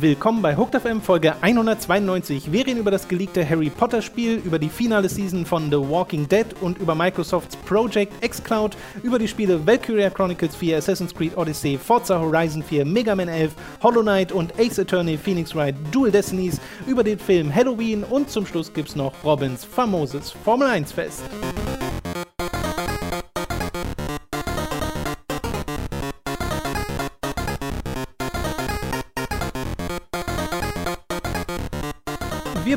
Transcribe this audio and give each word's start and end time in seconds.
Willkommen 0.00 0.40
bei 0.40 0.56
Hooked 0.56 0.80
FM 0.80 1.02
Folge 1.02 1.34
192. 1.42 2.50
Wir 2.50 2.66
reden 2.66 2.78
über 2.78 2.90
das 2.90 3.06
geleakte 3.06 3.46
Harry 3.46 3.68
Potter 3.68 4.00
Spiel, 4.00 4.36
über 4.36 4.58
die 4.58 4.70
finale 4.70 5.10
Season 5.10 5.44
von 5.44 5.70
The 5.70 5.76
Walking 5.76 6.26
Dead 6.26 6.46
und 6.62 6.78
über 6.78 6.94
Microsofts 6.94 7.54
Project 7.56 8.12
xCloud, 8.26 8.78
über 9.02 9.18
die 9.18 9.28
Spiele 9.28 9.66
Valkyria 9.66 10.08
Chronicles 10.08 10.56
4, 10.56 10.78
Assassin's 10.78 11.14
Creed 11.14 11.36
Odyssey, 11.36 11.76
Forza 11.76 12.18
Horizon 12.18 12.62
4, 12.62 12.86
Mega 12.86 13.14
Man 13.14 13.28
11, 13.28 13.52
Hollow 13.82 14.00
Knight 14.00 14.32
und 14.32 14.58
Ace 14.58 14.78
Attorney 14.78 15.18
Phoenix 15.18 15.54
Wright 15.54 15.74
Dual 15.90 16.10
Destinies, 16.10 16.58
über 16.86 17.04
den 17.04 17.18
Film 17.18 17.54
Halloween 17.54 18.02
und 18.02 18.30
zum 18.30 18.46
Schluss 18.46 18.72
gibt's 18.72 18.96
noch 18.96 19.12
Robins 19.22 19.66
famoses 19.66 20.30
Formel 20.30 20.68
1 20.68 20.92
Fest. 20.92 21.24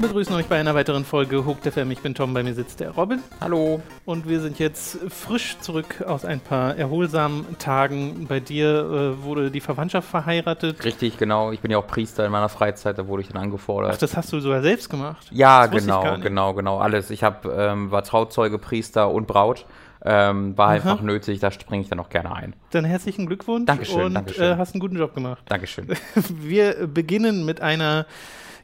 Begrüßen 0.03 0.35
euch 0.35 0.47
bei 0.47 0.59
einer 0.59 0.75
weiteren 0.75 1.05
Folge 1.05 1.45
Hooked 1.45 1.65
FM. 1.65 1.89
Ich 1.91 2.01
bin 2.01 2.13
Tom, 2.13 2.33
bei 2.33 2.43
mir 2.43 2.53
sitzt 2.53 2.81
der 2.81 2.91
Robin. 2.91 3.23
Hallo. 3.39 3.81
Und 4.03 4.27
wir 4.27 4.41
sind 4.41 4.59
jetzt 4.59 4.97
frisch 5.07 5.57
zurück 5.61 6.03
aus 6.05 6.25
ein 6.25 6.41
paar 6.41 6.75
erholsamen 6.75 7.57
Tagen. 7.57 8.25
Bei 8.27 8.41
dir 8.41 9.15
äh, 9.19 9.23
wurde 9.23 9.49
die 9.49 9.61
Verwandtschaft 9.61 10.09
verheiratet. 10.09 10.83
Richtig, 10.83 11.17
genau. 11.17 11.53
Ich 11.53 11.61
bin 11.61 11.71
ja 11.71 11.77
auch 11.77 11.87
Priester 11.87 12.25
in 12.25 12.33
meiner 12.33 12.49
Freizeit, 12.49 12.97
da 12.97 13.07
wurde 13.07 13.21
ich 13.21 13.29
dann 13.29 13.41
angefordert. 13.41 13.91
Ach, 13.93 13.97
das 13.97 14.17
hast 14.17 14.33
du 14.33 14.41
sogar 14.41 14.61
selbst 14.61 14.89
gemacht? 14.89 15.25
Ja, 15.31 15.67
genau, 15.67 16.17
genau, 16.19 16.53
genau. 16.53 16.79
Alles. 16.79 17.09
Ich 17.09 17.23
hab, 17.23 17.45
ähm, 17.45 17.89
war 17.89 18.03
Trauzeuge, 18.03 18.59
Priester 18.59 19.09
und 19.09 19.25
Braut. 19.25 19.65
Ähm, 20.03 20.57
war 20.57 20.67
Aha. 20.67 20.73
einfach 20.73 21.01
nötig, 21.01 21.39
da 21.39 21.49
springe 21.49 21.81
ich 21.81 21.87
dann 21.87 22.01
auch 22.01 22.09
gerne 22.09 22.35
ein. 22.35 22.53
Dann 22.71 22.83
herzlichen 22.83 23.25
Glückwunsch 23.25 23.67
Dankeschön, 23.67 24.03
und 24.03 24.13
Dankeschön. 24.15 24.51
Äh, 24.51 24.57
hast 24.57 24.73
einen 24.73 24.81
guten 24.81 24.97
Job 24.97 25.15
gemacht. 25.15 25.43
Dankeschön. 25.47 25.87
Wir 26.29 26.87
beginnen 26.87 27.45
mit 27.45 27.61
einer 27.61 28.05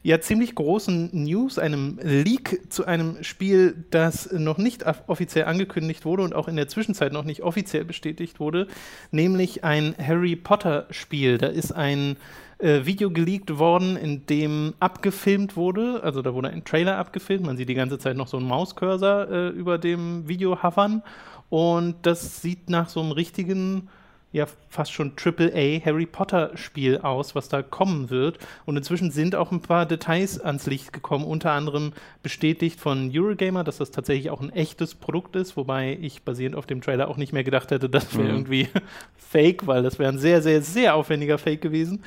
ja 0.02 0.20
ziemlich 0.20 0.54
großen 0.54 1.10
News, 1.12 1.58
einem 1.58 1.98
Leak 2.02 2.72
zu 2.72 2.86
einem 2.86 3.22
Spiel, 3.22 3.84
das 3.90 4.32
noch 4.32 4.58
nicht 4.58 4.84
offiziell 5.06 5.44
angekündigt 5.44 6.04
wurde 6.04 6.22
und 6.22 6.34
auch 6.34 6.48
in 6.48 6.56
der 6.56 6.68
Zwischenzeit 6.68 7.12
noch 7.12 7.24
nicht 7.24 7.42
offiziell 7.42 7.84
bestätigt 7.84 8.40
wurde, 8.40 8.66
nämlich 9.10 9.64
ein 9.64 9.94
Harry 9.98 10.36
Potter 10.36 10.86
Spiel. 10.90 11.38
Da 11.38 11.48
ist 11.48 11.72
ein 11.72 12.16
äh, 12.58 12.86
Video 12.86 13.10
geleakt 13.10 13.58
worden, 13.58 13.96
in 13.96 14.26
dem 14.26 14.74
abgefilmt 14.80 15.56
wurde, 15.56 16.00
also 16.02 16.22
da 16.22 16.32
wurde 16.34 16.48
ein 16.48 16.64
Trailer 16.64 16.96
abgefilmt, 16.96 17.44
man 17.44 17.56
sieht 17.56 17.68
die 17.68 17.74
ganze 17.74 17.98
Zeit 17.98 18.16
noch 18.16 18.28
so 18.28 18.38
einen 18.38 18.48
Mauscursor 18.48 19.30
äh, 19.30 19.48
über 19.48 19.78
dem 19.78 20.28
Video 20.28 20.62
hovern 20.62 21.02
und 21.50 21.96
das 22.02 22.40
sieht 22.40 22.70
nach 22.70 22.88
so 22.88 23.00
einem 23.00 23.12
richtigen 23.12 23.88
ja 24.32 24.46
fast 24.68 24.92
schon 24.92 25.12
AAA 25.16 25.84
Harry 25.84 26.06
Potter 26.06 26.52
Spiel 26.56 26.98
aus, 26.98 27.34
was 27.34 27.48
da 27.48 27.62
kommen 27.62 28.10
wird. 28.10 28.38
Und 28.64 28.76
inzwischen 28.76 29.10
sind 29.10 29.34
auch 29.34 29.50
ein 29.50 29.60
paar 29.60 29.86
Details 29.86 30.40
ans 30.40 30.66
Licht 30.66 30.92
gekommen, 30.92 31.24
unter 31.24 31.52
anderem 31.52 31.92
bestätigt 32.22 32.78
von 32.78 33.10
Eurogamer, 33.12 33.64
dass 33.64 33.78
das 33.78 33.90
tatsächlich 33.90 34.30
auch 34.30 34.40
ein 34.40 34.52
echtes 34.52 34.94
Produkt 34.94 35.34
ist, 35.34 35.56
wobei 35.56 35.98
ich 36.00 36.22
basierend 36.22 36.54
auf 36.56 36.66
dem 36.66 36.80
Trailer 36.80 37.08
auch 37.08 37.16
nicht 37.16 37.32
mehr 37.32 37.44
gedacht 37.44 37.70
hätte, 37.70 37.88
das 37.88 38.14
wäre 38.16 38.28
mhm. 38.28 38.34
irgendwie 38.34 38.68
fake, 39.16 39.66
weil 39.66 39.82
das 39.82 39.98
wäre 39.98 40.12
ein 40.12 40.18
sehr, 40.18 40.42
sehr, 40.42 40.62
sehr 40.62 40.94
aufwendiger 40.94 41.38
Fake 41.38 41.60
gewesen. 41.60 42.04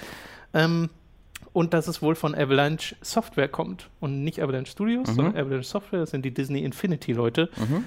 Ähm, 0.54 0.90
und 1.52 1.74
dass 1.74 1.88
es 1.88 2.02
wohl 2.02 2.16
von 2.16 2.34
Avalanche 2.34 2.96
Software 3.02 3.48
kommt 3.48 3.90
und 4.00 4.24
nicht 4.24 4.42
Avalanche 4.42 4.72
Studios, 4.72 5.10
mhm. 5.10 5.14
sondern 5.14 5.38
Avalanche 5.38 5.68
Software, 5.68 6.00
das 6.00 6.12
sind 6.12 6.24
die 6.24 6.34
Disney 6.34 6.64
Infinity 6.64 7.12
Leute. 7.12 7.50
Mhm. 7.58 7.84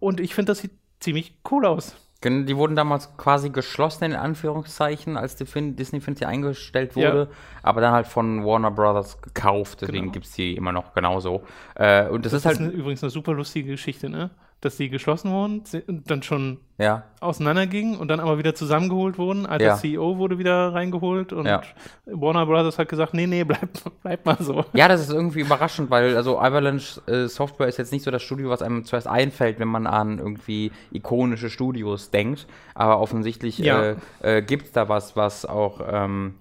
Und 0.00 0.20
ich 0.20 0.34
finde, 0.34 0.50
das 0.50 0.58
sieht 0.58 0.72
ziemlich 1.00 1.34
cool 1.50 1.66
aus. 1.66 1.96
Die 2.24 2.56
wurden 2.56 2.76
damals 2.76 3.16
quasi 3.16 3.50
geschlossen, 3.50 4.04
in 4.04 4.14
Anführungszeichen, 4.14 5.16
als 5.16 5.36
Disney 5.36 5.74
Infinity 5.74 6.24
eingestellt 6.24 6.94
wurde, 6.94 7.28
ja. 7.30 7.36
aber 7.62 7.80
dann 7.80 7.92
halt 7.92 8.06
von 8.06 8.44
Warner 8.44 8.70
Brothers 8.70 9.20
gekauft, 9.20 9.82
deswegen 9.82 10.02
genau. 10.02 10.12
gibt 10.12 10.26
es 10.26 10.32
die 10.32 10.54
immer 10.54 10.72
noch 10.72 10.94
genauso. 10.94 11.42
Äh, 11.74 12.08
und 12.08 12.24
das, 12.24 12.32
das 12.32 12.44
ist, 12.44 12.52
ist 12.52 12.58
halt. 12.58 12.58
Eine, 12.58 12.68
übrigens 12.68 13.02
eine 13.02 13.10
super 13.10 13.34
lustige 13.34 13.70
Geschichte, 13.72 14.08
ne? 14.08 14.30
Dass 14.62 14.76
die 14.76 14.88
geschlossen 14.90 15.32
wurden, 15.32 15.64
dann 16.06 16.22
schon 16.22 16.58
ja. 16.78 17.02
auseinandergingen 17.20 17.96
und 17.96 18.06
dann 18.08 18.20
aber 18.20 18.38
wieder 18.38 18.54
zusammengeholt 18.54 19.18
wurden. 19.18 19.44
Alter 19.44 19.64
ja. 19.64 19.76
CEO 19.76 20.18
wurde 20.18 20.38
wieder 20.38 20.72
reingeholt 20.72 21.32
und 21.32 21.46
ja. 21.46 21.62
Warner 22.06 22.46
Brothers 22.46 22.78
hat 22.78 22.88
gesagt, 22.88 23.12
nee, 23.12 23.26
nee, 23.26 23.42
bleib, 23.42 23.68
bleib 24.02 24.24
mal 24.24 24.36
so. 24.38 24.64
Ja, 24.72 24.86
das 24.86 25.00
ist 25.00 25.10
irgendwie 25.10 25.40
überraschend, 25.40 25.90
weil 25.90 26.16
also 26.16 26.38
Avalanche 26.38 27.00
äh, 27.08 27.26
Software 27.26 27.66
ist 27.66 27.76
jetzt 27.76 27.92
nicht 27.92 28.04
so 28.04 28.12
das 28.12 28.22
Studio, 28.22 28.50
was 28.50 28.62
einem 28.62 28.84
zuerst 28.84 29.08
einfällt, 29.08 29.58
wenn 29.58 29.66
man 29.66 29.88
an 29.88 30.18
irgendwie 30.18 30.70
ikonische 30.92 31.50
Studios 31.50 32.10
denkt. 32.10 32.46
Aber 32.74 33.00
offensichtlich 33.00 33.60
äh, 33.64 33.96
äh, 34.20 34.42
gibt 34.42 34.66
es 34.66 34.72
da 34.72 34.88
was, 34.88 35.16
was 35.16 35.44
auch 35.44 35.80
ähm, 35.84 36.34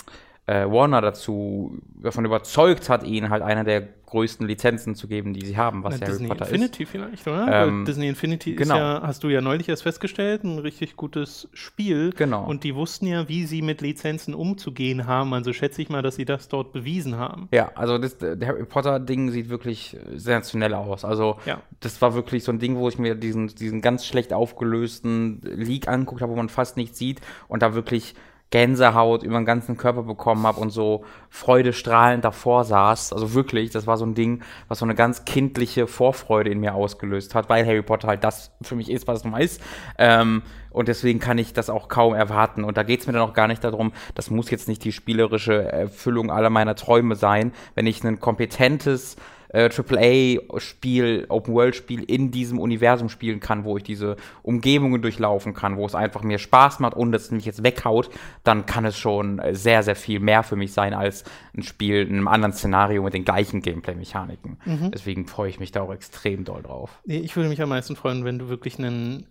äh, 0.46 0.66
Warner 0.66 1.02
dazu 1.02 1.80
davon 1.96 2.26
überzeugt 2.26 2.88
hat, 2.88 3.03
ihnen 3.03 3.32
halt 3.32 3.42
einer 3.42 3.64
der 3.64 3.88
größten 4.12 4.46
Lizenzen 4.46 4.94
zu 4.94 5.08
geben, 5.08 5.34
die 5.34 5.46
sie 5.46 5.58
haben, 5.58 5.84
was 5.84 5.96
Na, 5.96 6.02
Harry 6.02 6.12
Disney 6.12 6.28
Potter 6.28 6.46
Infinity 6.46 6.84
ist. 6.84 6.90
vielleicht, 6.90 7.28
oder? 7.28 7.48
Ähm, 7.50 7.86
Disney 7.86 8.10
Infinity 8.10 8.56
genau. 8.56 8.76
ist 8.76 8.80
ja, 8.80 9.02
hast 9.04 9.24
du 9.24 9.30
ja 9.30 9.42
neulich 9.42 9.70
erst 9.70 9.84
festgestellt, 9.84 10.44
ein 10.44 10.60
richtig 10.60 10.98
gutes 10.98 11.48
Spiel. 11.54 12.12
Genau. 12.16 12.46
Und 12.46 12.64
die 12.66 12.76
wussten 12.76 13.08
ja, 13.08 13.28
wie 13.30 13.46
sie 13.46 13.62
mit 13.62 13.82
Lizenzen 13.82 14.34
umzugehen 14.34 15.08
haben. 15.08 15.34
Also 15.34 15.54
schätze 15.54 15.82
ich 15.82 15.90
mal, 15.90 16.02
dass 16.02 16.18
sie 16.18 16.26
das 16.26 16.50
dort 16.50 16.74
bewiesen 16.74 17.18
haben. 17.18 17.48
Ja, 17.52 17.72
also 17.76 17.98
das, 17.98 18.18
der 18.18 18.46
Harry 18.46 18.66
Potter-Ding 18.66 19.32
sieht 19.32 19.50
wirklich 19.50 19.98
sensationell 20.14 20.74
aus. 20.74 21.06
Also 21.06 21.38
ja. 21.46 21.62
das 21.80 22.02
war 22.02 22.14
wirklich 22.14 22.44
so 22.44 22.52
ein 22.52 22.60
Ding, 22.60 22.76
wo 22.76 22.90
ich 22.90 23.00
mir 23.00 23.16
diesen, 23.16 23.48
diesen 23.48 23.82
ganz 23.82 24.06
schlecht 24.06 24.34
aufgelösten 24.34 25.42
Leak 25.42 25.88
angeguckt 25.88 26.22
habe, 26.22 26.34
wo 26.34 26.36
man 26.36 26.50
fast 26.50 26.76
nichts 26.76 27.00
sieht 27.00 27.22
und 27.48 27.64
da 27.64 27.74
wirklich 27.74 28.14
Gänsehaut 28.52 29.24
über 29.24 29.40
den 29.40 29.46
ganzen 29.46 29.78
Körper 29.78 30.04
bekommen 30.04 30.46
habe 30.46 30.60
und 30.60 30.70
so 30.72 31.06
freudestrahlend 31.30 32.26
davor 32.26 32.66
saß. 32.66 33.14
Also 33.14 33.34
wirklich, 33.34 33.72
das 33.72 33.88
war 33.88 33.98
so 33.98 34.06
ein 34.06 34.14
Ding, 34.14 34.44
was 34.68 34.80
so 34.80 34.86
eine 34.86 34.94
ganz 34.94 35.24
kindliche 35.24 35.88
Vorfreude 35.88 36.52
in 36.52 36.60
mir 36.60 36.76
ausgelöst 36.76 37.34
hat, 37.34 37.50
weil 37.50 37.66
Harry 37.66 37.82
Potter 37.82 38.10
halt 38.10 38.24
das 38.26 38.52
für 38.62 38.76
mich 38.76 38.92
ist, 38.92 39.08
was 39.08 39.20
es 39.20 39.24
nun 39.24 39.32
mal 39.32 39.42
ist. 39.42 39.62
Ähm, 39.98 40.44
und 40.70 40.90
deswegen 40.90 41.20
kann 41.20 41.38
ich 41.38 41.54
das 41.54 41.70
auch 41.70 41.88
kaum 41.88 42.14
erwarten. 42.14 42.66
Und 42.66 42.76
da 42.76 42.84
geht 42.84 43.00
es 43.00 43.08
mir 43.08 43.14
dann 43.14 43.22
auch 43.22 43.34
gar 43.34 43.48
nicht 43.48 43.64
darum, 43.64 43.94
das 44.16 44.30
muss 44.30 44.52
jetzt 44.52 44.68
nicht 44.68 44.84
die 44.84 44.92
spielerische 44.92 45.72
Erfüllung 45.72 46.30
aller 46.30 46.50
meiner 46.50 46.76
Träume 46.76 47.16
sein, 47.16 47.54
wenn 47.76 47.88
ich 47.88 48.04
ein 48.04 48.20
kompetentes 48.20 49.16
äh, 49.54 49.70
AAA-Spiel, 49.70 51.26
Open-World-Spiel 51.30 52.04
in 52.04 52.32
diesem 52.32 52.60
Universum 52.60 53.10
spielen 53.10 53.40
kann, 53.40 53.64
wo 53.64 53.78
ich 53.78 53.84
diese 53.84 54.16
Umgebungen 54.44 55.02
durchlaufen 55.02 55.54
kann, 55.54 55.78
wo 55.78 55.86
es 55.86 55.96
einfach 55.96 56.24
mir 56.24 56.40
Spaß 56.40 56.80
macht 56.80 56.96
und 56.96 57.14
es 57.14 57.32
mich 57.32 57.46
jetzt 57.46 57.64
weghaut, 57.64 58.10
dann 58.44 58.66
kann 58.66 58.86
es 58.86 58.98
schon 58.98 59.42
sehr, 59.52 59.84
sehr 59.84 59.96
viel 59.96 60.20
mehr 60.20 60.44
für 60.44 60.56
mich 60.56 60.74
sein 60.74 60.94
als 60.94 61.24
ein 61.56 61.64
Spiel 61.64 62.08
in 62.08 62.16
einem 62.16 62.28
anderen 62.28 62.54
Szenario 62.54 63.04
mit 63.04 63.14
den 63.14 63.26
gleichen 63.26 63.62
Gameplay-Mechaniken. 63.62 64.58
Mhm. 64.66 64.92
Deswegen 64.92 65.28
freue 65.28 65.50
ich 65.50 65.60
mich 65.60 65.72
da 65.72 65.82
auch 65.82 65.94
extrem 65.94 66.44
doll 66.44 66.64
drauf. 66.64 67.02
Ich 67.06 67.36
würde 67.36 67.50
mich 67.50 67.62
am 67.62 67.70
meisten 67.70 67.96
freuen, 67.96 68.26
wenn 68.26 68.40
du 68.40 68.50
wirklich 68.50 68.80
einen 68.80 69.26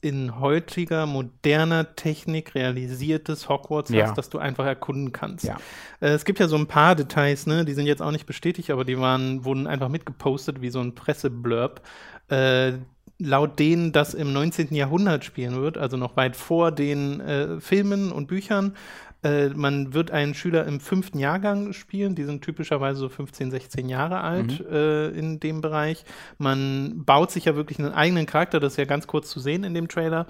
in 0.00 0.38
heutiger, 0.38 1.06
moderner 1.06 1.96
Technik 1.96 2.54
realisiertes 2.54 3.48
Hogwarts 3.48 3.90
ja. 3.90 4.06
hast, 4.06 4.18
das 4.18 4.28
du 4.28 4.38
einfach 4.38 4.64
erkunden 4.64 5.12
kannst. 5.12 5.44
Ja. 5.44 5.56
Äh, 6.00 6.10
es 6.10 6.24
gibt 6.24 6.38
ja 6.38 6.48
so 6.48 6.56
ein 6.56 6.66
paar 6.66 6.94
Details, 6.94 7.46
ne, 7.46 7.64
die 7.64 7.74
sind 7.74 7.86
jetzt 7.86 8.02
auch 8.02 8.12
nicht 8.12 8.26
bestätigt, 8.26 8.70
aber 8.70 8.84
die 8.84 8.98
waren, 8.98 9.44
wurden 9.44 9.66
einfach 9.66 9.88
mitgepostet 9.88 10.60
wie 10.60 10.70
so 10.70 10.80
ein 10.80 10.94
Presseblurb. 10.94 11.82
Äh, 12.28 12.74
laut 13.18 13.58
denen 13.58 13.92
das 13.92 14.14
im 14.14 14.32
19. 14.32 14.74
Jahrhundert 14.74 15.24
spielen 15.24 15.60
wird, 15.60 15.76
also 15.76 15.96
noch 15.96 16.16
weit 16.16 16.36
vor 16.36 16.70
den 16.70 17.20
äh, 17.20 17.60
Filmen 17.60 18.12
und 18.12 18.28
Büchern, 18.28 18.76
äh, 19.22 19.48
man 19.48 19.94
wird 19.94 20.10
einen 20.10 20.34
Schüler 20.34 20.64
im 20.66 20.80
fünften 20.80 21.18
Jahrgang 21.18 21.72
spielen, 21.72 22.14
die 22.14 22.24
sind 22.24 22.42
typischerweise 22.42 23.00
so 23.00 23.08
15, 23.08 23.50
16 23.50 23.88
Jahre 23.88 24.20
alt 24.20 24.60
mhm. 24.60 24.74
äh, 24.74 25.08
in 25.08 25.40
dem 25.40 25.60
Bereich. 25.60 26.04
Man 26.38 27.04
baut 27.04 27.30
sich 27.30 27.46
ja 27.46 27.56
wirklich 27.56 27.78
einen 27.78 27.92
eigenen 27.92 28.26
Charakter, 28.26 28.60
das 28.60 28.74
ist 28.74 28.76
ja 28.76 28.84
ganz 28.84 29.06
kurz 29.06 29.30
zu 29.30 29.40
sehen 29.40 29.64
in 29.64 29.74
dem 29.74 29.88
Trailer. 29.88 30.26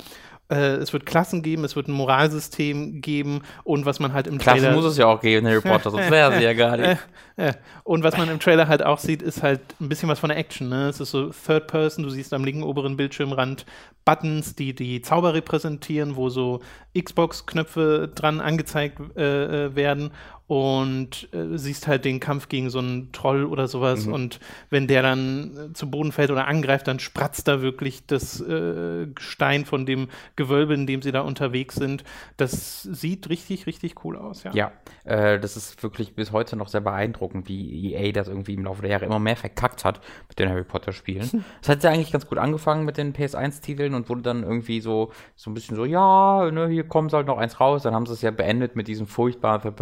Äh, 0.50 0.76
es 0.76 0.92
wird 0.92 1.04
Klassen 1.04 1.42
geben, 1.42 1.64
es 1.64 1.76
wird 1.76 1.88
ein 1.88 1.92
Moralsystem 1.92 3.02
geben 3.02 3.42
und 3.64 3.84
was 3.84 4.00
man 4.00 4.14
halt 4.14 4.26
im 4.26 4.38
Klassen 4.38 4.60
Trailer. 4.60 4.74
muss 4.74 4.86
es 4.86 4.96
ja 4.96 5.06
auch 5.06 5.20
geben, 5.20 5.46
Harry 5.46 5.60
Potter, 5.60 5.90
sonst 5.90 6.10
wäre 6.10 6.36
sie 6.38 6.44
ja 6.44 6.54
gar 6.54 6.76
nicht. 6.76 6.98
Äh, 7.38 7.50
äh, 7.50 7.52
und 7.84 8.02
was 8.02 8.16
man 8.16 8.28
im 8.28 8.40
Trailer 8.40 8.66
halt 8.66 8.84
auch 8.84 8.98
sieht, 8.98 9.22
ist 9.22 9.44
halt 9.44 9.60
ein 9.80 9.88
bisschen 9.88 10.08
was 10.08 10.18
von 10.18 10.28
der 10.28 10.38
Action. 10.38 10.68
Ne? 10.68 10.88
Es 10.88 10.98
ist 10.98 11.12
so 11.12 11.30
Third 11.30 11.68
Person, 11.68 12.02
du 12.02 12.10
siehst 12.10 12.34
am 12.34 12.44
linken 12.44 12.64
oberen 12.64 12.96
Bildschirmrand 12.96 13.64
Buttons, 14.04 14.56
die 14.56 14.74
die 14.74 15.02
Zauber 15.02 15.34
repräsentieren, 15.34 16.16
wo 16.16 16.30
so 16.30 16.60
Xbox-Knöpfe 16.98 18.10
dran 18.12 18.40
angezeigt 18.40 18.98
äh, 19.16 19.76
werden 19.76 20.10
und 20.48 21.28
äh, 21.34 21.58
siehst 21.58 21.86
halt 21.86 22.06
den 22.06 22.20
Kampf 22.20 22.48
gegen 22.48 22.70
so 22.70 22.78
einen 22.78 23.12
Troll 23.12 23.44
oder 23.44 23.68
sowas 23.68 24.06
mhm. 24.06 24.14
und 24.14 24.40
wenn 24.70 24.86
der 24.86 25.02
dann 25.02 25.56
äh, 25.56 25.72
zu 25.74 25.90
Boden 25.90 26.10
fällt 26.10 26.30
oder 26.30 26.48
angreift, 26.48 26.88
dann 26.88 26.98
spratzt 26.98 27.46
da 27.46 27.60
wirklich 27.60 28.06
das 28.06 28.40
äh, 28.40 29.06
Gestein 29.14 29.66
von 29.66 29.84
dem 29.84 30.08
Gewölbe, 30.36 30.72
in 30.72 30.86
dem 30.86 31.02
sie 31.02 31.12
da 31.12 31.20
unterwegs 31.20 31.74
sind. 31.74 32.02
Das 32.38 32.82
sieht 32.82 33.28
richtig, 33.28 33.66
richtig 33.66 34.02
cool 34.04 34.16
aus, 34.16 34.42
ja. 34.42 34.52
Ja, 34.54 34.72
äh, 35.04 35.38
das 35.38 35.58
ist 35.58 35.82
wirklich 35.82 36.14
bis 36.14 36.32
heute 36.32 36.56
noch 36.56 36.68
sehr 36.68 36.80
beeindruckend, 36.80 37.46
wie 37.48 37.92
EA 37.92 38.12
das 38.12 38.28
irgendwie 38.28 38.54
im 38.54 38.64
Laufe 38.64 38.80
der 38.80 38.92
Jahre 38.92 39.04
immer 39.04 39.18
mehr 39.18 39.36
verkackt 39.36 39.84
hat 39.84 40.00
mit 40.28 40.38
den 40.38 40.48
Harry 40.48 40.64
Potter 40.64 40.92
Spielen. 40.92 41.44
Es 41.60 41.68
hat 41.68 41.82
ja 41.82 41.90
eigentlich 41.90 42.12
ganz 42.12 42.26
gut 42.26 42.38
angefangen 42.38 42.84
mit 42.84 42.96
den 42.96 43.12
PS1-Titeln 43.12 43.92
und 43.92 44.08
wurde 44.08 44.22
dann 44.22 44.42
irgendwie 44.42 44.80
so, 44.80 45.12
so 45.34 45.50
ein 45.50 45.54
bisschen 45.54 45.76
so, 45.76 45.84
ja, 45.84 46.50
ne, 46.50 46.68
hier 46.68 46.84
kommt 46.84 47.12
halt 47.12 47.26
noch 47.26 47.36
eins 47.36 47.60
raus. 47.60 47.82
Dann 47.82 47.94
haben 47.94 48.06
sie 48.06 48.12
es 48.12 48.22
ja 48.22 48.30
beendet 48.30 48.76
mit 48.76 48.88
diesem 48.88 49.06
furchtbaren 49.06 49.60
äh, 49.62 49.72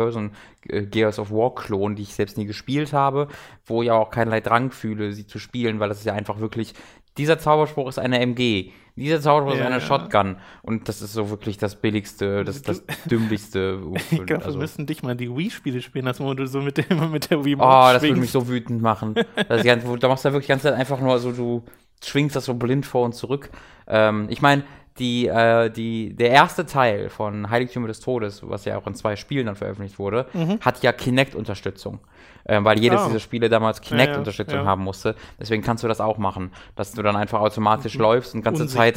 Gears 0.62 1.18
of 1.18 1.30
War 1.30 1.54
Klon, 1.54 1.94
die 1.94 2.02
ich 2.02 2.14
selbst 2.14 2.36
nie 2.36 2.46
gespielt 2.46 2.92
habe, 2.92 3.28
wo 3.64 3.82
ich 3.82 3.90
auch 3.90 4.10
keinerlei 4.10 4.40
Drang 4.40 4.70
fühle, 4.70 5.12
sie 5.12 5.26
zu 5.26 5.38
spielen, 5.38 5.80
weil 5.80 5.88
das 5.88 5.98
ist 5.98 6.04
ja 6.06 6.14
einfach 6.14 6.40
wirklich, 6.40 6.74
dieser 7.18 7.38
Zauberspruch 7.38 7.88
ist 7.88 7.98
eine 7.98 8.20
MG, 8.20 8.72
dieser 8.96 9.20
Zauberspruch 9.20 9.54
ja, 9.58 9.60
ist 9.60 9.66
eine 9.66 9.80
ja. 9.80 9.80
Shotgun 9.80 10.36
und 10.62 10.88
das 10.88 11.02
ist 11.02 11.12
so 11.12 11.30
wirklich 11.30 11.58
das 11.58 11.76
billigste, 11.76 12.44
das, 12.44 12.62
das 12.62 12.82
dümmlichste. 13.04 13.80
ich 14.10 14.24
glaube, 14.24 14.44
also. 14.44 14.58
wir 14.58 14.62
müssen 14.62 14.86
dich 14.86 15.02
mal 15.02 15.14
die 15.14 15.34
Wii-Spiele 15.34 15.82
spielen 15.82 16.10
wo 16.18 16.34
du 16.34 16.46
so 16.46 16.60
mit, 16.60 16.78
dem, 16.78 17.10
mit 17.12 17.30
der 17.30 17.44
Wii 17.44 17.56
Oh, 17.56 17.88
das 17.92 18.02
würde 18.02 18.20
mich 18.20 18.30
so 18.32 18.48
wütend 18.48 18.82
machen. 18.82 19.14
das 19.48 19.62
ganz, 19.62 19.84
da 20.00 20.08
machst 20.08 20.24
du 20.24 20.28
ja 20.28 20.32
wirklich 20.32 20.46
die 20.46 20.52
ganze 20.52 20.68
Zeit 20.68 20.74
einfach 20.78 21.00
nur 21.00 21.18
so, 21.18 21.32
du 21.32 21.64
schwingst 22.04 22.36
das 22.36 22.46
so 22.46 22.54
blind 22.54 22.86
vor 22.86 23.04
und 23.04 23.14
zurück. 23.14 23.50
Ähm, 23.86 24.26
ich 24.30 24.42
meine, 24.42 24.64
die, 24.98 25.26
äh, 25.26 25.70
die, 25.70 26.14
der 26.14 26.30
erste 26.30 26.66
Teil 26.66 27.10
von 27.10 27.50
Heiligtümer 27.50 27.88
des 27.88 28.00
Todes, 28.00 28.42
was 28.42 28.64
ja 28.64 28.76
auch 28.76 28.86
in 28.86 28.94
zwei 28.94 29.16
Spielen 29.16 29.46
dann 29.46 29.56
veröffentlicht 29.56 29.98
wurde, 29.98 30.26
mhm. 30.32 30.58
hat 30.60 30.82
ja 30.82 30.92
Kinect-Unterstützung. 30.92 32.00
Ähm, 32.48 32.64
weil 32.64 32.78
jedes 32.78 33.00
oh. 33.00 33.06
dieser 33.08 33.18
Spiele 33.18 33.48
damals 33.48 33.80
Kinect-Unterstützung 33.80 34.54
ja, 34.54 34.60
ja, 34.60 34.64
ja. 34.64 34.70
haben 34.70 34.84
musste. 34.84 35.16
Deswegen 35.40 35.62
kannst 35.62 35.82
du 35.82 35.88
das 35.88 36.00
auch 36.00 36.16
machen, 36.16 36.52
dass 36.76 36.92
du 36.92 37.02
dann 37.02 37.16
einfach 37.16 37.40
automatisch 37.40 37.96
mhm. 37.96 38.02
läufst 38.02 38.34
und 38.34 38.42
ganze 38.42 38.68
Zeit, 38.68 38.94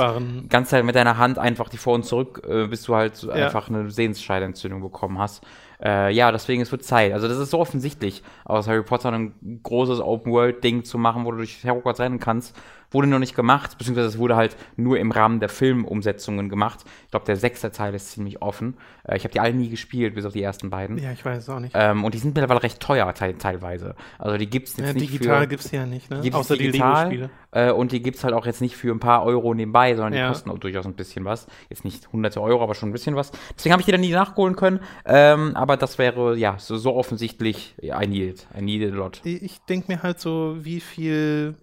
ganze 0.50 0.72
Zeit 0.72 0.86
mit 0.86 0.96
deiner 0.96 1.18
Hand 1.18 1.40
einfach 1.40 1.68
die 1.70 1.78
vor 1.78 1.96
und 1.96 2.04
zurück, 2.04 2.44
äh, 2.48 2.68
bis 2.68 2.84
du 2.84 2.96
halt 2.96 3.28
einfach 3.28 3.70
eine 3.70 3.90
Sehensscheidenentzündung 3.90 4.82
bekommen 4.82 5.18
hast. 5.18 5.44
Äh, 5.82 6.14
ja, 6.14 6.32
deswegen 6.32 6.62
es 6.62 6.72
wird 6.72 6.84
Zeit. 6.84 7.14
Also 7.14 7.28
das 7.28 7.38
ist 7.38 7.52
so 7.52 7.60
offensichtlich, 7.60 8.22
aus 8.44 8.68
Harry 8.68 8.84
Potter 8.84 9.12
ein 9.12 9.62
großes 9.64 10.02
Open-World-Ding 10.02 10.84
zu 10.84 10.98
machen, 10.98 11.26
wo 11.26 11.32
du 11.32 11.38
durch 11.38 11.64
Hogwarts 11.66 12.02
rennen 12.02 12.20
kannst 12.20 12.56
Wurde 12.92 13.08
noch 13.08 13.20
nicht 13.20 13.36
gemacht, 13.36 13.78
beziehungsweise 13.78 14.08
es 14.08 14.18
wurde 14.18 14.36
halt 14.36 14.58
nur 14.76 14.98
im 14.98 15.12
Rahmen 15.12 15.40
der 15.40 15.50
Filmumsetzungen 15.50 16.50
gemacht. 16.50 16.80
Ich 17.06 17.12
glaube, 17.12 17.26
der 17.26 17.36
sechste 17.36 17.72
Teil 17.72 17.94
ist 17.94 18.12
ziemlich 18.12 18.42
offen. 18.42 18.78
Äh, 19.04 19.18
ich 19.18 19.24
habe 19.24 19.32
die 19.32 19.40
alle 19.40 19.54
nie 19.54 19.70
gespielt, 19.70 20.16
bis 20.16 20.26
auf 20.26 20.34
die 20.34 20.42
ersten 20.42 20.70
beiden. 20.70 20.98
Ja, 20.98 21.12
ich 21.12 21.24
weiß 21.24 21.44
es 21.44 21.50
auch 21.50 21.60
nicht. 21.60 21.74
Ähm, 21.76 22.04
und 22.04 22.14
die 22.14 22.18
sind 22.18 22.36
mittlerweile 22.36 22.64
recht 22.64 22.80
teuer 22.80 23.14
te 23.14 23.38
teilweise. 23.38 23.96
Also 24.18 24.38
die 24.38 24.50
gibt 24.50 24.70
es 24.70 24.78
jetzt 24.78 24.88
ja, 24.88 24.94
nicht 24.94 25.14
digital 25.14 25.48
gibt 25.48 25.66
es 25.66 25.72
ja 25.72 25.86
nicht, 25.86 26.10
ne? 26.10 26.22
Außer 26.32 26.58
digital, 26.58 27.10
die 27.10 27.16
Lego-Spiele. 27.18 27.30
Äh, 27.52 27.72
und 27.72 27.92
die 27.92 28.02
gibt 28.02 28.18
es 28.18 28.24
halt 28.24 28.34
auch 28.34 28.46
jetzt 28.46 28.62
nicht 28.62 28.76
für 28.76 28.92
ein 28.92 29.00
paar 29.00 29.24
Euro 29.24 29.54
nebenbei, 29.54 29.96
sondern 29.96 30.14
die 30.14 30.20
ja. 30.20 30.28
kosten 30.30 30.50
auch 30.50 30.60
durchaus 30.60 30.86
ein 30.86 30.94
bisschen 30.94 31.26
was. 31.26 31.48
Jetzt 31.70 31.86
nicht 31.86 32.12
hunderte 32.12 32.42
Euro, 32.42 32.64
aber 32.64 32.76
schon 32.76 32.90
ein 32.90 32.94
bisschen 32.94 33.16
was. 33.16 33.32
Deswegen 33.56 33.74
habe 33.74 33.82
ich 33.82 33.86
die 33.86 33.92
dann 33.92 34.02
nie 34.02 34.12
nachholen 34.12 34.56
können. 34.56 34.80
Ähm, 35.06 35.56
aber 35.56 35.78
das 35.78 35.98
wäre, 35.98 36.38
ja, 36.38 36.58
so, 36.60 36.78
so 36.78 36.96
offensichtlich, 36.96 37.76
I 37.82 38.08
need 38.08 38.30
it. 38.30 38.48
I 38.58 38.62
need 38.62 38.82
it 38.82 38.94
a 38.94 38.96
lot. 38.96 39.22
Ich 39.24 39.60
denke 39.68 39.92
mir 39.92 40.04
halt 40.04 40.20
so, 40.20 40.58
wie 40.60 40.80
viel 40.80 41.56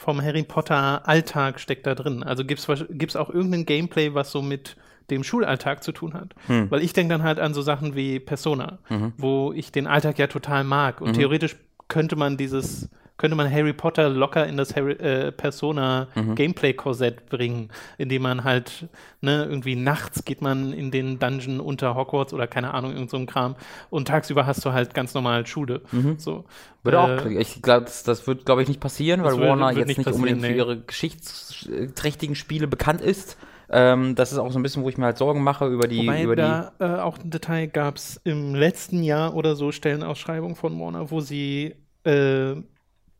vom 0.00 0.22
Harry 0.22 0.44
Potter 0.44 1.06
Alltag 1.06 1.60
steckt 1.60 1.86
da 1.86 1.94
drin? 1.94 2.22
Also 2.22 2.42
gibt 2.44 2.60
es 2.70 3.16
auch 3.16 3.28
irgendein 3.28 3.66
Gameplay, 3.66 4.14
was 4.14 4.32
so 4.32 4.40
mit 4.40 4.76
dem 5.10 5.22
Schulalltag 5.22 5.82
zu 5.82 5.92
tun 5.92 6.14
hat. 6.14 6.34
Hm. 6.46 6.70
Weil 6.70 6.82
ich 6.82 6.94
denke 6.94 7.12
dann 7.12 7.22
halt 7.22 7.38
an 7.38 7.52
so 7.52 7.60
Sachen 7.60 7.94
wie 7.94 8.18
Persona, 8.18 8.78
mhm. 8.88 9.12
wo 9.18 9.52
ich 9.52 9.72
den 9.72 9.86
Alltag 9.86 10.18
ja 10.18 10.26
total 10.26 10.64
mag. 10.64 11.02
Und 11.02 11.08
mhm. 11.08 11.14
theoretisch 11.14 11.56
könnte 11.90 12.16
man 12.16 12.38
dieses 12.38 12.88
könnte 13.20 13.36
man 13.36 13.52
Harry 13.52 13.74
Potter 13.74 14.08
locker 14.08 14.46
in 14.46 14.56
das 14.56 14.74
Harry, 14.74 14.92
äh, 14.92 15.30
Persona 15.30 16.08
mhm. 16.14 16.36
Gameplay 16.36 16.72
Korsett 16.72 17.28
bringen, 17.28 17.68
indem 17.98 18.22
man 18.22 18.44
halt 18.44 18.88
ne, 19.20 19.44
irgendwie 19.44 19.76
nachts 19.76 20.24
geht 20.24 20.40
man 20.40 20.72
in 20.72 20.90
den 20.90 21.18
Dungeon 21.18 21.60
unter 21.60 21.94
Hogwarts 21.94 22.32
oder 22.32 22.46
keine 22.46 22.72
Ahnung 22.72 22.94
irgend 22.94 23.10
so 23.10 23.18
ein 23.18 23.26
Kram 23.26 23.56
und 23.90 24.08
tagsüber 24.08 24.46
hast 24.46 24.64
du 24.64 24.72
halt 24.72 24.94
ganz 24.94 25.12
normal 25.12 25.46
Schule. 25.46 25.82
Mhm. 25.92 26.18
So. 26.18 26.46
Würde 26.82 26.96
äh, 26.96 27.00
auch, 27.00 27.26
ich 27.26 27.60
glaube, 27.60 27.84
das, 27.84 28.04
das, 28.04 28.26
wird 28.26 28.46
glaube 28.46 28.62
ich 28.62 28.68
nicht 28.68 28.80
passieren, 28.80 29.22
weil 29.22 29.38
Warner 29.38 29.66
wird, 29.66 29.86
wird 29.86 29.88
jetzt 29.88 29.98
nicht, 29.98 30.14
unbedingt 30.14 30.40
nee. 30.40 30.48
für 30.48 30.54
ihre 30.54 30.80
geschichtsträchtigen 30.80 32.34
Spiele 32.34 32.68
bekannt 32.68 33.02
ist. 33.02 33.36
Ähm, 33.68 34.14
das 34.14 34.32
ist 34.32 34.38
auch 34.38 34.50
so 34.50 34.58
ein 34.58 34.62
bisschen, 34.62 34.82
wo 34.82 34.88
ich 34.88 34.96
mir 34.96 35.04
halt 35.04 35.18
Sorgen 35.18 35.42
mache 35.44 35.66
über 35.66 35.86
die. 35.86 36.06
Wobei 36.06 36.22
über 36.22 36.36
da 36.36 36.72
die 36.80 36.84
äh, 36.84 37.00
auch 37.00 37.18
ein 37.18 37.30
Detail 37.30 37.66
gab 37.66 37.96
es 37.96 38.20
im 38.24 38.54
letzten 38.54 39.02
Jahr 39.02 39.34
oder 39.34 39.56
so 39.56 39.72
Stellenausschreibungen 39.72 40.56
von 40.56 40.80
Warner, 40.80 41.10
wo 41.10 41.20
sie 41.20 41.76
äh, 42.04 42.62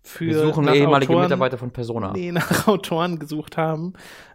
für 0.03 0.27
Wir 0.27 0.39
suchen 0.39 0.67
ehemalige 0.69 1.13
Autoren, 1.13 1.25
Mitarbeiter 1.25 1.59
von 1.59 1.71
Persona. 1.71 2.13
Nee, 2.13 2.33
nach 2.33 2.67
Autoren 2.67 3.19
gesucht 3.19 3.57
haben, 3.57 3.93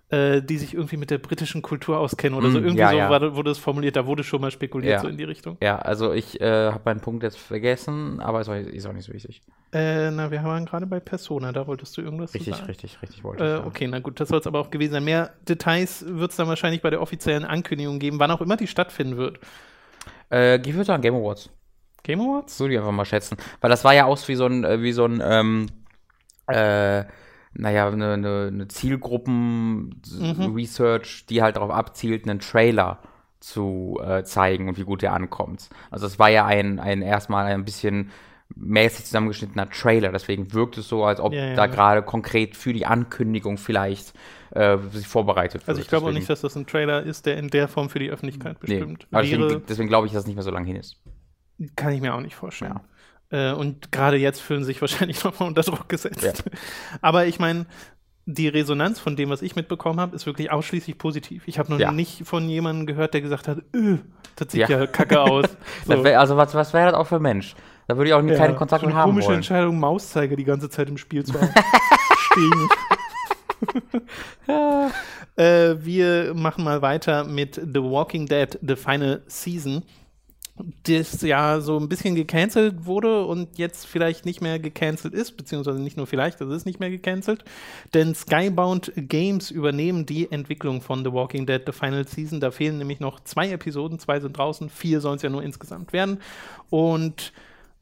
äh, 0.10 0.42
die 0.42 0.58
sich 0.58 0.76
irgendwie 0.76 0.98
mit 0.98 1.10
der 1.10 1.18
britischen 1.18 1.64
Kultur 1.64 1.98
auskennen 1.98 2.38
oder 2.38 2.50
mm, 2.50 2.52
so. 2.52 2.58
Irgendwie 2.60 2.80
ja, 2.80 2.90
so 2.92 2.98
ja. 2.98 3.10
War, 3.10 3.36
wurde 3.36 3.50
es 3.50 3.58
formuliert, 3.58 3.96
da 3.96 4.06
wurde 4.06 4.24
schon 4.24 4.42
mal 4.42 4.52
spekuliert, 4.52 4.94
ja. 4.94 5.00
so 5.00 5.08
in 5.08 5.18
die 5.18 5.24
Richtung. 5.24 5.58
Ja, 5.62 5.80
also 5.80 6.14
ich 6.14 6.40
äh, 6.40 6.72
habe 6.72 6.82
meinen 6.86 7.00
Punkt 7.00 7.24
jetzt 7.24 7.40
vergessen, 7.40 8.20
aber 8.20 8.42
ist 8.42 8.50
auch, 8.50 8.54
ist 8.54 8.86
auch 8.86 8.94
nicht 8.94 9.06
so 9.06 9.14
wichtig. 9.14 9.42
Äh, 9.74 10.12
na, 10.12 10.30
wir 10.30 10.44
waren 10.44 10.66
gerade 10.66 10.86
bei 10.86 11.00
Persona, 11.00 11.52
da 11.52 11.66
wolltest 11.66 11.98
du 11.98 12.02
irgendwas 12.02 12.36
richtig, 12.36 12.54
sagen. 12.54 12.68
Richtig, 12.68 12.92
richtig, 12.92 13.02
richtig 13.02 13.24
wollte 13.24 13.44
ich. 13.44 13.66
Äh, 13.66 13.68
okay, 13.68 13.88
na 13.88 14.00
gut, 14.00 14.20
das 14.20 14.30
soll 14.30 14.40
es 14.40 14.46
aber 14.46 14.60
auch 14.60 14.70
gewesen 14.70 14.94
sein. 14.94 15.04
Mehr 15.04 15.34
Details 15.50 16.06
wird 16.08 16.30
es 16.30 16.38
dann 16.38 16.48
wahrscheinlich 16.48 16.84
bei 16.84 16.92
der 16.92 17.02
offiziellen 17.02 17.44
Ankündigung 17.44 17.98
geben, 17.98 18.20
wann 18.20 18.30
auch 18.30 18.42
immer 18.42 18.58
die 18.58 18.68
stattfinden 18.68 19.18
wird. 19.18 19.40
Äh, 20.32 20.58
ich 20.58 20.74
würde 20.74 20.86
sagen 20.86 21.02
Game 21.02 21.16
Awards. 21.16 21.50
Game 22.06 22.22
Awards? 22.22 22.58
Würde 22.60 22.76
ich 22.76 22.80
einfach 22.80 22.92
mal 22.92 23.06
schätzen. 23.06 23.38
Weil 23.62 23.70
das 23.70 23.84
war 23.84 23.94
ja 23.94 24.06
aus 24.06 24.28
wie 24.28 24.34
so 24.36 24.46
ein, 24.46 24.64
äh, 24.64 24.82
wie 24.82 24.94
so 24.94 25.06
ein, 25.06 25.22
ähm, 25.24 25.68
äh, 26.48 27.04
naja, 27.54 27.88
eine, 27.88 28.14
eine, 28.14 28.48
eine 28.48 28.68
Zielgruppen-Research, 28.68 31.24
mhm. 31.24 31.28
die 31.30 31.42
halt 31.42 31.56
darauf 31.58 31.72
abzielt, 31.72 32.28
einen 32.28 32.40
Trailer 32.40 33.00
zu 33.40 34.00
äh, 34.04 34.24
zeigen 34.24 34.68
und 34.70 34.78
wie 34.78 34.84
gut 34.84 35.02
der 35.02 35.14
ankommt. 35.14 35.70
Also 35.92 36.08
es 36.08 36.20
war 36.20 36.30
ja 36.30 36.46
ein, 36.46 36.80
ein 36.80 37.02
erstmal 37.02 37.46
ein 37.46 37.66
bisschen 37.66 38.12
mäßig 38.56 39.06
zusammengeschnittener 39.06 39.70
Trailer, 39.70 40.12
deswegen 40.12 40.54
wirkt 40.54 40.78
es 40.78 40.88
so, 40.88 41.04
als 41.04 41.20
ob 41.20 41.34
ja, 41.34 41.48
ja, 41.48 41.56
da 41.56 41.68
gerade 41.68 42.04
konkret 42.04 42.56
für 42.56 42.74
die 42.74 42.86
Ankündigung 42.86 43.58
vielleicht 43.58 44.14
äh, 44.52 44.78
sich 44.92 45.08
vorbereitet 45.08 45.62
wird. 45.62 45.70
Also 45.70 45.82
ich 45.82 45.88
glaube 45.88 46.08
auch 46.08 46.12
nicht, 46.12 46.30
dass 46.30 46.42
das 46.42 46.56
ein 46.56 46.68
Trailer 46.68 47.04
ist, 47.04 47.26
der 47.26 47.38
in 47.38 47.50
der 47.50 47.68
Form 47.68 47.90
für 47.90 48.00
die 48.00 48.10
Öffentlichkeit 48.10 48.60
bestimmt 48.60 49.08
nee, 49.12 49.22
Deswegen, 49.22 49.64
deswegen 49.68 49.90
glaube 49.90 50.08
ich, 50.08 50.14
dass 50.14 50.22
es 50.22 50.28
nicht 50.28 50.36
mehr 50.36 50.44
so 50.44 50.52
lange 50.52 50.68
hin 50.68 50.76
ist. 50.76 50.98
Kann 51.76 51.94
ich 51.94 52.02
mir 52.02 52.14
auch 52.14 52.22
nicht 52.22 52.36
vorstellen. 52.36 52.80
Ja. 53.32 53.52
Äh, 53.52 53.54
und 53.54 53.92
gerade 53.92 54.18
jetzt 54.18 54.42
fühlen 54.42 54.64
sich 54.64 54.82
wahrscheinlich 54.82 55.24
nochmal 55.24 55.50
unter 55.50 55.62
Druck 55.62 55.90
gesetzt. 55.90 56.24
Ja. 56.24 56.34
Aber 57.02 57.26
ich 57.26 57.40
meine, 57.40 57.66
die 58.26 58.48
Resonanz 58.48 59.00
von 59.00 59.16
dem, 59.16 59.30
was 59.30 59.42
ich 59.42 59.56
mitbekommen 59.56 60.00
habe, 60.00 60.16
ist 60.16 60.26
wirklich 60.26 60.52
ausschließlich 60.52 60.98
positiv. 60.98 61.48
Ich 61.48 61.60
habe 61.60 61.72
noch 61.72 61.80
ja. 61.80 61.92
nicht 61.92 62.26
von 62.26 62.50
jemandem 62.50 62.88
gehört, 62.88 63.14
der 63.14 63.22
gesagt 63.22 63.48
hat, 63.48 63.60
öh, 63.74 63.98
das 64.36 64.52
sieht 64.52 64.68
ja, 64.68 64.80
ja 64.80 64.88
kacke 64.88 65.22
aus. 65.22 65.46
So. 65.86 66.04
Wär, 66.04 66.20
also 66.20 66.36
was, 66.36 66.56
was 66.56 66.74
wäre 66.74 66.92
das 66.92 66.96
auch 66.96 67.06
für 67.06 67.18
ein 67.18 67.22
Mensch? 67.22 67.56
Da 67.88 67.96
würde 67.98 68.10
ich 68.10 68.14
auch 68.16 68.24
ja, 68.24 68.36
keine 68.36 68.56
Kontakte 68.56 68.86
so 68.86 68.90
eine 68.90 69.00
haben 69.00 69.12
komische 69.12 69.28
wollen. 69.28 69.38
Entscheidung, 69.38 69.80
Mauszeiger 69.80 70.36
die 70.36 70.44
ganze 70.44 70.70
Zeit 70.70 70.90
im 70.90 70.98
Spiel 70.98 71.24
zu 71.24 71.40
haben. 71.40 71.50
Stehen. 72.18 72.70
ja. 74.48 74.92
äh, 75.36 75.86
wir 75.86 76.34
machen 76.34 76.64
mal 76.64 76.82
weiter 76.82 77.24
mit 77.24 77.56
The 77.56 77.84
Walking 77.84 78.26
Dead, 78.26 78.58
The 78.66 78.76
Final 78.76 79.22
Season 79.28 79.84
das 80.84 81.22
ja 81.22 81.60
so 81.60 81.78
ein 81.78 81.90
bisschen 81.90 82.16
gecancelt 82.16 82.86
wurde 82.86 83.26
und 83.26 83.58
jetzt 83.58 83.86
vielleicht 83.86 84.26
nicht 84.26 84.42
mehr 84.42 84.58
gecancelt 84.58 85.14
ist, 85.14 85.36
beziehungsweise 85.36 85.82
nicht 85.82 85.98
nur 85.98 86.08
vielleicht, 86.08 86.40
das 86.40 86.50
ist 86.50 86.66
nicht 86.66 86.80
mehr 86.80 86.90
gecancelt, 86.90 87.44
denn 87.94 88.16
Skybound 88.16 88.94
Games 88.96 89.52
übernehmen 89.52 90.06
die 90.06 90.32
Entwicklung 90.32 90.82
von 90.82 91.04
The 91.04 91.12
Walking 91.12 91.46
Dead 91.46 91.62
The 91.66 91.74
Final 91.74 92.08
Season. 92.08 92.40
Da 92.40 92.52
fehlen 92.52 92.78
nämlich 92.78 93.02
noch 93.02 93.20
zwei 93.22 93.52
Episoden, 93.52 94.00
zwei 94.00 94.20
sind 94.22 94.38
draußen, 94.38 94.70
vier 94.70 95.02
sollen 95.02 95.18
es 95.18 95.24
ja 95.24 95.30
nur 95.30 95.44
insgesamt 95.44 95.92
werden 95.92 96.20
und 96.70 97.34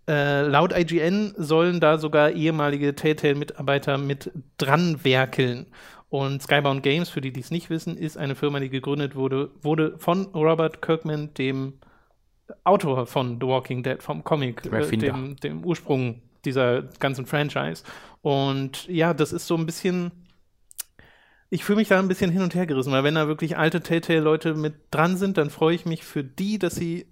äh, 0.08 0.42
laut 0.42 0.76
IGN 0.76 1.34
sollen 1.38 1.80
da 1.80 1.98
sogar 1.98 2.32
ehemalige 2.32 2.96
Telltale-Mitarbeiter 2.96 3.98
mit 3.98 4.32
dran 4.58 5.04
werkeln. 5.04 5.68
Und 6.10 6.44
Skybound 6.44 6.84
Games, 6.84 7.10
für 7.10 7.22
die, 7.22 7.32
die 7.32 7.40
es 7.40 7.50
nicht 7.50 7.70
wissen, 7.70 7.98
ist 7.98 8.18
eine 8.18 8.36
Firma, 8.36 8.60
die 8.60 8.70
gegründet 8.70 9.16
wurde, 9.16 9.50
wurde 9.62 9.98
von 9.98 10.28
Robert 10.34 10.82
Kirkman, 10.82 11.34
dem 11.36 11.74
Autor 12.64 13.06
von 13.06 13.40
The 13.40 13.48
Walking 13.48 13.84
Dead, 13.84 14.02
vom 14.02 14.24
Comic, 14.24 14.66
äh, 14.66 14.98
dem, 14.98 15.36
dem 15.38 15.64
Ursprung 15.66 16.22
dieser 16.46 16.84
ganzen 17.00 17.26
Franchise. 17.26 17.84
Und 18.22 18.88
ja, 18.88 19.14
das 19.14 19.34
ist 19.34 19.48
so 19.48 19.56
ein 19.56 19.66
bisschen 19.66 20.12
ich 21.54 21.64
fühle 21.64 21.78
mich 21.78 21.88
da 21.88 22.00
ein 22.00 22.08
bisschen 22.08 22.32
hin 22.32 22.42
und 22.42 22.56
her 22.56 22.66
gerissen, 22.66 22.92
weil 22.92 23.04
wenn 23.04 23.14
da 23.14 23.28
wirklich 23.28 23.58
alte 23.58 23.82
Telltale-Leute 23.82 24.56
mit 24.56 24.74
dran 24.90 25.18
sind, 25.18 25.38
dann 25.38 25.52
freue 25.52 25.76
ich 25.76 25.86
mich 25.86 26.04
für 26.04 26.24
die, 26.24 26.58
dass 26.58 26.74
sie 26.74 27.06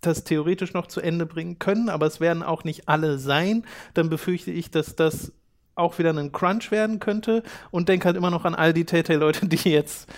das 0.00 0.24
theoretisch 0.24 0.72
noch 0.72 0.86
zu 0.86 1.02
Ende 1.02 1.26
bringen 1.26 1.58
können, 1.58 1.90
aber 1.90 2.06
es 2.06 2.18
werden 2.18 2.42
auch 2.42 2.64
nicht 2.64 2.88
alle 2.88 3.18
sein. 3.18 3.66
Dann 3.92 4.08
befürchte 4.08 4.50
ich, 4.50 4.70
dass 4.70 4.96
das 4.96 5.32
auch 5.74 5.98
wieder 5.98 6.10
ein 6.14 6.32
Crunch 6.32 6.70
werden 6.70 7.00
könnte 7.00 7.42
und 7.70 7.90
denke 7.90 8.06
halt 8.06 8.16
immer 8.16 8.30
noch 8.30 8.46
an 8.46 8.54
all 8.54 8.72
die 8.72 8.86
Telltale-Leute, 8.86 9.46
die 9.46 9.70
jetzt 9.70 10.10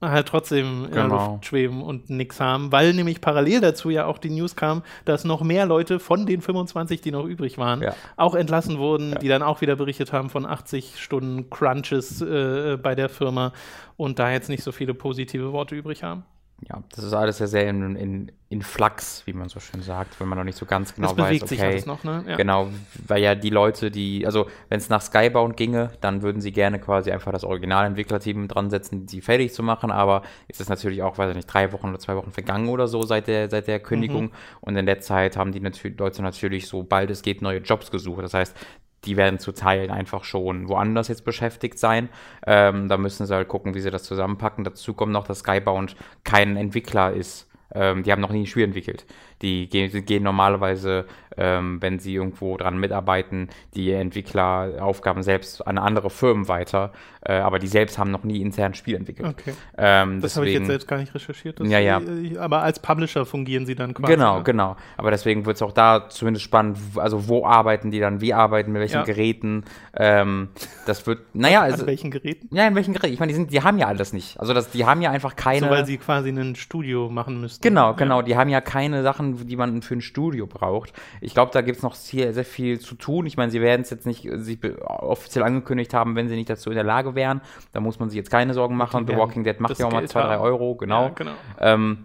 halt 0.00 0.28
trotzdem 0.28 0.84
in 0.84 0.90
Genau. 0.92 1.08
der 1.18 1.28
Luft 1.32 1.46
schweben 1.46 1.82
und 1.82 2.08
nichts 2.08 2.40
haben, 2.40 2.70
weil 2.70 2.94
nämlich 2.94 3.20
parallel 3.20 3.60
dazu 3.60 3.90
ja 3.90 4.06
auch 4.06 4.18
die 4.18 4.30
News 4.30 4.54
kam, 4.56 4.82
dass 5.04 5.24
noch 5.24 5.42
mehr 5.42 5.66
Leute 5.66 5.98
von 5.98 6.24
den 6.26 6.40
25, 6.40 7.00
die 7.00 7.10
noch 7.10 7.24
übrig 7.24 7.58
waren, 7.58 7.82
Ja. 7.82 7.94
auch 8.16 8.34
entlassen 8.34 8.78
wurden, 8.78 9.16
die 9.20 9.28
dann 9.28 9.42
auch 9.42 9.60
wieder 9.60 9.74
berichtet 9.76 10.12
haben 10.12 10.30
von 10.30 10.46
80 10.46 11.02
Stunden 11.02 11.50
Crunches 11.50 12.20
äh, 12.20 12.76
bei 12.80 12.94
der 12.94 13.08
Firma 13.08 13.52
und 13.96 14.18
da 14.20 14.30
jetzt 14.30 14.48
nicht 14.48 14.62
so 14.62 14.70
viele 14.72 14.94
positive 14.94 15.52
Worte 15.52 15.74
übrig 15.74 16.02
haben. 16.04 16.24
Ja, 16.68 16.82
das 16.90 17.04
ist 17.04 17.12
alles 17.12 17.38
ja 17.38 17.46
sehr 17.46 17.68
in, 17.68 17.94
in, 17.94 18.32
in 18.48 18.62
Flux, 18.62 19.22
wie 19.26 19.32
man 19.32 19.48
so 19.48 19.60
schön 19.60 19.80
sagt, 19.80 20.18
wenn 20.18 20.26
man 20.26 20.38
noch 20.38 20.44
nicht 20.44 20.58
so 20.58 20.66
ganz 20.66 20.92
genau 20.92 21.10
es 21.10 21.14
bewegt 21.14 21.42
weiß, 21.42 21.48
sich 21.50 21.60
okay, 21.60 21.68
alles 21.68 21.86
noch, 21.86 22.02
ne? 22.02 22.24
Ja. 22.26 22.36
Genau, 22.36 22.68
weil 23.06 23.22
ja 23.22 23.36
die 23.36 23.50
Leute, 23.50 23.92
die, 23.92 24.26
also 24.26 24.48
wenn 24.68 24.78
es 24.78 24.88
nach 24.88 25.00
Skybound 25.00 25.56
ginge, 25.56 25.92
dann 26.00 26.22
würden 26.22 26.40
sie 26.40 26.50
gerne 26.50 26.80
quasi 26.80 27.12
einfach 27.12 27.30
das 27.30 27.44
Originalentwicklerteam 27.44 28.48
dran 28.48 28.70
setzen, 28.70 29.06
die 29.06 29.20
fertig 29.20 29.54
zu 29.54 29.62
machen, 29.62 29.92
aber 29.92 30.22
es 30.48 30.58
ist 30.58 30.68
natürlich 30.68 31.02
auch, 31.02 31.16
weiß 31.16 31.30
ich 31.30 31.36
nicht, 31.36 31.46
drei 31.46 31.70
Wochen 31.72 31.90
oder 31.90 32.00
zwei 32.00 32.16
Wochen 32.16 32.32
vergangen 32.32 32.68
oder 32.68 32.88
so 32.88 33.02
seit 33.02 33.28
der, 33.28 33.48
seit 33.48 33.68
der 33.68 33.78
Kündigung 33.78 34.24
Mhm. 34.24 34.32
und 34.62 34.76
in 34.76 34.86
der 34.86 34.98
Zeit 34.98 35.36
haben 35.36 35.52
die 35.52 35.60
Leute 35.96 36.22
natürlich, 36.22 36.66
sobald 36.66 37.10
es 37.10 37.22
geht, 37.22 37.40
neue 37.40 37.58
Jobs 37.58 37.92
gesucht. 37.92 38.22
Das 38.24 38.34
heißt, 38.34 38.56
die 39.04 39.16
werden 39.16 39.38
zu 39.38 39.52
Teilen 39.52 39.90
einfach 39.90 40.24
schon 40.24 40.68
woanders 40.68 41.08
jetzt 41.08 41.24
beschäftigt 41.24 41.78
sein. 41.78 42.08
Ähm, 42.46 42.88
da 42.88 42.96
müssen 42.96 43.26
sie 43.26 43.34
halt 43.34 43.48
gucken, 43.48 43.74
wie 43.74 43.80
sie 43.80 43.90
das 43.90 44.04
zusammenpacken. 44.04 44.64
Dazu 44.64 44.94
kommt 44.94 45.12
noch, 45.12 45.26
dass 45.26 45.40
Skybound 45.40 45.96
kein 46.24 46.56
Entwickler 46.56 47.12
ist. 47.12 47.48
Ähm, 47.74 48.02
die 48.02 48.12
haben 48.12 48.20
noch 48.20 48.32
nie 48.32 48.42
ein 48.42 48.46
Spiel 48.46 48.64
entwickelt. 48.64 49.06
Die 49.42 49.68
gehen, 49.68 50.04
gehen 50.04 50.22
normalerweise, 50.22 51.06
ähm, 51.36 51.80
wenn 51.80 51.98
sie 52.00 52.14
irgendwo 52.14 52.56
dran 52.56 52.78
mitarbeiten, 52.78 53.48
die 53.74 53.92
Entwickleraufgaben 53.92 55.22
selbst 55.22 55.66
an 55.66 55.78
andere 55.78 56.10
Firmen 56.10 56.48
weiter. 56.48 56.92
Äh, 57.24 57.34
aber 57.34 57.58
die 57.58 57.66
selbst 57.66 57.98
haben 57.98 58.10
noch 58.10 58.22
nie 58.24 58.40
intern 58.40 58.72
ein 58.72 58.74
Spiel 58.74 58.94
entwickelt. 58.96 59.28
Okay. 59.28 59.52
Ähm, 59.76 60.20
Das 60.20 60.36
habe 60.36 60.46
ich 60.48 60.54
jetzt 60.54 60.66
selbst 60.66 60.86
gar 60.88 60.98
nicht 60.98 61.14
recherchiert. 61.14 61.60
Ja, 61.60 61.78
ja. 61.78 62.00
sie- 62.00 62.38
Aber 62.38 62.62
als 62.62 62.80
Publisher 62.80 63.26
fungieren 63.26 63.66
sie 63.66 63.74
dann 63.74 63.92
quasi. 63.92 64.12
Genau, 64.14 64.38
ne? 64.38 64.44
genau. 64.44 64.76
Aber 64.96 65.10
deswegen 65.10 65.44
wird 65.44 65.56
es 65.56 65.62
auch 65.62 65.72
da 65.72 66.08
zumindest 66.08 66.44
spannend, 66.44 66.78
also 66.96 67.28
wo 67.28 67.44
arbeiten 67.44 67.90
die 67.90 68.00
dann, 68.00 68.20
wie 68.20 68.32
arbeiten, 68.34 68.72
mit 68.72 68.80
welchen 68.80 68.98
Ja. 68.98 69.02
Geräten. 69.04 69.64
Ähm, 69.96 70.48
das 70.86 71.06
wird, 71.06 71.20
naja, 71.34 71.60
An 71.62 71.72
also, 71.72 71.86
welchen 71.86 72.10
Geräten? 72.10 72.48
ja, 72.54 72.66
in 72.66 72.74
welchen 72.74 72.94
Geräten? 72.94 73.12
Ich 73.14 73.20
meine, 73.20 73.30
die, 73.30 73.36
sind, 73.36 73.52
die 73.52 73.62
haben 73.62 73.78
ja 73.78 73.86
alles 73.88 74.12
nicht. 74.12 74.38
Also 74.40 74.54
das, 74.54 74.70
die 74.70 74.86
haben 74.86 75.02
ja 75.02 75.10
einfach 75.10 75.36
keine. 75.36 75.60
So, 75.66 75.70
weil 75.70 75.84
sie 75.86 75.98
quasi 75.98 76.30
ein 76.30 76.54
Studio 76.56 77.08
machen 77.10 77.40
müssten. 77.40 77.62
Genau, 77.62 77.90
Ja. 77.90 77.92
genau. 77.96 78.22
Die 78.22 78.36
haben 78.36 78.48
ja 78.48 78.60
keine 78.60 79.02
Sachen, 79.02 79.27
die 79.36 79.56
man 79.56 79.82
für 79.82 79.94
ein 79.94 80.00
Studio 80.00 80.46
braucht. 80.46 80.92
Ich 81.20 81.34
glaube, 81.34 81.50
da 81.52 81.60
gibt 81.60 81.78
es 81.78 81.82
noch 81.82 81.94
sehr, 81.94 82.32
sehr 82.32 82.44
viel 82.44 82.80
zu 82.80 82.94
tun. 82.94 83.26
Ich 83.26 83.36
meine, 83.36 83.50
sie 83.50 83.60
werden 83.60 83.82
es 83.82 83.90
jetzt 83.90 84.06
nicht 84.06 84.24
äh, 84.24 84.38
sich 84.38 84.58
offiziell 84.84 85.44
angekündigt 85.44 85.94
haben, 85.94 86.16
wenn 86.16 86.28
sie 86.28 86.36
nicht 86.36 86.50
dazu 86.50 86.70
in 86.70 86.76
der 86.76 86.84
Lage 86.84 87.14
wären. 87.14 87.40
Da 87.72 87.80
muss 87.80 87.98
man 87.98 88.10
sich 88.10 88.16
jetzt 88.16 88.30
keine 88.30 88.54
Sorgen 88.54 88.76
machen. 88.76 89.06
The 89.06 89.16
Walking 89.16 89.44
Dead 89.44 89.60
macht 89.60 89.78
ja 89.78 89.86
auch 89.86 89.92
mal 89.92 90.00
Geld 90.00 90.10
zwei, 90.10 90.22
drei 90.22 90.34
haben. 90.34 90.42
Euro, 90.42 90.74
genau. 90.74 91.04
Ja, 91.04 91.08
genau. 91.10 91.32
Ähm, 91.60 92.04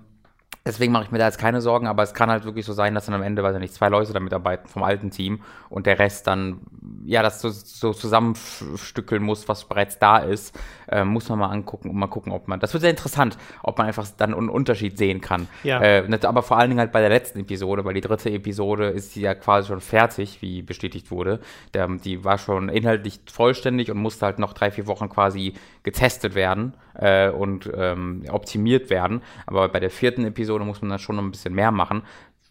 deswegen 0.65 0.93
mache 0.93 1.03
ich 1.03 1.11
mir 1.11 1.17
da 1.17 1.25
jetzt 1.25 1.37
keine 1.37 1.61
Sorgen, 1.61 1.87
aber 1.87 2.03
es 2.03 2.13
kann 2.13 2.29
halt 2.29 2.45
wirklich 2.45 2.65
so 2.65 2.73
sein, 2.73 2.95
dass 2.95 3.05
dann 3.05 3.15
am 3.15 3.21
Ende, 3.21 3.43
weiß 3.43 3.55
ich 3.55 3.61
nicht, 3.61 3.73
zwei 3.73 3.89
Leute 3.89 4.13
da 4.13 4.19
mitarbeiten 4.19 4.67
vom 4.69 4.83
alten 4.83 5.11
Team 5.11 5.41
und 5.69 5.85
der 5.85 5.99
Rest 5.99 6.27
dann, 6.27 6.61
ja, 7.05 7.21
das 7.21 7.41
so, 7.41 7.49
so 7.49 7.93
zusammenstückeln 7.93 9.21
muss, 9.21 9.47
was 9.47 9.65
bereits 9.65 9.99
da 9.99 10.17
ist. 10.19 10.57
Äh, 10.87 11.03
muss 11.05 11.27
man 11.29 11.39
mal 11.39 11.49
angucken 11.49 11.89
und 11.89 11.95
mal 11.95 12.07
gucken, 12.07 12.31
ob 12.31 12.47
man, 12.47 12.59
das 12.59 12.73
wird 12.73 12.81
sehr 12.81 12.89
interessant, 12.89 13.37
ob 13.61 13.77
man 13.77 13.87
einfach 13.87 14.07
dann 14.17 14.33
einen 14.33 14.49
Unterschied 14.49 14.97
sehen 14.97 15.21
kann. 15.21 15.47
Ja. 15.63 15.81
Äh, 15.81 16.07
nicht- 16.07 16.25
aber 16.25 16.43
vor 16.43 16.57
allen 16.57 16.69
Dingen 16.69 16.79
halt 16.79 16.91
bei 16.91 17.01
der 17.01 17.09
letzten 17.09 17.39
Episode, 17.39 17.83
weil 17.83 17.93
die 17.93 18.01
dritte 18.01 18.29
Episode 18.29 18.87
ist 18.87 19.15
ja 19.15 19.33
quasi 19.35 19.67
schon 19.69 19.81
fertig, 19.81 20.41
wie 20.41 20.61
bestätigt 20.61 21.11
wurde. 21.11 21.39
Der, 21.73 21.87
die 21.87 22.23
war 22.23 22.37
schon 22.37 22.69
inhaltlich 22.69 23.19
vollständig 23.31 23.91
und 23.91 23.97
musste 23.97 24.25
halt 24.25 24.39
noch 24.39 24.53
drei, 24.53 24.71
vier 24.71 24.87
Wochen 24.87 25.09
quasi 25.09 25.53
getestet 25.83 26.33
werden 26.35 26.73
äh, 26.95 27.29
und 27.29 27.69
ähm, 27.75 28.23
optimiert 28.29 28.89
werden. 28.89 29.21
Aber 29.45 29.67
bei 29.69 29.79
der 29.79 29.89
vierten 29.89 30.25
Episode 30.25 30.63
muss 30.65 30.81
man 30.81 30.89
dann 30.89 30.99
schon 30.99 31.15
noch 31.17 31.23
ein 31.23 31.31
bisschen 31.31 31.53
mehr 31.53 31.71
machen. 31.71 32.03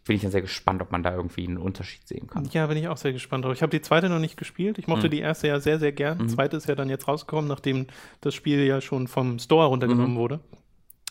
Bin 0.05 0.17
ich 0.17 0.23
dann 0.23 0.33
sehr 0.33 0.41
gespannt, 0.43 0.83
ob 0.83 0.91
man 0.91 1.03
da 1.05 1.15
irgendwie 1.15 1.47
einen 1.47 1.59
Unterschied 1.59 2.07
sehen 2.09 2.27
kann. 2.27 2.45
Ja, 2.53 2.67
bin 2.67 2.77
ich 2.77 2.89
auch 2.89 2.97
sehr 2.97 3.13
gespannt 3.13 3.45
drauf. 3.45 3.53
Ich 3.55 3.63
habe 3.63 3.71
die 3.71 3.81
zweite 3.81 4.09
noch 4.09 4.19
nicht 4.19 4.37
gespielt. 4.37 4.79
Ich 4.79 4.87
Mhm. 4.89 4.95
mochte 4.95 5.09
die 5.09 5.21
erste 5.21 5.47
ja 5.49 5.61
sehr, 5.61 5.79
sehr 5.79 5.93
gern. 5.93 6.19
Die 6.19 6.27
zweite 6.27 6.57
ist 6.57 6.69
ja 6.69 6.75
dann 6.75 6.89
jetzt 6.91 7.07
rausgekommen, 7.07 7.49
nachdem 7.49 7.87
das 8.21 8.35
Spiel 8.35 8.65
ja 8.65 8.81
schon 8.81 9.07
vom 9.07 9.39
Store 9.39 9.67
runtergenommen 9.69 10.15
Mhm. 10.15 10.19
wurde. 10.19 10.41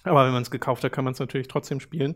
Aber 0.04 0.26
wenn 0.26 0.34
man 0.34 0.42
es 0.42 0.52
gekauft 0.52 0.84
hat, 0.84 0.92
kann 0.92 1.06
man 1.06 1.14
es 1.14 1.20
natürlich 1.20 1.48
trotzdem 1.48 1.80
spielen. 1.80 2.16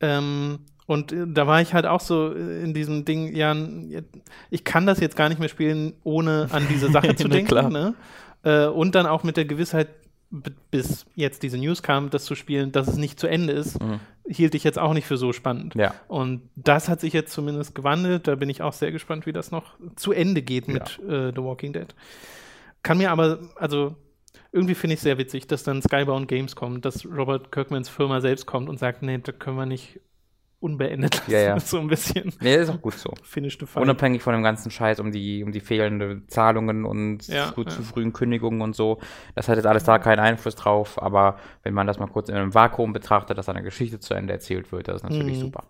Ähm, 0.00 0.60
und 0.86 1.12
äh, 1.12 1.24
da 1.26 1.46
war 1.46 1.60
ich 1.62 1.72
halt 1.74 1.86
auch 1.86 2.00
so 2.00 2.32
äh, 2.32 2.62
in 2.62 2.74
diesem 2.74 3.04
Ding, 3.04 3.34
ja, 3.34 3.56
ich 4.50 4.64
kann 4.64 4.86
das 4.86 5.00
jetzt 5.00 5.16
gar 5.16 5.28
nicht 5.28 5.38
mehr 5.40 5.48
spielen, 5.48 5.94
ohne 6.04 6.48
an 6.52 6.66
diese 6.68 6.90
Sache 6.90 7.14
zu 7.16 7.28
denken. 7.28 7.48
klar. 7.48 7.70
Ne? 7.70 7.94
Äh, 8.44 8.66
und 8.66 8.94
dann 8.94 9.06
auch 9.06 9.24
mit 9.24 9.36
der 9.36 9.44
Gewissheit, 9.44 9.88
bis 10.70 11.06
jetzt 11.14 11.42
diese 11.42 11.58
News 11.58 11.82
kam, 11.82 12.10
das 12.10 12.24
zu 12.24 12.34
spielen, 12.34 12.72
dass 12.72 12.88
es 12.88 12.96
nicht 12.96 13.20
zu 13.20 13.26
Ende 13.26 13.52
ist, 13.52 13.78
hielt 14.26 14.54
ich 14.54 14.64
jetzt 14.64 14.78
auch 14.78 14.92
nicht 14.94 15.06
für 15.06 15.16
so 15.16 15.32
spannend. 15.32 15.74
Mhm. 15.74 15.80
Ja. 15.80 15.94
Und 16.08 16.42
das 16.56 16.88
hat 16.88 17.00
sich 17.00 17.12
jetzt 17.12 17.32
zumindest 17.32 17.74
gewandelt. 17.74 18.26
Da 18.26 18.34
bin 18.34 18.48
ich 18.48 18.62
auch 18.62 18.72
sehr 18.72 18.90
gespannt, 18.90 19.26
wie 19.26 19.32
das 19.32 19.50
noch 19.50 19.74
zu 19.96 20.12
Ende 20.12 20.42
geht 20.42 20.66
mit 20.68 20.98
äh, 21.08 21.30
The 21.30 21.42
Walking 21.42 21.72
Dead. 21.72 21.94
Kann 22.82 22.98
mir 22.98 23.10
aber, 23.10 23.38
also 23.56 23.94
irgendwie 24.52 24.74
finde 24.74 24.94
ich 24.94 25.00
sehr 25.00 25.18
witzig, 25.18 25.46
dass 25.46 25.62
dann 25.62 25.82
Skybound 25.82 26.28
Games 26.28 26.54
kommt, 26.54 26.84
dass 26.84 27.04
Robert 27.04 27.50
Kirkmans 27.50 27.88
Firma 27.88 28.20
selbst 28.20 28.46
kommt 28.46 28.68
und 28.68 28.78
sagt, 28.78 29.02
nee, 29.02 29.18
das 29.18 29.38
können 29.38 29.56
wir 29.56 29.66
nicht 29.66 30.00
unbeendet 30.60 31.14
lassen. 31.16 31.30
Ja, 31.30 31.38
ja. 31.40 31.60
so 31.60 31.78
ein 31.78 31.88
bisschen 31.88 32.32
Nee, 32.40 32.56
ist 32.56 32.70
auch 32.70 32.80
gut 32.80 32.94
so. 32.94 33.12
finished 33.22 33.60
the 33.60 33.66
fight. 33.66 33.82
Unabhängig 33.82 34.22
von 34.22 34.32
dem 34.32 34.42
ganzen 34.42 34.70
Scheiß 34.70 34.98
um 35.00 35.12
die, 35.12 35.44
um 35.44 35.52
die 35.52 35.60
fehlende 35.60 36.26
Zahlungen 36.28 36.84
und 36.84 37.26
Ja, 37.28 37.52
zu, 37.54 37.64
zu 37.64 37.82
frühen 37.82 38.12
Kündigungen 38.12 38.60
und 38.62 38.74
so. 38.74 38.98
Das 39.34 39.48
hat 39.48 39.56
jetzt 39.56 39.66
alles 39.66 39.84
da 39.84 39.98
keinen 39.98 40.20
Einfluss 40.20 40.54
drauf, 40.54 41.00
aber 41.02 41.36
wenn 41.62 41.74
man 41.74 41.86
das 41.86 41.98
mal 41.98 42.06
kurz 42.08 42.28
in 42.28 42.34
einem 42.36 42.54
Vakuum 42.54 42.92
betrachtet, 42.92 43.36
dass 43.38 43.48
eine 43.48 43.62
Geschichte 43.62 44.00
zu 44.00 44.14
Ende 44.14 44.32
erzählt 44.32 44.72
wird, 44.72 44.88
das 44.88 44.96
ist 44.96 45.02
natürlich 45.02 45.36
Mhm. 45.38 45.40
super. 45.42 45.64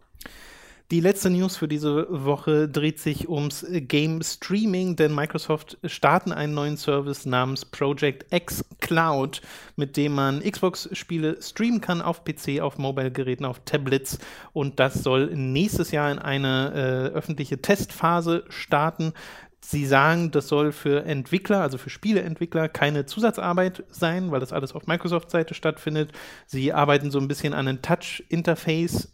Die 0.90 1.00
letzte 1.00 1.30
News 1.30 1.56
für 1.56 1.66
diese 1.66 2.06
Woche 2.10 2.68
dreht 2.68 3.00
sich 3.00 3.26
ums 3.26 3.64
Game 3.70 4.20
Streaming, 4.22 4.96
denn 4.96 5.14
Microsoft 5.14 5.78
starten 5.82 6.30
einen 6.30 6.52
neuen 6.52 6.76
Service 6.76 7.24
namens 7.24 7.64
Project 7.64 8.30
X 8.30 8.62
Cloud, 8.80 9.40
mit 9.76 9.96
dem 9.96 10.14
man 10.14 10.42
Xbox-Spiele 10.42 11.40
streamen 11.40 11.80
kann 11.80 12.02
auf 12.02 12.22
PC, 12.24 12.60
auf 12.60 12.76
Mobile-Geräten, 12.76 13.46
auf 13.46 13.60
Tablets. 13.64 14.18
Und 14.52 14.78
das 14.78 15.02
soll 15.02 15.34
nächstes 15.34 15.90
Jahr 15.90 16.12
in 16.12 16.18
eine 16.18 16.72
äh, 16.74 17.16
öffentliche 17.16 17.62
Testphase 17.62 18.44
starten. 18.50 19.14
Sie 19.62 19.86
sagen, 19.86 20.32
das 20.32 20.48
soll 20.48 20.72
für 20.72 21.06
Entwickler, 21.06 21.62
also 21.62 21.78
für 21.78 21.88
Spieleentwickler, 21.88 22.68
keine 22.68 23.06
Zusatzarbeit 23.06 23.84
sein, 23.88 24.30
weil 24.30 24.40
das 24.40 24.52
alles 24.52 24.74
auf 24.74 24.86
Microsoft-Seite 24.86 25.54
stattfindet. 25.54 26.12
Sie 26.46 26.74
arbeiten 26.74 27.10
so 27.10 27.18
ein 27.18 27.28
bisschen 27.28 27.54
an 27.54 27.68
einem 27.68 27.80
Touch-Interface 27.80 29.13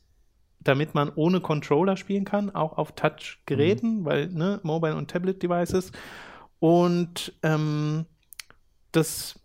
damit 0.61 0.95
man 0.95 1.11
ohne 1.15 1.41
Controller 1.41 1.97
spielen 1.97 2.25
kann, 2.25 2.55
auch 2.55 2.77
auf 2.77 2.93
Touch-Geräten, 2.93 4.05
weil 4.05 4.29
ne, 4.29 4.61
Mobile- 4.63 4.97
und 4.97 5.11
Tablet-Devices. 5.11 5.93
Und 6.59 7.33
ähm, 7.43 8.05
das, 8.93 9.41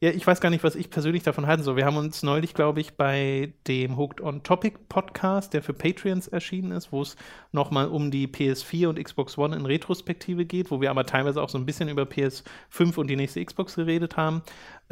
ja, 0.00 0.10
ich 0.10 0.26
weiß 0.26 0.40
gar 0.40 0.48
nicht, 0.48 0.64
was 0.64 0.74
ich 0.74 0.88
persönlich 0.88 1.22
davon 1.22 1.46
halten 1.46 1.62
soll. 1.62 1.76
Wir 1.76 1.84
haben 1.84 1.98
uns 1.98 2.22
neulich, 2.22 2.54
glaube 2.54 2.80
ich, 2.80 2.96
bei 2.96 3.52
dem 3.66 3.98
Hooked 3.98 4.22
on 4.22 4.42
Topic 4.42 4.78
Podcast, 4.88 5.52
der 5.52 5.62
für 5.62 5.74
Patreons 5.74 6.28
erschienen 6.28 6.72
ist, 6.72 6.92
wo 6.92 7.02
es 7.02 7.16
nochmal 7.52 7.88
um 7.88 8.10
die 8.10 8.26
PS4 8.26 8.88
und 8.88 9.02
Xbox 9.02 9.36
One 9.36 9.54
in 9.54 9.66
Retrospektive 9.66 10.46
geht, 10.46 10.70
wo 10.70 10.80
wir 10.80 10.90
aber 10.90 11.04
teilweise 11.04 11.42
auch 11.42 11.50
so 11.50 11.58
ein 11.58 11.66
bisschen 11.66 11.90
über 11.90 12.04
PS5 12.04 12.96
und 12.96 13.08
die 13.08 13.16
nächste 13.16 13.44
Xbox 13.44 13.74
geredet 13.74 14.16
haben, 14.16 14.40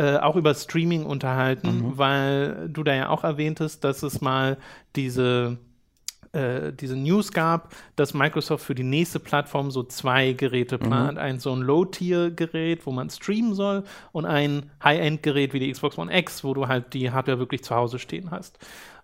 äh, 0.00 0.16
auch 0.16 0.36
über 0.36 0.54
Streaming 0.54 1.04
unterhalten, 1.04 1.98
weil 1.98 2.70
du 2.70 2.82
da 2.82 2.94
ja 2.94 3.08
auch 3.10 3.22
erwähntest, 3.22 3.84
dass 3.84 4.02
es 4.02 4.22
mal 4.22 4.56
diese 4.96 5.58
äh, 6.32 6.72
diese 6.72 6.96
News 6.96 7.32
gab, 7.32 7.74
dass 7.96 8.14
Microsoft 8.14 8.64
für 8.64 8.74
die 8.74 8.82
nächste 8.82 9.20
Plattform 9.20 9.70
so 9.70 9.82
zwei 9.82 10.32
Geräte 10.32 10.78
plant. 10.78 11.18
Ein 11.18 11.38
so 11.38 11.52
ein 11.54 11.60
Low-Tier-Gerät, 11.60 12.86
wo 12.86 12.92
man 12.92 13.10
streamen 13.10 13.54
soll, 13.54 13.84
und 14.12 14.24
ein 14.24 14.70
High-End-Gerät 14.82 15.52
wie 15.52 15.60
die 15.60 15.70
Xbox 15.70 15.98
One 15.98 16.16
X, 16.16 16.44
wo 16.44 16.54
du 16.54 16.66
halt 16.66 16.94
die 16.94 17.10
Hardware 17.10 17.38
wirklich 17.38 17.62
zu 17.62 17.74
Hause 17.74 17.98
stehen 17.98 18.30
hast. 18.30 18.58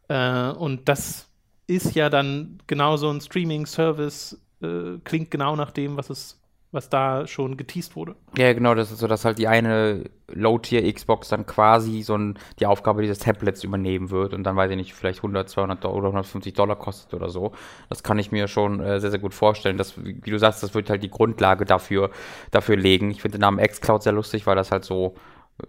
Äh, 0.09 0.51
und 0.53 0.89
das 0.89 1.29
ist 1.67 1.95
ja 1.95 2.09
dann 2.09 2.59
genau 2.69 2.97
so 2.97 3.11
ein 3.11 3.21
Streaming-Service, 3.21 4.41
äh, 4.63 4.99
klingt 5.05 5.31
genau 5.31 5.57
nach 5.57 5.73
dem, 5.73 5.99
was 5.99 6.09
es 6.09 6.41
was 6.73 6.89
da 6.89 7.27
schon 7.27 7.57
geteased 7.57 7.97
wurde. 7.97 8.17
Ja, 8.37 8.53
genau, 8.53 8.75
das 8.75 8.91
ist 8.91 8.99
so, 8.99 9.07
dass 9.07 9.25
halt 9.25 9.39
die 9.39 9.49
eine 9.49 10.05
Low-Tier-Xbox 10.29 11.29
dann 11.29 11.47
quasi 11.47 12.03
so 12.03 12.17
ein, 12.17 12.39
die 12.59 12.67
Aufgabe 12.67 13.03
dieses 13.03 13.19
Tablets 13.19 13.65
übernehmen 13.65 14.11
wird 14.11 14.35
und 14.35 14.45
dann 14.45 14.57
weiß 14.57 14.71
ich 14.71 14.77
nicht, 14.77 14.95
vielleicht 14.95 15.21
100, 15.21 15.49
200 15.49 15.85
Do- 15.85 15.91
oder 15.91 16.09
150 16.09 16.55
Dollar 16.55 16.77
kostet 16.77 17.15
oder 17.15 17.29
so. 17.29 17.53
Das 17.89 18.03
kann 18.03 18.19
ich 18.19 18.33
mir 18.33 18.49
schon 18.49 18.81
äh, 18.81 19.01
sehr, 19.01 19.11
sehr 19.11 19.21
gut 19.21 19.35
vorstellen. 19.35 19.79
Das, 19.79 20.05
wie 20.05 20.17
wie 20.23 20.31
du 20.31 20.39
sagst, 20.39 20.63
das 20.63 20.75
wird 20.75 20.91
halt 20.91 21.03
die 21.03 21.11
Grundlage 21.11 21.65
dafür, 21.65 22.11
dafür 22.51 22.77
legen. 22.77 23.11
Ich 23.11 23.23
finde 23.23 23.39
den 23.39 23.43
Namen 23.43 23.65
xCloud 23.65 24.03
sehr 24.03 24.13
lustig, 24.13 24.47
weil 24.47 24.57
das 24.57 24.73
halt 24.73 24.85
so, 24.85 25.15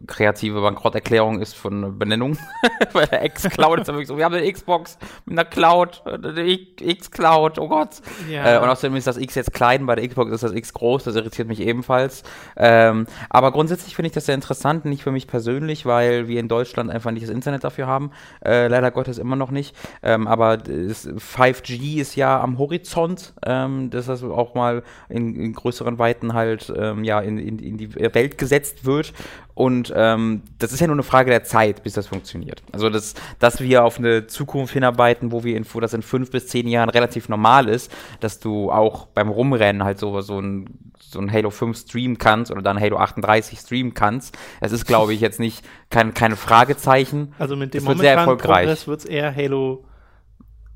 kreative 0.05 0.61
Bankrotterklärung 0.61 1.41
ist 1.41 1.55
von 1.55 1.97
Benennung. 1.97 2.37
Bei 2.93 3.05
der 3.05 3.23
X-Cloud 3.25 3.79
ist 3.79 3.87
ja 3.87 3.93
wirklich 3.93 4.07
so, 4.07 4.17
wir 4.17 4.25
haben 4.25 4.35
eine 4.35 4.51
Xbox 4.51 4.97
mit 5.25 5.39
einer 5.39 5.49
Cloud, 5.49 6.03
eine 6.05 6.45
X-Cloud, 6.45 7.57
oh 7.57 7.69
Gott. 7.69 8.01
Ja. 8.29 8.55
Äh, 8.55 8.59
und 8.61 8.67
außerdem 8.67 8.95
ist 8.97 9.07
das 9.07 9.17
X 9.17 9.35
jetzt 9.35 9.53
klein, 9.53 9.85
bei 9.85 9.95
der 9.95 10.07
Xbox 10.07 10.31
ist 10.31 10.43
das 10.43 10.51
X 10.51 10.73
groß, 10.73 11.05
das 11.05 11.15
irritiert 11.15 11.47
mich 11.47 11.61
ebenfalls. 11.61 12.23
Ähm, 12.57 13.07
aber 13.29 13.51
grundsätzlich 13.51 13.95
finde 13.95 14.07
ich 14.07 14.13
das 14.13 14.25
sehr 14.25 14.35
interessant, 14.35 14.83
nicht 14.85 15.03
für 15.03 15.11
mich 15.11 15.27
persönlich, 15.27 15.85
weil 15.85 16.27
wir 16.27 16.39
in 16.39 16.49
Deutschland 16.49 16.91
einfach 16.91 17.11
nicht 17.11 17.23
das 17.23 17.29
Internet 17.31 17.63
dafür 17.63 17.87
haben. 17.87 18.11
Äh, 18.43 18.67
leider 18.67 18.91
Gottes 18.91 19.17
immer 19.17 19.37
noch 19.37 19.51
nicht. 19.51 19.75
Ähm, 20.03 20.27
aber 20.27 20.55
5G 20.55 22.01
ist 22.01 22.15
ja 22.15 22.41
am 22.41 22.57
Horizont, 22.57 23.33
ähm, 23.45 23.89
dass 23.89 24.07
das 24.07 24.23
auch 24.23 24.53
mal 24.53 24.83
in, 25.07 25.35
in 25.35 25.53
größeren 25.53 25.97
Weiten 25.97 26.33
halt 26.33 26.73
ähm, 26.75 27.05
ja, 27.05 27.21
in, 27.21 27.37
in, 27.37 27.59
in 27.59 27.77
die 27.77 27.95
Welt 27.95 28.37
gesetzt 28.37 28.85
wird. 28.85 29.13
Und 29.57 29.91
ähm, 29.95 30.43
das 30.59 30.71
ist 30.71 30.81
ja 30.81 30.85
nur 30.85 30.95
eine 30.95 31.01
Frage 31.01 31.31
der 31.31 31.43
Zeit, 31.43 31.81
bis 31.81 31.93
das 31.93 32.05
funktioniert. 32.05 32.61
Also, 32.71 32.91
das, 32.91 33.15
dass 33.39 33.59
wir 33.59 33.85
auf 33.85 33.97
eine 33.97 34.27
Zukunft 34.27 34.73
hinarbeiten, 34.73 35.31
wo 35.31 35.43
wir 35.43 35.57
in, 35.57 35.65
wo 35.73 35.79
das 35.79 35.95
in 35.95 36.03
fünf 36.03 36.29
bis 36.29 36.47
zehn 36.47 36.67
Jahren 36.67 36.89
relativ 36.89 37.27
normal 37.27 37.67
ist, 37.67 37.91
dass 38.19 38.39
du 38.39 38.71
auch 38.71 39.07
beim 39.07 39.29
Rumrennen 39.29 39.83
halt 39.83 39.97
so, 39.97 40.21
so 40.21 40.39
ein, 40.39 40.91
so 40.99 41.19
ein 41.19 41.31
Halo 41.31 41.49
5 41.49 41.75
streamen 41.75 42.19
kannst 42.19 42.51
oder 42.51 42.61
dann 42.61 42.79
Halo 42.79 42.97
38 42.97 43.57
streamen 43.57 43.95
kannst. 43.95 44.37
Es 44.61 44.71
ist, 44.71 44.85
glaube 44.85 45.15
ich, 45.15 45.21
jetzt 45.21 45.39
nicht 45.39 45.65
kein, 45.89 46.13
keine 46.13 46.35
Fragezeichen. 46.35 47.33
Also 47.39 47.55
mit 47.55 47.73
dem 47.73 47.87
wird 47.87 47.97
sehr 47.97 48.13
erfolgreich. 48.13 48.87
wird 48.87 48.99
es 48.99 49.05
eher 49.05 49.35
Halo 49.35 49.85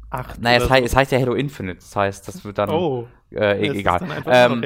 8. 0.09 0.41
Naja, 0.41 0.57
es, 0.57 0.63
so. 0.63 0.69
heißt, 0.71 0.85
es 0.87 0.95
heißt 0.95 1.11
ja 1.11 1.19
Halo 1.19 1.35
Infinite. 1.35 1.81
Das 1.81 1.95
heißt, 1.95 2.27
das 2.27 2.43
wird 2.43 2.57
dann. 2.57 2.71
Oh. 2.71 3.07
Äh, 3.31 3.67
e 3.67 3.79
egal. 3.79 4.01
Ähm, 4.25 4.63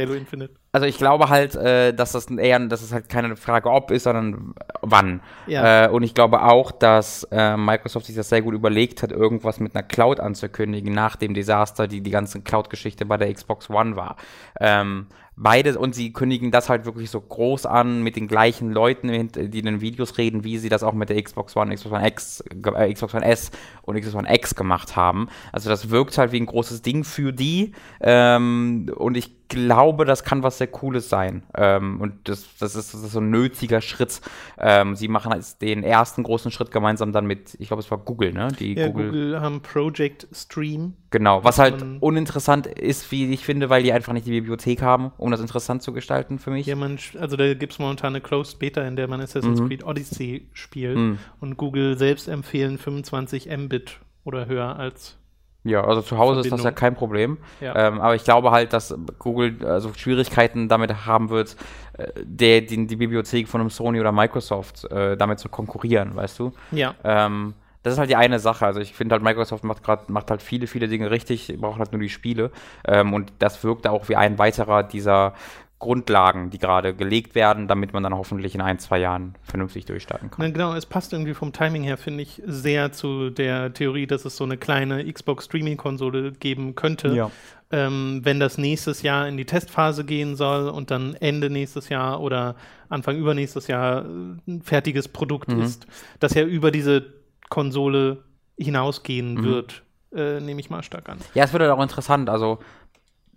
also 0.75 0.87
ich 0.87 0.97
glaube 0.97 1.29
halt, 1.29 1.55
äh, 1.55 1.93
dass 1.93 2.11
das 2.11 2.29
eher, 2.29 2.59
dass 2.59 2.81
es 2.81 2.91
halt 2.91 3.07
keine 3.07 3.37
Frage 3.37 3.71
ob 3.71 3.91
ist, 3.91 4.03
sondern 4.03 4.55
wann. 4.81 5.21
Ja. 5.47 5.85
Äh, 5.85 5.89
und 5.89 6.03
ich 6.03 6.13
glaube 6.13 6.43
auch, 6.43 6.73
dass 6.73 7.23
äh, 7.31 7.55
Microsoft 7.55 8.07
sich 8.07 8.15
das 8.17 8.27
sehr 8.27 8.41
gut 8.41 8.53
überlegt 8.53 9.01
hat, 9.01 9.13
irgendwas 9.13 9.61
mit 9.61 9.73
einer 9.73 9.83
Cloud 9.83 10.19
anzukündigen 10.19 10.93
nach 10.93 11.15
dem 11.15 11.33
Desaster, 11.33 11.87
die 11.87 12.01
die 12.01 12.11
ganze 12.11 12.41
Cloud-Geschichte 12.41 13.05
bei 13.05 13.15
der 13.15 13.33
Xbox 13.33 13.69
One 13.69 13.95
war. 13.95 14.17
Ähm, 14.59 15.07
beides 15.37 15.75
und 15.75 15.93
sie 15.93 16.13
kündigen 16.13 16.51
das 16.51 16.69
halt 16.69 16.85
wirklich 16.85 17.09
so 17.09 17.19
groß 17.19 17.65
an 17.65 18.01
mit 18.01 18.15
den 18.15 18.27
gleichen 18.27 18.71
Leuten, 18.71 19.29
die 19.29 19.59
in 19.59 19.65
den 19.65 19.81
Videos 19.81 20.17
reden, 20.17 20.43
wie 20.43 20.57
sie 20.57 20.69
das 20.69 20.83
auch 20.83 20.93
mit 20.93 21.09
der 21.09 21.21
Xbox 21.21 21.55
One, 21.55 21.73
Xbox 21.73 21.95
One 21.95 22.07
X, 22.07 22.41
äh, 22.41 22.93
Xbox 22.93 23.13
One 23.13 23.25
S 23.25 23.51
und 23.81 23.97
Xbox 23.99 24.15
One 24.15 24.33
X 24.33 24.55
gemacht 24.55 24.95
haben. 24.95 25.27
Also 25.51 25.69
das 25.69 25.89
wirkt 25.89 26.17
halt 26.17 26.31
wie 26.31 26.39
ein 26.39 26.45
großes 26.45 26.81
Ding 26.81 27.03
für 27.03 27.33
die 27.33 27.73
ähm, 28.01 28.91
und 28.95 29.17
ich 29.17 29.47
glaube, 29.47 30.05
das 30.05 30.23
kann 30.23 30.43
was 30.43 30.57
sehr 30.57 30.67
Cooles 30.67 31.09
sein. 31.09 31.43
Ähm, 31.55 32.01
und 32.01 32.27
das, 32.29 32.45
das, 32.59 32.75
ist, 32.75 32.93
das 32.93 33.03
ist 33.03 33.11
so 33.11 33.19
ein 33.19 33.29
nötiger 33.29 33.81
Schritt. 33.81 34.21
Ähm, 34.57 34.95
sie 34.95 35.07
machen 35.07 35.31
jetzt 35.33 35.61
den 35.61 35.83
ersten 35.83 36.23
großen 36.23 36.51
Schritt 36.51 36.71
gemeinsam 36.71 37.11
dann 37.11 37.25
mit, 37.25 37.55
ich 37.59 37.67
glaube, 37.67 37.81
es 37.81 37.91
war 37.91 37.97
Google, 37.99 38.33
ne? 38.33 38.49
Die 38.59 38.73
ja, 38.73 38.87
Google, 38.87 39.07
Google 39.07 39.41
haben 39.41 39.61
Project 39.61 40.27
Stream. 40.31 40.93
Genau, 41.15 41.45
was 41.45 41.59
halt 41.59 41.81
uninteressant 42.01 42.67
ist, 42.67 43.09
wie 43.09 43.31
ich 43.31 43.45
finde, 43.45 43.69
weil 43.69 43.83
die 43.83 43.93
einfach 43.93 44.11
nicht 44.11 44.25
die 44.25 44.31
Bibliothek 44.31 44.81
haben, 44.81 45.13
um 45.17 45.31
das 45.31 45.39
interessant 45.39 45.81
zu 45.81 45.93
gestalten 45.93 46.39
für 46.39 46.51
mich. 46.51 46.65
Ja, 46.65 46.75
man, 46.75 46.99
also 47.17 47.37
da 47.37 47.53
gibt 47.53 47.71
es 47.71 47.79
momentan 47.79 48.09
eine 48.09 48.19
Closed 48.19 48.59
Beta, 48.59 48.81
in 48.81 48.97
der 48.97 49.07
man 49.07 49.21
Assassin's 49.21 49.61
mhm. 49.61 49.69
Creed 49.69 49.85
Odyssey 49.85 50.49
spielt. 50.51 50.97
Mhm. 50.97 51.19
Und 51.39 51.55
Google 51.55 51.97
selbst 51.97 52.27
empfehlen 52.27 52.77
25 52.77 53.47
Mbit 53.47 54.01
oder 54.25 54.47
höher 54.47 54.75
als 54.77 55.17
ja, 55.63 55.85
also 55.85 56.01
zu 56.01 56.17
Hause 56.17 56.41
Verbindung. 56.41 56.59
ist 56.59 56.65
das 56.65 56.69
ja 56.69 56.71
kein 56.75 56.95
Problem. 56.95 57.37
Ja. 57.61 57.87
Ähm, 57.87 58.01
aber 58.01 58.15
ich 58.15 58.25
glaube 58.25 58.51
halt, 58.51 58.73
dass 58.73 58.93
Google 59.19 59.65
also 59.65 59.93
Schwierigkeiten 59.95 60.67
damit 60.67 61.05
haben 61.05 61.29
wird, 61.29 61.55
äh, 61.93 62.11
der, 62.21 62.59
die, 62.59 62.85
die 62.85 62.95
Bibliothek 62.97 63.47
von 63.47 63.61
einem 63.61 63.69
Sony 63.69 64.01
oder 64.01 64.11
Microsoft 64.11 64.83
äh, 64.91 65.15
damit 65.15 65.39
zu 65.39 65.47
konkurrieren, 65.47 66.13
weißt 66.13 66.39
du? 66.39 66.51
Ja. 66.71 66.93
Ähm, 67.05 67.53
das 67.85 67.93
ist 67.93 67.99
halt 67.99 68.09
die 68.09 68.15
eine 68.15 68.39
Sache. 68.39 68.65
Also 68.65 68.79
ich 68.79 68.93
finde 68.93 69.13
halt, 69.13 69.21
Microsoft 69.21 69.63
macht 69.63 69.83
gerade 69.83 70.11
macht 70.11 70.31
halt 70.31 70.41
viele, 70.41 70.65
viele 70.65 70.87
Dinge 70.87 71.11
richtig, 71.11 71.55
braucht 71.59 71.77
halt 71.77 71.91
nur 71.91 72.01
die 72.01 72.09
Spiele. 72.09 72.49
Ähm, 72.83 73.13
und 73.13 73.31
das 73.37 73.63
wirkt 73.63 73.87
auch 73.87 74.09
wie 74.09 74.15
ein 74.15 74.39
weiterer 74.39 74.81
dieser 74.81 75.35
Grundlagen, 75.77 76.49
die 76.49 76.57
gerade 76.57 76.95
gelegt 76.95 77.35
werden, 77.35 77.67
damit 77.67 77.93
man 77.93 78.01
dann 78.01 78.15
hoffentlich 78.15 78.55
in 78.55 78.61
ein, 78.61 78.79
zwei 78.79 78.97
Jahren 78.97 79.35
vernünftig 79.43 79.85
durchstarten 79.85 80.31
kann. 80.31 80.43
Ja, 80.43 80.51
genau, 80.51 80.73
es 80.73 80.87
passt 80.87 81.13
irgendwie 81.13 81.35
vom 81.35 81.53
Timing 81.53 81.83
her, 81.83 81.97
finde 81.97 82.23
ich, 82.23 82.41
sehr 82.47 82.91
zu 82.91 83.29
der 83.29 83.71
Theorie, 83.71 84.07
dass 84.07 84.25
es 84.25 84.35
so 84.35 84.45
eine 84.45 84.57
kleine 84.57 85.05
Xbox-Streaming-Konsole 85.05 86.31
geben 86.31 86.73
könnte. 86.73 87.09
Ja. 87.09 87.29
Ähm, 87.69 88.21
wenn 88.23 88.39
das 88.39 88.57
nächstes 88.57 89.03
Jahr 89.03 89.27
in 89.27 89.37
die 89.37 89.45
Testphase 89.45 90.05
gehen 90.05 90.35
soll 90.35 90.69
und 90.69 90.89
dann 90.89 91.13
Ende 91.13 91.51
nächstes 91.51 91.89
Jahr 91.89 92.19
oder 92.19 92.55
Anfang 92.89 93.15
übernächstes 93.15 93.67
Jahr 93.67 94.05
ein 94.05 94.63
fertiges 94.63 95.07
Produkt 95.07 95.49
mhm. 95.49 95.61
ist, 95.61 95.85
das 96.19 96.33
ja 96.33 96.43
über 96.43 96.71
diese 96.71 97.13
Konsole 97.55 98.25
hinausgehen 98.57 99.35
mhm. 99.35 99.43
wird, 99.45 99.83
äh, 100.13 100.41
nehme 100.41 100.59
ich 100.59 100.69
mal 100.69 100.83
stark 100.83 101.07
an. 101.07 101.19
Ja, 101.35 101.45
es 101.45 101.53
wird 101.53 101.61
halt 101.63 101.71
auch 101.71 101.81
interessant. 101.81 102.29
Also 102.29 102.59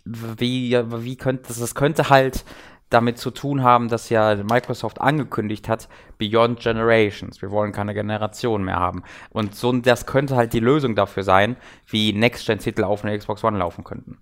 wie, 0.03 0.77
wie 0.77 1.15
könnte 1.15 1.43
das, 1.47 1.57
das 1.57 1.73
könnte 1.73 2.09
halt 2.09 2.43
damit 2.89 3.17
zu 3.17 3.31
tun 3.31 3.63
haben, 3.63 3.87
dass 3.87 4.09
ja 4.09 4.35
Microsoft 4.35 4.99
angekündigt 4.99 5.69
hat, 5.69 5.87
Beyond 6.17 6.59
Generations. 6.59 7.41
Wir 7.41 7.49
wollen 7.49 7.71
keine 7.71 7.93
Generation 7.93 8.63
mehr 8.65 8.77
haben. 8.77 9.03
Und 9.29 9.55
so, 9.55 9.71
das 9.71 10.05
könnte 10.05 10.35
halt 10.35 10.51
die 10.51 10.59
Lösung 10.59 10.95
dafür 10.95 11.23
sein, 11.23 11.55
wie 11.87 12.11
Next-Gen-Titel 12.11 12.83
auf 12.83 13.05
einer 13.05 13.17
Xbox 13.17 13.41
One 13.45 13.57
laufen 13.57 13.85
könnten. 13.85 14.17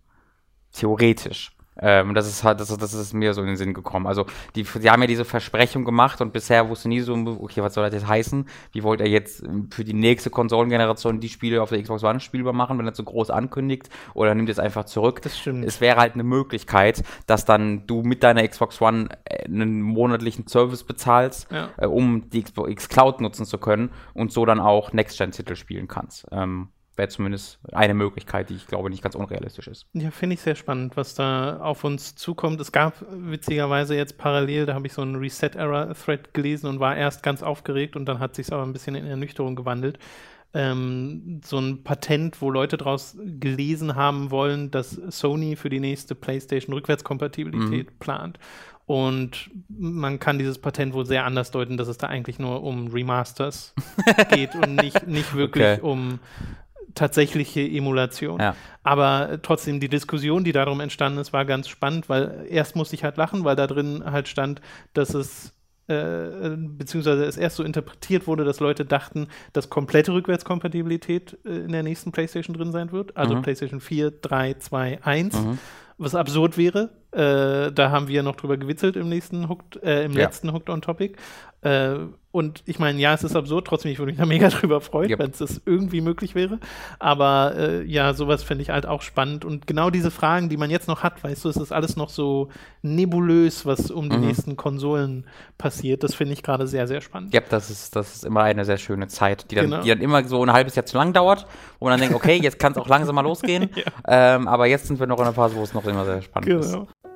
Theoretisch. 0.73 1.56
Ähm, 1.79 2.13
das 2.13 2.27
ist 2.27 2.43
halt, 2.43 2.59
das, 2.59 2.75
das 2.75 2.93
ist 2.93 3.13
mir 3.13 3.33
so 3.33 3.41
in 3.41 3.47
den 3.47 3.57
Sinn 3.57 3.73
gekommen. 3.73 4.07
Also, 4.07 4.25
die, 4.55 4.63
die 4.63 4.89
haben 4.89 5.01
ja 5.01 5.07
diese 5.07 5.25
Versprechung 5.25 5.85
gemacht 5.85 6.21
und 6.21 6.33
bisher 6.33 6.69
wusste 6.69 6.89
nie 6.89 7.01
so, 7.01 7.13
okay, 7.41 7.61
was 7.61 7.73
soll 7.73 7.85
das 7.85 7.93
jetzt 7.93 8.07
heißen? 8.07 8.47
Wie 8.71 8.83
wollt 8.83 9.01
er 9.01 9.07
jetzt 9.07 9.43
für 9.71 9.83
die 9.83 9.93
nächste 9.93 10.29
Konsolengeneration 10.29 11.19
die 11.19 11.29
Spiele 11.29 11.61
auf 11.61 11.69
der 11.69 11.81
Xbox 11.81 12.03
One 12.03 12.19
spielbar 12.19 12.53
machen, 12.53 12.77
wenn 12.77 12.87
er 12.87 12.95
so 12.95 13.03
groß 13.03 13.29
ankündigt 13.29 13.89
oder 14.13 14.33
nimmt 14.35 14.49
es 14.49 14.59
einfach 14.59 14.85
zurück? 14.85 15.21
Das 15.21 15.37
stimmt. 15.37 15.65
Es 15.65 15.81
wäre 15.81 15.97
halt 15.99 16.13
eine 16.13 16.23
Möglichkeit, 16.23 17.03
dass 17.25 17.45
dann 17.45 17.85
du 17.87 18.01
mit 18.01 18.23
deiner 18.23 18.47
Xbox 18.47 18.81
One 18.81 19.09
äh, 19.25 19.45
einen 19.45 19.81
monatlichen 19.81 20.47
Service 20.47 20.83
bezahlst, 20.83 21.47
ja. 21.51 21.69
äh, 21.77 21.85
um 21.85 22.29
die 22.29 22.43
Xbox 22.43 22.89
Cloud 22.89 23.21
nutzen 23.21 23.45
zu 23.45 23.57
können 23.57 23.91
und 24.13 24.31
so 24.31 24.45
dann 24.45 24.59
auch 24.59 24.93
Next-Gen-Titel 24.93 25.55
spielen 25.55 25.87
kannst. 25.87 26.27
Ähm, 26.31 26.69
wäre 26.97 27.09
zumindest 27.09 27.59
eine 27.71 27.93
Möglichkeit, 27.93 28.49
die 28.49 28.55
ich 28.55 28.67
glaube 28.67 28.89
nicht 28.89 29.03
ganz 29.03 29.15
unrealistisch 29.15 29.67
ist. 29.67 29.85
Ja, 29.93 30.11
finde 30.11 30.33
ich 30.33 30.41
sehr 30.41 30.55
spannend, 30.55 30.97
was 30.97 31.15
da 31.15 31.57
auf 31.57 31.83
uns 31.83 32.15
zukommt. 32.15 32.59
Es 32.59 32.71
gab 32.71 33.05
witzigerweise 33.11 33.95
jetzt 33.95 34.17
parallel, 34.17 34.65
da 34.65 34.73
habe 34.73 34.87
ich 34.87 34.93
so 34.93 35.01
einen 35.01 35.15
Reset-Error-Thread 35.15 36.33
gelesen 36.33 36.67
und 36.67 36.79
war 36.79 36.95
erst 36.95 37.23
ganz 37.23 37.43
aufgeregt 37.43 37.95
und 37.95 38.05
dann 38.05 38.19
hat 38.19 38.35
sich 38.35 38.51
aber 38.51 38.63
ein 38.63 38.73
bisschen 38.73 38.95
in 38.95 39.05
Ernüchterung 39.05 39.55
gewandelt. 39.55 39.99
Ähm, 40.53 41.41
so 41.43 41.59
ein 41.59 41.83
Patent, 41.83 42.41
wo 42.41 42.49
Leute 42.49 42.77
daraus 42.77 43.17
gelesen 43.21 43.95
haben 43.95 44.31
wollen, 44.31 44.71
dass 44.71 44.91
Sony 44.91 45.55
für 45.55 45.69
die 45.69 45.79
nächste 45.79 46.15
PlayStation 46.15 46.73
Rückwärtskompatibilität 46.73 47.91
mhm. 47.91 47.97
plant. 47.99 48.39
Und 48.87 49.51
man 49.67 50.17
kann 50.17 50.39
dieses 50.39 50.59
Patent 50.59 50.93
wohl 50.93 51.05
sehr 51.05 51.25
anders 51.25 51.51
deuten, 51.51 51.75
dass 51.75 51.89
es 51.89 51.97
da 51.97 52.07
eigentlich 52.07 52.39
nur 52.39 52.63
um 52.63 52.87
Remasters 52.87 53.75
geht 54.31 54.55
und 54.55 54.77
nicht, 54.77 55.05
nicht 55.05 55.35
wirklich 55.35 55.79
okay. 55.79 55.81
um 55.81 56.19
tatsächliche 56.97 57.61
Emulation. 57.61 58.39
Ja. 58.39 58.55
Aber 58.83 59.39
trotzdem, 59.41 59.79
die 59.79 59.89
Diskussion, 59.89 60.43
die 60.43 60.51
darum 60.51 60.79
entstanden 60.79 61.19
ist, 61.19 61.33
war 61.33 61.45
ganz 61.45 61.67
spannend, 61.67 62.09
weil 62.09 62.45
erst 62.49 62.75
musste 62.75 62.95
ich 62.95 63.03
halt 63.03 63.17
lachen, 63.17 63.43
weil 63.43 63.55
da 63.55 63.67
drin 63.67 64.03
halt 64.05 64.27
stand, 64.27 64.61
dass 64.93 65.13
es 65.13 65.53
äh, 65.87 66.57
beziehungsweise 66.57 67.23
es 67.23 67.37
erst 67.37 67.55
so 67.55 67.63
interpretiert 67.63 68.27
wurde, 68.27 68.43
dass 68.43 68.59
Leute 68.59 68.83
dachten, 68.83 69.27
dass 69.53 69.69
komplette 69.69 70.13
Rückwärtskompatibilität 70.13 71.37
äh, 71.45 71.59
in 71.59 71.71
der 71.71 71.83
nächsten 71.83 72.11
PlayStation 72.11 72.55
drin 72.55 72.73
sein 72.73 72.91
wird. 72.91 73.15
Also 73.15 73.35
mhm. 73.35 73.41
PlayStation 73.41 73.79
4, 73.79 74.11
3, 74.11 74.55
2, 74.55 74.99
1. 75.03 75.35
Mhm. 75.35 75.59
Was 75.97 76.13
absurd 76.13 76.57
wäre. 76.57 76.89
Äh, 77.11 77.71
da 77.71 77.89
haben 77.89 78.07
wir 78.09 78.21
noch 78.21 78.35
drüber 78.35 78.57
gewitzelt 78.57 78.97
im 78.97 79.07
nächsten 79.07 79.47
Hooked, 79.47 79.81
äh, 79.81 80.03
im 80.03 80.11
ja. 80.11 80.25
letzten 80.25 80.51
Hooked 80.53 80.69
on 80.69 80.81
Topic. 80.81 81.15
Äh, 81.61 81.97
und 82.31 82.61
ich 82.67 82.77
meine, 82.77 82.99
ja, 82.99 83.15
es 83.15 83.23
ist 83.23 83.35
absurd, 83.35 83.65
trotzdem, 83.65 83.91
ich 83.91 83.97
würde 83.97 84.11
mich 84.11 84.19
da 84.19 84.25
mega 84.27 84.49
drüber 84.49 84.79
freuen, 84.79 85.09
yep. 85.09 85.17
wenn 85.17 85.31
es 85.31 85.39
das 85.39 85.61
irgendwie 85.65 86.01
möglich 86.01 86.35
wäre. 86.35 86.59
Aber 86.99 87.55
äh, 87.57 87.83
ja, 87.83 88.13
sowas 88.13 88.43
finde 88.43 88.61
ich 88.61 88.69
halt 88.69 88.85
auch 88.85 89.01
spannend. 89.01 89.43
Und 89.43 89.65
genau 89.65 89.89
diese 89.89 90.11
Fragen, 90.11 90.47
die 90.47 90.57
man 90.57 90.69
jetzt 90.69 90.87
noch 90.87 91.01
hat, 91.01 91.23
weißt 91.23 91.45
du, 91.45 91.49
es 91.49 91.57
ist 91.57 91.71
alles 91.71 91.95
noch 91.95 92.09
so 92.09 92.49
nebulös, 92.83 93.65
was 93.65 93.89
um 93.89 94.09
die 94.09 94.17
mhm. 94.17 94.27
nächsten 94.27 94.55
Konsolen 94.55 95.25
passiert. 95.57 96.03
Das 96.03 96.13
finde 96.13 96.33
ich 96.33 96.43
gerade 96.43 96.67
sehr, 96.67 96.85
sehr 96.85 97.01
spannend. 97.01 97.33
Ja, 97.33 97.41
das 97.41 97.71
ist, 97.71 97.95
das 97.95 98.17
ist 98.17 98.25
immer 98.25 98.43
eine 98.43 98.65
sehr 98.65 98.77
schöne 98.77 99.07
Zeit, 99.07 99.49
die 99.49 99.55
dann, 99.55 99.65
genau. 99.65 99.81
die 99.81 99.89
dann 99.89 100.01
immer 100.01 100.23
so 100.25 100.43
ein 100.43 100.53
halbes 100.53 100.75
Jahr 100.75 100.85
zu 100.85 100.95
lang 100.95 101.13
dauert, 101.13 101.47
wo 101.79 101.85
man 101.85 101.93
dann 101.93 102.01
denkt, 102.01 102.15
okay, 102.15 102.39
jetzt 102.39 102.59
kann 102.59 102.73
es 102.73 102.77
auch 102.77 102.87
langsam 102.87 103.15
mal 103.15 103.21
losgehen. 103.23 103.71
ja. 103.73 104.35
ähm, 104.35 104.47
aber 104.47 104.67
jetzt 104.67 104.85
sind 104.85 104.99
wir 104.99 105.07
noch 105.07 105.17
in 105.17 105.23
einer 105.23 105.33
Phase, 105.33 105.55
wo 105.55 105.63
es 105.63 105.73
noch 105.73 105.85
immer 105.85 106.05
sehr 106.05 106.21
spannend 106.21 106.49
genau. 106.49 106.83
ist. 106.83 107.06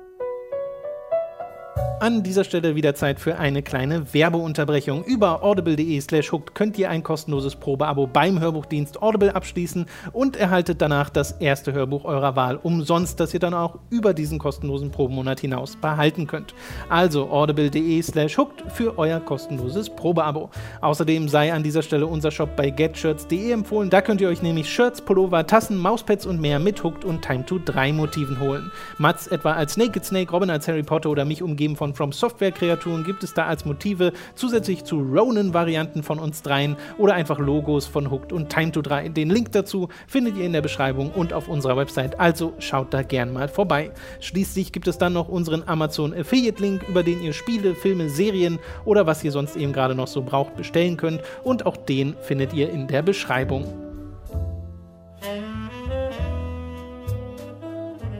An 2.02 2.24
dieser 2.24 2.42
Stelle 2.42 2.74
wieder 2.74 2.96
Zeit 2.96 3.20
für 3.20 3.38
eine 3.38 3.62
kleine 3.62 4.12
Werbeunterbrechung. 4.12 5.04
Über 5.04 5.44
audible.de 5.44 6.00
slash 6.00 6.32
hooked 6.32 6.52
könnt 6.52 6.76
ihr 6.76 6.90
ein 6.90 7.04
kostenloses 7.04 7.54
Probeabo 7.54 8.08
beim 8.08 8.40
Hörbuchdienst 8.40 9.00
Audible 9.00 9.32
abschließen 9.32 9.86
und 10.12 10.34
erhaltet 10.34 10.82
danach 10.82 11.10
das 11.10 11.30
erste 11.30 11.72
Hörbuch 11.72 12.04
eurer 12.04 12.34
Wahl 12.34 12.58
umsonst, 12.60 13.20
das 13.20 13.32
ihr 13.34 13.38
dann 13.38 13.54
auch 13.54 13.78
über 13.88 14.14
diesen 14.14 14.40
kostenlosen 14.40 14.90
Probemonat 14.90 15.38
hinaus 15.38 15.76
behalten 15.76 16.26
könnt. 16.26 16.54
Also 16.88 17.30
audible.de 17.30 18.02
slash 18.02 18.36
hooked 18.36 18.64
für 18.72 18.98
euer 18.98 19.20
kostenloses 19.20 19.88
Probeabo. 19.88 20.50
Außerdem 20.80 21.28
sei 21.28 21.52
an 21.52 21.62
dieser 21.62 21.82
Stelle 21.82 22.08
unser 22.08 22.32
Shop 22.32 22.56
bei 22.56 22.70
getshirts.de 22.70 23.52
empfohlen. 23.52 23.90
Da 23.90 24.00
könnt 24.02 24.20
ihr 24.20 24.28
euch 24.28 24.42
nämlich 24.42 24.68
Shirts, 24.68 25.00
Pullover, 25.00 25.46
Tassen, 25.46 25.78
Mauspads 25.78 26.26
und 26.26 26.40
mehr 26.40 26.58
mit 26.58 26.82
Hooked 26.82 27.04
und 27.04 27.22
Time 27.22 27.46
to 27.46 27.60
3 27.64 27.92
Motiven 27.92 28.40
holen. 28.40 28.72
Mats 28.98 29.28
etwa 29.28 29.52
als 29.52 29.76
Naked 29.76 30.04
Snake, 30.04 30.32
Robin 30.32 30.50
als 30.50 30.66
Harry 30.66 30.82
Potter 30.82 31.08
oder 31.08 31.24
mich 31.24 31.44
umgeben 31.44 31.76
von 31.76 31.91
From 31.94 32.12
Software 32.12 32.52
Kreaturen 32.52 33.04
gibt 33.04 33.22
es 33.22 33.34
da 33.34 33.46
als 33.46 33.64
Motive 33.64 34.12
zusätzlich 34.34 34.84
zu 34.84 35.00
Ronin-Varianten 35.00 36.02
von 36.02 36.18
uns 36.18 36.42
dreien 36.42 36.76
oder 36.98 37.14
einfach 37.14 37.38
Logos 37.38 37.86
von 37.86 38.10
Hooked 38.10 38.32
und 38.32 38.50
Time 38.50 38.72
to 38.72 38.82
3. 38.82 39.10
Den 39.10 39.30
Link 39.30 39.52
dazu 39.52 39.88
findet 40.06 40.36
ihr 40.36 40.44
in 40.44 40.52
der 40.52 40.62
Beschreibung 40.62 41.10
und 41.10 41.32
auf 41.32 41.48
unserer 41.48 41.76
Website, 41.76 42.18
also 42.18 42.52
schaut 42.58 42.92
da 42.94 43.02
gern 43.02 43.32
mal 43.32 43.48
vorbei. 43.48 43.90
Schließlich 44.20 44.72
gibt 44.72 44.88
es 44.88 44.98
dann 44.98 45.12
noch 45.12 45.28
unseren 45.28 45.62
Amazon 45.66 46.14
Affiliate 46.14 46.62
Link, 46.62 46.88
über 46.88 47.02
den 47.02 47.22
ihr 47.22 47.32
Spiele, 47.32 47.74
Filme, 47.74 48.08
Serien 48.08 48.58
oder 48.84 49.06
was 49.06 49.22
ihr 49.24 49.32
sonst 49.32 49.56
eben 49.56 49.72
gerade 49.72 49.94
noch 49.94 50.08
so 50.08 50.22
braucht 50.22 50.56
bestellen 50.56 50.96
könnt 50.96 51.22
und 51.44 51.66
auch 51.66 51.76
den 51.76 52.14
findet 52.22 52.52
ihr 52.52 52.70
in 52.70 52.86
der 52.86 53.02
Beschreibung. 53.02 53.66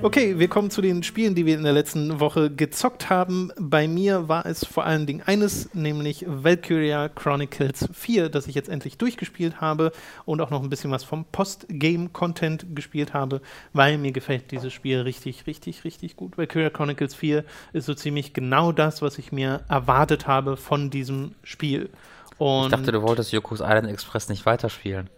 Okay, 0.05 0.37
wir 0.41 0.49
kommen 0.49 0.69
zu 0.69 0.83
den 0.83 1.05
Spielen, 1.05 1.37
die 1.37 1.47
wir 1.47 1.55
in 1.55 1.63
der 1.63 1.73
letzten 1.73 2.19
Woche 2.19 2.51
gezockt 2.51 3.09
haben. 3.09 3.53
Bei 3.57 3.87
mir 3.87 4.29
war 4.29 4.47
es 4.47 4.65
vor 4.65 4.85
allen 4.85 5.07
Dingen 5.07 5.23
eines, 5.25 5.73
nämlich 5.75 6.25
Valkyria 6.27 7.09
Chronicles 7.09 7.89
4, 7.93 8.29
das 8.29 8.49
ich 8.49 8.57
jetzt 8.57 8.69
endlich 8.69 8.99
durchgespielt 8.99 9.61
habe 9.61 9.93
und 10.25 10.41
auch 10.41 10.51
noch 10.51 10.61
ein 10.61 10.69
bisschen 10.69 10.91
was 10.91 11.05
vom 11.05 11.25
Post-Game-Content 11.27 12.75
gespielt 12.75 13.15
habe, 13.15 13.43
weil 13.75 13.97
mir 13.97 14.11
gefällt 14.11 14.51
dieses 14.51 14.73
Spiel 14.73 15.03
richtig, 15.03 15.47
richtig, 15.47 15.85
richtig 15.85 16.17
gut. 16.17 16.37
Valkyria 16.37 16.71
Chronicles 16.71 17.15
4 17.15 17.45
ist 17.73 17.87
so 17.87 17.95
ziemlich 17.95 18.33
genau 18.33 18.73
das, 18.73 19.03
was 19.03 19.19
ich 19.19 19.31
mir 19.31 19.61
erwartet 19.69 20.27
habe 20.27 20.57
von 20.57 20.91
diesem 20.91 21.37
Spiel. 21.45 21.91
Und 22.39 22.65
ich 22.65 22.71
dachte, 22.73 22.91
du 22.91 23.03
wolltest 23.03 23.31
Yokos 23.31 23.61
Island 23.61 23.89
Express 23.89 24.29
nicht 24.29 24.47
weiterspielen. 24.47 25.09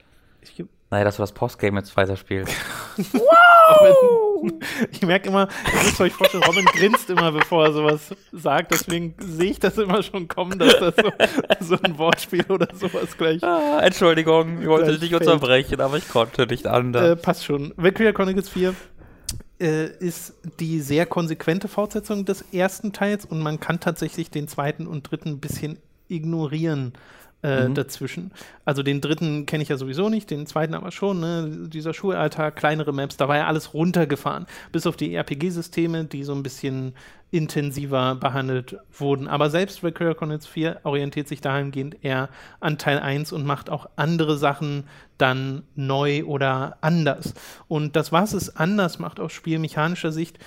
Ich, 0.42 0.62
naja, 0.94 1.04
dass 1.04 1.16
du 1.16 1.22
das 1.22 1.33
Postgame 1.33 1.80
jetzt 1.80 1.96
weiterspielst. 1.96 2.54
wow! 3.12 4.52
ich 4.92 5.02
merke 5.02 5.28
immer, 5.28 5.48
ihr 5.72 5.83
müsst 5.83 6.00
euch 6.00 6.12
vorstellen, 6.12 6.44
Robin 6.44 6.64
grinst 6.66 7.11
immer, 7.11 7.33
bevor 7.33 7.66
er 7.66 7.72
sowas 7.72 8.14
sagt. 8.30 8.70
Deswegen 8.70 9.12
sehe 9.18 9.50
ich 9.50 9.59
das 9.59 9.76
immer 9.76 10.04
schon 10.04 10.28
kommen, 10.28 10.57
dass 10.57 10.78
das 10.78 10.94
so, 10.94 11.74
so 11.74 11.83
ein 11.83 11.98
Wortspiel 11.98 12.44
oder 12.48 12.68
sowas 12.74 13.16
gleich. 13.18 13.42
Ah, 13.42 13.80
Entschuldigung, 13.83 14.62
ich 14.62 14.68
wollte 14.68 14.92
dich 14.92 15.11
nicht 15.11 15.14
unterbrechen, 15.14 15.80
aber 15.80 15.96
ich 15.96 16.09
konnte 16.09 16.46
nicht 16.46 16.68
anders. 16.68 17.02
Äh, 17.02 17.16
passt 17.16 17.44
schon. 17.44 17.74
Valkyria 17.76 18.12
Chronicles 18.12 18.48
4 18.48 18.72
äh, 19.61 19.87
ist 19.98 20.35
die 20.61 20.78
sehr 20.78 21.07
konsequente 21.07 21.66
Fortsetzung 21.66 22.24
des 22.24 22.42
ersten 22.52 22.92
Teils 22.92 23.24
und 23.24 23.40
man 23.40 23.59
kann 23.59 23.80
tatsächlich 23.80 24.30
den 24.30 24.46
zweiten 24.46 24.87
und 24.87 25.11
dritten 25.11 25.30
ein 25.30 25.40
bisschen 25.40 25.80
ignorieren 26.07 26.92
äh, 27.44 27.68
mhm. 27.68 27.74
dazwischen. 27.74 28.33
Also 28.64 28.83
den 28.83 29.02
dritten 29.02 29.44
kenne 29.44 29.62
ich 29.62 29.68
ja 29.68 29.76
sowieso 29.76 30.09
nicht, 30.09 30.30
den 30.30 30.46
zweiten 30.46 30.72
aber 30.72 30.90
schon. 30.90 31.20
Ne? 31.20 31.68
Dieser 31.68 31.92
Schulalltag, 31.92 32.57
kleinere 32.57 32.92
Maps, 32.94 33.18
da 33.18 33.28
war 33.28 33.37
ja 33.37 33.46
alles 33.46 33.74
runtergefahren. 33.74 34.46
Bis 34.72 34.87
auf 34.87 34.96
die 34.96 35.14
RPG-Systeme, 35.14 36.07
die 36.07 36.24
so 36.24 36.35
ein 36.35 36.42
bisschen 36.42 36.94
intensiver 37.30 38.14
behandelt 38.14 38.78
wurden. 38.96 39.28
Aber 39.28 39.50
selbst 39.50 39.83
Valkyria 39.83 40.14
Chronicles 40.14 40.46
4 40.46 40.80
orientiert 40.85 41.28
sich 41.28 41.42
dahingehend 41.42 42.02
eher 42.02 42.30
an 42.61 42.78
Teil 42.78 42.98
1 42.98 43.33
und 43.33 43.44
macht 43.44 43.68
auch 43.68 43.90
andere 43.96 44.38
Sachen 44.38 44.85
dann 45.18 45.64
neu 45.74 46.24
oder 46.24 46.78
anders. 46.80 47.35
Und 47.68 47.94
das, 47.94 48.11
was 48.11 48.33
es 48.33 48.57
anders 48.57 48.98
macht 48.98 49.20
aus 49.20 49.33
spielmechanischer 49.33 50.12
Sicht, 50.12 50.38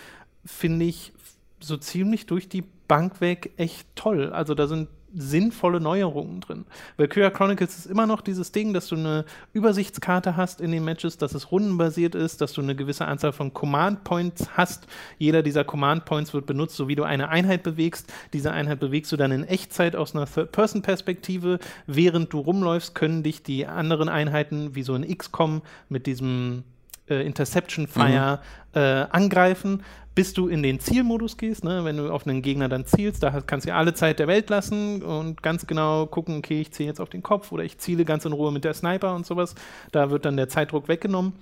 finde 0.45 0.85
ich 0.85 1.13
so 1.59 1.77
ziemlich 1.77 2.25
durch 2.25 2.49
die 2.49 2.63
Bank 2.87 3.21
weg 3.21 3.53
echt 3.57 3.87
toll. 3.95 4.31
Also 4.31 4.55
da 4.55 4.65
sind 4.65 4.87
sinnvolle 5.17 5.79
Neuerungen 5.79 6.41
drin. 6.41 6.65
Valkyria 6.97 7.29
Chronicles 7.29 7.77
ist 7.77 7.85
immer 7.87 8.05
noch 8.05 8.21
dieses 8.21 8.51
Ding, 8.51 8.73
dass 8.73 8.87
du 8.87 8.95
eine 8.95 9.25
Übersichtskarte 9.53 10.37
hast 10.37 10.61
in 10.61 10.71
den 10.71 10.83
Matches, 10.83 11.17
dass 11.17 11.33
es 11.33 11.51
rundenbasiert 11.51 12.15
ist, 12.15 12.41
dass 12.41 12.53
du 12.53 12.61
eine 12.61 12.75
gewisse 12.75 13.05
Anzahl 13.05 13.33
von 13.33 13.53
Command 13.53 14.03
Points 14.03 14.49
hast. 14.55 14.87
Jeder 15.17 15.43
dieser 15.43 15.63
Command 15.63 16.05
Points 16.05 16.33
wird 16.33 16.45
benutzt, 16.45 16.75
so 16.75 16.87
wie 16.87 16.95
du 16.95 17.03
eine 17.03 17.29
Einheit 17.29 17.63
bewegst. 17.63 18.11
Diese 18.33 18.51
Einheit 18.51 18.79
bewegst 18.79 19.11
du 19.11 19.17
dann 19.17 19.31
in 19.31 19.43
Echtzeit 19.43 19.95
aus 19.95 20.15
einer 20.15 20.25
Third-Person-Perspektive. 20.25 21.59
Während 21.87 22.31
du 22.31 22.39
rumläufst, 22.39 22.95
können 22.95 23.23
dich 23.23 23.43
die 23.43 23.65
anderen 23.65 24.09
Einheiten, 24.09 24.75
wie 24.75 24.83
so 24.83 24.93
ein 24.93 25.07
XCOM 25.07 25.61
mit 25.89 26.05
diesem 26.05 26.63
äh, 27.09 27.25
Interception 27.25 27.87
Fire 27.87 28.39
mhm. 28.73 28.79
äh, 28.79 29.05
angreifen 29.09 29.83
bis 30.17 30.33
du 30.33 30.47
in 30.47 30.63
den 30.63 30.79
Zielmodus 30.79 31.37
gehst, 31.37 31.63
ne? 31.63 31.85
wenn 31.85 31.97
du 31.97 32.11
auf 32.11 32.25
einen 32.25 32.41
Gegner 32.41 32.67
dann 32.67 32.87
zielst, 32.87 33.21
da 33.21 33.39
kannst 33.41 33.67
du 33.67 33.75
alle 33.75 33.93
Zeit 33.93 34.17
der 34.17 34.25
Welt 34.25 34.49
lassen 34.49 35.03
und 35.03 35.43
ganz 35.43 35.67
genau 35.67 36.07
gucken, 36.07 36.39
okay, 36.39 36.59
ich 36.59 36.71
ziehe 36.71 36.89
jetzt 36.89 36.99
auf 36.99 37.09
den 37.09 37.21
Kopf 37.21 37.51
oder 37.51 37.63
ich 37.63 37.77
ziele 37.77 38.03
ganz 38.03 38.25
in 38.25 38.31
Ruhe 38.31 38.51
mit 38.51 38.63
der 38.63 38.73
Sniper 38.73 39.13
und 39.13 39.27
sowas. 39.27 39.53
Da 39.91 40.09
wird 40.09 40.25
dann 40.25 40.35
der 40.35 40.49
Zeitdruck 40.49 40.87
weggenommen. 40.87 41.33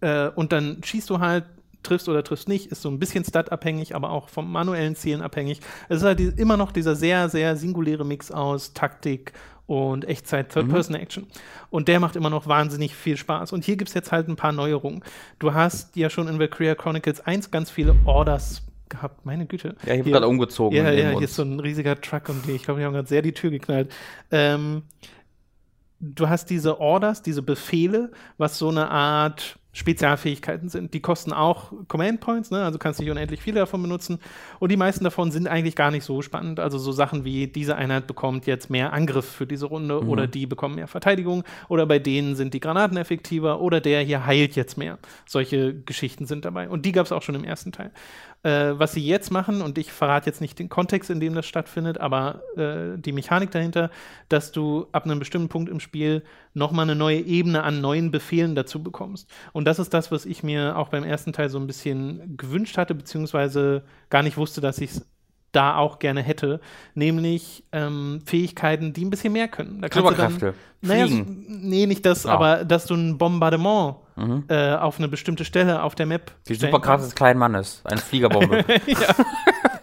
Äh, 0.00 0.28
und 0.28 0.52
dann 0.52 0.80
schießt 0.84 1.10
du 1.10 1.18
halt 1.18 1.46
triffst 1.82 2.08
oder 2.08 2.22
triffst 2.22 2.48
nicht, 2.48 2.70
ist 2.70 2.82
so 2.82 2.88
ein 2.88 3.00
bisschen 3.00 3.24
statabhängig, 3.24 3.96
aber 3.96 4.10
auch 4.10 4.28
vom 4.28 4.52
manuellen 4.52 4.94
Zielen 4.94 5.20
abhängig. 5.20 5.58
Es 5.88 5.96
ist 5.96 6.04
halt 6.04 6.20
immer 6.20 6.56
noch 6.56 6.70
dieser 6.70 6.94
sehr, 6.94 7.28
sehr 7.28 7.56
singuläre 7.56 8.04
Mix 8.04 8.30
aus 8.30 8.74
Taktik 8.74 9.32
und 9.68 10.08
Echtzeit 10.08 10.50
Third-Person-Action. 10.50 11.24
Mhm. 11.24 11.28
Und 11.68 11.88
der 11.88 12.00
macht 12.00 12.16
immer 12.16 12.30
noch 12.30 12.48
wahnsinnig 12.48 12.94
viel 12.94 13.18
Spaß. 13.18 13.52
Und 13.52 13.64
hier 13.64 13.76
gibt 13.76 13.88
es 13.88 13.94
jetzt 13.94 14.10
halt 14.10 14.26
ein 14.26 14.34
paar 14.34 14.52
Neuerungen. 14.52 15.04
Du 15.38 15.52
hast 15.52 15.94
ja 15.94 16.08
schon 16.08 16.26
in 16.26 16.38
Valkyria 16.38 16.74
Chronicles 16.74 17.20
1 17.20 17.50
ganz 17.50 17.70
viele 17.70 17.94
Orders 18.06 18.62
gehabt. 18.88 19.26
Meine 19.26 19.44
Güte. 19.44 19.76
Ja, 19.84 19.92
ich 19.92 20.00
habe 20.00 20.10
gerade 20.10 20.26
umgezogen. 20.26 20.74
Ja, 20.74 20.90
ja, 20.90 21.10
hier 21.10 21.20
ist 21.20 21.34
so 21.34 21.42
ein 21.42 21.60
riesiger 21.60 22.00
Truck 22.00 22.30
und 22.30 22.46
die, 22.46 22.52
ich 22.52 22.62
glaube, 22.62 22.80
die 22.80 22.86
haben 22.86 22.94
gerade 22.94 23.08
sehr 23.08 23.20
die 23.20 23.32
Tür 23.32 23.50
geknallt. 23.50 23.92
Ähm, 24.30 24.84
du 26.00 26.30
hast 26.30 26.46
diese 26.48 26.80
Orders, 26.80 27.20
diese 27.20 27.42
Befehle, 27.42 28.10
was 28.38 28.56
so 28.56 28.70
eine 28.70 28.90
Art 28.90 29.57
Spezialfähigkeiten 29.72 30.68
sind. 30.68 30.94
Die 30.94 31.00
kosten 31.00 31.32
auch 31.32 31.72
Command 31.88 32.20
Points, 32.20 32.50
ne? 32.50 32.64
also 32.64 32.78
kannst 32.78 33.00
nicht 33.00 33.10
unendlich 33.10 33.40
viele 33.40 33.60
davon 33.60 33.82
benutzen. 33.82 34.18
Und 34.58 34.72
die 34.72 34.76
meisten 34.76 35.04
davon 35.04 35.30
sind 35.30 35.46
eigentlich 35.46 35.76
gar 35.76 35.90
nicht 35.90 36.04
so 36.04 36.22
spannend. 36.22 36.58
Also 36.58 36.78
so 36.78 36.90
Sachen 36.90 37.24
wie 37.24 37.46
diese 37.46 37.76
Einheit 37.76 38.06
bekommt 38.06 38.46
jetzt 38.46 38.70
mehr 38.70 38.92
Angriff 38.92 39.26
für 39.26 39.46
diese 39.46 39.66
Runde 39.66 40.00
mhm. 40.00 40.08
oder 40.08 40.26
die 40.26 40.46
bekommen 40.46 40.76
mehr 40.76 40.88
Verteidigung 40.88 41.44
oder 41.68 41.86
bei 41.86 41.98
denen 41.98 42.34
sind 42.34 42.54
die 42.54 42.60
Granaten 42.60 42.96
effektiver 42.96 43.60
oder 43.60 43.80
der 43.80 44.02
hier 44.02 44.24
heilt 44.24 44.56
jetzt 44.56 44.78
mehr. 44.78 44.98
Solche 45.26 45.74
Geschichten 45.74 46.26
sind 46.26 46.44
dabei. 46.44 46.68
Und 46.68 46.86
die 46.86 46.92
gab 46.92 47.06
es 47.06 47.12
auch 47.12 47.22
schon 47.22 47.34
im 47.34 47.44
ersten 47.44 47.70
Teil. 47.70 47.90
Äh, 48.44 48.78
was 48.78 48.92
sie 48.92 49.04
jetzt 49.04 49.32
machen, 49.32 49.62
und 49.62 49.78
ich 49.78 49.92
verrate 49.92 50.26
jetzt 50.26 50.40
nicht 50.40 50.58
den 50.60 50.68
Kontext, 50.68 51.10
in 51.10 51.18
dem 51.18 51.34
das 51.34 51.46
stattfindet, 51.46 51.98
aber 51.98 52.42
äh, 52.56 52.96
die 52.96 53.10
Mechanik 53.10 53.50
dahinter, 53.50 53.90
dass 54.28 54.52
du 54.52 54.86
ab 54.92 55.04
einem 55.04 55.18
bestimmten 55.18 55.48
Punkt 55.48 55.68
im 55.68 55.80
Spiel 55.80 56.22
nochmal 56.54 56.84
eine 56.84 56.94
neue 56.94 57.20
Ebene 57.20 57.64
an 57.64 57.80
neuen 57.80 58.12
Befehlen 58.12 58.54
dazu 58.54 58.82
bekommst. 58.82 59.28
Und 59.52 59.64
das 59.64 59.80
ist 59.80 59.92
das, 59.92 60.12
was 60.12 60.24
ich 60.24 60.44
mir 60.44 60.76
auch 60.76 60.88
beim 60.88 61.02
ersten 61.02 61.32
Teil 61.32 61.48
so 61.48 61.58
ein 61.58 61.66
bisschen 61.66 62.36
gewünscht 62.36 62.78
hatte, 62.78 62.94
beziehungsweise 62.94 63.82
gar 64.08 64.22
nicht 64.22 64.36
wusste, 64.36 64.60
dass 64.60 64.78
ich 64.78 64.92
es 64.92 65.06
da 65.58 65.76
auch 65.76 65.98
gerne 65.98 66.22
hätte, 66.22 66.60
nämlich 66.94 67.64
ähm, 67.72 68.22
Fähigkeiten, 68.24 68.92
die 68.92 69.04
ein 69.04 69.10
bisschen 69.10 69.32
mehr 69.32 69.48
können. 69.48 69.80
Da 69.80 69.88
Superkräfte. 69.92 70.54
Naja, 70.80 71.06
nee, 71.08 71.86
nicht 71.86 72.06
das, 72.06 72.22
ja. 72.22 72.30
aber 72.30 72.64
dass 72.64 72.86
du 72.86 72.94
ein 72.94 73.18
Bombardement 73.18 73.96
mhm. 74.14 74.44
äh, 74.46 74.74
auf 74.74 74.98
eine 74.98 75.08
bestimmte 75.08 75.44
Stelle 75.44 75.82
auf 75.82 75.96
der 75.96 76.06
Map. 76.06 76.30
Die 76.46 76.54
Superkraft 76.54 77.04
des 77.04 77.16
kleinen 77.16 77.40
Mannes, 77.40 77.80
eine 77.82 78.00
Fliegerbombe. 78.00 78.64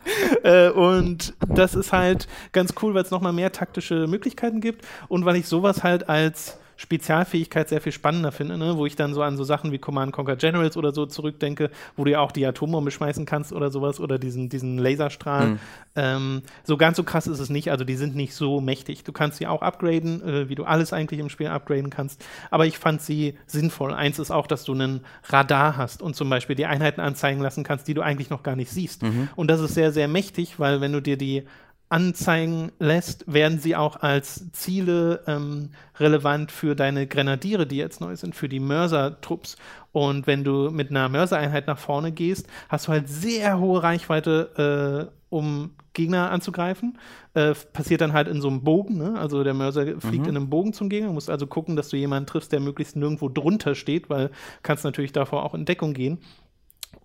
äh, 0.43 0.69
und 0.69 1.33
das 1.45 1.75
ist 1.75 1.91
halt 1.91 2.29
ganz 2.53 2.73
cool, 2.81 2.93
weil 2.93 3.03
es 3.03 3.11
nochmal 3.11 3.33
mehr 3.33 3.51
taktische 3.51 4.07
Möglichkeiten 4.07 4.61
gibt 4.61 4.85
und 5.09 5.25
weil 5.25 5.35
ich 5.35 5.47
sowas 5.47 5.83
halt 5.83 6.07
als 6.07 6.57
Spezialfähigkeit 6.77 7.69
sehr 7.69 7.81
viel 7.81 7.91
spannender 7.91 8.31
finde, 8.31 8.57
ne? 8.57 8.77
wo 8.77 8.85
ich 8.85 8.95
dann 8.95 9.13
so 9.13 9.21
an 9.21 9.37
so 9.37 9.43
Sachen 9.43 9.71
wie 9.71 9.77
Command 9.77 10.11
Conquer 10.11 10.35
Generals 10.35 10.77
oder 10.77 10.91
so 10.91 11.05
zurückdenke, 11.05 11.69
wo 11.95 12.03
du 12.03 12.11
ja 12.11 12.19
auch 12.19 12.31
die 12.31 12.45
Atombombe 12.45 12.91
schmeißen 12.91 13.25
kannst 13.25 13.53
oder 13.53 13.69
sowas 13.69 13.99
oder 13.99 14.19
diesen, 14.19 14.49
diesen 14.49 14.77
Laserstrahl. 14.77 15.47
Mhm. 15.47 15.59
Ähm, 15.95 16.41
so 16.63 16.75
ganz 16.77 16.97
so 16.97 17.03
krass 17.03 17.27
ist 17.27 17.39
es 17.39 17.49
nicht, 17.49 17.71
also 17.71 17.85
die 17.85 17.95
sind 17.95 18.15
nicht 18.15 18.33
so 18.33 18.59
mächtig. 18.59 19.03
Du 19.03 19.13
kannst 19.13 19.37
sie 19.37 19.47
auch 19.47 19.61
upgraden, 19.61 20.21
äh, 20.21 20.49
wie 20.49 20.55
du 20.55 20.65
alles 20.65 20.91
eigentlich 20.91 21.19
im 21.19 21.29
Spiel 21.29 21.47
upgraden 21.47 21.89
kannst, 21.89 22.23
aber 22.51 22.65
ich 22.65 22.77
fand 22.77 23.01
sie 23.01 23.35
sinnvoll. 23.45 23.93
Eins 23.93 24.19
ist 24.19 24.31
auch, 24.31 24.47
dass 24.47 24.65
du 24.65 24.73
einen 24.73 25.01
Radar 25.23 25.77
hast 25.77 26.01
und 26.01 26.15
zum 26.15 26.29
Beispiel 26.29 26.55
die 26.55 26.65
Einheiten 26.65 26.99
anzeigen 26.99 27.41
lassen 27.41 27.63
kannst, 27.63 27.87
die 27.87 27.93
du 27.93 28.01
eigentlich 28.01 28.29
noch 28.29 28.43
gar 28.43 28.55
nicht 28.55 28.71
siehst. 28.71 29.03
Mhm. 29.03 29.29
Und 29.35 29.47
das 29.49 29.61
ist 29.61 29.73
sehr, 29.73 29.91
sehr 29.91 30.07
mächtig, 30.07 30.59
weil 30.59 30.81
wenn 30.81 30.91
du 30.91 31.01
dir 31.01 31.17
die 31.17 31.43
anzeigen 31.89 32.71
lässt, 32.79 33.31
werden 33.31 33.59
sie 33.59 33.75
auch 33.75 33.97
als 33.97 34.51
Ziele 34.51 35.23
ähm, 35.27 35.69
relevant 35.99 36.51
für 36.51 36.75
deine 36.75 37.07
Grenadiere, 37.07 37.67
die 37.67 37.77
jetzt 37.77 38.01
neu 38.01 38.15
sind, 38.15 38.35
für 38.35 38.49
die 38.49 38.59
Mörser-Trupps. 38.59 39.57
Und 39.91 40.27
wenn 40.27 40.43
du 40.43 40.71
mit 40.71 40.89
einer 40.89 41.07
Mörsereinheit 41.09 41.67
nach 41.67 41.77
vorne 41.77 42.11
gehst, 42.11 42.47
hast 42.69 42.87
du 42.87 42.91
halt 42.91 43.07
sehr 43.07 43.59
hohe 43.59 43.83
Reichweite, 43.83 45.11
äh, 45.11 45.15
um 45.29 45.71
Gegner 45.95 46.29
anzugreifen. 46.31 46.99
Äh, 47.33 47.55
passiert 47.73 48.01
dann 48.01 48.13
halt 48.13 48.27
in 48.27 48.41
so 48.41 48.47
einem 48.47 48.63
Bogen, 48.63 48.97
ne? 48.97 49.17
also 49.17 49.43
der 49.43 49.53
Mörser 49.53 49.99
fliegt 49.99 50.23
mhm. 50.23 50.29
in 50.29 50.37
einem 50.37 50.49
Bogen 50.49 50.73
zum 50.73 50.89
Gegner. 50.89 51.07
Du 51.07 51.13
musst 51.13 51.29
also 51.29 51.47
gucken, 51.47 51.75
dass 51.75 51.89
du 51.89 51.97
jemanden 51.97 52.27
triffst, 52.27 52.51
der 52.51 52.59
möglichst 52.59 52.95
nirgendwo 52.95 53.29
drunter 53.29 53.73
steht, 53.73 54.09
weil 54.09 54.29
kannst 54.61 54.83
natürlich 54.83 55.11
davor 55.11 55.43
auch 55.43 55.53
in 55.53 55.65
Deckung 55.65 55.93
gehen. 55.93 56.19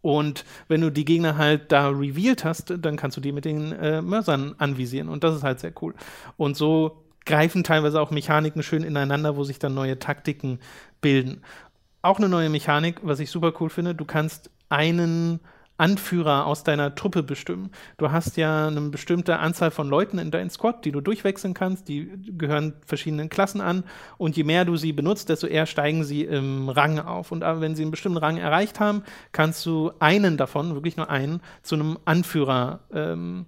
Und 0.02 0.44
wenn 0.68 0.80
du 0.80 0.90
die 0.90 1.04
Gegner 1.04 1.36
halt 1.36 1.72
da 1.72 1.88
revealed 1.88 2.44
hast, 2.44 2.74
dann 2.78 2.96
kannst 2.96 3.16
du 3.16 3.20
die 3.20 3.32
mit 3.32 3.44
den 3.44 3.72
äh, 3.72 4.02
Mörsern 4.02 4.54
anvisieren. 4.58 5.08
Und 5.08 5.24
das 5.24 5.36
ist 5.36 5.42
halt 5.42 5.60
sehr 5.60 5.72
cool. 5.82 5.94
Und 6.36 6.56
so 6.56 7.04
greifen 7.26 7.64
teilweise 7.64 8.00
auch 8.00 8.10
Mechaniken 8.10 8.62
schön 8.62 8.82
ineinander, 8.82 9.36
wo 9.36 9.44
sich 9.44 9.58
dann 9.58 9.74
neue 9.74 9.98
Taktiken 9.98 10.58
bilden. 11.00 11.42
Auch 12.02 12.18
eine 12.18 12.28
neue 12.28 12.48
Mechanik, 12.48 13.00
was 13.02 13.20
ich 13.20 13.30
super 13.30 13.52
cool 13.60 13.68
finde, 13.68 13.94
du 13.94 14.04
kannst 14.04 14.50
einen 14.68 15.40
Anführer 15.80 16.46
aus 16.46 16.62
deiner 16.62 16.94
Truppe 16.94 17.22
bestimmen. 17.22 17.70
Du 17.96 18.12
hast 18.12 18.36
ja 18.36 18.68
eine 18.68 18.80
bestimmte 18.82 19.38
Anzahl 19.38 19.70
von 19.70 19.88
Leuten 19.88 20.18
in 20.18 20.30
deinem 20.30 20.50
Squad, 20.50 20.84
die 20.84 20.92
du 20.92 21.00
durchwechseln 21.00 21.54
kannst. 21.54 21.88
Die 21.88 22.12
gehören 22.36 22.74
verschiedenen 22.86 23.30
Klassen 23.30 23.60
an. 23.60 23.84
Und 24.18 24.36
je 24.36 24.44
mehr 24.44 24.64
du 24.64 24.76
sie 24.76 24.92
benutzt, 24.92 25.30
desto 25.30 25.46
eher 25.46 25.66
steigen 25.66 26.04
sie 26.04 26.24
im 26.24 26.68
Rang 26.68 26.98
auf. 26.98 27.32
Und 27.32 27.40
wenn 27.40 27.74
sie 27.74 27.82
einen 27.82 27.90
bestimmten 27.90 28.18
Rang 28.18 28.36
erreicht 28.36 28.78
haben, 28.78 29.02
kannst 29.32 29.64
du 29.64 29.90
einen 29.98 30.36
davon, 30.36 30.74
wirklich 30.74 30.96
nur 30.96 31.08
einen, 31.08 31.40
zu 31.62 31.74
einem 31.74 31.98
Anführer 32.04 32.80
ähm, 32.92 33.46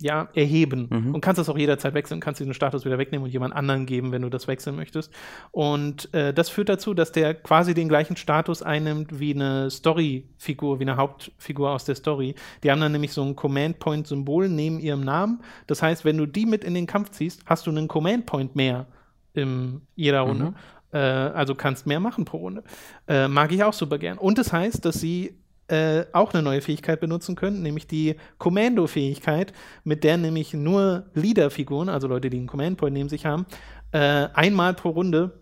ja, 0.00 0.28
erheben 0.34 0.88
mhm. 0.90 1.14
und 1.14 1.20
kannst 1.20 1.40
das 1.40 1.48
auch 1.48 1.58
jederzeit 1.58 1.92
wechseln, 1.92 2.20
kannst 2.20 2.38
diesen 2.38 2.54
Status 2.54 2.84
wieder 2.84 2.98
wegnehmen 2.98 3.24
und 3.24 3.32
jemand 3.32 3.54
anderen 3.54 3.84
geben, 3.84 4.12
wenn 4.12 4.22
du 4.22 4.28
das 4.28 4.46
wechseln 4.46 4.76
möchtest. 4.76 5.12
Und 5.50 6.12
äh, 6.14 6.32
das 6.32 6.48
führt 6.48 6.68
dazu, 6.68 6.94
dass 6.94 7.10
der 7.10 7.34
quasi 7.34 7.74
den 7.74 7.88
gleichen 7.88 8.16
Status 8.16 8.62
einnimmt 8.62 9.18
wie 9.18 9.34
eine 9.34 9.70
Story-Figur, 9.70 10.78
wie 10.78 10.84
eine 10.84 10.96
Hauptfigur 10.96 11.70
aus 11.70 11.84
der 11.84 11.96
Story. 11.96 12.36
Die 12.62 12.70
haben 12.70 12.80
dann 12.80 12.92
nämlich 12.92 13.12
so 13.12 13.24
ein 13.24 13.34
Command-Point-Symbol 13.34 14.48
neben 14.48 14.78
ihrem 14.78 15.00
Namen. 15.00 15.42
Das 15.66 15.82
heißt, 15.82 16.04
wenn 16.04 16.16
du 16.16 16.26
die 16.26 16.46
mit 16.46 16.62
in 16.62 16.74
den 16.74 16.86
Kampf 16.86 17.10
ziehst, 17.10 17.42
hast 17.46 17.66
du 17.66 17.70
einen 17.70 17.88
Command-Point 17.88 18.54
mehr 18.54 18.86
in 19.34 19.80
jeder 19.96 20.20
Runde. 20.20 20.50
Mhm. 20.50 20.54
Äh, 20.92 20.98
also 20.98 21.56
kannst 21.56 21.88
mehr 21.88 21.98
machen 21.98 22.24
pro 22.24 22.38
Runde. 22.38 22.62
Äh, 23.08 23.26
mag 23.26 23.50
ich 23.50 23.64
auch 23.64 23.72
super 23.72 23.98
gern. 23.98 24.16
Und 24.16 24.38
das 24.38 24.52
heißt, 24.52 24.84
dass 24.84 25.00
sie 25.00 25.34
äh, 25.68 26.04
auch 26.12 26.32
eine 26.32 26.42
neue 26.42 26.60
Fähigkeit 26.60 27.00
benutzen 27.00 27.36
können, 27.36 27.62
nämlich 27.62 27.86
die 27.86 28.16
Kommando-Fähigkeit, 28.38 29.52
mit 29.84 30.04
der 30.04 30.16
nämlich 30.16 30.54
nur 30.54 31.06
Leader-Figuren, 31.14 31.88
also 31.88 32.08
Leute, 32.08 32.30
die 32.30 32.38
einen 32.38 32.46
Command-Point 32.46 32.94
neben 32.94 33.08
sich 33.08 33.26
haben, 33.26 33.46
äh, 33.92 34.28
einmal 34.32 34.74
pro 34.74 34.90
Runde 34.90 35.38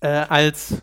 äh, 0.00 0.08
als 0.08 0.82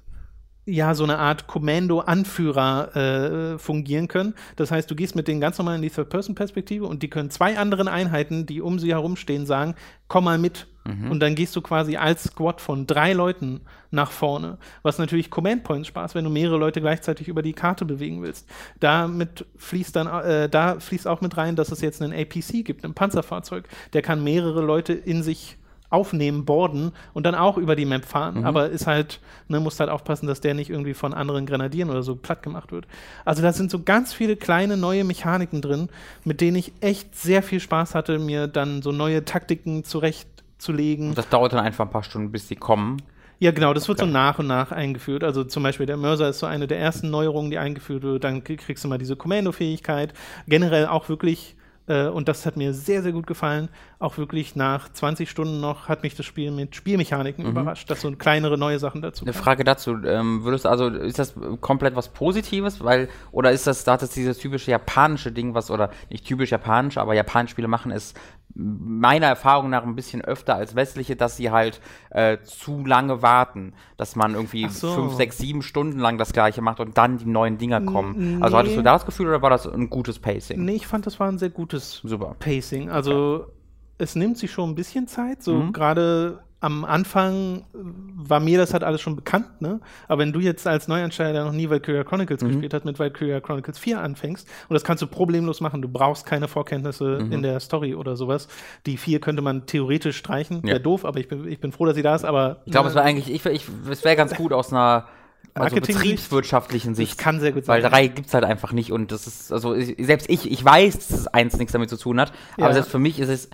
ja, 0.65 0.95
so 0.95 1.03
eine 1.03 1.17
Art 1.17 1.47
Kommando-Anführer 1.47 2.95
äh, 2.95 3.57
fungieren 3.57 4.07
können. 4.07 4.33
Das 4.55 4.71
heißt, 4.71 4.89
du 4.89 4.95
gehst 4.95 5.15
mit 5.15 5.27
denen 5.27 5.41
ganz 5.41 5.57
normal 5.57 5.75
in 5.75 5.81
die 5.81 5.89
Third-Person-Perspektive 5.89 6.85
und 6.85 7.03
die 7.03 7.09
können 7.09 7.29
zwei 7.29 7.57
anderen 7.57 7.89
Einheiten, 7.89 8.45
die 8.45 8.61
um 8.61 8.79
sie 8.79 8.91
herumstehen, 8.91 9.45
sagen, 9.45 9.75
komm 10.07 10.23
mal 10.23 10.37
mit. 10.37 10.67
Mhm. 10.85 11.11
Und 11.11 11.19
dann 11.19 11.35
gehst 11.35 11.55
du 11.55 11.61
quasi 11.61 11.97
als 11.97 12.23
Squad 12.23 12.61
von 12.61 12.87
drei 12.87 13.11
Leuten 13.11 13.61
nach 13.91 14.11
vorne. 14.11 14.57
Was 14.83 14.99
natürlich 14.99 15.29
Command 15.29 15.63
Points 15.63 15.89
Spaß, 15.89 16.15
wenn 16.15 16.23
du 16.23 16.29
mehrere 16.29 16.57
Leute 16.57 16.79
gleichzeitig 16.79 17.27
über 17.27 17.41
die 17.41 17.53
Karte 17.53 17.83
bewegen 17.83 18.21
willst. 18.21 18.49
Damit 18.79 19.45
fließt 19.57 19.95
dann, 19.95 20.07
äh, 20.07 20.47
da 20.47 20.79
fließt 20.79 21.07
auch 21.07 21.19
mit 21.19 21.35
rein, 21.35 21.57
dass 21.57 21.71
es 21.71 21.81
jetzt 21.81 22.01
einen 22.01 22.13
APC 22.13 22.63
gibt, 22.63 22.85
ein 22.85 22.93
Panzerfahrzeug. 22.93 23.67
Der 23.91 24.01
kann 24.01 24.23
mehrere 24.23 24.61
Leute 24.61 24.93
in 24.93 25.23
sich 25.23 25.57
aufnehmen, 25.93 26.43
borden 26.43 26.91
und 27.13 27.25
dann 27.25 27.35
auch 27.35 27.57
über 27.57 27.75
die 27.75 27.85
Map 27.85 28.05
fahren. 28.05 28.39
Mhm. 28.39 28.45
Aber 28.45 28.69
ist 28.69 28.87
halt, 28.87 29.19
ne, 29.47 29.59
muss 29.59 29.79
halt 29.79 29.89
aufpassen, 29.89 30.27
dass 30.27 30.41
der 30.41 30.53
nicht 30.55 30.69
irgendwie 30.69 30.93
von 30.93 31.13
anderen 31.13 31.45
Grenadieren 31.45 31.89
oder 31.89 32.03
so 32.03 32.15
platt 32.15 32.43
gemacht 32.43 32.71
wird. 32.71 32.87
Also 33.25 33.41
da 33.41 33.53
sind 33.53 33.71
so 33.71 33.83
ganz 33.83 34.11
viele 34.13 34.35
kleine 34.35 34.75
neue 34.75 35.03
Mechaniken 35.03 35.61
drin, 35.61 35.89
mit 36.23 36.41
denen 36.41 36.57
ich 36.57 36.73
echt 36.81 37.15
sehr 37.15 37.43
viel 37.43 37.59
Spaß 37.59 37.95
hatte, 37.95 38.19
mir 38.19 38.47
dann 38.47 38.81
so 38.81 38.91
neue 38.91 39.23
Taktiken 39.23 39.83
zurechtzulegen. 39.83 41.09
Und 41.09 41.17
das 41.17 41.29
dauert 41.29 41.53
dann 41.53 41.63
einfach 41.63 41.85
ein 41.85 41.91
paar 41.91 42.03
Stunden, 42.03 42.31
bis 42.31 42.47
sie 42.47 42.55
kommen. 42.55 42.97
Ja, 43.39 43.51
genau, 43.51 43.73
das 43.73 43.87
wird 43.87 43.99
okay. 43.99 44.07
so 44.07 44.13
nach 44.13 44.39
und 44.39 44.47
nach 44.47 44.71
eingeführt. 44.71 45.23
Also 45.23 45.43
zum 45.43 45.63
Beispiel 45.63 45.85
der 45.85 45.97
Mörser 45.97 46.29
ist 46.29 46.39
so 46.39 46.45
eine 46.45 46.65
der 46.65 46.79
ersten 46.79 47.09
Neuerungen, 47.09 47.51
die 47.51 47.57
eingeführt 47.57 48.01
wird. 48.03 48.23
Dann 48.23 48.43
kriegst 48.43 48.83
du 48.83 48.87
mal 48.87 48.97
diese 48.97 49.15
Kommandofähigkeit. 49.15 50.13
Generell 50.47 50.87
auch 50.87 51.09
wirklich 51.09 51.55
äh, 51.87 52.07
und 52.07 52.27
das 52.29 52.45
hat 52.45 52.55
mir 52.55 52.73
sehr, 52.73 53.01
sehr 53.01 53.11
gut 53.11 53.27
gefallen. 53.27 53.69
Auch 53.99 54.17
wirklich 54.17 54.55
nach 54.55 54.89
20 54.89 55.29
Stunden 55.29 55.59
noch 55.59 55.89
hat 55.89 56.03
mich 56.03 56.15
das 56.15 56.25
Spiel 56.25 56.51
mit 56.51 56.75
Spielmechaniken 56.75 57.43
mhm. 57.43 57.51
überrascht, 57.51 57.89
dass 57.89 58.01
so 58.01 58.11
kleinere 58.11 58.57
neue 58.57 58.79
Sachen 58.79 59.01
dazu. 59.01 59.25
Eine 59.25 59.33
Frage 59.33 59.63
dazu, 59.63 59.95
ähm, 60.05 60.43
würdest 60.43 60.65
also, 60.65 60.87
ist 60.87 61.19
das 61.19 61.35
komplett 61.61 61.95
was 61.95 62.09
Positives? 62.09 62.83
Weil, 62.83 63.09
oder 63.31 63.51
ist 63.51 63.67
das, 63.67 63.83
da 63.83 63.93
hat 63.93 64.01
das 64.01 64.11
dieses 64.11 64.37
typische 64.37 64.71
japanische 64.71 65.31
Ding, 65.31 65.53
was, 65.53 65.69
oder 65.71 65.89
nicht 66.09 66.25
typisch 66.25 66.51
japanisch, 66.51 66.97
aber 66.97 67.13
japanische 67.13 67.51
Spiele 67.51 67.67
machen 67.67 67.91
es 67.91 68.13
meiner 68.55 69.27
Erfahrung 69.27 69.69
nach 69.69 69.83
ein 69.83 69.95
bisschen 69.95 70.21
öfter 70.21 70.55
als 70.55 70.75
westliche, 70.75 71.15
dass 71.15 71.37
sie 71.37 71.49
halt 71.49 71.81
äh, 72.11 72.37
zu 72.43 72.85
lange 72.85 73.21
warten, 73.21 73.73
dass 73.97 74.15
man 74.15 74.35
irgendwie 74.35 74.67
so. 74.69 74.93
fünf, 74.93 75.13
sechs, 75.13 75.37
sieben 75.37 75.61
Stunden 75.61 75.99
lang 75.99 76.17
das 76.17 76.33
gleiche 76.33 76.61
macht 76.61 76.79
und 76.79 76.97
dann 76.97 77.17
die 77.17 77.25
neuen 77.25 77.57
Dinger 77.57 77.81
kommen. 77.81 78.37
Nee. 78.37 78.43
Also 78.43 78.57
hattest 78.57 78.77
du 78.77 78.81
da 78.81 78.93
das 78.93 79.05
Gefühl 79.05 79.27
oder 79.27 79.41
war 79.41 79.49
das 79.49 79.67
ein 79.67 79.89
gutes 79.89 80.19
Pacing? 80.19 80.63
Nee, 80.63 80.75
ich 80.75 80.87
fand, 80.87 81.05
das 81.05 81.19
war 81.19 81.27
ein 81.27 81.39
sehr 81.39 81.49
gutes 81.49 82.01
Super. 82.03 82.35
Pacing. 82.39 82.89
Also 82.89 83.43
okay. 83.43 83.51
es 83.97 84.15
nimmt 84.15 84.37
sich 84.37 84.51
schon 84.51 84.69
ein 84.69 84.75
bisschen 84.75 85.07
Zeit, 85.07 85.41
so 85.41 85.55
mhm. 85.55 85.73
gerade 85.73 86.43
am 86.63 86.85
Anfang 86.85 87.57
äh, 87.57 87.63
war 87.73 88.39
mir 88.39 88.57
das 88.57 88.73
halt 88.73 88.83
alles 88.83 89.01
schon 89.01 89.17
bekannt, 89.17 89.61
ne? 89.61 89.81
Aber 90.07 90.21
wenn 90.21 90.31
du 90.31 90.39
jetzt 90.39 90.65
als 90.65 90.87
Neuansteiger, 90.87 91.33
der 91.33 91.43
noch 91.43 91.51
nie 91.51 91.69
Valkyria 91.69 92.05
Chronicles 92.05 92.41
mhm. 92.41 92.47
gespielt 92.47 92.73
hat, 92.73 92.85
mit 92.85 92.97
Valkyria 92.99 93.41
Chronicles 93.41 93.77
4 93.77 93.99
anfängst, 93.99 94.47
und 94.69 94.73
das 94.73 94.85
kannst 94.85 95.01
du 95.01 95.07
problemlos 95.07 95.59
machen, 95.59 95.81
du 95.81 95.89
brauchst 95.89 96.25
keine 96.25 96.47
Vorkenntnisse 96.47 97.19
mhm. 97.21 97.33
in 97.33 97.41
der 97.41 97.59
Story 97.59 97.95
oder 97.95 98.15
sowas. 98.15 98.47
Die 98.85 98.95
4 98.95 99.19
könnte 99.19 99.41
man 99.41 99.65
theoretisch 99.65 100.15
streichen, 100.15 100.61
ja. 100.63 100.69
wäre 100.69 100.79
doof, 100.79 101.03
aber 101.03 101.19
ich 101.19 101.27
bin, 101.27 101.45
ich 101.47 101.59
bin 101.59 101.73
froh, 101.73 101.85
dass 101.85 101.95
sie 101.95 102.01
da 102.01 102.15
ist, 102.15 102.23
aber. 102.23 102.61
Ich 102.65 102.71
glaube, 102.71 102.87
es 102.87 102.95
wäre 102.95 103.03
eigentlich, 103.03 103.29
ich, 103.29 103.45
ich, 103.45 103.67
es 103.89 104.05
wäre 104.05 104.15
ganz 104.15 104.33
gut 104.33 104.53
aus 104.53 104.71
einer 104.71 105.07
also 105.53 105.75
betriebswirtschaftlichen 105.75 106.95
Sicht. 106.95 107.11
Das 107.11 107.17
kann 107.17 107.41
sehr 107.41 107.51
gut 107.51 107.65
sein. 107.65 107.83
Weil 107.83 107.89
drei 107.89 108.07
gibt's 108.07 108.33
halt 108.33 108.45
einfach 108.45 108.71
nicht 108.71 108.91
und 108.93 109.11
das 109.11 109.27
ist, 109.27 109.51
also 109.51 109.75
selbst 109.77 110.29
ich, 110.29 110.49
ich 110.49 110.63
weiß, 110.63 110.93
dass 110.93 111.11
es 111.11 111.27
eins 111.27 111.57
nichts 111.57 111.73
damit 111.73 111.89
zu 111.89 111.97
tun 111.97 112.21
hat, 112.21 112.31
ja. 112.57 112.65
aber 112.65 112.73
selbst 112.73 112.89
für 112.89 112.99
mich 112.99 113.19
ist 113.19 113.29
es, 113.29 113.49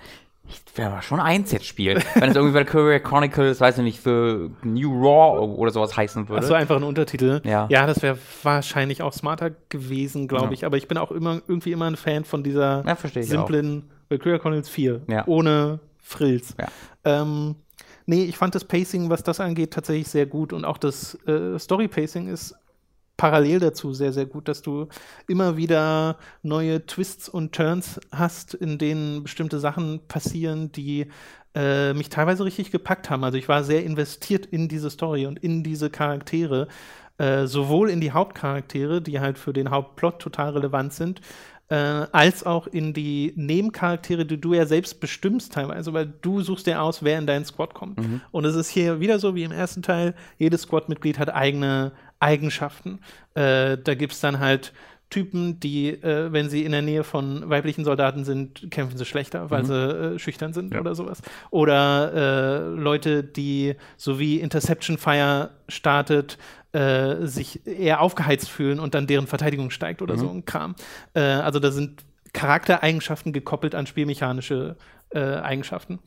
ich 0.49 0.77
werde 0.77 0.93
aber 0.93 1.01
schon 1.01 1.19
eins 1.19 1.51
jetzt 1.51 1.65
spielen. 1.65 2.03
Wenn 2.15 2.31
es 2.31 2.35
irgendwie 2.35 2.55
Valkyria 2.55 2.99
Chronicles, 2.99 3.62
weiß 3.62 3.77
ich 3.77 3.83
nicht, 3.83 3.99
für 3.99 4.49
New 4.63 4.91
Raw 4.91 5.39
oder 5.39 5.71
sowas 5.71 5.95
heißen 5.95 6.27
würde. 6.27 6.41
Achso, 6.41 6.53
einfach 6.53 6.75
ein 6.75 6.83
Untertitel. 6.83 7.41
Ja, 7.43 7.67
ja 7.69 7.85
das 7.85 8.01
wäre 8.01 8.17
wahrscheinlich 8.43 9.01
auch 9.01 9.13
smarter 9.13 9.51
gewesen, 9.69 10.27
glaube 10.27 10.47
ja. 10.47 10.51
ich. 10.51 10.65
Aber 10.65 10.77
ich 10.77 10.88
bin 10.88 10.97
auch 10.97 11.12
immer 11.12 11.41
irgendwie 11.47 11.71
immer 11.71 11.85
ein 11.85 11.95
Fan 11.95 12.23
von 12.23 12.43
dieser 12.43 12.83
ja, 12.85 13.23
simplen 13.23 13.89
Valkyria 14.09 14.39
Chronicles 14.39 14.69
4. 14.69 15.01
Ja. 15.07 15.27
Ohne 15.27 15.79
Frills. 15.99 16.55
Ja. 16.59 16.67
Ähm, 17.03 17.55
nee, 18.05 18.23
ich 18.23 18.38
fand 18.38 18.55
das 18.55 18.65
Pacing, 18.65 19.09
was 19.09 19.23
das 19.23 19.39
angeht, 19.39 19.71
tatsächlich 19.71 20.07
sehr 20.07 20.25
gut. 20.25 20.51
Und 20.51 20.65
auch 20.65 20.77
das 20.77 21.15
äh, 21.27 21.59
Story-Pacing 21.59 22.27
ist 22.27 22.55
parallel 23.19 23.60
dazu 23.60 23.93
sehr, 23.93 24.13
sehr 24.13 24.25
gut, 24.25 24.47
dass 24.47 24.62
du 24.62 24.88
immer 25.27 25.58
wieder 25.58 26.15
neue 26.41 26.86
Twists 26.86 27.27
und 27.27 27.51
Turns 27.51 27.99
hast, 28.13 28.53
in 28.53 28.77
denen 28.77 29.23
bestimmte 29.23 29.60
Sachen 29.60 29.99
passieren, 30.08 30.71
die 30.71 31.08
äh, 31.53 31.93
mich 31.93 32.08
teilweise 32.08 32.45
richtig 32.45 32.71
gepackt 32.71 33.10
haben. 33.10 33.25
Also 33.25 33.38
ich 33.38 33.49
war 33.49 33.65
sehr 33.65 33.84
investiert 33.84 34.45
in 34.45 34.69
diese 34.69 34.89
Story 34.89 35.25
und 35.25 35.38
in 35.38 35.63
diese 35.63 35.89
Charaktere, 35.89 36.69
äh, 37.17 37.45
sowohl 37.45 37.89
in 37.89 37.99
die 37.99 38.13
Hauptcharaktere, 38.13 39.01
die 39.01 39.19
halt 39.19 39.38
für 39.38 39.51
den 39.51 39.69
Hauptplot 39.69 40.19
total 40.19 40.51
relevant 40.51 40.93
sind, 40.93 41.19
äh, 41.67 41.75
als 41.75 42.45
auch 42.45 42.67
in 42.67 42.93
die 42.93 43.34
Nebencharaktere, 43.36 44.25
die 44.25 44.39
du 44.39 44.53
ja 44.53 44.65
selbst 44.65 45.01
bestimmst 45.01 45.51
teilweise, 45.51 45.91
weil 45.91 46.12
du 46.21 46.39
suchst 46.39 46.67
dir 46.67 46.82
aus, 46.82 47.03
wer 47.03 47.19
in 47.19 47.27
deinen 47.27 47.43
Squad 47.43 47.73
kommt. 47.73 47.99
Mhm. 47.99 48.21
Und 48.32 48.45
es 48.45 48.55
ist 48.55 48.69
hier 48.69 49.01
wieder 49.01 49.19
so 49.19 49.36
wie 49.36 49.43
im 49.43 49.51
ersten 49.51 49.82
Teil, 49.82 50.15
jedes 50.38 50.62
Squad-Mitglied 50.62 51.19
hat 51.19 51.34
eigene 51.34 51.91
Eigenschaften. 52.19 52.99
Äh, 53.34 53.77
da 53.77 53.95
gibt 53.95 54.13
es 54.13 54.19
dann 54.19 54.39
halt 54.39 54.73
Typen, 55.10 55.60
die, 55.60 55.89
äh, 55.89 56.32
wenn 56.32 56.49
sie 56.49 56.63
in 56.65 56.71
der 56.71 56.84
Nähe 56.84 57.03
von 57.03 57.49
weiblichen 57.49 57.84
Soldaten 57.84 58.25
sind, 58.25 58.69
kämpfen 58.69 58.97
sie 58.97 59.05
schlechter, 59.05 59.49
weil 59.49 59.63
mhm. 59.63 59.65
sie 59.65 59.73
äh, 59.73 60.19
schüchtern 60.19 60.53
sind 60.53 60.73
ja. 60.73 60.79
oder 60.79 60.93
sowas. 60.93 61.21
Oder 61.49 62.13
äh, 62.13 62.79
Leute, 62.79 63.23
die, 63.23 63.75
so 63.97 64.19
wie 64.19 64.39
Interception 64.39 64.97
Fire 64.97 65.49
startet, 65.67 66.38
äh, 66.73 67.25
sich 67.25 67.65
eher 67.65 68.01
aufgeheizt 68.01 68.49
fühlen 68.49 68.79
und 68.79 68.93
dann 68.93 69.08
deren 69.08 69.25
Verteidigung 69.25 69.71
steigt 69.71 70.03
oder 70.03 70.13
mhm. 70.15 70.19
so 70.19 70.29
ein 70.29 70.45
Kram. 70.45 70.75
Äh, 71.15 71.21
also 71.21 71.60
da 71.60 71.71
sind 71.71 72.03
Charaktereigenschaften 72.34 73.34
gekoppelt 73.34 73.73
an 73.73 73.88
spielmechanische 73.88 74.75
äh, 75.10 75.19
Eigenschaften. 75.19 75.99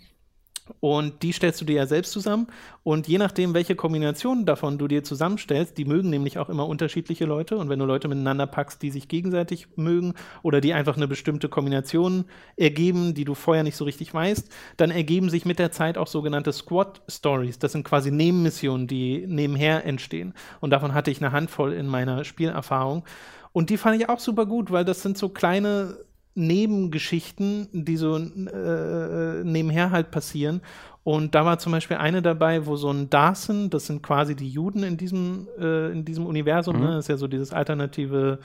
Und 0.80 1.22
die 1.22 1.32
stellst 1.32 1.60
du 1.60 1.64
dir 1.64 1.76
ja 1.76 1.86
selbst 1.86 2.12
zusammen. 2.12 2.46
Und 2.84 3.08
je 3.08 3.18
nachdem, 3.18 3.54
welche 3.54 3.74
Kombination 3.74 4.46
davon 4.46 4.78
du 4.78 4.86
dir 4.86 5.02
zusammenstellst, 5.02 5.76
die 5.76 5.84
mögen 5.84 6.10
nämlich 6.10 6.38
auch 6.38 6.48
immer 6.48 6.68
unterschiedliche 6.68 7.24
Leute. 7.24 7.56
Und 7.56 7.68
wenn 7.68 7.78
du 7.78 7.84
Leute 7.84 8.08
miteinander 8.08 8.46
packst, 8.46 8.82
die 8.82 8.90
sich 8.90 9.08
gegenseitig 9.08 9.68
mögen 9.76 10.14
oder 10.42 10.60
die 10.60 10.72
einfach 10.72 10.96
eine 10.96 11.08
bestimmte 11.08 11.48
Kombination 11.48 12.24
ergeben, 12.56 13.14
die 13.14 13.24
du 13.24 13.34
vorher 13.34 13.64
nicht 13.64 13.76
so 13.76 13.84
richtig 13.84 14.14
weißt, 14.14 14.48
dann 14.76 14.90
ergeben 14.90 15.30
sich 15.30 15.44
mit 15.44 15.58
der 15.58 15.72
Zeit 15.72 15.98
auch 15.98 16.06
sogenannte 16.06 16.52
Squad-Stories. 16.52 17.58
Das 17.58 17.72
sind 17.72 17.84
quasi 17.84 18.10
Nebenmissionen, 18.10 18.86
die 18.86 19.24
nebenher 19.26 19.84
entstehen. 19.84 20.32
Und 20.60 20.70
davon 20.70 20.94
hatte 20.94 21.10
ich 21.10 21.20
eine 21.20 21.32
Handvoll 21.32 21.72
in 21.72 21.86
meiner 21.86 22.24
Spielerfahrung. 22.24 23.04
Und 23.52 23.68
die 23.70 23.76
fand 23.76 24.00
ich 24.00 24.08
auch 24.08 24.20
super 24.20 24.46
gut, 24.46 24.70
weil 24.70 24.84
das 24.84 25.02
sind 25.02 25.18
so 25.18 25.28
kleine 25.28 25.98
Nebengeschichten, 26.34 27.68
die 27.72 27.96
so 27.96 28.16
äh, 28.16 29.44
nebenher 29.44 29.90
halt 29.90 30.10
passieren. 30.10 30.62
Und 31.04 31.34
da 31.34 31.44
war 31.44 31.58
zum 31.58 31.72
Beispiel 31.72 31.96
eine 31.96 32.22
dabei, 32.22 32.66
wo 32.66 32.76
so 32.76 32.90
ein 32.90 33.10
Darsen, 33.10 33.70
das 33.70 33.86
sind 33.86 34.02
quasi 34.02 34.36
die 34.36 34.48
Juden 34.48 34.82
in 34.84 34.96
diesem, 34.96 35.48
äh, 35.58 35.90
in 35.90 36.04
diesem 36.04 36.26
Universum, 36.26 36.76
mhm. 36.76 36.82
ne? 36.82 36.88
das 36.94 37.04
ist 37.06 37.08
ja 37.08 37.16
so 37.16 37.26
dieses 37.26 37.52
alternative 37.52 38.38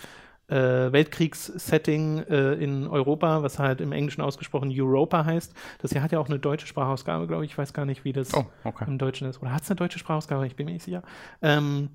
äh, 0.48 0.92
Weltkriegssetting 0.92 2.20
äh, 2.20 2.54
in 2.54 2.88
Europa, 2.88 3.44
was 3.44 3.60
halt 3.60 3.82
im 3.82 3.92
Englischen 3.92 4.22
ausgesprochen 4.22 4.72
Europa 4.78 5.26
heißt. 5.26 5.54
Das 5.80 5.92
hier 5.92 6.02
hat 6.02 6.12
ja 6.12 6.20
auch 6.20 6.30
eine 6.30 6.40
deutsche 6.40 6.68
Sprachausgabe, 6.68 7.28
glaube 7.28 7.46
ich. 7.46 7.52
Ich 7.52 7.58
weiß 7.58 7.74
gar 7.74 7.86
nicht, 7.86 8.06
wie 8.06 8.14
das 8.14 8.34
oh, 8.34 8.46
okay. 8.64 8.86
im 8.88 8.98
Deutschen 8.98 9.28
ist. 9.28 9.42
Oder 9.42 9.54
hat 9.54 9.64
es 9.64 9.70
eine 9.70 9.76
deutsche 9.76 10.00
Sprachausgabe? 10.00 10.48
Ich 10.48 10.56
bin 10.56 10.66
mir 10.66 10.74
nicht 10.74 10.86
sicher. 10.86 11.04
Ähm, 11.42 11.90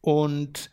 und 0.00 0.70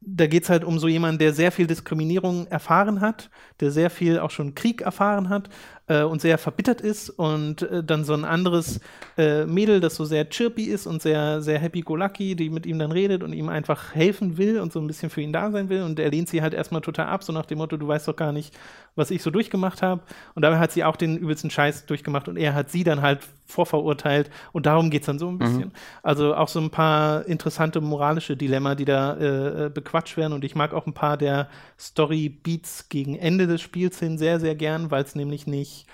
da 0.00 0.26
geht 0.26 0.44
es 0.44 0.50
halt 0.50 0.64
um 0.64 0.78
so 0.78 0.88
jemanden, 0.88 1.18
der 1.18 1.32
sehr 1.32 1.52
viel 1.52 1.66
Diskriminierung 1.66 2.46
erfahren 2.46 3.00
hat, 3.00 3.30
der 3.60 3.70
sehr 3.70 3.90
viel 3.90 4.18
auch 4.18 4.30
schon 4.30 4.54
Krieg 4.54 4.80
erfahren 4.80 5.28
hat 5.28 5.48
äh, 5.88 6.02
und 6.02 6.20
sehr 6.20 6.38
verbittert 6.38 6.80
ist 6.80 7.10
und 7.10 7.62
äh, 7.62 7.82
dann 7.82 8.04
so 8.04 8.14
ein 8.14 8.24
anderes 8.24 8.80
äh, 9.16 9.46
Mädel, 9.46 9.80
das 9.80 9.96
so 9.96 10.04
sehr 10.04 10.28
chirpy 10.28 10.64
ist 10.64 10.86
und 10.86 11.02
sehr, 11.02 11.42
sehr 11.42 11.58
happy-go-lucky, 11.58 12.36
die 12.36 12.50
mit 12.50 12.66
ihm 12.66 12.78
dann 12.78 12.92
redet 12.92 13.22
und 13.22 13.32
ihm 13.32 13.48
einfach 13.48 13.94
helfen 13.94 14.38
will 14.38 14.60
und 14.60 14.72
so 14.72 14.80
ein 14.80 14.86
bisschen 14.86 15.10
für 15.10 15.20
ihn 15.20 15.32
da 15.32 15.50
sein 15.50 15.68
will 15.68 15.82
und 15.82 15.98
er 15.98 16.10
lehnt 16.10 16.28
sie 16.28 16.42
halt 16.42 16.54
erstmal 16.54 16.80
total 16.80 17.06
ab, 17.06 17.24
so 17.24 17.32
nach 17.32 17.46
dem 17.46 17.58
Motto, 17.58 17.76
du 17.76 17.88
weißt 17.88 18.08
doch 18.08 18.16
gar 18.16 18.32
nicht, 18.32 18.54
was 18.94 19.10
ich 19.10 19.22
so 19.22 19.30
durchgemacht 19.30 19.82
habe 19.82 20.02
und 20.34 20.42
dabei 20.42 20.58
hat 20.58 20.72
sie 20.72 20.84
auch 20.84 20.96
den 20.96 21.16
übelsten 21.16 21.50
Scheiß 21.50 21.86
durchgemacht 21.86 22.28
und 22.28 22.36
er 22.36 22.54
hat 22.54 22.70
sie 22.70 22.84
dann 22.84 23.02
halt 23.02 23.20
vorverurteilt 23.46 24.30
und 24.52 24.66
darum 24.66 24.90
geht 24.90 25.02
es 25.02 25.06
dann 25.06 25.18
so 25.18 25.28
ein 25.28 25.34
mhm. 25.34 25.38
bisschen. 25.38 25.58
Mhm. 25.60 25.72
Also 26.02 26.34
auch 26.34 26.48
so 26.48 26.60
ein 26.60 26.70
paar 26.70 27.26
interessante 27.26 27.80
moralische 27.80 28.36
Dilemma, 28.36 28.74
die 28.74 28.84
da 28.84 29.14
äh, 29.14 29.66
äh, 29.66 29.70
bequatscht 29.70 30.16
werden 30.16 30.34
und 30.34 30.44
ich 30.44 30.54
mag 30.54 30.74
auch 30.74 30.86
ein 30.86 30.92
paar 30.92 31.16
der 31.16 31.48
Story-Beats 31.78 32.88
gegen 32.88 33.16
Ende 33.16 33.46
des 33.46 33.60
Spiels 33.62 33.98
hin 33.98 34.18
sehr, 34.18 34.40
sehr 34.40 34.54
gern, 34.54 34.90
weil 34.90 35.04
es 35.04 35.14
nämlich 35.14 35.46
nicht 35.46 35.86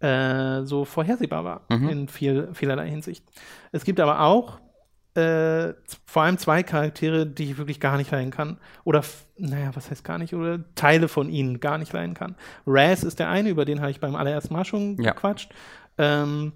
äh, 0.00 0.62
so 0.64 0.84
vorhersehbar 0.84 1.44
war 1.44 1.62
mhm. 1.68 1.88
in 1.88 2.08
viel, 2.08 2.48
vielerlei 2.52 2.90
Hinsicht. 2.90 3.24
Es 3.70 3.84
gibt 3.84 4.00
aber 4.00 4.20
auch 4.20 4.58
äh, 5.14 5.74
vor 6.06 6.22
allem 6.22 6.38
zwei 6.38 6.62
Charaktere, 6.62 7.26
die 7.26 7.50
ich 7.50 7.58
wirklich 7.58 7.80
gar 7.80 7.96
nicht 7.98 8.10
leiden 8.10 8.30
kann. 8.30 8.58
Oder, 8.84 9.02
naja, 9.36 9.70
was 9.74 9.90
heißt 9.90 10.04
gar 10.04 10.18
nicht? 10.18 10.34
Oder 10.34 10.60
Teile 10.74 11.08
von 11.08 11.28
ihnen 11.28 11.60
gar 11.60 11.78
nicht 11.78 11.92
leiden 11.92 12.14
kann. 12.14 12.34
Raz 12.66 13.02
ist 13.02 13.18
der 13.18 13.28
eine, 13.28 13.50
über 13.50 13.64
den 13.64 13.80
habe 13.80 13.90
ich 13.90 14.00
beim 14.00 14.16
allerersten 14.16 14.54
Mal 14.54 14.64
schon 14.64 14.96
ja. 15.02 15.12
gequatscht. 15.12 15.52
Ähm, 15.98 16.52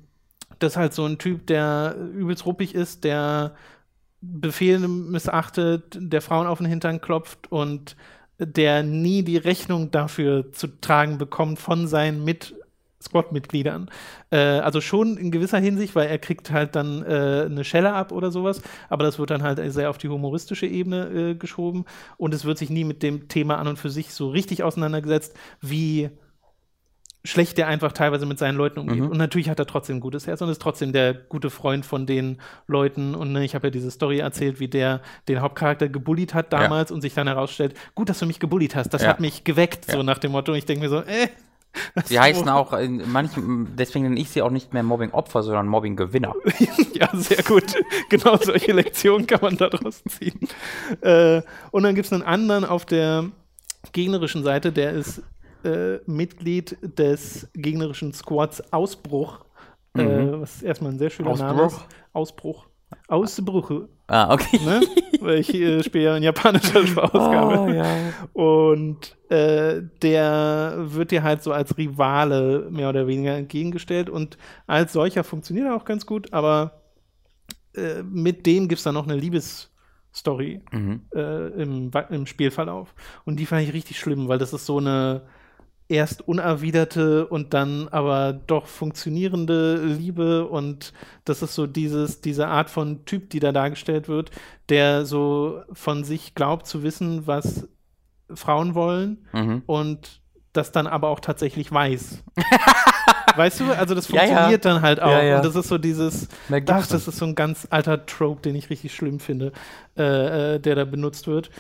das 0.59 0.73
ist 0.73 0.77
halt 0.79 0.95
so 0.95 1.05
ein 1.05 1.19
Typ, 1.19 1.47
der 1.47 1.97
übelst 2.15 2.47
ruppig 2.47 2.75
ist, 2.75 3.05
der 3.05 3.55
Befehle 4.23 4.89
missachtet, 4.89 5.99
der 6.01 6.23
Frauen 6.23 6.47
auf 6.47 6.59
den 6.59 6.67
Hintern 6.67 7.01
klopft 7.01 7.53
und 7.53 7.97
der 8.39 8.83
nie 8.83 9.23
die 9.23 9.37
Rechnung 9.37 9.91
dafür 9.91 10.53
zu 10.53 10.69
tragen 10.81 11.19
bekommt 11.19 11.59
von 11.59 11.87
seinen 11.87 12.25
Mit- 12.25 12.55
Squad-Mitgliedern. 13.03 13.91
Äh, 14.31 14.37
also 14.37 14.81
schon 14.81 15.17
in 15.17 15.31
gewisser 15.31 15.59
Hinsicht, 15.59 15.95
weil 15.95 16.09
er 16.09 16.19
kriegt 16.19 16.51
halt 16.51 16.77
dann 16.77 17.03
äh, 17.03 17.45
eine 17.47 17.65
Schelle 17.65 17.93
ab 17.93 18.13
oder 18.13 18.31
sowas, 18.31 18.63
aber 18.89 19.05
das 19.05 19.19
wird 19.19 19.31
dann 19.31 19.43
halt 19.43 19.61
sehr 19.73 19.91
auf 19.91 19.99
die 19.99 20.09
humoristische 20.09 20.67
Ebene 20.67 21.07
äh, 21.09 21.35
geschoben 21.35 21.85
und 22.17 22.35
es 22.35 22.45
wird 22.45 22.59
sich 22.59 22.71
nie 22.71 22.85
mit 22.85 23.03
dem 23.03 23.29
Thema 23.29 23.59
an 23.59 23.69
und 23.69 23.79
für 23.79 23.91
sich 23.91 24.13
so 24.13 24.31
richtig 24.31 24.63
auseinandergesetzt, 24.63 25.37
wie 25.61 26.11
schlecht 27.27 27.59
der 27.59 27.69
einfach 27.69 27.93
teilweise 27.93 28.27
mit 28.27 28.39
seinen 28.39 28.57
Leuten 28.57 28.81
umgeht. 28.81 29.01
Mhm. 29.01 29.11
Und 29.11 29.19
natürlich 29.19 29.51
hat 29.51 29.59
er 29.59 29.67
trotzdem 29.67 29.97
ein 29.97 30.01
gutes 30.01 30.27
Herz 30.27 30.41
und 30.41 30.49
ist 30.49 30.63
trotzdem 30.63 30.93
der 30.93 31.15
gute 31.15 31.51
Freund 31.51 31.85
von 31.85 32.07
den 32.07 32.39
Leuten. 32.67 33.15
Und 33.15 33.33
ne, 33.33 33.45
ich 33.45 33.55
habe 33.55 33.67
ja 33.67 33.71
diese 33.71 33.91
Story 33.91 34.19
erzählt, 34.19 34.61
wie 34.61 34.69
der 34.69 35.01
den 35.29 35.41
Hauptcharakter 35.41 35.89
gebullied 35.89 36.35
hat 36.35 36.53
damals 36.53 36.91
ja. 36.91 36.95
und 36.95 37.03
sich 37.03 37.15
dann 37.15 37.27
herausstellt, 37.27 37.75
gut, 37.95 38.09
dass 38.09 38.19
du 38.19 38.27
mich 38.27 38.41
gebullied 38.41 38.77
hast. 38.77 38.91
Das 38.91 39.03
ja. 39.03 39.09
hat 39.09 39.21
mich 39.21 39.45
geweckt, 39.45 39.91
so 39.91 40.03
nach 40.03 40.19
dem 40.19 40.33
Motto. 40.33 40.53
Und 40.53 40.59
ich 40.59 40.67
denke 40.67 40.85
mir 40.85 40.89
so, 40.89 41.01
äh, 41.01 41.29
Sie 42.05 42.19
heißen 42.19 42.49
auch 42.49 42.73
in 42.73 43.11
manchen, 43.11 43.77
deswegen 43.77 44.05
nenne 44.05 44.19
ich 44.19 44.31
sie 44.31 44.43
auch 44.43 44.51
nicht 44.51 44.73
mehr 44.73 44.83
Mobbing-Opfer, 44.83 45.43
sondern 45.43 45.67
Mobbing-Gewinner. 45.69 46.35
ja, 46.95 47.11
sehr 47.13 47.43
gut. 47.43 47.75
Genau 48.09 48.37
solche 48.37 48.73
Lektionen 48.73 49.27
kann 49.27 49.41
man 49.43 49.57
daraus 49.57 50.03
ziehen. 50.05 50.49
Äh, 51.01 51.43
und 51.71 51.83
dann 51.83 51.95
gibt 51.95 52.07
es 52.07 52.13
einen 52.13 52.23
anderen 52.23 52.65
auf 52.65 52.87
der 52.87 53.27
gegnerischen 53.93 54.43
Seite, 54.43 54.73
der 54.73 54.93
ist 54.93 55.23
äh, 55.65 55.99
Mitglied 56.07 56.77
des 56.83 57.49
gegnerischen 57.55 58.13
Squads 58.13 58.73
Ausbruch. 58.73 59.45
Äh, 59.97 60.03
mhm. 60.03 60.35
Äh, 60.35 60.41
was 60.41 60.63
erstmal 60.63 60.93
ein 60.93 60.99
sehr 60.99 61.11
schöner 61.11 61.31
Ausbruch. 61.31 61.47
Name 61.47 61.67
ist. 61.67 61.87
Ausbruch. 62.13 62.67
Ausbrüche. 63.09 63.89
Ah, 64.09 64.33
okay. 64.33 64.61
Ne? 64.65 64.81
Weil 65.21 65.39
ich 65.39 65.53
äh, 65.55 65.83
spiele 65.83 66.05
ja 66.05 66.17
in 66.17 66.23
japanischer 66.23 66.87
Sprachausgabe. 66.87 67.61
Oh, 67.61 67.69
ja. 67.69 67.85
Und 68.33 69.17
äh, 69.29 69.83
der 70.03 70.75
wird 70.79 71.11
dir 71.11 71.23
halt 71.23 71.43
so 71.43 71.53
als 71.53 71.77
Rivale 71.77 72.69
mehr 72.71 72.89
oder 72.89 73.07
weniger 73.07 73.37
entgegengestellt 73.37 74.09
und 74.09 74.39
als 74.67 74.93
solcher 74.93 75.25
funktioniert 75.25 75.67
er 75.67 75.75
auch 75.75 75.85
ganz 75.85 76.07
gut, 76.07 76.33
aber 76.33 76.83
äh, 77.75 78.03
mit 78.03 78.47
dem 78.47 78.69
gibt 78.69 78.79
es 78.79 78.85
dann 78.85 78.95
noch 78.95 79.07
eine 79.07 79.17
Liebesstory 79.17 80.63
mhm. 80.71 81.03
äh, 81.15 81.49
im, 81.61 81.91
im 82.11 82.27
Spielverlauf. 82.27 82.95
Und 83.25 83.41
die 83.41 83.47
fand 83.47 83.63
ich 83.63 83.73
richtig 83.73 83.99
schlimm, 83.99 84.29
weil 84.29 84.39
das 84.39 84.53
ist 84.53 84.67
so 84.67 84.79
eine 84.79 85.23
erst 85.89 86.27
unerwiderte 86.27 87.27
und 87.27 87.55
dann 87.55 87.89
aber 87.89 88.33
doch 88.33 88.67
funktionierende 88.67 89.77
Liebe 89.77 90.47
und 90.47 90.93
das 91.25 91.43
ist 91.43 91.55
so 91.55 91.67
dieses, 91.67 92.21
diese 92.21 92.49
Art 92.49 92.71
von 92.71 93.05
Typ, 93.05 93.31
die 93.31 93.41
da 93.41 93.53
dargestellt 93.53 94.09
wird, 94.09 94.31
der 94.69 95.07
so 95.07 95.63
von 95.73 96.03
sich 96.03 96.35
glaubt 96.35 96.67
zu 96.67 96.83
wissen, 96.83 97.27
was 97.27 97.69
Frauen 98.35 98.75
wollen 98.75 99.27
mhm. 99.33 99.63
und 99.67 100.21
das 100.53 100.73
dann 100.73 100.87
aber 100.87 101.09
auch 101.09 101.21
tatsächlich 101.21 101.71
weiß. 101.71 102.25
weißt 103.37 103.61
du, 103.61 103.73
also 103.73 103.95
das 103.95 104.07
funktioniert 104.07 104.41
ja, 104.41 104.51
ja. 104.51 104.59
dann 104.59 104.83
halt 104.83 105.01
auch. 105.01 105.11
Ja, 105.23 105.37
und 105.37 105.45
das 105.45 105.55
ist 105.55 105.69
so 105.69 105.79
dieses, 105.79 106.29
ach, 106.51 106.87
das 106.87 107.07
ist 107.07 107.19
so 107.19 107.27
ein 107.27 107.35
ganz 107.35 107.67
alter 107.71 108.07
Trope, 108.07 108.43
den 108.43 108.57
ich 108.57 108.71
richtig 108.71 108.95
schlimm 108.95 109.21
finde, 109.21 109.53
äh, 109.97 110.55
äh, 110.55 110.59
der 110.59 110.75
da 110.75 110.85
benutzt 110.85 111.27
wird. 111.27 111.51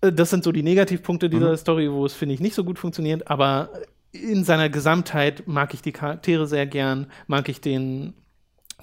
Äh, 0.00 0.12
das 0.12 0.30
sind 0.30 0.44
so 0.44 0.52
die 0.52 0.62
Negativpunkte 0.62 1.28
dieser 1.30 1.52
mhm. 1.52 1.56
Story, 1.56 1.92
wo 1.92 2.06
es, 2.06 2.14
finde 2.14 2.34
ich, 2.34 2.40
nicht 2.40 2.54
so 2.54 2.64
gut 2.64 2.78
funktioniert, 2.78 3.30
aber 3.30 3.70
in 4.12 4.44
seiner 4.44 4.68
Gesamtheit 4.68 5.46
mag 5.46 5.74
ich 5.74 5.82
die 5.82 5.92
Charaktere 5.92 6.46
sehr 6.46 6.66
gern, 6.66 7.06
mag 7.26 7.48
ich 7.48 7.60
den 7.60 8.14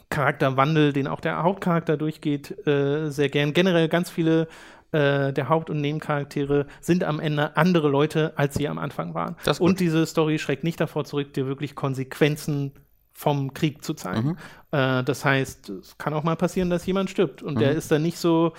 Charakterwandel, 0.10 0.94
den 0.94 1.08
auch 1.08 1.20
der 1.20 1.42
Hauptcharakter 1.42 1.98
durchgeht, 1.98 2.68
äh, 2.68 3.10
sehr 3.10 3.30
gern. 3.30 3.54
Generell 3.54 3.90
ganz 3.90 4.10
viele 4.10 4.48
äh, 4.92 5.34
der 5.34 5.50
Haupt- 5.50 5.70
und 5.70 5.82
Nebencharaktere 5.82 6.68
sind 6.80 7.04
am 7.04 7.20
Ende 7.20 7.58
andere 7.58 7.90
Leute, 7.90 8.34
als 8.38 8.54
sie 8.56 8.68
am 8.68 8.78
Anfang 8.78 9.14
waren. 9.14 9.36
Und 9.60 9.80
diese 9.80 10.06
Story 10.06 10.38
schreckt 10.38 10.64
nicht 10.64 10.80
davor 10.80 11.06
zurück, 11.06 11.34
dir 11.34 11.48
wirklich 11.48 11.76
Konsequenzen 11.76 12.72
vom 13.12 13.54
Krieg 13.54 13.84
zu 13.84 13.94
zeigen. 13.94 14.30
Mhm. 14.30 14.38
Äh, 14.72 15.04
das 15.04 15.26
heißt, 15.26 15.70
es 15.70 15.98
kann 15.98 16.14
auch 16.14 16.24
mal 16.24 16.36
passieren, 16.36 16.70
dass 16.70 16.86
jemand 16.86 17.10
stirbt. 17.10 17.42
Und 17.42 17.56
mhm. 17.56 17.60
der 17.60 17.72
ist 17.72 17.92
dann 17.92 18.04
nicht 18.04 18.20
so, 18.20 18.54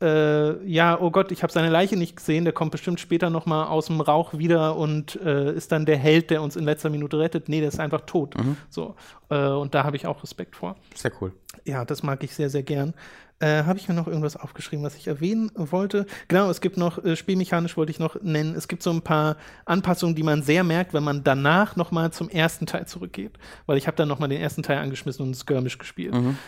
äh, 0.00 0.62
ja, 0.66 1.00
oh 1.00 1.10
Gott, 1.10 1.32
ich 1.32 1.42
habe 1.42 1.52
seine 1.52 1.70
Leiche 1.70 1.96
nicht 1.96 2.16
gesehen, 2.16 2.44
der 2.44 2.52
kommt 2.52 2.70
bestimmt 2.70 3.00
später 3.00 3.30
noch 3.30 3.46
mal 3.46 3.66
aus 3.66 3.86
dem 3.86 4.00
Rauch 4.00 4.36
wieder 4.36 4.76
und 4.76 5.16
äh, 5.16 5.52
ist 5.54 5.72
dann 5.72 5.86
der 5.86 5.96
Held, 5.96 6.30
der 6.30 6.42
uns 6.42 6.56
in 6.56 6.64
letzter 6.64 6.90
Minute 6.90 7.18
rettet. 7.18 7.48
Nee, 7.48 7.60
der 7.60 7.68
ist 7.68 7.80
einfach 7.80 8.02
tot. 8.02 8.36
Mhm. 8.36 8.56
So. 8.68 8.94
Äh, 9.30 9.48
und 9.48 9.74
da 9.74 9.84
habe 9.84 9.96
ich 9.96 10.06
auch 10.06 10.22
Respekt 10.22 10.56
vor. 10.56 10.76
Sehr 10.94 11.12
cool. 11.20 11.32
Ja, 11.64 11.84
das 11.84 12.02
mag 12.02 12.22
ich 12.22 12.34
sehr, 12.34 12.50
sehr 12.50 12.62
gern. 12.62 12.92
Äh, 13.38 13.64
habe 13.64 13.78
ich 13.78 13.86
mir 13.86 13.94
noch 13.94 14.06
irgendwas 14.06 14.36
aufgeschrieben, 14.36 14.82
was 14.82 14.96
ich 14.96 15.08
erwähnen 15.08 15.50
wollte? 15.54 16.06
Genau, 16.28 16.48
es 16.48 16.62
gibt 16.62 16.78
noch, 16.78 17.04
äh, 17.04 17.16
spielmechanisch 17.16 17.76
wollte 17.76 17.90
ich 17.90 17.98
noch 17.98 18.16
nennen, 18.22 18.54
es 18.54 18.66
gibt 18.66 18.82
so 18.82 18.90
ein 18.90 19.02
paar 19.02 19.36
Anpassungen, 19.66 20.14
die 20.14 20.22
man 20.22 20.42
sehr 20.42 20.64
merkt, 20.64 20.94
wenn 20.94 21.04
man 21.04 21.22
danach 21.22 21.76
noch 21.76 21.90
mal 21.90 22.10
zum 22.12 22.30
ersten 22.30 22.64
Teil 22.64 22.86
zurückgeht. 22.86 23.32
Weil 23.66 23.76
ich 23.76 23.86
habe 23.86 23.96
dann 23.96 24.08
noch 24.08 24.18
mal 24.18 24.28
den 24.28 24.40
ersten 24.40 24.62
Teil 24.62 24.78
angeschmissen 24.78 25.26
und 25.26 25.34
Skirmish 25.34 25.76
gespielt. 25.76 26.14
Mhm. 26.14 26.38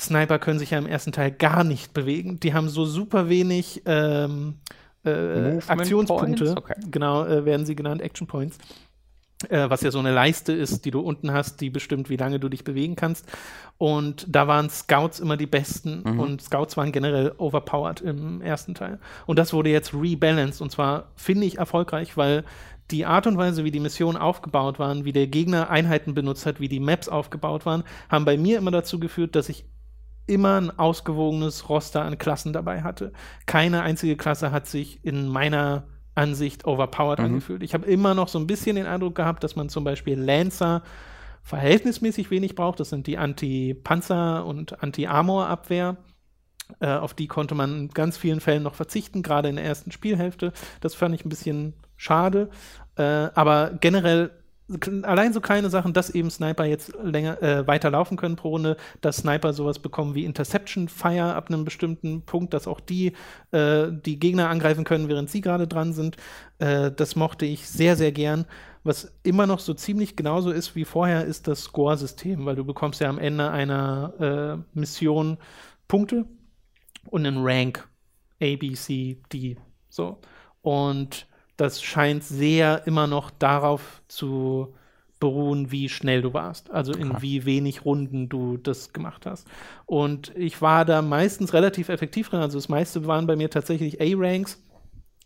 Sniper 0.00 0.38
können 0.38 0.58
sich 0.58 0.70
ja 0.70 0.78
im 0.78 0.86
ersten 0.86 1.12
Teil 1.12 1.30
gar 1.30 1.64
nicht 1.64 1.94
bewegen. 1.94 2.38
Die 2.40 2.52
haben 2.52 2.68
so 2.68 2.84
super 2.84 3.28
wenig 3.28 3.82
ähm, 3.86 4.56
äh, 5.04 5.58
Aktionspunkte. 5.66 6.54
Okay. 6.56 6.74
Genau, 6.90 7.24
äh, 7.24 7.44
werden 7.44 7.64
sie 7.64 7.76
genannt, 7.76 8.02
Action 8.02 8.26
Points. 8.26 8.58
äh, 9.48 9.68
was 9.68 9.82
ja 9.82 9.90
so 9.90 9.98
eine 9.98 10.12
Leiste 10.12 10.52
ist, 10.52 10.84
die 10.84 10.90
du 10.90 11.00
unten 11.00 11.32
hast, 11.32 11.60
die 11.60 11.70
bestimmt, 11.70 12.08
wie 12.08 12.16
lange 12.16 12.40
du 12.40 12.48
dich 12.48 12.64
bewegen 12.64 12.96
kannst. 12.96 13.26
Und 13.78 14.26
da 14.28 14.48
waren 14.48 14.70
Scouts 14.70 15.20
immer 15.20 15.36
die 15.36 15.46
besten 15.46 16.02
mhm. 16.04 16.20
und 16.20 16.42
Scouts 16.42 16.76
waren 16.76 16.92
generell 16.92 17.32
overpowered 17.36 18.00
im 18.00 18.40
ersten 18.40 18.74
Teil. 18.74 18.98
Und 19.26 19.38
das 19.38 19.52
wurde 19.52 19.70
jetzt 19.70 19.92
rebalanced 19.94 20.62
und 20.62 20.70
zwar 20.70 21.10
finde 21.14 21.46
ich 21.46 21.58
erfolgreich, 21.58 22.16
weil 22.16 22.44
die 22.90 23.04
Art 23.04 23.26
und 23.26 23.36
Weise, 23.36 23.64
wie 23.64 23.72
die 23.72 23.80
Missionen 23.80 24.16
aufgebaut 24.16 24.78
waren, 24.78 25.04
wie 25.04 25.12
der 25.12 25.26
Gegner 25.26 25.70
Einheiten 25.70 26.14
benutzt 26.14 26.46
hat, 26.46 26.60
wie 26.60 26.68
die 26.68 26.80
Maps 26.80 27.08
aufgebaut 27.08 27.66
waren, 27.66 27.82
haben 28.08 28.24
bei 28.24 28.36
mir 28.38 28.58
immer 28.58 28.70
dazu 28.70 29.00
geführt, 29.00 29.34
dass 29.34 29.48
ich 29.48 29.64
immer 30.26 30.60
ein 30.60 30.76
ausgewogenes 30.78 31.68
Roster 31.68 32.02
an 32.02 32.18
Klassen 32.18 32.52
dabei 32.52 32.82
hatte. 32.82 33.12
Keine 33.46 33.82
einzige 33.82 34.16
Klasse 34.16 34.50
hat 34.50 34.66
sich 34.66 35.04
in 35.04 35.28
meiner 35.28 35.84
Ansicht 36.14 36.66
overpowered 36.66 37.18
mhm. 37.18 37.24
angefühlt. 37.26 37.62
Ich 37.62 37.74
habe 37.74 37.86
immer 37.86 38.14
noch 38.14 38.28
so 38.28 38.38
ein 38.38 38.46
bisschen 38.46 38.76
den 38.76 38.86
Eindruck 38.86 39.14
gehabt, 39.14 39.44
dass 39.44 39.56
man 39.56 39.68
zum 39.68 39.84
Beispiel 39.84 40.18
Lancer 40.18 40.82
verhältnismäßig 41.42 42.30
wenig 42.30 42.54
braucht. 42.54 42.80
Das 42.80 42.90
sind 42.90 43.06
die 43.06 43.18
Anti-Panzer- 43.18 44.44
und 44.44 44.82
Anti-Armor-Abwehr. 44.82 45.96
Äh, 46.80 46.88
auf 46.88 47.14
die 47.14 47.28
konnte 47.28 47.54
man 47.54 47.76
in 47.76 47.88
ganz 47.90 48.16
vielen 48.16 48.40
Fällen 48.40 48.64
noch 48.64 48.74
verzichten, 48.74 49.22
gerade 49.22 49.48
in 49.48 49.56
der 49.56 49.64
ersten 49.64 49.92
Spielhälfte. 49.92 50.52
Das 50.80 50.96
fand 50.96 51.14
ich 51.14 51.24
ein 51.24 51.28
bisschen 51.28 51.74
schade. 51.96 52.50
Äh, 52.96 53.02
aber 53.02 53.72
generell 53.80 54.30
allein 55.02 55.32
so 55.32 55.40
kleine 55.40 55.70
Sachen, 55.70 55.92
dass 55.92 56.10
eben 56.10 56.30
Sniper 56.30 56.64
jetzt 56.64 56.92
länger 57.02 57.40
äh, 57.42 57.66
weiter 57.66 57.90
laufen 57.90 58.16
können 58.16 58.36
pro 58.36 58.50
Runde, 58.50 58.76
dass 59.00 59.18
Sniper 59.18 59.52
sowas 59.52 59.78
bekommen 59.78 60.14
wie 60.14 60.24
Interception 60.24 60.88
Fire 60.88 61.34
ab 61.34 61.48
einem 61.48 61.64
bestimmten 61.64 62.22
Punkt, 62.22 62.52
dass 62.52 62.66
auch 62.66 62.80
die 62.80 63.12
äh, 63.52 63.86
die 63.90 64.18
Gegner 64.18 64.48
angreifen 64.48 64.84
können, 64.84 65.08
während 65.08 65.30
sie 65.30 65.40
gerade 65.40 65.68
dran 65.68 65.92
sind. 65.92 66.16
Äh, 66.58 66.90
das 66.90 67.14
mochte 67.14 67.46
ich 67.46 67.68
sehr, 67.68 67.96
sehr 67.96 68.12
gern. 68.12 68.46
Was 68.82 69.12
immer 69.22 69.46
noch 69.46 69.60
so 69.60 69.74
ziemlich 69.74 70.16
genauso 70.16 70.50
ist 70.50 70.76
wie 70.76 70.84
vorher, 70.84 71.24
ist 71.24 71.48
das 71.48 71.62
Score-System, 71.62 72.44
weil 72.44 72.56
du 72.56 72.64
bekommst 72.64 73.00
ja 73.00 73.08
am 73.08 73.18
Ende 73.18 73.50
einer 73.50 74.62
äh, 74.74 74.78
Mission 74.78 75.38
Punkte 75.88 76.24
und 77.06 77.26
einen 77.26 77.44
Rank 77.44 77.88
A, 78.40 78.56
B, 78.56 78.74
C, 78.74 79.20
D. 79.32 79.56
So. 79.88 80.20
Und 80.62 81.26
das 81.56 81.82
scheint 81.82 82.24
sehr 82.24 82.86
immer 82.86 83.06
noch 83.06 83.30
darauf 83.30 84.02
zu 84.08 84.74
beruhen, 85.18 85.70
wie 85.70 85.88
schnell 85.88 86.22
du 86.22 86.34
warst. 86.34 86.70
Also 86.70 86.92
in 86.92 87.10
okay. 87.10 87.22
wie 87.22 87.44
wenig 87.46 87.84
Runden 87.84 88.28
du 88.28 88.58
das 88.58 88.92
gemacht 88.92 89.26
hast. 89.26 89.46
Und 89.86 90.32
ich 90.36 90.60
war 90.60 90.84
da 90.84 91.00
meistens 91.00 91.54
relativ 91.54 91.88
effektiv 91.88 92.28
drin. 92.28 92.40
Also 92.40 92.58
das 92.58 92.68
meiste 92.68 93.06
waren 93.06 93.26
bei 93.26 93.36
mir 93.36 93.48
tatsächlich 93.48 94.00
A-Ranks. 94.00 94.62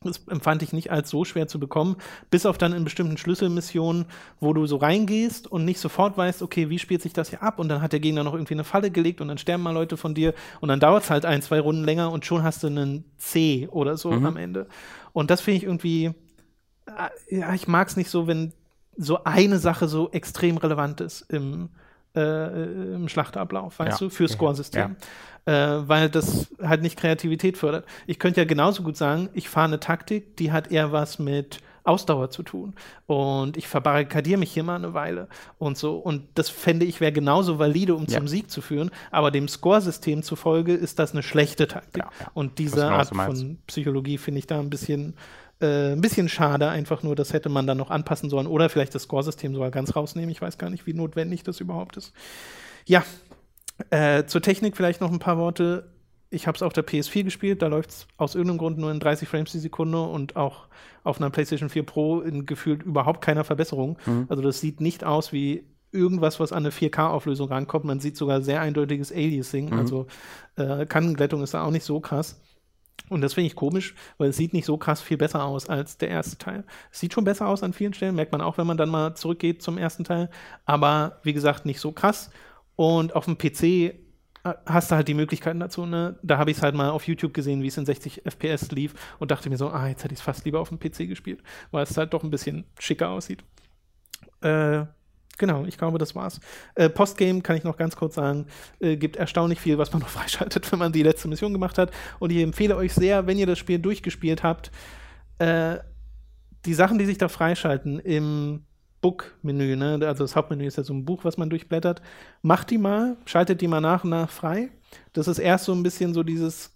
Das 0.03 0.27
empfand 0.29 0.63
ich 0.63 0.73
nicht 0.73 0.91
als 0.91 1.11
so 1.11 1.27
schwer 1.27 1.47
zu 1.47 1.61
bekommen, 1.61 1.97
bis 2.31 2.47
auf 2.47 2.57
dann 2.57 2.73
in 2.73 2.85
bestimmten 2.85 3.19
Schlüsselmissionen, 3.19 4.07
wo 4.41 4.55
du 4.55 4.65
so 4.65 4.79
reingehst 4.79 5.47
und 5.47 5.67
nicht 5.67 5.79
sofort 5.79 6.17
weißt, 6.17 6.41
okay, 6.41 6.71
wie 6.71 6.79
spielt 6.79 7.03
sich 7.03 7.13
das 7.13 7.29
hier 7.29 7.43
ab? 7.43 7.59
Und 7.59 7.69
dann 7.69 7.83
hat 7.83 7.93
der 7.93 8.01
Gegner 8.01 8.25
noch 8.25 8.33
irgendwie 8.33 8.55
eine 8.55 8.65
Falle 8.65 8.91
gelegt 8.91 9.21
und 9.21 9.29
dann 9.29 9.37
sterben 9.37 9.63
mal 9.63 9.75
Leute 9.75 9.99
von 9.99 10.15
dir 10.15 10.33
und 10.63 10.71
dann 10.71 10.81
dauert 10.81 11.03
es 11.03 11.11
halt 11.11 11.27
ein, 11.27 11.43
zwei 11.43 11.61
Runden 11.61 11.85
länger 11.85 12.13
und 12.13 12.25
schon 12.25 12.43
hast 12.43 12.63
du 12.63 12.69
einen 12.69 13.05
C 13.19 13.69
oder 13.71 13.99
so 13.99 14.11
mhm. 14.11 14.25
am 14.25 14.37
Ende. 14.39 14.69
Und 15.13 15.31
das 15.31 15.43
finde 15.43 15.59
ich 15.59 15.65
irgendwie, 15.65 16.13
äh, 16.87 17.37
ja, 17.37 17.53
ich 17.53 17.69
mag 17.69 17.89
es 17.89 17.99
nicht 17.99 18.09
so, 18.09 18.27
wenn 18.27 18.55
so 18.97 19.25
eine 19.25 19.59
Sache 19.59 19.87
so 19.87 20.11
extrem 20.13 20.57
relevant 20.57 21.03
ist 21.03 21.31
im, 21.31 21.69
äh, 22.15 22.95
im 22.95 23.09
Schlachtablauf, 23.09 23.79
weißt 23.79 24.01
ja. 24.01 24.07
du, 24.07 24.11
für 24.11 24.29
Scoresystem. 24.29 24.97
Ja. 25.47 25.79
Äh, 25.79 25.89
weil 25.89 26.11
das 26.11 26.49
halt 26.63 26.83
nicht 26.83 26.99
Kreativität 26.99 27.57
fördert. 27.57 27.87
Ich 28.07 28.19
könnte 28.19 28.41
ja 28.41 28.45
genauso 28.45 28.83
gut 28.83 28.97
sagen, 28.97 29.31
ich 29.33 29.49
fahre 29.49 29.69
eine 29.69 29.81
Taktik, 29.81 30.37
die 30.37 30.53
hat 30.53 30.71
eher 30.71 30.93
was 30.93 31.19
mit 31.19 31.61
Ausdauer 31.85 32.31
zu 32.31 32.43
tun. 32.43 32.75
Und 33.07 33.57
ich 33.57 33.67
verbarrikadiere 33.67 34.39
mich 34.39 34.53
hier 34.53 34.63
mal 34.63 34.77
eine 34.77 34.95
Weile 34.95 35.29
und 35.59 35.79
so. 35.79 35.97
Und 35.97 36.25
das 36.35 36.49
fände 36.51 36.85
ich 36.85 37.01
wäre 37.01 37.13
genauso 37.13 37.59
valide, 37.59 37.95
um 37.95 38.05
ja. 38.05 38.19
zum 38.19 38.29
Sieg 38.29 38.51
zu 38.51 38.61
führen. 38.61 38.91
Aber 39.11 39.31
dem 39.31 39.49
Scoresystem 39.49 40.23
zufolge 40.23 40.75
ist 40.75 40.99
das 40.99 41.13
eine 41.13 41.23
schlechte 41.23 41.69
Taktik. 41.69 42.05
Ja, 42.05 42.11
ja. 42.21 42.31
Und 42.35 42.59
diese 42.59 42.91
Art 42.91 43.09
von 43.09 43.59
Psychologie 43.67 44.19
finde 44.19 44.41
ich 44.41 44.47
da 44.47 44.61
ein 44.61 44.71
bisschen 44.71 45.15
äh, 45.61 45.93
ein 45.93 46.01
bisschen 46.01 46.29
schade, 46.29 46.69
einfach 46.69 47.03
nur, 47.03 47.15
das 47.15 47.33
hätte 47.33 47.49
man 47.49 47.67
dann 47.67 47.79
noch 47.79 47.91
anpassen 47.91 48.31
sollen 48.31 48.47
oder 48.47 48.69
vielleicht 48.69 48.95
das 48.95 49.03
Score-System 49.03 49.55
sogar 49.55 49.71
ganz 49.71 49.95
rausnehmen. 49.95 50.31
Ich 50.31 50.43
weiß 50.43 50.59
gar 50.59 50.71
nicht, 50.71 50.87
wie 50.87 50.95
notwendig 50.95 51.43
das 51.43 51.61
überhaupt 51.61 51.97
ist. 51.97 52.13
Ja, 52.87 53.05
äh, 53.91 54.25
zur 54.25 54.43
Technik 54.43 54.77
vielleicht 54.77 55.01
noch 55.01 55.13
ein 55.13 55.19
paar 55.19 55.39
Worte. 55.39 55.91
Ich 56.31 56.47
habe 56.47 56.57
es 56.57 56.63
auf 56.63 56.73
der 56.73 56.87
PS4 56.87 57.25
gespielt, 57.25 57.61
da 57.63 57.67
läuft 57.67 57.91
es 57.91 58.07
aus 58.17 58.35
irgendeinem 58.35 58.59
Grund 58.59 58.79
nur 58.79 58.91
in 58.91 59.01
30 59.01 59.29
Frames 59.29 59.53
die 59.53 59.59
Sekunde 59.59 60.01
und 60.01 60.37
auch 60.37 60.69
auf 61.03 61.19
einer 61.19 61.31
PlayStation 61.31 61.69
4 61.69 61.85
Pro 61.85 62.21
in 62.21 62.47
gefühlt 62.47 62.83
überhaupt 62.83 63.21
keiner 63.21 63.43
Verbesserung. 63.43 63.99
Mhm. 64.07 64.27
Also 64.29 64.43
das 64.43 64.61
sieht 64.61 64.81
nicht 64.81 65.03
aus 65.03 65.33
wie 65.33 65.65
irgendwas, 65.93 66.39
was 66.39 66.53
an 66.53 66.65
eine 66.65 66.71
4K-Auflösung 66.71 67.49
rankommt. 67.49 67.85
Man 67.85 68.01
sieht 68.01 68.17
sogar 68.17 68.43
sehr 68.43 68.61
eindeutiges 68.61 69.13
Aliasing. 69.13 69.71
Mhm. 69.71 69.79
Also 69.79 70.07
äh, 70.57 70.87
Kantenglättung 70.87 71.43
ist 71.43 71.55
da 71.55 71.65
auch 71.65 71.71
nicht 71.71 71.85
so 71.85 72.01
krass. 72.01 72.41
Und 73.09 73.23
das 73.23 73.35
finde 73.35 73.49
ich 73.49 73.57
komisch, 73.57 73.95
weil 74.19 74.31
es 74.31 74.37
sieht 74.37 74.53
nicht 74.53 74.65
so 74.65 74.77
krass 74.77 75.01
viel 75.01 75.17
besser 75.17 75.45
aus 75.45 75.69
als 75.69 75.99
der 75.99 76.11
erste 76.11 76.39
Teil. 76.39 76.65
Es 76.93 77.01
sieht 77.01 77.13
schon 77.13 77.25
besser 77.25 77.49
aus 77.49 77.63
an 77.63 77.73
vielen 77.73 77.93
Stellen, 77.93 78.15
merkt 78.15 78.33
man 78.33 78.41
auch, 78.41 78.59
wenn 78.59 78.67
man 78.67 78.77
dann 78.77 78.89
mal 78.89 79.15
zurückgeht 79.15 79.63
zum 79.63 79.79
ersten 79.79 80.05
Teil. 80.05 80.31
Aber 80.65 81.21
wie 81.25 81.33
gesagt, 81.33 81.67
nicht 81.67 81.81
so 81.81 81.93
krass. 81.93 82.31
Und 82.77 83.17
auf 83.17 83.25
dem 83.25 83.37
PC 83.37 83.63
äh, 84.43 84.55
hast 84.67 84.91
du 84.91 84.95
halt 84.95 85.09
die 85.09 85.15
Möglichkeiten 85.15 85.61
dazu. 85.61 85.87
Ne? 85.87 86.19
Da 86.23 86.39
habe 86.39 86.51
ich 86.51 86.59
es 86.59 86.63
halt 86.63 86.75
mal 86.75 86.91
auf 86.91 87.07
YouTube 87.07 87.35
gesehen, 87.35 87.63
wie 87.63 87.69
es 87.69 87.77
in 87.77 87.87
60 87.87 88.23
FPS 88.25 88.71
lief 88.71 88.95
und 89.19 89.31
dachte 89.31 89.51
mir 89.51 89.57
so, 89.57 89.69
ah, 89.69 89.89
jetzt 89.89 90.05
hätte 90.05 90.15
ich 90.15 90.21
es 90.21 90.25
fast 90.25 90.45
lieber 90.45 90.61
auf 90.61 90.69
dem 90.69 90.79
PC 90.79 91.09
gespielt, 91.09 91.43
weil 91.71 91.83
es 91.83 91.97
halt 91.97 92.15
doch 92.15 92.23
ein 92.23 92.31
bisschen 92.31 92.65
schicker 92.79 93.11
aussieht. 93.11 93.45
Äh, 94.41 94.85
Genau, 95.39 95.64
ich 95.64 95.78
glaube, 95.78 95.99
das 95.99 96.14
war's. 96.14 96.41
Äh, 96.74 96.91
Postgame 96.91 97.41
kann 97.41 97.57
ich 97.57 97.64
noch 97.64 97.78
ganz 97.78 97.97
kurz 97.97 98.14
sagen, 98.14 98.47
äh, 98.78 98.97
gibt 98.97 99.16
erstaunlich 99.16 99.59
viel, 99.59 99.78
was 99.78 99.93
man 99.93 100.03
noch 100.03 100.09
freischaltet, 100.09 100.70
wenn 100.70 100.78
man 100.78 100.93
die 100.93 101.03
letzte 101.03 101.28
Mission 101.28 101.53
gemacht 101.53 101.78
hat. 101.78 101.91
Und 102.18 102.31
ich 102.31 102.39
empfehle 102.39 102.76
euch 102.76 102.93
sehr, 102.93 103.26
wenn 103.26 103.39
ihr 103.39 103.47
das 103.47 103.59
Spiel 103.59 103.78
durchgespielt 103.78 104.43
habt, 104.43 104.70
äh, 105.39 105.78
die 106.66 106.74
Sachen, 106.74 106.99
die 106.99 107.07
sich 107.07 107.16
da 107.16 107.28
freischalten 107.28 108.01
im 108.01 108.64
Book-Menü, 109.01 109.76
ne? 109.76 109.99
also 110.07 110.24
das 110.24 110.37
Hauptmenü 110.37 110.66
ist 110.66 110.76
ja 110.76 110.83
so 110.83 110.93
ein 110.93 111.05
Buch, 111.05 111.24
was 111.24 111.39
man 111.39 111.49
durchblättert, 111.49 112.03
macht 112.43 112.70
die 112.70 112.78
mal, 112.78 113.16
schaltet 113.24 113.62
die 113.62 113.68
mal 113.68 113.81
nach 113.81 114.05
und 114.05 114.11
nach 114.11 114.28
frei. 114.28 114.70
Das 115.14 115.26
ist 115.26 115.39
erst 115.39 115.64
so 115.64 115.72
ein 115.72 115.83
bisschen 115.83 116.12
so 116.12 116.22
dieses 116.22 116.70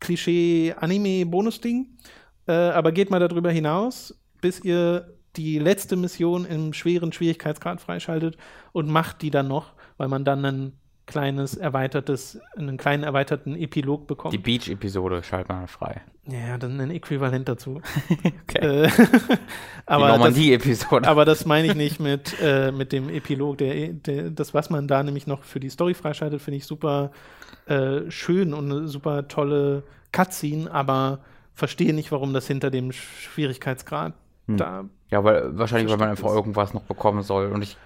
Klischee-Anime-Bonus-Ding, 0.00 1.96
äh, 2.48 2.52
aber 2.52 2.90
geht 2.90 3.10
mal 3.10 3.20
darüber 3.20 3.52
hinaus, 3.52 4.18
bis 4.40 4.60
ihr 4.64 5.13
die 5.36 5.58
letzte 5.58 5.96
Mission 5.96 6.44
im 6.44 6.72
schweren 6.72 7.12
Schwierigkeitsgrad 7.12 7.80
freischaltet 7.80 8.36
und 8.72 8.88
macht 8.88 9.22
die 9.22 9.30
dann 9.30 9.48
noch, 9.48 9.72
weil 9.96 10.08
man 10.08 10.24
dann 10.24 10.44
ein 10.44 10.72
kleines 11.06 11.54
erweitertes, 11.54 12.40
einen 12.56 12.76
kleinen 12.76 13.02
erweiterten 13.02 13.56
Epilog 13.56 14.06
bekommt. 14.06 14.32
Die 14.32 14.38
Beach-Episode 14.38 15.22
schaltet 15.22 15.50
man 15.50 15.68
frei. 15.68 16.00
Ja, 16.26 16.56
dann 16.56 16.80
ein 16.80 16.90
Äquivalent 16.90 17.48
dazu. 17.48 17.82
okay. 18.42 18.84
Äh, 18.86 18.90
aber 19.86 20.06
die 20.06 20.12
Normandie-Episode. 20.12 21.06
Aber 21.06 21.26
das 21.26 21.44
meine 21.44 21.68
ich 21.68 21.74
nicht 21.74 22.00
mit, 22.00 22.34
äh, 22.40 22.72
mit 22.72 22.92
dem 22.92 23.10
Epilog. 23.10 23.58
Der, 23.58 23.88
der, 23.88 24.30
das, 24.30 24.54
was 24.54 24.70
man 24.70 24.88
da 24.88 25.02
nämlich 25.02 25.26
noch 25.26 25.42
für 25.42 25.60
die 25.60 25.68
Story 25.68 25.92
freischaltet, 25.92 26.40
finde 26.40 26.56
ich 26.56 26.64
super 26.64 27.10
äh, 27.66 28.10
schön 28.10 28.54
und 28.54 28.70
eine 28.70 28.88
super 28.88 29.28
tolle 29.28 29.82
Cutscene, 30.12 30.70
aber 30.70 31.20
verstehe 31.52 31.92
nicht, 31.92 32.12
warum 32.12 32.32
das 32.32 32.46
hinter 32.46 32.70
dem 32.70 32.92
Schwierigkeitsgrad 32.92 34.14
hm. 34.46 34.56
da 34.56 34.84
ja, 35.14 35.22
weil 35.22 35.56
wahrscheinlich, 35.56 35.88
weil 35.92 35.98
man 35.98 36.08
einfach 36.08 36.28
irgendwas 36.28 36.74
noch 36.74 36.82
bekommen 36.82 37.22
soll. 37.22 37.52
Und 37.52 37.62
ich. 37.62 37.76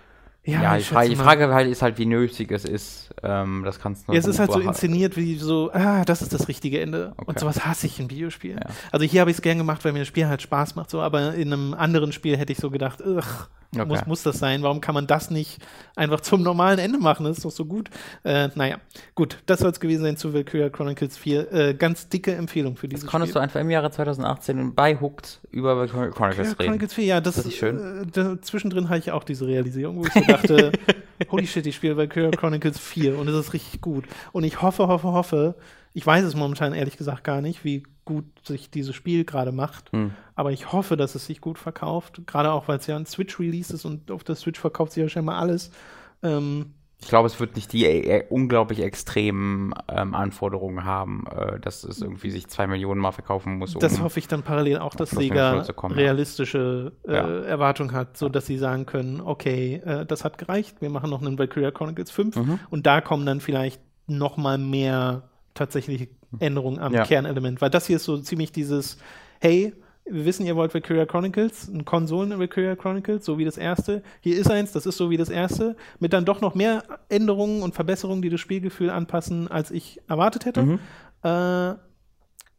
Ja, 0.49 0.63
ja 0.63 0.77
ich 0.79 0.89
die, 0.89 0.95
Frage, 0.95 1.09
die 1.11 1.17
Frage 1.17 1.49
halt 1.53 1.71
ist 1.71 1.83
halt, 1.83 1.99
wie 1.99 2.07
nötig 2.07 2.51
es 2.51 2.65
ist. 2.65 3.11
Ähm, 3.23 3.63
das 3.65 3.79
kannst 3.79 4.09
du 4.09 4.13
ja, 4.13 4.19
Es 4.19 4.27
ist 4.27 4.39
halt 4.39 4.51
so 4.51 4.61
inszeniert 4.61 5.17
wie 5.17 5.37
so, 5.37 5.71
ah, 5.73 6.05
das 6.07 6.23
ist 6.23 6.33
das 6.33 6.49
richtige 6.49 6.81
Ende. 6.81 7.13
Okay. 7.17 7.25
Und 7.27 7.39
sowas 7.39 7.67
hasse 7.67 7.87
ich 7.87 8.01
in 8.01 8.09
Videospielen. 8.11 8.59
Ja. 8.59 8.75
Also 8.91 9.05
hier 9.05 9.21
habe 9.21 9.31
ich 9.31 9.37
es 9.37 9.43
gern 9.43 9.59
gemacht, 9.59 9.85
weil 9.85 9.93
mir 9.93 9.99
das 9.99 10.09
Spiel 10.09 10.27
halt 10.27 10.41
Spaß 10.41 10.75
macht, 10.75 10.89
so, 10.89 11.03
aber 11.03 11.35
in 11.35 11.53
einem 11.53 11.75
anderen 11.75 12.13
Spiel 12.13 12.39
hätte 12.39 12.53
ich 12.53 12.59
so 12.59 12.71
gedacht, 12.71 13.03
ugh, 13.05 13.49
Okay. 13.77 13.87
Muss, 13.87 14.07
muss 14.07 14.23
das 14.23 14.39
sein? 14.39 14.63
Warum 14.63 14.81
kann 14.81 14.95
man 14.95 15.07
das 15.07 15.31
nicht 15.31 15.59
einfach 15.95 16.21
zum 16.21 16.43
normalen 16.43 16.79
Ende 16.79 16.99
machen? 16.99 17.25
Das 17.25 17.37
ist 17.37 17.45
doch 17.45 17.51
so 17.51 17.67
gut. 17.67 17.91
Äh, 18.25 18.49
naja, 18.55 18.79
gut, 19.15 19.43
das 19.45 19.61
soll 19.61 19.71
es 19.71 19.79
gewesen 19.79 20.03
sein 20.03 20.17
zu 20.17 20.33
Valkyria 20.33 20.71
Chronicles 20.71 21.19
4. 21.19 21.53
Äh, 21.53 21.75
ganz 21.75 22.09
dicke 22.09 22.35
Empfehlung 22.35 22.77
für 22.77 22.89
dieses 22.89 23.05
das 23.05 23.11
konntest 23.11 23.33
Spiel. 23.33 23.41
du 23.41 23.43
einfach 23.43 23.61
im 23.61 23.69
Jahre 23.69 23.91
2018 23.91 24.75
bei 24.75 24.99
Hooked 24.99 25.41
über 25.51 25.77
Valkyria 25.77 26.09
Chronicles 26.09 26.59
reden. 26.59 26.71
Chronicles 26.71 26.95
4, 26.95 27.05
ja, 27.05 27.21
das, 27.21 27.37
das 27.37 27.47
ist 27.47 27.57
schön. 27.57 28.11
Äh, 28.17 28.41
zwischendrin 28.41 28.89
hatte 28.89 29.01
ich 29.01 29.13
auch 29.13 29.25
diese 29.25 29.47
Realisierung, 29.47 29.99
wo 29.99 30.07
ich 30.07 30.13
so 30.15 30.21
dachte, 30.21 30.38
holy 31.31 31.47
shit, 31.47 31.67
ich 31.67 31.77
spiele 31.77 31.97
Valkyria 31.97 32.31
Chronicles 32.31 32.79
4 32.79 33.19
und 33.19 33.29
es 33.29 33.35
ist 33.35 33.53
richtig 33.53 33.81
gut. 33.81 34.05
Und 34.33 34.45
ich 34.45 34.63
hoffe, 34.63 34.89
hoffe, 34.89 35.13
hoffe, 35.13 35.55
ich 35.95 36.07
weiß 36.07 36.25
es 36.25 36.35
momentan 36.35 36.75
ehrlich 36.75 36.97
gesagt 36.97 37.25
gar 37.25 37.41
nicht, 37.41 37.65
wie 37.65 37.83
gut 38.05 38.25
sich 38.45 38.71
dieses 38.71 38.95
Spiel 38.95 39.25
gerade 39.25 39.53
macht. 39.53 39.93
Hm. 39.93 40.13
Aber 40.35 40.53
ich 40.53 40.73
hoffe, 40.73 40.97
dass 40.97 41.15
es 41.15 41.27
sich 41.27 41.41
gut 41.41 41.59
verkauft. 41.59 42.23
Gerade 42.27 42.53
auch, 42.53 42.69
weil 42.69 42.79
es 42.79 42.87
ja 42.87 42.97
ein 42.97 43.07
Switch-Release 43.07 43.75
ist 43.75 43.85
und 43.85 44.11
auf 44.11 44.25
der 44.25 44.37
Switch 44.37 44.61
verkauft 44.61 44.93
sich 44.93 45.03
ja 45.03 45.09
scheinbar 45.09 45.37
alles. 45.37 45.71
Ähm, 46.23 46.75
Ich 47.01 47.09
glaube, 47.09 47.29
es 47.29 47.39
wird 47.39 47.55
nicht 47.55 47.73
die 47.73 47.85
äh, 47.85 48.25
unglaublich 48.29 48.81
extremen 48.81 49.73
ähm, 49.89 50.15
Anforderungen 50.15 50.85
haben, 50.85 51.27
äh, 51.31 51.61
dass 51.61 51.85
es 51.85 52.03
irgendwie 52.03 52.31
sich 52.31 52.49
zwei 52.49 52.67
Millionen 52.67 53.01
mal 53.01 53.13
verkaufen 53.13 53.57
muss. 53.57 53.75
Um 53.75 53.81
das 53.81 54.01
hoffe 54.01 54.19
ich 54.19 54.27
dann 54.27 54.43
parallel 54.43 54.79
auch, 54.79 54.95
dass 54.95 55.11
Sega 55.11 55.65
realistische 55.85 56.93
äh, 57.07 57.13
ja. 57.13 57.41
Erwartungen 57.45 57.93
hat, 57.93 58.17
so 58.17 58.29
dass 58.29 58.47
sie 58.47 58.59
sagen 58.59 58.85
können, 58.85 59.21
okay, 59.21 59.81
äh, 59.85 60.07
das 60.07 60.25
hat 60.25 60.39
gereicht, 60.39 60.81
wir 60.81 60.91
machen 60.91 61.09
noch 61.11 61.23
einen 61.23 61.39
Valkyria 61.39 61.71
Chronicles 61.71 62.11
5 62.11 62.37
mhm. 62.37 62.59
und 62.71 62.87
da 62.87 63.01
kommen 63.01 63.25
dann 63.25 63.41
vielleicht 63.41 63.81
noch 64.09 64.37
mal 64.37 64.59
mehr 64.59 65.23
tatsächliche 65.55 66.09
Änderungen 66.41 66.81
am 66.81 66.93
ja. 66.93 67.05
Kernelement, 67.05 67.61
weil 67.61 67.71
das 67.71 67.87
hier 67.87 67.97
ist 67.97 68.05
so 68.05 68.19
ziemlich 68.19 68.51
dieses, 68.51 68.99
hey, 69.41 69.73
wir 70.11 70.25
wissen, 70.25 70.47
ihr 70.47 70.57
wollt 70.57 70.75
Valkyria 70.75 71.07
Chronicles, 71.07 71.69
ein 71.69 71.85
Konsolen 71.85 72.39
Valkyria 72.39 72.77
Chronicles, 72.77 73.25
so 73.25 73.39
wie 73.39 73.45
das 73.45 73.57
erste. 73.57 74.03
Hier 74.21 74.37
ist 74.37 74.51
eins, 74.51 74.73
das 74.73 74.87
ist 74.87 74.97
so 74.97 75.11
wie 75.11 75.17
das 75.17 75.29
erste, 75.29 75.77
mit 75.99 76.13
dann 76.13 76.25
doch 76.25 76.41
noch 76.41 76.55
mehr 76.55 76.83
Änderungen 77.09 77.63
und 77.63 77.75
Verbesserungen, 77.75 78.23
die 78.23 78.31
das 78.31 78.41
Spielgefühl 78.41 78.91
anpassen, 78.91 79.49
als 79.49 79.71
ich 79.71 80.01
erwartet 80.09 80.45
hätte. 80.45 80.63
Mhm. 80.63 80.79
Äh, 81.23 81.75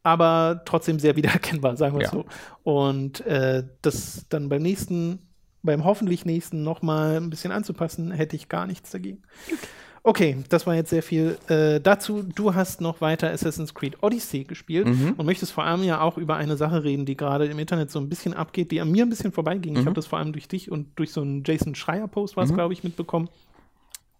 aber 0.02 0.62
trotzdem 0.64 0.98
sehr 0.98 1.16
wiedererkennbar, 1.16 1.76
sagen 1.76 1.96
wir 1.96 2.04
es 2.04 2.12
ja. 2.12 2.18
so. 2.18 2.24
Und 2.62 3.20
äh, 3.26 3.64
das 3.82 4.26
dann 4.28 4.48
beim 4.48 4.62
nächsten, 4.62 5.20
beim 5.62 5.84
hoffentlich 5.84 6.24
nächsten 6.24 6.62
nochmal 6.62 7.16
ein 7.16 7.30
bisschen 7.30 7.52
anzupassen, 7.52 8.10
hätte 8.10 8.36
ich 8.36 8.48
gar 8.48 8.66
nichts 8.66 8.90
dagegen. 8.90 9.22
Okay, 10.02 10.38
das 10.48 10.66
war 10.66 10.74
jetzt 10.74 10.90
sehr 10.90 11.02
viel 11.02 11.36
äh, 11.48 11.78
dazu. 11.78 12.22
Du 12.22 12.54
hast 12.54 12.80
noch 12.80 13.00
weiter 13.00 13.30
Assassin's 13.30 13.74
Creed 13.74 14.02
Odyssey 14.02 14.44
gespielt 14.44 14.88
mhm. 14.88 15.14
und 15.16 15.26
möchtest 15.26 15.52
vor 15.52 15.64
allem 15.64 15.82
ja 15.82 16.00
auch 16.00 16.16
über 16.16 16.36
eine 16.36 16.56
Sache 16.56 16.84
reden, 16.84 17.04
die 17.04 17.16
gerade 17.16 17.46
im 17.46 17.58
Internet 17.58 17.90
so 17.90 17.98
ein 17.98 18.08
bisschen 18.08 18.32
abgeht, 18.32 18.70
die 18.70 18.80
an 18.80 18.90
mir 18.90 19.04
ein 19.04 19.10
bisschen 19.10 19.32
vorbeiging. 19.32 19.74
Mhm. 19.74 19.80
Ich 19.80 19.86
habe 19.86 19.94
das 19.94 20.06
vor 20.06 20.18
allem 20.18 20.32
durch 20.32 20.48
dich 20.48 20.70
und 20.70 20.98
durch 20.98 21.12
so 21.12 21.20
einen 21.20 21.44
Jason 21.44 21.74
Schreier-Post, 21.74 22.36
was 22.36 22.50
mhm. 22.50 22.54
glaube 22.54 22.72
ich, 22.72 22.82
mitbekommen. 22.82 23.28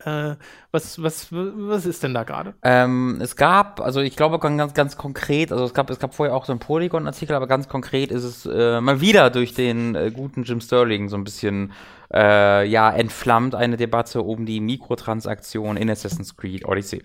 Äh, 0.04 0.36
was, 0.70 1.02
was, 1.02 1.28
was 1.30 1.86
ist 1.86 2.02
denn 2.02 2.14
da 2.14 2.24
gerade? 2.24 2.54
Ähm, 2.62 3.18
es 3.20 3.36
gab, 3.36 3.80
also 3.80 4.00
ich 4.00 4.16
glaube 4.16 4.38
ganz, 4.38 4.74
ganz 4.74 4.96
konkret, 4.96 5.52
also 5.52 5.64
es 5.64 5.74
gab, 5.74 5.90
es 5.90 5.98
gab 5.98 6.14
vorher 6.14 6.34
auch 6.34 6.46
so 6.46 6.52
einen 6.52 6.60
Polygon-Artikel, 6.60 7.34
aber 7.34 7.46
ganz 7.46 7.68
konkret 7.68 8.10
ist 8.10 8.24
es 8.24 8.46
äh, 8.46 8.80
mal 8.80 9.00
wieder 9.00 9.30
durch 9.30 9.54
den 9.54 9.94
äh, 9.94 10.10
guten 10.10 10.44
Jim 10.44 10.60
Sterling 10.60 11.08
so 11.08 11.16
ein 11.16 11.24
bisschen 11.24 11.72
äh, 12.12 12.66
ja, 12.66 12.90
entflammt 12.90 13.54
eine 13.54 13.76
Debatte 13.76 14.22
um 14.22 14.46
die 14.46 14.60
Mikrotransaktion 14.60 15.76
in 15.76 15.90
Assassin's 15.90 16.36
Creed 16.36 16.64
Odyssey. 16.66 17.02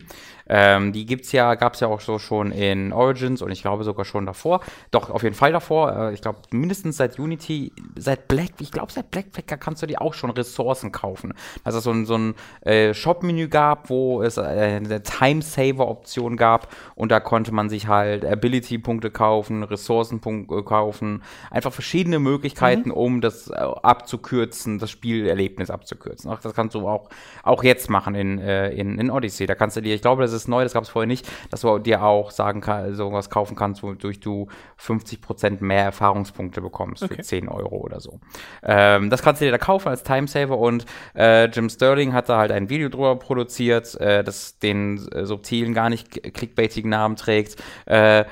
Ähm, 0.48 0.94
die 0.94 1.06
gibt's 1.06 1.32
ja, 1.32 1.56
gab's 1.56 1.80
ja 1.80 1.88
auch 1.88 2.02
so 2.02 2.20
schon 2.20 2.52
in 2.52 2.94
Origins 2.94 3.42
und 3.42 3.52
ich 3.52 3.62
glaube 3.62 3.84
sogar 3.84 4.06
schon 4.06 4.26
davor. 4.26 4.62
Doch, 4.92 5.10
auf 5.10 5.24
jeden 5.24 5.36
Fall 5.36 5.52
davor. 5.52 5.96
Äh, 5.96 6.14
ich 6.14 6.22
glaube, 6.22 6.40
mindestens 6.52 6.98
seit 6.98 7.20
Unity, 7.20 7.72
seit 7.96 8.28
Black, 8.28 8.52
ich 8.60 8.72
glaube, 8.72 8.92
seit 8.92 9.10
Blackflicker 9.12 9.58
kannst 9.58 9.82
du 9.82 9.88
dir 9.88 10.02
auch 10.02 10.14
schon 10.14 10.30
Ressourcen 10.30 10.92
kaufen. 10.92 11.34
Dass 11.64 11.74
es 11.76 11.84
so 11.84 11.92
ein, 11.92 12.06
so 12.06 12.16
ein 12.16 12.36
äh, 12.62 12.94
Shop-Menü 12.94 13.48
gab, 13.48 13.90
wo 13.90 14.22
es 14.22 14.38
äh, 14.38 14.42
eine 14.42 15.02
Time-Saver-Option 15.02 16.38
gab 16.38 16.74
und 16.96 17.12
da 17.12 17.20
konnte 17.20 17.52
man 17.52 17.70
sich 17.70 17.88
halt 17.88 18.24
Ability-Punkte 18.24 19.10
kaufen, 19.10 19.64
Ressourcenpunkte 19.64 20.64
kaufen, 20.64 21.24
einfach 21.50 21.74
verschiedene 21.74 22.20
Möglichkeiten, 22.20 22.90
mhm. 22.90 22.96
um 22.96 23.22
das 23.22 23.50
äh, 23.50 23.54
abzukürzen, 23.56 24.78
das 24.78 24.95
Spielerlebnis 24.96 25.70
abzukürzen. 25.70 26.32
Auch 26.32 26.40
das 26.40 26.54
kannst 26.54 26.76
du 26.76 26.88
auch, 26.88 27.10
auch 27.44 27.64
jetzt 27.64 27.90
machen 27.90 28.16
in, 28.16 28.40
äh, 28.40 28.72
in, 28.72 28.98
in 28.98 29.12
Odyssey. 29.12 29.46
Da 29.46 29.56
kannst 29.56 29.78
du 29.78 29.82
dir, 29.82 29.94
ich 29.94 30.02
glaube, 30.02 30.22
das 30.22 30.34
ist 30.34 30.48
neu, 30.48 30.64
das 30.64 30.74
gab 30.74 30.84
es 30.84 30.90
vorher 30.90 31.08
nicht, 31.08 31.28
dass 31.50 31.62
du 31.62 31.78
dir 31.80 32.04
auch 32.04 32.32
sagen 32.32 32.62
kannst, 32.62 32.98
sowas 32.98 33.30
kaufen 33.30 33.56
kannst, 33.56 33.84
wodurch 33.84 34.20
du 34.20 34.48
50% 34.80 35.64
mehr 35.64 35.84
Erfahrungspunkte 35.84 36.62
bekommst 36.62 37.04
okay. 37.04 37.16
für 37.16 37.22
10 37.22 37.50
Euro 37.50 37.78
oder 37.78 38.00
so. 38.00 38.20
Ähm, 38.64 39.10
das 39.10 39.22
kannst 39.22 39.42
du 39.42 39.46
dir 39.46 39.52
da 39.52 39.58
kaufen 39.58 39.90
als 39.90 40.04
Timesaver 40.04 40.58
und 40.58 40.86
äh, 41.16 41.46
Jim 41.46 41.70
Sterling 41.70 42.14
hat 42.14 42.30
da 42.30 42.38
halt 42.38 42.52
ein 42.52 42.70
Video 42.70 42.90
drüber 42.90 43.18
produziert, 43.18 44.00
äh, 44.00 44.24
das 44.24 44.60
den 44.60 45.08
äh, 45.12 45.26
subtilen, 45.26 45.74
gar 45.74 45.90
nicht 45.90 46.12
clickbaitigen 46.34 46.90
Namen 46.90 47.16
trägt. 47.16 47.62
Äh, 47.86 48.26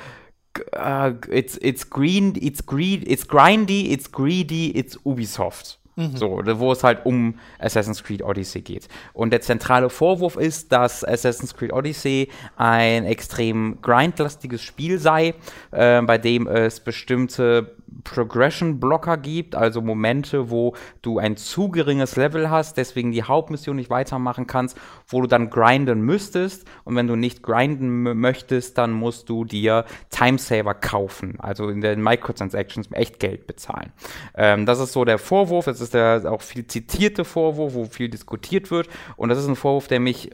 Uh, 0.73 1.13
it's 1.31 1.57
it's 1.63 1.83
green, 1.83 2.35
it's 2.39 2.61
greed, 2.61 3.03
it's 3.07 3.27
grindy, 3.27 3.91
it's 3.91 4.11
greedy, 4.11 4.77
it's 4.77 4.95
Ubisoft. 5.03 5.79
Mhm. 5.95 6.17
So, 6.17 6.41
wo 6.43 6.71
es 6.71 6.83
halt 6.83 7.05
um 7.05 7.35
Assassin's 7.59 8.03
Creed 8.03 8.23
Odyssey 8.23 8.61
geht. 8.61 8.87
Und 9.13 9.31
der 9.31 9.41
zentrale 9.41 9.89
Vorwurf 9.89 10.35
ist, 10.35 10.71
dass 10.71 11.03
Assassin's 11.03 11.55
Creed 11.55 11.71
Odyssey 11.71 12.29
ein 12.55 13.05
extrem 13.05 13.79
grindlastiges 13.81 14.61
Spiel 14.61 14.97
sei, 14.97 15.35
äh, 15.71 16.01
bei 16.01 16.17
dem 16.17 16.47
es 16.47 16.79
bestimmte 16.79 17.75
Progression-Blocker 18.03 19.17
gibt, 19.17 19.55
also 19.55 19.81
Momente, 19.81 20.49
wo 20.49 20.75
du 21.01 21.19
ein 21.19 21.37
zu 21.37 21.69
geringes 21.69 22.15
Level 22.15 22.49
hast, 22.49 22.77
deswegen 22.77 23.11
die 23.11 23.23
Hauptmission 23.23 23.75
nicht 23.75 23.89
weitermachen 23.89 24.47
kannst, 24.47 24.77
wo 25.07 25.21
du 25.21 25.27
dann 25.27 25.49
grinden 25.49 26.01
müsstest. 26.01 26.65
Und 26.83 26.95
wenn 26.95 27.07
du 27.07 27.15
nicht 27.15 27.43
grinden 27.43 28.19
möchtest, 28.19 28.77
dann 28.77 28.91
musst 28.91 29.29
du 29.29 29.45
dir 29.45 29.85
Timesaver 30.09 30.73
kaufen, 30.73 31.39
also 31.39 31.69
in 31.69 31.81
den 31.81 32.01
Microtransactions 32.01 32.89
echt 32.91 33.19
Geld 33.19 33.47
bezahlen. 33.47 33.91
Ähm, 34.35 34.65
das 34.65 34.79
ist 34.79 34.93
so 34.93 35.05
der 35.05 35.17
Vorwurf, 35.17 35.65
das 35.65 35.81
ist 35.81 35.93
der 35.93 36.23
auch 36.31 36.41
viel 36.41 36.67
zitierte 36.67 37.25
Vorwurf, 37.25 37.73
wo 37.73 37.85
viel 37.85 38.09
diskutiert 38.09 38.71
wird. 38.71 38.89
Und 39.15 39.29
das 39.29 39.37
ist 39.37 39.47
ein 39.47 39.55
Vorwurf, 39.55 39.87
der 39.87 39.99
mich, 39.99 40.31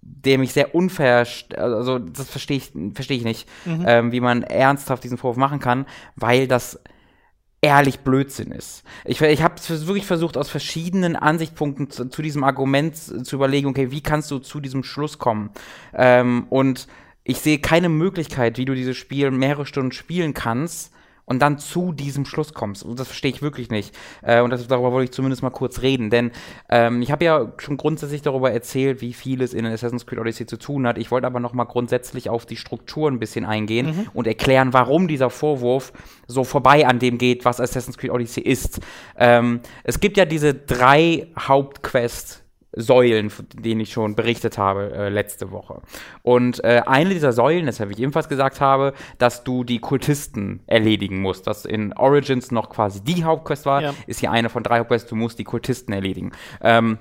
der 0.00 0.38
mich 0.38 0.52
sehr 0.52 0.74
unfair, 0.74 1.26
also 1.56 1.98
das 1.98 2.28
verstehe 2.28 2.58
ich, 2.58 2.72
verstehe 2.94 3.16
ich 3.16 3.24
nicht, 3.24 3.48
mhm. 3.64 3.84
ähm, 3.86 4.12
wie 4.12 4.20
man 4.20 4.42
ernsthaft 4.42 5.04
diesen 5.04 5.18
Vorwurf 5.18 5.36
machen 5.36 5.60
kann, 5.60 5.86
weil 6.16 6.46
das 6.46 6.80
ehrlich 7.62 8.00
Blödsinn 8.00 8.52
ist. 8.52 8.84
Ich, 9.04 9.20
ich 9.20 9.42
habe 9.42 9.56
wirklich 9.68 10.06
versucht, 10.06 10.36
aus 10.36 10.48
verschiedenen 10.48 11.16
Ansichtspunkten 11.16 11.90
zu, 11.90 12.08
zu, 12.08 12.22
diesem 12.22 12.44
Argument 12.44 12.96
zu 12.96 13.36
überlegen, 13.36 13.68
okay, 13.68 13.90
wie 13.90 14.02
kannst 14.02 14.30
du 14.30 14.38
zu 14.38 14.60
diesem 14.60 14.82
Schluss 14.82 15.18
kommen? 15.18 15.50
Ähm, 15.92 16.46
und 16.48 16.86
ich 17.24 17.38
sehe 17.38 17.58
keine 17.58 17.88
Möglichkeit, 17.88 18.56
wie 18.56 18.64
du 18.64 18.74
dieses 18.74 18.96
Spiel 18.96 19.30
mehrere 19.30 19.66
Stunden 19.66 19.92
spielen 19.92 20.32
kannst, 20.32 20.92
und 21.24 21.40
dann 21.40 21.58
zu 21.58 21.92
diesem 21.92 22.24
Schluss 22.24 22.54
kommst. 22.54 22.82
Und 22.84 22.98
das 22.98 23.08
verstehe 23.08 23.30
ich 23.30 23.42
wirklich 23.42 23.70
nicht. 23.70 23.96
Äh, 24.22 24.40
und 24.40 24.50
das, 24.50 24.66
darüber 24.66 24.92
wollte 24.92 25.04
ich 25.04 25.12
zumindest 25.12 25.42
mal 25.42 25.50
kurz 25.50 25.82
reden. 25.82 26.10
Denn 26.10 26.32
ähm, 26.68 27.02
ich 27.02 27.12
habe 27.12 27.24
ja 27.24 27.52
schon 27.58 27.76
grundsätzlich 27.76 28.22
darüber 28.22 28.50
erzählt, 28.50 29.00
wie 29.00 29.12
viel 29.12 29.42
es 29.42 29.54
in 29.54 29.66
Assassin's 29.66 30.06
Creed 30.06 30.18
Odyssey 30.18 30.46
zu 30.46 30.58
tun 30.58 30.86
hat. 30.86 30.98
Ich 30.98 31.10
wollte 31.10 31.26
aber 31.26 31.40
noch 31.40 31.52
mal 31.52 31.64
grundsätzlich 31.64 32.28
auf 32.28 32.46
die 32.46 32.56
Struktur 32.56 33.10
ein 33.10 33.18
bisschen 33.18 33.44
eingehen 33.44 33.86
mhm. 33.86 34.06
und 34.12 34.26
erklären, 34.26 34.72
warum 34.72 35.08
dieser 35.08 35.30
Vorwurf 35.30 35.92
so 36.26 36.44
vorbei 36.44 36.86
an 36.86 36.98
dem 36.98 37.18
geht, 37.18 37.44
was 37.44 37.60
Assassin's 37.60 37.98
Creed 37.98 38.10
Odyssey 38.10 38.42
ist. 38.42 38.80
Ähm, 39.16 39.60
es 39.84 40.00
gibt 40.00 40.16
ja 40.16 40.24
diese 40.24 40.54
drei 40.54 41.28
Hauptquests, 41.38 42.42
Säulen, 42.72 43.30
von 43.30 43.46
denen 43.52 43.80
ich 43.80 43.92
schon 43.92 44.14
berichtet 44.14 44.58
habe 44.58 44.92
äh, 44.92 45.08
letzte 45.08 45.50
Woche. 45.50 45.82
Und 46.22 46.62
äh, 46.62 46.82
eine 46.86 47.10
dieser 47.10 47.32
Säulen, 47.32 47.66
das 47.66 47.80
habe 47.80 47.92
ich 47.92 47.98
ebenfalls 47.98 48.28
gesagt 48.28 48.60
habe, 48.60 48.94
dass 49.18 49.44
du 49.44 49.64
die 49.64 49.80
Kultisten 49.80 50.60
erledigen 50.66 51.20
musst. 51.20 51.46
Das 51.46 51.64
in 51.64 51.92
Origins 51.94 52.50
noch 52.50 52.70
quasi 52.70 53.02
die 53.02 53.24
Hauptquest 53.24 53.66
war, 53.66 53.82
ja. 53.82 53.94
ist 54.06 54.20
hier 54.20 54.30
eine 54.30 54.48
von 54.48 54.62
drei 54.62 54.78
Hauptquests, 54.78 55.08
du 55.08 55.16
musst 55.16 55.38
die 55.38 55.44
Kultisten 55.44 55.92
erledigen. 55.92 56.32
Ähm, 56.60 56.98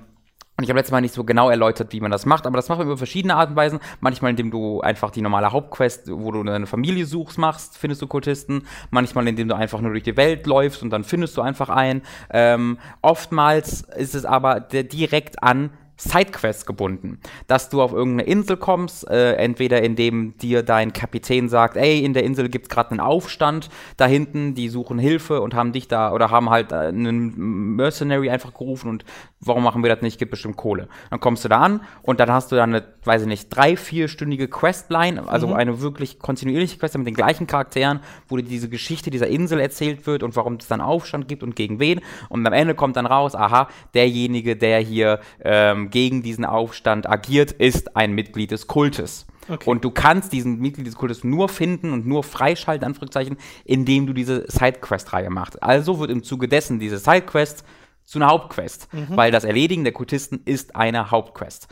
und 0.60 0.64
ich 0.64 0.70
habe 0.70 0.80
letztes 0.80 0.92
Mal 0.92 1.00
nicht 1.00 1.14
so 1.14 1.24
genau 1.24 1.50
erläutert, 1.50 1.94
wie 1.94 2.02
man 2.02 2.12
das 2.12 2.26
macht, 2.26 2.46
aber 2.46 2.58
das 2.58 2.68
macht 2.68 2.80
man 2.80 2.88
über 2.88 2.98
verschiedene 2.98 3.34
Arten 3.34 3.54
und 3.54 3.56
Weisen. 3.56 3.80
Manchmal, 4.02 4.32
indem 4.32 4.52
du 4.52 4.82
einfach 4.82 5.10
die 5.10 5.22
normale 5.22 5.54
Hauptquest, 5.54 6.12
wo 6.12 6.34
du 6.34 6.42
eine 6.42 6.68
Familie 6.68 7.06
suchst, 7.06 7.38
machst, 7.38 7.78
findest 7.78 8.02
du 8.02 8.08
Kultisten. 8.08 8.64
Manchmal, 8.92 9.26
indem 9.30 9.48
du 9.48 9.56
einfach 9.56 9.80
nur 9.80 9.92
durch 9.92 10.04
die 10.04 10.18
Welt 10.18 10.46
läufst 10.48 10.84
und 10.84 10.90
dann 10.90 11.06
findest 11.06 11.38
du 11.38 11.42
einfach 11.42 11.70
einen. 11.70 12.02
Ähm, 12.30 12.78
oftmals 13.02 13.84
ist 13.84 14.16
es 14.16 14.26
aber 14.26 14.60
direkt 14.60 15.42
an 15.42 15.70
Sidequests 16.00 16.66
gebunden. 16.66 17.20
Dass 17.48 17.70
du 17.70 17.82
auf 17.82 17.92
irgendeine 17.92 18.30
Insel 18.30 18.58
kommst, 18.58 19.08
äh, 19.10 19.34
entweder 19.34 19.82
indem 19.82 20.38
dir 20.38 20.64
dein 20.64 20.94
Kapitän 20.94 21.50
sagt, 21.50 21.76
ey, 21.76 22.04
in 22.04 22.14
der 22.14 22.24
Insel 22.24 22.48
gibt's 22.50 22.70
gerade 22.70 22.92
einen 22.92 23.02
Aufstand 23.02 23.70
da 23.98 24.06
hinten, 24.06 24.56
die 24.56 24.70
suchen 24.70 24.98
Hilfe 24.98 25.42
und 25.42 25.54
haben 25.54 25.74
dich 25.74 25.88
da 25.88 26.14
oder 26.14 26.32
haben 26.32 26.50
halt 26.50 26.72
äh, 26.72 26.76
einen 26.76 27.76
Mercenary 27.76 28.30
einfach 28.30 28.54
gerufen 28.54 28.90
und 28.90 29.04
warum 29.42 29.64
machen 29.64 29.84
wir 29.84 29.94
das 29.94 30.02
nicht, 30.02 30.20
gibt 30.20 30.32
bestimmt 30.32 30.56
Kohle. 30.56 30.88
Dann 31.10 31.20
kommst 31.20 31.44
du 31.44 31.50
da 31.50 31.60
an 31.60 31.82
und 32.02 32.20
dann 32.20 32.32
hast 32.32 32.52
du 32.52 32.56
dann 32.56 32.74
eine, 32.74 32.86
weiß 33.04 33.24
ich 33.24 33.28
nicht, 33.28 33.50
drei, 33.50 33.76
vierstündige 33.76 34.48
Questline, 34.48 35.28
also 35.28 35.48
mhm. 35.48 35.54
eine 35.54 35.82
wirklich 35.82 36.20
kontinuierliche 36.20 36.78
Quest 36.78 36.98
mit 36.98 37.08
den 37.08 37.14
gleichen 37.14 37.48
Charakteren, 37.48 38.00
wo 38.28 38.38
dir 38.38 38.44
diese 38.44 38.70
Geschichte 38.70 39.10
dieser 39.10 39.28
Insel 39.28 39.60
erzählt 39.60 40.06
wird 40.08 40.24
und 40.24 40.36
warum 40.36 40.56
es 40.56 40.68
dann 40.68 40.82
Aufstand 40.82 41.28
gibt 41.28 41.44
und 41.44 41.56
gegen 41.56 41.80
wen. 41.80 42.02
Und 42.30 42.46
am 42.46 42.54
Ende 42.54 42.76
kommt 42.76 42.96
dann 42.96 43.06
raus, 43.06 43.36
aha, 43.36 43.70
derjenige, 43.94 44.56
der 44.56 44.80
hier 44.80 45.20
ähm, 45.42 45.90
gegen 45.90 46.22
diesen 46.24 46.46
Aufstand 46.46 47.10
agiert, 47.10 47.52
ist 47.52 47.96
ein 47.96 48.14
Mitglied 48.14 48.52
des 48.52 48.68
Kultes. 48.68 49.26
Okay. 49.50 49.70
Und 49.70 49.84
du 49.84 49.92
kannst 49.92 50.32
diesen 50.32 50.60
Mitglied 50.60 50.86
des 50.86 50.96
Kultes 50.96 51.24
nur 51.24 51.50
finden 51.50 51.92
und 51.92 52.06
nur 52.06 52.24
freischalten, 52.24 52.86
Anführungszeichen, 52.86 53.38
indem 53.66 54.06
du 54.06 54.14
diese 54.14 54.46
Sidequest-Reihe 54.48 55.30
machst. 55.30 55.62
Also 55.64 56.00
wird 56.00 56.12
im 56.12 56.24
Zuge 56.24 56.48
dessen 56.48 56.80
diese 56.80 57.00
Sidequest 57.00 57.64
zu 58.04 58.20
einer 58.20 58.28
Hauptquest, 58.28 58.92
mhm. 58.94 59.08
weil 59.10 59.32
das 59.32 59.44
Erledigen 59.44 59.84
der 59.84 59.94
Kultisten 59.94 60.42
ist 60.46 60.76
eine 60.76 61.12
Hauptquest. 61.12 61.68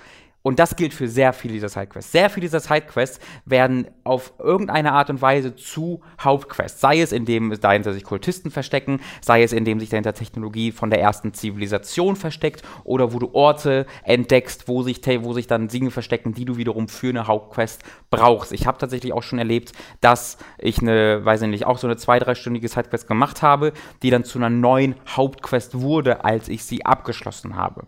Und 0.48 0.60
das 0.60 0.78
gilt 0.78 0.94
für 0.94 1.10
sehr 1.10 1.34
viele 1.34 1.56
dieser 1.56 1.68
Sidequests. 1.68 2.14
Sehr 2.14 2.30
viele 2.30 2.46
dieser 2.46 2.62
Sidequests 2.62 3.20
werden 3.44 3.86
auf 4.06 4.32
irgendeine 4.40 4.94
Art 4.94 5.10
und 5.10 5.22
Weise 5.22 5.58
zu 5.58 6.00
Hauptquests. 6.24 6.80
Sei 6.80 7.02
es, 7.02 7.12
indem 7.12 7.60
dahinter 7.60 7.92
sich 7.92 8.06
Kultisten 8.06 8.50
verstecken, 8.50 9.02
sei 9.20 9.44
es, 9.44 9.52
indem 9.52 9.82
sich 9.82 9.90
dahinter 9.90 10.14
Technologie 10.14 10.72
von 10.72 10.90
der 10.90 11.02
ersten 11.02 11.34
Zivilisation 11.34 12.16
versteckt 12.16 12.62
oder 12.86 13.12
wo 13.12 13.20
du 13.20 13.32
Orte 13.34 13.88
entdeckst, 14.04 14.70
wo 14.70 14.84
sich, 14.84 15.02
wo 15.22 15.34
sich 15.34 15.48
dann 15.48 15.68
Dinge 15.68 15.92
verstecken, 15.92 16.34
die 16.34 16.46
du 16.46 16.56
wiederum 16.56 16.88
für 16.88 17.10
eine 17.10 17.28
Hauptquest 17.28 17.84
brauchst. 18.10 18.54
Ich 18.54 18.68
habe 18.68 18.78
tatsächlich 18.78 19.12
auch 19.12 19.24
schon 19.24 19.40
erlebt, 19.40 19.74
dass 20.00 20.38
ich 20.60 20.80
eine, 20.80 21.26
weiß 21.26 21.42
ich 21.42 21.50
nicht, 21.50 21.66
auch 21.66 21.78
so 21.78 21.88
eine 21.88 21.98
zwei-, 21.98 22.20
dreistündige 22.20 22.70
Sidequest 22.70 23.10
gemacht 23.10 23.42
habe, 23.42 23.74
die 24.02 24.12
dann 24.12 24.24
zu 24.24 24.40
einer 24.40 24.50
neuen 24.50 24.96
Hauptquest 25.10 25.82
wurde, 25.82 26.24
als 26.24 26.48
ich 26.48 26.64
sie 26.64 26.86
abgeschlossen 26.86 27.58
habe 27.58 27.86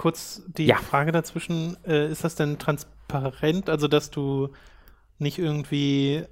kurz 0.00 0.42
die 0.46 0.64
ja. 0.64 0.76
Frage 0.76 1.12
dazwischen, 1.12 1.76
äh, 1.84 2.10
ist 2.10 2.24
das 2.24 2.34
denn 2.34 2.58
transparent, 2.58 3.68
also 3.68 3.86
dass 3.86 4.10
du 4.10 4.48
nicht 5.18 5.38
irgendwie 5.38 6.24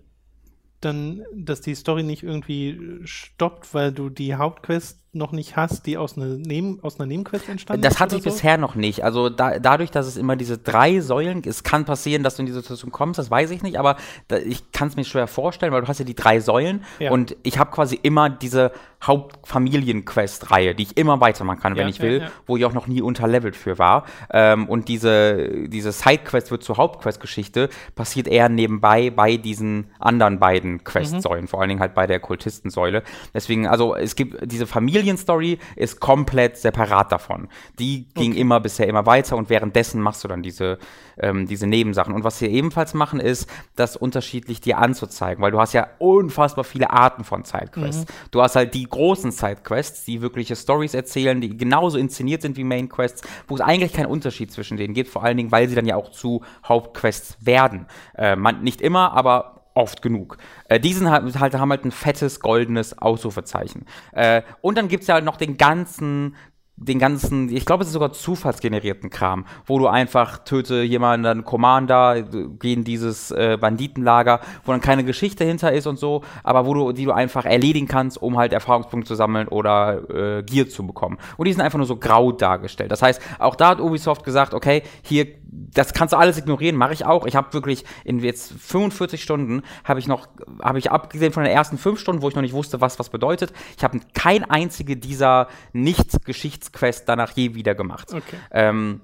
dann, 0.80 1.22
dass 1.34 1.60
die 1.60 1.74
Story 1.74 2.02
nicht 2.02 2.22
irgendwie 2.22 3.00
stoppt, 3.04 3.74
weil 3.74 3.92
du 3.92 4.08
die 4.08 4.36
Hauptquest 4.36 5.04
noch 5.12 5.32
nicht 5.32 5.56
hast, 5.56 5.86
die 5.86 5.96
aus, 5.96 6.16
eine 6.16 6.38
Neben, 6.38 6.82
aus 6.82 6.98
einer 6.98 7.06
Nebenquest 7.06 7.48
entstanden 7.48 7.82
das 7.82 7.92
ist? 7.92 7.96
Das 7.96 8.00
hatte 8.00 8.16
ich 8.16 8.22
so? 8.22 8.30
bisher 8.30 8.59
noch 8.59 8.74
nicht. 8.74 9.04
Also 9.04 9.30
da, 9.30 9.59
dadurch, 9.59 9.90
dass 9.90 10.06
es 10.06 10.16
immer 10.16 10.36
diese 10.36 10.59
drei 10.59 11.00
Säulen, 11.00 11.42
es 11.46 11.62
kann 11.62 11.84
passieren, 11.84 12.22
dass 12.22 12.36
du 12.36 12.42
in 12.42 12.46
diese 12.46 12.61
Situation 12.61 12.92
kommst, 12.92 13.18
das 13.18 13.30
weiß 13.30 13.50
ich 13.50 13.62
nicht, 13.62 13.78
aber 13.78 13.96
da, 14.28 14.36
ich 14.36 14.70
kann 14.72 14.88
es 14.88 14.96
mir 14.96 15.04
schwer 15.04 15.26
vorstellen, 15.26 15.72
weil 15.72 15.80
du 15.80 15.88
hast 15.88 15.98
ja 15.98 16.04
die 16.04 16.14
drei 16.14 16.40
Säulen 16.40 16.84
ja. 16.98 17.11
und 17.11 17.36
ich 17.42 17.59
habe 17.59 17.70
quasi 17.70 17.98
immer 18.02 18.28
diese 18.28 18.72
Hauptfamilien-Quest-Reihe, 19.02 20.74
die 20.74 20.82
ich 20.82 20.96
immer 20.96 21.20
weitermachen 21.20 21.61
kann, 21.61 21.76
ja, 21.76 21.82
wenn 21.82 21.88
ich 21.88 22.00
will, 22.00 22.22
ja, 22.22 22.30
wo 22.46 22.56
ich 22.56 22.64
auch 22.64 22.72
noch 22.72 22.88
nie 22.88 23.00
unterlevelt 23.00 23.54
für 23.54 23.78
war. 23.78 24.04
Ähm, 24.30 24.68
und 24.68 24.88
diese, 24.88 25.68
diese 25.68 25.92
Side-Quest 25.92 26.50
wird 26.50 26.64
zur 26.64 26.76
Hauptquest-Geschichte, 26.76 27.68
passiert 27.94 28.26
eher 28.26 28.48
nebenbei 28.48 29.11
bei 29.11 29.36
diesen 29.36 29.90
anderen 30.00 30.40
beiden 30.40 30.82
Quest-Säulen, 30.82 31.42
mhm. 31.42 31.48
vor 31.48 31.61
allen 31.61 31.68
Dingen 31.68 31.80
halt 31.80 31.94
bei 31.94 32.06
der 32.06 32.18
Kultistensäule. 32.18 33.04
Deswegen, 33.32 33.68
also 33.68 33.94
es 33.94 34.16
gibt 34.16 34.50
diese 34.50 34.66
Familienstory 34.99 35.59
ist 35.76 36.01
komplett 36.01 36.57
separat 36.57 37.12
davon. 37.12 37.49
Die 37.78 38.07
ging 38.14 38.32
okay. 38.32 38.40
immer 38.40 38.61
bisher 38.61 38.88
immer 38.88 39.07
weiter 39.07 39.36
und 39.36 39.51
währenddessen 39.51 40.01
machst 40.01 40.24
du 40.24 40.28
dann 40.28 40.42
diese, 40.42 40.78
ähm, 41.18 41.46
diese 41.46 41.66
Nebensachen. 41.66 42.14
Und 42.14 42.24
was 42.24 42.40
wir 42.40 42.51
ebenfalls 42.51 42.94
machen, 42.94 43.20
ist, 43.20 43.49
das 43.76 43.96
unterschiedlich 43.96 44.61
dir 44.61 44.78
anzuzeigen, 44.78 45.42
weil 45.42 45.51
du 45.51 45.61
hast 45.61 45.72
ja 45.72 45.88
unfassbar 45.99 46.64
viele 46.64 46.90
Arten 46.90 47.24
von 47.24 47.44
Sidequests. 47.44 48.03
Mhm. 48.03 48.30
Du 48.30 48.42
hast 48.42 48.57
halt 48.57 48.74
die 48.74 48.84
großen 48.84 49.30
Sidequests, 49.30 50.05
die 50.05 50.20
wirkliche 50.20 50.57
Stories 50.57 50.94
erzählen, 50.94 51.40
die 51.40 51.57
genauso 51.57 51.99
inszeniert 51.99 52.42
sind 52.42 52.57
wie 52.57 52.64
Mainquests, 52.64 53.22
wo 53.46 53.55
es 53.55 53.61
eigentlich 53.61 53.92
keinen 53.92 54.07
Unterschied 54.07 54.53
zwischen 54.53 54.76
denen 54.76 54.94
gibt, 54.94 55.11
vor 55.11 55.24
allen 55.24 55.36
Dingen, 55.36 55.53
weil 55.53 55.68
sie 55.68 55.74
dann 55.74 55.86
ja 55.86 55.96
auch 55.96 56.11
zu 56.11 56.42
Hauptquests 56.66 57.38
werden. 57.40 57.86
Äh, 58.16 58.36
man, 58.36 58.62
nicht 58.62 58.80
immer, 58.80 59.12
aber 59.12 59.57
oft 59.79 60.03
genug. 60.03 60.37
Äh, 60.68 60.81
diesen 60.81 61.11
halt, 61.11 61.39
halt, 61.39 61.55
haben 61.55 61.70
halt 61.70 61.85
ein 61.85 61.93
fettes 61.93 62.41
goldenes 62.41 62.99
Ausrufezeichen. 62.99 63.87
Äh, 64.12 64.43
und 64.61 64.76
dann 64.76 64.89
gibt 64.89 65.03
es 65.03 65.07
ja 65.07 65.20
noch 65.20 65.37
den 65.37 65.57
ganzen 65.57 66.35
den 66.81 66.99
ganzen, 66.99 67.49
ich 67.55 67.64
glaube, 67.64 67.83
es 67.83 67.89
ist 67.89 67.95
sogar 67.95 68.12
zufallsgenerierten 68.12 69.11
Kram, 69.11 69.45
wo 69.66 69.79
du 69.79 69.89
einfach 69.89 70.39
töte 70.39 70.83
jemanden, 70.83 71.45
Commander, 71.45 72.22
geh 72.22 72.72
in 72.72 72.85
dieses 72.85 73.31
äh, 73.31 73.59
Banditenlager, 73.61 74.41
wo 74.64 74.72
dann 74.72 74.81
keine 74.81 75.05
Geschichte 75.05 75.45
hinter 75.45 75.72
ist 75.72 75.87
und 75.87 75.99
so, 75.99 76.22
aber 76.45 76.66
wo 76.66 76.74
du, 76.74 76.93
die 76.93 77.05
du 77.05 77.12
einfach 77.12 77.45
erledigen 77.45 77.89
kannst, 77.89 78.20
um 78.22 78.39
halt 78.39 78.53
Erfahrungspunkte 78.53 79.09
zu 79.09 79.14
sammeln 79.16 79.49
oder 79.49 80.39
äh, 80.39 80.43
Gear 80.43 80.68
zu 80.68 80.87
bekommen. 80.87 81.18
Und 81.37 81.47
die 81.47 81.53
sind 81.53 81.62
einfach 81.62 81.79
nur 81.79 81.87
so 81.87 81.97
grau 81.97 82.31
dargestellt. 82.33 82.93
Das 82.93 83.03
heißt, 83.03 83.20
auch 83.39 83.57
da 83.57 83.70
hat 83.70 83.81
Ubisoft 83.81 84.24
gesagt, 84.24 84.55
okay, 84.55 84.83
hier, 85.03 85.26
das 85.51 85.93
kannst 85.93 86.12
du 86.12 86.18
alles 86.18 86.39
ignorieren, 86.39 86.76
mache 86.76 86.93
ich 86.93 87.05
auch. 87.05 87.26
Ich 87.26 87.35
habe 87.35 87.53
wirklich 87.53 87.85
in 88.05 88.20
jetzt 88.20 88.53
45 88.53 89.22
Stunden 89.22 89.62
habe 89.83 89.99
ich 89.99 90.07
noch, 90.07 90.29
habe 90.62 90.79
ich 90.79 90.91
abgesehen 90.91 91.33
von 91.33 91.43
den 91.43 91.53
ersten 91.53 91.79
fünf 91.79 91.99
Stunden, 91.99 92.22
wo 92.22 92.29
ich 92.29 92.35
noch 92.35 92.43
nicht 92.43 92.55
wusste, 92.55 92.81
was 92.81 92.99
was 92.99 93.09
bedeutet, 93.09 93.53
ich 93.76 93.85
habe 93.85 94.01
kein 94.14 94.49
einzige 94.49 94.97
dieser 94.97 95.49
nicht-Geschichts 95.72 96.67
Quest 96.72 97.08
danach 97.08 97.32
je 97.36 97.54
wieder 97.54 97.74
gemacht. 97.74 98.12
Okay. 98.12 98.36
Ähm, 98.50 99.00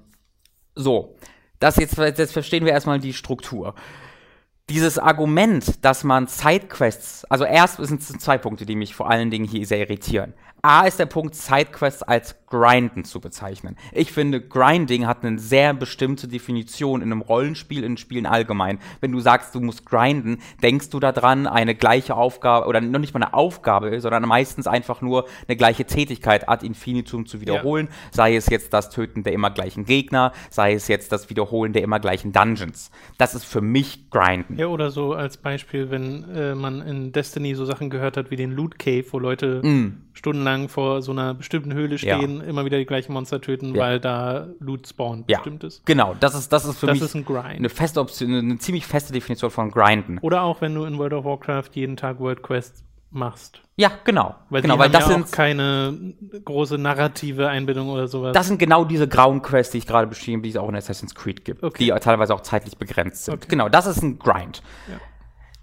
so, 0.75 1.15
das 1.59 1.77
jetzt, 1.77 1.97
jetzt 1.97 2.33
verstehen 2.33 2.65
wir 2.65 2.73
erstmal 2.73 2.99
die 2.99 3.13
Struktur. 3.13 3.75
Dieses 4.69 4.97
Argument, 4.97 5.85
dass 5.85 6.03
man 6.03 6.27
Sidequests, 6.27 7.23
also 7.25 7.45
erst 7.45 7.77
sind 7.77 8.01
es 8.01 8.07
zwei 8.07 8.37
Punkte, 8.37 8.65
die 8.65 8.75
mich 8.75 8.95
vor 8.95 9.09
allen 9.09 9.29
Dingen 9.29 9.45
hier 9.45 9.65
sehr 9.65 9.79
irritieren. 9.79 10.33
A 10.65 10.87
ist 10.87 10.97
der 10.97 11.05
Punkt, 11.05 11.35
Sidequests 11.35 12.01
als 12.01 12.35
Grinden 12.47 13.03
zu 13.03 13.19
bezeichnen. 13.19 13.75
Ich 13.91 14.11
finde, 14.11 14.41
Grinding 14.41 15.07
hat 15.07 15.23
eine 15.23 15.39
sehr 15.39 15.73
bestimmte 15.73 16.27
Definition 16.27 17.01
in 17.01 17.11
einem 17.11 17.21
Rollenspiel, 17.21 17.83
in 17.83 17.97
Spielen 17.97 18.25
allgemein. 18.25 18.79
Wenn 19.01 19.11
du 19.11 19.19
sagst, 19.19 19.53
du 19.55 19.59
musst 19.59 19.85
grinden, 19.85 20.39
denkst 20.63 20.89
du 20.89 20.99
daran, 20.99 21.47
eine 21.47 21.75
gleiche 21.75 22.15
Aufgabe, 22.15 22.67
oder 22.67 22.81
noch 22.81 22.99
nicht 22.99 23.13
mal 23.13 23.23
eine 23.23 23.33
Aufgabe, 23.33 23.99
sondern 23.99 24.23
meistens 24.23 24.67
einfach 24.67 25.01
nur 25.01 25.25
eine 25.47 25.57
gleiche 25.57 25.85
Tätigkeit 25.85 26.47
ad 26.47 26.65
infinitum 26.65 27.25
zu 27.25 27.41
wiederholen. 27.41 27.87
Ja. 27.89 27.93
Sei 28.11 28.35
es 28.35 28.47
jetzt 28.47 28.73
das 28.73 28.89
Töten 28.89 29.23
der 29.23 29.33
immer 29.33 29.51
gleichen 29.51 29.85
Gegner, 29.85 30.31
sei 30.49 30.73
es 30.73 30.87
jetzt 30.87 31.11
das 31.11 31.29
Wiederholen 31.29 31.73
der 31.73 31.83
immer 31.83 31.99
gleichen 31.99 32.31
Dungeons. 32.31 32.89
Das 33.17 33.35
ist 33.35 33.45
für 33.45 33.61
mich 33.61 34.09
Grinden. 34.09 34.57
Ja, 34.57 34.67
oder 34.67 34.91
so 34.91 35.13
als 35.13 35.37
Beispiel, 35.37 35.91
wenn 35.91 36.23
äh, 36.33 36.55
man 36.55 36.81
in 36.81 37.11
Destiny 37.11 37.55
so 37.55 37.65
Sachen 37.65 37.89
gehört 37.89 38.17
hat 38.17 38.31
wie 38.31 38.35
den 38.35 38.51
Loot 38.51 38.79
Cave, 38.79 39.05
wo 39.11 39.19
Leute 39.19 39.61
mm. 39.61 39.97
stundenlang 40.13 40.54
vor 40.69 41.01
so 41.01 41.11
einer 41.11 41.33
bestimmten 41.33 41.73
Höhle 41.73 41.97
stehen, 41.97 42.39
ja 42.39 42.45
immer 42.45 42.65
wieder 42.65 42.77
die 42.77 42.85
gleichen 42.85 43.13
Monster 43.13 43.41
töten, 43.41 43.75
ja. 43.75 43.81
weil 43.81 43.99
da 43.99 44.47
Loot 44.59 44.87
spawnt, 44.87 45.29
ja. 45.29 45.37
bestimmtes. 45.37 45.81
Genau, 45.85 46.15
das 46.19 46.35
ist, 46.35 46.51
das 46.51 46.65
ist 46.65 46.79
für 46.79 46.87
das 46.87 46.95
mich 46.95 47.03
ist 47.03 47.15
ein 47.15 47.25
Grind. 47.25 47.45
eine 47.45 47.69
feste 47.69 47.99
Option, 47.99 48.33
eine 48.33 48.57
ziemlich 48.57 48.85
feste 48.85 49.13
Definition 49.13 49.51
von 49.51 49.71
Grinden. 49.71 50.19
Oder 50.19 50.43
auch 50.43 50.61
wenn 50.61 50.75
du 50.75 50.85
in 50.85 50.97
World 50.97 51.13
of 51.13 51.25
Warcraft 51.25 51.69
jeden 51.73 51.97
Tag 51.97 52.19
World 52.19 52.43
Quests 52.43 52.83
machst. 53.11 53.61
Ja, 53.77 53.91
genau. 54.03 54.35
Weil 54.49 54.61
genau, 54.61 54.77
weil 54.77 54.89
das 54.89 55.07
ja 55.07 55.13
sind 55.13 55.31
keine 55.31 56.13
große 56.43 56.77
narrative 56.77 57.49
Einbindung 57.49 57.89
oder 57.89 58.07
sowas. 58.07 58.33
Das 58.33 58.47
sind 58.47 58.57
genau 58.57 58.85
diese 58.85 59.07
grauen 59.07 59.41
Quests, 59.41 59.71
die 59.71 59.79
ich 59.79 59.87
gerade 59.87 60.07
beschrieben, 60.07 60.41
die 60.43 60.49
es 60.49 60.57
auch 60.57 60.69
in 60.69 60.75
Assassin's 60.75 61.15
Creed 61.15 61.43
gibt, 61.43 61.63
okay. 61.63 61.85
die 61.85 61.99
teilweise 61.99 62.33
auch 62.33 62.41
zeitlich 62.41 62.77
begrenzt 62.77 63.25
sind. 63.25 63.35
Okay. 63.35 63.47
Genau, 63.49 63.69
das 63.69 63.85
ist 63.85 64.01
ein 64.01 64.19
Grind. 64.19 64.61
Ja. 64.89 64.97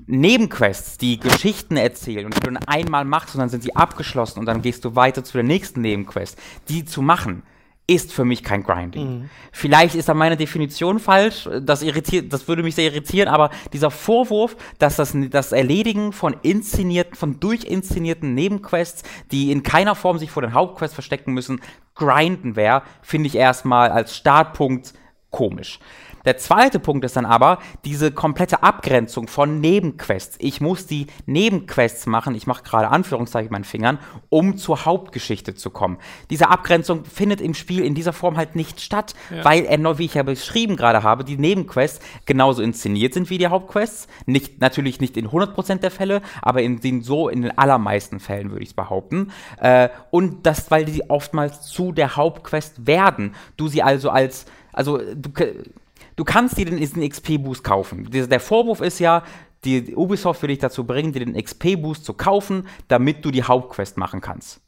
Nebenquests, 0.06 0.98
die 0.98 1.18
Geschichten 1.18 1.76
erzählen 1.76 2.26
und 2.26 2.36
die 2.36 2.40
du 2.40 2.50
dann 2.50 2.64
einmal 2.66 3.04
machst 3.04 3.34
und 3.34 3.40
dann 3.40 3.48
sind 3.48 3.62
sie 3.62 3.76
abgeschlossen 3.76 4.40
und 4.40 4.46
dann 4.46 4.62
gehst 4.62 4.84
du 4.84 4.96
weiter 4.96 5.24
zu 5.24 5.34
der 5.34 5.44
nächsten 5.44 5.80
Nebenquest, 5.80 6.38
die 6.68 6.84
zu 6.84 7.02
machen, 7.02 7.42
ist 7.86 8.12
für 8.12 8.24
mich 8.24 8.44
kein 8.44 8.62
Grinding. 8.62 9.20
Mhm. 9.20 9.30
Vielleicht 9.50 9.94
ist 9.94 10.08
da 10.08 10.14
meine 10.14 10.36
Definition 10.36 10.98
falsch, 10.98 11.48
das 11.60 11.82
irritiert, 11.82 12.32
das 12.32 12.46
würde 12.46 12.62
mich 12.62 12.74
sehr 12.74 12.86
irritieren, 12.86 13.28
aber 13.28 13.50
dieser 13.72 13.90
Vorwurf, 13.90 14.56
dass 14.78 14.96
das, 14.96 15.16
das 15.30 15.52
Erledigen 15.52 16.12
von 16.12 16.36
inszenierten, 16.42 17.16
von 17.16 17.40
durchinszenierten 17.40 18.34
Nebenquests, 18.34 19.02
die 19.30 19.50
in 19.50 19.62
keiner 19.62 19.94
Form 19.94 20.18
sich 20.18 20.30
vor 20.30 20.42
den 20.42 20.54
Hauptquests 20.54 20.94
verstecken 20.94 21.32
müssen, 21.32 21.60
grinden 21.94 22.56
wäre, 22.56 22.82
finde 23.02 23.26
ich 23.26 23.34
erstmal 23.34 23.90
als 23.90 24.16
Startpunkt 24.16 24.94
komisch. 25.30 25.80
Der 26.24 26.36
zweite 26.38 26.78
Punkt 26.78 27.04
ist 27.04 27.16
dann 27.16 27.26
aber 27.26 27.58
diese 27.84 28.12
komplette 28.12 28.62
Abgrenzung 28.62 29.28
von 29.28 29.60
Nebenquests. 29.60 30.36
Ich 30.40 30.60
muss 30.60 30.86
die 30.86 31.06
Nebenquests 31.26 32.06
machen, 32.06 32.34
ich 32.34 32.46
mache 32.46 32.62
gerade 32.62 32.88
Anführungszeichen 32.88 33.46
mit 33.46 33.52
meinen 33.52 33.64
Fingern, 33.64 33.98
um 34.28 34.56
zur 34.56 34.84
Hauptgeschichte 34.84 35.54
zu 35.54 35.70
kommen. 35.70 35.98
Diese 36.30 36.48
Abgrenzung 36.48 37.04
findet 37.04 37.40
im 37.40 37.54
Spiel 37.54 37.84
in 37.84 37.94
dieser 37.94 38.12
Form 38.12 38.36
halt 38.36 38.56
nicht 38.56 38.80
statt, 38.80 39.14
ja. 39.30 39.44
weil 39.44 39.64
er, 39.64 39.82
wie 39.98 40.04
ich 40.04 40.14
ja 40.14 40.22
beschrieben 40.22 40.76
gerade 40.76 41.02
habe, 41.02 41.24
die 41.24 41.36
Nebenquests 41.36 42.00
genauso 42.24 42.62
inszeniert 42.62 43.14
sind 43.14 43.30
wie 43.30 43.38
die 43.38 43.48
Hauptquests. 43.48 44.06
Nicht, 44.26 44.60
natürlich 44.60 45.00
nicht 45.00 45.16
in 45.16 45.28
100% 45.28 45.78
der 45.78 45.90
Fälle, 45.90 46.22
aber 46.40 46.62
in 46.62 46.80
den 46.80 47.02
so 47.02 47.28
in 47.28 47.42
den 47.42 47.58
allermeisten 47.58 48.20
Fällen 48.20 48.50
würde 48.50 48.62
ich 48.62 48.70
es 48.70 48.74
behaupten. 48.74 49.32
Äh, 49.58 49.88
und 50.10 50.46
das, 50.46 50.70
weil 50.70 50.84
die 50.84 51.10
oftmals 51.10 51.62
zu 51.62 51.92
der 51.92 52.16
Hauptquest 52.16 52.86
werden. 52.86 53.34
Du 53.56 53.68
sie 53.68 53.82
also 53.82 54.10
als 54.10 54.46
also 54.72 54.98
du, 55.14 55.30
du 56.16 56.24
kannst 56.24 56.56
dir 56.56 56.64
den, 56.64 56.78
den 56.78 57.08
XP-Boost 57.08 57.64
kaufen. 57.64 58.08
Der 58.10 58.40
Vorwurf 58.40 58.80
ist 58.80 58.98
ja, 58.98 59.22
die 59.64 59.94
Ubisoft 59.94 60.42
will 60.42 60.48
dich 60.48 60.58
dazu 60.58 60.84
bringen, 60.84 61.12
dir 61.12 61.24
den 61.24 61.40
XP-Boost 61.40 62.04
zu 62.04 62.14
kaufen, 62.14 62.66
damit 62.88 63.24
du 63.24 63.30
die 63.30 63.44
Hauptquest 63.44 63.96
machen 63.96 64.20
kannst. 64.20 64.60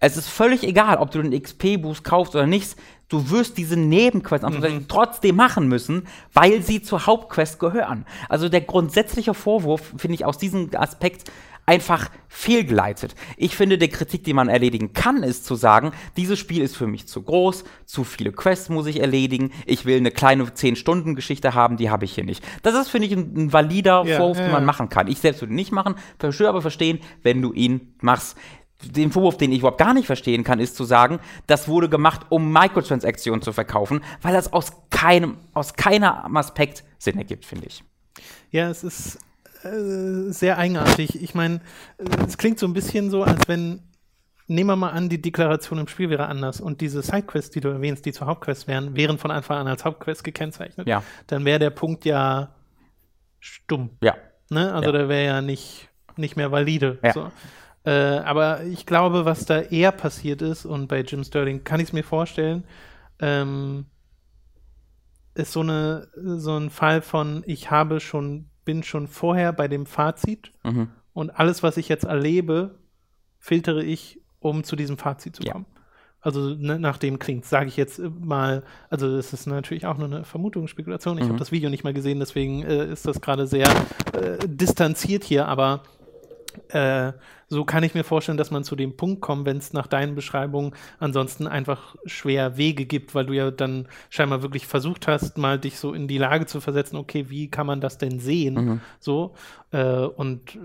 Es 0.00 0.16
ist 0.16 0.28
völlig 0.28 0.62
egal, 0.64 0.98
ob 0.98 1.10
du 1.10 1.22
den 1.22 1.40
XP-Boost 1.40 2.04
kaufst 2.04 2.34
oder 2.34 2.46
nicht. 2.46 2.76
Du 3.08 3.30
wirst 3.30 3.56
diese 3.56 3.76
Nebenquests 3.76 4.46
mhm. 4.46 4.86
trotzdem 4.86 5.36
machen 5.36 5.66
müssen, 5.66 6.06
weil 6.34 6.62
sie 6.62 6.82
zur 6.82 7.06
Hauptquest 7.06 7.58
gehören. 7.58 8.04
Also 8.28 8.48
der 8.48 8.60
grundsätzliche 8.60 9.34
Vorwurf, 9.34 9.94
finde 9.96 10.14
ich 10.14 10.24
aus 10.24 10.38
diesem 10.38 10.70
Aspekt 10.74 11.30
einfach 11.68 12.10
fehlgeleitet. 12.28 13.14
Ich 13.36 13.54
finde, 13.54 13.76
die 13.76 13.88
Kritik, 13.88 14.24
die 14.24 14.32
man 14.32 14.48
erledigen 14.48 14.94
kann, 14.94 15.22
ist 15.22 15.44
zu 15.44 15.54
sagen, 15.54 15.92
dieses 16.16 16.38
Spiel 16.38 16.62
ist 16.62 16.76
für 16.76 16.86
mich 16.86 17.06
zu 17.06 17.22
groß, 17.22 17.64
zu 17.84 18.04
viele 18.04 18.32
Quests 18.32 18.70
muss 18.70 18.86
ich 18.86 19.00
erledigen, 19.00 19.52
ich 19.66 19.84
will 19.84 19.98
eine 19.98 20.10
kleine 20.10 20.44
10-Stunden-Geschichte 20.44 21.52
haben, 21.52 21.76
die 21.76 21.90
habe 21.90 22.06
ich 22.06 22.14
hier 22.14 22.24
nicht. 22.24 22.42
Das 22.62 22.74
ist, 22.74 22.88
finde 22.88 23.08
ich, 23.08 23.12
ein, 23.12 23.34
ein 23.36 23.52
valider 23.52 24.02
ja, 24.06 24.16
Vorwurf, 24.16 24.38
ja, 24.38 24.44
den 24.44 24.52
man 24.52 24.64
machen 24.64 24.88
kann. 24.88 25.08
Ich 25.08 25.18
selbst 25.18 25.42
würde 25.42 25.52
ihn 25.52 25.56
nicht 25.56 25.72
machen, 25.72 25.96
würde 26.18 26.48
aber 26.48 26.62
verstehen, 26.62 27.00
wenn 27.22 27.42
du 27.42 27.52
ihn 27.52 27.94
machst 28.00 28.38
den 28.84 29.10
Vorwurf, 29.10 29.36
den 29.36 29.50
ich 29.50 29.58
überhaupt 29.58 29.78
gar 29.78 29.92
nicht 29.92 30.06
verstehen 30.06 30.44
kann, 30.44 30.60
ist 30.60 30.76
zu 30.76 30.84
sagen, 30.84 31.18
das 31.48 31.66
wurde 31.66 31.88
gemacht, 31.88 32.26
um 32.28 32.52
Microtransaktionen 32.52 33.42
zu 33.42 33.52
verkaufen, 33.52 34.02
weil 34.22 34.32
das 34.32 34.52
aus 34.52 34.70
keinem, 34.90 35.36
aus 35.52 35.74
keinem 35.74 36.36
Aspekt 36.36 36.84
Sinn 36.96 37.18
ergibt, 37.18 37.44
finde 37.44 37.66
ich. 37.66 37.82
Ja, 38.52 38.70
es 38.70 38.84
ist 38.84 39.18
äh, 39.64 40.30
sehr 40.32 40.58
eigenartig. 40.58 41.22
Ich 41.22 41.34
meine, 41.34 41.60
es 42.26 42.38
klingt 42.38 42.58
so 42.58 42.66
ein 42.66 42.72
bisschen 42.72 43.10
so, 43.10 43.22
als 43.24 43.48
wenn, 43.48 43.82
nehmen 44.46 44.70
wir 44.70 44.76
mal 44.76 44.90
an, 44.90 45.08
die 45.08 45.20
Deklaration 45.20 45.78
im 45.78 45.88
Spiel 45.88 46.10
wäre 46.10 46.26
anders 46.26 46.60
und 46.60 46.80
diese 46.80 47.02
Sidequests, 47.02 47.50
die 47.50 47.60
du 47.60 47.68
erwähnst, 47.68 48.06
die 48.06 48.12
zur 48.12 48.26
Hauptquest 48.26 48.68
wären, 48.68 48.96
wären 48.96 49.18
von 49.18 49.30
Anfang 49.30 49.58
an 49.58 49.68
als 49.68 49.84
Hauptquest 49.84 50.24
gekennzeichnet. 50.24 50.86
Ja. 50.86 51.02
Dann 51.26 51.44
wäre 51.44 51.58
der 51.58 51.70
Punkt 51.70 52.04
ja 52.04 52.54
stumm. 53.40 53.90
Ja. 54.02 54.16
Ne? 54.50 54.72
Also 54.72 54.90
Ja. 54.90 54.98
der 54.98 55.08
wäre 55.08 55.24
ja 55.24 55.40
nicht, 55.42 55.88
nicht 56.16 56.36
mehr 56.36 56.50
valide. 56.50 56.98
Ja. 57.02 57.12
So. 57.12 57.30
Äh, 57.84 58.18
aber 58.18 58.64
ich 58.64 58.86
glaube, 58.86 59.24
was 59.24 59.44
da 59.44 59.60
eher 59.60 59.92
passiert 59.92 60.42
ist, 60.42 60.64
und 60.66 60.88
bei 60.88 61.00
Jim 61.00 61.24
Sterling 61.24 61.64
kann 61.64 61.80
ich 61.80 61.88
es 61.88 61.92
mir 61.92 62.02
vorstellen, 62.02 62.64
ähm, 63.20 63.86
ist 65.34 65.52
so, 65.52 65.60
eine, 65.60 66.08
so 66.16 66.56
ein 66.56 66.70
Fall 66.70 67.00
von, 67.00 67.44
ich 67.46 67.70
habe 67.70 68.00
schon, 68.00 68.50
bin 68.68 68.82
schon 68.82 69.06
vorher 69.08 69.54
bei 69.54 69.66
dem 69.66 69.86
Fazit 69.86 70.52
Mhm. 70.62 70.88
und 71.14 71.30
alles, 71.30 71.62
was 71.62 71.78
ich 71.78 71.88
jetzt 71.88 72.04
erlebe, 72.04 72.74
filtere 73.38 73.82
ich, 73.82 74.20
um 74.40 74.62
zu 74.62 74.76
diesem 74.76 74.98
Fazit 74.98 75.36
zu 75.36 75.42
Ja. 75.42 75.52
kommen. 75.52 75.64
Also 76.20 76.40
ne, 76.54 76.78
nach 76.78 76.98
dem 76.98 77.18
klingt, 77.18 77.46
sage 77.46 77.68
ich 77.68 77.78
jetzt 77.78 77.98
äh, 77.98 78.10
mal, 78.10 78.62
also 78.90 79.16
das 79.16 79.32
ist 79.32 79.46
natürlich 79.46 79.86
auch 79.86 79.96
nur 79.96 80.08
eine 80.08 80.24
Vermutung, 80.24 80.68
Spekulation. 80.68 81.16
Ich 81.16 81.24
Mhm. 81.24 81.28
habe 81.30 81.38
das 81.38 81.50
Video 81.50 81.70
nicht 81.70 81.82
mal 81.82 81.94
gesehen, 81.94 82.18
deswegen 82.20 82.62
äh, 82.62 82.92
ist 82.92 83.06
das 83.06 83.22
gerade 83.22 83.46
sehr 83.46 83.68
äh, 84.12 84.36
distanziert 84.46 85.24
hier, 85.24 85.48
aber 85.48 85.82
äh, 86.68 87.12
so 87.48 87.64
kann 87.64 87.82
ich 87.82 87.94
mir 87.94 88.04
vorstellen, 88.04 88.38
dass 88.38 88.50
man 88.50 88.64
zu 88.64 88.76
dem 88.76 88.96
Punkt 88.96 89.22
kommt, 89.22 89.46
wenn 89.46 89.56
es 89.56 89.72
nach 89.72 89.86
deinen 89.86 90.14
Beschreibungen 90.14 90.74
ansonsten 90.98 91.46
einfach 91.46 91.96
schwer 92.04 92.56
Wege 92.56 92.84
gibt, 92.84 93.14
weil 93.14 93.26
du 93.26 93.32
ja 93.32 93.50
dann 93.50 93.88
scheinbar 94.10 94.42
wirklich 94.42 94.66
versucht 94.66 95.08
hast, 95.08 95.38
mal 95.38 95.58
dich 95.58 95.78
so 95.78 95.94
in 95.94 96.08
die 96.08 96.18
Lage 96.18 96.46
zu 96.46 96.60
versetzen, 96.60 96.96
okay, 96.96 97.30
wie 97.30 97.50
kann 97.50 97.66
man 97.66 97.80
das 97.80 97.98
denn 97.98 98.20
sehen? 98.20 98.54
Mhm. 98.54 98.80
So, 99.00 99.34
äh, 99.70 100.00
und 100.00 100.58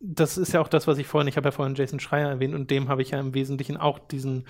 das 0.00 0.38
ist 0.38 0.52
ja 0.52 0.60
auch 0.60 0.68
das, 0.68 0.86
was 0.86 0.98
ich 0.98 1.06
vorhin, 1.06 1.28
ich 1.28 1.36
habe 1.36 1.48
ja 1.48 1.52
vorhin 1.52 1.74
Jason 1.74 2.00
Schreier 2.00 2.28
erwähnt 2.28 2.54
und 2.54 2.70
dem 2.70 2.88
habe 2.88 3.02
ich 3.02 3.10
ja 3.10 3.18
im 3.18 3.34
Wesentlichen 3.34 3.76
auch 3.76 3.98
diesen 3.98 4.44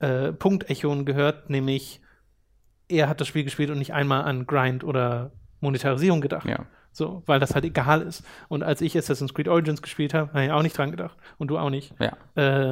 äh, 0.00 0.32
Punkt-Echoen 0.32 1.04
gehört, 1.04 1.50
nämlich 1.50 2.00
er 2.88 3.08
hat 3.08 3.20
das 3.20 3.28
Spiel 3.28 3.44
gespielt 3.44 3.70
und 3.70 3.78
nicht 3.78 3.92
einmal 3.92 4.22
an 4.22 4.46
Grind 4.46 4.84
oder 4.84 5.32
Monetarisierung 5.60 6.20
gedacht. 6.20 6.46
Ja. 6.48 6.66
So, 6.96 7.22
weil 7.26 7.38
das 7.40 7.54
halt 7.54 7.66
egal 7.66 8.00
ist. 8.00 8.22
Und 8.48 8.62
als 8.62 8.80
ich 8.80 8.96
Assassin's 8.96 9.34
Creed 9.34 9.48
Origins 9.48 9.82
gespielt 9.82 10.14
habe, 10.14 10.32
habe 10.32 10.44
ich 10.46 10.50
auch 10.50 10.62
nicht 10.62 10.78
dran 10.78 10.90
gedacht. 10.90 11.14
Und 11.36 11.48
du 11.48 11.58
auch 11.58 11.68
nicht. 11.68 11.92
Ja. 11.98 12.16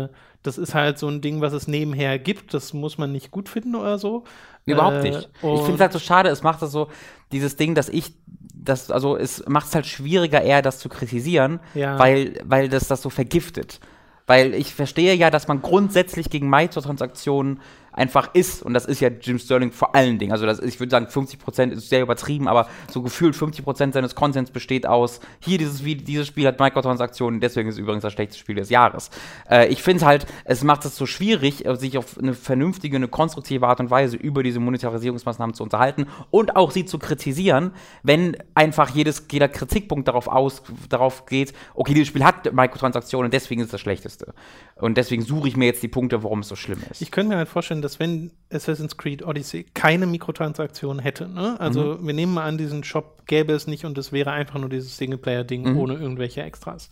Äh, 0.04 0.08
das 0.42 0.56
ist 0.56 0.74
halt 0.74 0.98
so 0.98 1.08
ein 1.08 1.20
Ding, 1.20 1.42
was 1.42 1.52
es 1.52 1.68
nebenher 1.68 2.18
gibt. 2.18 2.54
Das 2.54 2.72
muss 2.72 2.96
man 2.96 3.12
nicht 3.12 3.30
gut 3.30 3.50
finden 3.50 3.74
oder 3.74 3.98
so. 3.98 4.24
Überhaupt 4.64 5.04
Äh, 5.04 5.10
nicht. 5.10 5.28
Ich 5.34 5.40
finde 5.60 5.74
es 5.74 5.80
halt 5.80 5.92
so 5.92 5.98
schade, 5.98 6.30
es 6.30 6.42
macht 6.42 6.62
das 6.62 6.72
so, 6.72 6.88
dieses 7.32 7.56
Ding, 7.56 7.74
dass 7.74 7.90
ich, 7.90 8.14
das, 8.54 8.90
also 8.90 9.14
es 9.14 9.46
macht 9.46 9.66
es 9.66 9.74
halt 9.74 9.84
schwieriger, 9.84 10.40
eher 10.40 10.62
das 10.62 10.78
zu 10.78 10.88
kritisieren, 10.88 11.60
Ja. 11.74 11.98
weil, 11.98 12.40
weil 12.46 12.70
das 12.70 12.88
das 12.88 13.02
so 13.02 13.10
vergiftet. 13.10 13.78
Weil 14.26 14.54
ich 14.54 14.74
verstehe 14.74 15.12
ja, 15.16 15.28
dass 15.28 15.48
man 15.48 15.60
grundsätzlich 15.60 16.30
gegen 16.30 16.48
Microtransaktionen 16.48 17.60
einfach 17.94 18.30
ist. 18.34 18.62
Und 18.62 18.74
das 18.74 18.84
ist 18.84 19.00
ja 19.00 19.08
Jim 19.08 19.38
Sterling 19.38 19.72
vor 19.72 19.94
allen 19.94 20.18
Dingen. 20.18 20.32
Also 20.32 20.46
das 20.46 20.58
ich 20.58 20.78
würde 20.80 20.90
sagen, 20.90 21.06
50% 21.06 21.70
ist 21.70 21.88
sehr 21.88 22.02
übertrieben, 22.02 22.48
aber 22.48 22.68
so 22.90 23.02
gefühlt 23.02 23.34
50% 23.34 23.92
seines 23.92 24.14
Contents 24.14 24.50
besteht 24.50 24.86
aus, 24.86 25.20
hier 25.40 25.58
dieses, 25.58 25.82
dieses 25.82 26.26
Spiel 26.26 26.46
hat 26.46 26.58
Microtransaktionen, 26.58 27.40
deswegen 27.40 27.68
ist 27.68 27.76
es 27.76 27.78
übrigens 27.78 28.02
das 28.02 28.12
schlechteste 28.12 28.40
Spiel 28.40 28.56
des 28.56 28.70
Jahres. 28.70 29.10
Äh, 29.48 29.68
ich 29.68 29.82
finde 29.82 30.04
halt, 30.04 30.26
es 30.44 30.64
macht 30.64 30.84
es 30.84 30.96
so 30.96 31.06
schwierig, 31.06 31.64
äh, 31.64 31.76
sich 31.76 31.96
auf 31.96 32.18
eine 32.18 32.34
vernünftige, 32.34 32.96
eine 32.96 33.08
konstruktive 33.08 33.66
Art 33.66 33.80
und 33.80 33.90
Weise 33.90 34.16
über 34.16 34.42
diese 34.42 34.60
Monetarisierungsmaßnahmen 34.60 35.54
zu 35.54 35.62
unterhalten 35.62 36.06
und 36.30 36.56
auch 36.56 36.72
sie 36.72 36.84
zu 36.84 36.98
kritisieren, 36.98 37.70
wenn 38.02 38.36
einfach 38.54 38.90
jedes, 38.90 39.26
jeder 39.30 39.48
Kritikpunkt 39.48 40.08
darauf 40.08 40.26
aus, 40.26 40.62
darauf 40.88 41.26
geht, 41.26 41.52
okay, 41.74 41.94
dieses 41.94 42.08
Spiel 42.08 42.24
hat 42.24 42.52
Microtransaktionen, 42.52 43.30
deswegen 43.30 43.60
ist 43.60 43.66
es 43.66 43.72
das 43.72 43.80
schlechteste. 43.80 44.34
Und 44.76 44.96
deswegen 44.96 45.22
suche 45.22 45.48
ich 45.48 45.56
mir 45.56 45.66
jetzt 45.66 45.82
die 45.82 45.88
Punkte, 45.88 46.22
warum 46.24 46.40
es 46.40 46.48
so 46.48 46.56
schlimm 46.56 46.82
ist. 46.90 47.00
Ich 47.00 47.10
könnte 47.10 47.30
mir 47.30 47.36
halt 47.38 47.48
vorstellen, 47.48 47.83
dass 47.84 48.00
wenn 48.00 48.32
Assassin's 48.50 48.96
Creed 48.96 49.22
Odyssey 49.24 49.64
keine 49.74 50.06
Mikrotransaktionen 50.06 51.00
hätte, 51.02 51.28
ne? 51.28 51.60
also 51.60 51.98
Mhm. 52.00 52.06
wir 52.06 52.14
nehmen 52.14 52.34
mal 52.34 52.44
an, 52.44 52.58
diesen 52.58 52.82
Shop 52.82 53.26
gäbe 53.26 53.52
es 53.52 53.66
nicht 53.66 53.84
und 53.84 53.96
es 53.98 54.10
wäre 54.10 54.32
einfach 54.32 54.58
nur 54.58 54.68
dieses 54.70 54.96
Singleplayer-Ding 54.96 55.72
Mhm. 55.72 55.76
ohne 55.78 55.94
irgendwelche 55.94 56.42
Extras. 56.42 56.90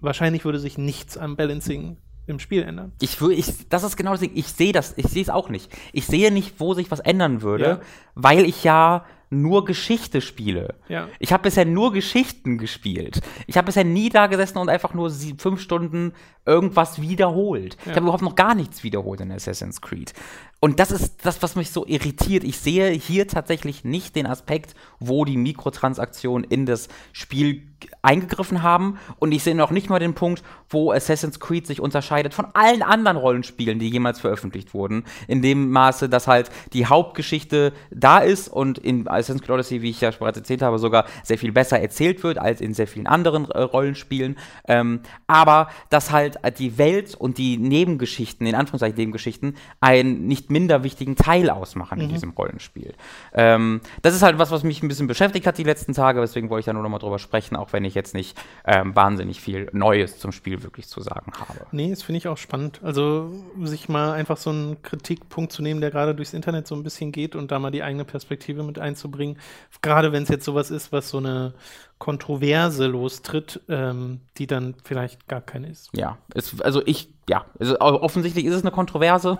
Wahrscheinlich 0.00 0.44
würde 0.44 0.58
sich 0.58 0.78
nichts 0.78 1.16
am 1.16 1.36
Balancing 1.36 1.96
im 2.32 2.40
Spiel 2.40 2.62
ändern. 2.62 2.92
Ich 3.00 3.20
ich, 3.20 3.68
das 3.68 3.84
ist 3.84 3.96
genau 3.96 4.10
das 4.12 4.20
Ding. 4.20 4.32
Ich 4.34 4.48
sehe 4.48 4.72
das, 4.72 4.94
ich 4.96 5.06
sehe 5.06 5.22
es 5.22 5.30
auch 5.30 5.48
nicht. 5.48 5.70
Ich 5.92 6.06
sehe 6.06 6.32
nicht, 6.32 6.58
wo 6.58 6.74
sich 6.74 6.90
was 6.90 7.00
ändern 7.00 7.42
würde, 7.42 7.64
Ja. 7.64 7.80
weil 8.14 8.44
ich 8.44 8.64
ja 8.64 9.04
nur 9.34 9.64
Geschichte 9.64 10.20
spiele. 10.20 10.74
Ja. 10.90 11.08
Ich 11.18 11.32
habe 11.32 11.44
bisher 11.44 11.64
nur 11.64 11.92
Geschichten 11.94 12.58
gespielt. 12.58 13.22
Ich 13.46 13.56
habe 13.56 13.64
bisher 13.66 13.82
nie 13.84 14.10
da 14.10 14.26
gesessen 14.26 14.58
und 14.58 14.68
einfach 14.68 14.92
nur 14.92 15.08
sie, 15.08 15.34
fünf 15.38 15.58
Stunden 15.62 16.12
irgendwas 16.44 17.00
wiederholt. 17.00 17.78
Ich 17.80 17.86
Ja. 17.86 17.92
habe 17.94 18.02
überhaupt 18.02 18.22
noch 18.22 18.34
gar 18.34 18.54
nichts 18.54 18.82
wiederholt 18.84 19.22
in 19.22 19.32
Assassin's 19.32 19.80
Creed. 19.80 20.12
Und 20.60 20.80
das 20.80 20.90
ist 20.90 21.24
das, 21.24 21.42
was 21.42 21.56
mich 21.56 21.70
so 21.70 21.86
irritiert. 21.86 22.44
Ich 22.44 22.58
sehe 22.58 22.90
hier 22.90 23.26
tatsächlich 23.26 23.84
nicht 23.84 24.16
den 24.16 24.26
Aspekt, 24.26 24.74
wo 25.00 25.24
die 25.24 25.38
Mikrotransaktionen 25.38 26.44
in 26.48 26.66
das 26.66 26.88
Spiel 27.12 27.71
eingegriffen 28.02 28.62
haben. 28.62 28.98
Und 29.18 29.32
ich 29.32 29.42
sehe 29.42 29.54
noch 29.54 29.70
nicht 29.70 29.90
mal 29.90 29.98
den 29.98 30.14
Punkt, 30.14 30.42
wo 30.68 30.92
Assassin's 30.92 31.40
Creed 31.40 31.66
sich 31.66 31.80
unterscheidet 31.80 32.34
von 32.34 32.46
allen 32.54 32.82
anderen 32.82 33.16
Rollenspielen, 33.16 33.78
die 33.78 33.88
jemals 33.88 34.20
veröffentlicht 34.20 34.74
wurden. 34.74 35.04
In 35.28 35.42
dem 35.42 35.70
Maße, 35.70 36.08
dass 36.08 36.26
halt 36.26 36.50
die 36.72 36.86
Hauptgeschichte 36.86 37.72
da 37.90 38.18
ist 38.18 38.48
und 38.48 38.78
in 38.78 39.08
Assassin's 39.08 39.42
Creed 39.42 39.50
Odyssey, 39.50 39.82
wie 39.82 39.90
ich 39.90 40.00
ja 40.00 40.10
bereits 40.10 40.38
erzählt 40.38 40.62
habe, 40.62 40.78
sogar 40.78 41.04
sehr 41.22 41.38
viel 41.38 41.52
besser 41.52 41.80
erzählt 41.80 42.22
wird 42.22 42.38
als 42.38 42.60
in 42.60 42.74
sehr 42.74 42.86
vielen 42.86 43.06
anderen 43.06 43.50
äh, 43.50 43.60
Rollenspielen. 43.60 44.36
Ähm, 44.66 45.00
aber 45.26 45.68
dass 45.90 46.10
halt 46.10 46.38
die 46.58 46.78
Welt 46.78 47.14
und 47.14 47.38
die 47.38 47.56
Nebengeschichten, 47.56 48.46
in 48.46 48.54
Anführungszeichen 48.54 48.96
Nebengeschichten, 48.96 49.56
einen 49.80 50.26
nicht 50.26 50.50
minder 50.50 50.82
wichtigen 50.84 51.16
Teil 51.16 51.50
ausmachen 51.50 52.00
in 52.00 52.08
diesem 52.08 52.30
Rollenspiel. 52.30 52.94
Ähm, 53.32 53.80
das 54.02 54.14
ist 54.14 54.22
halt 54.22 54.38
was, 54.38 54.50
was 54.50 54.62
mich 54.62 54.82
ein 54.82 54.88
bisschen 54.88 55.06
beschäftigt 55.06 55.46
hat 55.46 55.58
die 55.58 55.64
letzten 55.64 55.92
Tage, 55.92 56.20
deswegen 56.20 56.50
wollte 56.50 56.60
ich 56.60 56.66
da 56.66 56.72
nur 56.72 56.82
noch 56.82 56.90
mal 56.90 56.98
drüber 56.98 57.18
sprechen, 57.18 57.56
auch 57.56 57.71
wenn 57.72 57.84
ich 57.84 57.94
jetzt 57.94 58.14
nicht 58.14 58.38
ähm, 58.64 58.94
wahnsinnig 58.94 59.40
viel 59.40 59.68
Neues 59.72 60.18
zum 60.18 60.32
Spiel 60.32 60.62
wirklich 60.62 60.88
zu 60.88 61.00
sagen 61.00 61.32
habe. 61.38 61.66
Nee, 61.72 61.90
das 61.90 62.02
finde 62.02 62.18
ich 62.18 62.28
auch 62.28 62.36
spannend. 62.38 62.80
Also 62.82 63.32
sich 63.62 63.88
mal 63.88 64.12
einfach 64.12 64.36
so 64.36 64.50
einen 64.50 64.82
Kritikpunkt 64.82 65.52
zu 65.52 65.62
nehmen, 65.62 65.80
der 65.80 65.90
gerade 65.90 66.14
durchs 66.14 66.32
Internet 66.32 66.66
so 66.66 66.74
ein 66.74 66.82
bisschen 66.82 67.12
geht 67.12 67.36
und 67.36 67.50
da 67.50 67.58
mal 67.58 67.70
die 67.70 67.82
eigene 67.82 68.04
Perspektive 68.04 68.62
mit 68.62 68.78
einzubringen. 68.78 69.38
Gerade 69.80 70.12
wenn 70.12 70.22
es 70.22 70.28
jetzt 70.28 70.44
sowas 70.44 70.70
ist, 70.70 70.92
was 70.92 71.08
so 71.08 71.18
eine 71.18 71.54
Kontroverse 71.98 72.86
lostritt, 72.88 73.60
ähm, 73.68 74.22
die 74.36 74.48
dann 74.48 74.74
vielleicht 74.82 75.28
gar 75.28 75.40
keine 75.40 75.68
ist. 75.68 75.88
Ja, 75.94 76.18
es, 76.34 76.60
also 76.60 76.82
ich, 76.84 77.08
ja, 77.28 77.44
also 77.60 77.78
offensichtlich 77.80 78.44
ist 78.44 78.54
es 78.54 78.62
eine 78.62 78.72
Kontroverse. 78.72 79.38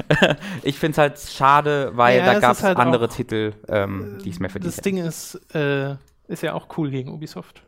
ich 0.62 0.78
finde 0.78 0.92
es 0.92 0.98
halt 0.98 1.18
schade, 1.18 1.90
weil 1.94 2.18
Ja, 2.20 2.24
da 2.24 2.40
gab 2.40 2.52
es 2.52 2.62
halt 2.62 2.78
andere 2.78 3.08
Titel, 3.08 3.52
ähm, 3.68 4.18
die 4.24 4.30
es 4.30 4.40
mehr 4.40 4.48
verdient 4.48 4.72
Das 4.72 4.78
hätten. 4.78 4.96
Ding 4.96 5.06
ist, 5.06 5.34
äh, 5.54 5.96
ist 6.30 6.42
ja 6.42 6.54
auch 6.54 6.66
cool 6.78 6.90
gegen 6.90 7.12
Ubisoft. 7.12 7.62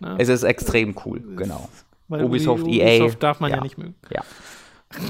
Ne? 0.00 0.16
Es 0.18 0.28
ist 0.28 0.42
extrem 0.42 0.96
cool, 1.04 1.20
genau. 1.36 1.68
Weil 2.08 2.24
Ubisoft, 2.24 2.64
Ubi- 2.64 2.80
EA, 2.80 2.96
Ubisoft 2.96 3.22
darf 3.22 3.40
man 3.40 3.50
ja. 3.50 3.56
ja. 3.58 3.62
nicht 3.62 3.78
mögen. 3.78 3.94
Ja. 4.10 4.22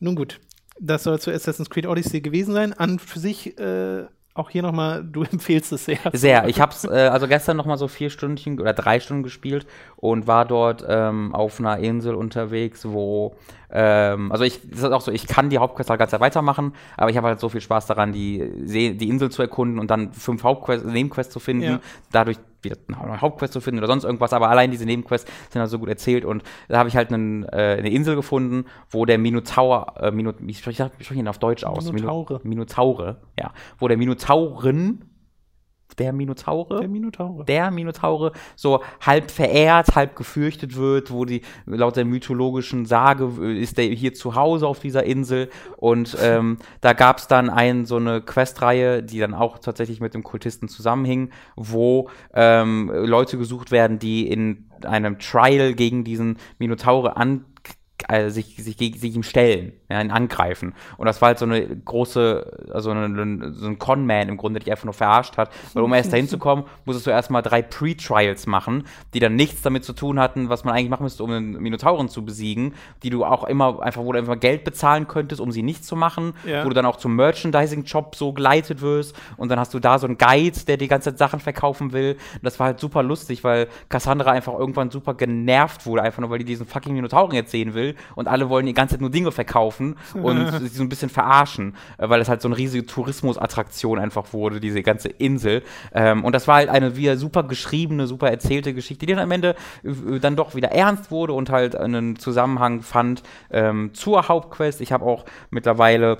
Nun 0.00 0.16
gut, 0.16 0.40
das 0.80 1.04
soll 1.04 1.20
zu 1.20 1.30
Assassin's 1.30 1.70
Creed 1.70 1.86
Odyssey 1.86 2.20
gewesen 2.20 2.54
sein. 2.54 2.72
An 2.72 2.98
für 2.98 3.18
sich, 3.18 3.58
äh, 3.58 4.06
auch 4.34 4.50
hier 4.50 4.62
nochmal, 4.62 5.04
du 5.04 5.22
empfehlst 5.30 5.72
es 5.72 5.84
sehr. 5.84 5.98
Sehr. 6.12 6.48
Ich 6.48 6.60
habe 6.60 6.72
es 6.72 6.84
äh, 6.84 7.08
also 7.12 7.28
gestern 7.28 7.56
noch 7.56 7.66
mal 7.66 7.78
so 7.78 7.88
vier 7.88 8.10
Stündchen 8.10 8.60
oder 8.60 8.72
drei 8.72 8.98
Stunden 9.00 9.22
gespielt 9.22 9.66
und 9.96 10.26
war 10.26 10.44
dort 10.44 10.84
ähm, 10.88 11.34
auf 11.34 11.60
einer 11.60 11.78
Insel 11.78 12.14
unterwegs, 12.16 12.84
wo 12.84 13.36
ähm, 13.70 14.32
also 14.32 14.44
ich 14.44 14.60
das 14.68 14.80
ist 14.80 14.84
auch 14.92 15.00
so, 15.00 15.12
ich 15.12 15.26
kann 15.26 15.50
die 15.50 15.58
Hauptquest 15.58 15.88
halt 15.88 16.00
ganz 16.00 16.12
weitermachen, 16.12 16.74
aber 16.96 17.10
ich 17.10 17.16
habe 17.16 17.28
halt 17.28 17.40
so 17.40 17.48
viel 17.48 17.60
Spaß 17.60 17.86
daran, 17.86 18.12
die 18.12 18.50
See, 18.64 18.94
die 18.94 19.08
Insel 19.08 19.30
zu 19.30 19.40
erkunden 19.42 19.78
und 19.78 19.90
dann 19.90 20.12
fünf 20.12 20.42
Hauptquests, 20.42 20.84
Nebenquests 20.86 21.32
zu 21.32 21.40
finden, 21.40 21.62
Ja. 21.64 21.80
dadurch 22.10 22.38
eine 22.72 23.20
Hauptquest 23.20 23.52
zu 23.52 23.60
finden 23.60 23.78
oder 23.78 23.86
sonst 23.86 24.04
irgendwas, 24.04 24.32
aber 24.32 24.48
allein 24.48 24.70
diese 24.70 24.84
Nebenquests 24.84 25.30
sind 25.50 25.60
halt 25.60 25.70
so 25.70 25.78
gut 25.78 25.88
erzählt 25.88 26.24
und 26.24 26.42
da 26.68 26.78
habe 26.78 26.88
ich 26.88 26.96
halt 26.96 27.12
einen, 27.12 27.44
äh, 27.44 27.76
eine 27.78 27.90
Insel 27.90 28.16
gefunden, 28.16 28.66
wo 28.90 29.04
der 29.04 29.18
Minotaur, 29.18 29.94
äh, 30.00 30.10
Mino, 30.10 30.32
wie 30.38 30.54
spreche 30.54 30.90
ich, 30.98 31.04
spreche 31.04 31.20
ihn 31.20 31.28
auf 31.28 31.38
Deutsch 31.38 31.64
aus? 31.64 31.92
Minotaure. 31.92 32.40
Mino, 32.42 32.48
Minotaure, 32.48 33.16
ja, 33.38 33.52
wo 33.78 33.88
der 33.88 33.96
Minotauren, 33.96 35.13
der 35.98 36.12
Minotaure, 36.12 36.80
Der 36.80 36.88
Minotaure. 36.88 37.44
der 37.44 37.70
Minotaure 37.70 38.32
so 38.56 38.80
halb 39.00 39.30
verehrt, 39.30 39.94
halb 39.94 40.16
gefürchtet 40.16 40.76
wird, 40.76 41.10
wo 41.10 41.24
die 41.24 41.42
laut 41.66 41.96
der 41.96 42.04
mythologischen 42.04 42.86
Sage 42.86 43.30
äh, 43.40 43.60
ist 43.60 43.78
der 43.78 43.86
hier 43.86 44.14
zu 44.14 44.34
Hause 44.34 44.66
auf 44.66 44.80
dieser 44.80 45.04
Insel 45.04 45.50
und 45.76 46.16
ähm, 46.20 46.58
da 46.80 46.92
gab 46.92 47.18
es 47.18 47.26
dann 47.28 47.50
ein, 47.50 47.86
so 47.86 47.96
eine 47.96 48.20
Questreihe, 48.20 49.02
die 49.02 49.18
dann 49.18 49.34
auch 49.34 49.58
tatsächlich 49.58 50.00
mit 50.00 50.14
dem 50.14 50.22
Kultisten 50.22 50.68
zusammenhing, 50.68 51.30
wo 51.56 52.08
ähm, 52.34 52.90
Leute 52.94 53.38
gesucht 53.38 53.70
werden, 53.70 53.98
die 53.98 54.28
in 54.28 54.68
einem 54.84 55.18
Trial 55.18 55.74
gegen 55.74 56.04
diesen 56.04 56.38
Minotaure 56.58 57.16
an 57.16 57.44
äh, 58.08 58.28
sich, 58.28 58.56
sich, 58.56 58.76
sich 58.76 59.14
ihm 59.14 59.22
stellen, 59.22 59.72
ja, 59.88 60.00
ihn 60.00 60.10
angreifen. 60.10 60.74
Und 60.96 61.06
das 61.06 61.22
war 61.22 61.28
halt 61.28 61.38
so 61.38 61.44
eine 61.44 61.64
große, 61.64 62.68
also 62.72 62.90
eine, 62.90 63.54
so 63.54 63.66
ein 63.66 63.78
Con-Man 63.78 64.28
im 64.28 64.36
Grunde, 64.36 64.58
der 64.58 64.64
dich 64.64 64.72
einfach 64.72 64.84
nur 64.84 64.94
verarscht 64.94 65.36
hat. 65.36 65.50
Weil 65.72 65.84
um 65.84 65.92
erst 65.94 66.12
dahin 66.12 66.28
zu 66.28 66.38
kommen, 66.38 66.64
musstest 66.84 67.06
du 67.06 67.10
erstmal 67.10 67.42
drei 67.42 67.62
Pre-Trials 67.62 68.46
machen, 68.46 68.84
die 69.14 69.20
dann 69.20 69.36
nichts 69.36 69.62
damit 69.62 69.84
zu 69.84 69.92
tun 69.92 70.18
hatten, 70.18 70.48
was 70.48 70.64
man 70.64 70.74
eigentlich 70.74 70.90
machen 70.90 71.04
müsste, 71.04 71.22
um 71.22 71.30
einen 71.30 71.62
Minotauren 71.62 72.08
zu 72.08 72.24
besiegen, 72.24 72.74
die 73.02 73.10
du 73.10 73.24
auch 73.24 73.44
immer 73.44 73.80
einfach, 73.80 74.02
wo 74.02 74.12
du 74.12 74.18
einfach 74.18 74.38
Geld 74.40 74.64
bezahlen 74.64 75.06
könntest, 75.06 75.40
um 75.40 75.52
sie 75.52 75.62
nicht 75.62 75.84
zu 75.84 75.94
machen, 75.94 76.34
ja. 76.44 76.64
wo 76.64 76.68
du 76.68 76.74
dann 76.74 76.86
auch 76.86 76.96
zum 76.96 77.14
Merchandising-Job 77.16 78.16
so 78.16 78.32
geleitet 78.32 78.82
wirst 78.82 79.16
und 79.36 79.48
dann 79.50 79.60
hast 79.60 79.72
du 79.72 79.78
da 79.78 79.98
so 79.98 80.06
einen 80.06 80.18
Guide, 80.18 80.58
der 80.66 80.76
die 80.76 80.88
ganze 80.88 81.10
Zeit 81.10 81.18
Sachen 81.18 81.40
verkaufen 81.40 81.92
will. 81.92 82.16
Und 82.34 82.44
das 82.44 82.58
war 82.58 82.66
halt 82.66 82.80
super 82.80 83.02
lustig, 83.02 83.44
weil 83.44 83.68
Cassandra 83.88 84.32
einfach 84.32 84.58
irgendwann 84.58 84.90
super 84.90 85.14
genervt 85.14 85.86
wurde, 85.86 86.02
einfach 86.02 86.20
nur 86.20 86.30
weil 86.30 86.40
die 86.40 86.44
diesen 86.44 86.66
fucking 86.66 86.94
Minotauren 86.94 87.34
jetzt 87.34 87.52
sehen 87.52 87.72
will 87.74 87.83
und 88.14 88.28
alle 88.28 88.48
wollen 88.48 88.66
die 88.66 88.74
ganze 88.74 88.94
Zeit 88.94 89.00
nur 89.00 89.10
Dinge 89.10 89.32
verkaufen 89.32 89.96
und 90.14 90.50
sie 90.60 90.68
so 90.68 90.82
ein 90.82 90.88
bisschen 90.88 91.10
verarschen, 91.10 91.76
äh, 91.98 92.08
weil 92.08 92.20
es 92.20 92.28
halt 92.28 92.40
so 92.40 92.48
eine 92.48 92.56
riesige 92.56 92.86
Tourismusattraktion 92.86 93.98
einfach 93.98 94.32
wurde, 94.32 94.60
diese 94.60 94.82
ganze 94.82 95.08
Insel. 95.08 95.62
Ähm, 95.92 96.24
und 96.24 96.34
das 96.34 96.48
war 96.48 96.56
halt 96.56 96.68
eine 96.68 96.96
wieder 96.96 97.16
super 97.16 97.42
geschriebene, 97.42 98.06
super 98.06 98.30
erzählte 98.30 98.74
Geschichte, 98.74 99.06
die 99.06 99.12
dann 99.12 99.22
am 99.22 99.30
Ende 99.30 99.56
äh, 99.82 100.18
dann 100.20 100.36
doch 100.36 100.54
wieder 100.54 100.70
ernst 100.70 101.10
wurde 101.10 101.32
und 101.32 101.50
halt 101.50 101.76
einen 101.76 102.16
Zusammenhang 102.16 102.82
fand 102.82 103.22
ähm, 103.50 103.92
zur 103.94 104.28
Hauptquest. 104.28 104.80
Ich 104.80 104.92
habe 104.92 105.04
auch 105.04 105.24
mittlerweile 105.50 106.18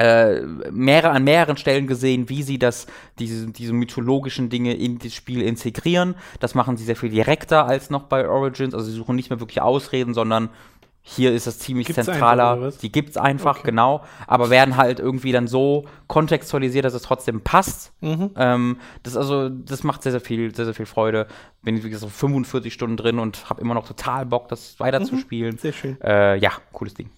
äh, 0.00 0.40
mehrere, 0.70 1.12
an 1.12 1.24
mehreren 1.24 1.58
Stellen 1.58 1.86
gesehen, 1.86 2.30
wie 2.30 2.42
sie 2.42 2.58
das, 2.58 2.86
diese, 3.18 3.48
diese 3.48 3.74
mythologischen 3.74 4.48
Dinge 4.48 4.72
in 4.74 4.98
das 4.98 5.12
Spiel 5.12 5.42
integrieren. 5.42 6.14
Das 6.40 6.54
machen 6.54 6.78
sie 6.78 6.84
sehr 6.84 6.96
viel 6.96 7.10
direkter 7.10 7.66
als 7.66 7.90
noch 7.90 8.04
bei 8.04 8.26
Origins. 8.26 8.72
Also 8.72 8.86
sie 8.86 8.96
suchen 8.96 9.14
nicht 9.14 9.28
mehr 9.28 9.40
wirklich 9.40 9.60
Ausreden, 9.60 10.14
sondern 10.14 10.48
hier 11.02 11.32
ist 11.32 11.46
das 11.46 11.58
ziemlich 11.58 11.86
gibt's 11.86 12.04
zentraler. 12.04 12.52
Einfach, 12.52 12.78
die 12.78 12.92
gibt's 12.92 13.16
einfach, 13.16 13.58
okay. 13.58 13.70
genau. 13.70 14.04
Aber 14.26 14.50
werden 14.50 14.76
halt 14.76 15.00
irgendwie 15.00 15.32
dann 15.32 15.48
so 15.48 15.86
kontextualisiert, 16.08 16.84
dass 16.84 16.94
es 16.94 17.02
trotzdem 17.02 17.40
passt. 17.40 17.92
Mhm. 18.00 18.30
Ähm, 18.36 18.76
das 19.02 19.16
also, 19.16 19.48
das 19.48 19.82
macht 19.82 20.02
sehr, 20.02 20.12
sehr 20.12 20.20
viel, 20.20 20.54
sehr, 20.54 20.66
sehr 20.66 20.74
viel 20.74 20.86
Freude. 20.86 21.26
Bin 21.62 21.82
wie 21.82 21.90
gesagt 21.90 22.12
45 22.12 22.72
Stunden 22.72 22.96
drin 22.96 23.18
und 23.18 23.48
habe 23.48 23.60
immer 23.60 23.74
noch 23.74 23.86
total 23.86 24.26
Bock, 24.26 24.48
das 24.48 24.78
weiterzuspielen. 24.78 25.54
Mhm. 25.54 25.58
Sehr 25.58 25.72
schön. 25.72 26.00
Äh, 26.02 26.36
ja, 26.36 26.52
cooles 26.72 26.94
Ding. 26.94 27.10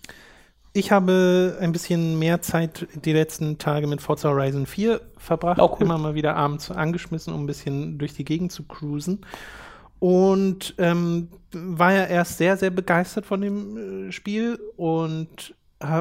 Ich 0.74 0.90
habe 0.90 1.58
ein 1.60 1.72
bisschen 1.72 2.18
mehr 2.18 2.40
Zeit 2.40 2.86
die 2.94 3.12
letzten 3.12 3.58
Tage 3.58 3.86
mit 3.86 4.00
Forza 4.00 4.30
Horizon 4.30 4.64
4 4.64 5.02
verbracht. 5.18 5.60
Oh, 5.60 5.70
cool. 5.72 5.84
Immer 5.84 5.98
mal 5.98 6.14
wieder 6.14 6.34
abends 6.34 6.70
angeschmissen, 6.70 7.34
um 7.34 7.42
ein 7.44 7.46
bisschen 7.46 7.98
durch 7.98 8.14
die 8.14 8.24
Gegend 8.24 8.52
zu 8.52 8.62
cruisen. 8.62 9.20
Und 10.02 10.74
ähm, 10.78 11.28
war 11.52 11.92
ja 11.92 12.06
erst 12.06 12.36
sehr, 12.36 12.56
sehr 12.56 12.70
begeistert 12.70 13.24
von 13.24 13.40
dem 13.40 14.08
äh, 14.08 14.10
Spiel 14.10 14.58
und 14.76 15.54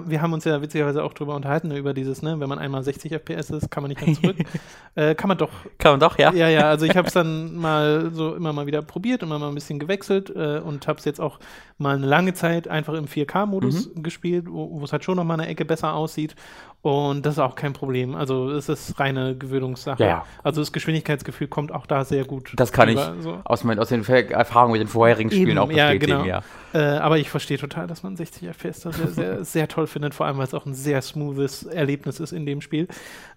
wir 0.05 0.21
haben 0.21 0.33
uns 0.33 0.43
ja 0.45 0.61
witzigerweise 0.61 1.03
auch 1.03 1.13
drüber 1.13 1.35
unterhalten, 1.35 1.69
ne, 1.69 1.77
über 1.77 1.93
dieses, 1.95 2.21
ne, 2.21 2.39
wenn 2.39 2.47
man 2.47 2.59
einmal 2.59 2.83
60 2.83 3.13
FPS 3.13 3.49
ist, 3.49 3.71
kann 3.71 3.81
man 3.81 3.89
nicht 3.89 4.05
mehr 4.05 4.15
zurück. 4.15 4.37
äh, 4.95 5.15
kann 5.15 5.27
man 5.27 5.39
doch. 5.39 5.49
Kann 5.79 5.93
man 5.93 5.99
doch, 5.99 6.19
ja. 6.19 6.31
Ja, 6.33 6.49
ja, 6.49 6.69
also 6.69 6.85
ich 6.85 6.95
habe 6.95 7.07
es 7.07 7.13
dann 7.13 7.55
mal 7.55 8.11
so 8.13 8.35
immer 8.35 8.53
mal 8.53 8.67
wieder 8.67 8.83
probiert, 8.83 9.23
immer 9.23 9.39
mal 9.39 9.49
ein 9.49 9.55
bisschen 9.55 9.79
gewechselt 9.79 10.29
äh, 10.35 10.59
und 10.59 10.87
habe 10.87 10.99
es 10.99 11.05
jetzt 11.05 11.19
auch 11.19 11.39
mal 11.79 11.95
eine 11.95 12.05
lange 12.05 12.35
Zeit 12.35 12.67
einfach 12.67 12.93
im 12.93 13.05
4K-Modus 13.05 13.95
mhm. 13.95 14.03
gespielt, 14.03 14.45
wo 14.47 14.83
es 14.83 14.91
halt 14.91 15.03
schon 15.03 15.17
noch 15.17 15.23
mal 15.23 15.33
eine 15.35 15.47
Ecke 15.47 15.65
besser 15.65 15.93
aussieht. 15.93 16.35
Und 16.81 17.27
das 17.27 17.35
ist 17.35 17.39
auch 17.39 17.53
kein 17.55 17.73
Problem. 17.73 18.15
Also 18.15 18.49
es 18.49 18.67
ist 18.67 18.99
reine 18.99 19.37
Gewöhnungssache. 19.37 20.03
Ja. 20.03 20.25
Also 20.43 20.61
das 20.61 20.71
Geschwindigkeitsgefühl 20.71 21.47
kommt 21.47 21.71
auch 21.71 21.85
da 21.85 22.03
sehr 22.03 22.25
gut. 22.25 22.53
Das 22.55 22.71
kann 22.71 22.89
über, 22.89 23.13
ich 23.15 23.23
so. 23.23 23.39
aus, 23.43 23.63
mein, 23.63 23.77
aus, 23.77 23.89
den 23.89 24.03
Erfahrungen 24.03 24.73
mit 24.73 24.81
den 24.81 24.87
vorherigen 24.87 25.29
Spielen 25.29 25.49
Eben, 25.49 25.57
auch 25.59 25.67
bestätigen, 25.67 26.25
ja. 26.25 26.41
Genau. 26.73 26.83
Äh, 26.83 26.97
aber 26.97 27.19
ich 27.19 27.29
verstehe 27.29 27.59
total, 27.59 27.85
dass 27.85 28.01
man 28.01 28.15
60 28.15 28.47
FPS 28.47 28.79
da 28.81 28.91
sehr, 28.91 29.07
sehr, 29.07 29.45
sehr 29.45 29.67
toll 29.67 29.85
findet, 29.85 30.15
vor 30.15 30.25
allem 30.25 30.39
weil 30.39 30.47
es 30.47 30.55
auch 30.55 30.65
ein 30.65 30.73
sehr 30.73 31.03
smoothes 31.03 31.63
Erlebnis 31.63 32.19
ist 32.19 32.31
in 32.31 32.47
dem 32.47 32.61
Spiel. 32.61 32.87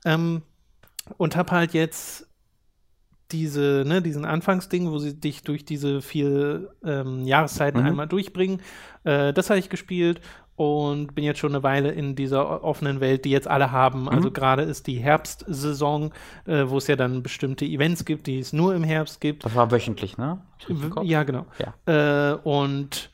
Ähm, 0.06 0.40
und 1.18 1.36
habe 1.36 1.50
halt 1.50 1.74
jetzt 1.74 2.26
diese, 3.30 3.84
ne, 3.86 4.00
diesen 4.00 4.24
Anfangsding, 4.24 4.90
wo 4.90 4.98
sie 4.98 5.20
dich 5.20 5.42
durch 5.42 5.66
diese 5.66 6.00
vier 6.00 6.70
ähm, 6.82 7.24
Jahreszeiten 7.24 7.80
mhm. 7.80 7.86
einmal 7.88 8.06
durchbringen. 8.06 8.62
Äh, 9.02 9.34
das 9.34 9.50
habe 9.50 9.58
ich 9.58 9.68
gespielt 9.68 10.22
und 10.56 11.14
bin 11.14 11.24
jetzt 11.24 11.40
schon 11.40 11.52
eine 11.52 11.62
Weile 11.62 11.90
in 11.90 12.14
dieser 12.14 12.62
offenen 12.62 13.00
Welt, 13.00 13.24
die 13.24 13.30
jetzt 13.30 13.48
alle 13.48 13.72
haben. 13.72 14.02
Mhm. 14.02 14.08
Also 14.08 14.30
gerade 14.30 14.62
ist 14.62 14.86
die 14.86 14.98
Herbstsaison, 14.98 16.12
äh, 16.46 16.64
wo 16.66 16.78
es 16.78 16.86
ja 16.86 16.96
dann 16.96 17.22
bestimmte 17.22 17.64
Events 17.64 18.04
gibt, 18.04 18.26
die 18.26 18.38
es 18.38 18.52
nur 18.52 18.74
im 18.74 18.84
Herbst 18.84 19.20
gibt. 19.20 19.44
Das 19.44 19.54
war 19.54 19.70
wöchentlich, 19.70 20.16
ne? 20.16 20.38
Ja, 21.02 21.24
genau. 21.24 21.46
Ja. 21.58 22.32
Äh, 22.32 22.34
und 22.34 23.10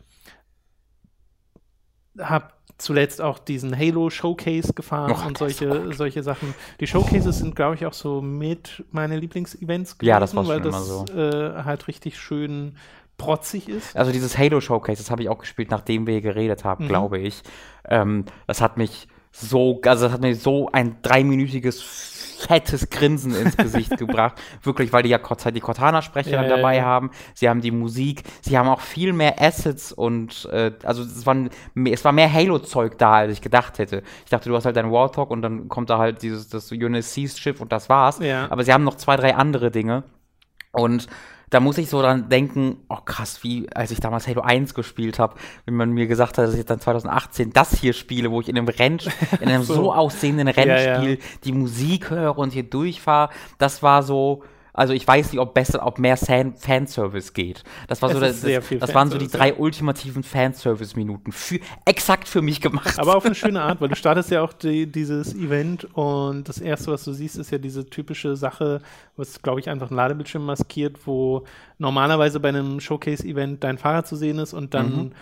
habe 2.18 2.48
zuletzt 2.80 3.20
auch 3.20 3.38
diesen 3.38 3.76
Halo 3.78 4.10
Showcase 4.10 4.72
gefahren 4.72 5.12
Och, 5.12 5.26
und 5.26 5.38
solche, 5.38 5.92
solche 5.92 6.22
Sachen. 6.22 6.54
Die 6.80 6.86
Showcases 6.86 7.38
sind, 7.38 7.54
glaube 7.54 7.74
ich, 7.74 7.86
auch 7.86 7.92
so 7.92 8.20
mit 8.22 8.84
meine 8.90 9.18
Lieblingsevents 9.18 9.98
gewesen, 9.98 10.08
ja, 10.08 10.20
das 10.20 10.34
war 10.34 10.46
weil 10.48 10.60
das 10.60 10.88
so. 10.88 11.04
äh, 11.06 11.62
halt 11.64 11.88
richtig 11.88 12.18
schön 12.18 12.76
protzig 13.20 13.68
ist. 13.68 13.96
Also 13.96 14.12
dieses 14.12 14.38
Halo 14.38 14.60
Showcase, 14.60 15.02
das 15.02 15.10
habe 15.10 15.22
ich 15.22 15.28
auch 15.28 15.38
gespielt, 15.38 15.70
nachdem 15.70 16.06
wir 16.06 16.20
geredet 16.22 16.64
haben, 16.64 16.84
mhm. 16.84 16.88
glaube 16.88 17.18
ich. 17.18 17.42
Ähm, 17.86 18.24
das 18.46 18.62
hat 18.62 18.78
mich 18.78 19.08
so, 19.30 19.80
also 19.84 20.06
das 20.06 20.12
hat 20.14 20.22
mir 20.22 20.34
so 20.34 20.70
ein 20.72 20.96
dreiminütiges 21.02 21.82
fettes 22.40 22.88
Grinsen 22.88 23.34
ins 23.34 23.58
Gesicht 23.58 23.96
gebracht. 23.98 24.40
Wirklich, 24.62 24.92
weil 24.94 25.02
die 25.02 25.10
ja 25.10 25.18
die 25.18 25.60
Cortana-Sprecher 25.60 26.42
ja, 26.42 26.48
dabei 26.48 26.76
ja. 26.76 26.84
haben. 26.84 27.10
Sie 27.34 27.46
haben 27.46 27.60
die 27.60 27.70
Musik. 27.70 28.22
Sie 28.40 28.56
haben 28.56 28.68
auch 28.68 28.80
viel 28.80 29.12
mehr 29.12 29.40
Assets 29.40 29.92
und 29.92 30.48
äh, 30.50 30.72
also 30.82 31.02
es, 31.02 31.26
waren, 31.26 31.50
es 31.84 32.02
war 32.04 32.12
mehr 32.12 32.32
Halo-Zeug 32.32 32.96
da, 32.96 33.16
als 33.16 33.34
ich 33.34 33.42
gedacht 33.42 33.78
hätte. 33.78 34.02
Ich 34.24 34.30
dachte, 34.30 34.48
du 34.48 34.56
hast 34.56 34.64
halt 34.64 34.76
deinen 34.76 34.90
Warthog 34.90 35.30
und 35.30 35.42
dann 35.42 35.68
kommt 35.68 35.90
da 35.90 35.98
halt 35.98 36.22
dieses 36.22 36.48
das 36.48 36.72
UNSC-Schiff 36.72 37.60
und 37.60 37.70
das 37.70 37.90
war's. 37.90 38.18
Ja. 38.20 38.50
Aber 38.50 38.64
sie 38.64 38.72
haben 38.72 38.84
noch 38.84 38.96
zwei, 38.96 39.16
drei 39.16 39.34
andere 39.34 39.70
Dinge. 39.70 40.04
Und 40.72 41.08
da 41.50 41.58
muss 41.58 41.78
ich 41.78 41.90
so 41.90 42.00
dran 42.00 42.28
denken, 42.28 42.78
oh 42.88 42.98
krass, 43.04 43.42
wie 43.42 43.68
als 43.74 43.90
ich 43.90 44.00
damals 44.00 44.26
Halo 44.28 44.40
1 44.40 44.72
gespielt 44.74 45.18
habe, 45.18 45.34
wenn 45.66 45.74
man 45.74 45.90
mir 45.90 46.06
gesagt 46.06 46.38
hat, 46.38 46.46
dass 46.46 46.54
ich 46.54 46.64
dann 46.64 46.80
2018 46.80 47.52
das 47.52 47.74
hier 47.74 47.92
spiele, 47.92 48.30
wo 48.30 48.40
ich 48.40 48.48
in 48.48 48.56
einem 48.56 48.68
Renn, 48.68 48.98
in 49.40 49.48
einem 49.48 49.64
so, 49.64 49.74
so 49.74 49.92
aussehenden 49.92 50.48
Rennspiel 50.48 51.10
ja, 51.10 51.16
ja. 51.16 51.16
die 51.44 51.52
Musik 51.52 52.10
höre 52.10 52.38
und 52.38 52.52
hier 52.52 52.62
durchfahre, 52.62 53.30
das 53.58 53.82
war 53.82 54.04
so, 54.04 54.44
also 54.72 54.92
ich 54.92 55.06
weiß 55.06 55.32
nicht, 55.32 55.40
ob 55.40 55.54
besser, 55.54 55.86
ob 55.86 55.98
mehr 55.98 56.16
Fan 56.16 56.54
Fanservice 56.56 57.32
geht. 57.32 57.64
Das 57.88 58.02
war 58.02 58.10
so, 58.10 58.20
das, 58.20 58.40
das, 58.40 58.64
das 58.78 58.94
waren 58.94 59.10
so 59.10 59.18
die 59.18 59.28
drei 59.28 59.54
ultimativen 59.54 60.22
Fanservice-Minuten. 60.22 61.32
Exakt 61.84 62.28
für 62.28 62.42
mich 62.42 62.60
gemacht. 62.60 62.98
Aber 62.98 63.16
auf 63.16 63.24
eine 63.24 63.34
schöne 63.34 63.62
Art, 63.62 63.80
weil 63.80 63.88
du 63.88 63.96
startest 63.96 64.30
ja 64.30 64.42
auch 64.42 64.52
die, 64.52 64.86
dieses 64.86 65.34
Event 65.34 65.84
und 65.94 66.48
das 66.48 66.58
erste, 66.58 66.92
was 66.92 67.04
du 67.04 67.12
siehst, 67.12 67.36
ist 67.36 67.50
ja 67.50 67.58
diese 67.58 67.86
typische 67.86 68.36
Sache, 68.36 68.80
was 69.16 69.42
glaube 69.42 69.60
ich 69.60 69.68
einfach 69.68 69.90
ein 69.90 69.96
Ladebildschirm 69.96 70.44
maskiert, 70.44 71.06
wo 71.06 71.44
normalerweise 71.78 72.40
bei 72.40 72.50
einem 72.50 72.80
Showcase-Event 72.80 73.64
dein 73.64 73.78
Fahrrad 73.78 74.06
zu 74.06 74.16
sehen 74.16 74.38
ist 74.38 74.52
und 74.52 74.74
dann 74.74 74.96
mhm 74.96 75.12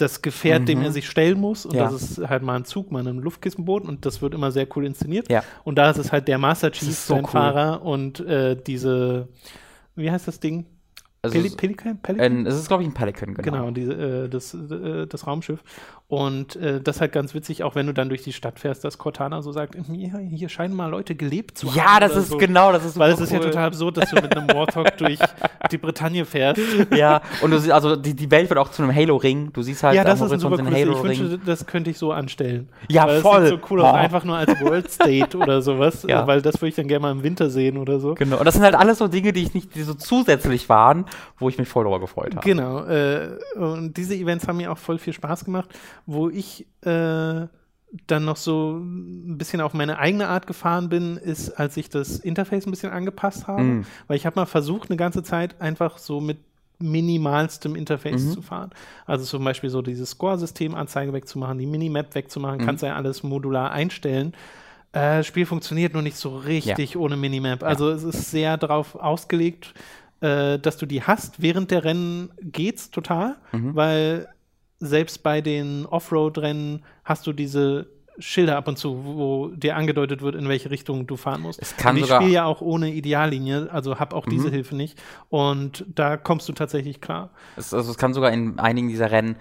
das 0.00 0.22
Gefährt, 0.22 0.62
mhm. 0.62 0.66
dem 0.66 0.82
er 0.82 0.92
sich 0.92 1.08
stellen 1.08 1.38
muss. 1.38 1.66
Und 1.66 1.74
ja. 1.74 1.84
das 1.84 2.02
ist 2.02 2.28
halt 2.28 2.42
mal 2.42 2.56
ein 2.56 2.64
Zug, 2.64 2.90
mal 2.90 3.06
ein 3.06 3.18
Luftkissenboot. 3.18 3.84
Und 3.84 4.06
das 4.06 4.22
wird 4.22 4.34
immer 4.34 4.50
sehr 4.50 4.66
cool 4.76 4.86
inszeniert. 4.86 5.30
Ja. 5.30 5.42
Und 5.64 5.76
da 5.76 5.90
ist 5.90 5.98
es 5.98 6.12
halt 6.12 6.28
der 6.28 6.38
Master 6.38 6.70
Chief, 6.72 6.96
so 6.96 7.14
sein 7.14 7.24
cool. 7.24 7.30
Fahrer 7.30 7.82
und 7.82 8.20
äh, 8.20 8.56
diese, 8.56 9.28
wie 9.94 10.10
heißt 10.10 10.26
das 10.26 10.40
Ding? 10.40 10.66
Also 11.20 11.36
Peli 11.36 11.50
Pelican? 11.50 11.98
Pelican? 12.00 12.46
es 12.46 12.54
ist, 12.54 12.68
glaube 12.68 12.84
ich, 12.84 12.88
ein 12.88 12.94
Pelican, 12.94 13.34
genau. 13.34 13.42
Genau, 13.42 13.70
diese, 13.72 13.92
äh, 13.92 14.28
das, 14.28 14.54
äh, 14.54 15.06
das 15.06 15.26
Raumschiff. 15.26 15.62
Und 16.10 16.56
äh, 16.56 16.80
das 16.80 16.96
ist 16.96 17.00
halt 17.02 17.12
ganz 17.12 17.34
witzig, 17.34 17.62
auch 17.64 17.74
wenn 17.74 17.86
du 17.86 17.92
dann 17.92 18.08
durch 18.08 18.22
die 18.22 18.32
Stadt 18.32 18.58
fährst, 18.58 18.82
dass 18.82 18.96
Cortana 18.96 19.42
so 19.42 19.52
sagt, 19.52 19.76
hier, 19.92 20.18
hier 20.18 20.48
scheinen 20.48 20.74
mal 20.74 20.86
Leute 20.86 21.14
gelebt 21.14 21.58
zu 21.58 21.68
haben. 21.68 21.76
Ja, 21.76 22.00
das 22.00 22.16
ist 22.16 22.30
so. 22.30 22.38
genau, 22.38 22.72
das 22.72 22.86
ist 22.86 22.98
Weil 22.98 23.12
es 23.12 23.20
ist 23.20 23.30
ja 23.30 23.38
total 23.38 23.66
absurd, 23.66 23.98
dass 23.98 24.08
du 24.08 24.16
mit 24.16 24.34
einem 24.34 24.48
Warthog 24.48 24.96
durch 24.96 25.18
die 25.70 25.76
Bretagne 25.76 26.24
fährst. 26.24 26.62
Ja, 26.96 27.20
und 27.42 27.50
du 27.50 27.58
siehst, 27.58 27.72
also 27.72 27.94
die, 27.94 28.14
die 28.14 28.30
Welt 28.30 28.48
wird 28.48 28.58
auch 28.58 28.70
zu 28.70 28.82
einem 28.82 28.94
Halo-Ring. 28.94 29.52
Du 29.52 29.62
siehst 29.62 29.82
halt 29.82 29.94
ja, 29.94 30.04
das 30.04 30.20
ist 30.20 30.32
ein 30.32 30.40
super 30.40 30.56
den 30.56 30.72
Halo-Ring. 30.72 31.12
Ich 31.12 31.20
wünsche, 31.20 31.38
das 31.44 31.66
könnte 31.66 31.90
ich 31.90 31.98
so 31.98 32.12
anstellen. 32.12 32.68
Ja, 32.88 33.06
weil 33.06 33.20
voll. 33.20 33.40
Das 33.40 33.50
sieht 33.50 33.60
so 33.60 33.66
cool 33.70 33.82
aus, 33.82 33.92
oh. 33.92 33.96
einfach 33.96 34.24
nur 34.24 34.36
als 34.36 34.58
World 34.60 34.90
State 34.90 35.36
oder 35.36 35.60
sowas, 35.62 36.04
ja. 36.08 36.26
weil 36.26 36.40
das 36.40 36.56
würde 36.56 36.68
ich 36.68 36.74
dann 36.76 36.88
gerne 36.88 37.02
mal 37.02 37.12
im 37.12 37.22
Winter 37.22 37.50
sehen 37.50 37.76
oder 37.76 38.00
so. 38.00 38.14
Genau, 38.14 38.38
und 38.38 38.46
das 38.46 38.54
sind 38.54 38.64
halt 38.64 38.74
alles 38.74 38.98
so 38.98 39.08
Dinge, 39.08 39.32
die 39.32 39.42
ich 39.42 39.54
nicht, 39.54 39.74
die 39.74 39.82
so 39.82 39.92
zusätzlich 39.94 40.68
waren, 40.68 41.04
wo 41.38 41.48
ich 41.50 41.58
mich 41.58 41.68
voll 41.68 41.84
darüber 41.84 42.00
gefreut 42.00 42.34
habe. 42.34 42.48
Genau, 42.48 42.84
äh, 42.86 43.28
und 43.56 43.96
diese 43.96 44.14
Events 44.14 44.48
haben 44.48 44.56
mir 44.56 44.72
auch 44.72 44.78
voll 44.78 44.98
viel 44.98 45.12
Spaß 45.12 45.44
gemacht, 45.44 45.68
wo 46.08 46.30
ich 46.30 46.66
äh, 46.80 47.46
dann 48.06 48.24
noch 48.24 48.36
so 48.36 48.78
ein 48.78 49.36
bisschen 49.36 49.60
auf 49.60 49.74
meine 49.74 49.98
eigene 49.98 50.28
Art 50.28 50.46
gefahren 50.46 50.88
bin, 50.88 51.18
ist, 51.18 51.50
als 51.50 51.76
ich 51.76 51.90
das 51.90 52.18
Interface 52.18 52.66
ein 52.66 52.70
bisschen 52.70 52.90
angepasst 52.90 53.46
habe. 53.46 53.62
Mm. 53.62 53.86
Weil 54.06 54.16
ich 54.16 54.24
habe 54.24 54.40
mal 54.40 54.46
versucht, 54.46 54.88
eine 54.90 54.96
ganze 54.96 55.22
Zeit 55.22 55.60
einfach 55.60 55.98
so 55.98 56.20
mit 56.20 56.38
minimalstem 56.80 57.74
Interface 57.74 58.22
mhm. 58.22 58.30
zu 58.30 58.42
fahren. 58.42 58.70
Also 59.04 59.24
zum 59.24 59.42
Beispiel 59.42 59.68
so 59.68 59.82
dieses 59.82 60.10
Score-System 60.10 60.76
Anzeige 60.76 61.12
wegzumachen, 61.12 61.58
die 61.58 61.66
Minimap 61.66 62.14
wegzumachen, 62.14 62.60
mhm. 62.60 62.64
kannst 62.66 62.84
ja 62.84 62.94
alles 62.94 63.24
modular 63.24 63.72
einstellen. 63.72 64.32
Äh, 64.92 65.24
Spiel 65.24 65.44
funktioniert 65.44 65.92
nur 65.92 66.02
nicht 66.02 66.16
so 66.16 66.36
richtig 66.36 66.94
ja. 66.94 67.00
ohne 67.00 67.16
Minimap. 67.16 67.64
Also 67.64 67.90
ja. 67.90 67.96
es 67.96 68.04
ist 68.04 68.30
sehr 68.30 68.56
darauf 68.56 68.94
ausgelegt, 68.94 69.74
äh, 70.20 70.60
dass 70.60 70.76
du 70.76 70.86
die 70.86 71.02
hast. 71.02 71.42
Während 71.42 71.72
der 71.72 71.82
Rennen 71.82 72.30
geht's 72.40 72.92
total, 72.92 73.36
mhm. 73.50 73.74
weil 73.74 74.28
selbst 74.78 75.22
bei 75.22 75.40
den 75.40 75.86
Offroad-Rennen 75.86 76.82
hast 77.04 77.26
du 77.26 77.32
diese 77.32 77.86
Schilder 78.20 78.56
ab 78.56 78.66
und 78.66 78.76
zu, 78.76 79.04
wo 79.04 79.48
dir 79.48 79.76
angedeutet 79.76 80.22
wird, 80.22 80.34
in 80.34 80.48
welche 80.48 80.70
Richtung 80.70 81.06
du 81.06 81.16
fahren 81.16 81.40
musst. 81.42 81.62
Es 81.62 81.76
kann 81.76 81.94
und 81.96 82.02
ich 82.02 82.10
spiele 82.12 82.30
ja 82.30 82.44
auch 82.46 82.60
ohne 82.60 82.92
Ideallinie, 82.92 83.68
also 83.70 84.00
habe 84.00 84.16
auch 84.16 84.26
diese 84.26 84.48
Mhm. 84.48 84.52
Hilfe 84.52 84.74
nicht. 84.76 85.00
Und 85.28 85.84
da 85.94 86.16
kommst 86.16 86.48
du 86.48 86.52
tatsächlich 86.52 87.00
klar. 87.00 87.30
Es, 87.56 87.72
also 87.72 87.92
es 87.92 87.96
kann 87.96 88.14
sogar 88.14 88.32
in 88.32 88.58
einigen 88.58 88.88
dieser 88.88 89.12
Rennen, 89.12 89.36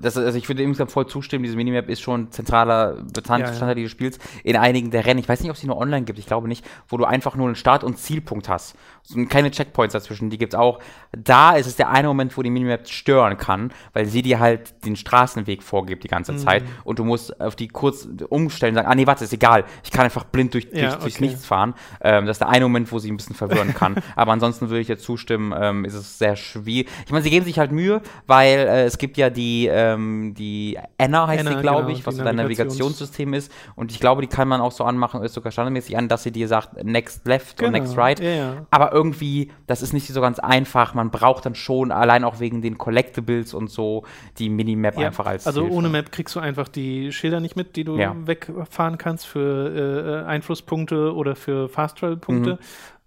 das, 0.00 0.16
also 0.16 0.36
ich 0.38 0.48
würde 0.48 0.62
insgesamt 0.62 0.90
voll 0.92 1.06
zustimmen, 1.06 1.44
diese 1.44 1.56
Minimap 1.56 1.88
ist 1.88 2.00
schon 2.00 2.30
zentraler 2.32 2.96
Bestandteil 3.12 3.60
Ja, 3.60 3.68
ja. 3.68 3.74
dieses 3.74 3.90
Spiels. 3.92 4.18
In 4.44 4.56
einigen 4.56 4.90
der 4.90 5.06
Rennen, 5.06 5.20
ich 5.20 5.28
weiß 5.28 5.40
nicht, 5.40 5.50
ob 5.50 5.54
es 5.56 5.60
die 5.60 5.66
nur 5.66 5.76
online 5.78 6.04
gibt, 6.04 6.18
ich 6.18 6.26
glaube 6.26 6.48
nicht, 6.48 6.64
wo 6.88 6.96
du 6.96 7.04
einfach 7.04 7.36
nur 7.36 7.46
einen 7.46 7.56
Start- 7.56 7.84
und 7.84 7.98
Zielpunkt 7.98 8.48
hast. 8.48 8.74
So, 9.02 9.22
keine 9.26 9.50
Checkpoints 9.50 9.92
dazwischen, 9.92 10.30
die 10.30 10.38
gibt's 10.38 10.54
auch. 10.54 10.78
Da 11.16 11.52
ist 11.56 11.66
es 11.66 11.76
der 11.76 11.90
eine 11.90 12.08
Moment, 12.08 12.36
wo 12.36 12.42
die 12.42 12.50
Minimap 12.50 12.88
stören 12.88 13.36
kann, 13.36 13.72
weil 13.92 14.06
sie 14.06 14.22
dir 14.22 14.38
halt 14.40 14.84
den 14.84 14.96
Straßenweg 14.96 15.62
vorgibt 15.62 16.04
die 16.04 16.08
Mhm. 16.08 16.10
ganze 16.10 16.36
Zeit 16.36 16.62
und 16.84 16.98
du 16.98 17.04
musst 17.04 17.40
auf 17.40 17.56
die 17.56 17.68
kurz 17.68 18.08
umstellen 18.28 18.72
und 18.74 18.76
sagen, 18.76 18.88
ah 18.88 18.94
nee, 18.94 19.06
warte, 19.06 19.24
ist 19.24 19.32
egal, 19.32 19.64
ich 19.82 19.90
kann 19.90 20.04
einfach 20.04 20.24
blind 20.24 20.54
durch, 20.54 20.68
Ja, 20.72 20.90
durch, 20.90 20.94
durchs 21.02 21.16
okay. 21.16 21.24
Nichts 21.26 21.46
fahren. 21.46 21.74
Ähm, 22.00 22.26
das 22.26 22.34
ist 22.36 22.40
der 22.40 22.48
eine 22.48 22.64
Moment, 22.64 22.90
wo 22.92 22.98
sie 22.98 23.10
ein 23.10 23.16
bisschen 23.16 23.34
verwirren 23.34 23.74
kann. 23.74 23.96
Aber 24.16 24.32
ansonsten 24.32 24.68
würde 24.68 24.80
ich 24.80 24.86
dir 24.86 24.98
zustimmen, 24.98 25.52
ähm, 25.58 25.84
ist 25.84 25.94
es 25.94 26.18
sehr 26.18 26.36
schwierig. 26.36 26.88
Ich 27.06 27.10
meine, 27.12 27.22
sie 27.24 27.30
geben 27.30 27.44
sich 27.44 27.58
halt 27.58 27.72
Mühe, 27.72 28.02
weil 28.26 28.58
äh, 28.58 28.84
es 28.84 28.98
gibt 28.98 29.16
ja 29.16 29.30
die, 29.30 29.66
ähm, 29.82 30.34
die 30.34 30.78
Enna 30.98 31.26
heißt 31.26 31.40
Enna, 31.40 31.56
sie, 31.56 31.62
glaube 31.62 31.86
genau, 31.86 31.98
ich, 31.98 32.06
was 32.06 32.16
so 32.16 32.24
dein 32.24 32.36
Navigations- 32.36 32.42
Navigationssystem 32.42 33.34
ist. 33.34 33.52
Und 33.74 33.90
ich 33.90 34.00
glaube, 34.00 34.20
die 34.22 34.28
kann 34.28 34.48
man 34.48 34.60
auch 34.60 34.72
so 34.72 34.84
anmachen, 34.84 35.22
ist 35.22 35.34
sogar 35.34 35.52
standardmäßig 35.52 35.96
an, 35.96 36.08
dass 36.08 36.22
sie 36.22 36.32
dir 36.32 36.48
sagt, 36.48 36.84
next 36.84 37.26
left 37.26 37.62
und 37.62 37.72
next 37.72 37.96
right. 37.96 38.18
Genau. 38.18 38.30
Ja, 38.30 38.36
ja. 38.36 38.66
Aber 38.70 38.92
irgendwie, 38.92 39.50
das 39.66 39.82
ist 39.82 39.92
nicht 39.92 40.06
so 40.06 40.20
ganz 40.20 40.38
einfach. 40.38 40.94
Man 40.94 41.10
braucht 41.10 41.46
dann 41.46 41.54
schon, 41.54 41.92
allein 41.92 42.24
auch 42.24 42.40
wegen 42.40 42.62
den 42.62 42.78
Collectibles 42.78 43.54
und 43.54 43.70
so, 43.70 44.04
die 44.38 44.48
Minimap 44.48 44.98
Ja, 44.98 45.08
einfach 45.08 45.26
als 45.26 45.46
also 45.46 45.62
Hilfe. 45.62 45.76
ohne 45.76 45.88
Map 45.88 46.12
kriegst 46.12 46.34
du 46.36 46.40
einfach 46.40 46.68
die 46.68 47.12
Schilder 47.12 47.40
nicht 47.40 47.56
mit, 47.56 47.76
die 47.76 47.84
du 47.84 47.96
wegfahren 47.96 48.98
kannst 48.98 49.26
für 49.26 50.22
äh, 50.24 50.26
Einflusspunkte 50.26 51.14
oder 51.14 51.36
für 51.36 51.68
Fast 51.68 51.98
Travel 51.98 52.16
Punkte. 52.16 52.52
Mhm. 52.52 52.58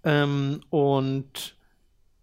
Ähm, 0.04 0.60
und 0.70 1.55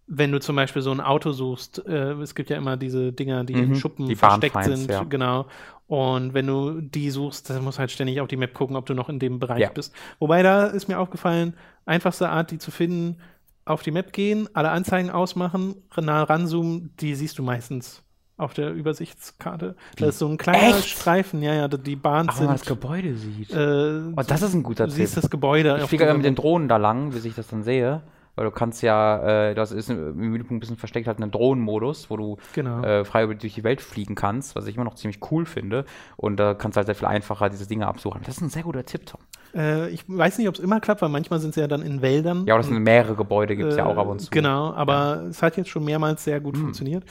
wenn 0.06 0.32
du 0.32 0.38
zum 0.40 0.56
Beispiel 0.56 0.82
so 0.82 0.90
ein 0.90 1.00
Auto 1.00 1.32
suchst, 1.32 1.86
äh, 1.86 2.12
es 2.14 2.34
gibt 2.34 2.50
ja 2.50 2.56
immer 2.56 2.76
diese 2.76 3.12
Dinger, 3.12 3.44
die 3.44 3.54
Mhm, 3.54 3.62
im 3.62 3.74
Schuppen 3.74 4.06
die 4.06 4.16
versteckt 4.16 4.62
sind, 4.64 4.90
ja. 4.90 5.02
genau. 5.04 5.46
Und 5.86 6.32
wenn 6.34 6.46
du 6.46 6.80
die 6.80 7.10
suchst, 7.10 7.50
dann 7.50 7.62
musst 7.64 7.78
du 7.78 7.80
halt 7.80 7.90
ständig 7.90 8.20
auf 8.20 8.28
die 8.28 8.36
Map 8.36 8.54
gucken, 8.54 8.76
ob 8.76 8.86
du 8.86 8.94
noch 8.94 9.08
in 9.08 9.18
dem 9.18 9.38
Bereich 9.38 9.60
Ja. 9.60 9.70
bist. 9.70 9.94
Wobei 10.18 10.42
da 10.42 10.66
ist 10.66 10.88
mir 10.88 10.98
aufgefallen, 10.98 11.54
einfachste 11.86 12.28
Art, 12.28 12.50
die 12.50 12.58
zu 12.58 12.70
finden, 12.70 13.18
auf 13.66 13.82
die 13.82 13.90
Map 13.90 14.12
gehen, 14.12 14.48
alle 14.54 14.70
Anzeigen 14.70 15.10
ausmachen, 15.10 15.74
nah 15.98 16.22
ranzoomen, 16.22 16.92
die 17.00 17.14
siehst 17.14 17.38
du 17.38 17.42
meistens 17.42 18.02
auf 18.36 18.52
der 18.52 18.72
Übersichtskarte. 18.72 19.76
Da 19.96 20.06
ist 20.06 20.18
so 20.18 20.26
ein 20.28 20.36
kleiner 20.38 20.76
Echt? 20.78 20.88
Streifen, 20.88 21.40
ja, 21.42 21.54
ja, 21.54 21.68
die 21.68 21.96
Bahn 21.96 22.28
Aber 22.28 22.38
wenn 22.40 22.46
man 22.46 22.54
das 22.56 22.66
sind. 22.66 22.80
Gebäude 22.80 23.14
sieht. 23.14 23.50
Äh, 23.52 24.02
oh, 24.16 24.22
das 24.26 24.42
ist 24.42 24.54
ein 24.54 24.62
guter 24.62 24.84
du 24.86 24.90
Tipp. 24.90 24.96
siehst 24.96 25.16
das 25.16 25.30
Gebäude. 25.30 25.78
Ich 25.82 25.88
fliege 25.88 26.12
mit 26.14 26.24
den. 26.24 26.34
Drohnen 26.34 26.68
da 26.68 26.76
lang, 26.76 27.10
bis 27.10 27.24
ich 27.24 27.34
das 27.34 27.46
dann 27.48 27.62
sehe. 27.62 28.02
Weil 28.36 28.46
du 28.46 28.50
kannst 28.50 28.82
ja, 28.82 29.50
äh, 29.50 29.54
das 29.54 29.70
ist 29.70 29.90
im 29.90 30.16
Menüpunkt 30.16 30.50
ein 30.52 30.60
bisschen 30.60 30.76
versteckt, 30.76 31.06
halt 31.06 31.20
einen 31.20 31.30
Drohnenmodus, 31.30 32.10
wo 32.10 32.16
du 32.16 32.36
Genau. 32.52 32.82
äh, 32.82 33.04
frei 33.04 33.24
über- 33.24 33.34
durch 33.36 33.54
die 33.54 33.62
Welt 33.64 33.80
fliegen 33.80 34.14
kannst, 34.16 34.56
was 34.56 34.66
ich 34.66 34.74
immer 34.74 34.84
noch 34.84 34.94
ziemlich 34.96 35.20
cool 35.30 35.46
finde. 35.46 35.84
Und 36.16 36.38
da 36.38 36.54
kannst 36.54 36.76
du 36.76 36.78
halt 36.78 36.86
sehr 36.86 36.96
viel 36.96 37.06
einfacher 37.06 37.48
diese 37.48 37.66
Dinge 37.68 37.86
absuchen. 37.86 38.22
Das 38.24 38.36
ist 38.36 38.40
ein 38.42 38.48
sehr 38.50 38.64
guter 38.64 38.84
Tipp, 38.84 39.06
Tom. 39.06 39.20
Äh, 39.54 39.88
ich 39.90 40.04
weiß 40.08 40.38
nicht, 40.38 40.48
ob 40.48 40.54
es 40.56 40.60
immer 40.60 40.80
klappt, 40.80 41.00
weil 41.02 41.10
manchmal 41.10 41.38
sind 41.38 41.54
sie 41.54 41.60
ja 41.60 41.68
dann 41.68 41.82
in 41.82 42.02
Wäldern. 42.02 42.44
Ja, 42.46 42.54
aber 42.54 42.62
das 42.62 42.66
sind 42.68 42.82
mehrere 42.82 43.14
Gebäude, 43.14 43.54
gibt 43.56 43.70
es 43.70 43.76
ja 43.76 43.86
auch 43.86 43.96
ab 43.96 44.08
und 44.08 44.18
zu. 44.20 44.30
Genau, 44.30 44.72
aber 44.72 45.26
es 45.28 45.40
hat 45.40 45.56
jetzt 45.56 45.70
schon 45.70 45.84
mehrmals 45.84 46.24
sehr 46.24 46.40
gut 46.40 46.56
Hm. 46.56 46.62
funktioniert. 46.62 47.04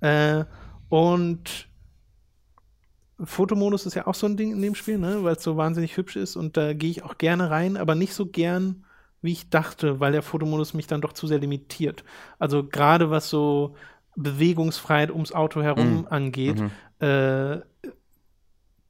Äh, 0.00 0.44
und 0.88 1.66
Fotomodus 3.24 3.84
ist 3.84 3.94
ja 3.94 4.06
auch 4.06 4.14
so 4.14 4.26
ein 4.26 4.36
Ding 4.36 4.52
in 4.52 4.62
dem 4.62 4.76
Spiel, 4.76 4.98
ne? 4.98 5.24
weil 5.24 5.34
es 5.34 5.42
so 5.42 5.56
wahnsinnig 5.56 5.96
hübsch 5.96 6.14
ist 6.16 6.36
und 6.36 6.56
da 6.56 6.72
gehe 6.72 6.90
ich 6.90 7.02
auch 7.02 7.18
gerne 7.18 7.50
rein, 7.50 7.76
aber 7.76 7.96
nicht 7.96 8.14
so 8.14 8.26
gern, 8.26 8.84
wie 9.22 9.32
ich 9.32 9.50
dachte, 9.50 10.00
weil 10.00 10.12
der 10.12 10.22
Fotomodus 10.22 10.74
mich 10.74 10.86
dann 10.86 11.00
doch 11.00 11.12
zu 11.12 11.26
sehr 11.26 11.38
limitiert. 11.38 12.04
Also 12.38 12.64
gerade 12.66 13.10
was 13.10 13.28
so 13.30 13.76
Bewegungsfreiheit 14.16 15.10
ums 15.10 15.32
Auto 15.32 15.62
herum 15.62 16.00
Mhm. 16.00 16.06
angeht, 16.10 16.60
Mhm. 16.60 17.06
äh, 17.06 17.60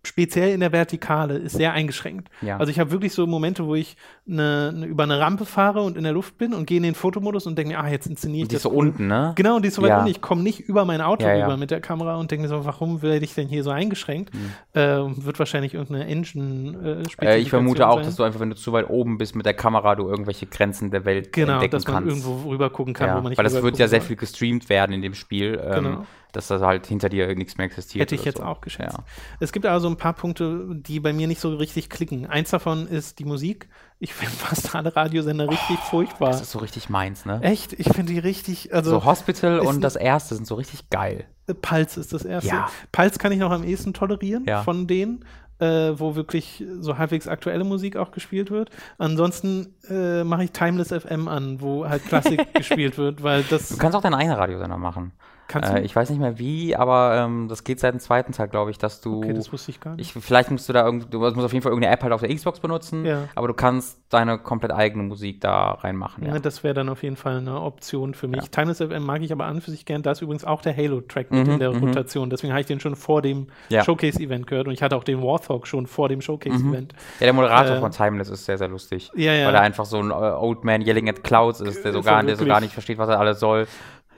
speziell 0.09 0.53
in 0.53 0.61
der 0.61 0.73
Vertikale 0.73 1.37
ist 1.39 1.53
sehr 1.57 1.73
eingeschränkt. 1.73 2.29
Ja. 2.43 2.57
Also 2.59 2.71
ich 2.71 2.81
habe 2.81 2.91
wirklich 2.91 3.13
so 3.13 3.27
Momente, 3.27 3.65
wo 3.67 3.75
ich 3.75 3.97
ne, 4.27 4.73
ne, 4.75 4.87
über 4.87 5.05
eine 5.05 5.21
Rampe 5.21 5.45
fahre 5.45 5.83
und 5.83 5.97
in 5.97 6.03
der 6.05 6.13
Luft 6.13 6.39
bin 6.39 6.53
und 6.55 6.67
gehe 6.67 6.79
in 6.79 6.83
den 6.83 6.95
Fotomodus 6.95 7.47
und 7.47 7.57
denke 7.57 7.75
mir, 7.75 7.79
ah, 7.81 7.89
jetzt 7.89 8.07
inszeniere 8.07 8.39
ich 8.39 8.43
Und 8.45 8.51
die 8.51 8.55
das 8.57 8.61
ist 8.65 8.71
so 8.71 8.71
unten, 8.71 9.07
ne? 9.07 9.33
Genau, 9.37 9.57
und 9.57 9.63
die 9.63 9.69
ist 9.69 9.75
so 9.77 9.83
weit 9.83 9.91
Ja. 9.91 9.99
unten. 9.99 10.11
Ich 10.11 10.21
komme 10.21 10.43
nicht 10.43 10.61
über 10.61 10.85
mein 10.85 11.01
Auto 11.01 11.25
Ja, 11.27 11.35
rüber 11.45 11.57
mit 11.57 11.71
der 11.71 11.81
Kamera 11.81 12.17
und 12.17 12.31
denke 12.31 12.43
mir 12.43 12.49
so, 12.49 12.65
warum 12.65 13.03
werde 13.03 13.25
ich 13.25 13.35
denn 13.35 13.49
hier 13.49 13.63
so 13.63 13.71
eingeschränkt? 13.71 14.33
Mhm. 14.35 14.53
Äh, 14.73 15.25
wird 15.25 15.39
wahrscheinlich 15.39 15.75
irgendeine 15.75 16.07
engine 16.07 17.05
äh, 17.21 17.27
Äh, 17.27 17.39
ich 17.39 17.51
vermute 17.51 17.87
auch, 17.89 17.97
sein. 17.97 18.05
dass 18.05 18.17
du 18.17 18.23
einfach, 18.23 18.41
wenn 18.41 18.51
du 18.51 18.57
zu 18.57 18.73
weit 18.73 18.89
oben 18.91 19.19
bist 19.19 19.37
mit 19.37 19.47
der 19.47 19.55
Kamera, 19.55 19.95
du 19.95 20.09
irgendwelche 20.09 20.47
Grenzen 20.47 20.91
der 20.91 21.05
Welt 21.05 21.33
Genau, 21.33 21.55
entdecken 21.55 21.73
dass 21.73 21.87
man 21.87 21.95
kannst. 22.07 22.09
irgendwo 22.27 22.51
rüber 22.51 22.71
gucken 22.71 22.95
kann, 22.95 23.11
wo 23.11 23.15
man 23.21 23.31
nicht 23.31 23.39
weil 23.39 23.45
das 23.45 23.63
wird 23.63 23.79
ja 23.79 23.89
sehr 23.89 24.01
viel 24.01 24.17
gestreamt 24.17 24.69
werden 24.69 24.93
in 24.93 25.03
dem 25.03 25.15
Spiel, 25.15 25.61
ähm, 25.63 25.75
Genau. 25.85 26.07
Dass 26.33 26.49
das 26.49 26.63
halt 26.63 26.87
hinter 26.87 27.09
dir 27.09 27.35
nichts 27.35 27.57
mehr 27.57 27.67
existiert. 27.67 28.03
Hätte 28.03 28.15
ich 28.15 28.25
jetzt 28.25 28.39
so. 28.39 28.45
auch 28.45 28.61
geschätzt. 28.61 28.99
Ja. 28.99 29.05
Es 29.41 29.53
gibt 29.53 29.67
also 29.67 29.89
ein 29.89 29.97
paar 29.97 30.13
Punkte, 30.13 30.67
die 30.71 31.01
bei 31.01 31.13
mir 31.13 31.27
nicht 31.27 31.41
so 31.41 31.55
richtig 31.55 31.89
klicken. 31.91 32.27
Eins 32.27 32.51
davon 32.51 32.87
ist 32.87 33.19
die 33.19 33.25
Musik. 33.25 33.69
Ich 33.99 34.15
finde 34.15 34.35
fast 34.37 34.75
alle 34.75 34.95
Radiosender 34.95 35.49
richtig 35.49 35.79
furchtbar. 35.79 36.31
Das 36.31 36.43
ist 36.43 36.51
so 36.51 36.59
richtig 36.59 36.89
meins, 36.89 37.25
ne? 37.25 37.41
Echt? 37.43 37.73
Ich 37.73 37.89
finde 37.93 38.13
die 38.13 38.19
richtig, 38.19 38.75
also 38.75 38.91
so 38.91 39.05
Hospital 39.05 39.61
und 39.61 39.81
das 39.81 39.97
erste 39.97 40.35
sind 40.35 40.47
so 40.47 40.55
richtig 40.57 40.91
geil. 40.91 41.25
Äh, 41.47 41.55
Pulse 41.55 42.01
ist 42.01 42.13
das 42.13 42.25
erste. 42.25 42.49
Ja. 42.51 42.69
Pulse 42.93 43.19
kann 43.19 43.33
ich 43.33 43.39
noch 43.39 43.51
am 43.51 43.65
ehesten 43.65 43.95
tolerieren 43.95 44.45
Ja. 44.47 44.63
von 44.63 44.87
denen, 44.87 45.25
äh, 45.61 45.99
wo 45.99 46.15
wirklich 46.15 46.65
so 46.81 46.99
halbwegs 46.99 47.27
aktuelle 47.27 47.65
Musik 47.65 47.97
auch 47.97 48.11
gespielt 48.13 48.51
wird. 48.51 48.71
Ansonsten 48.99 49.75
äh, 49.89 50.23
mache 50.25 50.45
ich 50.45 50.53
Timeless 50.53 50.89
FM 50.93 51.27
an, 51.27 51.61
wo 51.61 51.89
halt 51.89 52.05
Klassik 52.05 52.53
gespielt 52.55 52.97
wird, 52.99 53.23
weil 53.23 53.43
das 53.45 53.71
Du 53.71 53.77
kannst 53.79 53.97
auch 53.97 54.03
deinen 54.03 54.15
eigenen 54.15 54.37
Radiosender 54.37 54.77
machen. 54.77 55.13
Kannst 55.49 55.71
Äh, 55.71 55.77
du. 55.77 55.83
ich 55.83 55.97
weiß 55.97 56.11
nicht 56.11 56.21
mehr 56.21 56.39
wie, 56.39 56.77
aber 56.77 57.17
ähm, 57.17 57.49
das 57.49 57.65
geht 57.65 57.81
seit 57.81 57.95
dem 57.95 58.01
zweiten 58.01 58.33
Teil, 58.33 58.49
glaube 58.49 58.71
ich, 58.71 58.79
dass 58.79 59.01
du. 59.01 59.19
okay, 59.19 59.33
das 59.35 59.53
wusste 59.53 59.71
ich 59.71 59.81
gar 59.81 59.97
nicht. 59.97 60.15
ich, 60.17 60.23
vielleicht 60.23 60.51
musst 60.51 60.69
du 60.69 60.73
da 60.73 60.85
irgend, 60.85 61.13
du 61.13 61.19
musst 61.19 61.39
auf 61.39 61.53
jeden 61.53 61.63
Fall 61.63 61.73
irgendeine 61.73 61.95
App 61.95 62.03
halt 62.03 62.13
auf 62.13 62.21
der 62.21 62.35
Xbox 62.35 62.61
benutzen, 62.61 63.05
Ja. 63.05 63.25
aber 63.35 63.49
du 63.49 63.55
kannst 63.55 63.99
deine 64.11 64.39
komplett 64.39 64.73
eigene 64.73 65.03
Musik 65.03 65.41
da 65.41 65.73
reinmachen. 65.73 66.25
Ja. 66.27 66.35
Ja, 66.35 66.39
das 66.39 66.63
wäre 66.65 66.75
dann 66.75 66.89
auf 66.89 67.03
jeden 67.03 67.17
Fall 67.17 67.39
eine 67.39 67.61
Option 67.61 68.15
für 68.15 68.29
mich. 68.29 68.43
Ja. 68.43 68.49
Timeless 68.51 68.79
FM 68.79 69.05
mag 69.05 69.23
ich 69.23 69.33
aber 69.33 69.47
an 69.47 69.61
für 69.61 69.71
sich 69.71 69.85
gern. 69.85 70.03
Da 70.03 70.13
ist 70.13 70.23
übrigens 70.23 70.45
auch 70.45 70.63
der 70.63 70.77
Halo-Track 70.77 71.31
mit 71.31 71.47
Mhm, 71.47 71.53
in 71.55 71.59
der 71.59 71.73
mhm. 71.73 71.85
Rotation. 71.85 72.31
Deswegen 72.31 72.53
habe 72.53 72.61
ich 72.61 72.67
den 72.67 72.81
schon 72.81 72.95
vor 72.97 73.23
dem. 73.23 73.49
Showcase-Event 73.85 74.47
gehört 74.47 74.67
und 74.67 74.73
ich 74.75 74.83
hatte 74.83 74.97
auch 74.97 75.05
den 75.05 75.23
Warthog 75.23 75.67
schon 75.67 75.87
vor 75.87 76.09
dem 76.09 76.21
Showcase-Event. 76.21 76.93
Ja, 77.21 77.27
der 77.27 77.33
Moderator 77.33 77.77
Äh, 77.77 77.81
von 77.81 77.91
Timeless 77.91 78.29
ist 78.29 78.45
sehr, 78.45 78.59
sehr 78.59 78.69
lustig. 78.69 79.11
Ja, 79.15 79.33
ja. 79.33 79.47
Weil 79.47 79.55
er 79.55 79.61
einfach 79.63 79.85
so 79.87 79.99
ein 79.99 80.11
äh, 80.11 80.15
Old 80.15 80.65
Man 80.65 80.83
Yelling 80.83 81.09
at 81.09 81.23
Clouds 81.25 81.61
ist, 81.61 81.85
der 81.85 81.93
so 81.93 81.99
er 82.01 82.05
gar, 82.05 82.23
der 82.23 82.37
so 82.37 82.45
gar 82.47 82.61
nicht 82.61 82.73
versteht, 82.73 82.99
was 82.99 83.09
er 83.09 83.19
alles 83.19 83.41
soll. 83.41 83.67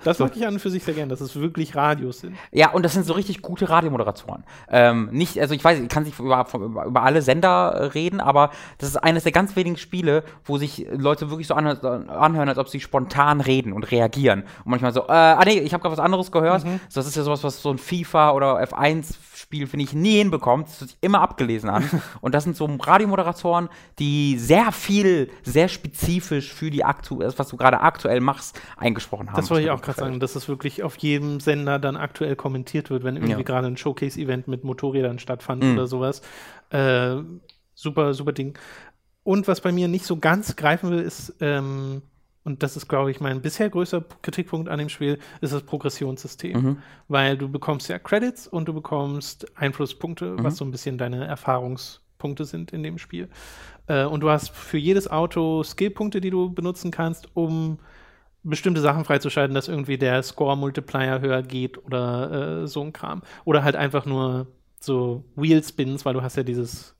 Das 0.04 0.18
mag 0.18 0.36
ich 0.36 0.46
an 0.46 0.54
und 0.54 0.60
für 0.60 0.70
sich 0.70 0.82
sehr 0.82 0.94
gern, 0.94 1.08
dass 1.08 1.20
es 1.20 1.36
wirklich 1.36 1.76
Radios 1.76 2.20
sind. 2.20 2.36
Ja, 2.52 2.70
und 2.70 2.84
das 2.84 2.94
sind 2.94 3.04
so 3.04 3.12
richtig 3.12 3.42
gute 3.42 3.68
Radiomoderatoren. 3.68 4.44
Ähm, 4.68 5.08
nicht, 5.12 5.40
also 5.40 5.54
ich 5.54 5.62
weiß, 5.62 5.78
ich 5.78 5.88
kann 5.88 6.04
nicht 6.04 6.18
über, 6.18 6.46
über, 6.54 7.02
alle 7.02 7.22
Sender 7.22 7.72
äh, 7.72 7.84
reden, 7.86 8.20
aber 8.20 8.50
das 8.78 8.88
ist 8.90 8.96
eines 8.96 9.24
der 9.24 9.32
ganz 9.32 9.56
wenigen 9.56 9.76
Spiele, 9.76 10.24
wo 10.44 10.58
sich 10.58 10.86
Leute 10.90 11.30
wirklich 11.30 11.46
so 11.46 11.54
anhö- 11.54 12.08
anhören, 12.08 12.48
als 12.48 12.58
ob 12.58 12.68
sie 12.68 12.80
spontan 12.80 13.40
reden 13.40 13.72
und 13.72 13.90
reagieren. 13.90 14.44
Und 14.64 14.70
manchmal 14.70 14.92
so, 14.92 15.02
äh, 15.02 15.12
ah 15.12 15.42
nee, 15.44 15.58
ich 15.58 15.72
habe 15.72 15.82
gerade 15.82 15.92
was 15.92 16.04
anderes 16.04 16.32
gehört. 16.32 16.64
Mhm. 16.64 16.80
So, 16.88 17.00
das 17.00 17.06
ist 17.06 17.16
ja 17.16 17.22
sowas, 17.22 17.44
was 17.44 17.60
so 17.60 17.70
ein 17.70 17.78
FIFA 17.78 18.32
oder 18.32 18.62
F1 18.62 19.14
Spiel, 19.34 19.66
finde 19.66 19.84
ich, 19.84 19.94
nie 19.94 20.18
hinbekommt. 20.18 20.68
Das 20.68 20.80
hört 20.80 20.90
sich 20.90 20.98
immer 21.00 21.20
abgelesen 21.22 21.70
an. 21.70 21.88
und 22.20 22.34
das 22.34 22.44
sind 22.44 22.56
so 22.56 22.66
Radiomoderatoren, 22.66 23.68
die 23.98 24.38
sehr 24.38 24.70
viel, 24.72 25.30
sehr 25.42 25.68
spezifisch 25.68 26.52
für 26.52 26.70
die 26.70 26.84
aktu 26.84 27.18
das, 27.20 27.38
was 27.38 27.48
du 27.48 27.56
gerade 27.56 27.80
aktuell 27.80 28.20
machst, 28.20 28.60
eingesprochen 28.76 29.28
haben. 29.28 29.36
Das 29.36 29.50
wollte 29.50 29.64
ich 29.64 29.70
auch 29.70 29.82
gut 29.82 29.89
gerade 29.96 30.06
sagen, 30.08 30.20
dass 30.20 30.36
es 30.36 30.48
wirklich 30.48 30.82
auf 30.82 30.96
jedem 30.98 31.40
Sender 31.40 31.78
dann 31.78 31.96
aktuell 31.96 32.36
kommentiert 32.36 32.90
wird, 32.90 33.04
wenn 33.04 33.16
irgendwie 33.16 33.32
Ja. 33.32 33.42
gerade 33.42 33.66
ein 33.66 33.76
Showcase-Event 33.76 34.48
mit 34.48 34.64
Motorrädern 34.64 35.18
stattfand 35.18 35.62
Mhm. 35.62 35.74
oder 35.74 35.86
sowas. 35.86 36.22
Äh, 36.70 37.16
super, 37.74 38.14
super 38.14 38.32
Ding. 38.32 38.58
Und 39.22 39.48
was 39.48 39.60
bei 39.60 39.72
mir 39.72 39.88
nicht 39.88 40.04
so 40.06 40.16
ganz 40.16 40.56
greifen 40.56 40.90
will, 40.90 41.00
ist, 41.00 41.34
ähm, 41.40 42.02
und 42.42 42.62
das 42.62 42.76
ist, 42.76 42.88
glaube 42.88 43.10
ich, 43.10 43.20
mein 43.20 43.42
bisher 43.42 43.68
größter 43.68 44.02
Kritikpunkt 44.22 44.68
an 44.70 44.78
dem 44.78 44.88
Spiel, 44.88 45.18
ist 45.42 45.52
das 45.52 45.62
Progressionssystem. 45.62 46.60
Mhm. 46.62 46.76
Weil 47.08 47.36
du 47.36 47.48
bekommst 47.50 47.88
ja 47.88 47.98
Credits 47.98 48.46
und 48.48 48.66
du 48.66 48.72
bekommst 48.72 49.46
Einflusspunkte, 49.58 50.32
Mhm. 50.32 50.44
was 50.44 50.56
so 50.56 50.64
ein 50.64 50.70
bisschen 50.70 50.96
deine 50.96 51.26
Erfahrungspunkte 51.26 52.44
sind 52.46 52.72
in 52.72 52.82
dem 52.82 52.96
Spiel. 52.98 53.28
Äh, 53.86 54.04
und 54.04 54.20
du 54.20 54.30
hast 54.30 54.50
für 54.50 54.78
jedes 54.78 55.10
Auto 55.10 55.62
Skillpunkte, 55.64 56.20
die 56.22 56.30
du 56.30 56.50
benutzen 56.50 56.90
kannst, 56.90 57.28
um 57.34 57.78
bestimmte 58.42 58.80
Sachen 58.80 59.04
freizuschalten, 59.04 59.54
dass 59.54 59.68
irgendwie 59.68 59.98
der 59.98 60.22
Score-Multiplier 60.22 61.20
höher 61.20 61.42
geht 61.42 61.84
oder 61.84 62.62
äh, 62.62 62.66
so 62.66 62.82
ein 62.82 62.92
Kram. 62.92 63.22
Oder 63.44 63.64
halt 63.64 63.76
einfach 63.76 64.06
nur 64.06 64.46
so 64.80 65.24
Wheel-Spins, 65.36 66.04
weil 66.04 66.14
du 66.14 66.22
hast 66.22 66.36
ja 66.36 66.42
dieses 66.42 66.94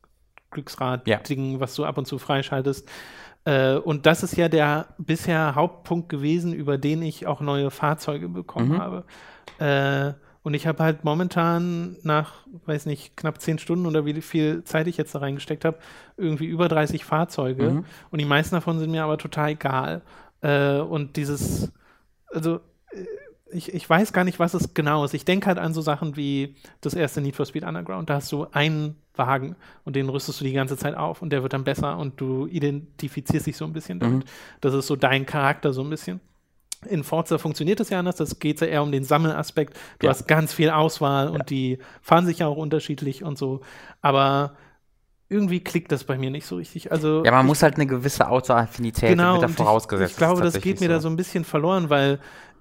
Glücksrad-Ding, 0.50 1.60
was 1.60 1.74
du 1.74 1.84
ab 1.84 1.98
und 1.98 2.06
zu 2.06 2.18
freischaltest. 2.18 2.88
Äh, 3.44 3.76
und 3.76 4.04
das 4.06 4.22
ist 4.22 4.36
ja 4.36 4.48
der 4.48 4.88
bisher 4.98 5.54
Hauptpunkt 5.54 6.08
gewesen, 6.08 6.52
über 6.52 6.76
den 6.78 7.02
ich 7.02 7.26
auch 7.26 7.40
neue 7.40 7.70
Fahrzeuge 7.70 8.28
bekommen 8.28 8.72
Mhm. 8.72 8.78
habe. 8.78 9.04
Äh, 9.58 10.12
Und 10.42 10.54
ich 10.54 10.66
habe 10.66 10.82
halt 10.82 11.04
momentan 11.04 11.98
nach, 12.02 12.46
weiß 12.64 12.86
nicht, 12.86 13.14
knapp 13.14 13.42
zehn 13.42 13.58
Stunden 13.58 13.84
oder 13.84 14.06
wie 14.06 14.18
viel 14.22 14.64
Zeit 14.64 14.86
ich 14.86 14.96
jetzt 14.96 15.14
da 15.14 15.18
reingesteckt 15.18 15.66
habe, 15.66 15.76
irgendwie 16.16 16.46
über 16.46 16.66
30 16.66 17.04
Fahrzeuge. 17.04 17.64
Mhm. 17.70 17.84
Und 18.10 18.18
die 18.20 18.24
meisten 18.24 18.54
davon 18.54 18.78
sind 18.78 18.90
mir 18.90 19.04
aber 19.04 19.18
total 19.18 19.50
egal. 19.50 20.00
Äh, 20.42 20.78
und 20.78 21.16
dieses, 21.16 21.72
also 22.28 22.60
äh, 22.92 23.04
ich, 23.52 23.74
ich 23.74 23.88
weiß 23.88 24.12
gar 24.12 24.24
nicht, 24.24 24.38
was 24.38 24.54
es 24.54 24.74
genau 24.74 25.04
ist. 25.04 25.14
Ich 25.14 25.24
denke 25.24 25.46
halt 25.46 25.58
an 25.58 25.74
so 25.74 25.80
Sachen 25.80 26.16
wie 26.16 26.54
das 26.80 26.94
erste 26.94 27.20
Need 27.20 27.36
for 27.36 27.46
Speed 27.46 27.64
Underground. 27.64 28.08
Da 28.08 28.14
hast 28.14 28.30
du 28.32 28.46
einen 28.52 28.96
Wagen 29.14 29.56
und 29.84 29.96
den 29.96 30.08
rüstest 30.08 30.40
du 30.40 30.44
die 30.44 30.52
ganze 30.52 30.76
Zeit 30.76 30.94
auf 30.94 31.22
und 31.22 31.30
der 31.30 31.42
wird 31.42 31.52
dann 31.52 31.64
besser 31.64 31.98
und 31.98 32.20
du 32.20 32.46
identifizierst 32.46 33.46
dich 33.46 33.56
so 33.56 33.64
ein 33.64 33.72
bisschen 33.72 33.98
damit. 33.98 34.24
Mhm. 34.24 34.30
Das 34.60 34.74
ist 34.74 34.86
so 34.86 34.96
dein 34.96 35.26
Charakter 35.26 35.72
so 35.72 35.82
ein 35.82 35.90
bisschen. 35.90 36.20
In 36.88 37.04
Forza 37.04 37.36
funktioniert 37.36 37.78
das 37.78 37.90
ja 37.90 37.98
anders, 37.98 38.16
das 38.16 38.38
geht 38.38 38.60
ja 38.62 38.66
eher 38.66 38.82
um 38.82 38.90
den 38.90 39.04
Sammelaspekt. 39.04 39.76
Du 39.98 40.06
ja. 40.06 40.10
hast 40.10 40.26
ganz 40.26 40.54
viel 40.54 40.70
Auswahl 40.70 41.26
ja. 41.26 41.30
und 41.32 41.50
die 41.50 41.78
fahren 42.00 42.24
sich 42.24 42.38
ja 42.38 42.46
auch 42.46 42.56
unterschiedlich 42.56 43.22
und 43.22 43.36
so. 43.36 43.60
Aber 44.00 44.56
irgendwie 45.30 45.60
klickt 45.60 45.92
das 45.92 46.04
bei 46.04 46.18
mir 46.18 46.30
nicht 46.30 46.44
so 46.44 46.56
richtig. 46.56 46.90
Also 46.90 47.24
ja, 47.24 47.30
man 47.30 47.42
ich, 47.42 47.46
muss 47.46 47.62
halt 47.62 47.76
eine 47.76 47.86
gewisse 47.86 48.28
Autoaffinität 48.28 49.10
genau, 49.10 49.40
vorausgesetzt. 49.48 50.10
Ich, 50.10 50.16
ich 50.16 50.18
glaube, 50.18 50.42
das 50.42 50.60
geht 50.60 50.80
mir 50.80 50.88
so. 50.88 50.92
da 50.92 51.00
so 51.00 51.08
ein 51.08 51.16
bisschen 51.16 51.44
verloren, 51.44 51.88
weil 51.88 52.18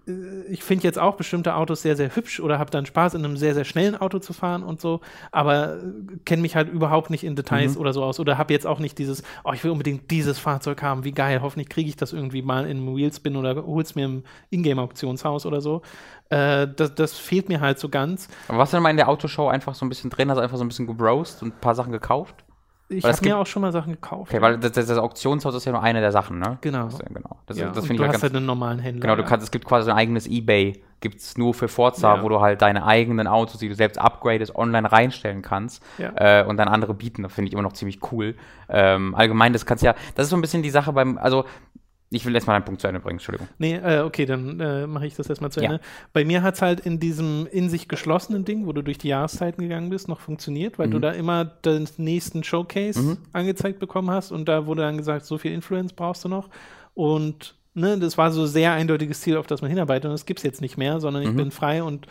äh, 0.08 0.12
ich 0.50 0.64
finde 0.64 0.84
jetzt 0.84 1.00
auch 1.00 1.16
bestimmte 1.16 1.56
Autos 1.56 1.82
sehr, 1.82 1.96
sehr 1.96 2.16
hübsch 2.16 2.40
oder 2.40 2.60
habe 2.60 2.70
dann 2.70 2.86
Spaß, 2.86 3.16
in 3.16 3.26
einem 3.26 3.38
sehr, 3.38 3.56
sehr 3.56 3.66
schnellen 3.66 3.96
Auto 3.96 4.20
zu 4.20 4.34
fahren 4.34 4.62
und 4.62 4.80
so, 4.80 5.02
aber 5.32 5.78
äh, 5.78 5.80
kenne 6.26 6.44
mich 6.44 6.56
halt 6.56 6.70
überhaupt 6.72 7.10
nicht 7.10 7.24
in 7.24 7.36
Details 7.36 7.74
mhm. 7.74 7.82
oder 7.82 7.92
so 7.92 8.04
aus 8.04 8.20
oder 8.20 8.38
habe 8.38 8.54
jetzt 8.54 8.68
auch 8.68 8.78
nicht 8.78 9.00
dieses, 9.00 9.24
oh, 9.44 9.52
ich 9.52 9.64
will 9.64 9.72
unbedingt 9.72 10.12
dieses 10.12 10.38
Fahrzeug 10.38 10.84
haben, 10.84 11.04
wie 11.04 11.12
geil, 11.12 11.42
hoffentlich 11.42 11.70
kriege 11.70 11.90
ich 11.90 11.96
das 11.96 12.14
irgendwie 12.14 12.44
mal 12.44 12.66
in 12.66 12.78
einem 12.78 12.96
Wheelspin 12.96 13.36
oder 13.36 13.66
hol's 13.66 13.96
mir 13.96 14.06
im 14.06 14.24
Ingame-Auktionshaus 14.52 15.48
oder 15.48 15.60
so. 15.60 15.82
Äh, 16.30 16.68
das, 16.68 16.94
das 16.94 17.18
fehlt 17.18 17.50
mir 17.50 17.62
halt 17.62 17.80
so 17.80 17.90
ganz. 17.90 18.28
Aber 18.48 18.60
was 18.60 18.70
denn 18.70 18.84
mal 18.84 18.92
in 18.92 18.98
der 18.98 19.10
Autoshow 19.10 19.48
einfach 19.48 19.74
so 19.74 19.88
ein 19.88 19.90
bisschen 19.90 20.12
drin, 20.12 20.30
also 20.30 20.40
einfach 20.44 20.58
so 20.58 20.64
ein 20.64 20.68
bisschen 20.68 20.86
gebrowst 20.86 21.42
und 21.42 21.56
ein 21.56 21.60
paar 21.60 21.74
Sachen 21.74 21.92
gekauft? 21.92 22.46
Ich 22.92 23.06
habe 23.06 23.18
mir 23.22 23.38
auch 23.38 23.46
schon 23.46 23.62
mal 23.62 23.72
Sachen 23.72 23.94
gekauft. 23.94 24.32
Okay, 24.32 24.42
weil 24.42 24.58
das, 24.58 24.72
das, 24.72 24.98
Auktionshaus 24.98 25.54
ist 25.54 25.66
ja 25.66 25.72
nur 25.72 25.84
eine 25.84 26.02
der 26.02 26.12
Sachen, 26.12 26.40
ne? 26.40 26.58
Genau. 26.62 26.86
Das, 26.86 26.98
genau. 26.98 27.38
Das, 27.46 27.58
ja, 27.58 27.68
das 27.68 27.86
finde 27.86 28.02
ich 28.04 28.08
du 28.08 28.14
hast 28.14 28.24
halt 28.24 28.36
einen 28.36 28.48
normalen 28.48 28.80
Händler. 28.80 29.02
Genau, 29.02 29.16
du 29.16 29.24
kannst, 29.24 29.44
es 29.44 29.52
gibt 29.52 29.66
quasi 29.66 29.92
ein 29.92 29.96
eigenes 29.96 30.26
Ebay, 30.26 30.82
gibt 31.00 31.20
es 31.20 31.38
nur 31.38 31.54
für 31.54 31.68
Forza, 31.68 32.16
ja. 32.16 32.24
wo 32.24 32.30
du 32.30 32.42
halt 32.42 32.64
deine 32.64 32.86
eigenen 32.86 33.28
Autos, 33.28 33.60
die 33.60 33.70
du 33.70 33.76
selbst 33.76 34.00
upgradest, 34.00 34.56
online 34.56 34.92
reinstellen 34.92 35.44
kannst 35.44 35.84
ja. 36.00 36.42
äh, 36.42 36.46
und 36.46 36.58
dann 36.58 36.68
andere 36.68 36.96
bieten. 36.96 37.22
Das 37.22 37.32
finde 37.32 37.50
ich 37.50 37.54
immer 37.54 37.62
noch 37.62 37.74
ziemlich 37.74 38.00
cool. 38.12 38.36
Ähm, 38.70 39.14
allgemein, 39.14 39.54
das 39.54 39.68
kannst 39.68 39.84
ja, 39.84 39.94
das 40.16 40.26
ist 40.26 40.32
so 40.32 40.38
ein 40.38 40.42
bisschen 40.42 40.64
die 40.64 40.72
Sache 40.72 40.92
beim, 40.92 41.20
also 41.20 41.46
ich 42.12 42.26
will 42.26 42.34
erstmal 42.34 42.56
einen 42.56 42.66
Punkt 42.66 42.82
zu 42.82 42.88
Ende 42.88 43.00
bringen, 43.00 43.18
Entschuldigung. 43.18 43.48
Nee, 43.60 43.76
äh, 43.76 44.02
okay, 44.02 44.26
dann 44.26 44.60
äh, 44.60 44.88
mache 44.88 45.06
ich 45.06 45.16
das 45.16 45.30
erstmal 45.30 45.52
zu 45.52 45.60
Ende. 45.60 45.76
Ja. 45.76 45.82
Bei 46.12 46.26
mir 46.26 46.42
hat 46.42 46.56
es 46.56 46.62
halt 46.62 46.80
in 46.80 47.00
diesem 47.00 47.48
in 47.52 47.70
sich 47.70 47.88
geschlossenen 47.88 48.46
Ding, 48.46 48.66
wo 48.66 48.74
du 48.74 48.82
durch 48.82 48.98
die 48.98 49.10
Jahreszeiten 49.10 49.62
gegangen 49.62 49.90
bist, 49.90 50.08
noch 50.08 50.20
funktioniert, 50.20 50.80
weil 50.80 50.88
mhm. 50.88 50.92
du 50.92 51.00
da 51.00 51.12
immer 51.12 51.46
den 51.46 51.88
nächsten 51.98 52.44
Showcase 52.44 53.00
mhm. 53.00 53.18
angezeigt 53.32 53.80
bekommen 53.80 54.10
hast 54.10 54.32
und 54.32 54.50
da 54.50 54.66
wurde 54.66 54.82
dann 54.82 54.98
gesagt, 54.98 55.26
so 55.26 55.38
viel 55.38 55.52
Influence 55.52 55.94
brauchst 55.94 56.26
du 56.26 56.30
noch. 56.30 56.50
Und 56.96 57.56
ne, 57.76 58.00
das 58.00 58.18
war 58.18 58.32
so 58.32 58.48
sehr 58.48 58.74
eindeutiges 58.74 59.22
Ziel, 59.22 59.38
auf 59.38 59.46
das 59.46 59.62
man 59.62 59.70
hinarbeitet 59.70 60.06
und 60.06 60.12
das 60.12 60.26
gibt 60.26 60.40
es 60.40 60.44
jetzt 60.44 60.62
nicht 60.62 60.78
mehr, 60.78 61.00
sondern 61.00 61.22
ich 61.22 61.30
mhm. 61.30 61.38
bin 61.38 61.52
frei 61.52 61.84
und 61.84 62.08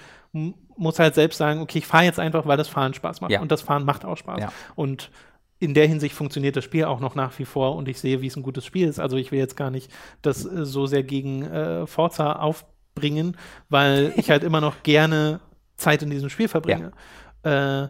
muss 0.76 0.98
halt 0.98 1.14
selbst 1.14 1.38
sagen, 1.38 1.60
okay, 1.60 1.78
ich 1.78 1.86
fahre 1.86 2.04
jetzt 2.04 2.20
einfach, 2.20 2.46
weil 2.46 2.56
das 2.56 2.68
Fahren 2.68 2.94
Spaß 2.94 3.20
macht. 3.20 3.32
Ja. 3.32 3.40
Und 3.40 3.50
das 3.50 3.62
Fahren 3.62 3.84
macht 3.84 4.04
auch 4.04 4.16
Spaß. 4.16 4.40
Ja. 4.40 4.52
Und 4.76 5.10
in 5.60 5.74
der 5.74 5.86
Hinsicht 5.86 6.14
funktioniert 6.14 6.56
das 6.56 6.64
Spiel 6.64 6.84
auch 6.84 7.00
noch 7.00 7.14
nach 7.14 7.38
wie 7.38 7.44
vor 7.44 7.74
und 7.76 7.88
ich 7.88 7.98
sehe, 7.98 8.20
wie 8.20 8.26
es 8.28 8.36
ein 8.36 8.42
gutes 8.42 8.64
Spiel 8.64 8.86
ist. 8.86 9.00
Also 9.00 9.16
ich 9.16 9.32
will 9.32 9.38
jetzt 9.38 9.56
gar 9.56 9.70
nicht 9.70 9.90
das 10.22 10.44
äh, 10.44 10.64
so 10.64 10.86
sehr 10.86 11.02
gegen 11.02 11.42
äh, 11.42 11.86
Forza 11.86 12.34
aufbringen, 12.34 13.36
weil 13.68 14.12
ich 14.16 14.30
halt 14.30 14.44
immer 14.44 14.60
noch 14.60 14.82
gerne 14.82 15.40
Zeit 15.76 16.02
in 16.02 16.10
diesem 16.10 16.30
Spiel 16.30 16.48
verbringe. 16.48 16.92
Ja. 17.44 17.84
Äh, 17.84 17.88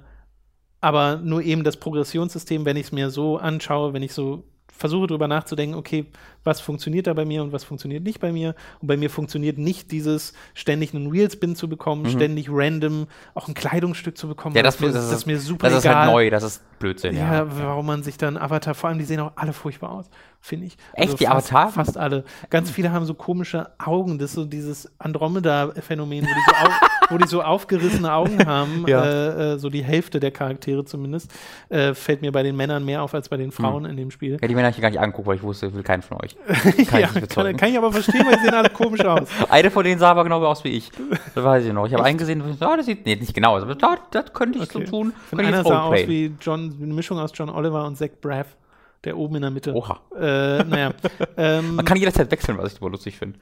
aber 0.80 1.16
nur 1.16 1.42
eben 1.42 1.64
das 1.64 1.76
Progressionssystem, 1.76 2.64
wenn 2.64 2.76
ich 2.76 2.86
es 2.86 2.92
mir 2.92 3.10
so 3.10 3.36
anschaue, 3.36 3.92
wenn 3.92 4.02
ich 4.02 4.12
so 4.12 4.44
versuche 4.72 5.08
darüber 5.08 5.26
nachzudenken, 5.26 5.76
okay, 5.76 6.06
was 6.44 6.60
funktioniert 6.60 7.06
da 7.06 7.14
bei 7.14 7.24
mir 7.24 7.42
und 7.42 7.52
was 7.52 7.64
funktioniert 7.64 8.02
nicht 8.02 8.20
bei 8.20 8.32
mir. 8.32 8.54
Und 8.80 8.88
bei 8.88 8.96
mir 8.96 9.10
funktioniert 9.10 9.58
nicht 9.58 9.90
dieses 9.90 10.32
ständig 10.54 10.94
einen 10.94 11.12
Wheelspin 11.12 11.56
zu 11.56 11.68
bekommen, 11.68 12.02
mhm. 12.02 12.10
ständig 12.10 12.48
random 12.50 13.06
auch 13.34 13.48
ein 13.48 13.54
Kleidungsstück 13.54 14.16
zu 14.16 14.28
bekommen. 14.28 14.56
Ja, 14.56 14.62
das, 14.62 14.78
das, 14.78 14.92
das, 14.92 15.12
ist 15.12 15.26
mir 15.26 15.38
super 15.38 15.68
Das 15.68 15.84
egal. 15.84 15.92
ist 15.92 15.98
halt 15.98 16.12
neu, 16.12 16.30
das 16.30 16.42
ist 16.42 16.78
Blödsinn. 16.78 17.16
Ja, 17.16 17.34
ja, 17.34 17.58
warum 17.58 17.86
man 17.86 18.02
sich 18.02 18.16
dann 18.16 18.36
Avatar, 18.36 18.74
vor 18.74 18.88
allem 18.88 18.98
die 18.98 19.04
sehen 19.04 19.20
auch 19.20 19.32
alle 19.36 19.52
furchtbar 19.52 19.90
aus 19.90 20.06
finde 20.40 20.66
ich. 20.66 20.76
Echt, 20.94 21.10
also 21.10 21.16
die 21.16 21.26
fast, 21.26 21.52
Avatar? 21.52 21.72
Fast 21.72 21.98
alle. 21.98 22.24
Ganz 22.50 22.70
viele 22.70 22.92
haben 22.92 23.04
so 23.04 23.14
komische 23.14 23.70
Augen. 23.78 24.18
Das 24.18 24.30
ist 24.30 24.36
so 24.36 24.44
dieses 24.44 24.90
Andromeda-Phänomen, 24.98 26.24
wo, 26.24 26.28
die 26.28 26.40
so 26.46 26.70
wo 27.10 27.18
die 27.18 27.28
so 27.28 27.42
aufgerissene 27.42 28.12
Augen 28.12 28.38
haben. 28.46 28.84
Ja. 28.86 29.04
Äh, 29.04 29.54
äh, 29.54 29.58
so 29.58 29.68
die 29.68 29.82
Hälfte 29.82 30.20
der 30.20 30.30
Charaktere 30.30 30.84
zumindest. 30.84 31.32
Äh, 31.68 31.94
fällt 31.94 32.22
mir 32.22 32.32
bei 32.32 32.42
den 32.42 32.56
Männern 32.56 32.84
mehr 32.84 33.02
auf 33.02 33.14
als 33.14 33.28
bei 33.28 33.36
den 33.36 33.50
Frauen 33.50 33.84
hm. 33.84 33.90
in 33.90 33.96
dem 33.96 34.10
Spiel. 34.10 34.38
Ja, 34.40 34.48
die 34.48 34.54
Männer 34.54 34.68
habe 34.68 34.76
ich 34.76 34.82
gar 34.82 34.90
nicht 34.90 35.00
angeguckt, 35.00 35.26
weil 35.26 35.36
ich 35.36 35.42
wusste, 35.42 35.66
ich 35.66 35.74
will 35.74 35.82
keinen 35.82 36.02
von 36.02 36.18
euch. 36.22 36.27
Kann, 36.36 37.00
ja, 37.00 37.10
ich 37.14 37.28
kann, 37.28 37.56
kann, 37.56 37.70
ich 37.70 37.78
aber 37.78 37.92
verstehen, 37.92 38.24
weil 38.26 38.36
die 38.36 38.44
sehen 38.44 38.54
alle 38.54 38.70
komisch 38.70 39.04
aus. 39.04 39.28
Eine 39.48 39.70
von 39.70 39.84
denen 39.84 39.98
sah 39.98 40.10
aber 40.10 40.24
genau 40.24 40.44
aus 40.44 40.64
wie 40.64 40.70
ich. 40.70 40.90
Das 41.34 41.44
weiß 41.44 41.64
ich 41.64 41.72
noch. 41.72 41.86
Ich 41.86 41.92
habe 41.92 42.04
einen 42.04 42.18
gesehen, 42.18 42.42
oh, 42.42 42.76
das 42.76 42.86
sieht 42.86 43.06
nee, 43.06 43.16
nicht 43.16 43.34
genau 43.34 43.56
aus, 43.56 43.62
aber 43.62 43.74
das, 43.74 43.98
das 44.10 44.32
könnte 44.32 44.58
ich 44.58 44.64
okay. 44.64 44.84
so 44.84 44.90
tun. 44.90 45.12
Einer 45.36 45.64
sah 45.64 45.82
aus 45.82 46.06
wie 46.06 46.34
John, 46.40 46.76
eine 46.82 46.94
Mischung 46.94 47.18
aus 47.18 47.30
John 47.34 47.50
Oliver 47.50 47.86
und 47.86 47.96
Zach 47.96 48.10
Braff 48.20 48.56
der 49.04 49.16
oben 49.16 49.36
in 49.36 49.42
der 49.42 49.50
Mitte. 49.50 49.74
Oha. 49.74 50.00
Äh, 50.16 50.64
naja. 50.64 50.92
ähm, 51.36 51.76
Man 51.76 51.84
kann 51.84 51.96
jederzeit 51.96 52.30
wechseln, 52.30 52.58
was 52.58 52.72
ich 52.72 52.80
aber 52.80 52.90
lustig 52.90 53.16
finde. 53.16 53.38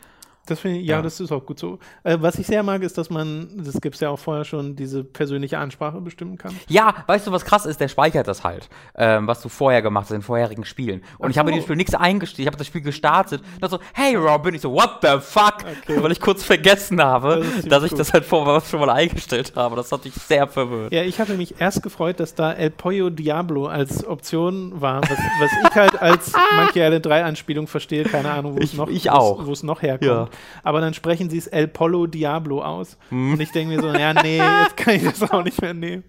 Das 0.47 0.61
finde 0.61 0.78
ich, 0.78 0.86
ja, 0.86 0.97
ja, 0.97 1.03
das 1.03 1.18
ist 1.18 1.32
auch 1.32 1.44
gut 1.44 1.59
so. 1.59 1.80
Äh, 2.05 2.18
was 2.20 2.38
ich 2.38 2.47
sehr 2.47 2.62
mag, 2.62 2.82
ist, 2.82 2.97
dass 2.97 3.11
man, 3.11 3.49
das 3.57 3.80
gibt 3.80 3.97
es 3.97 4.01
ja 4.01 4.11
auch 4.11 4.18
vorher 4.18 4.44
schon, 4.44 4.76
diese 4.76 5.03
persönliche 5.03 5.59
Ansprache 5.59 6.01
bestimmen 6.01 6.38
kann. 6.38 6.55
Ja, 6.68 6.94
weißt 7.07 7.26
du, 7.26 7.32
was 7.32 7.44
krass 7.44 7.66
ist? 7.66 7.80
Der 7.80 7.88
speichert 7.88 8.28
das 8.28 8.44
halt, 8.44 8.68
ähm, 8.94 9.26
was 9.26 9.42
du 9.42 9.49
vorher 9.49 9.82
gemacht 9.82 10.05
hast 10.05 10.12
in 10.12 10.22
vorherigen 10.22 10.64
Spielen. 10.64 11.03
Und 11.18 11.26
Ach 11.26 11.30
ich 11.30 11.38
habe 11.38 11.51
in 11.51 11.57
dem 11.57 11.62
Spiel 11.62 11.74
nichts 11.74 11.94
eingestellt. 11.94 12.40
Ich 12.40 12.47
habe 12.47 12.57
das 12.57 12.68
Spiel 12.68 12.80
gestartet. 12.80 13.40
Und 13.40 13.62
dann 13.62 13.70
so, 13.70 13.80
hey 13.92 14.14
Robin, 14.14 14.55
ich 14.55 14.61
so, 14.61 14.72
what 14.72 14.99
the 15.03 15.18
fuck? 15.20 15.64
Okay. 15.82 16.01
Weil 16.01 16.12
ich 16.12 16.20
kurz 16.20 16.44
vergessen 16.44 17.03
habe, 17.03 17.44
das 17.57 17.64
dass 17.64 17.82
ich 17.82 17.94
das 17.94 18.12
halt 18.12 18.24
vorher 18.24 18.61
schon 18.61 18.78
mal 18.80 18.90
eingestellt 18.90 19.53
habe. 19.57 19.74
Das 19.74 19.90
hat 19.90 20.05
mich 20.05 20.14
sehr 20.14 20.47
verwirrt. 20.47 20.92
Ja, 20.92 21.03
ich 21.03 21.18
hatte 21.18 21.34
mich 21.34 21.61
erst 21.61 21.82
gefreut, 21.82 22.20
dass 22.20 22.36
da 22.36 22.53
El 22.53 22.70
Pollo 22.70 23.11
Diablo 23.11 23.66
als 23.66 24.07
Option 24.07 24.80
war, 24.80 25.03
was, 25.03 25.11
was 25.11 25.51
ich 25.68 25.74
halt 25.74 26.01
als 26.01 26.32
Monkey 26.57 26.80
Island 26.80 27.05
3 27.05 27.24
Anspielung 27.24 27.66
verstehe. 27.66 28.05
Keine 28.05 28.30
Ahnung, 28.30 28.57
wo 28.57 28.62
es 28.62 28.74
noch, 28.74 28.88
ich 28.88 29.11
auch. 29.11 29.44
Noch 29.62 29.82
herkommt. 29.82 30.11
Ja 30.11 30.28
aber 30.62 30.80
dann 30.80 30.95
sprechen 30.95 31.30
sie 31.30 31.39
es 31.39 31.47
El 31.47 31.68
Polo 31.68 32.07
Diablo 32.07 32.62
aus. 32.62 32.97
Hm. 33.11 33.34
Und 33.34 33.41
ich 33.41 33.53
denke 33.53 33.74
mir 33.74 33.82
so, 33.82 33.93
ja, 33.93 34.14
nee, 34.14 34.39
jetzt 34.62 34.76
kann 34.76 34.95
ich 34.95 35.05
das 35.05 35.22
auch 35.30 35.43
nicht 35.43 35.61
mehr 35.61 35.74
nehmen. 35.74 36.05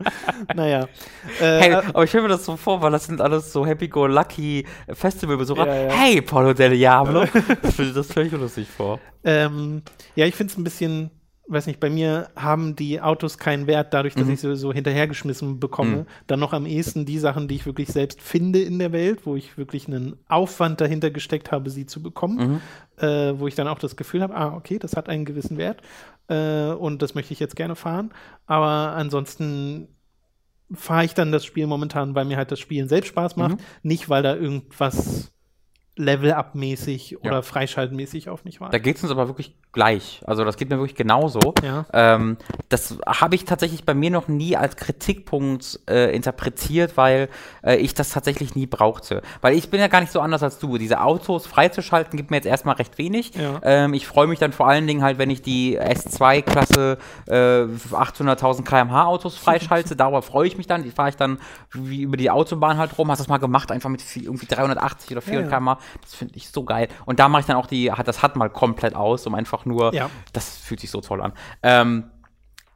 naja. 0.55 0.87
Äh, 1.39 1.59
hey, 1.59 1.73
aber 1.73 2.03
ich 2.03 2.09
stelle 2.09 2.23
mir 2.23 2.29
das 2.29 2.45
so 2.45 2.55
vor, 2.55 2.81
weil 2.81 2.91
das 2.91 3.05
sind 3.05 3.21
alles 3.21 3.51
so 3.51 3.65
Happy-Go-Lucky 3.65 4.65
Festivalbesucher. 4.93 5.67
Ja, 5.67 5.87
ja. 5.87 5.93
Hey, 5.93 6.21
Polo 6.21 6.53
del 6.53 6.71
Diablo. 6.71 7.25
das 7.61 7.73
stelle 8.11 8.25
ich 8.27 8.31
mir 8.31 8.39
lustig 8.39 8.67
vor. 8.67 8.99
Ähm, 9.23 9.81
ja, 10.15 10.25
ich 10.25 10.35
finde 10.35 10.51
es 10.51 10.57
ein 10.57 10.63
bisschen 10.63 11.11
weiß 11.47 11.67
nicht, 11.67 11.79
bei 11.79 11.89
mir 11.89 12.29
haben 12.35 12.75
die 12.75 12.99
Autos 13.01 13.37
keinen 13.37 13.67
Wert, 13.67 13.93
dadurch, 13.93 14.15
dass 14.15 14.25
mhm. 14.25 14.33
ich 14.33 14.41
sie 14.41 14.55
so 14.55 14.73
hinterhergeschmissen 14.73 15.59
bekomme. 15.59 15.97
Mhm. 15.97 16.05
Dann 16.27 16.39
noch 16.39 16.53
am 16.53 16.65
ehesten 16.65 17.05
die 17.05 17.19
Sachen, 17.19 17.47
die 17.47 17.55
ich 17.55 17.65
wirklich 17.65 17.87
selbst 17.89 18.21
finde 18.21 18.61
in 18.61 18.79
der 18.79 18.91
Welt, 18.91 19.25
wo 19.25 19.35
ich 19.35 19.57
wirklich 19.57 19.87
einen 19.87 20.17
Aufwand 20.27 20.81
dahinter 20.81 21.09
gesteckt 21.09 21.51
habe, 21.51 21.69
sie 21.69 21.85
zu 21.85 22.03
bekommen, 22.03 22.61
mhm. 22.99 23.03
äh, 23.03 23.39
wo 23.39 23.47
ich 23.47 23.55
dann 23.55 23.67
auch 23.67 23.79
das 23.79 23.95
Gefühl 23.95 24.21
habe, 24.21 24.35
ah, 24.35 24.53
okay, 24.55 24.77
das 24.77 24.95
hat 24.95 25.07
einen 25.09 25.25
gewissen 25.25 25.57
Wert 25.57 25.81
äh, 26.27 26.71
und 26.71 27.01
das 27.01 27.15
möchte 27.15 27.33
ich 27.33 27.39
jetzt 27.39 27.55
gerne 27.55 27.75
fahren. 27.75 28.11
Aber 28.45 28.95
ansonsten 28.95 29.87
fahre 30.73 31.05
ich 31.05 31.13
dann 31.13 31.31
das 31.31 31.45
Spiel 31.45 31.65
momentan, 31.67 32.13
weil 32.13 32.25
mir 32.25 32.37
halt 32.37 32.51
das 32.51 32.59
Spielen 32.59 32.89
selbst 32.89 33.07
Spaß 33.07 33.37
macht, 33.37 33.57
mhm. 33.57 33.63
nicht 33.83 34.09
weil 34.09 34.23
da 34.23 34.35
irgendwas 34.35 35.31
Level-Up-mäßig 35.97 37.19
oder 37.21 37.33
ja. 37.33 37.41
freischaltmäßig 37.41 38.29
auf 38.29 38.45
mich 38.45 38.61
war. 38.61 38.69
Da 38.69 38.77
geht 38.77 38.97
es 38.97 39.03
uns 39.03 39.11
aber 39.11 39.27
wirklich 39.27 39.53
gleich. 39.71 40.21
Also 40.25 40.43
das 40.43 40.57
geht 40.57 40.69
mir 40.69 40.77
wirklich 40.77 40.95
genauso. 40.95 41.53
Ja. 41.63 41.85
Ähm, 41.93 42.37
das 42.69 42.97
habe 43.05 43.35
ich 43.35 43.45
tatsächlich 43.45 43.83
bei 43.83 43.93
mir 43.93 44.09
noch 44.09 44.27
nie 44.27 44.55
als 44.55 44.75
Kritikpunkt 44.75 45.79
äh, 45.87 46.15
interpretiert, 46.15 46.97
weil 46.97 47.29
äh, 47.63 47.75
ich 47.75 47.93
das 47.93 48.09
tatsächlich 48.09 48.55
nie 48.55 48.65
brauchte. 48.65 49.21
Weil 49.41 49.55
ich 49.55 49.69
bin 49.69 49.79
ja 49.79 49.87
gar 49.87 50.01
nicht 50.01 50.11
so 50.11 50.21
anders 50.21 50.41
als 50.43 50.59
du. 50.59 50.77
Diese 50.77 51.01
Autos 51.01 51.45
freizuschalten 51.45 52.17
gibt 52.17 52.31
mir 52.31 52.37
jetzt 52.37 52.47
erstmal 52.47 52.75
recht 52.75 52.97
wenig. 52.97 53.35
Ja. 53.35 53.59
Ähm, 53.63 53.93
ich 53.93 54.07
freue 54.07 54.27
mich 54.27 54.39
dann 54.39 54.51
vor 54.51 54.67
allen 54.67 54.87
Dingen 54.87 55.03
halt, 55.03 55.17
wenn 55.17 55.29
ich 55.29 55.41
die 55.41 55.79
S2-Klasse 55.79 56.97
äh, 57.27 57.33
800.000 57.33 58.63
km/h 58.63 59.05
Autos 59.05 59.37
freischalte. 59.37 59.95
Darauf 59.95 60.25
freue 60.25 60.47
ich 60.47 60.57
mich 60.57 60.67
dann. 60.67 60.83
Die 60.83 60.91
fahre 60.91 61.09
ich 61.09 61.17
dann 61.17 61.39
wie 61.71 62.01
über 62.01 62.17
die 62.17 62.31
Autobahn 62.31 62.77
halt 62.77 62.97
rum. 62.97 63.11
Hast 63.11 63.19
du 63.19 63.23
das 63.23 63.29
mal 63.29 63.37
gemacht, 63.37 63.71
einfach 63.71 63.89
mit 63.89 64.03
irgendwie 64.15 64.45
380 64.45 65.11
oder 65.11 65.21
400 65.21 65.51
ja, 65.51 65.57
km/h. 65.57 65.79
Das 66.01 66.15
finde 66.15 66.35
ich 66.35 66.49
so 66.49 66.63
geil. 66.63 66.87
Und 67.05 67.19
da 67.19 67.29
mache 67.29 67.41
ich 67.41 67.45
dann 67.45 67.57
auch 67.57 67.67
die, 67.67 67.91
das 68.05 68.21
hat 68.21 68.35
mal 68.35 68.49
komplett 68.49 68.95
aus, 68.95 69.25
um 69.27 69.35
einfach 69.35 69.65
nur, 69.65 69.93
ja. 69.93 70.09
das 70.33 70.57
fühlt 70.57 70.79
sich 70.79 70.91
so 70.91 71.01
toll 71.01 71.21
an. 71.21 71.33
Ähm, 71.63 72.11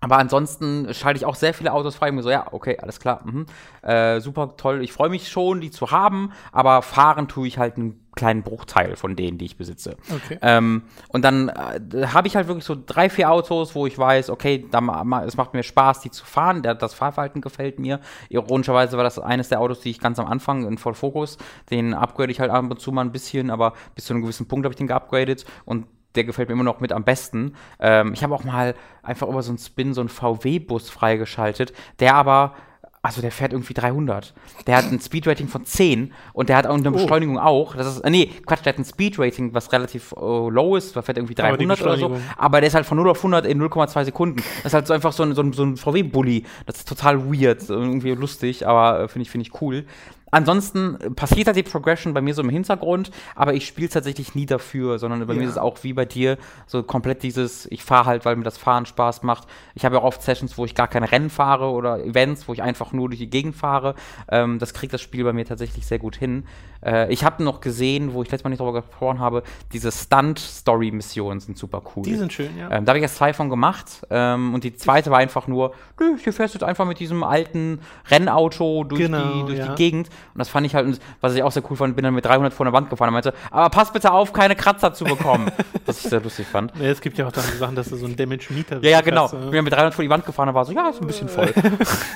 aber 0.02 0.18
ansonsten 0.18 0.94
schalte 0.94 1.18
ich 1.18 1.26
auch 1.26 1.36
sehr 1.36 1.54
viele 1.54 1.72
Autos 1.74 1.96
frei. 1.96 2.10
Und 2.10 2.16
mir 2.16 2.24
so, 2.24 2.32
ja, 2.32 2.48
okay, 2.52 2.78
alles 2.80 3.00
klar. 3.00 3.22
Mhm. 3.24 3.46
Äh, 3.84 4.20
super 4.20 4.56
toll. 4.58 4.84
Ich 4.84 4.92
freue 4.92 5.10
mich 5.10 5.30
schon, 5.30 5.62
die 5.62 5.70
zu 5.70 5.92
haben. 5.92 6.34
Aber 6.52 6.82
fahren 6.82 7.28
tue 7.28 7.48
ich 7.48 7.60
halt 7.60 7.78
ein 7.78 8.01
kleinen 8.16 8.44
Bruchteil 8.44 8.96
von 8.96 9.16
denen, 9.16 9.38
die 9.38 9.46
ich 9.46 9.58
besitze. 9.58 9.98
Okay. 10.14 10.38
Ähm, 10.42 10.84
und 11.10 11.24
dann 11.24 11.50
äh, 11.50 12.08
habe 12.08 12.28
ich 12.28 12.36
halt 12.36 12.48
wirklich 12.48 12.66
so 12.66 12.76
drei, 12.86 13.10
vier 13.10 13.32
Autos, 13.32 13.74
wo 13.76 13.88
ich 13.88 13.98
weiß, 13.98 14.30
okay, 14.30 14.66
da, 14.70 14.82
es 15.26 15.38
macht 15.38 15.54
mir 15.54 15.64
Spaß, 15.64 16.02
die 16.02 16.12
zu 16.12 16.26
fahren. 16.26 16.62
Der, 16.62 16.76
das 16.76 16.94
Fahrverhalten 16.94 17.42
gefällt 17.42 17.80
mir. 17.80 18.00
Ironischerweise 18.30 18.98
war 18.98 19.04
das 19.04 19.20
eines 19.20 19.50
der 19.50 19.62
Autos, 19.62 19.82
die 19.82 19.92
ich 19.92 20.00
ganz 20.00 20.20
am 20.20 20.28
Anfang 20.28 20.68
in 20.68 20.78
Voll 20.78 20.94
Focus, 20.94 21.38
den 21.70 21.94
upgrade 21.94 22.32
ich 22.32 22.40
halt 22.40 22.52
ab 22.52 22.70
und 22.70 22.80
zu 22.80 22.92
mal 22.92 23.02
ein 23.02 23.12
bisschen, 23.12 23.50
aber 23.50 23.74
bis 23.96 24.06
zu 24.06 24.14
einem 24.14 24.22
gewissen 24.22 24.48
Punkt 24.48 24.66
habe 24.66 24.74
ich 24.74 24.78
den 24.78 24.88
geupgradet 24.88 25.46
und 25.66 25.86
der 26.16 26.26
gefällt 26.26 26.50
mir 26.50 26.54
immer 26.54 26.64
noch 26.64 26.82
mit 26.82 26.92
am 26.92 27.04
besten. 27.04 27.56
Ähm, 27.80 28.14
ich 28.14 28.24
habe 28.24 28.36
auch 28.36 28.44
mal 28.44 28.76
einfach 29.02 29.28
über 29.28 29.42
so 29.42 29.52
einen 29.52 29.58
Spin 29.58 29.94
so 29.94 30.02
einen 30.02 30.10
VW-Bus 30.10 30.90
freigeschaltet, 30.90 31.74
der 32.00 32.16
aber 32.16 32.56
also 33.04 33.22
der 33.22 33.32
fährt 33.32 33.52
irgendwie 33.52 33.74
300. 33.74 34.34
Der 34.68 34.78
hat 34.78 34.86
ein 34.86 35.00
Speedrating 35.00 35.48
von 35.48 35.66
10 35.66 36.14
und 36.34 36.50
der 36.50 36.58
hat 36.58 36.68
auch 36.68 36.76
eine 36.76 36.90
oh. 36.90 36.94
Beschleunigung 36.94 37.40
auch. 37.40 37.76
Das 37.76 37.88
ist, 37.88 38.02
äh, 38.02 38.10
nee, 38.10 38.32
Quatsch, 38.46 38.64
der 38.64 38.74
hat 38.74 38.80
ein 38.80 38.86
Speedrating, 38.86 39.54
was 39.54 39.72
relativ 39.72 40.14
uh, 40.14 40.50
low 40.50 40.76
ist, 40.76 40.96
der 40.96 41.02
fährt 41.02 41.18
irgendwie 41.18 41.34
300 41.34 41.82
oder 41.82 41.98
so. 41.98 42.18
Aber 42.38 42.62
der 42.62 42.68
ist 42.68 42.76
halt 42.76 42.86
von 42.86 42.98
0 42.98 43.10
auf 43.10 43.18
100 43.18 43.48
in 43.48 43.62
0,2 43.62 44.06
Sekunden. 44.06 44.44
Das 44.58 44.68
ist 44.68 44.74
halt 44.74 44.88
so 44.88 44.94
einfach 44.94 45.14
so 45.14 45.24
ein, 45.24 45.34
so 45.34 45.42
ein, 45.42 45.54
so 45.54 45.64
ein 45.64 45.78
VW-Bully. 45.78 46.46
Das 46.68 46.78
ist 46.78 46.88
total 46.88 47.26
weird, 47.32 47.68
irgendwie 47.70 48.12
lustig, 48.12 48.68
aber 48.68 49.02
äh, 49.02 49.08
finde 49.08 49.24
ich, 49.24 49.32
finde 49.32 49.48
ich 49.48 49.62
cool. 49.62 49.86
Ansonsten 50.32 50.98
passiert 51.16 51.48
halt 51.48 51.58
die 51.58 51.64
Progression 51.64 52.14
bei 52.14 52.22
mir 52.22 52.34
so 52.34 52.42
im 52.42 52.50
Hintergrund, 52.50 53.12
aber 53.36 53.54
ich 53.54 53.68
spiele 53.68 53.90
tatsächlich 53.90 54.34
nie 54.34 54.46
dafür, 54.46 54.98
sondern 54.98 55.26
bei 55.28 55.34
ja. 55.34 55.40
mir 55.40 55.46
ist 55.46 55.52
es 55.52 55.58
auch 55.58 55.84
wie 55.84 55.94
bei 55.94 56.06
dir 56.06 56.38
so 56.68 56.84
komplett 56.84 57.22
dieses, 57.22 57.66
ich 57.70 57.84
fahre 57.84 58.06
halt, 58.06 58.26
weil 58.26 58.38
mir 58.38 58.44
das 58.44 58.58
Fahren 58.58 58.86
Spaß 58.86 59.24
macht. 59.24 59.48
Ich 59.76 59.84
habe 59.84 59.96
ja 59.96 60.02
auch 60.02 60.06
oft 60.06 60.24
Sessions, 60.24 60.58
wo 60.58 60.66
ich 60.66 60.74
gar 60.74 60.88
kein 60.88 61.04
Rennen 61.04 61.30
fahre 61.30 61.70
oder 61.72 62.04
Events, 62.04 62.48
wo 62.48 62.54
ich 62.54 62.62
einfach 62.64 62.94
nur 62.94 63.10
durch 63.10 63.20
die 63.20 63.30
Gegend 63.30 63.56
fahre. 63.56 63.96
Ähm, 64.30 64.58
das 64.58 64.74
kriegt 64.74 64.94
das 64.94 65.02
Spiel 65.02 65.24
bei 65.24 65.34
mir 65.34 65.46
tatsächlich 65.46 65.86
sehr 65.86 66.00
gut 66.00 66.16
hin. 66.16 66.46
Äh, 66.86 67.12
ich 67.12 67.24
habe 67.24 67.44
noch 67.44 67.62
gesehen, 67.62 68.14
wo 68.14 68.24
ich 68.24 68.32
letztes 68.32 68.44
Mal 68.44 68.50
nicht 68.50 68.60
darüber 68.60 68.82
gesprochen 68.82 69.20
habe, 69.20 69.44
diese 69.74 69.92
Stunt-Story-Missionen 69.92 71.40
sind 71.40 71.58
super 71.58 71.82
cool. 71.96 72.04
Die 72.04 72.16
sind 72.16 72.34
schön, 72.34 72.58
ja. 72.58 72.72
Ähm, 72.72 72.86
da 72.86 72.92
habe 72.92 73.00
ich 73.00 73.04
erst 73.04 73.18
zwei 73.18 73.34
von 73.34 73.50
gemacht 73.50 74.06
ähm, 74.10 74.54
und 74.54 74.64
die 74.64 74.76
zweite 74.76 75.12
war 75.12 75.20
einfach 75.20 75.48
nur, 75.48 75.74
du, 75.98 76.18
hier 76.18 76.34
fährst 76.34 76.54
jetzt 76.54 76.64
einfach 76.64 76.86
mit 76.86 77.00
diesem 77.00 77.24
alten 77.24 77.80
Rennauto 78.10 78.84
durch, 78.84 79.02
genau, 79.02 79.34
die, 79.34 79.46
durch 79.46 79.60
ja. 79.60 79.68
die 79.68 79.76
Gegend 79.76 80.10
und 80.34 80.40
das 80.40 80.50
fand 80.50 80.66
ich 80.66 80.76
halt, 80.76 81.00
was 81.22 81.36
ich 81.36 81.44
auch 81.44 81.52
sehr 81.52 81.64
cool 81.70 81.78
fand, 81.78 81.96
bin 81.96 82.04
dann 82.04 82.14
mit 82.14 82.26
300 82.26 82.54
vor 82.54 82.66
der 82.66 82.74
Wand 82.74 82.90
gefahren 82.90 83.10
und 83.10 83.14
meinte, 83.14 83.34
aber 83.50 83.70
pass 83.70 83.92
bitte 83.92 84.12
auf, 84.12 84.34
keine 84.34 84.56
Kratzer 84.56 84.94
zu 84.94 85.06
bekommen. 85.06 85.52
was 85.86 86.04
ich 86.04 86.10
sehr 86.10 86.22
lustig 86.22 86.48
fand. 86.48 86.74
Ja, 86.80 86.90
es 86.90 87.02
gibt 87.02 87.18
ja 87.18 87.28
auch 87.28 87.32
dann 87.32 87.44
Sachen, 87.58 87.76
dass 87.76 87.90
du 87.90 87.96
so 87.96 88.06
ein 88.06 88.16
Damage 88.16 88.48
Meter 88.50 88.80
Ja, 88.82 88.92
ja, 88.92 89.02
genau. 89.02 89.26
Ich 89.26 89.52
bin 89.52 89.64
mit 89.64 89.74
300 89.74 89.94
vor 89.94 90.04
die 90.04 90.10
Wand 90.10 90.26
gefahren 90.26 90.50
und 90.50 90.56
war 90.56 90.66
so, 90.66 90.72
ja, 90.72 90.90
ist 90.90 91.02
ein 91.02 91.08
bisschen 91.08 91.30
voll. 91.30 91.54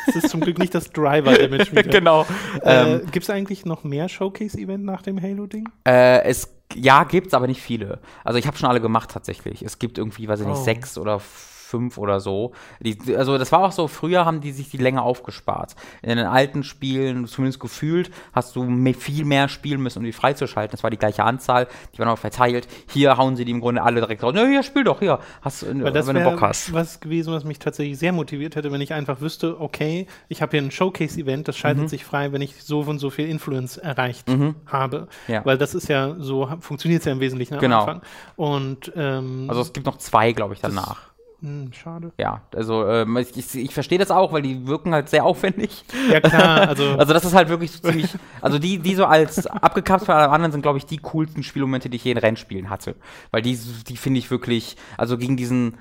Es 0.08 0.16
ist 0.16 0.30
zum 0.30 0.40
Glück 0.40 0.60
nicht 0.60 0.74
das 0.74 0.92
Driver 0.92 1.34
Damage 1.34 1.74
Meter. 1.74 1.90
genau. 1.90 2.26
Äh, 2.62 2.94
ähm, 2.94 3.02
gibt 3.12 3.24
es 3.24 3.30
eigentlich 3.30 3.66
noch 3.66 3.84
mehr 3.84 4.08
Showcase-Event 4.56 4.86
nach 4.86 5.02
dem 5.02 5.22
Halo-Ding? 5.22 5.70
Äh, 5.88 6.24
es 6.24 6.50
ja, 6.74 7.04
gibt's, 7.04 7.34
aber 7.34 7.48
nicht 7.48 7.62
viele. 7.62 8.00
Also 8.24 8.40
ich 8.40 8.48
habe 8.48 8.58
schon 8.58 8.68
alle 8.68 8.82
gemacht 8.82 9.12
tatsächlich. 9.12 9.62
Es 9.62 9.80
gibt 9.80 9.98
irgendwie, 9.98 10.28
weiß 10.28 10.42
ich 10.42 10.48
nicht, 10.48 10.58
oh. 10.58 10.64
sechs 10.64 10.98
oder 10.98 11.20
fünf 11.76 11.98
oder 11.98 12.22
so. 12.22 12.54
Die, 12.80 12.98
also 13.18 13.38
das 13.38 13.52
war 13.52 13.60
auch 13.60 13.74
so, 13.74 13.90
früher 13.90 14.24
haben 14.24 14.40
die 14.40 14.54
sich 14.54 14.70
die 14.70 14.78
Länge 14.78 15.02
aufgespart. 15.02 15.76
In 16.02 16.10
den 16.10 16.26
alten 16.26 16.64
Spielen, 16.64 17.28
zumindest 17.28 17.60
gefühlt, 17.60 18.12
hast 18.32 18.56
du 18.56 18.64
mehr, 18.64 18.94
viel 18.94 19.26
mehr 19.26 19.50
spielen 19.50 19.82
müssen, 19.82 20.00
um 20.00 20.06
die 20.06 20.14
freizuschalten. 20.14 20.72
Das 20.72 20.84
war 20.84 20.90
die 20.90 20.98
gleiche 20.98 21.26
Anzahl, 21.26 21.68
die 21.94 22.00
waren 22.00 22.08
auch 22.08 22.18
verteilt. 22.18 22.70
Hier 22.90 23.18
hauen 23.18 23.36
sie 23.36 23.44
die 23.44 23.52
im 23.52 23.60
Grunde 23.60 23.84
alle 23.84 24.00
direkt 24.00 24.24
raus. 24.24 24.34
Ja, 24.36 24.46
hier, 24.46 24.64
spiel 24.64 24.86
doch, 24.86 25.00
hier, 25.00 25.20
hast, 25.42 25.66
Weil 25.68 25.92
das 25.92 26.08
wenn 26.08 26.16
du 26.16 26.24
Bock 26.24 26.42
hast. 26.42 26.72
was 26.72 27.02
gewesen, 27.02 27.34
was 27.34 27.44
mich 27.44 27.60
tatsächlich 27.60 27.98
sehr 27.98 28.14
motiviert 28.14 28.56
hätte, 28.56 28.72
wenn 28.72 28.80
ich 28.80 28.94
einfach 28.94 29.20
wüsste, 29.20 29.60
okay, 29.60 30.08
ich 30.30 30.42
habe 30.42 30.52
hier 30.52 30.62
ein 30.62 30.72
Showcase-Event, 30.72 31.50
das 31.50 31.58
schaltet 31.58 31.84
mhm. 31.84 31.88
sich 31.90 32.06
frei, 32.06 32.32
wenn 32.32 32.42
ich 32.42 32.64
so 32.64 32.82
und 32.82 33.00
so 33.00 33.10
viel 33.10 33.28
Influence 33.28 33.78
erreicht 33.78 34.30
mhm. 34.30 34.56
habe. 34.66 35.10
Ja. 35.28 35.44
Weil 35.44 35.58
das 35.58 35.76
ist 35.76 35.90
ja, 35.90 36.16
so 36.20 36.50
funktioniert 36.62 37.02
es 37.02 37.06
ja 37.06 37.12
im 37.12 37.20
Wesentlichen 37.20 37.56
am 37.56 37.60
genau. 37.60 37.80
Anfang. 37.82 38.02
Und, 38.38 38.94
ähm, 38.96 39.48
also 39.50 39.62
es 39.62 39.74
gibt 39.74 39.86
noch 39.86 39.98
zwei, 39.98 40.32
glaube 40.32 40.54
ich, 40.54 40.62
danach. 40.62 41.15
Hm, 41.42 41.72
schade. 41.74 42.12
Ja, 42.18 42.42
also 42.56 42.88
ähm, 42.88 43.18
ich, 43.18 43.36
ich, 43.38 43.56
ich 43.56 43.74
verstehe 43.74 43.98
das 43.98 44.10
auch, 44.12 44.32
weil 44.32 44.42
die 44.42 44.68
wirken 44.68 44.94
halt 44.94 45.10
sehr 45.10 45.26
aufwendig. 45.26 45.84
Ja, 46.12 46.22
klar. 46.22 46.68
Also, 46.68 46.84
also 46.98 47.14
das 47.14 47.26
ist 47.26 47.34
halt 47.34 47.50
wirklich 47.50 47.72
so 47.72 47.80
ziemlich, 47.80 48.10
also 48.42 48.58
die, 48.60 48.80
die 48.80 48.96
so 48.96 49.06
als 49.06 49.46
abgekapselt 49.48 50.06
von 50.06 50.16
allem 50.16 50.32
anderen 50.32 50.52
sind, 50.52 50.62
glaube 50.62 50.78
ich, 50.78 50.86
die 50.86 50.98
coolsten 50.98 51.44
Spielmomente, 51.44 51.90
die 51.90 51.98
ich 51.98 52.04
je 52.04 52.12
in 52.12 52.18
Rennspielen 52.18 52.70
hatte. 52.70 52.96
Weil 53.32 53.42
die, 53.42 53.58
die 53.88 53.98
finde 53.98 54.20
ich 54.20 54.32
wirklich, 54.32 54.78
also 54.98 55.18
gegen 55.18 55.38
diesen 55.38 55.78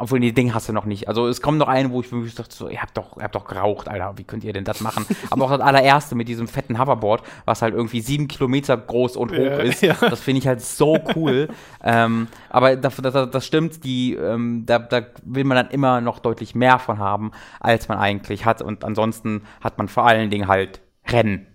obwohl, 0.00 0.20
nee, 0.20 0.30
Ding 0.30 0.54
hast 0.54 0.68
du 0.68 0.72
noch 0.72 0.84
nicht. 0.84 1.08
Also 1.08 1.26
es 1.26 1.42
kommt 1.42 1.58
noch 1.58 1.66
ein, 1.66 1.90
wo 1.90 2.00
ich 2.00 2.12
wirklich 2.12 2.36
dachte, 2.36 2.54
so, 2.54 2.68
ihr 2.68 2.80
habt 2.80 2.96
doch, 2.96 3.16
ihr 3.16 3.24
habt 3.24 3.34
doch 3.34 3.44
geraucht, 3.44 3.88
Alter, 3.88 4.16
wie 4.16 4.22
könnt 4.22 4.44
ihr 4.44 4.52
denn 4.52 4.62
das 4.62 4.80
machen? 4.80 5.04
Aber 5.30 5.44
auch 5.46 5.50
das 5.50 5.60
allererste 5.60 6.14
mit 6.14 6.28
diesem 6.28 6.46
fetten 6.46 6.78
Hoverboard, 6.78 7.24
was 7.44 7.62
halt 7.62 7.74
irgendwie 7.74 8.00
sieben 8.00 8.28
Kilometer 8.28 8.76
groß 8.76 9.16
und 9.16 9.32
hoch 9.32 9.36
ja, 9.36 9.58
ist, 9.58 9.82
ja. 9.82 9.94
das 10.00 10.20
finde 10.20 10.38
ich 10.38 10.46
halt 10.46 10.60
so 10.60 10.98
cool. 11.16 11.48
ähm, 11.84 12.28
aber 12.48 12.76
das, 12.76 12.94
das, 12.96 13.30
das 13.30 13.44
stimmt, 13.44 13.82
die, 13.82 14.14
ähm, 14.14 14.64
da, 14.66 14.78
da 14.78 15.02
will 15.24 15.42
man 15.42 15.56
dann 15.56 15.70
immer 15.70 16.00
noch 16.00 16.20
deutlich 16.20 16.54
mehr 16.54 16.78
von 16.78 17.00
haben, 17.00 17.32
als 17.58 17.88
man 17.88 17.98
eigentlich 17.98 18.44
hat. 18.44 18.62
Und 18.62 18.84
ansonsten 18.84 19.42
hat 19.60 19.78
man 19.78 19.88
vor 19.88 20.06
allen 20.06 20.30
Dingen 20.30 20.46
halt 20.46 20.80
Rennen. 21.08 21.48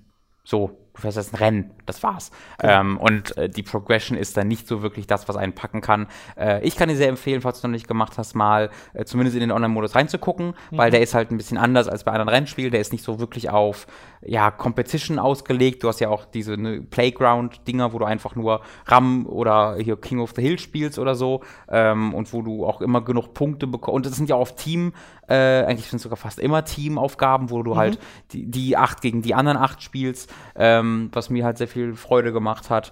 So, 0.43 0.82
du 0.93 1.01
fährst 1.01 1.17
jetzt 1.17 1.33
ein 1.33 1.37
Rennen, 1.37 1.71
das 1.85 2.03
war's. 2.03 2.31
Genau. 2.59 2.73
Ähm, 2.73 2.97
und 2.97 3.35
äh, 3.37 3.49
die 3.49 3.63
Progression 3.63 4.17
ist 4.17 4.37
dann 4.37 4.47
nicht 4.47 4.67
so 4.67 4.81
wirklich 4.81 5.07
das, 5.07 5.27
was 5.27 5.35
einen 5.35 5.53
packen 5.53 5.81
kann. 5.81 6.07
Äh, 6.37 6.65
ich 6.65 6.75
kann 6.75 6.89
dir 6.89 6.95
sehr 6.95 7.09
empfehlen, 7.09 7.41
falls 7.41 7.61
du 7.61 7.67
noch 7.67 7.73
nicht 7.73 7.87
gemacht 7.87 8.17
hast, 8.17 8.35
mal 8.35 8.69
äh, 8.93 9.05
zumindest 9.05 9.35
in 9.35 9.41
den 9.41 9.51
Online-Modus 9.51 9.95
reinzugucken, 9.95 10.47
mhm. 10.47 10.77
weil 10.77 10.91
der 10.91 11.01
ist 11.01 11.13
halt 11.13 11.31
ein 11.31 11.37
bisschen 11.37 11.57
anders 11.57 11.87
als 11.87 12.03
bei 12.03 12.11
anderen 12.11 12.29
Rennspielen. 12.29 12.71
Der 12.71 12.81
ist 12.81 12.91
nicht 12.91 13.03
so 13.03 13.19
wirklich 13.19 13.49
auf 13.49 13.87
ja, 14.21 14.51
Competition 14.51 15.19
ausgelegt. 15.19 15.83
Du 15.83 15.87
hast 15.87 15.99
ja 15.99 16.09
auch 16.09 16.25
diese 16.25 16.57
ne, 16.57 16.81
Playground-Dinger, 16.81 17.93
wo 17.93 17.99
du 17.99 18.05
einfach 18.05 18.35
nur 18.35 18.61
RAM 18.85 19.25
oder 19.25 19.77
hier 19.77 19.97
King 19.97 20.19
of 20.19 20.33
the 20.35 20.41
Hill 20.41 20.59
spielst 20.59 20.99
oder 20.99 21.15
so 21.15 21.41
ähm, 21.69 22.13
und 22.13 22.31
wo 22.33 22.41
du 22.41 22.65
auch 22.65 22.81
immer 22.81 23.01
genug 23.01 23.33
Punkte 23.33 23.67
bekommst. 23.67 23.95
Und 23.95 24.05
das 24.05 24.15
sind 24.15 24.29
ja 24.29 24.35
auch 24.35 24.43
auf 24.43 24.55
Team, 24.55 24.93
äh, 25.27 25.63
eigentlich 25.65 25.89
sind 25.89 25.97
es 25.97 26.03
sogar 26.03 26.17
fast 26.17 26.39
immer 26.39 26.65
Teamaufgaben, 26.65 27.49
wo 27.49 27.63
du 27.63 27.73
mhm. 27.73 27.77
halt 27.77 27.99
die, 28.31 28.49
die 28.49 28.77
acht 28.77 29.01
gegen 29.01 29.21
die 29.21 29.33
anderen 29.33 29.57
acht 29.57 29.81
spielst. 29.81 30.31
Ähm, 30.55 31.09
was 31.13 31.29
mir 31.29 31.45
halt 31.45 31.57
sehr 31.57 31.67
viel 31.67 31.95
Freude 31.95 32.33
gemacht 32.33 32.69
hat. 32.69 32.91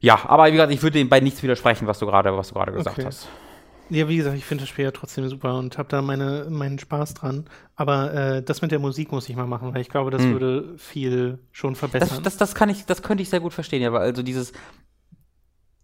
Ja, 0.00 0.20
aber 0.28 0.46
wie 0.46 0.52
gesagt, 0.52 0.72
ich 0.72 0.82
würde 0.82 1.04
bei 1.06 1.20
nichts 1.20 1.42
widersprechen, 1.42 1.86
was 1.86 1.98
du 1.98 2.06
gerade, 2.06 2.36
was 2.36 2.48
du 2.48 2.54
gerade 2.54 2.72
gesagt 2.72 2.98
okay. 2.98 3.06
hast. 3.06 3.28
Ja, 3.90 4.06
wie 4.06 4.16
gesagt, 4.16 4.36
ich 4.36 4.44
finde 4.44 4.62
das 4.62 4.68
Spiel 4.68 4.84
ja 4.84 4.90
trotzdem 4.90 5.26
super 5.28 5.58
und 5.58 5.78
habe 5.78 5.88
da 5.88 6.02
meine, 6.02 6.46
meinen 6.50 6.78
Spaß 6.78 7.14
dran. 7.14 7.46
Aber 7.74 8.12
äh, 8.12 8.42
das 8.42 8.60
mit 8.60 8.70
der 8.70 8.78
Musik 8.78 9.12
muss 9.12 9.28
ich 9.28 9.36
mal 9.36 9.46
machen, 9.46 9.72
weil 9.72 9.80
ich 9.80 9.88
glaube, 9.88 10.10
das 10.10 10.22
hm. 10.22 10.32
würde 10.32 10.74
viel 10.76 11.38
schon 11.52 11.74
verbessern. 11.74 12.22
Das, 12.22 12.22
das, 12.22 12.36
das, 12.36 12.54
kann 12.54 12.68
ich, 12.68 12.84
das 12.84 13.02
könnte 13.02 13.22
ich 13.22 13.30
sehr 13.30 13.40
gut 13.40 13.54
verstehen, 13.54 13.80
ja, 13.80 13.92
weil 13.92 14.02
also 14.02 14.22
dieses, 14.22 14.52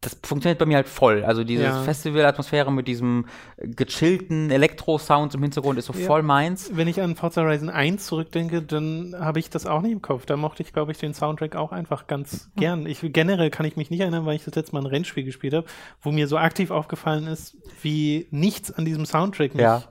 das 0.05 0.19
funktioniert 0.23 0.59
bei 0.59 0.67
mir 0.67 0.77
halt 0.77 0.89
voll. 0.89 1.25
Also 1.25 1.45
diese 1.45 1.65
ja. 1.65 1.83
Festival-Atmosphäre 1.83 2.71
mit 2.71 2.87
diesem 2.87 3.27
gechillten 3.57 4.51
Elektro-Sound 4.51 5.35
im 5.35 5.43
Hintergrund 5.43 5.79
ist 5.79 5.87
so 5.87 5.95
ja. 5.95 6.07
voll 6.07 6.23
meins. 6.23 6.71
Wenn 6.75 6.89
ich 6.89 7.01
an 7.01 7.17
Forza 7.17 7.43
Horizon 7.43 7.71
1 7.71 8.05
zurückdenke, 8.05 8.61
dann 8.61 9.15
habe 9.19 9.39
ich 9.39 9.49
das 9.49 9.67
auch 9.67 9.81
nicht 9.81 9.93
im 9.93 10.03
Kopf. 10.03 10.27
Da 10.27 10.37
mochte 10.37 10.63
ich, 10.63 10.73
glaube 10.73 10.93
ich, 10.93 10.99
den 10.99 11.15
Soundtrack 11.15 11.57
auch 11.57 11.73
einfach 11.73 12.07
ganz 12.07 12.51
mhm. 12.55 12.61
gern. 12.61 12.87
Ich, 12.87 13.01
generell 13.03 13.51
kann 13.51 13.65
ich 13.65 13.77
mich 13.77 13.91
nicht 13.91 14.01
erinnern, 14.01 14.27
weil 14.27 14.37
ich 14.37 14.45
das 14.45 14.55
letzte 14.55 14.75
Mal 14.75 14.83
ein 14.83 14.87
Rennspiel 14.87 15.25
gespielt 15.25 15.55
habe, 15.55 15.67
wo 16.03 16.13
mir 16.13 16.29
so 16.29 16.37
aktiv 16.37 16.71
aufgefallen 16.71 17.27
ist, 17.27 17.57
wie 17.83 18.27
nichts 18.31 18.71
an 18.71 18.85
diesem 18.85 19.07
Soundtrack 19.07 19.55
mich 19.55 19.63
ja 19.63 19.85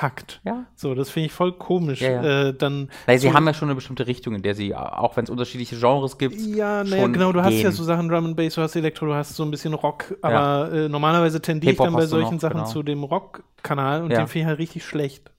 packt. 0.00 0.40
Ja. 0.44 0.64
So, 0.76 0.94
das 0.94 1.10
finde 1.10 1.26
ich 1.26 1.32
voll 1.32 1.52
komisch. 1.52 2.00
Ja, 2.00 2.22
ja. 2.22 2.48
Äh, 2.48 2.54
dann 2.54 2.88
Weil 3.04 3.18
sie 3.18 3.28
so 3.28 3.34
haben 3.34 3.46
ja 3.46 3.52
schon 3.52 3.68
eine 3.68 3.74
bestimmte 3.74 4.06
Richtung, 4.06 4.34
in 4.34 4.40
der 4.40 4.54
sie, 4.54 4.74
auch 4.74 5.14
wenn 5.18 5.24
es 5.24 5.30
unterschiedliche 5.30 5.76
Genres 5.78 6.16
gibt. 6.16 6.40
Ja, 6.40 6.82
naja, 6.84 7.06
genau, 7.06 7.32
du 7.32 7.42
gehen. 7.42 7.44
hast 7.44 7.60
ja 7.60 7.70
so 7.70 7.84
Sachen 7.84 8.08
Drum 8.08 8.24
and 8.24 8.36
Bass, 8.36 8.54
du 8.54 8.62
hast 8.62 8.74
Elektro, 8.76 9.04
du 9.04 9.14
hast 9.14 9.36
so 9.36 9.42
ein 9.42 9.50
bisschen 9.50 9.74
Rock, 9.74 10.16
aber 10.22 10.72
äh, 10.72 10.88
normalerweise 10.88 11.42
tendiere 11.42 11.72
ich 11.72 11.78
dann 11.78 11.92
bei 11.92 12.06
solchen 12.06 12.36
noch, 12.36 12.40
Sachen 12.40 12.60
genau. 12.60 12.70
zu 12.70 12.82
dem 12.82 13.04
Rock-Kanal 13.04 14.02
und 14.02 14.08
den 14.08 14.26
finde 14.26 14.38
ich 14.38 14.46
halt 14.46 14.58
richtig 14.58 14.86
schlecht. 14.86 15.30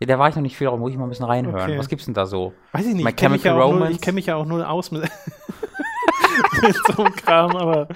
Ja, 0.00 0.06
der 0.06 0.18
war 0.18 0.28
ich 0.28 0.34
noch 0.34 0.42
nicht 0.42 0.56
viel, 0.56 0.64
darum 0.64 0.80
muss 0.80 0.90
ich 0.90 0.98
mal 0.98 1.04
ein 1.04 1.10
bisschen 1.10 1.26
reinhören. 1.26 1.62
Okay. 1.62 1.78
Was 1.78 1.88
gibt's 1.88 2.06
denn 2.06 2.14
da 2.14 2.26
so? 2.26 2.54
Weiß 2.72 2.84
ich 2.84 2.94
nicht. 2.94 3.04
My 3.04 3.10
ich 3.10 3.16
kenne 3.16 3.34
mich, 3.34 3.44
ja 3.44 3.90
kenn 4.00 4.16
mich 4.16 4.26
ja 4.26 4.34
auch 4.34 4.46
nur 4.46 4.68
aus 4.68 4.90
mit 4.90 5.04
mit 6.62 6.76
so 6.76 7.04
einem 7.04 7.14
Kram, 7.14 7.56
aber 7.56 7.88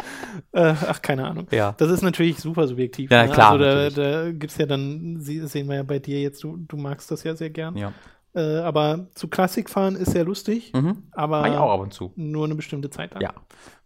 äh, 0.52 0.74
ach, 0.86 1.02
keine 1.02 1.26
Ahnung. 1.26 1.46
Ja. 1.50 1.74
Das 1.76 1.90
ist 1.90 2.02
natürlich 2.02 2.38
super 2.38 2.66
subjektiv. 2.66 3.10
Ja, 3.10 3.26
ne? 3.26 3.32
klar. 3.32 3.52
Also 3.52 3.64
da, 3.64 3.90
da 3.90 4.30
gibt 4.32 4.52
es 4.52 4.58
ja 4.58 4.66
dann, 4.66 5.20
sehen 5.20 5.68
wir 5.68 5.76
ja 5.76 5.82
bei 5.82 5.98
dir 5.98 6.20
jetzt, 6.20 6.42
du, 6.42 6.56
du 6.56 6.76
magst 6.76 7.10
das 7.10 7.24
ja 7.24 7.34
sehr 7.34 7.50
gern. 7.50 7.76
Ja. 7.76 7.92
Äh, 8.34 8.58
aber 8.58 9.08
zu 9.14 9.28
Klassik 9.28 9.70
fahren 9.70 9.96
ist 9.96 10.12
sehr 10.12 10.24
lustig, 10.24 10.72
mhm. 10.74 11.04
aber 11.12 11.48
ich 11.48 11.54
auch 11.54 11.72
ab 11.72 11.80
und 11.80 11.94
zu. 11.94 12.12
nur 12.16 12.44
eine 12.44 12.54
bestimmte 12.54 12.90
Zeit 12.90 13.14
lang. 13.14 13.22
Ja. 13.22 13.32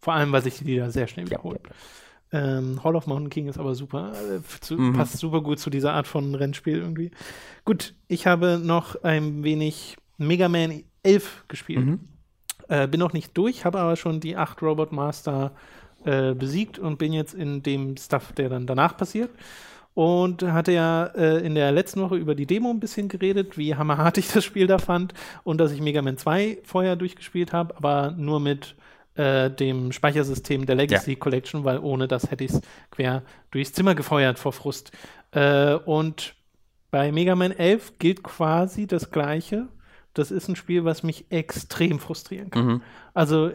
Vor 0.00 0.14
allem, 0.14 0.32
weil 0.32 0.42
sich 0.42 0.58
die 0.58 0.76
da 0.76 0.90
sehr 0.90 1.06
schnell 1.06 1.26
wiederholen. 1.26 1.60
Ja, 1.64 1.74
ähm, 2.32 2.82
Hall 2.84 2.96
of 2.96 3.06
Mountain 3.06 3.30
King 3.30 3.48
ist 3.48 3.58
aber 3.58 3.74
super. 3.74 4.12
Äh, 4.12 4.40
zu, 4.60 4.76
mhm. 4.76 4.94
Passt 4.94 5.18
super 5.18 5.40
gut 5.40 5.58
zu 5.58 5.70
dieser 5.70 5.94
Art 5.94 6.06
von 6.06 6.34
Rennspiel 6.34 6.78
irgendwie. 6.78 7.10
Gut, 7.64 7.94
ich 8.08 8.26
habe 8.26 8.60
noch 8.62 9.02
ein 9.02 9.42
wenig 9.42 9.96
Mega 10.16 10.48
Man 10.48 10.84
11 11.02 11.44
gespielt. 11.48 11.86
Mhm. 11.86 12.00
Äh, 12.70 12.86
bin 12.86 13.00
noch 13.00 13.12
nicht 13.12 13.36
durch, 13.36 13.64
habe 13.64 13.80
aber 13.80 13.96
schon 13.96 14.20
die 14.20 14.36
acht 14.36 14.62
Robot 14.62 14.92
Master 14.92 15.52
äh, 16.04 16.34
besiegt 16.34 16.78
und 16.78 16.98
bin 16.98 17.12
jetzt 17.12 17.34
in 17.34 17.62
dem 17.62 17.96
Stuff, 17.96 18.32
der 18.32 18.48
dann 18.48 18.66
danach 18.66 18.96
passiert. 18.96 19.30
Und 19.94 20.44
hatte 20.44 20.72
ja 20.72 21.06
äh, 21.06 21.44
in 21.44 21.56
der 21.56 21.72
letzten 21.72 22.00
Woche 22.00 22.16
über 22.16 22.36
die 22.36 22.46
Demo 22.46 22.70
ein 22.70 22.78
bisschen 22.80 23.08
geredet, 23.08 23.58
wie 23.58 23.74
hammerhart 23.74 24.18
ich 24.18 24.28
das 24.32 24.44
Spiel 24.44 24.68
da 24.68 24.78
fand 24.78 25.14
und 25.42 25.58
dass 25.60 25.72
ich 25.72 25.80
Mega 25.80 26.00
Man 26.00 26.16
2 26.16 26.58
vorher 26.62 26.94
durchgespielt 26.96 27.52
habe, 27.52 27.76
aber 27.76 28.12
nur 28.12 28.38
mit 28.40 28.76
äh, 29.16 29.50
dem 29.50 29.90
Speichersystem 29.92 30.64
der 30.64 30.76
Legacy 30.76 31.12
Ja. 31.12 31.18
Collection, 31.18 31.64
weil 31.64 31.80
ohne 31.80 32.06
das 32.06 32.30
hätte 32.30 32.44
ich 32.44 32.52
es 32.52 32.60
quer 32.92 33.22
durchs 33.50 33.72
Zimmer 33.72 33.96
gefeuert 33.96 34.38
vor 34.38 34.52
Frust. 34.52 34.92
Äh, 35.32 35.74
und 35.74 36.34
bei 36.92 37.10
Mega 37.12 37.34
Man 37.34 37.52
11 37.52 37.98
gilt 37.98 38.22
quasi 38.22 38.86
das 38.86 39.10
Gleiche. 39.10 39.68
Das 40.14 40.30
ist 40.30 40.48
ein 40.48 40.56
Spiel, 40.56 40.84
was 40.84 41.02
mich 41.02 41.26
extrem 41.30 41.98
frustrieren 42.00 42.50
kann. 42.50 42.66
Mhm. 42.66 42.82
Also 43.14 43.50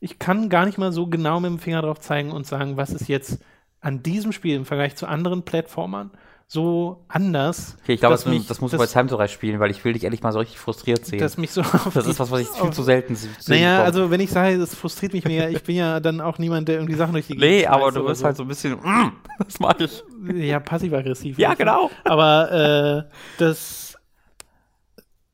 ich 0.00 0.18
kann 0.18 0.48
gar 0.48 0.66
nicht 0.66 0.78
mal 0.78 0.92
so 0.92 1.06
genau 1.06 1.38
mit 1.40 1.50
dem 1.50 1.58
Finger 1.58 1.82
drauf 1.82 2.00
zeigen 2.00 2.32
und 2.32 2.46
sagen, 2.46 2.76
was 2.76 2.90
ist 2.90 3.08
jetzt 3.08 3.38
an 3.80 4.02
diesem 4.02 4.32
Spiel 4.32 4.56
im 4.56 4.64
Vergleich 4.64 4.96
zu 4.96 5.06
anderen 5.06 5.42
Plattformern 5.44 6.10
so 6.48 7.04
anders. 7.08 7.76
Okay, 7.82 7.94
ich 7.94 8.00
glaube, 8.00 8.14
das, 8.14 8.26
mich- 8.26 8.46
das 8.46 8.60
musst 8.60 8.74
du 8.74 8.78
bei 8.78 8.86
Time 8.86 9.06
to 9.08 9.16
Rise 9.16 9.32
spielen, 9.32 9.58
weil 9.58 9.70
ich 9.70 9.82
will 9.86 9.94
dich 9.94 10.04
ehrlich 10.04 10.22
mal 10.22 10.32
so 10.32 10.38
richtig 10.40 10.58
frustriert 10.58 11.06
sehen. 11.06 11.18
dass 11.20 11.38
mich 11.38 11.50
so 11.50 11.62
das 11.94 12.06
ist 12.06 12.20
was, 12.20 12.30
was 12.30 12.40
ich 12.42 12.48
viel 12.60 12.70
zu 12.72 12.82
selten 12.82 13.14
se- 13.16 13.28
sehen 13.38 13.54
Naja, 13.56 13.70
bekomme. 13.76 13.86
also 13.86 14.10
wenn 14.10 14.20
ich 14.20 14.30
sage, 14.30 14.58
das 14.58 14.74
frustriert 14.74 15.14
mich 15.14 15.24
mega, 15.24 15.48
ich 15.48 15.62
bin 15.62 15.76
ja 15.76 15.98
dann 16.00 16.20
auch 16.20 16.36
niemand, 16.38 16.68
der 16.68 16.74
irgendwie 16.76 16.94
Sachen 16.94 17.12
durch 17.14 17.26
die 17.28 17.38
Nee, 17.38 17.60
schmeißt 17.62 17.68
aber 17.72 17.90
du 17.92 18.04
bist 18.04 18.22
halt 18.22 18.36
so 18.36 18.42
ein 18.42 18.48
bisschen, 18.48 18.72
mm, 18.74 19.12
das 19.38 19.60
mag 19.60 19.80
ich. 19.80 20.02
Ja, 20.34 20.60
passiv-aggressiv. 20.60 21.38
Ja, 21.38 21.54
genau. 21.54 21.90
Aber 22.04 23.06
äh, 23.08 23.12
das 23.38 23.96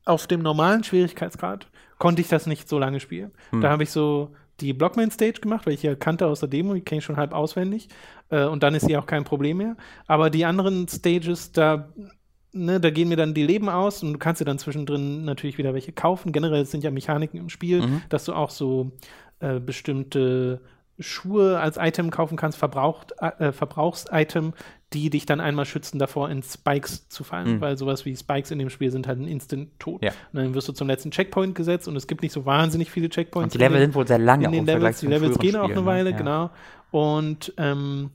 auf 0.05 0.27
dem 0.27 0.41
normalen 0.41 0.83
Schwierigkeitsgrad 0.83 1.67
konnte 1.97 2.21
ich 2.21 2.27
das 2.27 2.47
nicht 2.47 2.69
so 2.69 2.79
lange 2.79 2.99
spielen. 2.99 3.31
Hm. 3.51 3.61
Da 3.61 3.69
habe 3.69 3.83
ich 3.83 3.91
so 3.91 4.31
die 4.59 4.73
Blockman-Stage 4.73 5.41
gemacht, 5.41 5.65
weil 5.65 5.73
ich 5.73 5.83
ja 5.83 5.95
kannte 5.95 6.27
aus 6.27 6.39
der 6.41 6.49
Demo, 6.49 6.73
die 6.73 6.81
kenne 6.81 6.99
ich 6.99 7.05
schon 7.05 7.17
halb 7.17 7.33
auswendig. 7.33 7.87
Äh, 8.29 8.45
und 8.45 8.63
dann 8.63 8.75
ist 8.75 8.85
sie 8.85 8.97
auch 8.97 9.05
kein 9.05 9.23
Problem 9.23 9.57
mehr. 9.57 9.75
Aber 10.07 10.29
die 10.29 10.45
anderen 10.45 10.87
Stages, 10.87 11.51
da, 11.51 11.89
ne, 12.51 12.79
da 12.79 12.89
gehen 12.89 13.09
mir 13.09 13.15
dann 13.15 13.33
die 13.33 13.45
Leben 13.45 13.69
aus 13.69 14.03
und 14.03 14.13
du 14.13 14.19
kannst 14.19 14.41
dir 14.41 14.45
dann 14.45 14.59
zwischendrin 14.59 15.23
natürlich 15.25 15.57
wieder 15.57 15.73
welche 15.73 15.91
kaufen. 15.91 16.31
Generell 16.31 16.65
sind 16.65 16.83
ja 16.83 16.91
Mechaniken 16.91 17.39
im 17.39 17.49
Spiel, 17.49 17.81
Mhm. 17.81 18.01
dass 18.09 18.25
du 18.25 18.33
auch 18.33 18.49
so 18.49 18.91
äh, 19.39 19.59
bestimmte 19.59 20.61
Schuhe 20.99 21.59
als 21.59 21.77
Item 21.77 22.11
kaufen 22.11 22.35
kannst, 22.35 22.57
verbraucht, 22.57 23.13
äh, 23.21 23.53
Verbrauchsitem, 23.53 24.53
die 24.93 25.09
dich 25.11 25.25
dann 25.27 25.39
einmal 25.39 25.65
schützen 25.65 25.99
davor, 25.99 26.29
in 26.29 26.41
Spikes 26.41 27.07
zu 27.09 27.23
fallen, 27.23 27.55
Mhm. 27.57 27.61
weil 27.61 27.77
sowas 27.77 28.05
wie 28.05 28.15
Spikes 28.17 28.49
in 28.51 28.57
dem 28.59 28.69
Spiel 28.71 28.89
sind 28.91 29.07
halt 29.07 29.19
ein 29.19 29.27
Instant-Tod. 29.27 30.03
Ja. 30.03 30.09
Und 30.33 30.39
dann 30.41 30.53
wirst 30.55 30.67
du 30.67 30.73
zum 30.73 30.87
letzten 30.87 31.11
Checkpoint 31.11 31.53
gesetzt 31.53 31.87
und 31.87 31.95
es 31.95 32.07
gibt 32.07 32.23
nicht 32.23 32.31
so 32.31 32.45
wahnsinnig 32.45 32.89
viele 32.89 33.07
Checkpoints. 33.09 33.45
Und 33.45 33.53
die 33.53 33.57
Level 33.63 33.79
sind 33.79 33.93
wohl 33.93 34.07
sehr 34.07 34.17
lange 34.17 34.45
in 34.45 34.51
den 34.51 34.65
Levels. 34.65 34.99
Die 35.01 35.07
Levels 35.07 35.37
gehen 35.37 35.55
auch 35.55 35.65
eine 35.65 35.75
ne? 35.75 35.85
Weile, 35.85 36.09
Ja. 36.11 36.17
genau. 36.17 36.49
Und 36.91 37.53
ähm, 37.57 38.09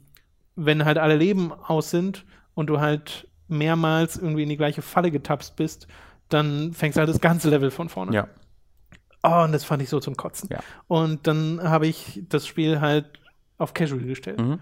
wenn 0.57 0.85
halt 0.85 0.99
alle 0.99 1.17
Leben 1.17 1.53
aus 1.53 1.91
sind 1.91 2.25
und 2.55 2.67
du 2.69 2.81
halt 2.81 3.29
mehrmals 3.47 4.17
irgendwie 4.17 4.43
in 4.43 4.49
die 4.49 4.57
gleiche 4.57 4.83
Falle 4.83 5.11
getapst 5.13 5.55
bist, 5.57 5.87
dann 6.29 6.73
fängst 6.73 6.97
du 6.97 7.01
halt 7.01 7.09
das 7.11 7.21
ganze 7.21 7.51
Level 7.51 7.71
von 7.71 7.89
vorne 7.89 8.15
Ja. 8.15 8.27
Oh, 9.23 9.45
und 9.45 9.53
das 9.53 9.65
fand 9.65 9.81
ich 9.83 9.89
so 9.89 10.01
zum 10.01 10.17
Kotzen. 10.17 10.49
Ja. 10.53 10.59
Und 10.89 11.27
dann 11.27 11.61
habe 11.63 11.87
ich 11.87 12.23
das 12.29 12.47
Spiel 12.47 12.81
halt 12.81 13.07
auf 13.59 13.73
Casual 13.75 14.01
gestellt. 14.03 14.41
Mhm. 14.41 14.59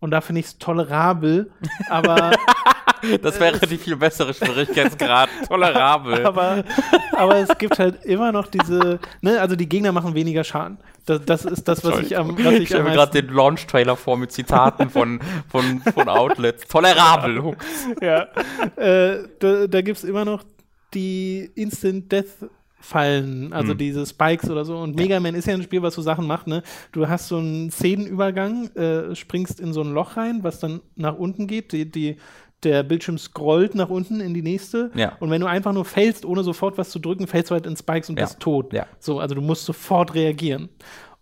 Und 0.00 0.10
da 0.10 0.20
finde 0.20 0.40
ich 0.40 0.46
es 0.46 0.58
tolerabel, 0.58 1.50
aber, 1.88 2.32
Das 3.22 3.40
wäre 3.40 3.58
die 3.66 3.78
viel 3.78 3.96
bessere 3.96 4.34
Schwierigkeitsgrad. 4.34 5.28
Tolerabel. 5.48 6.26
aber, 6.26 6.64
aber 7.12 7.36
es 7.36 7.56
gibt 7.58 7.78
halt 7.78 8.04
immer 8.04 8.32
noch 8.32 8.46
diese, 8.46 8.98
ne, 9.20 9.40
also 9.40 9.56
die 9.56 9.68
Gegner 9.68 9.92
machen 9.92 10.14
weniger 10.14 10.44
Schaden. 10.44 10.78
Das, 11.06 11.24
das 11.24 11.44
ist 11.44 11.66
das, 11.66 11.82
was 11.82 11.98
ich 12.00 12.16
am, 12.16 12.36
was 12.44 12.54
ich 12.54 12.60
ich 12.62 12.68
stelle 12.68 12.84
am 12.84 12.88
mir 12.88 12.94
gerade 12.94 13.22
den 13.22 13.32
Launch-Trailer 13.34 13.96
vor 13.96 14.16
mit 14.16 14.32
Zitaten 14.32 14.90
von, 14.90 15.20
von, 15.48 15.80
von 15.80 16.08
Outlets. 16.08 16.66
Tolerabel. 16.68 17.56
ja, 18.00 18.28
äh, 18.76 19.24
da, 19.38 19.66
da 19.66 19.80
gibt 19.80 19.98
es 19.98 20.04
immer 20.04 20.24
noch 20.24 20.44
die 20.92 21.50
Instant 21.54 22.12
Death 22.12 22.50
Fallen, 22.80 23.52
also 23.52 23.72
Hm. 23.72 23.78
diese 23.78 24.06
Spikes 24.06 24.48
oder 24.50 24.64
so. 24.64 24.78
Und 24.78 24.96
Mega 24.96 25.20
Man 25.20 25.34
ist 25.34 25.46
ja 25.46 25.54
ein 25.54 25.62
Spiel, 25.62 25.82
was 25.82 25.94
so 25.94 26.02
Sachen 26.02 26.26
macht, 26.26 26.46
ne? 26.46 26.62
Du 26.92 27.08
hast 27.08 27.28
so 27.28 27.36
einen 27.38 27.70
Szenenübergang, 27.70 28.68
äh, 28.74 29.14
springst 29.14 29.60
in 29.60 29.72
so 29.72 29.82
ein 29.82 29.92
Loch 29.92 30.16
rein, 30.16 30.40
was 30.42 30.60
dann 30.60 30.80
nach 30.96 31.16
unten 31.16 31.46
geht. 31.46 31.72
Die, 31.72 31.90
die, 31.90 32.16
der 32.62 32.82
Bildschirm 32.82 33.16
scrollt 33.18 33.74
nach 33.74 33.88
unten 33.90 34.20
in 34.20 34.34
die 34.34 34.42
nächste. 34.42 34.90
Ja. 34.94 35.12
Und 35.20 35.30
wenn 35.30 35.40
du 35.40 35.46
einfach 35.46 35.72
nur 35.72 35.84
fällst, 35.84 36.24
ohne 36.24 36.42
sofort 36.42 36.76
was 36.78 36.90
zu 36.90 36.98
drücken, 36.98 37.26
fällst 37.26 37.50
du 37.50 37.54
halt 37.54 37.66
in 37.66 37.76
Spikes 37.76 38.08
und 38.10 38.18
Ja. 38.18 38.24
bist 38.26 38.40
tot. 38.40 38.72
Ja. 38.72 38.86
So, 38.98 39.18
also 39.20 39.34
du 39.34 39.40
musst 39.40 39.64
sofort 39.64 40.14
reagieren. 40.14 40.68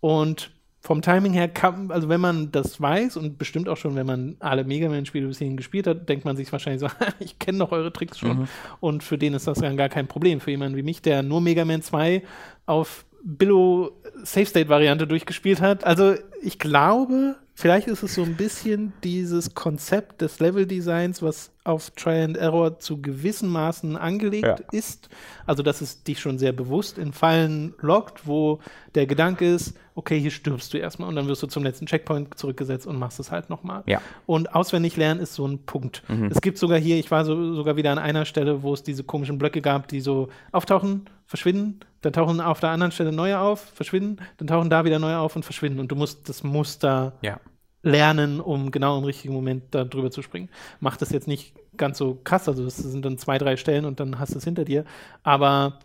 Und 0.00 0.50
vom 0.80 1.02
Timing 1.02 1.32
her 1.32 1.48
kann, 1.48 1.90
also 1.90 2.08
wenn 2.08 2.20
man 2.20 2.52
das 2.52 2.80
weiß 2.80 3.16
und 3.16 3.36
bestimmt 3.36 3.68
auch 3.68 3.76
schon, 3.76 3.96
wenn 3.96 4.06
man 4.06 4.36
alle 4.38 4.64
Mega 4.64 4.88
Man-Spiele 4.88 5.26
bis 5.26 5.38
hierhin 5.38 5.56
gespielt 5.56 5.86
hat, 5.86 6.08
denkt 6.08 6.24
man 6.24 6.36
sich 6.36 6.50
wahrscheinlich 6.52 6.80
so, 6.80 6.88
ich 7.18 7.38
kenne 7.38 7.58
doch 7.58 7.72
eure 7.72 7.92
Tricks 7.92 8.18
schon. 8.18 8.40
Mhm. 8.40 8.48
Und 8.80 9.02
für 9.02 9.18
den 9.18 9.34
ist 9.34 9.46
das 9.46 9.58
dann 9.58 9.76
gar 9.76 9.88
kein 9.88 10.06
Problem. 10.06 10.40
Für 10.40 10.50
jemanden 10.50 10.76
wie 10.76 10.82
mich, 10.82 11.02
der 11.02 11.22
nur 11.22 11.40
Mega 11.40 11.64
Man 11.64 11.82
2 11.82 12.22
auf 12.66 13.04
Billo 13.22 13.92
Safe 14.22 14.46
State 14.46 14.68
Variante 14.68 15.06
durchgespielt 15.06 15.60
hat. 15.60 15.84
Also 15.84 16.14
ich 16.42 16.58
glaube, 16.58 17.36
vielleicht 17.54 17.88
ist 17.88 18.02
es 18.02 18.14
so 18.14 18.22
ein 18.22 18.36
bisschen 18.36 18.92
dieses 19.02 19.54
Konzept 19.54 20.22
des 20.22 20.38
Level 20.38 20.66
Designs, 20.66 21.22
was 21.22 21.50
auf 21.68 21.90
Try 21.90 22.22
and 22.22 22.36
Error 22.36 22.78
zu 22.78 23.00
gewissen 23.00 23.48
Maßen 23.50 23.96
angelegt 23.96 24.46
Ja. 24.46 24.56
ist. 24.72 25.08
Also 25.46 25.62
dass 25.62 25.80
es 25.80 26.02
dich 26.02 26.18
schon 26.20 26.38
sehr 26.38 26.52
bewusst 26.52 26.98
in 26.98 27.12
Fallen 27.12 27.74
lockt, 27.80 28.26
wo 28.26 28.58
der 28.94 29.06
Gedanke 29.06 29.48
ist, 29.52 29.76
okay, 29.94 30.18
hier 30.20 30.30
stirbst 30.30 30.72
du 30.72 30.78
erstmal 30.78 31.08
und 31.08 31.16
dann 31.16 31.26
wirst 31.28 31.42
du 31.42 31.46
zum 31.46 31.62
letzten 31.64 31.86
Checkpoint 31.86 32.38
zurückgesetzt 32.38 32.86
und 32.86 32.96
machst 32.98 33.18
es 33.20 33.30
halt 33.30 33.50
nochmal. 33.50 33.82
Ja. 33.86 34.00
Und 34.26 34.54
auswendig 34.54 34.96
lernen 34.96 35.20
ist 35.20 35.34
so 35.34 35.46
ein 35.46 35.58
Punkt. 35.66 36.02
Es 36.30 36.40
gibt 36.40 36.58
sogar 36.58 36.78
hier, 36.78 36.96
ich 36.98 37.10
war 37.10 37.24
so, 37.24 37.54
sogar 37.54 37.76
wieder 37.76 37.90
an 37.92 37.98
einer 37.98 38.24
Stelle, 38.24 38.62
wo 38.62 38.72
es 38.74 38.82
diese 38.82 39.04
komischen 39.04 39.38
Blöcke 39.38 39.60
gab, 39.60 39.88
die 39.88 40.00
so 40.00 40.28
auftauchen, 40.52 41.06
verschwinden, 41.26 41.80
dann 42.00 42.12
tauchen 42.12 42.40
auf 42.40 42.60
der 42.60 42.70
anderen 42.70 42.92
Stelle 42.92 43.10
neue 43.12 43.38
auf, 43.40 43.60
verschwinden, 43.60 44.18
dann 44.36 44.46
tauchen 44.46 44.70
da 44.70 44.84
wieder 44.84 44.98
neue 45.00 45.18
auf 45.18 45.34
und 45.36 45.42
verschwinden. 45.44 45.80
Und 45.80 45.90
du 45.90 45.96
musst 45.96 46.28
das 46.28 46.42
Muster 46.44 47.14
Ja. 47.22 47.40
Lernen, 47.82 48.40
um 48.40 48.70
genau 48.70 48.98
im 48.98 49.04
richtigen 49.04 49.34
Moment 49.34 49.64
da 49.70 49.84
drüber 49.84 50.10
zu 50.10 50.22
springen. 50.22 50.48
Macht 50.80 51.00
das 51.02 51.10
jetzt 51.10 51.28
nicht 51.28 51.54
ganz 51.76 51.98
so 51.98 52.18
krass, 52.24 52.48
also 52.48 52.64
es 52.64 52.76
sind 52.76 53.04
dann 53.04 53.18
zwei, 53.18 53.38
drei 53.38 53.56
Stellen 53.56 53.84
und 53.84 54.00
dann 54.00 54.18
hast 54.18 54.34
du 54.34 54.38
es 54.38 54.44
hinter 54.44 54.64
dir. 54.64 54.84
Aber 55.22 55.78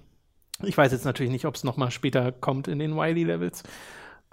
ich 0.63 0.77
weiß 0.77 0.91
jetzt 0.91 1.05
natürlich 1.05 1.31
nicht, 1.31 1.45
ob 1.45 1.55
es 1.55 1.63
nochmal 1.63 1.91
später 1.91 2.31
kommt 2.31 2.67
in 2.67 2.79
den 2.79 2.95
Wily-Levels. 2.95 3.63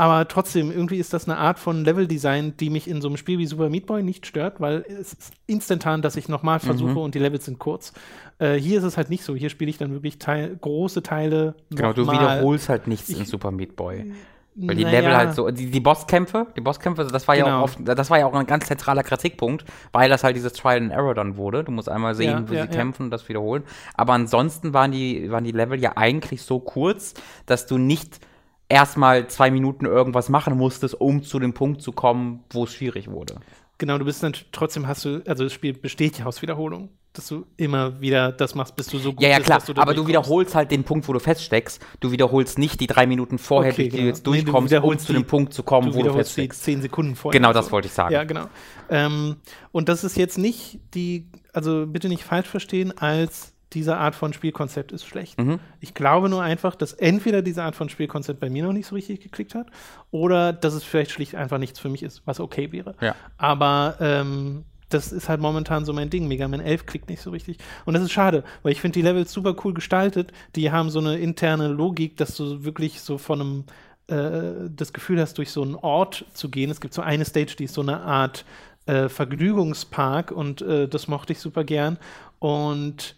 Aber 0.01 0.27
trotzdem, 0.29 0.71
irgendwie 0.71 0.97
ist 0.97 1.13
das 1.13 1.29
eine 1.29 1.37
Art 1.37 1.59
von 1.59 1.85
Leveldesign, 1.85 2.57
die 2.57 2.71
mich 2.71 2.89
in 2.89 3.03
so 3.03 3.09
einem 3.09 3.19
Spiel 3.19 3.39
wie 3.39 3.45
Super 3.45 3.69
Meat 3.69 3.85
Boy 3.85 4.03
nicht 4.03 4.25
stört, 4.25 4.59
weil 4.59 4.83
es 4.89 5.13
ist 5.13 5.33
instantan, 5.47 6.01
dass 6.01 6.17
ich 6.17 6.27
nochmal 6.27 6.59
versuche 6.59 6.99
und 6.99 7.15
die 7.15 7.19
Levels 7.19 7.45
sind 7.45 7.59
kurz. 7.59 7.93
Äh, 8.39 8.55
hier 8.55 8.79
ist 8.79 8.85
es 8.85 8.97
halt 8.97 9.11
nicht 9.11 9.25
so. 9.25 9.35
Hier 9.37 9.51
spiele 9.51 9.69
ich 9.69 9.77
dann 9.77 9.93
wirklich 9.93 10.19
Teil, 10.19 10.57
große 10.59 11.03
Teile. 11.03 11.55
Genau, 11.69 11.93
du 11.93 12.11
wiederholst 12.11 12.71
halt 12.71 12.87
nichts 12.87 13.11
in 13.11 13.27
Super 13.27 13.51
Meat 13.51 13.77
Boy. 13.77 14.15
Weil 14.63 14.77
die 14.77 14.85
Naja. 14.85 15.01
Level 15.01 15.17
halt 15.17 15.35
so, 15.35 15.51
die, 15.51 15.71
die 15.71 15.81
Bosskämpfe, 15.81 16.47
die 16.57 16.61
Bosskämpfe, 16.61 17.05
das 17.05 17.27
war 17.27 17.35
ja 17.37 17.45
Genau. 17.45 17.61
auch 17.61 17.63
oft, 17.65 17.79
das 17.83 18.11
war 18.11 18.19
ja 18.19 18.27
auch 18.27 18.35
ein 18.35 18.47
ganz 18.47 18.67
zentraler 18.67 19.03
Kritikpunkt, 19.03 19.65
weil 19.93 20.09
das 20.11 20.23
halt 20.23 20.37
dieses 20.37 20.53
Trial 20.53 20.77
and 20.79 20.93
Error 20.93 21.15
dann 21.15 21.37
wurde. 21.37 21.65
Du 21.65 21.73
musst 21.73 21.89
einmal 21.89 22.15
sehen, 22.15 22.31
Ja, 22.31 22.49
wo 22.49 22.53
ja, 22.55 22.63
sie 22.67 22.69
ja. 22.69 22.75
kämpfen 22.77 23.05
und 23.05 23.11
das 23.11 23.29
wiederholen. 23.29 23.65
Aber 23.95 24.13
ansonsten 24.13 24.75
waren 24.75 24.93
die, 24.93 25.31
waren 25.31 25.45
die 25.45 25.53
Level 25.53 25.81
ja 25.81 25.93
eigentlich 25.97 26.43
so 26.43 26.61
kurz, 26.61 27.15
dass 27.47 27.67
du 27.67 27.79
nicht 27.79 28.21
erstmal 28.69 29.27
zwei 29.29 29.51
Minuten 29.51 29.87
irgendwas 29.87 30.29
machen 30.29 30.57
musstest, 30.57 31.01
um 31.01 31.23
zu 31.23 31.39
dem 31.39 31.55
Punkt 31.55 31.83
zu 31.83 31.93
kommen, 31.93 32.45
wo 32.51 32.65
es 32.65 32.73
schwierig 32.75 33.11
wurde. 33.11 33.37
Genau, 33.79 33.97
du 33.99 34.05
bist 34.05 34.23
dann 34.23 34.35
trotzdem 34.53 34.87
hast 34.87 35.05
du, 35.07 35.23
also 35.27 35.45
das 35.45 35.53
Spiel 35.55 35.73
besteht 35.73 36.19
ja 36.19 36.27
aus 36.27 36.43
Wiederholung, 36.43 36.91
dass 37.13 37.27
du 37.27 37.45
immer 37.57 38.01
wieder 38.01 38.31
das 38.31 38.55
machst, 38.55 38.77
bis 38.77 38.87
du 38.87 38.99
so 38.99 39.13
gut 39.13 39.23
Ja, 39.23 39.31
ja, 39.31 39.37
bist, 39.37 39.47
klar, 39.47 39.59
dass 39.59 39.67
du 39.67 39.73
aber 39.73 39.81
du 39.95 40.05
durchkommst. 40.05 40.09
wiederholst 40.09 40.55
halt 40.55 40.71
den 40.71 40.85
Punkt, 40.85 41.09
wo 41.09 41.13
du 41.13 41.19
feststeckst. 41.19 41.81
Du 41.99 42.13
wiederholst 42.13 42.59
nicht 42.59 42.81
die 42.81 42.87
drei 42.87 43.07
Minuten 43.07 43.39
vorher, 43.39 43.73
Okay, 43.73 43.85
die 43.85 43.89
du 43.89 43.97
genau. 43.97 44.09
jetzt 44.09 44.19
Nee, 44.19 44.23
du 44.25 44.31
durchkommst, 44.45 44.57
um 44.57 44.65
wiederholst 44.71 45.07
zu 45.07 45.13
dem 45.13 45.25
Punkt 45.25 45.53
zu 45.53 45.63
kommen, 45.65 45.89
Du 45.89 45.95
wo 45.95 45.99
du 45.99 46.05
wiederholst 46.05 46.31
die 46.37 46.43
feststeckst. 46.43 46.63
zehn 46.65 46.83
Sekunden 46.83 47.17
vorher. 47.17 47.39
Genau 47.41 47.53
das 47.53 47.73
wollte 47.73 47.89
ich 47.89 47.93
sagen. 47.95 48.15
Ja, 48.15 48.23
genau. 48.25 48.47
Ähm, 48.89 49.37
und 49.73 49.89
das 49.89 50.05
ist 50.05 50.17
jetzt 50.17 50.39
nicht 50.39 50.79
die, 50.95 51.27
also 51.53 51.85
bitte 51.87 52.09
nicht 52.09 52.23
falsch 52.25 52.47
verstehen, 52.49 52.97
als 52.97 53.55
diese 53.73 53.97
Art 53.97 54.17
von 54.17 54.33
Spielkonzept 54.33 54.91
ist 54.91 55.05
schlecht. 55.05 55.39
Mhm. 55.39 55.61
Ich 55.81 55.95
glaube 55.95 56.29
nur 56.29 56.43
einfach, 56.43 56.75
dass 56.75 56.93
entweder 56.93 57.41
diese 57.41 57.63
Art 57.63 57.77
von 57.77 57.89
Spielkonzept 57.89 58.41
bei 58.41 58.51
mir 58.51 58.65
noch 58.65 58.73
nicht 58.73 58.87
so 58.87 58.97
richtig 58.97 59.21
geklickt 59.21 59.55
hat 59.55 59.67
oder 60.11 60.53
dass 60.53 60.75
es 60.75 60.83
vielleicht 60.83 61.13
schlicht 61.13 61.37
einfach 61.37 61.59
nichts 61.59 61.79
für 61.79 61.89
mich 61.89 62.03
ist, 62.03 62.23
was 62.25 62.41
okay 62.41 62.73
wäre. 62.73 62.97
Ja. 63.01 63.15
Aber 63.39 63.95
ähm, 64.01 64.65
das 64.91 65.13
ist 65.13 65.29
halt 65.29 65.41
momentan 65.41 65.85
so 65.85 65.93
mein 65.93 66.11
Ding. 66.11 66.29
Mega 66.29 66.47
Man 66.49 66.61
11 66.61 66.87
klickt 66.87 67.09
nicht 67.09 67.23
so 67.23 67.31
richtig. 67.31 67.59
Und 67.85 67.95
das 67.95 68.03
ist 68.03 68.13
schade, 68.13 68.45
weil 68.63 68.73
ich 68.73 68.81
finde 68.81 68.99
die 68.99 69.03
Levels 69.03 69.33
super 69.33 69.57
cool 69.65 69.75
gestaltet. 69.75 70.33
Die 70.57 70.71
haben 70.71 70.91
so 70.91 70.99
eine 70.99 71.19
interne 71.19 71.69
Logik, 71.69 72.17
dass 72.17 72.37
du 72.37 72.65
wirklich 72.65 73.01
so 73.01 73.19
von 73.19 73.41
einem 73.41 73.65
äh, 74.09 74.69
das 74.69 74.93
Gefühl 74.93 75.21
hast, 75.21 75.39
durch 75.39 75.51
so 75.51 75.63
einen 75.63 75.77
Ort 75.77 76.25
zu 76.35 76.51
gehen. 76.51 76.71
Es 76.71 76.81
gibt 76.81 76.95
so 76.95 77.03
eine 77.03 77.25
Stage, 77.25 77.55
die 77.59 77.65
ist 77.65 77.75
so 77.75 77.83
eine 77.83 78.01
Art 78.01 78.45
äh, 78.87 79.09
Vergnügungspark 79.09 80.33
und 80.33 80.63
äh, 80.63 80.89
das 80.89 81.09
mochte 81.09 81.33
ich 81.33 81.39
super 81.39 81.65
gern. 81.65 81.99
Und 82.39 83.15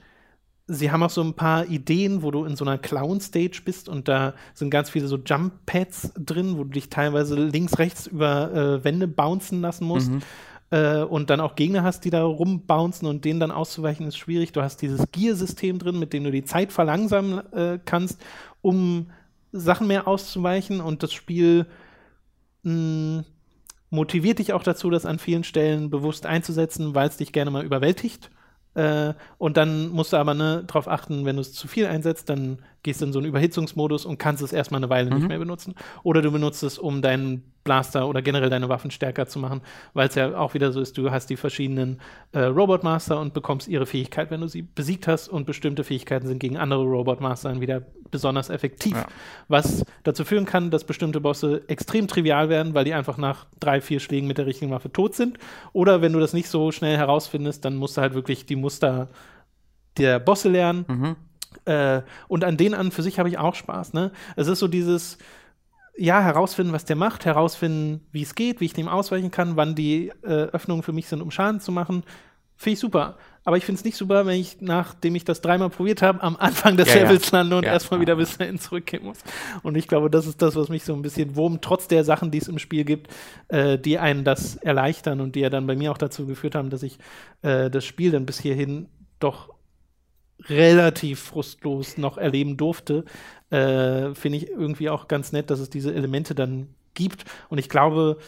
sie 0.66 0.90
haben 0.90 1.02
auch 1.02 1.10
so 1.10 1.22
ein 1.22 1.34
paar 1.34 1.66
Ideen, 1.66 2.22
wo 2.22 2.30
du 2.30 2.44
in 2.44 2.56
so 2.56 2.64
einer 2.64 2.78
Clown-Stage 2.78 3.62
bist 3.64 3.88
und 3.88 4.08
da 4.08 4.34
sind 4.54 4.70
ganz 4.70 4.90
viele 4.90 5.06
so 5.06 5.16
Jump-Pads 5.16 6.12
drin, 6.18 6.58
wo 6.58 6.64
du 6.64 6.70
dich 6.70 6.88
teilweise 6.88 7.36
links, 7.36 7.78
rechts 7.78 8.06
über 8.06 8.52
äh, 8.52 8.84
Wände 8.84 9.08
bouncen 9.08 9.60
lassen 9.60 9.86
musst. 9.86 10.10
Äh, 10.72 11.02
und 11.02 11.28
dann 11.28 11.40
auch 11.40 11.54
Gegner 11.54 11.82
hast, 11.82 12.04
die 12.06 12.10
da 12.10 12.24
rumbouncen 12.24 13.06
und 13.06 13.26
denen 13.26 13.40
dann 13.40 13.50
auszuweichen 13.50 14.06
ist 14.06 14.16
schwierig. 14.16 14.52
Du 14.52 14.62
hast 14.62 14.78
dieses 14.80 15.12
Gear-System 15.12 15.78
drin, 15.78 15.98
mit 15.98 16.14
dem 16.14 16.24
du 16.24 16.30
die 16.30 16.44
Zeit 16.44 16.72
verlangsamen 16.72 17.52
äh, 17.52 17.78
kannst, 17.84 18.18
um 18.62 19.10
Sachen 19.52 19.86
mehr 19.86 20.08
auszuweichen 20.08 20.80
und 20.80 21.02
das 21.02 21.12
Spiel 21.12 21.66
mh, 22.62 23.24
motiviert 23.90 24.38
dich 24.38 24.54
auch 24.54 24.62
dazu, 24.62 24.88
das 24.88 25.04
an 25.04 25.18
vielen 25.18 25.44
Stellen 25.44 25.90
bewusst 25.90 26.24
einzusetzen, 26.24 26.94
weil 26.94 27.08
es 27.08 27.18
dich 27.18 27.32
gerne 27.32 27.50
mal 27.50 27.64
überwältigt. 27.66 28.30
Äh, 28.74 29.12
und 29.36 29.58
dann 29.58 29.90
musst 29.90 30.14
du 30.14 30.16
aber 30.16 30.32
ne, 30.32 30.64
darauf 30.66 30.88
achten, 30.88 31.26
wenn 31.26 31.36
du 31.36 31.42
es 31.42 31.52
zu 31.52 31.68
viel 31.68 31.84
einsetzt, 31.84 32.30
dann 32.30 32.60
gehst 32.82 33.00
du 33.00 33.06
in 33.06 33.12
so 33.12 33.18
einen 33.18 33.28
Überhitzungsmodus 33.28 34.04
und 34.04 34.18
kannst 34.18 34.42
es 34.42 34.52
erstmal 34.52 34.80
eine 34.80 34.90
Weile 34.90 35.10
mhm. 35.10 35.16
nicht 35.16 35.28
mehr 35.28 35.38
benutzen. 35.38 35.74
Oder 36.02 36.22
du 36.22 36.30
benutzt 36.30 36.62
es, 36.62 36.78
um 36.78 37.02
deinen 37.02 37.42
Blaster 37.64 38.08
oder 38.08 38.22
generell 38.22 38.50
deine 38.50 38.68
Waffen 38.68 38.90
stärker 38.90 39.26
zu 39.26 39.38
machen, 39.38 39.60
weil 39.94 40.08
es 40.08 40.14
ja 40.16 40.36
auch 40.36 40.54
wieder 40.54 40.72
so 40.72 40.80
ist, 40.80 40.98
du 40.98 41.10
hast 41.10 41.26
die 41.30 41.36
verschiedenen 41.36 42.00
äh, 42.32 42.40
Robot 42.40 42.82
Master 42.82 43.20
und 43.20 43.34
bekommst 43.34 43.68
ihre 43.68 43.86
Fähigkeit, 43.86 44.30
wenn 44.30 44.40
du 44.40 44.48
sie 44.48 44.62
besiegt 44.62 45.06
hast 45.06 45.28
und 45.28 45.46
bestimmte 45.46 45.84
Fähigkeiten 45.84 46.26
sind 46.26 46.40
gegen 46.40 46.56
andere 46.56 46.82
Robot 46.82 47.20
Master 47.20 47.50
dann 47.50 47.60
wieder 47.60 47.82
besonders 48.10 48.50
effektiv. 48.50 48.96
Ja. 48.96 49.06
Was 49.48 49.84
dazu 50.02 50.24
führen 50.24 50.44
kann, 50.44 50.70
dass 50.70 50.84
bestimmte 50.84 51.20
Bosse 51.20 51.62
extrem 51.68 52.08
trivial 52.08 52.48
werden, 52.48 52.74
weil 52.74 52.84
die 52.84 52.94
einfach 52.94 53.16
nach 53.16 53.46
drei, 53.60 53.80
vier 53.80 54.00
Schlägen 54.00 54.26
mit 54.26 54.38
der 54.38 54.46
richtigen 54.46 54.72
Waffe 54.72 54.92
tot 54.92 55.14
sind. 55.14 55.38
Oder 55.72 56.02
wenn 56.02 56.12
du 56.12 56.18
das 56.18 56.32
nicht 56.32 56.48
so 56.48 56.72
schnell 56.72 56.96
herausfindest, 56.96 57.64
dann 57.64 57.76
musst 57.76 57.96
du 57.96 58.00
halt 58.00 58.14
wirklich 58.14 58.44
die 58.44 58.56
Muster 58.56 59.08
der 59.96 60.18
Bosse 60.18 60.48
lernen. 60.48 60.84
Mhm 60.88 61.16
äh, 61.64 62.02
und 62.28 62.44
an 62.44 62.56
denen 62.56 62.74
an 62.74 62.90
für 62.90 63.02
sich 63.02 63.18
habe 63.18 63.28
ich 63.28 63.38
auch 63.38 63.54
Spaß. 63.54 63.92
Ne? 63.92 64.12
Es 64.36 64.48
ist 64.48 64.58
so 64.58 64.68
dieses, 64.68 65.18
ja, 65.96 66.20
herausfinden, 66.20 66.72
was 66.72 66.84
der 66.84 66.96
macht, 66.96 67.24
herausfinden, 67.24 68.06
wie 68.12 68.22
es 68.22 68.34
geht, 68.34 68.60
wie 68.60 68.66
ich 68.66 68.72
dem 68.72 68.88
ausweichen 68.88 69.30
kann, 69.30 69.56
wann 69.56 69.74
die 69.74 70.12
äh, 70.22 70.26
Öffnungen 70.26 70.82
für 70.82 70.92
mich 70.92 71.08
sind, 71.08 71.20
um 71.20 71.30
Schaden 71.30 71.60
zu 71.60 71.72
machen. 71.72 72.02
Finde 72.56 72.74
ich 72.74 72.80
super. 72.80 73.16
Aber 73.44 73.56
ich 73.56 73.64
finde 73.64 73.80
es 73.80 73.84
nicht 73.84 73.96
super, 73.96 74.24
wenn 74.24 74.38
ich, 74.38 74.60
nachdem 74.60 75.16
ich 75.16 75.24
das 75.24 75.40
dreimal 75.40 75.68
probiert 75.68 76.00
habe, 76.00 76.22
am 76.22 76.36
Anfang 76.36 76.76
des 76.76 76.94
ja, 76.94 77.02
Levels 77.02 77.30
ja. 77.30 77.38
lande 77.38 77.56
und 77.56 77.64
ja, 77.64 77.72
erstmal 77.72 78.00
wieder 78.00 78.14
bis 78.14 78.38
dahin 78.38 78.58
zurückgehen 78.58 79.02
muss. 79.02 79.18
Und 79.64 79.76
ich 79.76 79.88
glaube, 79.88 80.10
das 80.10 80.26
ist 80.26 80.40
das, 80.40 80.54
was 80.54 80.68
mich 80.68 80.84
so 80.84 80.94
ein 80.94 81.02
bisschen 81.02 81.34
wurmt, 81.34 81.62
trotz 81.62 81.88
der 81.88 82.04
Sachen, 82.04 82.30
die 82.30 82.38
es 82.38 82.46
im 82.46 82.60
Spiel 82.60 82.84
gibt, 82.84 83.12
äh, 83.48 83.78
die 83.78 83.98
einen 83.98 84.22
das 84.22 84.56
erleichtern 84.56 85.20
und 85.20 85.34
die 85.34 85.40
ja 85.40 85.50
dann 85.50 85.66
bei 85.66 85.74
mir 85.74 85.90
auch 85.90 85.98
dazu 85.98 86.24
geführt 86.24 86.54
haben, 86.54 86.70
dass 86.70 86.84
ich 86.84 86.98
äh, 87.42 87.68
das 87.68 87.84
Spiel 87.84 88.12
dann 88.12 88.26
bis 88.26 88.38
hierhin 88.38 88.88
doch 89.18 89.52
relativ 90.48 91.20
frustlos 91.20 91.98
noch 91.98 92.18
erleben 92.18 92.56
durfte, 92.56 93.04
äh, 93.50 94.14
finde 94.14 94.38
ich 94.38 94.48
irgendwie 94.48 94.90
auch 94.90 95.08
ganz 95.08 95.32
nett, 95.32 95.50
dass 95.50 95.60
es 95.60 95.70
diese 95.70 95.94
Elemente 95.94 96.34
dann 96.34 96.68
gibt. 96.94 97.24
Und 97.48 97.58
ich 97.58 97.68
glaube, 97.68 98.18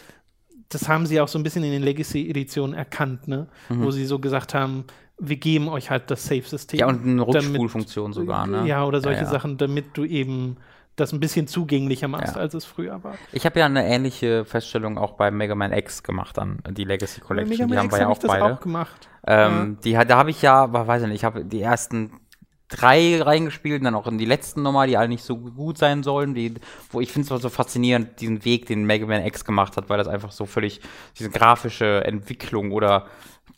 das 0.69 0.89
haben 0.89 1.07
sie 1.07 1.21
auch 1.21 1.29
so 1.29 1.39
ein 1.39 1.43
bisschen 1.43 1.65
in 1.65 1.73
den 1.73 1.83
Legacy-Editionen 1.83 2.75
erkannt, 2.75 3.29
ne? 3.29 3.49
Mhm. 3.69 3.85
Wo 3.85 3.91
sie 3.91 4.07
so 4.07 4.19
gesagt 4.19 4.55
haben, 4.55 4.85
wir 5.19 5.37
geben 5.37 5.69
euch 5.69 5.91
halt 5.91 6.11
das 6.11 6.25
Safe-System. 6.25 6.81
Ja, 6.81 6.89
und 6.89 7.05
eine 7.05 7.27
Rückspulfunktion 7.27 8.13
sogar, 8.13 8.47
ne? 8.47 8.67
Ja, 8.67 8.85
oder 8.85 9.01
solche 9.01 9.21
ja, 9.21 9.27
ja. 9.27 9.31
Sachen, 9.31 9.57
damit 9.57 9.97
du 9.97 10.05
eben 10.05 10.57
das 10.97 11.13
ein 11.13 11.21
bisschen 11.21 11.47
zugänglicher 11.47 12.09
machst, 12.09 12.37
ja. 12.37 12.41
als 12.41 12.55
es 12.55 12.65
früher 12.65 13.03
war. 13.03 13.15
Ich 13.33 13.47
habe 13.47 13.59
ja 13.59 13.67
eine 13.67 13.87
ähnliche 13.87 14.45
Feststellung 14.45 14.97
auch 14.97 15.13
bei 15.13 15.31
Mega 15.31 15.55
Man 15.55 15.73
X 15.73 16.03
gemacht, 16.03 16.39
dann 16.39 16.59
die 16.71 16.85
Legacy 16.85 17.21
Collection. 17.21 17.69
die 17.69 17.77
haben 17.77 17.91
wir 17.91 17.99
ja 17.99 18.09
auch 18.09 18.19
beide. 18.19 18.45
Auch 18.45 18.61
gemacht. 18.61 19.09
Ähm, 19.27 19.79
ja. 19.85 20.03
Die, 20.03 20.09
da 20.09 20.17
habe 20.17 20.31
ich 20.31 20.43
ja, 20.43 20.73
weiß 20.73 21.03
ich 21.03 21.09
nicht, 21.09 21.17
ich 21.17 21.25
habe 21.25 21.45
die 21.45 21.63
ersten 21.63 22.21
drei 22.69 23.21
reingespielt 23.21 23.81
und 23.81 23.85
dann 23.85 23.95
auch 23.95 24.07
in 24.07 24.19
die 24.19 24.25
letzten 24.25 24.63
nochmal, 24.63 24.87
die 24.87 24.97
alle 24.97 25.09
nicht 25.09 25.25
so 25.25 25.37
gut 25.37 25.79
sein 25.79 26.03
sollen, 26.03 26.35
die, 26.35 26.55
wo 26.91 27.01
ich 27.01 27.13
finde 27.13 27.35
es 27.35 27.43
so 27.43 27.49
faszinierend, 27.49 28.21
diesen 28.21 28.45
Weg, 28.45 28.67
den 28.67 28.85
Mega 28.85 29.07
Man 29.07 29.25
X 29.25 29.45
gemacht 29.45 29.77
hat, 29.77 29.89
weil 29.89 29.99
das 29.99 30.09
einfach 30.09 30.33
so 30.33 30.47
völlig 30.47 30.81
diese 31.19 31.31
grafische 31.31 32.05
Entwicklung 32.05 32.73
oder 32.73 33.07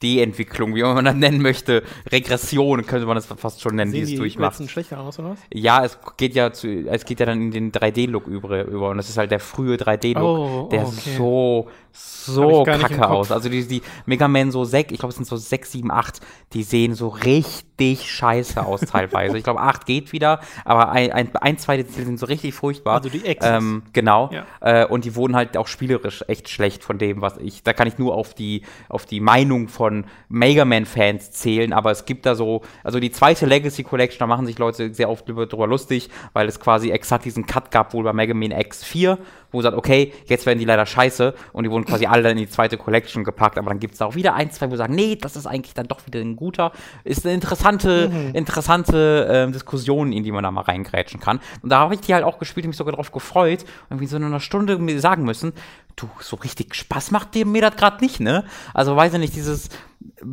De-Entwicklung, 0.03 0.75
wie 0.75 0.83
man 0.83 1.05
das 1.05 1.15
nennen 1.15 1.41
möchte, 1.41 1.83
Regression 2.11 2.85
könnte 2.87 3.07
man 3.07 3.17
das 3.17 3.27
fast 3.27 3.61
schon 3.61 3.77
nennen, 3.77 3.93
Sehen 3.93 4.07
die 4.07 4.13
es 4.13 4.19
durchmacht. 4.19 4.57
Sehen 4.57 4.69
schlechter 4.69 5.01
aus, 5.01 5.19
oder 5.19 5.31
was? 5.31 5.39
Ja, 5.53 5.85
es 5.85 5.99
geht 6.17 6.35
ja 6.35 6.53
zu, 6.53 6.69
es 6.69 7.05
geht 7.05 7.21
ja 7.21 7.27
dann 7.27 7.41
in 7.41 7.51
den 7.51 7.73
3D-Look 7.73 8.27
über, 8.27 8.65
über 8.65 8.91
und 8.91 8.99
das 8.99 9.09
ist 9.09 9.17
halt 9.17 9.31
der 9.31 9.41
frühe 9.41 9.77
3D-Look, 9.77 10.23
oh, 10.23 10.69
der 10.71 10.87
okay. 10.87 11.17
so 11.17 11.69
so 12.27 12.65
kacke 12.65 13.09
aus. 13.09 13.31
Also 13.33 13.49
die, 13.49 13.67
die 13.67 13.83
Mega 14.05 14.29
Man 14.29 14.51
so 14.51 14.65
6, 14.65 14.93
ich 14.93 14.99
glaube 14.99 15.11
es 15.11 15.17
sind 15.17 15.27
so 15.27 15.37
6, 15.37 15.73
7, 15.73 15.91
8, 15.91 16.21
die 16.53 16.63
sehen 16.63 16.95
so 16.95 17.09
richtig 17.09 18.11
scheiße 18.11 18.65
aus 18.65 18.81
teilweise. 18.91 19.39
ich 19.39 19.45
glaube 19.45 19.61
8 19.61 19.87
geht 19.87 20.13
wieder, 20.13 20.41
aber 20.65 20.91
ein, 20.91 21.13
ein, 21.13 21.37
ein 21.37 21.59
zwei 21.59 21.77
die 21.83 21.89
sind 21.89 22.19
so 22.19 22.27
richtig 22.27 22.55
furchtbar. 22.55 22.97
Also 22.97 23.09
die 23.09 23.25
Ex. 23.25 23.45
Ähm, 23.47 23.83
genau. 23.93 24.31
Ja. 24.33 24.45
Äh, 24.61 24.87
und 24.87 25.05
die 25.05 25.15
wurden 25.15 25.37
halt 25.37 25.57
auch 25.57 25.69
spielerisch 25.69 26.25
echt 26.27 26.49
schlecht 26.49 26.83
von 26.83 26.99
dem, 26.99 27.21
was 27.21 27.37
ich, 27.39 27.63
da 27.63 27.73
kann 27.73 27.87
ich 27.87 27.99
nur 27.99 28.15
auf 28.15 28.35
die, 28.35 28.63
auf 28.89 29.07
die 29.07 29.21
Meinung 29.21 29.69
von 29.69 30.05
Mega 30.29 30.65
Man-Fans 30.65 31.31
zählen, 31.31 31.73
aber 31.73 31.91
es 31.91 32.05
gibt 32.05 32.27
da 32.27 32.35
so, 32.35 32.63
also 32.83 33.01
die 33.01 33.11
zweite 33.11 33.47
Legacy 33.47 33.85
Collection, 33.85 34.19
da 34.19 34.27
machen 34.27 34.47
sich 34.47 34.59
Leute 34.59 34.93
sehr 34.93 35.09
oft 35.09 35.29
drüber 35.29 35.67
lustig, 35.67 36.09
weil 36.33 36.49
es 36.49 36.61
quasi 36.61 36.91
exakt 36.91 37.25
diesen 37.25 37.47
Cut 37.47 37.71
gab, 37.71 37.93
wohl 37.95 38.05
bei 38.05 38.13
Mega 38.13 38.35
Man 38.35 38.53
X4, 38.53 39.19
wo 39.53 39.63
sagt, 39.63 39.77
okay, 39.77 40.13
jetzt 40.27 40.47
werden 40.47 40.59
die 40.59 40.65
leider 40.65 40.87
scheiße 40.87 41.35
und 41.53 41.65
die 41.65 41.71
wurden 41.71 41.86
quasi 41.87 42.07
alle 42.07 42.31
in 42.31 42.37
die 42.37 42.49
zweite 42.49 42.77
Collection 42.77 43.25
gepackt, 43.25 43.59
aber 43.59 43.71
dann 43.71 43.81
gibt 43.81 43.95
es 43.95 43.99
da 43.99 44.07
auch 44.07 44.15
wieder 44.15 44.35
ein, 44.35 44.51
zwei, 44.51 44.71
wo 44.71 44.77
sagen, 44.77 44.95
nee, 44.95 45.17
das 45.17 45.37
ist 45.37 45.47
eigentlich 45.47 45.75
dann 45.75 45.87
doch 45.87 46.07
wieder 46.07 46.21
ein 46.21 46.37
guter. 46.37 46.73
Ist 47.05 47.25
eine 47.25 47.35
interessante, 47.35 48.09
mhm. 48.09 48.35
interessante 48.35 49.47
äh, 49.49 49.53
Diskussion, 49.53 50.13
in 50.13 50.23
die 50.23 50.33
man 50.33 50.43
da 50.43 50.51
mal 50.51 50.63
reingrätschen 50.63 51.21
kann. 51.21 51.41
Und 51.63 51.71
da 51.71 51.79
habe 51.81 51.95
ich 51.95 52.01
die 52.01 52.15
halt 52.15 52.25
auch 52.25 52.39
gespielt 52.39 52.67
und 52.67 52.71
mich 52.71 52.77
sogar 52.77 52.93
darauf 52.93 53.13
gefreut, 53.13 53.65
irgendwie 53.91 54.07
so 54.07 54.17
in 54.17 54.25
einer 54.25 54.41
Stunde 54.41 54.79
mir 54.79 55.01
sagen 55.01 55.25
müssen, 55.25 55.53
du, 55.97 56.09
so 56.21 56.37
richtig 56.37 56.75
Spaß 56.75 57.11
macht 57.11 57.35
dir 57.35 57.47
mir 57.47 57.63
das 57.63 57.77
gerade 57.77 58.05
nicht, 58.05 58.21
ne? 58.21 58.45
Also 58.75 58.97
weiß 58.97 59.15
ich 59.15 59.21
nicht, 59.21 59.35
dieses 59.35 59.71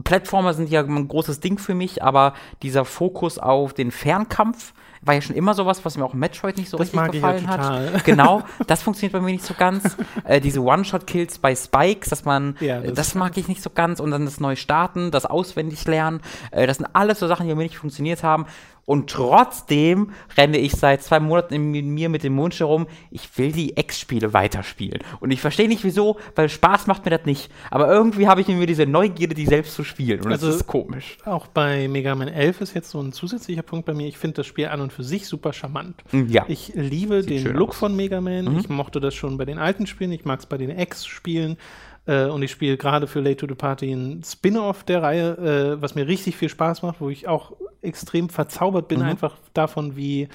Plattformer 0.03 0.53
sind 0.53 0.69
ja 0.69 0.81
ein 0.81 1.07
großes 1.07 1.39
Ding 1.39 1.57
für 1.57 1.73
mich, 1.73 2.03
aber 2.03 2.34
dieser 2.61 2.85
Fokus 2.85 3.39
auf 3.39 3.73
den 3.73 3.91
Fernkampf, 3.91 4.73
war 5.05 5.15
ja 5.15 5.21
schon 5.21 5.35
immer 5.35 5.53
sowas, 5.53 5.84
was 5.84 5.97
mir 5.97 6.05
auch 6.05 6.13
im 6.13 6.19
Metroid 6.19 6.57
nicht 6.57 6.69
so 6.69 6.77
das 6.77 6.93
richtig 6.93 7.13
gefallen 7.13 7.47
hat. 7.47 8.03
Genau, 8.03 8.41
das 8.67 8.81
funktioniert 8.81 9.13
bei 9.13 9.21
mir 9.21 9.31
nicht 9.31 9.45
so 9.45 9.53
ganz. 9.53 9.97
äh, 10.23 10.39
diese 10.41 10.61
One-Shot-Kills 10.61 11.39
bei 11.39 11.55
Spikes, 11.55 12.09
dass 12.09 12.25
man, 12.25 12.55
ja, 12.59 12.80
das, 12.81 12.93
das 12.93 13.15
mag 13.15 13.38
ich 13.38 13.47
nicht 13.47 13.61
so 13.61 13.69
ganz. 13.69 13.99
Und 13.99 14.11
dann 14.11 14.25
das 14.25 14.39
neu 14.39 14.55
starten, 14.55 15.11
das 15.11 15.25
auswendig 15.25 15.85
lernen, 15.85 16.21
äh, 16.51 16.67
das 16.67 16.77
sind 16.77 16.88
alles 16.93 17.19
so 17.19 17.27
Sachen, 17.27 17.47
die 17.47 17.55
mir 17.55 17.63
nicht 17.63 17.77
funktioniert 17.77 18.23
haben. 18.23 18.45
Und 18.85 19.10
trotzdem 19.10 20.11
renne 20.38 20.57
ich 20.57 20.73
seit 20.73 21.03
zwei 21.03 21.19
Monaten 21.19 21.53
in 21.53 21.93
mir 21.93 22.10
mit 22.10 22.23
dem 22.23 22.38
Wunsch 22.38 22.60
herum, 22.60 22.88
ich 23.11 23.38
will 23.38 23.51
die 23.51 23.77
Ex-Spiele 23.77 24.34
weiterspielen. 24.34 24.99
Und 25.19 25.31
ich 25.31 25.39
verstehe 25.39 25.68
nicht 25.68 25.84
wieso, 25.84 26.18
weil 26.35 26.49
Spaß 26.49 26.88
macht 26.88 27.05
mir 27.05 27.11
das 27.11 27.26
nicht. 27.26 27.49
Aber 27.72 27.88
irgendwie 27.88 28.27
habe 28.27 28.41
ich 28.41 28.49
in 28.49 28.60
mir 28.60 28.68
diese 28.68 28.85
Neugierde, 28.85 29.35
die 29.35 29.45
selbst 29.45 29.73
zu 29.73 29.84
spielen. 29.84 30.22
Und 30.22 30.31
also 30.31 30.47
das 30.47 30.57
ist 30.57 30.68
komisch. 30.68 31.18
Auch 31.26 31.47
bei 31.47 31.88
Mega 31.88 32.14
Man 32.15 32.27
11 32.27 32.61
ist 32.61 32.73
jetzt 32.73 32.89
so 32.89 33.01
ein 33.01 33.14
zusätzlicher 33.14 33.61
Punkt 33.61 33.85
bei 33.85 33.93
mir. 33.93 34.07
Ich 34.07 34.18
finde 34.18 34.35
das 34.38 34.47
Spiel 34.47 34.68
an 34.68 34.81
und 34.81 34.91
für 34.91 35.03
sich 35.03 35.27
super 35.27 35.53
charmant. 35.53 36.03
Mm, 36.11 36.27
ja. 36.27 36.45
Ich 36.47 36.73
liebe 36.76 37.23
Sieht 37.23 37.45
den 37.45 37.53
Look 37.53 37.69
aus. 37.69 37.77
von 37.77 37.95
Mega 37.95 38.19
Man. 38.19 38.45
Mhm. 38.45 38.60
Ich 38.60 38.69
mochte 38.69 38.99
das 38.99 39.15
schon 39.15 39.38
bei 39.38 39.45
den 39.45 39.60
alten 39.60 39.88
Spielen. 39.88 40.11
Ich 40.11 40.26
mag 40.26 40.39
es 40.39 40.45
bei 40.45 40.57
den 40.57 40.69
Ex-Spielen. 40.69 41.57
Äh, 42.05 42.25
und 42.25 42.41
ich 42.43 42.51
spiele 42.51 42.77
gerade 42.77 43.07
für 43.07 43.21
Late 43.21 43.38
to 43.38 43.47
the 43.47 43.55
Party 43.55 43.91
ein 43.91 44.23
Spin-off 44.23 44.84
der 44.84 45.01
Reihe, 45.01 45.75
äh, 45.77 45.81
was 45.81 45.95
mir 45.95 46.07
richtig 46.07 46.35
viel 46.35 46.49
Spaß 46.49 46.81
macht, 46.81 47.01
wo 47.01 47.09
ich 47.09 47.27
auch 47.27 47.53
extrem 47.81 48.30
verzaubert 48.30 48.88
bin, 48.88 48.99
mhm. 48.99 49.05
einfach 49.05 49.35
davon, 49.53 49.95
wie 49.95 50.30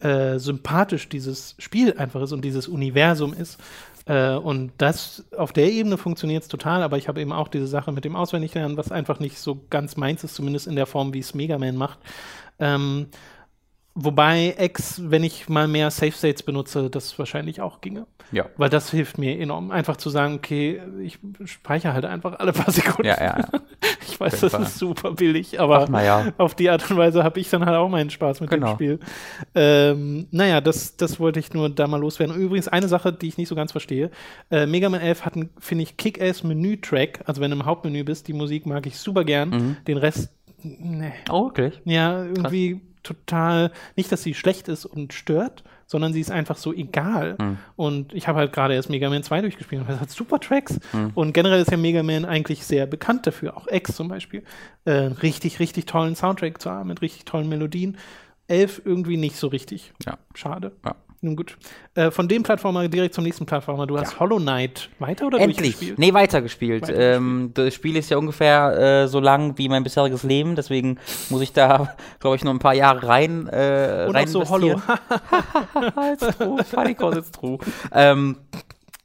äh, 0.00 0.38
sympathisch 0.38 1.08
dieses 1.08 1.54
Spiel 1.58 1.94
einfach 1.98 2.22
ist 2.22 2.32
und 2.32 2.44
dieses 2.44 2.68
Universum 2.68 3.32
ist. 3.32 3.58
Äh, 4.06 4.34
und 4.34 4.72
das 4.78 5.24
auf 5.36 5.52
der 5.52 5.70
Ebene 5.70 5.96
funktioniert 5.96 6.42
es 6.42 6.48
total, 6.48 6.82
aber 6.82 6.98
ich 6.98 7.08
habe 7.08 7.20
eben 7.20 7.32
auch 7.32 7.48
diese 7.48 7.66
Sache 7.66 7.92
mit 7.92 8.04
dem 8.04 8.16
Auswendiglernen, 8.16 8.76
was 8.76 8.92
einfach 8.92 9.18
nicht 9.20 9.38
so 9.38 9.60
ganz 9.70 9.96
meins 9.96 10.24
ist, 10.24 10.34
zumindest 10.34 10.66
in 10.66 10.76
der 10.76 10.86
Form, 10.86 11.14
wie 11.14 11.20
es 11.20 11.34
Mega 11.34 11.58
Man 11.58 11.76
macht. 11.76 11.98
Ähm, 12.58 13.06
Wobei 13.96 14.56
X, 14.58 15.00
wenn 15.04 15.22
ich 15.22 15.48
mal 15.48 15.68
mehr 15.68 15.88
Safe 15.92 16.10
States 16.10 16.42
benutze, 16.42 16.90
das 16.90 17.16
wahrscheinlich 17.16 17.60
auch 17.60 17.80
ginge. 17.80 18.08
Ja. 18.32 18.46
Weil 18.56 18.68
das 18.68 18.90
hilft 18.90 19.18
mir 19.18 19.38
enorm. 19.38 19.70
Einfach 19.70 19.96
zu 19.96 20.10
sagen, 20.10 20.34
okay, 20.34 20.82
ich 21.00 21.20
speichere 21.44 21.92
halt 21.92 22.04
einfach 22.04 22.40
alle 22.40 22.52
paar 22.52 22.72
Sekunden. 22.72 23.06
Ja, 23.06 23.20
ja, 23.20 23.38
ja. 23.38 23.48
Ich 24.06 24.20
weiß, 24.20 24.40
das 24.40 24.54
ist 24.54 24.78
super 24.78 25.12
billig, 25.12 25.58
aber 25.58 25.88
Ach, 25.90 26.02
ja. 26.02 26.32
auf 26.38 26.54
die 26.54 26.70
Art 26.70 26.88
und 26.88 26.96
Weise 26.96 27.24
habe 27.24 27.40
ich 27.40 27.50
dann 27.50 27.64
halt 27.64 27.76
auch 27.76 27.88
meinen 27.88 28.10
Spaß 28.10 28.40
mit 28.42 28.50
genau. 28.50 28.68
dem 28.68 28.74
Spiel. 28.74 29.00
Ähm, 29.54 30.28
naja, 30.30 30.60
das, 30.60 30.96
das 30.96 31.18
wollte 31.18 31.40
ich 31.40 31.52
nur 31.52 31.68
da 31.70 31.88
mal 31.88 32.00
loswerden. 32.00 32.36
Übrigens, 32.36 32.68
eine 32.68 32.86
Sache, 32.86 33.12
die 33.12 33.26
ich 33.26 33.38
nicht 33.38 33.48
so 33.48 33.56
ganz 33.56 33.72
verstehe. 33.72 34.10
Äh, 34.50 34.66
Mega 34.66 34.88
Man 34.88 35.00
11 35.00 35.24
hat, 35.24 35.34
finde 35.58 35.82
ich, 35.82 35.96
Kick-Ass-Menü-Track. 35.96 37.20
Also 37.24 37.40
wenn 37.40 37.50
du 37.50 37.56
im 37.56 37.64
Hauptmenü 37.64 38.04
bist, 38.04 38.28
die 38.28 38.34
Musik 38.34 38.66
mag 38.66 38.86
ich 38.86 38.98
super 38.98 39.24
gern. 39.24 39.48
Mhm. 39.50 39.76
Den 39.88 39.96
Rest, 39.96 40.30
nee. 40.62 41.12
Oh, 41.28 41.46
wirklich? 41.46 41.80
Ja, 41.84 42.24
irgendwie. 42.24 42.74
Krass 42.74 42.93
total, 43.04 43.70
nicht, 43.94 44.10
dass 44.10 44.24
sie 44.24 44.34
schlecht 44.34 44.66
ist 44.66 44.84
und 44.84 45.12
stört, 45.12 45.62
sondern 45.86 46.12
sie 46.12 46.20
ist 46.20 46.30
einfach 46.30 46.56
so 46.56 46.72
egal. 46.72 47.36
Mhm. 47.38 47.58
Und 47.76 48.12
ich 48.12 48.26
habe 48.26 48.38
halt 48.40 48.52
gerade 48.52 48.74
erst 48.74 48.90
Mega 48.90 49.08
Man 49.08 49.22
2 49.22 49.42
durchgespielt 49.42 49.82
und 49.82 49.90
das 49.90 50.00
hat 50.00 50.10
super 50.10 50.40
Tracks. 50.40 50.80
Mhm. 50.92 51.12
Und 51.14 51.32
generell 51.32 51.60
ist 51.60 51.70
ja 51.70 51.76
Mega 51.76 52.02
Man 52.02 52.24
eigentlich 52.24 52.64
sehr 52.64 52.86
bekannt 52.86 53.26
dafür, 53.26 53.56
auch 53.56 53.68
X 53.68 53.94
zum 53.94 54.08
Beispiel, 54.08 54.42
äh, 54.84 54.92
richtig, 54.92 55.60
richtig 55.60 55.86
tollen 55.86 56.16
Soundtrack 56.16 56.60
zu 56.60 56.70
haben, 56.70 56.88
mit 56.88 57.02
richtig 57.02 57.24
tollen 57.24 57.48
Melodien. 57.48 57.98
Elf 58.48 58.82
irgendwie 58.84 59.16
nicht 59.16 59.36
so 59.36 59.46
richtig. 59.46 59.92
Ja. 60.04 60.18
Schade. 60.34 60.72
Ja. 60.84 60.96
Nun 61.24 61.36
gut. 61.36 61.56
Äh, 61.94 62.10
von 62.10 62.28
dem 62.28 62.42
Plattformer 62.42 62.86
direkt 62.86 63.14
zum 63.14 63.24
nächsten 63.24 63.46
Plattformer. 63.46 63.86
Du 63.86 63.98
hast 63.98 64.12
ja. 64.12 64.20
Hollow 64.20 64.36
Knight 64.38 64.90
weiter 64.98 65.26
oder 65.26 65.38
Endlich. 65.40 65.72
durchgespielt? 65.72 65.98
Nee, 65.98 66.12
weitergespielt. 66.12 66.82
weitergespielt. 66.82 67.16
Ähm, 67.16 67.50
das 67.54 67.72
Spiel 67.74 67.96
ist 67.96 68.10
ja 68.10 68.18
ungefähr 68.18 69.04
äh, 69.04 69.08
so 69.08 69.20
lang 69.20 69.56
wie 69.56 69.70
mein 69.70 69.82
bisheriges 69.84 70.22
Leben, 70.22 70.54
deswegen 70.54 70.98
muss 71.30 71.40
ich 71.40 71.52
da, 71.54 71.94
glaube 72.20 72.36
ich, 72.36 72.44
noch 72.44 72.52
ein 72.52 72.58
paar 72.58 72.74
Jahre 72.74 73.08
rein 73.08 73.48
äh, 73.48 74.04
Und 74.06 74.14
rein 74.16 74.28
so 74.28 74.46
Hollow. 74.48 74.80
it's 76.12 76.26
true. 76.36 76.62
Funny 76.64 76.94
cause 76.94 77.18
it's 77.20 77.30
true. 77.30 77.58
ähm, 77.92 78.36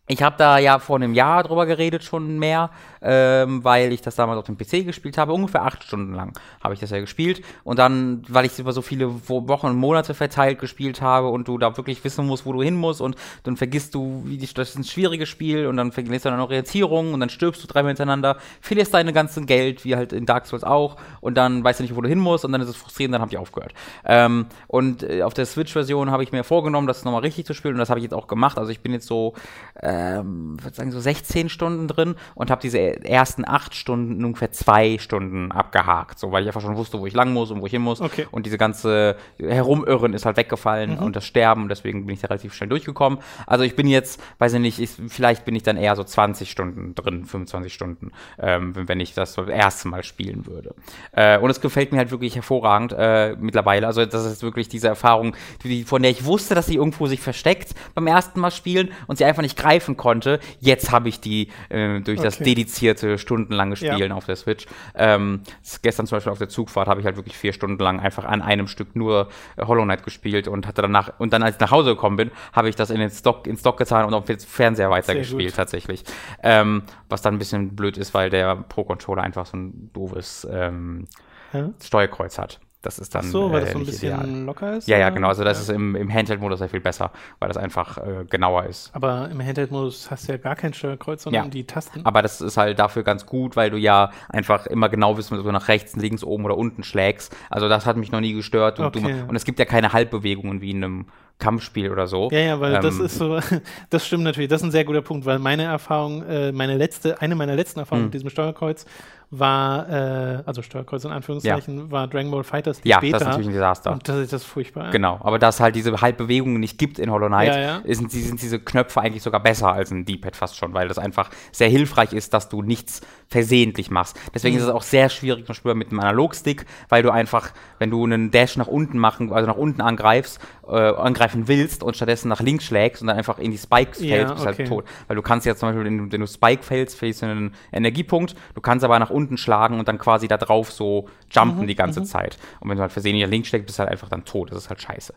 Ich 0.08 0.22
habe 0.22 0.36
da 0.38 0.58
ja 0.58 0.80
vor 0.80 0.96
einem 0.98 1.14
Jahr 1.14 1.44
drüber 1.44 1.66
geredet, 1.68 2.04
schon 2.04 2.38
mehr, 2.40 2.72
ähm, 3.02 3.64
weil 3.64 3.94
ich 3.94 4.02
das 4.02 4.16
damals 4.16 4.40
auf 4.40 4.46
dem 4.46 4.58
PC 4.58 4.86
gespielt 4.86 5.18
habe. 5.18 5.34
Ungefähr 5.34 5.64
acht 5.64 5.84
Stunden 5.84 6.14
lang 6.14 6.38
habe 6.64 6.74
ich 6.74 6.80
das 6.80 6.90
ja 6.90 7.00
gespielt. 7.00 7.42
Und 7.64 7.80
dann, 7.80 8.24
weil 8.28 8.46
ich 8.46 8.54
es 8.54 8.60
über 8.60 8.74
so 8.74 8.82
viele 8.82 9.10
Wochen 9.30 9.68
und 9.68 9.76
Monate 9.78 10.14
verteilt 10.14 10.60
gespielt 10.60 11.02
habe 11.02 11.30
und 11.30 11.48
du 11.48 11.58
da 11.58 11.78
wirklich 11.78 12.04
wissen 12.04 12.26
musst, 12.26 12.46
wo 12.46 12.54
du 12.54 12.62
hin 12.62 12.76
musst 12.76 13.02
und 13.02 13.16
dann 13.44 13.58
vergisst 13.58 13.96
du, 13.96 14.24
wie 14.26 14.38
das 14.38 14.70
ist 14.70 14.78
ein 14.78 14.84
schwieriges 14.84 15.30
Spiel 15.30 15.68
und 15.68 15.78
dann 15.78 15.92
vergisst 15.92 16.26
du 16.26 16.30
dann 16.30 16.40
Orientierung 16.40 17.14
und 17.14 17.20
dann 17.20 17.30
stirbst 17.30 17.64
du 17.64 17.68
dreimal 17.68 17.92
hintereinander, 17.92 18.38
verlierst 18.62 18.94
deine 18.94 19.14
ganze 19.14 19.42
Geld, 19.42 19.86
wie 19.86 19.96
halt 19.96 20.14
in 20.14 20.26
Dark 20.26 20.48
Souls 20.48 20.64
auch, 20.64 20.98
und 21.22 21.36
dann 21.36 21.64
weißt 21.64 21.80
du 21.80 21.84
nicht, 21.84 21.96
wo 21.96 22.02
du 22.02 22.10
hin 22.10 22.20
musst 22.20 22.46
und 22.46 22.52
dann 22.52 22.62
ist 22.62 22.70
es 22.70 22.76
frustrierend, 22.76 23.14
dann 23.14 23.22
habe 23.22 23.32
ich 23.32 23.38
aufgehört. 23.38 23.74
Ähm, 24.06 24.48
und 24.68 25.04
äh, 25.04 25.24
auf 25.24 25.34
der 25.34 25.46
Switch-Version 25.46 26.12
habe 26.12 26.24
ich 26.24 26.32
mir 26.32 26.44
vorgenommen, 26.44 26.88
das 26.88 27.06
nochmal 27.06 27.22
richtig 27.22 27.46
zu 27.46 27.54
spielen 27.54 27.76
und 27.76 27.80
das 27.80 27.90
habe 27.90 28.00
ich 28.00 28.04
jetzt 28.04 28.14
auch 28.14 28.28
gemacht. 28.28 28.58
Also 28.58 28.72
ich 28.72 28.82
bin 28.82 28.92
jetzt 28.92 29.08
so 29.08 29.34
äh, 29.76 30.00
ähm, 30.20 30.58
würde 30.62 30.76
sagen, 30.76 30.92
so 30.92 31.00
16 31.00 31.50
Stunden 31.50 31.88
drin 31.88 32.16
und 32.36 32.52
habe 32.52 32.62
diese 32.62 32.89
ersten 33.04 33.48
acht 33.48 33.76
Stunden 33.76 34.24
ungefähr 34.24 34.52
zwei 34.52 34.98
Stunden 34.98 35.52
abgehakt, 35.52 36.20
so 36.20 36.32
weil 36.32 36.44
ich 36.44 36.50
einfach 36.50 36.62
schon 36.62 36.76
wusste, 36.76 37.00
wo 37.00 37.06
ich 37.06 37.14
lang 37.14 37.34
muss 37.34 37.52
und 37.52 37.62
wo 37.62 37.66
ich 37.66 37.72
hin 37.72 37.82
muss. 37.82 38.02
Okay. 38.02 38.28
Und 38.32 38.46
diese 38.46 38.58
ganze 38.58 39.16
Herumirren 39.40 40.14
ist 40.14 40.26
halt 40.26 40.38
weggefallen 40.38 40.96
mhm. 40.96 41.04
und 41.04 41.16
das 41.16 41.26
Sterben, 41.26 41.70
deswegen 41.70 42.06
bin 42.06 42.16
ich 42.16 42.22
da 42.22 42.28
relativ 42.28 42.54
schnell 42.54 42.70
durchgekommen. 42.70 43.20
Also 43.46 43.64
ich 43.64 43.76
bin 43.76 43.88
jetzt, 43.88 44.22
weiß 44.40 44.54
ich 44.54 44.60
nicht, 44.60 44.80
ich, 44.80 44.90
vielleicht 45.08 45.46
bin 45.46 45.56
ich 45.56 45.64
dann 45.64 45.78
eher 45.78 45.96
so 45.96 46.04
20 46.04 46.50
Stunden 46.50 46.96
drin, 46.96 47.26
25 47.26 47.74
Stunden, 47.74 48.12
ähm, 48.40 48.74
wenn 48.76 49.00
ich 49.00 49.14
das 49.14 49.34
so 49.34 49.44
das 49.44 49.56
erste 49.56 49.88
Mal 49.88 50.04
spielen 50.04 50.46
würde. 50.46 50.74
Äh, 51.12 51.38
und 51.40 51.50
es 51.50 51.62
gefällt 51.62 51.92
mir 51.92 52.00
halt 52.00 52.12
wirklich 52.12 52.36
hervorragend 52.36 52.94
äh, 52.98 53.36
mittlerweile. 53.40 53.88
Also 53.88 54.06
das 54.06 54.26
ist 54.26 54.44
wirklich 54.44 54.70
diese 54.70 54.88
Erfahrung, 54.88 55.36
die, 55.64 55.84
von 55.84 56.02
der 56.02 56.12
ich 56.12 56.26
wusste, 56.26 56.56
dass 56.56 56.66
sie 56.66 56.76
irgendwo 56.76 57.08
sich 57.08 57.22
versteckt 57.22 57.76
beim 57.96 58.08
ersten 58.08 58.40
Mal 58.40 58.52
spielen 58.52 58.92
und 59.08 59.18
sie 59.18 59.26
einfach 59.26 59.42
nicht 59.42 59.58
greifen 59.58 59.98
konnte. 59.98 60.40
Jetzt 60.60 60.92
habe 60.92 61.10
ich 61.10 61.20
die 61.20 61.50
äh, 61.70 62.00
durch 62.00 62.20
okay. 62.20 62.28
das 62.28 62.40
dedizierte 62.40 62.79
stundenlange 63.18 63.76
Spielen 63.76 64.12
ja. 64.12 64.16
auf 64.16 64.26
der 64.26 64.36
Switch. 64.36 64.66
Ähm, 64.96 65.42
gestern 65.82 66.08
zum 66.08 66.18
Beispiel 66.18 66.32
auf 66.32 66.38
der 66.38 66.50
Zugfahrt 66.50 66.88
habe 66.88 67.00
ich 67.00 67.06
halt 67.06 67.16
wirklich 67.16 67.38
vier 67.38 67.54
Stunden 67.54 67.82
lang 67.82 68.00
einfach 68.00 68.26
an 68.26 68.42
einem 68.42 68.68
Stück 68.68 68.96
nur 68.96 69.30
äh, 69.58 69.66
Hollow 69.66 69.84
Knight 69.84 70.04
gespielt 70.04 70.48
und 70.48 70.68
hatte 70.68 70.82
danach 70.82 71.20
und 71.20 71.34
dann 71.34 71.44
als 71.44 71.56
ich 71.56 71.62
nach 71.62 71.72
Hause 71.72 71.92
gekommen 71.92 72.18
bin, 72.18 72.32
habe 72.54 72.70
ich 72.70 72.76
das 72.76 72.90
in 72.90 73.00
den 73.00 73.10
Stock 73.10 73.48
in 73.48 73.58
Stock 73.58 73.78
getan 73.78 74.06
und 74.06 74.14
auf 74.14 74.26
dem 74.26 74.40
Fernseher 74.40 74.90
weitergespielt 74.90 75.56
tatsächlich. 75.56 76.04
Ähm, 76.44 76.84
was 77.10 77.22
dann 77.22 77.36
ein 77.36 77.40
bisschen 77.40 77.76
blöd 77.76 77.98
ist, 77.98 78.14
weil 78.14 78.30
der 78.30 78.56
Pro 78.56 78.84
Controller 78.84 79.24
einfach 79.24 79.46
so 79.46 79.58
ein 79.58 79.92
doofes 79.94 80.48
ähm, 80.52 81.08
ja? 81.54 81.70
Steuerkreuz 81.82 82.38
hat. 82.38 82.60
Das 82.82 82.98
ist 82.98 83.14
dann. 83.14 83.26
Ach 83.26 83.32
so, 83.32 83.52
weil 83.52 83.62
äh, 83.62 83.66
das 83.66 83.74
so 83.74 83.80
ein 83.80 83.86
bisschen 83.86 84.22
ideal. 84.22 84.44
locker 84.46 84.78
ist? 84.78 84.88
Ja, 84.88 84.98
ja, 84.98 85.10
genau. 85.10 85.28
Also, 85.28 85.44
das 85.44 85.58
ja. 85.58 85.64
ist 85.64 85.70
im, 85.70 85.96
im 85.98 86.14
Handheld-Modus 86.14 86.60
sehr 86.60 86.70
viel 86.70 86.80
besser, 86.80 87.12
weil 87.40 87.50
das 87.50 87.58
einfach 87.58 87.98
äh, 87.98 88.24
genauer 88.30 88.66
ist. 88.66 88.90
Aber 88.94 89.30
im 89.30 89.46
Handheld-Modus 89.46 90.10
hast 90.10 90.28
du 90.28 90.32
ja 90.32 90.38
gar 90.38 90.56
kein 90.56 90.74
Steuerkreuz, 90.74 91.24
sondern 91.24 91.46
ja. 91.46 91.50
die 91.50 91.66
Tasten. 91.66 92.06
Aber 92.06 92.22
das 92.22 92.40
ist 92.40 92.56
halt 92.56 92.80
dafür 92.80 93.04
ganz 93.04 93.26
gut, 93.26 93.58
weil 93.58 93.70
du 93.70 93.78
ja 93.78 94.12
einfach 94.30 94.66
immer 94.66 94.88
genau 94.88 95.18
wissen, 95.18 95.38
ob 95.38 95.44
du 95.44 95.52
nach 95.52 95.68
rechts, 95.68 95.98
links, 95.98 96.24
oben 96.24 96.46
oder 96.46 96.58
unten 96.58 96.84
schlägst. 96.84 97.36
Also, 97.50 97.68
das 97.68 97.86
hat 97.86 97.98
mich 97.98 98.14
noch 98.14 98.22
nie 98.22 98.32
gestört. 98.32 98.80
Und, 98.80 98.86
okay. 98.86 99.02
du, 99.02 99.30
und 99.30 99.36
es 99.36 99.44
gibt 99.44 99.60
ja 99.60 99.66
keine 99.66 99.92
Halbbewegungen 99.92 100.62
wie 100.62 100.72
in 100.72 100.78
einem 100.78 101.06
Kampfspiel 101.40 101.90
oder 101.90 102.06
so. 102.06 102.30
Ja, 102.32 102.40
ja, 102.40 102.60
weil 102.60 102.76
ähm, 102.76 102.82
das 102.82 103.00
ist 103.00 103.18
so, 103.18 103.40
das 103.90 104.06
stimmt 104.06 104.24
natürlich, 104.24 104.50
das 104.50 104.62
ist 104.62 104.68
ein 104.68 104.72
sehr 104.72 104.84
guter 104.86 105.02
Punkt, 105.02 105.26
weil 105.26 105.40
meine 105.40 105.64
Erfahrung, 105.64 106.24
äh, 106.24 106.52
meine 106.52 106.78
letzte, 106.78 107.22
eine 107.22 107.36
meiner 107.36 107.56
letzten 107.56 107.80
Erfahrungen 107.80 108.06
mit 108.06 108.14
hm. 108.14 108.20
diesem 108.20 108.30
Steuerkreuz 108.30 108.86
war, 109.32 109.88
äh, 109.90 110.44
also 110.46 110.64
Steuerkreuz 110.64 111.06
in 111.06 111.12
Anführungszeichen, 111.12 111.78
ja. 111.78 111.92
war 111.92 112.08
Dragon 112.08 112.32
Ball 112.32 112.44
Fighters 112.44 112.82
die 112.82 112.90
ja, 112.90 113.00
Beta. 113.00 113.14
das 113.14 113.22
ist 113.22 113.28
natürlich 113.28 113.50
ein 113.50 113.54
Desaster. 113.54 113.92
Und 113.92 114.08
das 114.08 114.18
ist 114.18 114.34
das 114.34 114.44
furchtbar. 114.44 114.90
Genau, 114.90 115.20
aber 115.22 115.38
dass 115.38 115.60
halt 115.60 115.76
diese 115.76 116.02
Halbbewegungen 116.02 116.60
nicht 116.60 116.80
gibt 116.80 116.98
in 116.98 117.12
Hollow 117.12 117.28
Knight, 117.28 117.54
ja, 117.54 117.60
ja. 117.60 117.82
Sind, 117.86 118.12
sind 118.12 118.42
diese 118.42 118.60
Knöpfe 118.60 119.02
eigentlich 119.02 119.22
sogar 119.22 119.42
besser 119.42 119.72
als 119.72 119.92
ein 119.92 120.06
D-Pad 120.06 120.36
fast 120.36 120.58
schon, 120.58 120.74
weil 120.74 120.88
das 120.88 120.98
einfach 120.98 121.30
sehr 121.52 121.70
hilfreich 121.70 122.14
ist, 122.14 122.34
dass 122.34 122.50
du 122.50 122.64
nichts 122.64 123.02
versehentlich 123.28 123.92
machst. 123.92 124.20
Deswegen 124.34 124.56
mhm. 124.56 124.62
ist 124.62 124.68
es 124.68 124.74
auch 124.74 124.82
sehr 124.82 125.10
schwierig 125.10 125.46
zum 125.46 125.54
Beispiel 125.54 125.76
mit 125.76 125.92
einem 125.92 126.00
Analogstick, 126.00 126.66
weil 126.90 127.04
du 127.04 127.12
einfach, 127.12 127.52
wenn 127.78 127.92
du 127.92 128.04
einen 128.04 128.32
Dash 128.32 128.58
nach 128.58 128.68
unten 128.68 128.98
machen, 128.98 129.32
also 129.32 129.48
nach 129.48 129.58
unten 129.58 129.82
angreifst, 129.82 130.40
äh, 130.68 130.76
angreifen 130.76 131.48
willst 131.48 131.84
und 131.84 131.96
stattdessen 131.96 132.30
nach 132.30 132.42
links 132.42 132.66
schlägst 132.66 133.02
und 133.02 133.08
dann 133.08 133.18
einfach 133.18 133.38
in 133.38 133.52
die 133.52 133.58
Spikes 133.58 134.00
fällst, 134.00 134.34
bist 134.34 134.46
halt 134.46 134.56
okay. 134.56 134.64
halt 134.64 134.70
tot. 134.70 134.86
Weil 135.08 135.16
du 135.16 135.22
kannst 135.22 135.46
ja 135.46 135.56
zum 135.56 135.70
Beispiel, 135.70 135.86
wenn 135.86 135.98
du, 135.98 136.12
wenn 136.12 136.22
du 136.22 136.28
Spike 136.28 136.64
fällst, 136.64 136.98
fällst 136.98 137.22
du 137.22 137.28
einen 137.28 137.54
Energiepunkt, 137.72 138.36
du 138.56 138.62
kannst 138.62 138.84
aber 138.84 138.98
nach 138.98 139.10
unten 139.10 139.19
schlagen 139.38 139.80
und 139.80 139.88
dann 139.88 139.98
quasi 139.98 140.28
da 140.28 140.38
drauf 140.38 140.72
so 140.72 141.08
jumpen 141.32 141.64
mhm, 141.64 141.68
die 141.68 141.76
ganze 141.76 142.02
mhm. 142.02 142.06
Zeit. 142.06 142.38
Und 142.60 142.70
wenn 142.70 142.78
du 142.78 142.82
halt 142.82 142.92
versehentlich 142.92 143.28
links 143.30 143.50
schlägst, 143.50 143.68
bist 143.68 143.80
du 143.80 143.82
halt 143.82 143.92
einfach 143.92 144.10
dann 144.10 144.26
tot. 144.26 144.52
Das 144.52 144.58
ist 144.58 144.70
halt 144.70 144.82
scheiße. 144.82 145.14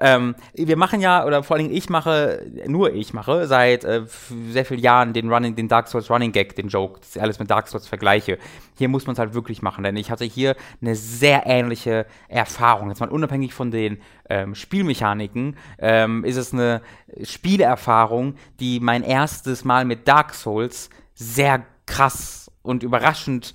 Ähm, 0.00 0.34
wir 0.54 0.76
machen 0.76 1.00
ja, 1.00 1.24
oder 1.24 1.42
vor 1.42 1.56
allen 1.56 1.66
Dingen 1.66 1.76
ich 1.76 1.88
mache, 1.88 2.46
nur 2.66 2.92
ich 2.92 3.12
mache, 3.14 3.46
seit 3.46 3.84
äh, 3.84 4.02
sehr 4.50 4.64
vielen 4.64 4.80
Jahren 4.80 5.12
den 5.12 5.32
Running, 5.32 5.56
den 5.56 5.68
Dark 5.68 5.88
Souls 5.88 6.10
Running 6.10 6.32
Gag, 6.32 6.56
den 6.56 6.68
Joke, 6.68 7.00
das 7.00 7.16
ist 7.16 7.22
alles 7.22 7.38
mit 7.38 7.50
Dark 7.50 7.68
Souls 7.68 7.88
vergleiche. 7.88 8.38
Hier 8.76 8.88
muss 8.88 9.06
man 9.06 9.14
es 9.14 9.18
halt 9.18 9.34
wirklich 9.34 9.62
machen, 9.62 9.84
denn 9.84 9.96
ich 9.96 10.10
hatte 10.10 10.24
hier 10.24 10.56
eine 10.80 10.94
sehr 10.96 11.46
ähnliche 11.46 12.06
Erfahrung. 12.28 12.88
Jetzt 12.88 13.00
mal 13.00 13.08
unabhängig 13.08 13.54
von 13.54 13.70
den 13.70 13.98
ähm, 14.28 14.54
Spielmechaniken, 14.54 15.56
ähm, 15.78 16.24
ist 16.24 16.36
es 16.36 16.52
eine 16.52 16.82
Spielerfahrung, 17.22 18.34
die 18.60 18.80
mein 18.80 19.02
erstes 19.02 19.64
Mal 19.64 19.84
mit 19.84 20.08
Dark 20.08 20.34
Souls 20.34 20.90
sehr 21.14 21.62
krass 21.86 22.43
und 22.64 22.82
überraschend 22.82 23.54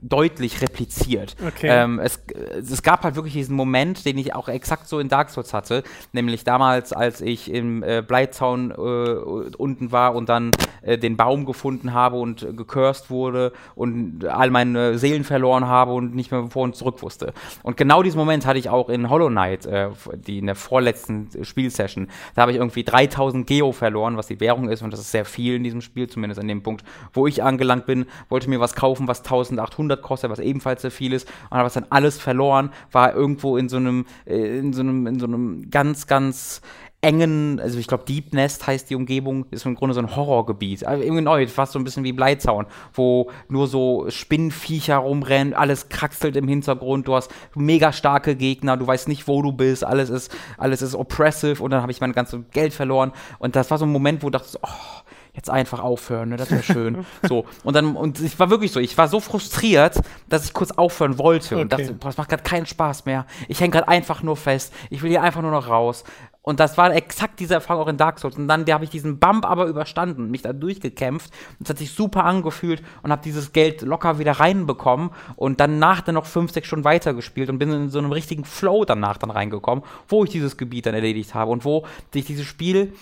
deutlich 0.00 0.62
repliziert. 0.62 1.36
Okay. 1.44 1.68
Ähm, 1.68 1.98
es, 1.98 2.20
es 2.56 2.82
gab 2.82 3.02
halt 3.02 3.16
wirklich 3.16 3.34
diesen 3.34 3.56
Moment, 3.56 4.04
den 4.04 4.18
ich 4.18 4.34
auch 4.34 4.48
exakt 4.48 4.88
so 4.88 4.98
in 5.00 5.08
Dark 5.08 5.30
Souls 5.30 5.52
hatte, 5.52 5.82
nämlich 6.12 6.44
damals, 6.44 6.92
als 6.92 7.20
ich 7.20 7.52
im 7.52 7.82
äh, 7.82 8.02
Bleizaun 8.06 8.70
äh, 8.70 8.74
unten 8.74 9.92
war 9.92 10.14
und 10.14 10.28
dann 10.28 10.52
äh, 10.82 10.98
den 10.98 11.16
Baum 11.16 11.44
gefunden 11.46 11.92
habe 11.92 12.16
und 12.16 12.56
gecurst 12.56 13.10
wurde 13.10 13.52
und 13.74 14.24
all 14.24 14.50
meine 14.50 14.98
Seelen 14.98 15.24
verloren 15.24 15.66
habe 15.66 15.92
und 15.92 16.14
nicht 16.14 16.30
mehr 16.30 16.46
vor 16.48 16.62
und 16.62 16.76
zurück 16.76 17.02
wusste. 17.02 17.32
Und 17.62 17.76
genau 17.76 18.02
diesen 18.02 18.18
Moment 18.18 18.46
hatte 18.46 18.58
ich 18.58 18.68
auch 18.68 18.88
in 18.88 19.10
Hollow 19.10 19.28
Knight, 19.28 19.66
äh, 19.66 19.90
die 20.14 20.38
in 20.38 20.46
der 20.46 20.54
vorletzten 20.54 21.28
Spielsession. 21.42 22.08
Da 22.34 22.42
habe 22.42 22.52
ich 22.52 22.58
irgendwie 22.58 22.84
3000 22.84 23.46
Geo 23.46 23.72
verloren, 23.72 24.16
was 24.16 24.28
die 24.28 24.40
Währung 24.40 24.68
ist 24.68 24.82
und 24.82 24.92
das 24.92 25.00
ist 25.00 25.10
sehr 25.10 25.24
viel 25.24 25.56
in 25.56 25.64
diesem 25.64 25.80
Spiel, 25.80 26.08
zumindest 26.08 26.40
an 26.40 26.48
dem 26.48 26.62
Punkt, 26.62 26.84
wo 27.12 27.26
ich 27.26 27.42
angelangt 27.42 27.86
bin, 27.86 28.06
wollte 28.28 28.48
mir 28.48 28.60
was 28.60 28.74
kaufen, 28.74 29.08
was 29.08 29.20
1800 29.20 29.87
100 29.88 30.02
kostet, 30.02 30.30
was 30.30 30.38
ebenfalls 30.38 30.82
sehr 30.82 30.90
viel 30.90 31.12
ist, 31.12 31.28
und 31.50 31.58
habe 31.58 31.70
dann 31.72 31.86
alles 31.90 32.18
verloren, 32.18 32.70
war 32.92 33.14
irgendwo 33.14 33.56
in 33.56 33.68
so 33.68 33.76
einem, 33.76 34.06
äh, 34.26 34.58
in 34.58 34.72
so 34.72 34.80
einem, 34.80 35.06
in 35.06 35.18
so 35.18 35.26
einem 35.26 35.70
ganz, 35.70 36.06
ganz 36.06 36.60
engen, 37.00 37.60
also 37.60 37.78
ich 37.78 37.86
glaube 37.86 38.04
Deep 38.04 38.34
Nest 38.34 38.66
heißt 38.66 38.90
die 38.90 38.96
Umgebung, 38.96 39.46
ist 39.52 39.64
im 39.64 39.76
Grunde 39.76 39.94
so 39.94 40.00
ein 40.00 40.16
Horrorgebiet. 40.16 40.84
Also 40.84 41.02
irgendwie 41.02 41.22
neu, 41.22 41.46
fast 41.46 41.72
so 41.72 41.78
ein 41.78 41.84
bisschen 41.84 42.02
wie 42.02 42.12
Bleizaun, 42.12 42.66
wo 42.92 43.30
nur 43.48 43.68
so 43.68 44.06
Spinnenviecher 44.08 44.96
rumrennen, 44.96 45.54
alles 45.54 45.88
kraxelt 45.88 46.34
im 46.36 46.48
Hintergrund, 46.48 47.06
du 47.06 47.14
hast 47.14 47.30
mega 47.54 47.92
starke 47.92 48.34
Gegner, 48.34 48.76
du 48.76 48.86
weißt 48.86 49.06
nicht, 49.06 49.28
wo 49.28 49.42
du 49.42 49.52
bist, 49.52 49.84
alles 49.84 50.10
ist, 50.10 50.36
alles 50.56 50.82
ist 50.82 50.96
oppressive 50.96 51.62
und 51.62 51.70
dann 51.70 51.82
habe 51.82 51.92
ich 51.92 52.00
mein 52.00 52.12
ganzes 52.12 52.40
Geld 52.50 52.72
verloren 52.72 53.12
und 53.38 53.54
das 53.54 53.70
war 53.70 53.78
so 53.78 53.86
ein 53.86 53.92
Moment, 53.92 54.24
wo 54.24 54.30
du 54.30 54.38
dachtest, 54.38 54.58
oh, 54.62 55.02
jetzt 55.38 55.50
einfach 55.50 55.80
aufhören, 55.80 56.30
ne? 56.30 56.36
das 56.36 56.50
wäre 56.50 56.62
schön. 56.62 57.06
so. 57.28 57.46
Und 57.62 57.74
dann, 57.74 57.96
und 57.96 58.20
ich 58.20 58.38
war 58.38 58.50
wirklich 58.50 58.72
so, 58.72 58.80
ich 58.80 58.98
war 58.98 59.08
so 59.08 59.20
frustriert, 59.20 60.00
dass 60.28 60.44
ich 60.44 60.52
kurz 60.52 60.72
aufhören 60.72 61.16
wollte. 61.18 61.54
Okay. 61.54 61.62
Und 61.62 61.72
dachte, 61.72 61.94
boah, 61.94 62.08
das 62.08 62.16
macht 62.16 62.28
gerade 62.28 62.42
keinen 62.42 62.66
Spaß 62.66 63.06
mehr. 63.06 63.24
Ich 63.46 63.60
hänge 63.60 63.70
gerade 63.70 63.88
einfach 63.88 64.22
nur 64.22 64.36
fest. 64.36 64.74
Ich 64.90 65.02
will 65.02 65.10
hier 65.10 65.22
einfach 65.22 65.40
nur 65.40 65.52
noch 65.52 65.68
raus. 65.68 66.04
Und 66.42 66.60
das 66.60 66.76
war 66.78 66.94
exakt 66.94 67.40
diese 67.40 67.54
Erfahrung 67.54 67.84
auch 67.84 67.88
in 67.88 67.98
Dark 67.98 68.18
Souls. 68.18 68.36
Und 68.36 68.48
dann 68.48 68.64
habe 68.72 68.82
ich 68.82 68.90
diesen 68.90 69.18
Bump 69.18 69.44
aber 69.44 69.66
überstanden, 69.66 70.30
mich 70.30 70.42
da 70.42 70.52
durchgekämpft. 70.52 71.30
Und 71.58 71.64
es 71.64 71.70
hat 71.70 71.78
sich 71.78 71.92
super 71.92 72.24
angefühlt 72.24 72.82
und 73.02 73.12
habe 73.12 73.22
dieses 73.22 73.52
Geld 73.52 73.82
locker 73.82 74.18
wieder 74.18 74.32
reinbekommen. 74.32 75.10
Und 75.36 75.60
danach 75.60 76.00
dann 76.00 76.16
noch 76.16 76.26
fünf, 76.26 76.50
sechs 76.52 76.66
Stunden 76.66 76.84
weitergespielt 76.84 77.48
und 77.48 77.58
bin 77.58 77.70
in 77.70 77.90
so 77.90 77.98
einem 77.98 78.12
richtigen 78.12 78.44
Flow 78.44 78.84
danach 78.84 79.18
dann 79.18 79.30
reingekommen, 79.30 79.84
wo 80.08 80.24
ich 80.24 80.30
dieses 80.30 80.56
Gebiet 80.56 80.86
dann 80.86 80.94
erledigt 80.94 81.34
habe 81.34 81.52
und 81.52 81.64
wo 81.64 81.86
sich 82.12 82.24
dieses 82.24 82.46
Spiel 82.46 82.94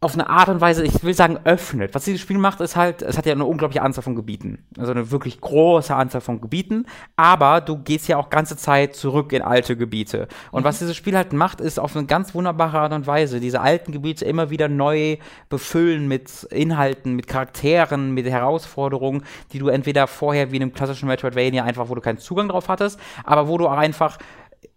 auf 0.00 0.12
eine 0.12 0.28
Art 0.28 0.50
und 0.50 0.60
Weise, 0.60 0.84
ich 0.84 1.02
will 1.02 1.14
sagen, 1.14 1.38
öffnet. 1.44 1.94
Was 1.94 2.04
dieses 2.04 2.20
Spiel 2.20 2.36
macht, 2.36 2.60
ist 2.60 2.76
halt, 2.76 3.00
es 3.00 3.16
hat 3.16 3.24
ja 3.24 3.32
eine 3.32 3.46
unglaubliche 3.46 3.80
Anzahl 3.80 4.04
von 4.04 4.14
Gebieten. 4.14 4.58
Also 4.78 4.92
eine 4.92 5.10
wirklich 5.10 5.40
große 5.40 5.94
Anzahl 5.94 6.20
von 6.20 6.42
Gebieten. 6.42 6.84
Aber 7.16 7.62
du 7.62 7.78
gehst 7.78 8.06
ja 8.06 8.18
auch 8.18 8.28
ganze 8.28 8.58
Zeit 8.58 8.94
zurück 8.94 9.32
in 9.32 9.40
alte 9.40 9.74
Gebiete. 9.74 10.28
Und 10.50 10.62
mhm. 10.62 10.64
was 10.66 10.80
dieses 10.80 10.96
Spiel 10.96 11.16
halt 11.16 11.32
macht, 11.32 11.62
ist 11.62 11.80
auf 11.80 11.96
eine 11.96 12.04
ganz 12.04 12.34
wunderbare 12.34 12.78
Art 12.78 12.92
und 12.92 13.06
Weise, 13.06 13.40
diese 13.40 13.62
alten 13.62 13.90
Gebiete 13.90 14.26
immer 14.26 14.50
wieder 14.50 14.68
neu 14.68 15.16
befüllen 15.48 16.08
mit 16.08 16.44
Inhalten, 16.50 17.16
mit 17.16 17.26
Charakteren, 17.26 18.12
mit 18.12 18.26
Herausforderungen, 18.26 19.22
die 19.52 19.58
du 19.58 19.68
entweder 19.68 20.06
vorher 20.08 20.52
wie 20.52 20.56
in 20.56 20.62
einem 20.62 20.74
klassischen 20.74 21.08
Metroidvania 21.08 21.64
einfach, 21.64 21.88
wo 21.88 21.94
du 21.94 22.02
keinen 22.02 22.18
Zugang 22.18 22.48
drauf 22.48 22.68
hattest, 22.68 23.00
aber 23.24 23.48
wo 23.48 23.56
du 23.56 23.66
auch 23.66 23.78
einfach 23.78 24.18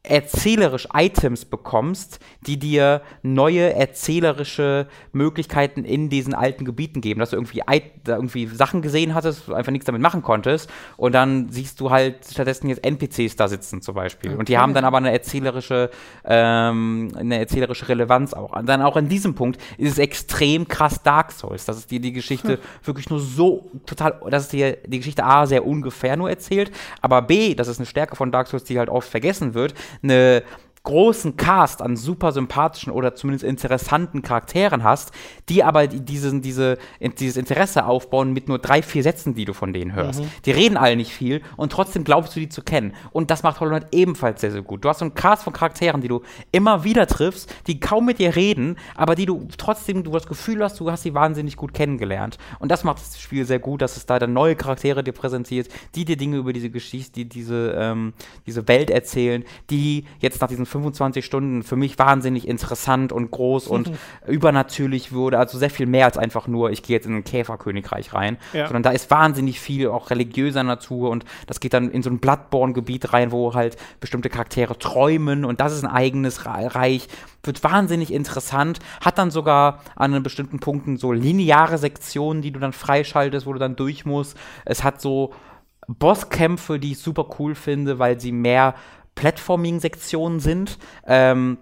erzählerisch 0.04 0.88
Items 0.94 1.44
bekommst, 1.46 2.20
die 2.48 2.58
dir 2.58 3.02
neue 3.22 3.74
erzählerische 3.74 4.88
Möglichkeiten 5.12 5.84
in 5.84 6.10
diesen 6.10 6.34
alten 6.34 6.64
Gebieten 6.64 7.02
geben, 7.02 7.20
dass 7.20 7.32
du 7.32 7.36
irgendwie, 7.36 7.62
irgendwie 8.08 8.48
Sachen 8.48 8.82
gesehen 8.82 9.14
hattest, 9.14 9.52
einfach 9.52 9.74
nichts 9.74 9.86
damit 9.86 10.02
machen 10.02 10.22
konntest 10.22 10.70
und 10.96 11.14
dann 11.14 11.50
siehst 11.50 11.82
du 11.82 11.92
halt 11.92 12.26
stattdessen 12.32 12.70
jetzt 12.70 12.84
NPCs 12.84 13.36
da 13.36 13.50
sitzen 13.50 13.82
zum 13.82 13.94
Beispiel 13.94 14.32
okay. 14.32 14.40
und 14.40 14.48
die 14.48 14.58
haben 14.58 14.74
dann 14.74 14.86
aber 14.86 14.98
eine 14.98 15.12
erzählerische 15.12 15.90
ähm, 16.24 17.12
eine 17.16 17.40
erzählerische 17.40 17.90
Relevanz 17.90 18.34
auch. 18.34 18.54
Und 18.54 18.68
dann 18.68 18.82
auch 18.82 18.96
in 18.98 19.10
diesem 19.10 19.36
Punkt 19.36 19.62
ist 19.78 19.94
es 19.94 19.98
extrem 19.98 20.68
krass 20.68 21.04
Dark 21.04 21.32
Souls, 21.32 21.66
dass 21.66 21.78
es 21.78 21.88
dir 21.88 22.00
die 22.00 22.14
Geschichte 22.14 22.54
hm. 22.54 22.60
wirklich 22.84 23.10
nur 23.10 23.20
so 23.20 23.70
total, 23.86 24.20
dass 24.30 24.44
es 24.44 24.50
dir 24.50 24.78
die 24.86 25.00
Geschichte 25.00 25.26
A 25.26 25.46
sehr 25.46 25.66
ungefähr 25.66 26.16
nur 26.16 26.30
erzählt, 26.30 26.72
aber 27.02 27.22
B, 27.22 27.54
das 27.54 27.68
ist 27.68 27.80
eine 27.80 27.86
Stärke 27.86 28.16
von 28.16 28.32
Dark 28.32 28.48
Souls, 28.48 28.64
die 28.64 28.80
halt 28.80 28.90
oft 28.90 29.10
vergessen 29.10 29.54
wird, 29.54 29.74
eine 30.02 30.44
großen 30.90 31.38
Cast 31.38 31.84
an 31.84 31.96
super 31.96 32.32
sympathischen 32.32 32.92
oder 32.92 33.14
zumindest 33.14 33.44
interessanten 33.44 34.24
Charakteren 34.24 34.84
hast, 34.84 35.12
die 35.48 35.64
aber 35.64 35.86
diesen, 35.86 36.42
diese, 36.42 36.80
dieses 37.20 37.38
Interesse 37.38 37.86
aufbauen 37.86 38.34
mit 38.34 38.48
nur 38.48 38.58
drei, 38.58 38.82
vier 38.82 39.04
Sätzen, 39.04 39.36
die 39.36 39.46
du 39.46 39.54
von 39.54 39.72
denen 39.72 39.94
hörst. 39.94 40.22
Mhm. 40.22 40.32
Die 40.46 40.52
reden 40.52 40.78
alle 40.78 40.96
nicht 40.96 41.12
viel 41.12 41.44
und 41.58 41.72
trotzdem 41.72 42.04
glaubst 42.04 42.36
du 42.36 42.40
die 42.40 42.50
zu 42.50 42.64
kennen. 42.64 42.94
Und 43.12 43.30
das 43.30 43.44
macht 43.44 43.60
Hollow 43.60 43.70
Knight 43.70 43.94
ebenfalls 43.94 44.42
sehr, 44.42 44.50
sehr 44.50 44.64
gut. 44.64 44.84
Du 44.84 44.90
hast 44.90 44.98
so 44.98 45.06
einen 45.06 45.14
Cast 45.14 45.44
von 45.44 45.54
Charakteren, 45.54 46.02
die 46.02 46.08
du 46.08 46.24
immer 46.52 46.84
wieder 46.84 47.06
triffst, 47.06 47.54
die 47.68 47.80
kaum 47.80 48.08
mit 48.08 48.18
dir 48.18 48.36
reden, 48.36 48.76
aber 48.96 49.14
die 49.14 49.28
du 49.28 49.48
trotzdem, 49.60 50.04
du 50.04 50.10
das 50.10 50.26
Gefühl 50.26 50.64
hast, 50.64 50.80
du 50.80 50.90
hast 50.90 51.04
sie 51.04 51.14
wahnsinnig 51.14 51.56
gut 51.56 51.76
kennengelernt. 51.76 52.40
Und 52.58 52.72
das 52.72 52.84
macht 52.84 53.00
das 53.00 53.22
Spiel 53.22 53.46
sehr 53.46 53.60
gut, 53.60 53.84
dass 53.84 53.96
es 53.96 54.08
da 54.08 54.18
dann 54.18 54.34
neue 54.34 54.56
Charaktere 54.56 55.04
dir 55.04 55.14
präsentiert, 55.14 55.70
die 55.94 56.06
dir 56.06 56.18
Dinge 56.18 56.38
über 56.38 56.52
diese 56.52 56.72
Geschichte, 56.72 57.12
die 57.12 57.30
diese, 57.30 57.76
ähm, 57.78 58.14
diese 58.48 58.68
Welt 58.68 58.90
erzählen, 58.90 59.44
die 59.70 60.06
jetzt 60.20 60.42
nach 60.42 60.48
diesen 60.48 60.66
25 60.80 61.26
Stunden 61.26 61.64
für 61.64 61.76
mich 61.76 62.00
wahnsinnig 62.00 62.48
interessant 62.48 63.12
und 63.12 63.32
groß 63.32 63.68
und 63.68 63.92
übernatürlich 64.28 65.12
wurde. 65.12 65.38
Also 65.38 65.58
sehr 65.58 65.70
viel 65.70 65.86
mehr 65.86 66.06
als 66.06 66.18
einfach 66.18 66.48
nur, 66.48 66.72
ich 66.72 66.84
gehe 66.84 66.96
jetzt 66.96 67.06
in 67.06 67.16
ein 67.16 67.24
Käferkönigreich 67.24 68.14
rein, 68.14 68.38
ja. 68.54 68.68
sondern 68.68 68.84
da 68.84 68.92
ist 68.92 69.12
wahnsinnig 69.12 69.60
viel 69.60 69.90
auch 69.90 70.10
religiöser 70.10 70.64
Natur 70.64 71.10
und 71.10 71.26
das 71.48 71.60
geht 71.60 71.74
dann 71.74 71.92
in 71.92 72.02
so 72.02 72.10
ein 72.10 72.20
Bloodborne-Gebiet 72.20 73.14
rein, 73.14 73.32
wo 73.32 73.54
halt 73.54 73.78
bestimmte 74.00 74.30
Charaktere 74.30 74.78
träumen 74.78 75.46
und 75.46 75.60
das 75.60 75.74
ist 75.74 75.84
ein 75.84 75.92
eigenes 75.92 76.46
Reich. 76.46 77.08
Wird 77.44 77.64
wahnsinnig 77.64 78.12
interessant, 78.12 78.80
hat 79.02 79.18
dann 79.18 79.32
sogar 79.32 79.82
an 79.96 80.22
bestimmten 80.24 80.60
Punkten 80.60 80.98
so 80.98 81.14
lineare 81.14 81.78
Sektionen, 81.78 82.42
die 82.42 82.52
du 82.52 82.60
dann 82.60 82.74
freischaltest, 82.74 83.46
wo 83.46 83.54
du 83.54 83.60
dann 83.60 83.76
durch 83.76 84.06
musst. 84.06 84.38
Es 84.66 84.84
hat 84.84 85.00
so 85.02 85.34
Bosskämpfe, 85.88 86.78
die 86.80 86.92
ich 86.92 87.00
super 87.00 87.28
cool 87.40 87.56
finde, 87.56 87.98
weil 87.98 88.20
sie 88.20 88.32
mehr 88.32 88.76
Platforming-Sektionen 89.20 90.40
sind. 90.40 90.80
Ähm, 91.06 91.58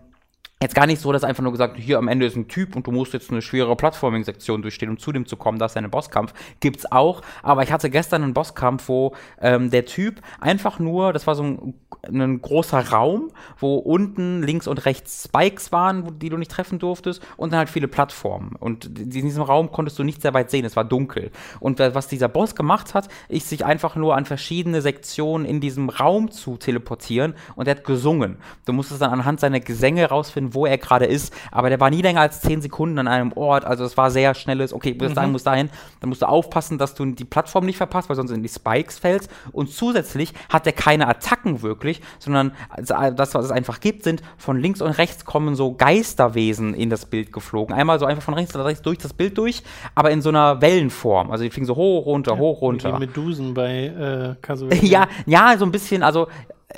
Jetzt 0.60 0.74
gar 0.74 0.88
nicht 0.88 1.00
so, 1.00 1.12
dass 1.12 1.24
einfach 1.24 1.44
nur 1.44 1.52
gesagt, 1.52 1.78
hier 1.78 2.00
am 2.00 2.08
Ende 2.08 2.26
ist 2.26 2.36
ein 2.36 2.48
Typ 2.48 2.76
und 2.76 2.88
du 2.88 2.92
musst 2.92 3.14
jetzt 3.14 3.30
eine 3.30 3.44
schwere 3.44 3.76
Plattforming-Sektion 3.76 4.64
durchstehen, 4.64 4.90
um 4.90 4.98
zu 4.98 5.12
dem 5.12 5.28
zu 5.28 5.38
kommen, 5.38 5.60
da 5.60 5.68
ist 5.68 5.78
ein 5.78 5.88
Bosskampf. 5.92 6.34
Gibt's 6.62 6.92
auch. 6.92 7.22
Aber 7.44 7.62
ich 7.62 7.72
hatte 7.72 7.92
gestern 7.92 8.24
einen 8.24 8.34
Bosskampf, 8.34 8.90
wo 8.90 9.14
ähm, 9.40 9.70
der 9.70 9.86
Typ 9.86 10.20
einfach 10.40 10.80
nur, 10.80 11.14
das 11.14 11.28
war 11.28 11.36
so 11.36 11.44
ein, 11.44 11.76
ein, 12.08 12.42
großer 12.42 12.90
Raum, 12.90 13.30
wo 13.60 13.76
unten 13.76 14.42
links 14.42 14.68
und 14.68 14.84
rechts 14.88 15.26
Spikes 15.26 15.72
waren, 15.72 16.08
wo, 16.08 16.10
die 16.10 16.30
du 16.30 16.38
nicht 16.38 16.50
treffen 16.50 16.80
durftest, 16.80 17.22
und 17.38 17.54
dann 17.54 17.60
halt 17.60 17.70
viele 17.70 17.88
Plattformen. 17.88 18.56
Und 18.56 18.86
in 18.86 19.12
diesem 19.12 19.44
Raum 19.44 19.72
konntest 19.72 20.00
du 20.00 20.04
nicht 20.04 20.24
sehr 20.24 20.34
weit 20.34 20.50
sehen, 20.50 20.66
es 20.66 20.76
war 20.76 20.86
dunkel. 20.86 21.30
Und 21.60 21.78
was 21.78 22.08
dieser 22.08 22.30
Boss 22.30 22.56
gemacht 22.56 22.96
hat, 22.96 23.10
ist 23.30 23.48
sich 23.50 23.64
einfach 23.64 23.96
nur 23.96 24.16
an 24.16 24.26
verschiedene 24.26 24.82
Sektionen 24.82 25.46
in 25.46 25.62
diesem 25.62 25.90
Raum 25.90 26.32
zu 26.32 26.58
teleportieren 26.58 27.36
und 27.56 27.68
er 27.68 27.76
hat 27.76 27.84
gesungen. 27.84 28.38
Du 28.66 28.74
musstest 28.74 29.04
dann 29.04 29.12
anhand 29.12 29.40
seiner 29.40 29.60
Gesänge 29.60 30.08
rausfinden, 30.08 30.47
wo 30.54 30.66
er 30.66 30.78
gerade 30.78 31.06
ist, 31.06 31.34
aber 31.52 31.70
der 31.70 31.80
war 31.80 31.90
nie 31.90 32.02
länger 32.02 32.22
als 32.22 32.42
10 32.42 32.62
Sekunden 32.62 33.00
an 33.00 33.08
einem 33.08 33.34
Ort, 33.34 33.66
also 33.66 33.84
es 33.84 33.98
war 33.98 34.12
sehr 34.12 34.34
schnelles, 34.34 34.74
okay, 34.74 34.94
bis 34.94 35.14
dahin 35.14 35.30
mhm. 35.30 35.34
muss 35.34 35.44
dahin, 35.44 35.70
dann 36.00 36.10
musst 36.10 36.22
du 36.22 36.28
aufpassen, 36.28 36.78
dass 36.78 36.94
du 36.96 37.06
die 37.06 37.26
Plattform 37.26 37.66
nicht 37.66 37.78
verpasst, 37.78 38.10
weil 38.10 38.16
sonst 38.16 38.32
in 38.32 38.44
die 38.44 38.50
Spikes 38.50 39.00
fällst 39.00 39.30
und 39.52 39.72
zusätzlich 39.72 40.34
hat 40.50 40.66
er 40.66 40.74
keine 40.74 41.08
Attacken 41.08 41.62
wirklich, 41.62 42.02
sondern 42.20 42.54
das, 42.78 43.36
was 43.36 43.46
es 43.46 43.52
einfach 43.52 43.80
gibt, 43.80 44.04
sind 44.04 44.22
von 44.38 44.60
links 44.60 44.82
und 44.82 44.92
rechts 44.92 45.26
kommen 45.26 45.56
so 45.56 45.74
Geisterwesen 45.74 46.74
in 46.74 46.90
das 46.90 47.06
Bild 47.06 47.32
geflogen, 47.32 47.76
einmal 47.76 48.00
so 48.00 48.06
einfach 48.06 48.24
von 48.24 48.34
rechts 48.34 48.56
und 48.56 48.62
rechts 48.62 48.82
durch 48.82 48.98
das 48.98 49.14
Bild 49.14 49.38
durch, 49.38 49.64
aber 49.96 50.12
in 50.12 50.22
so 50.22 50.30
einer 50.30 50.62
Wellenform, 50.62 51.32
also 51.32 51.44
die 51.44 51.50
fliegen 51.50 51.66
so 51.66 51.76
hoch, 51.76 52.06
runter, 52.06 52.34
ja, 52.34 52.40
hoch, 52.40 52.62
runter. 52.62 52.96
Wie 52.96 53.00
Medusen 53.00 53.54
bei 53.54 54.38
äh, 54.42 54.76
ja, 54.86 55.08
ja, 55.26 55.56
so 55.58 55.66
ein 55.66 55.72
bisschen, 55.72 56.04
also 56.04 56.28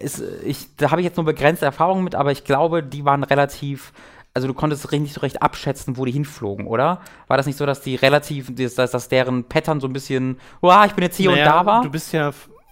ist, 0.01 0.23
ich, 0.45 0.75
da 0.77 0.91
habe 0.91 1.01
ich 1.01 1.05
jetzt 1.05 1.17
nur 1.17 1.25
begrenzte 1.25 1.65
Erfahrungen 1.65 2.03
mit, 2.03 2.15
aber 2.15 2.31
ich 2.31 2.43
glaube, 2.43 2.83
die 2.83 3.05
waren 3.05 3.23
relativ 3.23 3.93
also 4.33 4.47
du 4.47 4.53
konntest 4.53 4.89
nicht 4.91 5.13
so 5.13 5.21
recht 5.21 5.41
abschätzen, 5.41 5.97
wo 5.97 6.05
die 6.05 6.11
hinflogen, 6.11 6.67
oder? 6.67 7.01
War 7.27 7.37
das 7.37 7.45
nicht 7.45 7.57
so, 7.57 7.65
dass 7.65 7.81
die 7.81 7.95
relativ, 7.95 8.53
dass, 8.55 8.75
dass 8.75 9.09
deren 9.09 9.43
Pattern 9.45 9.81
so 9.81 9.87
ein 9.87 9.93
bisschen, 9.93 10.39
wow, 10.61 10.85
ich 10.85 10.93
bin 10.93 11.03
jetzt 11.03 11.17
hier 11.17 11.31
naja, 11.31 11.43
und 11.43 11.51
da 11.51 11.65
war? 11.65 11.81
Du 11.81 11.89
bist 11.89 12.13
ja, 12.13 12.31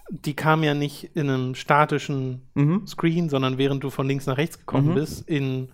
die 0.09 0.35
kamen 0.35 0.63
ja 0.63 0.73
nicht 0.73 1.15
in 1.15 1.29
einem 1.29 1.55
statischen 1.55 2.43
mhm. 2.53 2.85
Screen, 2.85 3.29
sondern 3.29 3.57
während 3.57 3.83
du 3.83 3.89
von 3.89 4.07
links 4.07 4.27
nach 4.27 4.37
rechts 4.37 4.59
gekommen 4.59 4.89
mhm. 4.89 4.93
bist, 4.93 5.27
in 5.27 5.69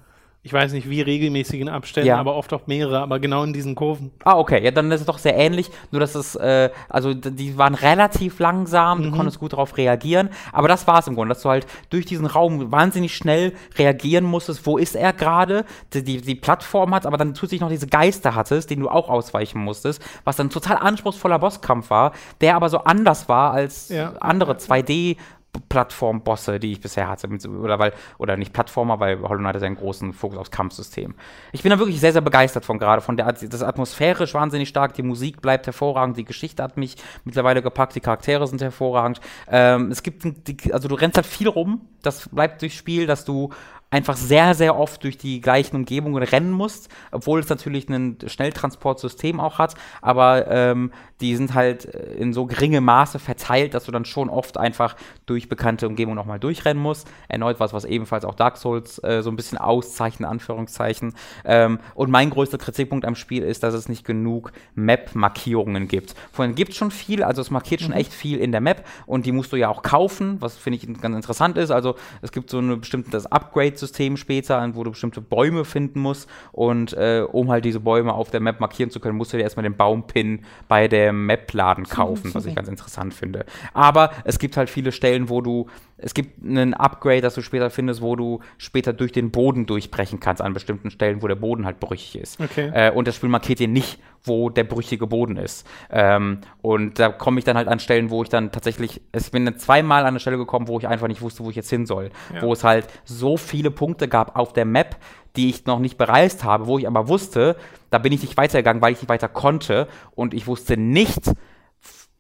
ich 0.46 0.52
weiß 0.52 0.74
nicht 0.74 0.90
wie 0.90 1.00
regelmäßigen 1.00 1.70
Abständen, 1.70 2.10
ja. 2.10 2.18
aber 2.18 2.36
oft 2.36 2.52
auch 2.52 2.68
mehrere, 2.68 3.00
aber 3.00 3.20
genau 3.20 3.44
in 3.44 3.54
diesen 3.54 3.76
Kurven. 3.76 4.12
Ah, 4.26 4.38
okay, 4.38 4.62
ja, 4.62 4.72
dann 4.72 4.92
ist 4.92 5.00
es 5.00 5.06
doch 5.06 5.18
sehr 5.18 5.38
ähnlich, 5.38 5.72
nur 5.92 6.02
dass 6.02 6.16
es, 6.16 6.36
äh, 6.36 6.70
also 6.90 7.14
die 7.14 7.58
waren 7.58 7.76
relativ 7.76 8.40
langsam, 8.40 9.00
mhm. 9.00 9.04
du 9.04 9.12
konntest 9.12 9.40
gut 9.40 9.54
darauf 9.54 9.78
reagieren, 9.78 10.30
aber 10.52 10.68
das 10.68 10.86
war 10.86 11.00
es 11.00 11.08
im 11.08 11.16
Grunde, 11.16 11.34
dass 11.34 11.44
du 11.44 11.50
halt 11.50 11.66
durch 11.90 12.06
diesen 12.06 12.26
Raum 12.26 12.74
wahnsinnig 12.74 13.16
schnell 13.16 13.54
reagieren 13.78 14.26
musstest, 14.26 14.66
wo 14.66 14.78
ist 14.78 14.98
er 14.98 15.14
gerade, 15.14 15.64
die, 15.94 16.04
die, 16.04 16.22
die, 16.22 16.36
Plattform 16.36 16.94
hat, 16.94 17.06
aber 17.06 17.16
dann 17.16 17.36
zusätzlich 17.36 17.62
noch 17.62 17.70
diese 17.70 17.88
Geister 17.88 18.36
hattest, 18.36 18.70
denen 18.70 18.82
du 18.82 18.90
auch 18.90 19.08
ausweichen 19.08 19.64
musstest, 19.64 20.04
was 20.26 20.36
dann 20.36 20.48
ein 20.48 20.50
total 20.50 20.76
anspruchsvoller 20.76 21.40
Bosskampf 21.40 21.90
war, 21.90 22.12
der 22.42 22.58
aber 22.58 22.68
so 22.68 22.80
anders 22.80 23.30
war 23.30 23.54
als 23.54 23.88
ja. 23.88 24.12
andere 24.20 24.56
2D- 24.56 25.16
Plattform-Bosse, 25.70 26.60
die 26.60 26.72
ich 26.72 26.82
bisher 26.82 27.08
hatte. 27.08 27.28
Oder, 27.50 27.80
weil, 27.80 27.94
oder 28.18 28.38
nicht 28.38 28.54
Plattformer, 28.54 29.00
weil 29.00 29.22
Hollow 29.22 29.40
Knight 29.40 29.56
hat 29.56 29.64
einen 29.64 29.76
großen 29.76 30.14
Fokus 30.14 30.38
aufs 30.38 30.52
Kampfsystem. 30.52 31.16
Ich 31.52 31.64
bin 31.64 31.70
da 31.70 31.80
wirklich 31.80 32.00
sehr, 32.00 32.12
sehr 32.12 32.22
begeistert 32.22 32.66
von 32.66 32.80
gerade. 32.80 33.02
Von 33.02 33.18
der, 33.18 33.32
das 33.32 33.44
ist 33.44 33.64
atmosphärisch 33.64 34.34
wahnsinnig 34.34 34.70
stark, 34.70 34.94
die 34.94 35.04
Musik 35.04 35.42
bleibt 35.42 35.66
hervorragend, 35.66 36.18
die 36.18 36.26
Geschichte 36.26 36.64
hat 36.64 36.78
mich 36.78 36.96
mittlerweile 37.24 37.62
gepackt, 37.62 37.96
die 37.96 38.02
Charaktere 38.02 38.48
sind 38.48 38.62
hervorragend. 38.62 39.20
Ähm, 39.48 39.92
es 39.92 40.04
gibt, 40.04 40.26
also 40.72 40.88
du 40.88 40.96
rennst 40.96 41.18
halt 41.18 41.28
viel 41.28 41.48
rum, 41.48 41.82
das 42.02 42.30
bleibt 42.30 42.62
durchs 42.62 42.76
Spiel, 42.76 43.06
dass 43.06 43.26
du 43.26 43.50
einfach 43.94 44.18
sehr, 44.18 44.56
sehr 44.56 44.76
oft 44.76 45.04
durch 45.04 45.20
die 45.20 45.40
gleichen 45.40 45.76
Umgebungen 45.76 46.24
rennen 46.24 46.52
musst, 46.52 46.90
obwohl 47.12 47.40
es 47.40 47.50
natürlich 47.50 47.88
ein 47.90 48.18
Schnelltransportsystem 48.26 49.40
auch 49.40 49.60
hat, 49.60 49.76
aber 50.02 50.48
ähm, 50.48 50.92
die 51.22 51.36
sind 51.36 51.54
halt 51.54 51.86
in 51.86 52.34
so 52.34 52.46
geringem 52.46 52.84
Maße 52.84 53.20
verteilt, 53.20 53.74
dass 53.74 53.86
du 53.86 53.92
dann 53.92 54.04
schon 54.04 54.30
oft 54.30 54.58
einfach 54.58 54.96
durch 55.26 55.48
bekannte 55.48 55.88
Umgebungen 55.88 56.16
nochmal 56.16 56.40
durchrennen 56.40 56.82
musst. 56.82 57.08
Erneut 57.30 57.60
was, 57.60 57.72
was 57.72 57.86
ebenfalls 57.86 58.26
auch 58.26 58.36
Dark 58.36 58.58
Souls 58.58 59.02
äh, 59.04 59.22
so 59.22 59.30
ein 59.30 59.38
bisschen 59.38 59.58
auszeichnet, 59.58 60.30
Anführungszeichen. 60.30 61.14
Ähm, 61.46 61.80
und 61.96 62.12
mein 62.12 62.30
größter 62.30 62.58
Kritikpunkt 62.58 63.06
am 63.06 63.16
Spiel 63.16 63.44
ist, 63.44 63.64
dass 63.64 63.74
es 63.74 63.88
nicht 63.88 64.06
genug 64.06 64.52
Map-Markierungen 64.76 65.88
gibt. 65.88 66.14
Vorhin 66.34 66.56
gibt 66.56 66.72
es 66.72 66.78
schon 66.78 66.92
viel, 66.92 67.24
also 67.24 67.42
es 67.42 67.52
markiert 67.52 67.82
schon 67.82 67.92
mhm. 67.92 67.98
echt 67.98 68.12
viel 68.12 68.40
in 68.40 68.52
der 68.52 68.62
Map 68.62 68.86
und 69.06 69.26
die 69.26 69.32
musst 69.32 69.54
du 69.54 69.56
ja 69.56 69.70
auch 69.70 69.82
kaufen, 69.84 70.42
was 70.42 70.58
finde 70.58 70.78
ich 70.78 71.02
ganz 71.02 71.16
interessant 71.16 71.58
ist. 71.58 71.72
Also 71.72 71.96
es 72.22 72.34
gibt 72.34 72.50
so 72.50 72.60
ein 72.60 72.82
bestimmtes 72.82 73.28
Upgrade 73.28 73.76
System 73.84 74.18
später, 74.18 74.68
wo 74.76 74.84
du 74.84 74.92
bestimmte 74.92 75.22
Bäume 75.22 75.66
finden 75.66 76.00
musst. 76.00 76.30
Und 76.52 76.94
äh, 76.94 77.26
um 77.32 77.52
halt 77.52 77.66
diese 77.66 77.80
Bäume 77.80 78.14
auf 78.14 78.32
der 78.32 78.40
Map 78.40 78.60
markieren 78.60 78.90
zu 78.90 79.00
können, 79.00 79.18
musst 79.18 79.34
du 79.34 79.38
dir 79.38 79.44
erstmal 79.44 79.64
den 79.64 79.76
Baumpin 79.76 80.42
bei 80.68 80.88
dem 80.88 81.26
Map-Laden 81.26 81.86
kaufen, 81.86 82.34
was 82.34 82.46
ich 82.46 82.56
ganz 82.56 82.68
interessant 82.68 83.14
finde. 83.14 83.46
Aber 83.74 84.12
es 84.24 84.40
gibt 84.40 84.58
halt 84.58 84.70
viele 84.70 84.92
Stellen, 84.92 85.30
wo 85.30 85.42
du 85.42 85.68
es 86.04 86.14
gibt 86.14 86.44
einen 86.44 86.74
Upgrade, 86.74 87.22
das 87.22 87.36
du 87.36 87.42
später 87.42 87.70
findest, 87.70 88.02
wo 88.02 88.16
du 88.16 88.42
später 88.58 88.92
durch 88.92 89.14
den 89.14 89.32
Boden 89.32 89.66
durchbrechen 89.66 90.20
kannst 90.20 90.42
an 90.42 90.54
bestimmten 90.54 90.92
Stellen, 90.92 91.22
wo 91.22 91.28
der 91.28 91.36
Boden 91.36 91.66
halt 91.66 91.80
brüchig 91.80 92.18
ist. 92.18 92.42
Okay. 92.42 92.72
Äh, 92.74 92.92
und 92.92 93.08
das 93.08 93.16
Spiel 93.16 93.30
markiert 93.30 93.60
dir 93.60 93.70
nicht, 93.70 94.00
wo 94.24 94.50
der 94.50 94.64
brüchige 94.64 95.08
Boden 95.08 95.38
ist. 95.38 95.68
Ähm, 95.90 96.40
und 96.62 97.00
da 97.00 97.10
komme 97.10 97.40
ich 97.40 97.46
dann 97.46 97.58
halt 97.58 97.68
an 97.68 97.80
Stellen, 97.80 98.10
wo 98.10 98.24
ich 98.24 98.30
dann 98.30 98.52
tatsächlich, 98.52 99.02
ich 99.16 99.32
bin 99.32 99.46
dann 99.46 99.58
zweimal 99.58 100.02
an 100.02 100.08
eine 100.08 100.20
Stelle 100.20 100.38
gekommen, 100.38 100.68
wo 100.68 100.80
ich 100.80 100.88
einfach 100.88 101.08
nicht 101.08 101.22
wusste, 101.22 101.44
wo 101.44 101.50
ich 101.50 101.56
jetzt 101.56 101.70
hin 101.70 101.86
soll. 101.86 102.10
Ja. 102.34 102.42
Wo 102.42 102.54
es 102.54 102.64
halt 102.64 102.88
so 103.06 103.38
viele 103.38 103.72
Punkte 103.72 104.08
gab 104.08 104.38
auf 104.38 104.54
der 104.54 104.66
Map, 104.66 104.98
die 105.36 105.50
ich 105.50 105.66
noch 105.66 105.80
nicht 105.80 105.98
bereist 105.98 106.44
habe, 106.44 106.68
wo 106.68 106.78
ich 106.78 106.88
aber 106.88 107.08
wusste, 107.08 107.56
da 107.90 107.98
bin 107.98 108.14
ich 108.14 108.22
nicht 108.22 108.38
weitergegangen, 108.38 108.82
weil 108.82 108.94
ich 108.94 109.02
nicht 109.02 109.10
weiter 109.10 109.28
konnte 109.28 109.88
und 110.16 110.34
ich 110.34 110.48
wusste 110.48 110.78
nicht, 110.78 111.32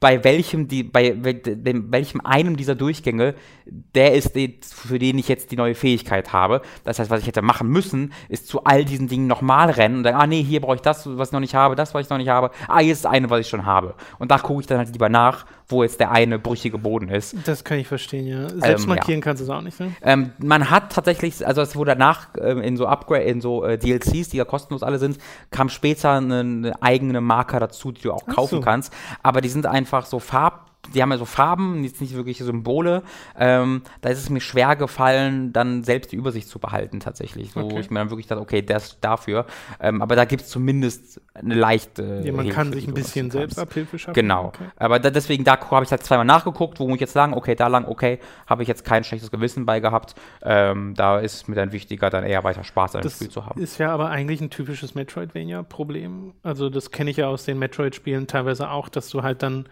bei 0.03 0.21
welchem, 0.25 0.67
die, 0.67 0.83
bei 0.83 1.11
dem, 1.11 1.89
welchem 1.89 2.19
einem 2.19 2.57
dieser 2.57 2.75
Durchgänge 2.75 3.35
der 3.65 4.13
ist, 4.15 4.37
für 4.73 4.99
den 4.99 5.17
ich 5.17 5.29
jetzt 5.29 5.49
die 5.49 5.55
neue 5.55 5.75
Fähigkeit 5.75 6.33
habe. 6.33 6.61
Das 6.83 6.99
heißt, 6.99 7.09
was 7.09 7.21
ich 7.21 7.27
hätte 7.27 7.41
machen 7.41 7.69
müssen, 7.69 8.11
ist 8.27 8.49
zu 8.49 8.65
all 8.65 8.83
diesen 8.83 9.07
Dingen 9.07 9.27
nochmal 9.27 9.69
rennen 9.69 9.95
und 9.95 10.03
dann, 10.03 10.15
ah 10.15 10.27
nee, 10.27 10.43
hier 10.43 10.59
brauche 10.59 10.75
ich 10.75 10.81
das, 10.81 11.07
was 11.17 11.29
ich 11.29 11.31
noch 11.31 11.39
nicht 11.39 11.55
habe, 11.55 11.77
das, 11.77 11.93
was 11.93 12.03
ich 12.03 12.09
noch 12.09 12.17
nicht 12.17 12.27
habe. 12.27 12.51
Ah, 12.67 12.79
hier 12.79 12.91
ist 12.91 13.05
das 13.05 13.13
eine, 13.13 13.29
was 13.29 13.39
ich 13.39 13.47
schon 13.47 13.65
habe. 13.65 13.95
Und 14.19 14.29
da 14.29 14.39
gucke 14.39 14.59
ich 14.59 14.67
dann 14.67 14.79
halt 14.79 14.89
lieber 14.89 15.07
nach, 15.07 15.45
wo 15.73 15.83
jetzt 15.83 15.99
der 15.99 16.11
eine 16.11 16.39
brüchige 16.39 16.77
Boden 16.77 17.09
ist. 17.09 17.35
Das 17.45 17.63
kann 17.63 17.79
ich 17.79 17.87
verstehen, 17.87 18.27
ja. 18.27 18.47
Selbst 18.47 18.83
ähm, 18.83 18.89
markieren 18.89 19.19
ja. 19.19 19.23
kannst 19.23 19.41
du 19.41 19.43
es 19.43 19.49
auch 19.49 19.61
nicht, 19.61 19.79
ne? 19.79 19.91
Ähm, 20.01 20.31
man 20.37 20.69
hat 20.69 20.93
tatsächlich, 20.93 21.45
also 21.45 21.61
es 21.61 21.75
wurde 21.75 21.91
danach 21.91 22.29
ähm, 22.39 22.61
in 22.61 22.77
so 22.77 22.87
Upgrade, 22.87 23.23
in 23.23 23.41
so 23.41 23.65
äh, 23.65 23.77
DLCs, 23.77 24.29
die 24.29 24.37
ja 24.37 24.45
kostenlos 24.45 24.83
alle 24.83 24.99
sind, 24.99 25.17
kam 25.51 25.67
später 25.69 26.11
eine, 26.11 26.39
eine 26.39 26.81
eigene 26.81 27.19
Marker 27.19 27.59
dazu, 27.59 27.91
die 27.91 28.01
du 28.01 28.13
auch 28.13 28.25
kaufen 28.25 28.55
so. 28.55 28.61
kannst. 28.61 28.93
Aber 29.21 29.41
die 29.41 29.49
sind 29.49 29.65
einfach 29.65 30.05
so 30.05 30.19
farb 30.19 30.72
die 30.93 31.01
haben 31.01 31.11
ja 31.11 31.17
so 31.17 31.25
Farben, 31.25 31.83
jetzt 31.83 32.01
nicht 32.01 32.13
wirklich 32.13 32.37
Symbole. 32.39 33.03
Ähm, 33.37 33.83
da 34.01 34.09
ist 34.09 34.19
es 34.19 34.29
mir 34.29 34.41
schwer 34.41 34.75
gefallen, 34.75 35.53
dann 35.53 35.83
selbst 35.83 36.11
die 36.11 36.17
Übersicht 36.17 36.49
zu 36.49 36.59
behalten, 36.59 36.99
tatsächlich. 36.99 37.55
Wo 37.55 37.61
okay. 37.61 37.79
ich 37.79 37.89
mir 37.89 37.99
dann 37.99 38.09
wirklich 38.09 38.27
dachte, 38.27 38.41
okay, 38.41 38.61
das 38.61 38.99
dafür. 38.99 39.45
Ähm, 39.79 40.01
aber 40.01 40.15
da 40.15 40.25
gibt 40.25 40.43
es 40.43 40.49
zumindest 40.49 41.21
eine 41.33 41.55
leichte. 41.55 42.21
Ja, 42.23 42.33
man 42.33 42.45
Hilfe, 42.45 42.55
kann 42.55 42.73
sich 42.73 42.87
ein 42.87 42.93
bisschen 42.93 43.31
selbst 43.31 43.57
Abhilfe 43.57 43.97
schaffen. 43.97 44.13
Genau. 44.13 44.47
Okay. 44.47 44.65
Aber 44.75 44.99
da, 44.99 45.09
deswegen, 45.09 45.43
da 45.43 45.59
habe 45.71 45.85
ich 45.85 45.91
halt 45.91 46.03
zweimal 46.03 46.25
nachgeguckt, 46.25 46.79
wo 46.79 46.87
muss 46.87 46.95
ich 46.95 47.01
jetzt 47.01 47.13
sagen, 47.13 47.33
okay, 47.33 47.55
da 47.55 47.67
lang, 47.67 47.85
okay, 47.85 48.19
habe 48.47 48.61
ich 48.61 48.67
jetzt 48.67 48.83
kein 48.83 49.03
schlechtes 49.03 49.31
Gewissen 49.31 49.65
bei 49.65 49.79
gehabt. 49.79 50.15
Ähm, 50.41 50.93
da 50.95 51.19
ist 51.19 51.33
es 51.33 51.47
mir 51.47 51.55
dann 51.55 51.71
wichtiger, 51.71 52.09
dann 52.09 52.23
eher 52.23 52.43
weiter 52.43 52.63
Spaß 52.63 52.95
an 52.95 53.01
dem 53.01 53.11
Spiel 53.11 53.29
zu 53.29 53.45
haben. 53.45 53.59
Ist 53.61 53.77
ja 53.77 53.91
aber 53.93 54.09
eigentlich 54.09 54.41
ein 54.41 54.49
typisches 54.49 54.95
Metroidvania-Problem. 54.95 56.33
Also, 56.43 56.69
das 56.69 56.91
kenne 56.91 57.09
ich 57.09 57.17
ja 57.17 57.27
aus 57.27 57.45
den 57.45 57.57
Metroid-Spielen 57.57 58.27
teilweise 58.27 58.69
auch, 58.69 58.89
dass 58.89 59.09
du 59.09 59.23
halt 59.23 59.41
dann 59.43 59.65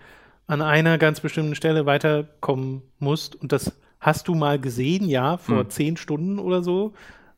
an 0.52 0.62
einer 0.62 0.98
ganz 0.98 1.22
bestimmten 1.22 1.56
Stelle 1.56 1.86
weiterkommen 1.86 2.82
musst. 3.00 3.38
Und 3.38 3.54
das 3.54 3.72
hast 4.02 4.28
du 4.28 4.36
mal 4.36 4.60
gesehen, 4.60 5.08
ja, 5.08 5.38
vor 5.38 5.60
hm. 5.60 5.70
zehn 5.70 5.98
Stunden 5.98 6.40
oder 6.40 6.62
so. 6.62 6.92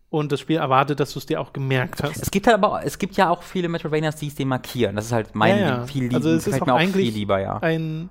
Und 0.10 0.31
das 0.31 0.40
Spiel 0.40 0.57
erwartet, 0.57 0.99
dass 0.99 1.14
du 1.14 1.19
es 1.19 1.27
dir 1.27 1.40
auch 1.40 1.53
gemerkt 1.53 2.02
hast. 2.02 2.23
Es 2.23 2.31
gibt 2.31 2.48
halt 2.48 2.56
aber, 2.56 2.84
es 2.84 2.98
gibt 2.98 3.15
ja 3.15 3.30
auch 3.30 3.44
viele 3.44 3.69
Metroidvanias, 3.69 4.15
die 4.15 4.27
es 4.27 4.35
dir 4.35 4.48
markieren. 4.48 4.95
Das 4.95 5.06
ist 5.06 5.11
halt 5.11 5.35
mein 5.35 5.60
ja, 5.60 5.68
ja. 5.68 5.85
viel 5.85 6.03
lieber. 6.03 6.15
Also 6.15 6.31
es 6.31 6.48
ist 6.48 6.60
auch, 6.60 6.68
auch 6.68 6.76
eigentlich 6.76 7.14
lieber, 7.14 7.40
ja. 7.40 7.57
ein 7.60 8.10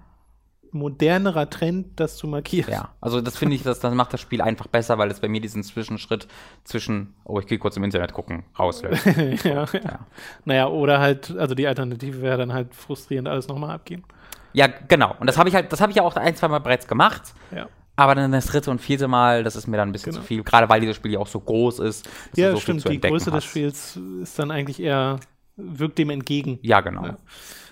modernerer 0.70 1.50
Trend, 1.50 1.98
das 1.98 2.16
zu 2.16 2.28
markieren. 2.28 2.72
Ja, 2.72 2.90
also 3.00 3.20
das 3.20 3.36
finde 3.36 3.56
ich, 3.56 3.64
das, 3.64 3.80
das 3.80 3.94
macht 3.94 4.12
das 4.12 4.20
Spiel 4.20 4.40
einfach 4.40 4.68
besser, 4.68 4.98
weil 4.98 5.10
es 5.10 5.18
bei 5.18 5.28
mir 5.28 5.40
diesen 5.40 5.64
Zwischenschritt 5.64 6.28
zwischen, 6.62 7.14
oh, 7.24 7.40
ich 7.40 7.46
gehe 7.46 7.58
kurz 7.58 7.76
im 7.76 7.82
Internet 7.82 8.12
gucken, 8.12 8.44
rauslöst. 8.56 9.04
ja, 9.44 9.64
ja. 9.64 9.66
ja. 9.72 10.06
Naja, 10.44 10.68
oder 10.68 11.00
halt, 11.00 11.36
also 11.36 11.56
die 11.56 11.66
Alternative 11.66 12.22
wäre 12.22 12.38
dann 12.38 12.52
halt 12.52 12.74
frustrierend 12.74 13.28
alles 13.28 13.48
nochmal 13.48 13.74
abgehen. 13.74 14.04
Ja, 14.52 14.68
genau. 14.88 15.14
Und 15.18 15.26
das 15.26 15.38
habe 15.38 15.48
ich 15.48 15.54
halt, 15.54 15.72
das 15.72 15.80
habe 15.80 15.90
ich 15.90 15.96
ja 15.96 16.02
auch 16.02 16.16
ein, 16.16 16.36
zwei 16.36 16.48
Mal 16.48 16.60
bereits 16.60 16.86
gemacht. 16.86 17.22
Ja. 17.54 17.68
Aber 17.94 18.14
dann 18.14 18.32
das 18.32 18.46
dritte 18.46 18.70
und 18.70 18.80
vierte 18.80 19.06
Mal, 19.06 19.44
das 19.44 19.54
ist 19.54 19.66
mir 19.66 19.76
dann 19.76 19.90
ein 19.90 19.92
bisschen 19.92 20.12
genau. 20.12 20.22
zu 20.22 20.26
viel, 20.26 20.42
gerade 20.42 20.68
weil 20.68 20.80
dieses 20.80 20.96
Spiel 20.96 21.12
ja 21.12 21.18
auch 21.18 21.26
so 21.26 21.40
groß 21.40 21.80
ist. 21.80 22.08
Ja, 22.34 22.52
so 22.52 22.58
stimmt. 22.58 22.88
Die 22.88 23.00
Größe 23.00 23.30
hast. 23.32 23.44
des 23.44 23.44
Spiels 23.44 23.98
ist 24.22 24.38
dann 24.38 24.50
eigentlich 24.50 24.80
eher, 24.80 25.20
wirkt 25.56 25.98
dem 25.98 26.10
entgegen. 26.10 26.58
Ja, 26.62 26.80
genau. 26.80 27.04
Ja. 27.04 27.18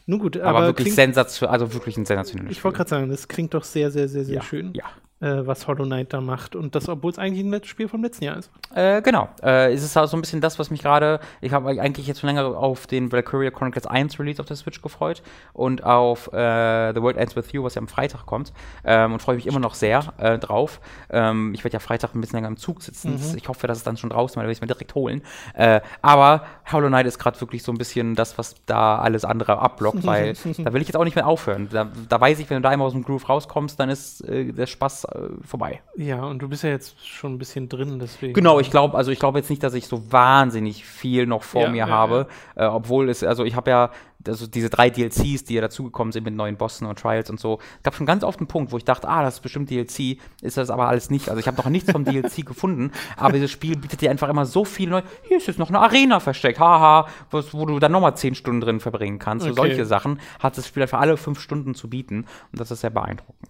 Nun 0.07 0.19
gut, 0.19 0.37
aber, 0.37 0.59
aber 0.59 0.67
wirklich 0.67 0.95
sensationell, 0.95 1.53
also 1.53 1.73
wirklich 1.73 1.97
ein 1.97 2.05
sensationelles 2.05 2.53
Ich 2.53 2.63
wollte 2.65 2.79
gerade 2.79 2.91
sagen, 2.91 3.09
das 3.09 3.29
klingt 3.29 3.55
doch 3.55 3.65
sehr, 3.65 3.91
sehr, 3.91 4.09
sehr, 4.09 4.25
sehr 4.25 4.37
ja, 4.37 4.43
schön. 4.43 4.73
Ja 4.75 4.85
äh, 5.21 5.47
was 5.47 5.67
Hollow 5.67 5.85
Knight 5.85 6.13
da 6.13 6.21
macht. 6.21 6.57
Und 6.57 6.75
das, 6.75 6.89
obwohl 6.89 7.11
es 7.11 7.19
eigentlich 7.19 7.45
ein 7.45 7.65
Spiel 7.65 7.89
vom 7.89 8.03
letzten 8.03 8.25
Jahr 8.25 8.39
ist. 8.39 8.51
Äh, 8.75 9.03
genau. 9.03 9.29
Äh, 9.43 9.73
es 9.73 9.83
ist 9.83 9.97
auch 9.97 10.07
so 10.07 10.17
ein 10.17 10.21
bisschen 10.21 10.41
das, 10.41 10.59
was 10.59 10.71
mich 10.71 10.83
gerade. 10.83 11.21
Ich 11.41 11.53
habe 11.53 11.69
eigentlich 11.69 12.07
jetzt 12.07 12.21
schon 12.21 12.29
länger 12.29 12.45
auf 12.57 12.87
den 12.87 13.13
Valkyria 13.13 13.51
Chronicles 13.51 13.87
1 13.87 14.19
Release 14.19 14.41
auf 14.41 14.47
der 14.47 14.57
Switch 14.57 14.81
gefreut 14.81 15.23
und 15.53 15.85
auf 15.85 16.33
äh, 16.33 16.93
The 16.95 17.03
World 17.03 17.17
Ends 17.17 17.37
With 17.37 17.53
You, 17.53 17.65
was 17.65 17.75
ja 17.75 17.83
am 17.83 17.89
Freitag 17.89 18.27
kommt. 18.27 18.53
Ähm, 18.85 19.13
und 19.13 19.21
freue 19.21 19.37
mich 19.37 19.47
immer 19.47 19.61
noch 19.61 19.75
sehr 19.75 20.15
äh, 20.19 20.39
drauf. 20.39 20.81
Ähm, 21.11 21.53
ich 21.55 21.65
werde 21.65 21.75
ja 21.75 21.81
Freitag 21.81 22.15
ein 22.15 22.21
bisschen 22.21 22.37
länger 22.37 22.49
im 22.49 22.57
Zug 22.57 22.83
sitzen. 22.83 23.15
Mhm. 23.15 23.37
Ich 23.37 23.49
hoffe, 23.49 23.67
dass 23.67 23.79
es 23.79 23.85
dann 23.85 23.97
schon 23.97 24.11
draußen 24.11 24.33
ist, 24.33 24.37
weil 24.37 24.45
werde 24.45 24.53
ich 24.53 24.59
es 24.59 24.63
mir 24.63 24.69
direkt 24.69 24.95
holen. 24.95 25.23
Äh, 25.55 25.81
aber 26.03 26.45
Hollow 26.71 26.89
Knight 26.89 27.07
ist 27.07 27.19
gerade 27.19 27.41
wirklich 27.41 27.63
so 27.63 27.73
ein 27.73 27.79
bisschen 27.79 28.15
das, 28.15 28.39
was 28.39 28.55
da 28.67 28.99
alles 28.99 29.25
andere 29.25 29.59
abblockt, 29.59 30.07
weil 30.07 30.35
da 30.59 30.73
will 30.73 30.81
ich 30.83 30.89
jetzt 30.89 30.97
auch 30.97 31.05
nicht 31.05 31.17
mehr 31.17 31.27
aufhören. 31.27 31.69
Da, 31.71 31.89
da 32.09 32.21
weiß 32.21 32.39
ich, 32.39 32.49
wenn 32.49 32.57
du 32.57 32.63
da 32.63 32.71
einmal 32.71 32.87
aus 32.87 32.93
dem 32.93 33.03
Groove 33.03 33.29
rauskommst, 33.29 33.79
dann 33.79 33.91
ist 33.91 34.25
der 34.27 34.67
Spaß 34.67 35.10
vorbei. 35.43 35.81
Ja, 35.97 36.25
und 36.25 36.41
du 36.41 36.49
bist 36.49 36.63
ja 36.63 36.71
jetzt 36.71 37.07
schon 37.07 37.35
ein 37.35 37.39
bisschen 37.39 37.69
drin, 37.69 37.99
deswegen. 37.99 38.33
Genau, 38.33 38.61
ich 38.61 38.71
glaube, 38.71 38.97
also 38.97 39.11
ich 39.11 39.19
glaube 39.19 39.39
jetzt 39.39 39.51
nicht, 39.51 39.63
dass 39.63 39.75
ich 39.75 39.87
so 39.87 40.13
wahnsinnig 40.13 40.85
viel 40.85 41.27
noch 41.27 41.43
vor 41.43 41.63
ja, 41.63 41.71
mir 41.71 41.79
ja, 41.79 41.89
habe, 41.89 42.27
ja. 42.57 42.67
Äh, 42.67 42.69
obwohl 42.69 43.09
es, 43.09 43.25
also 43.25 43.45
ich 43.45 43.55
habe 43.55 43.71
ja 43.71 43.91
also 44.27 44.47
diese 44.47 44.71
drei 44.71 44.91
DLCs, 44.91 45.45
die 45.45 45.55
ja 45.55 45.61
dazugekommen 45.61 46.13
sind 46.13 46.25
mit 46.25 46.35
neuen 46.35 46.57
Bossen 46.57 46.87
und 46.87 46.99
Trials 46.99 47.31
und 47.31 47.41
so, 47.41 47.59
es 47.79 47.83
gab 47.83 47.95
schon 47.95 48.07
ganz 48.07 48.25
oft 48.25 48.39
einen 48.39 48.49
Punkt, 48.49 48.73
wo 48.73 48.77
ich 48.77 48.85
dachte, 48.85 49.09
ah, 49.09 49.23
das 49.23 49.35
ist 49.35 49.41
bestimmt 49.41 49.71
DLC, 49.71 50.19
ist 50.43 50.57
das 50.57 50.71
aber 50.71 50.89
alles 50.89 51.11
nicht. 51.11 51.29
Also 51.29 51.41
ich 51.41 51.47
habe 51.47 51.57
noch 51.57 51.69
nichts 51.69 51.91
vom 51.91 52.05
DLC 52.05 52.45
gefunden, 52.47 52.93
aber 53.17 53.33
dieses 53.33 53.51
Spiel 53.51 53.77
bietet 53.77 54.01
dir 54.01 54.11
einfach 54.11 54.29
immer 54.29 54.47
so 54.47 54.65
viel 54.65 54.91
neu. 54.91 55.03
Hier 55.23 55.39
ist 55.39 55.47
jetzt 55.47 55.59
noch 55.59 55.69
eine 55.69 55.81
Arena 55.81 56.21
versteckt, 56.21 56.59
haha, 56.59 57.09
was, 57.31 57.55
wo 57.55 57.67
du 57.67 57.79
dann 57.79 57.93
nochmal 57.93 58.17
zehn 58.17 58.35
Stunden 58.35 58.61
drin 58.61 58.81
verbringen 58.81 59.19
kannst. 59.19 59.47
Okay. 59.47 59.55
So 59.55 59.63
solche 59.63 59.87
Sachen 59.87 60.21
hat 60.39 60.57
das 60.59 60.67
Spiel 60.67 60.83
einfach 60.83 61.01
alle 61.01 61.17
fünf 61.17 61.41
Stunden 61.41 61.75
zu 61.75 61.89
bieten 61.89 62.27
und 62.53 62.61
das 62.61 62.71
ist 62.71 62.81
sehr 62.81 62.91
beeindruckend. 62.91 63.49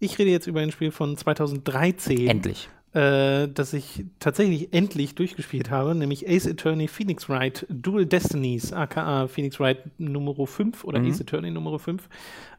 Ich 0.00 0.18
rede 0.18 0.30
jetzt 0.30 0.46
über 0.46 0.60
ein 0.60 0.72
Spiel 0.72 0.90
von 0.90 1.16
2013. 1.16 2.26
Endlich. 2.26 2.68
Äh, 2.92 3.46
das 3.46 3.72
ich 3.72 4.04
tatsächlich 4.18 4.72
endlich 4.72 5.14
durchgespielt 5.14 5.70
habe, 5.70 5.94
nämlich 5.94 6.28
Ace 6.28 6.48
Attorney 6.48 6.88
Phoenix 6.88 7.28
Wright 7.28 7.64
Dual 7.68 8.04
Destinies, 8.04 8.72
aka 8.72 9.28
Phoenix 9.28 9.60
Wright 9.60 9.78
Nummer 9.98 10.34
5 10.44 10.82
oder 10.82 10.98
mhm. 10.98 11.10
Ace 11.10 11.20
Attorney 11.20 11.52
Nummer 11.52 11.78
5. 11.78 12.08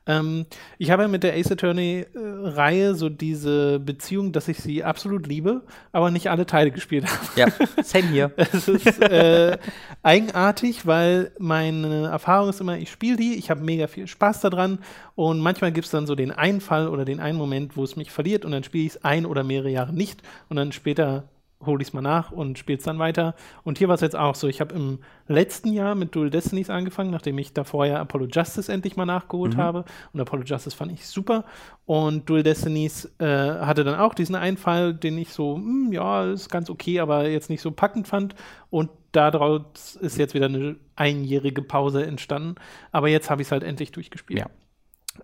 Ähm, 0.08 0.46
ich 0.80 0.90
habe 0.90 1.08
mit 1.08 1.24
der 1.24 1.36
Ace 1.36 1.52
Attorney-Reihe 1.52 2.96
so 2.96 3.10
diese 3.10 3.80
Beziehung, 3.80 4.32
dass 4.32 4.48
ich 4.48 4.58
sie 4.58 4.84
absolut 4.84 5.28
liebe, 5.28 5.62
aber 5.92 6.10
nicht 6.10 6.30
alle 6.30 6.46
Teile 6.46 6.72
gespielt 6.72 7.06
habe. 7.06 7.26
Ja, 7.36 7.48
same 7.84 8.08
hier. 8.08 8.32
es 8.36 8.68
ist 8.68 9.02
äh, 9.02 9.58
eigenartig, 10.02 10.88
weil 10.88 11.32
meine 11.38 12.08
Erfahrung 12.08 12.50
ist 12.50 12.62
immer, 12.62 12.78
ich 12.78 12.90
spiele 12.90 13.18
die, 13.18 13.36
ich 13.36 13.52
habe 13.52 13.62
mega 13.62 13.88
viel 13.88 14.08
Spaß 14.08 14.42
daran 14.42 14.80
und 15.16 15.40
manchmal 15.40 15.72
gibt 15.72 15.86
es 15.86 15.92
dann 15.92 16.08
so 16.08 16.16
den 16.16 16.32
einen 16.32 16.62
Fall 16.62 16.88
oder 16.88 17.06
den 17.06 17.20
einen 17.20 17.38
Moment, 17.38 17.78
wo 17.78 17.84
es 17.84 17.96
mich 17.96 18.12
verliert 18.12 18.44
und 18.44 18.52
dann 18.52 18.64
spiele 18.64 18.86
ich 18.86 18.96
es 18.96 19.04
ein 19.04 19.26
oder 19.26 19.44
mehrere 19.44 19.70
Jahre 19.70 19.94
nicht 19.94 20.22
und 20.50 20.58
dann 20.58 20.72
später 20.72 21.26
hole 21.66 21.82
ich 21.82 21.90
es 21.90 21.94
mal 21.94 22.02
nach 22.02 22.32
und 22.32 22.58
spiele 22.58 22.78
es 22.78 22.84
dann 22.84 23.00
weiter. 23.00 23.36
Und 23.64 23.78
hier 23.78 23.88
war 23.88 23.96
es 23.96 24.02
jetzt 24.02 24.16
auch 24.16 24.36
so. 24.36 24.48
Ich 24.48 24.62
habe 24.62 24.76
im 24.76 25.00
letzten 25.28 25.74
Jahr 25.74 25.96
mit 25.96 26.16
Dual 26.16 26.30
Destinies 26.30 26.70
angefangen, 26.70 27.12
nachdem 27.12 27.38
ich 27.38 27.54
davor 27.54 27.86
ja 27.86 28.00
Apollo 28.00 28.28
Justice 28.32 28.72
endlich 28.72 28.96
mal 28.96 29.06
nachgeholt 29.06 29.56
mhm. 29.56 29.62
habe. 29.62 29.86
Und 30.14 30.20
Apollo 30.20 30.44
Justice 30.44 30.76
fand 30.76 30.92
ich 30.92 31.08
super. 31.08 31.46
Und 31.86 32.30
Dual 32.30 32.44
Destinies 32.44 33.06
äh, 33.20 33.26
hatte 33.26 33.84
dann 33.84 34.00
auch 34.00 34.14
diesen 34.14 34.36
Einfall, 34.36 34.94
den 34.94 35.18
ich 35.18 35.34
so, 35.34 35.58
mh, 35.58 35.64
hm, 35.64 35.94
ja, 35.94 36.32
ist 36.32 36.50
ganz 36.50 36.70
okay, 36.70 37.00
aber 37.00 37.28
jetzt 37.28 37.50
nicht 37.50 37.62
so 37.62 37.72
packend 37.72 38.08
fand. 38.08 38.36
Und 38.70 38.90
daraus 39.12 39.96
ist 39.96 40.18
jetzt 40.18 40.34
wieder 40.34 40.46
eine 40.46 40.76
einjährige 40.96 41.62
Pause 41.62 42.06
entstanden. 42.06 42.56
Aber 42.92 43.08
jetzt 43.08 43.30
habe 43.30 43.42
ich 43.42 43.48
es 43.48 43.52
halt 43.52 43.64
endlich 43.64 43.92
durchgespielt. 43.92 44.40
Ja. 44.40 44.50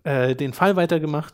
Äh, 0.04 0.36
den 0.36 0.54
Fall 0.54 0.76
weitergemacht. 0.76 1.34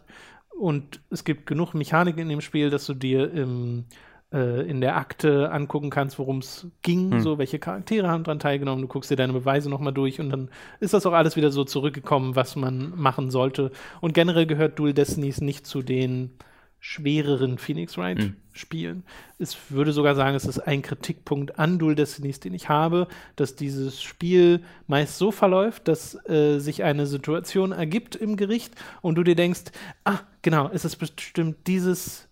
Und 0.58 1.02
es 1.10 1.24
gibt 1.24 1.48
genug 1.48 1.74
Mechanik 1.74 2.18
in 2.18 2.30
dem 2.30 2.42
Spiel, 2.42 2.70
dass 2.70 2.86
du 2.86 2.94
dir 2.94 3.32
im 3.32 3.86
äh, 4.34 4.62
in 4.68 4.82
der 4.82 4.98
Akte 4.98 5.52
angucken 5.52 5.90
kannst, 5.90 6.18
worum 6.20 6.40
es 6.40 6.68
ging, 6.82 7.12
hm. 7.12 7.22
so 7.22 7.38
welche 7.38 7.60
Charaktere 7.60 8.10
haben 8.10 8.24
daran 8.24 8.40
teilgenommen. 8.40 8.82
Du 8.82 8.88
guckst 8.88 9.12
dir 9.12 9.16
deine 9.16 9.34
Beweise 9.34 9.70
nochmal 9.70 9.94
durch 9.94 10.20
und 10.20 10.30
dann 10.30 10.50
ist 10.80 10.94
das 10.94 11.06
auch 11.06 11.14
alles 11.14 11.36
wieder 11.36 11.52
so 11.52 11.64
zurückgekommen, 11.64 12.36
was 12.36 12.56
man 12.56 12.94
machen 12.96 13.32
sollte. 13.32 13.72
Und 14.02 14.14
generell 14.14 14.48
gehört 14.48 14.80
Dual 14.80 14.94
Destinies 14.94 15.40
nicht 15.40 15.68
zu 15.68 15.82
den 15.82 16.32
schwereren 16.80 17.60
Phoenix 17.60 17.98
Wright 17.98 18.20
hm. 18.20 18.36
Spielen. 18.52 19.04
Ich 19.40 19.56
würde 19.70 19.94
sogar 19.94 20.16
sagen, 20.16 20.36
es 20.36 20.46
ist 20.46 20.60
ein 20.60 20.82
Kritikpunkt 20.82 21.58
an 21.58 21.80
Dual 21.80 21.96
Destinies, 21.96 22.42
den 22.42 22.54
ich 22.54 22.68
habe, 22.68 23.08
dass 23.38 23.56
dieses 23.56 24.02
Spiel 24.02 24.62
meist 24.88 25.18
so 25.18 25.32
verläuft, 25.32 25.88
dass 25.88 26.16
äh, 26.28 26.60
sich 26.60 26.84
eine 26.84 27.08
Situation 27.08 27.72
ergibt 27.72 28.18
im 28.18 28.36
Gericht 28.36 28.76
und 29.02 29.16
du 29.16 29.24
dir 29.24 29.36
denkst, 29.36 29.72
ah, 30.04 30.20
genau, 30.42 30.70
es 30.74 30.84
ist 30.84 30.98
bestimmt 30.98 31.68
dieses 31.68 32.28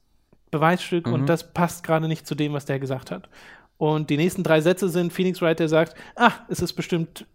Beweisstück 0.51 1.07
mhm. 1.07 1.13
und 1.13 1.25
das 1.27 1.53
passt 1.53 1.83
gerade 1.83 2.07
nicht 2.07 2.27
zu 2.27 2.35
dem, 2.35 2.53
was 2.53 2.65
der 2.65 2.79
gesagt 2.79 3.09
hat. 3.09 3.29
Und 3.77 4.11
die 4.11 4.17
nächsten 4.17 4.43
drei 4.43 4.61
Sätze 4.61 4.89
sind 4.89 5.11
Phoenix 5.11 5.41
Wright, 5.41 5.59
der 5.59 5.67
sagt, 5.67 5.95
ah, 6.15 6.33
es 6.49 6.61
ist 6.61 6.73
bestimmt 6.73 7.25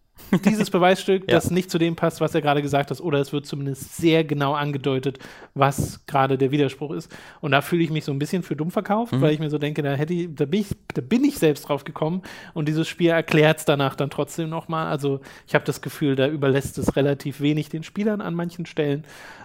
dieses 0.45 0.71
Beweisstück, 0.71 1.23
ja. 1.23 1.35
das 1.35 1.51
nicht 1.51 1.71
zu 1.71 1.79
dem 1.79 1.97
passt, 1.97 2.21
was 2.21 2.35
er 2.35 2.41
gerade 2.41 2.63
gesagt 2.63 2.91
hat, 2.91 3.01
oder 3.01 3.19
es 3.21 3.33
wird 3.33 3.47
zumindest 3.47 3.97
sehr 3.97 4.25
genau 4.25 4.55
angedeutet, 4.55 5.19
was 5.55 6.05
gerade 6.07 6.39
der 6.39 6.51
Widerspruch 6.51 6.93
ist. 6.93 7.15
Und 7.41 7.53
da 7.53 7.61
fühle 7.61 7.83
ich 7.83 7.91
mich 7.91 8.05
so 8.05 8.13
ein 8.13 8.19
bisschen 8.19 8.43
für 8.43 8.57
dumm 8.57 8.71
verkauft, 8.71 9.13
mhm. 9.13 9.21
weil 9.21 9.33
ich 9.33 9.41
mir 9.41 9.51
so 9.51 9.59
denke, 9.59 9.83
da 9.83 9.95
hätte 9.95 10.15
ich, 10.15 10.35
da 10.35 10.45
bin 10.45 10.61
ich, 10.61 10.69
da 10.95 11.01
bin 11.01 11.25
ich 11.25 11.39
selbst 11.39 11.69
drauf 11.69 11.85
gekommen 11.85 12.23
und 12.55 12.69
dieses 12.69 12.89
Spiel 12.89 13.11
erklärt 13.11 13.59
es 13.59 13.65
danach 13.65 13.95
dann 13.95 14.11
trotzdem 14.11 14.49
nochmal. 14.49 14.87
Also 14.87 15.21
ich 15.47 15.55
habe 15.55 15.65
das 15.65 15.81
Gefühl, 15.81 16.17
da 16.17 16.29
überlässt 16.29 16.79
es 16.79 16.97
relativ 16.97 17.41
wenig 17.41 17.69
den 17.69 17.83
Spielern 17.83 18.21
an 18.21 18.35
manchen 18.35 18.67
Stellen. 18.67 19.05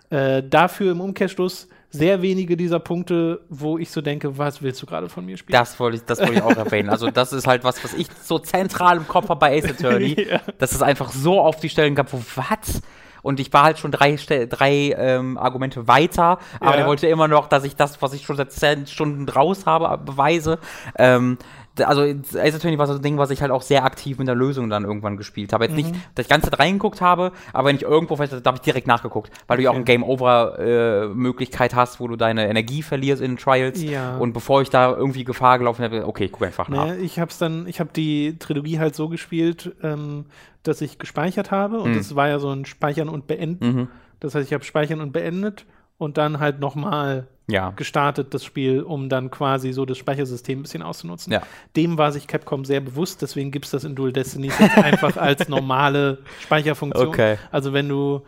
Äh, 0.10 0.44
dafür 0.44 0.92
im 0.92 1.02
Umkehrschluss 1.02 1.68
sehr 1.92 2.22
wenige 2.22 2.56
dieser 2.58 2.80
Punkte, 2.80 3.42
wo 3.50 3.78
ich 3.78 3.92
so 3.92 4.02
denke, 4.02 4.38
was 4.38 4.62
willst 4.62 4.82
du 4.82 4.86
gerade 4.86 5.10
von 5.10 5.26
mir 5.26 5.38
spielen? 5.38 5.58
Das 5.58 5.80
wollte 5.80 5.98
ich, 5.98 6.04
das 6.04 6.20
wollte 6.20 6.36
ich 6.36 6.42
auch 6.42 6.56
erwähnen. 6.56 6.90
Also 6.90 7.12
das 7.12 7.34
ist 7.34 7.46
halt 7.46 7.64
was, 7.64 7.84
was 7.84 7.94
ich 7.94 8.08
so 8.24 8.40
zentral 8.40 8.98
im 8.98 9.08
Kopf 9.08 9.30
habe 9.30 9.40
bei 9.40 9.58
Ace 9.58 9.72
Attorney, 9.72 10.16
ja. 10.30 10.40
dass 10.58 10.72
es 10.72 10.82
einfach 10.82 11.12
so 11.12 11.40
auf 11.40 11.60
die 11.60 11.70
Stellen 11.70 11.94
gab, 11.94 12.12
wo 12.14 12.22
was? 12.36 12.82
Und 13.22 13.40
ich 13.40 13.54
war 13.54 13.64
halt 13.64 13.78
schon 13.78 13.92
drei, 13.92 14.16
drei 14.50 14.96
ähm, 14.98 15.38
Argumente 15.38 15.88
weiter, 15.88 16.40
aber 16.60 16.72
ja. 16.72 16.78
der 16.78 16.86
wollte 16.88 17.08
immer 17.08 17.28
noch, 17.28 17.48
dass 17.48 17.64
ich 17.64 17.76
das, 17.76 18.02
was 18.02 18.14
ich 18.14 18.24
schon 18.24 18.36
seit 18.36 18.52
zehn 18.52 18.88
Stunden 18.88 19.30
raus 19.30 19.66
habe, 19.66 19.96
beweise. 20.04 20.58
Ähm, 20.98 21.38
also 21.80 22.02
Ace 22.02 22.56
Attorney 22.56 22.78
war 22.78 22.88
so 22.88 22.94
ein 22.94 23.02
Ding, 23.02 23.18
was 23.18 23.30
ich 23.30 23.42
halt 23.42 23.52
auch 23.52 23.62
sehr 23.62 23.86
aktiv 23.86 24.18
mit 24.18 24.28
der 24.28 24.36
Lösung 24.36 24.70
dann 24.70 24.84
irgendwann 24.84 25.18
gespielt 25.18 25.54
habe. 25.54 25.66
Jetzt 25.66 25.72
mhm. 25.72 25.78
nicht, 25.78 25.96
dass 26.16 26.26
ich 26.26 26.30
ganze 26.30 26.50
Zeit 26.50 26.60
reingeguckt 26.60 27.02
habe, 27.02 27.32
aber 27.54 27.70
wenn 27.70 27.76
ich 27.76 27.84
irgendwo, 27.84 28.16
da 28.16 28.24
habe 28.24 28.56
ich 28.56 28.62
direkt 28.62 28.88
nachgeguckt, 28.88 29.32
weil 29.48 29.58
du 29.58 29.64
ja 29.64 29.72
auch 29.72 29.76
eine 29.76 29.86
Game-Over-Möglichkeit 29.86 31.74
äh, 31.74 31.76
hast, 31.76 32.00
wo 32.00 32.08
du 32.08 32.16
deine 32.16 32.50
Energie 32.50 32.82
verlierst 32.82 33.22
in 33.22 33.38
Trials. 33.38 33.82
Ja. 33.82 34.18
Und 34.18 34.34
bevor 34.34 34.62
ich 34.62 34.70
da 34.70 34.92
irgendwie 34.92 35.24
Gefahr 35.24 35.60
gelaufen 35.60 35.84
habe, 35.84 36.06
okay, 36.06 36.30
guck 36.30 36.44
einfach 36.44 36.68
nach. 36.68 36.88
Naja, 36.88 37.02
ich 37.02 37.20
habe 37.20 37.32
dann, 37.40 37.68
ich 37.68 37.80
habe 37.80 37.92
die 37.96 38.38
Trilogie 38.38 38.80
halt 38.80 38.96
so 38.96 39.10
gespielt, 39.10 39.76
ähm, 39.82 40.26
dass 40.64 40.82
ich 40.82 41.00
gespeichert 41.00 41.52
habe 41.52 41.80
und 41.80 41.92
mhm. 41.92 41.98
das 41.98 42.16
war 42.16 42.28
ja 42.28 42.40
so 42.40 42.50
ein 42.50 42.66
Speichern 42.66 43.10
und 43.10 43.28
Beenden. 43.28 43.66
Mhm. 43.66 43.88
Das 44.20 44.36
heißt, 44.36 44.48
ich 44.48 44.54
habe 44.54 44.64
Speichern 44.64 45.02
und 45.02 45.12
Beendet 45.12 45.66
und 46.02 46.18
dann 46.18 46.40
halt 46.40 46.60
nochmal 46.60 47.28
ja. 47.48 47.74
gestartet, 47.76 48.34
das 48.34 48.44
Spiel, 48.44 48.82
um 48.82 49.08
dann 49.08 49.30
quasi 49.30 49.72
so 49.72 49.86
das 49.86 50.00
Speichersystem 50.00 50.60
ein 50.60 50.62
bisschen 50.64 50.82
auszunutzen. 50.82 51.32
Ja. 51.32 51.44
Dem 51.76 52.00
war 52.00 52.12
sich 52.12 52.26
Capcom 52.26 52.66
sehr 52.66 52.82
bewusst, 52.82 53.22
deswegen 53.22 53.52
gibt 53.52 53.66
es 53.66 53.72
das 53.72 53.84
in 53.84 53.94
Dual 53.94 54.12
Destiny 54.12 54.50
einfach 54.78 55.16
als 55.18 55.48
normale 55.48 56.18
Speicherfunktion. 56.40 57.08
Okay. 57.08 57.38
Also 57.52 57.72
wenn 57.72 57.88
du 57.88 58.24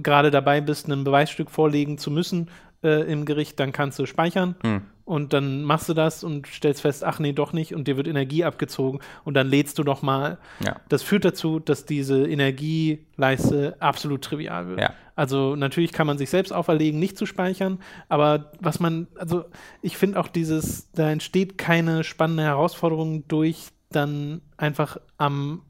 gerade 0.00 0.30
dabei 0.30 0.60
bist, 0.60 0.88
ein 0.88 1.02
Beweisstück 1.02 1.50
vorlegen 1.50 1.98
zu 1.98 2.12
müssen 2.12 2.48
äh, 2.84 3.10
im 3.10 3.24
Gericht, 3.24 3.58
dann 3.58 3.72
kannst 3.72 3.98
du 3.98 4.06
speichern. 4.06 4.54
Hm 4.62 4.82
und 5.06 5.32
dann 5.32 5.62
machst 5.62 5.88
du 5.88 5.94
das 5.94 6.24
und 6.24 6.48
stellst 6.48 6.82
fest, 6.82 7.04
ach 7.04 7.20
nee, 7.20 7.32
doch 7.32 7.52
nicht 7.52 7.74
und 7.74 7.88
dir 7.88 7.96
wird 7.96 8.08
Energie 8.08 8.44
abgezogen 8.44 8.98
und 9.24 9.34
dann 9.34 9.48
lädst 9.48 9.78
du 9.78 9.84
noch 9.84 10.02
mal. 10.02 10.38
Ja. 10.62 10.76
Das 10.88 11.02
führt 11.02 11.24
dazu, 11.24 11.60
dass 11.60 11.86
diese 11.86 12.26
Energieleiste 12.26 13.76
absolut 13.78 14.22
trivial 14.22 14.66
wird. 14.66 14.80
Ja. 14.80 14.92
Also 15.14 15.54
natürlich 15.56 15.92
kann 15.92 16.08
man 16.08 16.18
sich 16.18 16.28
selbst 16.28 16.52
auferlegen, 16.52 16.98
nicht 16.98 17.16
zu 17.16 17.24
speichern, 17.24 17.78
aber 18.08 18.50
was 18.60 18.80
man, 18.80 19.06
also 19.14 19.44
ich 19.80 19.96
finde 19.96 20.18
auch 20.20 20.28
dieses, 20.28 20.90
da 20.92 21.08
entsteht 21.08 21.56
keine 21.56 22.04
spannende 22.04 22.42
Herausforderung 22.42 23.26
durch 23.28 23.68
dann 23.90 24.42
einfach 24.56 24.98
am 25.18 25.62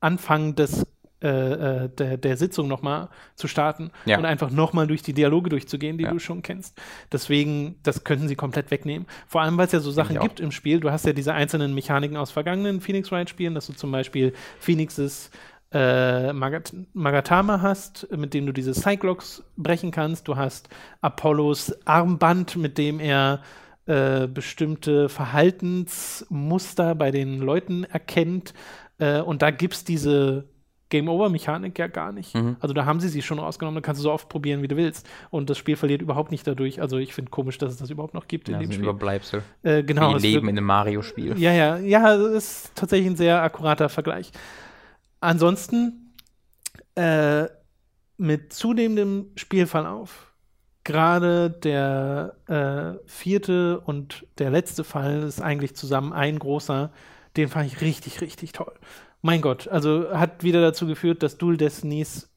Anfang 0.00 0.54
des 0.54 0.86
äh, 1.24 1.84
äh, 1.84 1.88
der, 1.88 2.18
der 2.18 2.36
Sitzung 2.36 2.68
nochmal 2.68 3.08
zu 3.34 3.48
starten 3.48 3.90
ja. 4.04 4.18
und 4.18 4.26
einfach 4.26 4.50
nochmal 4.50 4.86
durch 4.86 5.00
die 5.00 5.14
Dialoge 5.14 5.48
durchzugehen, 5.48 5.96
die 5.96 6.04
ja. 6.04 6.10
du 6.10 6.18
schon 6.18 6.42
kennst. 6.42 6.78
Deswegen, 7.10 7.76
das 7.82 8.04
könnten 8.04 8.28
sie 8.28 8.36
komplett 8.36 8.70
wegnehmen. 8.70 9.06
Vor 9.26 9.40
allem, 9.40 9.56
weil 9.56 9.64
es 9.64 9.72
ja 9.72 9.80
so 9.80 9.90
Sachen 9.90 10.18
gibt 10.20 10.38
im 10.38 10.52
Spiel. 10.52 10.80
Du 10.80 10.90
hast 10.90 11.06
ja 11.06 11.14
diese 11.14 11.32
einzelnen 11.32 11.74
Mechaniken 11.74 12.18
aus 12.18 12.30
vergangenen 12.30 12.82
Phoenix 12.82 13.10
Wright-Spielen, 13.10 13.54
dass 13.54 13.68
du 13.68 13.72
zum 13.72 13.90
Beispiel 13.90 14.34
Phoenixes 14.58 15.30
äh, 15.72 16.30
Magat 16.34 16.74
Magatama 16.92 17.62
hast, 17.62 18.06
mit 18.14 18.34
dem 18.34 18.44
du 18.44 18.52
diese 18.52 18.74
Cyclops 18.74 19.42
brechen 19.56 19.92
kannst. 19.92 20.28
Du 20.28 20.36
hast 20.36 20.68
Apollos 21.00 21.74
Armband, 21.86 22.56
mit 22.56 22.76
dem 22.76 23.00
er 23.00 23.40
äh, 23.86 24.26
bestimmte 24.26 25.08
Verhaltensmuster 25.08 26.94
bei 26.94 27.10
den 27.10 27.38
Leuten 27.38 27.84
erkennt. 27.84 28.52
Äh, 28.98 29.22
und 29.22 29.40
da 29.40 29.50
gibt 29.50 29.72
es 29.72 29.84
diese 29.84 30.52
Game-Over-Mechanik 30.90 31.78
ja 31.78 31.86
gar 31.86 32.12
nicht. 32.12 32.34
Mhm. 32.34 32.56
Also 32.60 32.74
da 32.74 32.84
haben 32.84 33.00
sie 33.00 33.08
sie 33.08 33.22
schon 33.22 33.38
rausgenommen, 33.38 33.80
da 33.80 33.84
kannst 33.84 34.00
du 34.00 34.04
so 34.04 34.12
oft 34.12 34.28
probieren, 34.28 34.62
wie 34.62 34.68
du 34.68 34.76
willst. 34.76 35.08
Und 35.30 35.50
das 35.50 35.58
Spiel 35.58 35.76
verliert 35.76 36.02
überhaupt 36.02 36.30
nicht 36.30 36.46
dadurch. 36.46 36.80
Also 36.80 36.98
ich 36.98 37.14
finde 37.14 37.30
komisch, 37.30 37.58
dass 37.58 37.72
es 37.72 37.78
das 37.78 37.90
überhaupt 37.90 38.14
noch 38.14 38.28
gibt 38.28 38.48
ja, 38.48 38.54
in 38.54 38.60
dem 38.60 38.72
Spiel. 38.72 38.84
Überbleibsel. 38.84 39.42
Äh, 39.62 39.82
genau. 39.82 40.14
Wie 40.14 40.20
Leben 40.20 40.48
in 40.48 40.56
einem 40.56 40.66
Mario-Spiel. 40.66 41.38
Ja, 41.38 41.52
ja, 41.52 41.78
ja, 41.78 42.16
das 42.16 42.32
ist 42.34 42.72
tatsächlich 42.74 43.08
ein 43.10 43.16
sehr 43.16 43.42
akkurater 43.42 43.88
Vergleich. 43.88 44.30
Ansonsten 45.20 46.14
äh, 46.94 47.46
mit 48.16 48.52
zunehmendem 48.52 49.30
Spielverlauf 49.36 50.32
gerade 50.84 51.50
der 51.50 52.36
äh, 52.46 53.08
vierte 53.08 53.80
und 53.80 54.26
der 54.38 54.50
letzte 54.50 54.84
Fall 54.84 55.22
ist 55.22 55.40
eigentlich 55.40 55.74
zusammen 55.74 56.12
ein 56.12 56.38
großer, 56.38 56.92
den 57.38 57.48
fand 57.48 57.66
ich 57.66 57.80
richtig, 57.80 58.20
richtig 58.20 58.52
toll 58.52 58.74
mein 59.24 59.40
Gott, 59.40 59.68
also 59.68 60.10
hat 60.12 60.42
wieder 60.42 60.60
dazu 60.60 60.86
geführt, 60.86 61.22
dass 61.22 61.38
Dual 61.38 61.56
Destinies 61.56 62.30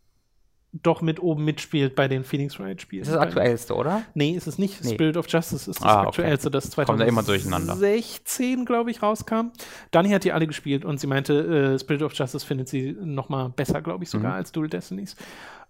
doch 0.72 1.02
mit 1.02 1.22
oben 1.22 1.44
mitspielt 1.44 1.96
bei 1.96 2.08
den 2.08 2.24
Phoenix 2.24 2.60
Wright 2.60 2.82
Spielen. 2.82 3.02
Das 3.02 3.10
ist 3.10 3.16
das 3.16 3.22
aktuellste, 3.22 3.76
oder? 3.76 4.04
Nee, 4.14 4.32
ist 4.32 4.48
es 4.48 4.58
nicht. 4.58 4.84
Nee. 4.86 4.94
Spirit 4.94 5.18
of 5.18 5.26
Justice 5.28 5.70
ist 5.70 5.82
das 5.82 5.88
ah, 5.88 6.04
aktuellste, 6.04 6.48
okay. 6.48 6.54
das 6.54 6.70
2016, 6.70 8.64
glaube 8.64 8.92
ich, 8.92 9.02
rauskam. 9.02 9.52
Dani 9.92 10.10
hat 10.12 10.24
die 10.24 10.32
alle 10.32 10.48
gespielt 10.48 10.86
und 10.86 11.00
sie 11.00 11.08
meinte, 11.08 11.74
äh, 11.74 11.80
Spirit 11.80 12.04
of 12.04 12.14
Justice 12.14 12.46
findet 12.46 12.70
sie 12.70 12.96
noch 13.02 13.28
mal 13.28 13.50
besser, 13.50 13.82
glaube 13.82 14.06
ich, 14.06 14.10
sogar 14.10 14.32
mhm. 14.32 14.38
als 14.38 14.54
Dual 14.54 14.70
Destinies. 14.70 15.18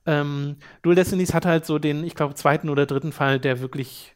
Ähm, 0.06 0.58
Dual 0.84 0.96
Destinies 0.96 1.34
hat 1.34 1.48
halt 1.48 1.66
so 1.66 1.80
den, 1.80 2.04
ich 2.04 2.14
glaube, 2.14 2.36
zweiten 2.36 2.70
oder 2.70 2.86
dritten 2.86 3.12
Fall, 3.12 3.40
der 3.40 3.60
wirklich 3.60 4.16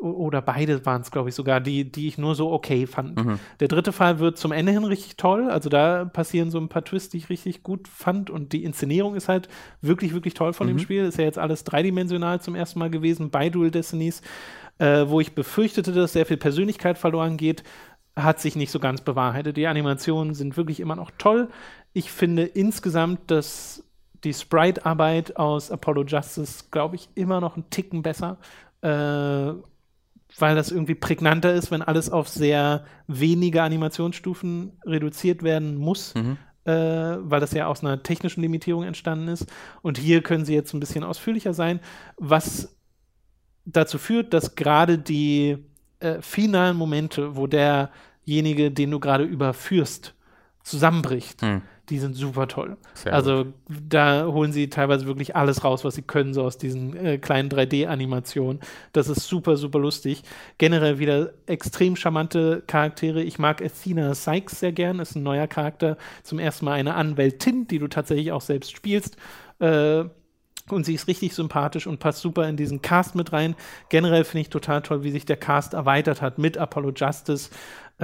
oder 0.00 0.42
beide 0.42 0.84
waren 0.84 1.02
es, 1.02 1.10
glaube 1.10 1.28
ich, 1.28 1.34
sogar, 1.34 1.60
die, 1.60 1.90
die 1.90 2.08
ich 2.08 2.18
nur 2.18 2.34
so 2.34 2.52
okay 2.52 2.86
fand. 2.86 3.16
Mhm. 3.16 3.38
Der 3.60 3.68
dritte 3.68 3.92
Fall 3.92 4.18
wird 4.18 4.38
zum 4.38 4.52
Ende 4.52 4.72
hin 4.72 4.84
richtig 4.84 5.16
toll. 5.16 5.48
Also 5.50 5.68
da 5.68 6.04
passieren 6.04 6.50
so 6.50 6.58
ein 6.58 6.68
paar 6.68 6.84
Twists, 6.84 7.10
die 7.10 7.18
ich 7.18 7.30
richtig 7.30 7.62
gut 7.62 7.88
fand. 7.88 8.28
Und 8.28 8.52
die 8.52 8.64
Inszenierung 8.64 9.14
ist 9.14 9.28
halt 9.28 9.48
wirklich, 9.80 10.12
wirklich 10.12 10.34
toll 10.34 10.52
von 10.52 10.66
mhm. 10.66 10.72
dem 10.72 10.78
Spiel. 10.80 11.04
Ist 11.04 11.18
ja 11.18 11.24
jetzt 11.24 11.38
alles 11.38 11.64
dreidimensional 11.64 12.40
zum 12.40 12.54
ersten 12.54 12.78
Mal 12.78 12.90
gewesen 12.90 13.30
bei 13.30 13.48
Dual 13.48 13.70
Destinies, 13.70 14.20
äh, 14.78 15.06
wo 15.06 15.20
ich 15.20 15.34
befürchtete, 15.34 15.92
dass 15.92 16.12
sehr 16.12 16.26
viel 16.26 16.36
Persönlichkeit 16.38 16.98
verloren 16.98 17.36
geht. 17.36 17.62
Hat 18.16 18.40
sich 18.40 18.56
nicht 18.56 18.70
so 18.70 18.80
ganz 18.80 19.00
bewahrheitet. 19.00 19.56
Die 19.56 19.66
Animationen 19.66 20.34
sind 20.34 20.56
wirklich 20.56 20.80
immer 20.80 20.96
noch 20.96 21.12
toll. 21.18 21.48
Ich 21.92 22.10
finde 22.10 22.44
insgesamt, 22.44 23.30
dass 23.30 23.84
die 24.24 24.34
Sprite-Arbeit 24.34 25.36
aus 25.36 25.70
Apollo 25.70 26.04
Justice, 26.04 26.64
glaube 26.70 26.96
ich, 26.96 27.08
immer 27.14 27.40
noch 27.40 27.56
einen 27.56 27.70
Ticken 27.70 28.02
besser. 28.02 28.38
Äh, 28.82 29.54
weil 30.38 30.54
das 30.56 30.70
irgendwie 30.70 30.94
prägnanter 30.94 31.52
ist, 31.52 31.70
wenn 31.70 31.82
alles 31.82 32.10
auf 32.10 32.28
sehr 32.28 32.84
wenige 33.06 33.62
Animationsstufen 33.62 34.78
reduziert 34.84 35.42
werden 35.42 35.76
muss, 35.76 36.14
mhm. 36.14 36.36
äh, 36.64 36.72
weil 36.72 37.40
das 37.40 37.52
ja 37.52 37.66
aus 37.66 37.82
einer 37.82 38.02
technischen 38.02 38.40
Limitierung 38.40 38.84
entstanden 38.84 39.28
ist. 39.28 39.46
Und 39.82 39.98
hier 39.98 40.22
können 40.22 40.44
sie 40.44 40.54
jetzt 40.54 40.74
ein 40.74 40.80
bisschen 40.80 41.04
ausführlicher 41.04 41.54
sein, 41.54 41.80
was 42.16 42.76
dazu 43.64 43.98
führt, 43.98 44.34
dass 44.34 44.56
gerade 44.56 44.98
die 44.98 45.58
äh, 46.00 46.20
finalen 46.20 46.76
Momente, 46.76 47.36
wo 47.36 47.46
derjenige, 47.46 48.70
den 48.70 48.90
du 48.90 49.00
gerade 49.00 49.24
überführst, 49.24 50.14
zusammenbricht. 50.62 51.42
Mhm 51.42 51.62
die 51.90 51.98
sind 51.98 52.14
super 52.14 52.48
toll. 52.48 52.76
Sehr 52.94 53.12
also 53.12 53.44
gut. 53.44 53.54
da 53.88 54.26
holen 54.26 54.52
sie 54.52 54.70
teilweise 54.70 55.06
wirklich 55.06 55.36
alles 55.36 55.64
raus, 55.64 55.84
was 55.84 55.94
sie 55.94 56.02
können, 56.02 56.32
so 56.32 56.42
aus 56.42 56.56
diesen 56.56 56.96
äh, 56.96 57.18
kleinen 57.18 57.50
3D-Animationen. 57.50 58.60
Das 58.92 59.08
ist 59.08 59.26
super, 59.28 59.56
super 59.56 59.78
lustig. 59.78 60.22
Generell 60.58 60.98
wieder 60.98 61.32
extrem 61.46 61.96
charmante 61.96 62.62
Charaktere. 62.66 63.22
Ich 63.22 63.38
mag 63.38 63.62
Athena 63.62 64.14
Sykes 64.14 64.60
sehr 64.60 64.72
gern, 64.72 64.98
ist 64.98 65.14
ein 65.14 65.22
neuer 65.22 65.46
Charakter. 65.46 65.98
Zum 66.22 66.38
ersten 66.38 66.64
Mal 66.64 66.72
eine 66.72 66.94
Anwältin, 66.94 67.66
die 67.66 67.78
du 67.78 67.88
tatsächlich 67.88 68.32
auch 68.32 68.40
selbst 68.40 68.74
spielst. 68.74 69.16
Äh, 69.58 70.04
und 70.70 70.86
sie 70.86 70.94
ist 70.94 71.08
richtig 71.08 71.34
sympathisch 71.34 71.86
und 71.86 71.98
passt 71.98 72.20
super 72.20 72.48
in 72.48 72.56
diesen 72.56 72.80
Cast 72.80 73.14
mit 73.14 73.34
rein. 73.34 73.54
Generell 73.90 74.24
finde 74.24 74.42
ich 74.42 74.48
total 74.48 74.80
toll, 74.80 75.02
wie 75.02 75.10
sich 75.10 75.26
der 75.26 75.36
Cast 75.36 75.74
erweitert 75.74 76.22
hat 76.22 76.38
mit 76.38 76.56
Apollo 76.56 76.92
Justice 76.96 77.50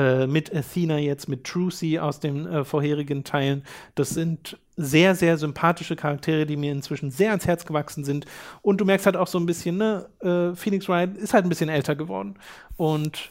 äh, 0.00 0.26
mit 0.26 0.54
Athena 0.54 0.96
jetzt, 0.98 1.28
mit 1.28 1.44
Trucy 1.44 1.98
aus 1.98 2.20
den 2.20 2.46
äh, 2.46 2.64
vorherigen 2.64 3.22
Teilen. 3.22 3.64
Das 3.96 4.08
sind 4.10 4.56
sehr, 4.78 5.14
sehr 5.14 5.36
sympathische 5.36 5.94
Charaktere, 5.94 6.46
die 6.46 6.56
mir 6.56 6.72
inzwischen 6.72 7.10
sehr 7.10 7.30
ans 7.30 7.46
Herz 7.46 7.66
gewachsen 7.66 8.02
sind. 8.02 8.24
Und 8.62 8.80
du 8.80 8.86
merkst 8.86 9.04
halt 9.04 9.16
auch 9.16 9.26
so 9.26 9.38
ein 9.38 9.44
bisschen, 9.44 9.76
ne, 9.76 10.08
äh, 10.20 10.56
Phoenix 10.56 10.88
Wright 10.88 11.18
ist 11.18 11.34
halt 11.34 11.44
ein 11.44 11.50
bisschen 11.50 11.68
älter 11.68 11.96
geworden. 11.96 12.36
Und 12.78 13.30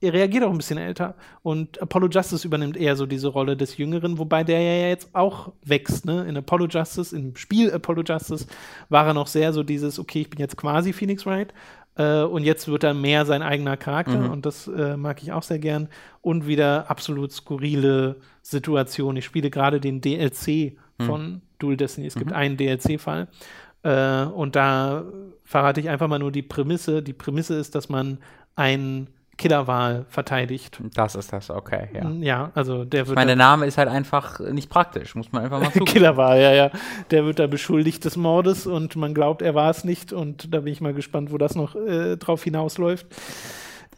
er 0.00 0.14
reagiert 0.14 0.44
auch 0.44 0.50
ein 0.50 0.56
bisschen 0.56 0.78
älter. 0.78 1.14
Und 1.42 1.80
Apollo 1.82 2.08
Justice 2.08 2.46
übernimmt 2.46 2.78
eher 2.78 2.96
so 2.96 3.04
diese 3.04 3.28
Rolle 3.28 3.54
des 3.54 3.76
Jüngeren, 3.76 4.18
wobei 4.18 4.44
der 4.44 4.62
ja 4.62 4.88
jetzt 4.88 5.10
auch 5.12 5.52
wächst. 5.62 6.06
Ne? 6.06 6.24
In 6.26 6.38
Apollo 6.38 6.68
Justice, 6.68 7.14
im 7.14 7.36
Spiel 7.36 7.70
Apollo 7.70 8.04
Justice, 8.06 8.46
war 8.88 9.06
er 9.06 9.14
noch 9.14 9.26
sehr 9.26 9.52
so 9.52 9.62
dieses, 9.62 9.98
okay, 9.98 10.22
ich 10.22 10.30
bin 10.30 10.40
jetzt 10.40 10.56
quasi 10.56 10.94
Phoenix 10.94 11.26
Wright. 11.26 11.52
Äh, 11.96 12.22
und 12.22 12.44
jetzt 12.44 12.68
wird 12.68 12.84
er 12.84 12.94
mehr 12.94 13.26
sein 13.26 13.42
eigener 13.42 13.76
Charakter 13.76 14.18
mhm. 14.18 14.30
und 14.30 14.46
das 14.46 14.66
äh, 14.68 14.96
mag 14.96 15.22
ich 15.22 15.32
auch 15.32 15.42
sehr 15.42 15.58
gern. 15.58 15.88
Und 16.20 16.46
wieder 16.46 16.90
absolut 16.90 17.32
skurrile 17.32 18.16
Situation. 18.42 19.16
Ich 19.16 19.24
spiele 19.24 19.50
gerade 19.50 19.80
den 19.80 20.00
DLC 20.00 20.76
mhm. 20.98 21.04
von 21.04 21.42
Dual 21.58 21.76
Destiny. 21.76 22.06
Es 22.06 22.14
gibt 22.14 22.30
mhm. 22.30 22.36
einen 22.36 22.56
DLC-Fall. 22.56 23.28
Äh, 23.82 24.24
und 24.24 24.56
da 24.56 25.04
verrate 25.44 25.80
ich 25.80 25.88
einfach 25.88 26.08
mal 26.08 26.18
nur 26.18 26.32
die 26.32 26.42
Prämisse. 26.42 27.02
Die 27.02 27.12
Prämisse 27.12 27.54
ist, 27.54 27.74
dass 27.74 27.88
man 27.88 28.18
ein 28.56 29.08
Killerwahl 29.38 30.04
verteidigt. 30.08 30.80
Das 30.94 31.14
ist 31.14 31.32
das, 31.32 31.50
okay, 31.50 31.88
ja. 31.94 32.10
Ja, 32.10 32.50
also 32.54 32.84
der 32.84 33.06
wird. 33.08 33.16
Mein 33.16 33.36
Name 33.36 33.66
ist 33.66 33.78
halt 33.78 33.88
einfach 33.88 34.40
nicht 34.40 34.70
praktisch, 34.70 35.14
muss 35.14 35.32
man 35.32 35.44
einfach 35.44 35.60
mal 35.60 35.66
zugeben. 35.72 35.86
Killerwahl, 35.86 36.40
ja, 36.40 36.52
ja. 36.52 36.70
Der 37.10 37.24
wird 37.24 37.38
da 37.38 37.46
beschuldigt 37.46 38.04
des 38.04 38.16
Mordes 38.16 38.66
und 38.66 38.94
man 38.96 39.14
glaubt, 39.14 39.42
er 39.42 39.54
war 39.54 39.70
es 39.70 39.84
nicht 39.84 40.12
und 40.12 40.52
da 40.52 40.60
bin 40.60 40.72
ich 40.72 40.80
mal 40.80 40.94
gespannt, 40.94 41.32
wo 41.32 41.38
das 41.38 41.54
noch 41.54 41.74
äh, 41.74 42.16
drauf 42.16 42.44
hinausläuft. 42.44 43.06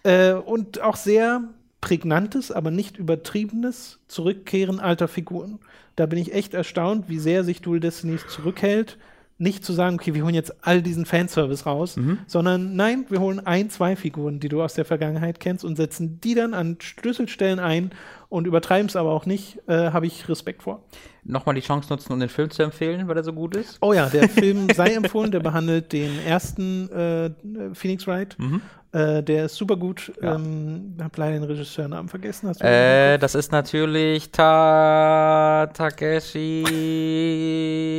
Äh, 0.05 0.33
und 0.35 0.81
auch 0.81 0.97
sehr 0.97 1.43
prägnantes, 1.81 2.51
aber 2.51 2.71
nicht 2.71 2.97
übertriebenes 2.97 4.01
Zurückkehren 4.09 4.81
alter 4.81 5.09
Figuren. 5.09 5.59
Da 5.97 6.07
bin 6.07 6.19
ich 6.19 6.33
echt 6.33 6.55
erstaunt, 6.55 7.09
wie 7.09 7.19
sehr 7.19 7.45
sich 7.45 7.61
Dual 7.61 7.81
Destiny 7.81 8.19
zurückhält 8.29 8.99
nicht 9.37 9.65
zu 9.65 9.73
sagen, 9.73 9.97
okay, 9.97 10.15
wir 10.15 10.23
holen 10.23 10.35
jetzt 10.35 10.55
all 10.65 10.81
diesen 10.81 11.07
Fanservice 11.07 11.67
raus, 11.67 11.97
mhm. 11.97 12.19
sondern 12.27 12.77
nein, 12.77 13.07
wir 13.09 13.21
holen 13.21 13.45
ein, 13.45 13.69
zwei 13.69 13.97
Figuren, 13.97 14.39
die 14.39 14.49
du 14.49 14.63
aus 14.63 14.75
der 14.75 14.85
Vergangenheit 14.85 15.41
kennst 15.41 15.65
und 15.65 15.77
setzen 15.77 16.21
die 16.21 16.35
dann 16.35 16.55
an 16.55 16.77
Schlüsselstellen 16.81 17.59
ein 17.59 17.91
und 18.29 18.47
übertreiben 18.47 18.87
es 18.87 18.97
aber 18.97 19.11
auch 19.11 19.27
nicht, 19.27 19.59
äh, 19.69 19.91
habe 19.91 20.07
ich 20.07 20.29
Respekt 20.29 20.63
vor. 20.63 20.85
Nochmal 21.25 21.55
die 21.55 21.63
Chance 21.63 21.89
nutzen, 21.93 22.13
um 22.13 22.21
den 22.21 22.29
Film 22.29 22.51
zu 22.51 22.63
empfehlen, 22.63 23.09
weil 23.09 23.17
er 23.17 23.25
so 23.25 23.33
gut 23.33 23.57
ist. 23.57 23.79
Oh 23.81 23.93
ja, 23.93 24.09
der 24.09 24.29
Film 24.29 24.69
sei 24.73 24.95
empfohlen, 24.95 25.31
der 25.31 25.41
behandelt 25.41 25.93
den 25.93 26.19
ersten 26.25 26.91
äh, 26.91 27.31
Phoenix 27.75 28.07
Wright. 28.07 28.37
Mhm. 28.39 28.61
Äh, 28.95 29.25
der 29.25 29.47
ist 29.47 29.57
super 29.57 29.77
gut. 29.77 30.13
Ja. 30.23 30.37
Ähm, 30.37 30.95
hab 31.03 31.17
leider 31.17 31.41
den 31.41 31.43
Regisseurnamen 31.43 32.09
vergessen. 32.09 32.55
Äh, 32.61 33.19
das 33.19 33.35
ist 33.35 33.51
natürlich 33.51 34.31
Ta 34.31 35.67
Takeshi 35.75 36.63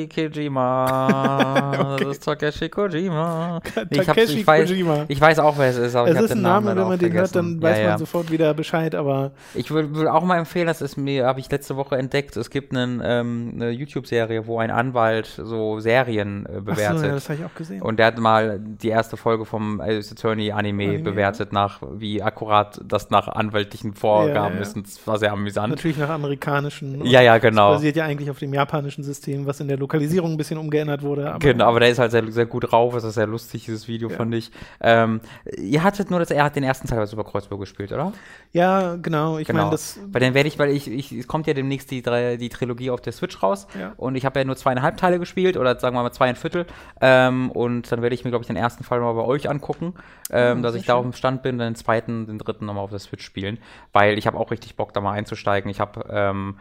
Kojima. 0.09 1.97
okay. 1.97 1.99
Das 1.99 2.11
ist 2.11 2.23
Takeshi 2.23 2.69
Kojima. 2.69 3.59
Ich, 3.89 4.07
hab, 4.07 4.17
ich, 4.17 4.47
weiß, 4.47 4.71
ich 5.09 5.19
weiß 5.19 5.39
auch, 5.39 5.57
wer 5.57 5.67
es 5.67 5.77
ist, 5.77 5.95
aber 5.95 6.07
es 6.07 6.15
ich 6.15 6.21
ist 6.21 6.31
ein 6.31 6.41
Name, 6.41 6.73
wenn 6.73 6.87
man 6.87 6.97
den 6.97 7.11
hört, 7.11 7.35
dann 7.35 7.61
weiß 7.61 7.77
ja, 7.77 7.83
ja. 7.83 7.89
man 7.89 7.99
sofort 7.99 8.31
wieder 8.31 8.53
Bescheid, 8.53 8.95
aber 8.95 9.33
Ich 9.53 9.71
würde 9.71 10.13
auch 10.13 10.23
mal 10.23 10.37
empfehlen, 10.37 10.67
das 10.67 10.81
ist 10.81 10.95
mir, 10.95 11.25
habe 11.25 11.41
ich 11.41 11.51
letzte 11.51 11.75
Woche 11.75 11.97
entdeckt, 11.97 12.37
es 12.37 12.49
gibt 12.49 12.73
einen, 12.73 13.01
ähm, 13.03 13.51
eine 13.55 13.71
YouTube-Serie, 13.71 14.47
wo 14.47 14.59
ein 14.59 14.71
Anwalt 14.71 15.25
so 15.25 15.81
Serien 15.81 16.45
äh, 16.45 16.61
bewertet. 16.61 16.99
So, 16.99 17.05
ja, 17.05 17.11
das 17.11 17.27
habe 17.27 17.39
ich 17.39 17.45
auch 17.45 17.55
gesehen. 17.55 17.81
Und 17.81 17.99
der 17.99 18.05
hat 18.05 18.17
mal 18.17 18.61
die 18.61 18.87
erste 18.87 19.17
Folge 19.17 19.43
vom 19.43 19.81
Ace 19.81 20.13
Attorney 20.13 20.53
Anime 20.53 20.84
Anime, 20.89 21.03
bewertet, 21.03 21.53
nach 21.53 21.81
wie 21.97 22.21
akkurat 22.21 22.79
das 22.83 23.09
nach 23.09 23.27
anwaltlichen 23.27 23.93
Vorgaben 23.93 24.55
ja, 24.55 24.55
ja. 24.55 24.61
ist. 24.61 24.75
Und 24.75 24.85
das 24.85 25.05
war 25.07 25.17
sehr 25.17 25.31
amüsant. 25.31 25.69
Natürlich 25.69 25.97
nach 25.97 26.09
amerikanischen. 26.09 27.05
Ja, 27.05 27.21
ja, 27.21 27.37
genau. 27.37 27.71
Das 27.71 27.77
basiert 27.77 27.95
ja 27.95 28.05
eigentlich 28.05 28.29
auf 28.29 28.39
dem 28.39 28.53
japanischen 28.53 29.03
System, 29.03 29.45
was 29.45 29.59
in 29.59 29.67
der 29.67 29.77
Lokalisierung 29.77 30.31
ein 30.31 30.37
bisschen 30.37 30.57
umgeändert 30.57 31.01
wurde. 31.01 31.29
Aber 31.29 31.39
genau, 31.39 31.65
aber 31.65 31.79
der 31.79 31.89
ist 31.89 31.99
halt 31.99 32.11
sehr, 32.11 32.31
sehr 32.31 32.45
gut 32.45 32.71
drauf. 32.71 32.93
Das 32.93 33.03
ist 33.03 33.15
sehr 33.15 33.27
lustig, 33.27 33.65
dieses 33.65 33.87
Video, 33.87 34.09
ja. 34.09 34.15
fand 34.15 34.33
ich. 34.33 34.51
Ähm, 34.81 35.21
ihr 35.57 35.83
hattet 35.83 36.09
nur, 36.09 36.19
dass 36.19 36.31
er 36.31 36.43
hat 36.43 36.55
den 36.55 36.63
ersten 36.63 36.87
Teil 36.87 36.99
bei 36.99 37.05
Super 37.05 37.23
Kreuzburg 37.23 37.59
gespielt, 37.59 37.91
oder? 37.91 38.13
Ja, 38.51 38.95
genau. 38.95 39.37
Ich 39.37 39.47
genau. 39.47 39.59
meine, 39.59 39.71
das. 39.71 39.99
Bei 40.07 40.19
den 40.19 40.33
werde 40.33 40.47
ich, 40.47 40.59
weil 40.59 40.69
ich, 40.69 40.89
ich, 40.89 41.11
es 41.11 41.27
kommt 41.27 41.47
ja 41.47 41.53
demnächst 41.53 41.91
die, 41.91 42.01
die 42.01 42.49
Trilogie 42.49 42.89
auf 42.89 43.01
der 43.01 43.13
Switch 43.13 43.41
raus. 43.41 43.67
Ja. 43.79 43.93
Und 43.97 44.15
ich 44.15 44.25
habe 44.25 44.39
ja 44.39 44.45
nur 44.45 44.55
zweieinhalb 44.55 44.97
Teile 44.97 45.19
gespielt 45.19 45.57
oder 45.57 45.79
sagen 45.79 45.95
wir 45.95 46.03
mal 46.03 46.11
zweieinviertel. 46.11 46.65
Ähm, 47.01 47.51
und 47.51 47.91
dann 47.91 48.01
werde 48.01 48.15
ich 48.15 48.23
mir, 48.23 48.31
glaube 48.31 48.43
ich, 48.43 48.47
den 48.47 48.55
ersten 48.55 48.83
Fall 48.83 48.99
mal 48.99 49.13
bei 49.13 49.23
euch 49.23 49.49
angucken, 49.49 49.93
ähm, 50.31 50.59
oh, 50.59 50.61
dass 50.75 50.81
ich 50.81 50.87
da 50.87 50.95
auf 50.95 51.03
dem 51.03 51.13
Stand 51.13 51.43
bin, 51.43 51.57
dann 51.57 51.73
den 51.73 51.75
zweiten, 51.75 52.27
den 52.27 52.37
dritten 52.37 52.65
nochmal 52.65 52.83
auf 52.83 52.89
der 52.89 52.99
Switch 52.99 53.23
spielen, 53.23 53.57
weil 53.93 54.17
ich 54.17 54.27
habe 54.27 54.37
auch 54.37 54.51
richtig 54.51 54.75
Bock, 54.75 54.93
da 54.93 55.01
mal 55.01 55.13
einzusteigen. 55.13 55.69
Ich 55.69 55.79
habe 55.79 56.05
ähm, 56.09 56.57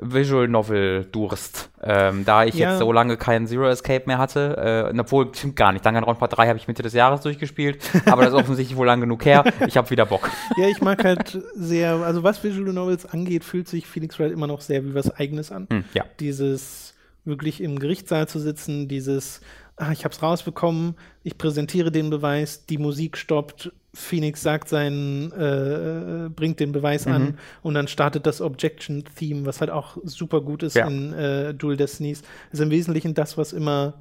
Visual 0.00 0.46
Novel 0.46 1.04
Durst. 1.10 1.70
Ähm, 1.82 2.24
da 2.24 2.44
ich 2.44 2.54
ja. 2.54 2.70
jetzt 2.70 2.78
so 2.78 2.92
lange 2.92 3.16
keinen 3.16 3.46
Zero 3.48 3.68
Escape 3.68 4.04
mehr 4.06 4.18
hatte, 4.18 4.92
äh, 4.94 4.98
obwohl, 4.98 5.34
stimmt 5.34 5.56
gar 5.56 5.72
nicht. 5.72 5.84
Danganronpa 5.84 6.28
3 6.28 6.48
habe 6.48 6.58
ich 6.58 6.68
Mitte 6.68 6.82
des 6.82 6.92
Jahres 6.92 7.22
durchgespielt, 7.22 7.82
aber 8.06 8.22
das 8.22 8.32
ist 8.32 8.38
offensichtlich 8.38 8.76
wohl 8.78 8.86
lang 8.86 9.00
genug 9.00 9.24
her. 9.24 9.44
Ich 9.66 9.76
habe 9.76 9.90
wieder 9.90 10.06
Bock. 10.06 10.30
Ja, 10.56 10.68
ich 10.68 10.80
mag 10.80 11.02
halt 11.02 11.40
sehr, 11.54 11.94
also 11.94 12.22
was 12.22 12.42
Visual 12.44 12.72
Novels 12.72 13.04
angeht, 13.06 13.42
fühlt 13.42 13.68
sich 13.68 13.86
Phoenix 13.86 14.18
Wright 14.20 14.30
immer 14.30 14.46
noch 14.46 14.60
sehr 14.60 14.84
wie 14.84 14.94
was 14.94 15.10
Eigenes 15.16 15.50
an. 15.50 15.66
Hm, 15.70 15.84
ja. 15.94 16.04
Dieses 16.20 16.94
wirklich 17.24 17.60
im 17.60 17.78
Gerichtssaal 17.78 18.28
zu 18.28 18.38
sitzen, 18.38 18.86
dieses 18.86 19.40
ah, 19.80 19.92
ich 19.92 20.04
habe 20.04 20.14
es 20.14 20.22
rausbekommen, 20.22 20.94
ich 21.22 21.38
präsentiere 21.38 21.90
den 21.90 22.10
Beweis, 22.10 22.66
die 22.66 22.78
Musik 22.78 23.16
stoppt, 23.16 23.72
Phoenix 23.92 24.42
sagt 24.42 24.68
seinen, 24.68 25.32
äh, 25.32 26.28
bringt 26.28 26.60
den 26.60 26.70
Beweis 26.72 27.06
mhm. 27.06 27.12
an 27.12 27.38
und 27.62 27.74
dann 27.74 27.88
startet 27.88 28.26
das 28.26 28.40
Objection-Theme, 28.40 29.46
was 29.46 29.60
halt 29.60 29.70
auch 29.70 29.96
super 30.04 30.42
gut 30.42 30.62
ist 30.62 30.76
ja. 30.76 30.86
in 30.86 31.12
äh, 31.12 31.54
Dual 31.54 31.76
Destinies. 31.76 32.22
Ist 32.52 32.60
im 32.60 32.70
Wesentlichen 32.70 33.14
das, 33.14 33.36
was 33.36 33.52
immer 33.52 33.94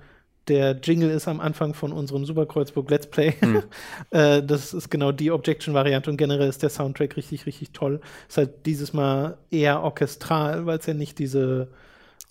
der 0.47 0.79
Jingle 0.81 1.09
ist 1.09 1.27
am 1.27 1.39
Anfang 1.39 1.73
von 1.73 1.93
unserem 1.93 2.25
Superkreuzburg 2.25 2.89
Let's 2.89 3.07
Play. 3.07 3.33
Mhm. 3.41 3.63
äh, 4.11 4.43
das 4.43 4.73
ist 4.73 4.89
genau 4.89 5.11
die 5.11 5.31
Objection-Variante 5.31 6.09
und 6.09 6.17
generell 6.17 6.49
ist 6.49 6.61
der 6.61 6.69
Soundtrack 6.69 7.17
richtig, 7.17 7.45
richtig 7.45 7.71
toll. 7.71 8.01
Ist 8.27 8.37
halt 8.37 8.65
dieses 8.65 8.93
Mal 8.93 9.37
eher 9.49 9.81
orchestral, 9.81 10.65
weil 10.65 10.79
es 10.79 10.85
ja 10.85 10.93
nicht 10.93 11.17
diese 11.19 11.69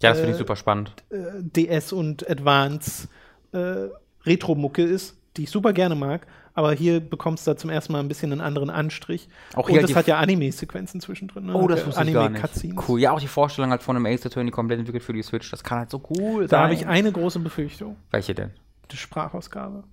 ja, 0.01 0.11
das 0.11 0.19
finde 0.19 0.33
ich 0.33 0.37
äh, 0.37 0.39
super 0.39 0.57
spannend. 0.57 0.93
Äh, 1.11 1.43
DS 1.43 1.93
und 1.93 2.29
Advance 2.29 3.09
äh, 3.53 3.89
Retro-Mucke 4.25 4.83
ist, 4.83 5.17
die 5.37 5.45
ich 5.45 5.51
super 5.51 5.73
gerne 5.73 5.95
mag, 5.95 6.27
aber 6.55 6.73
hier 6.73 7.01
bekommst 7.01 7.47
du 7.47 7.53
da 7.53 7.57
zum 7.57 7.71
ersten 7.71 7.93
Mal 7.93 8.01
ein 8.01 8.09
bisschen 8.09 8.33
einen 8.33 8.41
anderen 8.41 8.71
Anstrich. 8.71 9.29
Auch 9.55 9.69
hier 9.69 9.81
und 9.81 9.89
das 9.89 9.97
hat 9.97 10.09
ja 10.09 10.19
Anime-Sequenzen 10.19 11.01
zwischendrin. 11.01 11.47
Ne? 11.47 11.55
Oh, 11.55 11.69
das 11.69 11.87
wusste 11.87 12.03
ich 12.05 12.13
gar 12.13 12.29
nicht. 12.29 12.45
Cool. 12.89 13.01
Ja, 13.01 13.13
auch 13.13 13.21
die 13.21 13.29
Vorstellung 13.29 13.71
halt 13.71 13.83
von 13.83 13.95
einem 13.95 14.07
Ace 14.07 14.27
Attorney 14.27 14.51
komplett 14.51 14.81
entwickelt 14.81 15.05
für 15.05 15.13
die 15.13 15.23
Switch, 15.23 15.51
das 15.51 15.63
kann 15.63 15.79
halt 15.79 15.91
so 15.91 16.03
cool 16.11 16.43
da 16.43 16.49
sein. 16.49 16.49
Da 16.49 16.63
habe 16.65 16.75
ich 16.75 16.87
eine 16.87 17.13
große 17.13 17.39
Befürchtung. 17.39 17.97
Welche 18.11 18.35
denn? 18.35 18.51
Die 18.91 18.97
Sprachausgabe. 18.97 19.85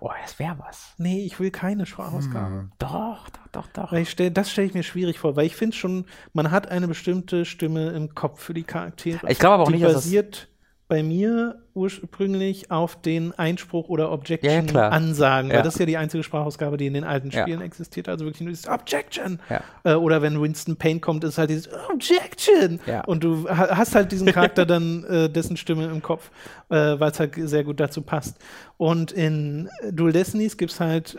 Oh, 0.00 0.10
das 0.22 0.38
wäre 0.38 0.56
was. 0.60 0.94
Nee, 0.98 1.24
ich 1.24 1.40
will 1.40 1.50
keine 1.50 1.84
Sprachausgabe. 1.84 2.54
Hm. 2.54 2.72
Doch, 2.78 3.28
doch, 3.30 3.48
doch, 3.50 3.66
doch. 3.72 3.92
Weil 3.92 4.02
ich 4.02 4.10
stell, 4.10 4.30
das 4.30 4.50
stelle 4.50 4.68
ich 4.68 4.74
mir 4.74 4.84
schwierig 4.84 5.18
vor, 5.18 5.34
weil 5.34 5.46
ich 5.46 5.56
finde 5.56 5.76
schon, 5.76 6.04
man 6.32 6.52
hat 6.52 6.68
eine 6.68 6.86
bestimmte 6.86 7.44
Stimme 7.44 7.90
im 7.90 8.14
Kopf 8.14 8.40
für 8.40 8.54
die 8.54 8.62
Charaktere. 8.62 9.28
Ich 9.28 9.40
glaube 9.40 9.54
aber 9.54 9.64
auch 9.64 9.68
die 9.68 9.74
nicht, 9.74 9.82
basiert, 9.82 10.34
dass 10.34 10.40
das 10.42 10.57
bei 10.88 11.02
mir 11.02 11.62
ursprünglich 11.74 12.70
auf 12.70 13.00
den 13.00 13.38
Einspruch 13.38 13.90
oder 13.90 14.10
Objection 14.10 14.68
ja, 14.68 14.88
ansagen, 14.88 15.50
weil 15.50 15.62
das 15.62 15.74
ist 15.74 15.80
ja 15.80 15.86
die 15.86 15.98
einzige 15.98 16.24
Sprachausgabe, 16.24 16.78
die 16.78 16.86
in 16.86 16.94
den 16.94 17.04
alten 17.04 17.30
Spielen 17.30 17.60
existiert, 17.60 18.08
also 18.08 18.24
wirklich 18.24 18.40
nur 18.40 18.50
dieses 18.50 18.66
Objection. 18.66 19.38
Äh, 19.84 19.94
oder 19.94 20.22
wenn 20.22 20.40
Winston 20.40 20.76
Payne 20.76 21.00
kommt, 21.00 21.24
ist 21.24 21.36
halt 21.36 21.50
dieses 21.50 21.68
Objection. 21.92 22.80
Und 23.06 23.22
du 23.22 23.48
hast 23.48 23.94
halt 23.94 24.10
diesen 24.12 24.32
Charakter 24.32 24.64
dann, 24.64 25.04
äh, 25.04 25.28
dessen 25.28 25.58
Stimme 25.58 25.84
im 25.86 26.02
Kopf, 26.02 26.30
äh, 26.70 26.98
weil 26.98 27.10
es 27.10 27.20
halt 27.20 27.34
sehr 27.36 27.64
gut 27.64 27.78
dazu 27.80 28.00
passt. 28.00 28.38
Und 28.78 29.12
in 29.12 29.68
Dual 29.92 30.12
Destinies 30.12 30.56
gibt 30.56 30.72
es 30.72 30.80
halt 30.80 31.18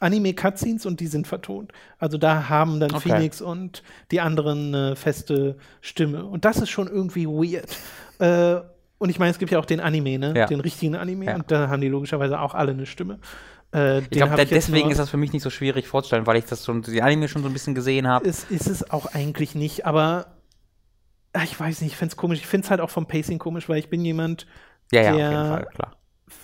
Anime-Cutscenes 0.00 0.86
und 0.86 0.98
die 0.98 1.06
sind 1.06 1.28
vertont. 1.28 1.72
Also 1.98 2.18
da 2.18 2.48
haben 2.48 2.80
dann 2.80 2.90
okay. 2.90 3.10
Phoenix 3.10 3.40
und 3.40 3.84
die 4.10 4.20
anderen 4.20 4.74
eine 4.74 4.96
feste 4.96 5.56
Stimme. 5.80 6.26
Und 6.26 6.44
das 6.44 6.58
ist 6.58 6.70
schon 6.70 6.88
irgendwie 6.88 7.26
weird. 7.26 7.76
Und 9.04 9.10
ich 9.10 9.18
meine, 9.18 9.32
es 9.32 9.38
gibt 9.38 9.52
ja 9.52 9.58
auch 9.58 9.66
den 9.66 9.80
Anime, 9.80 10.18
ne? 10.18 10.32
Ja. 10.34 10.46
Den 10.46 10.60
richtigen 10.60 10.96
Anime. 10.96 11.26
Ja. 11.26 11.34
Und 11.34 11.50
da 11.50 11.68
haben 11.68 11.82
die 11.82 11.88
logischerweise 11.88 12.40
auch 12.40 12.54
alle 12.54 12.72
eine 12.72 12.86
Stimme. 12.86 13.18
Äh, 13.74 13.98
ich 13.98 14.08
glaube, 14.08 14.46
deswegen 14.46 14.90
ist 14.90 14.96
das 14.96 15.10
für 15.10 15.18
mich 15.18 15.34
nicht 15.34 15.42
so 15.42 15.50
schwierig 15.50 15.86
vorzustellen, 15.86 16.26
weil 16.26 16.38
ich 16.38 16.46
das 16.46 16.64
schon, 16.64 16.80
die 16.80 17.02
Anime 17.02 17.28
schon 17.28 17.42
so 17.42 17.48
ein 17.48 17.52
bisschen 17.52 17.74
gesehen 17.74 18.08
habe. 18.08 18.26
Ist, 18.26 18.50
ist 18.50 18.66
es 18.66 18.90
auch 18.90 19.04
eigentlich 19.04 19.54
nicht, 19.54 19.84
aber 19.84 20.28
ah, 21.34 21.42
ich 21.44 21.60
weiß 21.60 21.82
nicht, 21.82 21.92
ich 21.92 21.98
finde 21.98 22.12
es 22.12 22.16
komisch. 22.16 22.38
Ich 22.38 22.46
finde 22.46 22.64
es 22.64 22.70
halt 22.70 22.80
auch 22.80 22.88
vom 22.88 23.04
Pacing 23.04 23.38
komisch, 23.38 23.68
weil 23.68 23.76
ich 23.76 23.90
bin 23.90 24.02
jemand, 24.06 24.46
ja, 24.90 25.02
ja, 25.02 25.12
der, 25.14 25.28
auf 25.28 25.34
jeden 25.34 25.48
Fall, 25.48 25.66
klar. 25.74 25.96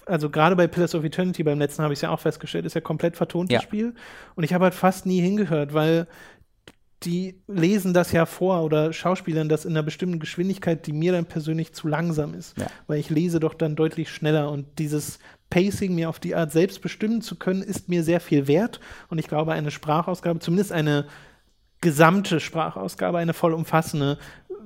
Also 0.05 0.29
gerade 0.29 0.55
bei 0.55 0.67
Pillars 0.67 0.95
of 0.95 1.03
Eternity, 1.03 1.43
beim 1.43 1.59
letzten 1.59 1.83
habe 1.83 1.95
ich 1.95 1.97
es 1.97 2.03
ja 2.03 2.11
auch 2.11 2.21
festgestellt, 2.21 2.67
ist 2.67 2.75
ja 2.75 2.83
komplett 2.83 3.17
vertontes 3.17 3.55
ja. 3.55 3.63
Spiel. 3.63 3.95
Und 4.35 4.45
ich 4.45 4.53
habe 4.53 4.65
halt 4.65 4.75
fast 4.75 5.07
nie 5.07 5.23
hingehört, 5.23 5.73
weil 5.73 6.09
die 7.03 7.41
lesen 7.47 7.95
das 7.95 8.13
ja 8.13 8.27
vor 8.27 8.63
oder 8.63 8.93
schauspielern 8.93 9.49
das 9.49 9.65
in 9.65 9.73
einer 9.73 9.83
bestimmten 9.83 10.19
Geschwindigkeit, 10.19 10.87
die 10.87 10.93
mir 10.93 11.13
dann 11.13 11.25
persönlich 11.25 11.73
zu 11.73 11.89
langsam 11.89 12.35
ist. 12.35 12.59
Ja. 12.59 12.67
Weil 12.87 12.99
ich 12.99 13.09
lese 13.09 13.41
doch 13.41 13.55
dann 13.55 13.75
deutlich 13.75 14.11
schneller 14.11 14.51
und 14.51 14.67
dieses 14.79 15.19
Pacing 15.49 15.95
mir 15.95 16.09
auf 16.09 16.21
die 16.21 16.35
Art 16.35 16.53
selbst 16.53 16.83
bestimmen 16.83 17.23
zu 17.23 17.37
können, 17.37 17.63
ist 17.63 17.89
mir 17.89 18.05
sehr 18.05 18.21
viel 18.21 18.47
wert. 18.47 18.81
Und 19.09 19.19
ich 19.19 19.29
glaube, 19.29 19.53
eine 19.53 19.71
Sprachausgabe, 19.71 20.41
zumindest 20.41 20.73
eine 20.73 21.07
gesamte 21.81 22.39
Sprachausgabe, 22.39 23.19
eine 23.19 23.33
vollumfassende, 23.33 24.19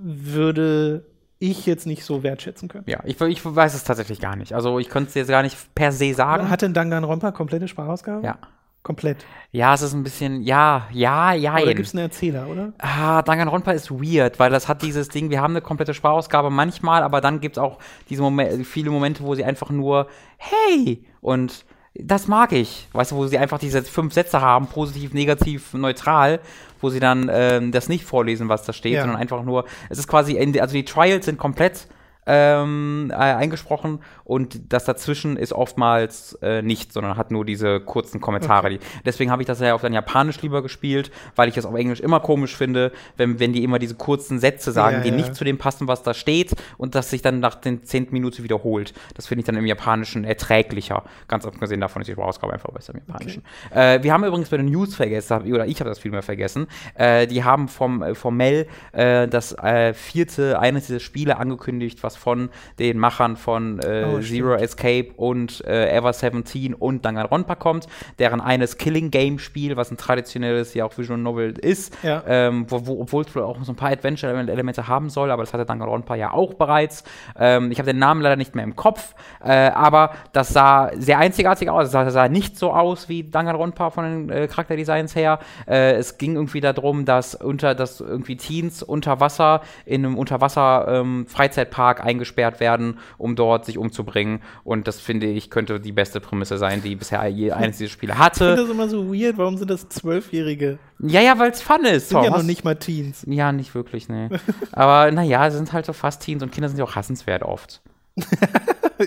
würde 0.02 1.06
ich 1.38 1.66
jetzt 1.66 1.86
nicht 1.86 2.04
so 2.04 2.22
wertschätzen 2.22 2.68
können. 2.68 2.84
Ja, 2.86 3.00
ich, 3.04 3.20
ich 3.20 3.44
weiß 3.44 3.74
es 3.74 3.84
tatsächlich 3.84 4.20
gar 4.20 4.34
nicht. 4.34 4.54
Also 4.54 4.78
ich 4.78 4.88
könnte 4.88 5.08
es 5.08 5.14
jetzt 5.14 5.28
gar 5.28 5.42
nicht 5.42 5.56
per 5.74 5.92
se 5.92 6.14
sagen. 6.14 6.50
Hat 6.50 6.62
denn 6.62 6.74
Danganronpa 6.74 7.32
komplette 7.32 7.68
Sprachausgabe? 7.68 8.24
Ja. 8.24 8.38
Komplett. 8.84 9.24
Ja, 9.50 9.72
es 9.72 9.80
ist 9.80 9.94
ein 9.94 10.02
bisschen, 10.02 10.42
ja, 10.42 10.86
ja, 10.92 11.32
ja. 11.32 11.56
Oder 11.56 11.72
gibt 11.72 11.88
es 11.88 11.94
einen 11.94 12.04
Erzähler, 12.04 12.46
oder? 12.46 12.74
Ah, 12.76 13.22
Danganronpa 13.22 13.72
ist 13.72 13.90
weird, 13.90 14.38
weil 14.38 14.50
das 14.50 14.68
hat 14.68 14.82
dieses 14.82 15.08
Ding, 15.08 15.30
wir 15.30 15.40
haben 15.40 15.52
eine 15.52 15.62
komplette 15.62 15.94
Sprachausgabe 15.94 16.50
manchmal, 16.50 17.02
aber 17.02 17.22
dann 17.22 17.40
gibt 17.40 17.56
es 17.56 17.62
auch 17.62 17.78
diese 18.10 18.20
Momente, 18.20 18.62
viele 18.62 18.90
Momente, 18.90 19.24
wo 19.24 19.34
sie 19.34 19.42
einfach 19.42 19.70
nur, 19.70 20.08
hey, 20.36 21.02
und 21.22 21.64
das 21.94 22.28
mag 22.28 22.52
ich. 22.52 22.86
Weißt 22.92 23.12
du, 23.12 23.16
wo 23.16 23.26
sie 23.26 23.38
einfach 23.38 23.58
diese 23.58 23.82
fünf 23.82 24.12
Sätze 24.12 24.42
haben, 24.42 24.66
positiv, 24.66 25.14
negativ, 25.14 25.72
neutral, 25.72 26.40
wo 26.82 26.90
sie 26.90 27.00
dann 27.00 27.30
ähm, 27.32 27.72
das 27.72 27.88
nicht 27.88 28.04
vorlesen, 28.04 28.50
was 28.50 28.64
da 28.64 28.74
steht, 28.74 28.92
ja. 28.92 29.00
sondern 29.00 29.18
einfach 29.18 29.44
nur, 29.44 29.64
es 29.88 29.98
ist 29.98 30.08
quasi, 30.08 30.38
also 30.60 30.74
die 30.74 30.84
Trials 30.84 31.24
sind 31.24 31.38
komplett 31.38 31.88
ähm, 32.26 33.10
äh, 33.10 33.14
eingesprochen 33.14 34.00
und 34.24 34.72
das 34.72 34.84
dazwischen 34.84 35.36
ist 35.36 35.52
oftmals 35.52 36.38
äh, 36.42 36.62
nicht, 36.62 36.92
sondern 36.92 37.16
hat 37.16 37.30
nur 37.30 37.44
diese 37.44 37.80
kurzen 37.80 38.20
Kommentare. 38.20 38.66
Okay. 38.68 38.78
deswegen 39.04 39.30
habe 39.30 39.42
ich 39.42 39.46
das 39.46 39.60
ja 39.60 39.74
auf 39.74 39.82
dann 39.82 39.92
Japanisch 39.92 40.40
lieber 40.42 40.62
gespielt, 40.62 41.10
weil 41.36 41.48
ich 41.48 41.56
es 41.56 41.66
auf 41.66 41.74
Englisch 41.74 42.00
immer 42.00 42.20
komisch 42.20 42.56
finde, 42.56 42.92
wenn, 43.16 43.38
wenn 43.40 43.52
die 43.52 43.62
immer 43.62 43.78
diese 43.78 43.94
kurzen 43.94 44.38
Sätze 44.38 44.72
sagen, 44.72 44.96
ja, 44.96 45.02
die 45.02 45.08
ja. 45.10 45.16
nicht 45.16 45.34
zu 45.34 45.44
dem 45.44 45.58
passen, 45.58 45.88
was 45.88 46.02
da 46.02 46.14
steht 46.14 46.52
und 46.78 46.94
das 46.94 47.10
sich 47.10 47.22
dann 47.22 47.40
nach 47.40 47.56
den 47.56 47.84
zehnten 47.84 48.14
Minuten 48.14 48.42
wiederholt. 48.42 48.94
Das 49.14 49.26
finde 49.26 49.40
ich 49.40 49.46
dann 49.46 49.56
im 49.56 49.66
Japanischen 49.66 50.24
erträglicher. 50.24 51.04
Ganz 51.28 51.46
abgesehen 51.46 51.80
davon 51.80 52.02
ist 52.02 52.08
die 52.08 52.12
Sprachausgabe 52.12 52.52
einfach 52.52 52.70
besser 52.70 52.94
im 52.94 53.00
Japanischen. 53.06 53.42
Okay. 53.70 53.96
Äh, 53.96 54.02
wir 54.02 54.12
haben 54.12 54.24
übrigens 54.24 54.48
bei 54.48 54.56
den 54.56 54.66
News 54.66 54.94
vergessen, 54.94 55.52
oder 55.52 55.66
ich 55.66 55.80
habe 55.80 55.90
das 55.90 55.98
viel 55.98 56.10
mehr 56.10 56.22
vergessen, 56.22 56.66
äh, 56.94 57.26
die 57.26 57.44
haben 57.44 57.68
vom, 57.68 58.02
äh, 58.02 58.14
formell 58.14 58.66
äh, 58.92 59.28
das 59.28 59.56
vierte, 59.94 60.58
eines 60.58 60.86
dieser 60.86 61.00
Spiele 61.00 61.36
angekündigt, 61.36 62.02
was 62.02 62.13
was 62.14 62.16
von 62.16 62.48
den 62.78 62.98
Machern 62.98 63.36
von 63.36 63.80
äh, 63.80 64.06
oh, 64.06 64.20
Zero 64.20 64.54
Escape 64.54 65.08
und 65.16 65.64
äh, 65.66 65.94
Ever 65.96 66.12
17 66.12 66.74
und 66.74 67.04
Danganronpa 67.04 67.54
kommt, 67.54 67.86
deren 68.18 68.40
eines 68.40 68.78
Killing 68.78 69.10
Game 69.10 69.38
Spiel, 69.38 69.76
was 69.76 69.90
ein 69.90 69.96
traditionelles 69.96 70.74
ja 70.74 70.84
auch 70.84 70.96
Visual 70.96 71.18
Novel 71.18 71.58
ist, 71.58 71.96
ja. 72.02 72.22
ähm, 72.26 72.66
wo, 72.68 72.86
wo, 72.86 73.00
obwohl 73.02 73.24
es 73.24 73.34
wohl 73.34 73.42
auch 73.42 73.62
so 73.62 73.72
ein 73.72 73.76
paar 73.76 73.90
Adventure-Elemente 73.90 74.88
haben 74.88 75.10
soll, 75.10 75.30
aber 75.30 75.42
das 75.42 75.52
hatte 75.52 75.66
Danganronpa 75.66 76.14
ja 76.14 76.32
auch 76.32 76.54
bereits. 76.54 77.04
Ähm, 77.38 77.70
ich 77.70 77.78
habe 77.78 77.90
den 77.92 77.98
Namen 77.98 78.20
leider 78.20 78.36
nicht 78.36 78.54
mehr 78.54 78.64
im 78.64 78.76
Kopf, 78.76 79.14
äh, 79.42 79.50
aber 79.52 80.12
das 80.32 80.48
sah 80.50 80.90
sehr 80.96 81.18
einzigartig 81.18 81.68
aus. 81.68 81.86
Es 81.86 81.92
sah, 81.92 82.08
sah, 82.10 82.28
nicht 82.28 82.58
so 82.58 82.72
aus 82.72 83.08
wie 83.08 83.24
Danganronpa 83.24 83.90
von 83.90 84.04
den 84.04 84.30
äh, 84.30 84.48
Charakterdesigns 84.48 85.14
her. 85.16 85.38
Äh, 85.66 85.92
es 85.94 86.18
ging 86.18 86.36
irgendwie 86.36 86.60
darum, 86.60 87.04
dass 87.04 87.34
unter 87.34 87.74
dass 87.74 88.00
irgendwie 88.00 88.36
Teens 88.36 88.82
unter 88.82 89.20
Wasser 89.20 89.60
in 89.84 90.04
einem 90.04 90.16
Unterwasser 90.16 90.86
ähm, 90.88 91.26
Freizeitpark 91.26 92.03
eingesperrt 92.04 92.60
werden, 92.60 92.98
um 93.18 93.34
dort 93.36 93.64
sich 93.64 93.78
umzubringen. 93.78 94.40
Und 94.62 94.86
das 94.86 95.00
finde 95.00 95.26
ich 95.26 95.50
könnte 95.50 95.80
die 95.80 95.92
beste 95.92 96.20
Prämisse 96.20 96.58
sein, 96.58 96.82
die 96.82 96.94
bisher 96.96 97.26
je 97.26 97.50
eines 97.52 97.78
dieser 97.78 97.90
Spiele 97.90 98.18
hatte. 98.18 98.44
Ich 98.44 98.50
finde 98.50 98.62
das 98.62 98.70
immer 98.70 98.88
so 98.88 99.12
weird. 99.12 99.38
Warum 99.38 99.56
sind 99.56 99.70
das 99.70 99.88
Zwölfjährige? 99.88 100.78
Ja, 101.00 101.20
ja, 101.20 101.38
weil 101.38 101.50
es 101.50 101.62
Fun 101.62 101.84
ist. 101.84 102.10
Sind 102.10 102.18
Tom. 102.18 102.24
ja 102.24 102.30
noch 102.30 102.42
nicht 102.42 102.64
mal 102.64 102.76
Teens. 102.76 103.24
Ja, 103.26 103.52
nicht 103.52 103.74
wirklich, 103.74 104.08
ne. 104.08 104.28
Aber 104.72 105.10
naja, 105.10 105.50
sind 105.50 105.72
halt 105.72 105.86
so 105.86 105.92
fast 105.92 106.22
Teens 106.22 106.42
und 106.42 106.52
Kinder 106.52 106.68
sind 106.68 106.78
ja 106.78 106.84
auch 106.84 106.94
hassenswert 106.94 107.42
oft. 107.42 107.82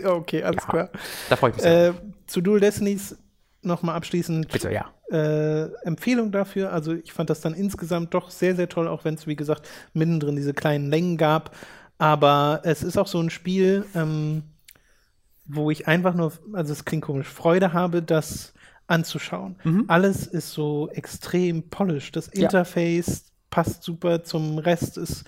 okay, 0.05 0.43
alles 0.43 0.63
ja, 0.63 0.69
klar. 0.69 0.89
Da 1.29 1.35
freue 1.35 1.51
ich 1.51 1.55
mich 1.55 1.63
sehr. 1.63 1.89
Äh, 1.89 1.93
zu 2.25 2.41
Dual 2.41 2.59
Destinies 2.59 3.15
nochmal 3.61 3.95
abschließend. 3.95 4.49
Bitte, 4.49 4.71
ja. 4.71 4.91
Äh, 5.11 5.71
Empfehlung 5.83 6.31
dafür. 6.31 6.73
Also 6.73 6.93
ich 6.93 7.13
fand 7.13 7.29
das 7.29 7.41
dann 7.41 7.53
insgesamt 7.53 8.13
doch 8.13 8.29
sehr, 8.29 8.55
sehr 8.55 8.69
toll, 8.69 8.87
auch 8.87 9.05
wenn 9.05 9.13
es, 9.13 9.27
wie 9.27 9.35
gesagt, 9.35 9.67
mittendrin 9.93 10.35
diese 10.35 10.53
kleinen 10.53 10.89
Längen 10.89 11.17
gab. 11.17 11.55
Aber 11.97 12.61
es 12.63 12.83
ist 12.83 12.97
auch 12.97 13.07
so 13.07 13.19
ein 13.19 13.29
Spiel, 13.29 13.85
ähm, 13.95 14.43
wo 15.45 15.71
ich 15.71 15.87
einfach 15.87 16.13
nur, 16.13 16.33
also 16.53 16.73
es 16.73 16.85
klingt 16.85 17.05
komisch, 17.05 17.27
Freude 17.27 17.73
habe, 17.73 18.01
das 18.01 18.53
anzuschauen. 18.87 19.55
Mhm. 19.63 19.85
Alles 19.87 20.27
ist 20.27 20.51
so 20.51 20.89
extrem 20.89 21.69
polished. 21.69 22.15
Das 22.15 22.27
Interface 22.27 23.07
ja. 23.07 23.31
passt 23.49 23.83
super 23.83 24.23
zum 24.23 24.57
Rest, 24.57 24.97
ist 24.97 25.25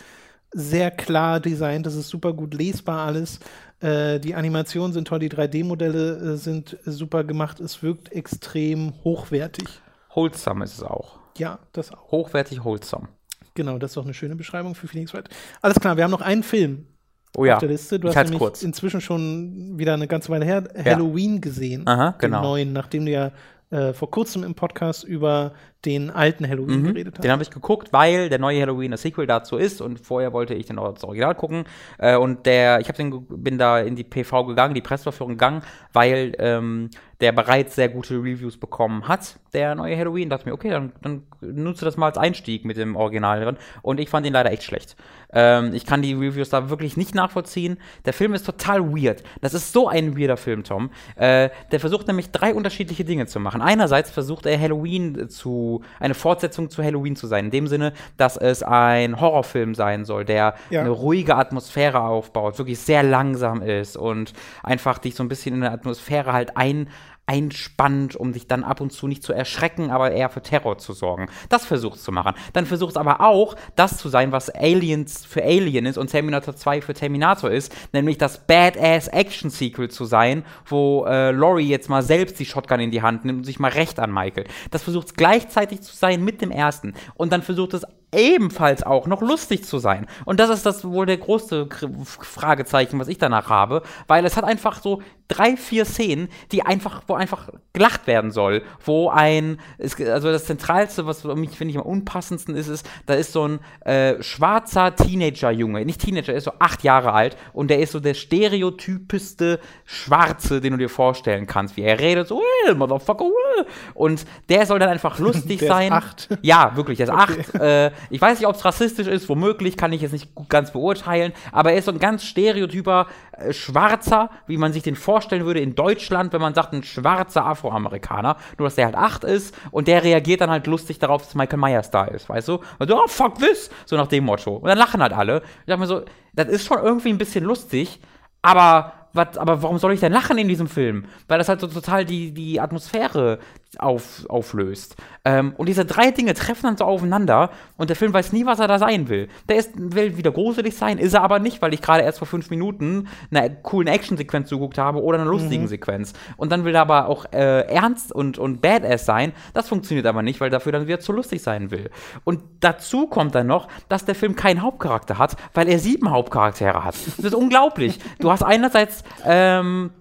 sehr 0.51 0.91
klar 0.91 1.39
designt, 1.39 1.85
das 1.85 1.95
ist 1.95 2.09
super 2.09 2.33
gut 2.33 2.53
lesbar 2.53 3.05
alles. 3.05 3.39
Äh, 3.81 4.19
die 4.19 4.35
Animationen 4.35 4.93
sind 4.93 5.07
toll, 5.07 5.19
die 5.19 5.29
3D-Modelle 5.29 6.33
äh, 6.33 6.37
sind 6.37 6.77
super 6.85 7.23
gemacht, 7.23 7.59
es 7.59 7.83
wirkt 7.83 8.11
extrem 8.11 8.93
hochwertig. 9.03 9.67
Wholesome 10.13 10.65
ist 10.65 10.73
es 10.73 10.83
auch. 10.83 11.19
Ja, 11.37 11.59
das 11.71 11.93
auch. 11.93 12.11
Hochwertig 12.11 12.63
wholesome. 12.63 13.07
Genau, 13.53 13.77
das 13.77 13.91
ist 13.91 13.97
doch 13.97 14.03
eine 14.03 14.13
schöne 14.13 14.35
Beschreibung 14.35 14.75
für 14.75 14.87
Phoenix 14.87 15.13
Wright. 15.13 15.29
Alles 15.61 15.79
klar, 15.79 15.97
wir 15.97 16.03
haben 16.03 16.11
noch 16.11 16.21
einen 16.21 16.43
Film 16.43 16.87
oh 17.35 17.45
ja. 17.45 17.55
auf 17.55 17.59
der 17.59 17.69
Liste. 17.69 17.99
Du 17.99 18.07
ich 18.07 18.15
hast 18.15 18.25
nämlich 18.25 18.39
kurz. 18.39 18.63
inzwischen 18.63 19.01
schon 19.01 19.77
wieder 19.77 19.93
eine 19.93 20.07
ganze 20.07 20.29
Weile 20.29 20.45
her 20.45 20.63
ja. 20.75 20.85
Halloween 20.95 21.41
gesehen. 21.41 21.87
Aha, 21.87 22.15
genau. 22.17 22.37
Den 22.37 22.43
neuen, 22.43 22.73
nachdem 22.73 23.05
du 23.05 23.11
ja 23.11 23.31
äh, 23.69 23.93
vor 23.93 24.09
kurzem 24.09 24.43
im 24.43 24.55
Podcast 24.55 25.03
über 25.03 25.53
den 25.85 26.09
alten 26.09 26.47
Halloween 26.47 26.81
mhm, 26.81 26.87
geredet 26.87 27.15
hast. 27.17 27.23
Den 27.23 27.31
habe 27.31 27.43
ich 27.43 27.51
geguckt, 27.51 27.93
weil 27.93 28.29
der 28.29 28.39
neue 28.39 28.61
Halloween 28.61 28.91
das 28.91 29.01
Sequel 29.01 29.27
dazu 29.27 29.57
ist 29.57 29.81
und 29.81 29.99
vorher 29.99 30.33
wollte 30.33 30.53
ich 30.53 30.65
dann 30.65 30.77
auch 30.77 30.93
das 30.93 31.03
Original 31.03 31.35
gucken. 31.35 31.63
Äh, 31.97 32.17
und 32.17 32.45
der, 32.45 32.81
ich 32.81 32.87
den, 32.87 33.25
bin 33.27 33.57
da 33.57 33.79
in 33.79 33.95
die 33.95 34.03
PV 34.03 34.45
gegangen, 34.45 34.73
die 34.73 34.81
Presseverführung 34.81 35.33
gegangen, 35.33 35.61
weil 35.93 36.33
ähm, 36.39 36.89
der 37.21 37.33
bereits 37.33 37.75
sehr 37.75 37.89
gute 37.89 38.15
Reviews 38.15 38.57
bekommen 38.57 39.07
hat, 39.07 39.39
der 39.53 39.75
neue 39.75 39.97
Halloween. 39.97 40.29
Dachte 40.29 40.47
mir, 40.47 40.53
okay, 40.53 40.69
dann, 40.69 40.93
dann 41.01 41.23
nutze 41.41 41.83
das 41.83 41.97
mal 41.97 42.07
als 42.07 42.17
Einstieg 42.17 42.63
mit 42.63 42.77
dem 42.77 42.95
Original 42.95 43.43
drin. 43.43 43.57
Und 43.81 43.99
ich 43.99 44.09
fand 44.09 44.25
ihn 44.25 44.33
leider 44.33 44.51
echt 44.51 44.63
schlecht. 44.63 44.95
Ähm, 45.33 45.73
ich 45.73 45.85
kann 45.85 46.01
die 46.01 46.13
Reviews 46.13 46.49
da 46.49 46.69
wirklich 46.69 46.95
nicht 46.95 47.15
nachvollziehen. 47.15 47.77
Der 48.05 48.13
Film 48.13 48.33
ist 48.33 48.45
total 48.45 48.93
weird. 48.93 49.23
Das 49.41 49.53
ist 49.53 49.73
so 49.73 49.89
ein 49.89 50.17
weirder 50.17 50.37
Film, 50.37 50.63
Tom. 50.63 50.91
Äh, 51.17 51.49
der 51.71 51.79
versucht 51.81 52.07
nämlich 52.07 52.31
drei 52.31 52.53
unterschiedliche 52.53 53.03
Dinge 53.03 53.25
zu 53.25 53.41
machen. 53.41 53.61
Einerseits 53.61 54.09
versucht 54.09 54.45
er 54.45 54.59
Halloween 54.59 55.29
zu, 55.29 55.68
eine 55.99 56.13
Fortsetzung 56.13 56.69
zu 56.69 56.83
Halloween 56.83 57.15
zu 57.15 57.27
sein. 57.27 57.45
In 57.45 57.51
dem 57.51 57.67
Sinne, 57.67 57.93
dass 58.17 58.37
es 58.37 58.63
ein 58.63 59.19
Horrorfilm 59.19 59.75
sein 59.75 60.05
soll, 60.05 60.25
der 60.25 60.55
ja. 60.69 60.81
eine 60.81 60.89
ruhige 60.89 61.35
Atmosphäre 61.35 62.01
aufbaut, 62.01 62.57
wirklich 62.57 62.79
sehr 62.79 63.03
langsam 63.03 63.61
ist 63.61 63.97
und 63.97 64.33
einfach 64.63 64.97
dich 64.97 65.15
so 65.15 65.23
ein 65.23 65.29
bisschen 65.29 65.55
in 65.55 65.61
der 65.61 65.71
Atmosphäre 65.71 66.33
halt 66.33 66.57
ein, 66.57 66.89
einspannt, 67.29 68.15
um 68.15 68.33
dich 68.33 68.47
dann 68.47 68.63
ab 68.63 68.81
und 68.81 68.91
zu 68.91 69.07
nicht 69.07 69.21
zu 69.21 69.33
erschrecken, 69.33 69.91
aber 69.91 70.11
eher 70.11 70.29
für 70.29 70.41
Terror 70.41 70.79
zu 70.79 70.93
sorgen. 70.93 71.27
Das 71.47 71.63
versucht 71.63 71.99
zu 71.99 72.11
machen. 72.11 72.33
Dann 72.53 72.65
versucht 72.65 72.91
es 72.91 72.97
aber 72.97 73.21
auch, 73.21 73.55
das 73.75 73.97
zu 73.97 74.09
sein, 74.09 74.31
was 74.31 74.49
Aliens 74.49 75.25
für 75.25 75.43
Alien 75.43 75.85
ist 75.85 75.99
und 75.99 76.07
Terminator 76.07 76.55
2 76.55 76.81
für 76.81 76.95
Terminator 76.95 77.51
ist, 77.51 77.71
nämlich 77.93 78.17
das 78.17 78.47
Badass-Action-Sequel 78.47 79.89
zu 79.89 80.05
sein, 80.05 80.43
wo 80.65 81.05
äh, 81.05 81.29
Laurie 81.29 81.69
jetzt 81.69 81.87
mal 81.87 82.01
selbst 82.01 82.39
die 82.39 82.45
Shotgun 82.45 82.79
in 82.79 82.89
die 82.89 83.03
Hand 83.03 83.25
nimmt 83.25 83.39
und 83.39 83.43
sich 83.43 83.59
mal 83.59 83.71
recht 83.71 83.99
an 83.99 84.11
Michael. 84.11 84.45
Das 84.71 84.81
versucht 84.81 85.07
es 85.07 85.13
gleichzeitig 85.13 85.81
zu 85.81 85.95
sein 85.95 86.23
mit 86.23 86.41
dem 86.41 86.49
ersten. 86.49 86.95
Und 87.13 87.31
dann 87.31 87.43
versucht 87.43 87.75
es 87.75 87.85
ebenfalls 88.13 88.83
auch 88.83 89.07
noch 89.07 89.21
lustig 89.21 89.65
zu 89.65 89.77
sein. 89.79 90.07
Und 90.25 90.39
das 90.39 90.49
ist 90.49 90.65
das 90.65 90.83
wohl 90.83 91.05
der 91.05 91.17
größte 91.17 91.67
Fragezeichen, 92.03 92.99
was 92.99 93.07
ich 93.07 93.17
danach 93.17 93.49
habe, 93.49 93.83
weil 94.07 94.25
es 94.25 94.37
hat 94.37 94.43
einfach 94.43 94.81
so 94.81 95.01
drei, 95.29 95.55
vier 95.55 95.85
Szenen, 95.85 96.27
die 96.51 96.63
einfach, 96.63 97.03
wo 97.07 97.13
einfach 97.13 97.49
gelacht 97.71 98.07
werden 98.07 98.31
soll, 98.31 98.63
wo 98.83 99.09
ein, 99.09 99.59
also 99.79 100.31
das 100.31 100.45
Zentralste, 100.45 101.05
was 101.05 101.21
für 101.21 101.35
mich, 101.35 101.51
finde 101.51 101.71
ich, 101.71 101.77
am 101.77 101.85
unpassendsten 101.85 102.55
ist, 102.55 102.67
ist, 102.67 102.89
da 103.05 103.13
ist 103.13 103.31
so 103.31 103.47
ein 103.47 103.59
äh, 103.81 104.21
schwarzer 104.23 104.95
Teenager-Junge, 104.95 105.85
nicht 105.85 106.01
Teenager, 106.01 106.33
er 106.33 106.39
ist 106.39 106.45
so 106.45 106.53
acht 106.57 106.83
Jahre 106.83 107.13
alt 107.13 107.37
und 107.53 107.69
der 107.69 107.79
ist 107.79 107.91
so 107.91 107.99
der 107.99 108.15
stereotypischste 108.15 109.59
Schwarze, 109.85 110.61
den 110.61 110.71
du 110.71 110.77
dir 110.77 110.89
vorstellen 110.89 111.45
kannst, 111.45 111.77
wie 111.77 111.83
er 111.83 111.99
redet, 111.99 112.27
so, 112.27 112.41
well, 112.65 112.73
Motherfucker, 112.73 113.25
well. 113.25 113.65
und 113.93 114.25
der 114.49 114.65
soll 114.65 114.79
dann 114.79 114.89
einfach 114.89 115.19
lustig 115.19 115.59
der 115.59 115.67
sein. 115.67 115.87
Ist 115.87 115.93
acht. 115.93 116.29
Ja, 116.41 116.75
wirklich, 116.75 116.97
der 116.97 117.07
ist 117.07 117.13
okay. 117.13 117.21
acht. 117.21 117.55
Äh, 117.55 117.91
ich 118.09 118.21
weiß 118.21 118.39
nicht, 118.39 118.47
ob 118.47 118.55
es 118.55 118.65
rassistisch 118.65 119.07
ist, 119.07 119.29
womöglich, 119.29 119.77
kann 119.77 119.93
ich 119.93 120.01
jetzt 120.01 120.11
nicht 120.11 120.29
ganz 120.49 120.71
beurteilen, 120.71 121.33
aber 121.51 121.71
er 121.71 121.77
ist 121.77 121.85
so 121.85 121.91
ein 121.91 121.99
ganz 121.99 122.23
stereotyper 122.23 123.07
äh, 123.31 123.53
Schwarzer, 123.53 124.29
wie 124.47 124.57
man 124.57 124.73
sich 124.73 124.83
den 124.83 124.95
vorstellen 124.95 125.45
würde 125.45 125.59
in 125.59 125.75
Deutschland, 125.75 126.33
wenn 126.33 126.41
man 126.41 126.53
sagt, 126.53 126.73
ein 126.73 126.83
schwarzer 126.83 127.45
Afroamerikaner, 127.45 128.37
nur 128.57 128.67
dass 128.67 128.75
der 128.75 128.85
halt 128.85 128.95
acht 128.95 129.23
ist 129.23 129.55
und 129.71 129.87
der 129.87 130.03
reagiert 130.03 130.41
dann 130.41 130.49
halt 130.49 130.67
lustig 130.67 130.99
darauf, 130.99 131.23
dass 131.23 131.35
Michael 131.35 131.59
Myers 131.59 131.91
da 131.91 132.05
ist, 132.05 132.29
weißt 132.29 132.47
du? 132.47 132.59
Und 132.79 132.89
so, 132.89 133.03
oh, 133.03 133.07
fuck 133.07 133.39
this, 133.39 133.69
so 133.85 133.95
nach 133.95 134.07
dem 134.07 134.25
Motto. 134.25 134.55
Und 134.55 134.67
dann 134.67 134.77
lachen 134.77 135.01
halt 135.01 135.13
alle. 135.13 135.41
Ich 135.61 135.65
dachte 135.67 135.79
mir 135.79 135.87
so, 135.87 136.03
das 136.33 136.47
ist 136.47 136.65
schon 136.65 136.79
irgendwie 136.81 137.09
ein 137.09 137.17
bisschen 137.17 137.43
lustig, 137.43 137.99
aber 138.41 138.93
was, 139.13 139.37
aber 139.37 139.63
warum 139.63 139.77
soll 139.79 139.93
ich 139.93 139.99
denn 139.99 140.13
lachen 140.13 140.37
in 140.37 140.47
diesem 140.47 140.67
Film? 140.67 141.05
Weil 141.27 141.39
das 141.39 141.49
halt 141.49 141.61
so 141.61 141.67
total 141.67 142.05
die, 142.05 142.31
die 142.31 142.59
Atmosphäre 142.59 143.39
auf, 143.77 144.25
auflöst. 144.29 144.95
Ähm, 145.25 145.53
und 145.57 145.69
diese 145.69 145.85
drei 145.85 146.11
Dinge 146.11 146.33
treffen 146.33 146.63
dann 146.63 146.77
so 146.77 146.85
aufeinander 146.85 147.51
und 147.77 147.89
der 147.89 147.95
Film 147.95 148.13
weiß 148.13 148.33
nie, 148.33 148.45
was 148.45 148.59
er 148.59 148.67
da 148.67 148.79
sein 148.79 149.09
will. 149.09 149.27
Der 149.47 149.57
ist, 149.57 149.71
will 149.75 150.17
wieder 150.17 150.31
gruselig 150.31 150.75
sein, 150.75 150.97
ist 150.97 151.13
er 151.13 151.21
aber 151.21 151.39
nicht, 151.39 151.61
weil 151.61 151.73
ich 151.73 151.81
gerade 151.81 152.03
erst 152.03 152.17
vor 152.17 152.27
fünf 152.27 152.49
Minuten 152.49 153.07
einer 153.29 153.49
coolen 153.49 153.87
Actionsequenz 153.87 154.49
zugeguckt 154.49 154.77
habe 154.79 155.03
oder 155.03 155.19
einer 155.19 155.29
lustigen 155.29 155.63
mhm. 155.63 155.67
Sequenz. 155.67 156.13
Und 156.37 156.51
dann 156.51 156.65
will 156.65 156.73
er 156.73 156.81
aber 156.81 157.07
auch 157.07 157.25
äh, 157.31 157.61
ernst 157.67 158.11
und, 158.11 158.39
und 158.39 158.61
badass 158.61 159.05
sein. 159.05 159.33
Das 159.53 159.67
funktioniert 159.67 160.07
aber 160.07 160.23
nicht, 160.23 160.41
weil 160.41 160.49
dafür 160.49 160.71
dann 160.71 160.87
wieder 160.87 160.99
zu 160.99 161.11
lustig 161.11 161.43
sein 161.43 161.69
will. 161.69 161.91
Und 162.23 162.41
dazu 162.61 163.07
kommt 163.07 163.35
dann 163.35 163.47
noch, 163.47 163.67
dass 163.87 164.05
der 164.05 164.15
Film 164.15 164.35
keinen 164.35 164.63
Hauptcharakter 164.63 165.19
hat, 165.19 165.35
weil 165.53 165.67
er 165.67 165.77
sieben 165.77 166.09
Hauptcharaktere 166.09 166.83
hat. 166.83 166.95
Das 167.17 167.25
ist 167.25 167.35
unglaublich. 167.35 167.99
Du 168.19 168.31
hast 168.31 168.43
einerseits 168.43 169.03
ähm, 169.25 169.91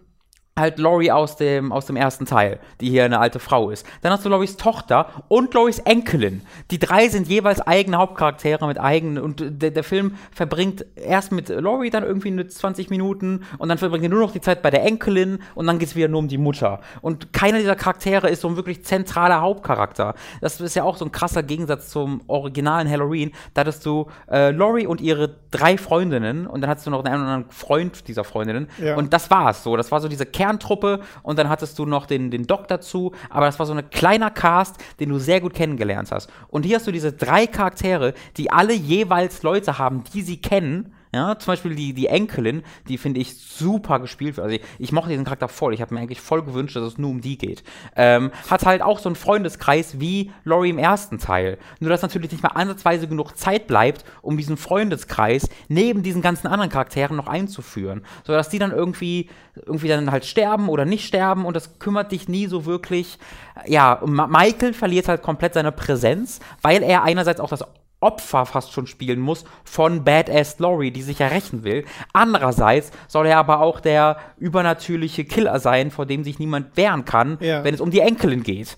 halt 0.59 0.78
Laurie 0.78 1.10
aus 1.10 1.36
dem, 1.36 1.72
aus 1.72 1.86
dem 1.86 1.97
ersten 1.97 2.26
Teil, 2.26 2.59
die 2.80 2.90
hier 2.90 3.05
eine 3.05 3.18
alte 3.18 3.39
Frau 3.39 3.70
ist. 3.70 3.86
Dann 4.02 4.12
hast 4.12 4.24
du 4.24 4.28
Loris 4.28 4.56
Tochter 4.56 5.09
und 5.28 5.55
Loris 5.55 5.78
Enkelin. 5.80 6.43
Die 6.70 6.78
drei 6.78 7.09
sind 7.09 7.28
jeweils 7.28 7.60
eigene 7.60 7.98
Hauptcharaktere 7.98 8.66
mit 8.66 8.78
eigenen 8.78 9.22
und 9.22 9.43
der, 9.62 9.70
der 9.70 9.85
Film 9.85 10.16
verbringt 10.32 10.85
erst 10.97 11.32
mit 11.32 11.48
Laurie 11.48 11.90
dann 11.90 12.02
irgendwie 12.02 12.28
eine 12.28 12.47
20 12.47 12.90
Minuten 12.90 13.44
und 13.59 13.68
dann 13.68 13.78
verbringt 13.78 14.05
er 14.05 14.10
nur 14.10 14.20
noch 14.20 14.32
die 14.32 14.40
Zeit 14.40 14.62
bei 14.62 14.70
der 14.70 14.85
Enkelin 14.85 15.39
und 15.55 15.66
dann 15.66 15.78
geht 15.78 15.89
es 15.89 15.97
wieder 15.97 16.09
nur 16.09 16.20
um 16.20 16.28
die 16.28 16.39
Mutter. 16.39 16.80
Und 17.01 17.32
keiner 17.32 17.59
dieser 17.59 17.76
Charaktere 17.76 18.28
ist 18.28 18.40
so 18.40 18.48
ein 18.48 18.56
wirklich 18.56 18.85
zentraler 18.85 19.40
Hauptcharakter. 19.40 20.14
Das 20.40 20.60
ist 20.60 20.74
ja 20.74 20.85
auch 20.85 20.97
so 20.97 21.05
ein 21.05 21.12
krasser 21.12 21.43
Gegensatz 21.43 21.89
zum 21.89 22.22
originalen 22.26 22.89
Halloween. 22.89 23.32
Da 23.55 23.60
hattest 23.60 23.85
du 23.86 24.06
äh, 24.30 24.51
Laurie 24.51 24.86
und 24.86 25.01
ihre 25.01 25.36
drei 25.51 25.78
Freundinnen 25.78 26.47
und 26.47 26.60
dann 26.60 26.70
hattest 26.70 26.86
du 26.86 26.90
noch 26.90 27.05
einen 27.05 27.14
anderen 27.14 27.51
Freund 27.51 28.09
dieser 28.09 28.24
Freundinnen. 28.24 28.68
Ja. 28.78 28.97
Und 28.97 29.12
das 29.12 29.30
war's 29.30 29.62
so. 29.62 29.76
Das 29.76 29.90
war 29.93 30.01
so 30.01 30.09
diese 30.09 30.26
Kern 30.26 30.47
Kerntruppe 30.48 31.00
und 31.22 31.38
dann 31.38 31.48
hattest 31.48 31.78
du 31.78 31.84
noch 31.84 32.06
den, 32.06 32.30
den 32.30 32.46
Doc 32.46 32.68
dazu, 32.68 33.12
aber 33.28 33.46
das 33.46 33.58
war 33.58 33.66
so 33.66 33.74
ein 33.74 33.90
kleiner 33.90 34.30
Cast, 34.30 34.76
den 34.98 35.10
du 35.10 35.18
sehr 35.18 35.40
gut 35.40 35.54
kennengelernt 35.54 36.10
hast. 36.10 36.30
Und 36.48 36.64
hier 36.64 36.76
hast 36.76 36.86
du 36.86 36.92
diese 36.92 37.12
drei 37.12 37.46
Charaktere, 37.46 38.14
die 38.36 38.50
alle 38.50 38.72
jeweils 38.72 39.42
Leute 39.42 39.78
haben, 39.78 40.04
die 40.14 40.22
sie 40.22 40.40
kennen, 40.40 40.94
Ja, 41.14 41.39
zum 41.39 41.52
Beispiel 41.52 41.74
die, 41.74 41.94
die 41.94 42.06
Enkelin, 42.06 42.62
die 42.89 42.98
finde 42.98 43.20
ich 43.20 43.39
super 43.39 43.98
gespielt. 43.98 44.39
Also 44.39 44.56
ich, 44.56 44.62
ich 44.78 44.93
mochte 44.93 45.10
diesen 45.10 45.24
Charakter 45.24 45.48
voll. 45.48 45.72
Ich 45.72 45.80
habe 45.80 45.94
mir 45.94 46.01
eigentlich 46.01 46.20
voll 46.20 46.43
gewünscht, 46.43 46.76
dass 46.76 46.85
es 46.85 46.98
nur 46.98 47.10
um 47.10 47.20
die 47.20 47.39
geht. 47.39 47.62
Ähm, 47.97 48.30
hat 48.51 48.66
halt 48.66 48.82
auch 48.82 48.98
so 48.98 49.09
einen 49.09 49.16
Freundeskreis 49.16 50.01
wie 50.01 50.30
Laurie 50.44 50.70
im 50.70 50.78
ersten 50.78 51.18
Teil. 51.18 51.59
Nur 51.80 51.90
dass 51.90 52.02
natürlich 52.02 52.32
nicht 52.32 52.43
mal 52.43 52.51
ansatzweise 52.51 53.09
genug 53.09 53.36
Zeit 53.36 53.66
bleibt, 53.66 54.05
um 54.20 54.36
diesen 54.36 54.56
Freundeskreis 54.56 55.48
neben 55.68 56.02
diesen 56.02 56.20
ganzen 56.20 56.47
anderen 56.47 56.70
Charakteren 56.70 57.16
noch 57.16 57.26
einzuführen. 57.26 58.05
So 58.24 58.32
dass 58.35 58.51
die 58.51 58.59
dann 58.59 58.72
irgendwie, 58.72 59.30
irgendwie 59.55 59.89
dann 59.89 60.10
halt 60.10 60.26
sterben 60.26 60.68
oder 60.68 60.85
nicht 60.85 61.06
sterben 61.06 61.47
und 61.47 61.55
das 61.55 61.78
kümmert 61.78 62.12
dich 62.12 62.28
nie 62.28 62.47
so 62.47 62.66
wirklich. 62.66 63.18
Ja, 63.66 64.01
Michael 64.05 64.74
verliert 64.74 65.09
halt 65.09 65.22
komplett 65.22 65.55
seine 65.55 65.72
Präsenz, 65.72 66.40
weil 66.62 66.82
er 66.82 67.02
einerseits 67.02 67.40
auch 67.40 67.48
das 67.48 67.64
Opfer 68.00 68.46
fast 68.46 68.72
schon 68.72 68.86
spielen 68.86 69.18
muss 69.18 69.44
von 69.64 70.04
Badass 70.04 70.58
Laurie, 70.58 70.90
die 70.90 71.02
sich 71.02 71.18
ja 71.18 71.26
rächen 71.28 71.64
will. 71.64 71.84
Andererseits 72.12 72.92
soll 73.08 73.26
er 73.26 73.38
aber 73.38 73.60
auch 73.60 73.80
der 73.80 74.18
übernatürliche 74.38 75.24
Killer 75.24 75.58
sein, 75.58 75.90
vor 75.90 76.06
dem 76.06 76.22
sich 76.22 76.38
niemand 76.38 76.76
wehren 76.76 77.04
kann, 77.04 77.38
ja. 77.40 77.64
wenn 77.64 77.74
es 77.74 77.80
um 77.80 77.90
die 77.90 78.00
Enkelin 78.00 78.42
geht. 78.42 78.76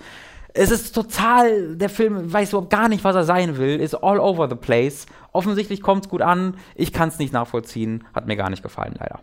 Es 0.52 0.70
ist 0.70 0.94
total, 0.94 1.76
der 1.76 1.90
Film 1.90 2.32
weiß 2.32 2.50
überhaupt 2.50 2.70
gar 2.70 2.88
nicht, 2.88 3.04
was 3.04 3.14
er 3.14 3.24
sein 3.24 3.56
will, 3.56 3.78
ist 3.78 3.94
all 3.94 4.18
over 4.18 4.48
the 4.48 4.56
place. 4.56 5.06
Offensichtlich 5.32 5.80
kommt 5.80 6.06
es 6.06 6.10
gut 6.10 6.22
an, 6.22 6.56
ich 6.74 6.92
kann 6.92 7.08
es 7.08 7.18
nicht 7.18 7.32
nachvollziehen, 7.32 8.04
hat 8.14 8.26
mir 8.26 8.36
gar 8.36 8.50
nicht 8.50 8.62
gefallen, 8.62 8.96
leider. 8.98 9.20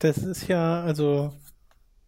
Das 0.00 0.18
ist 0.18 0.48
ja, 0.48 0.82
also 0.82 1.32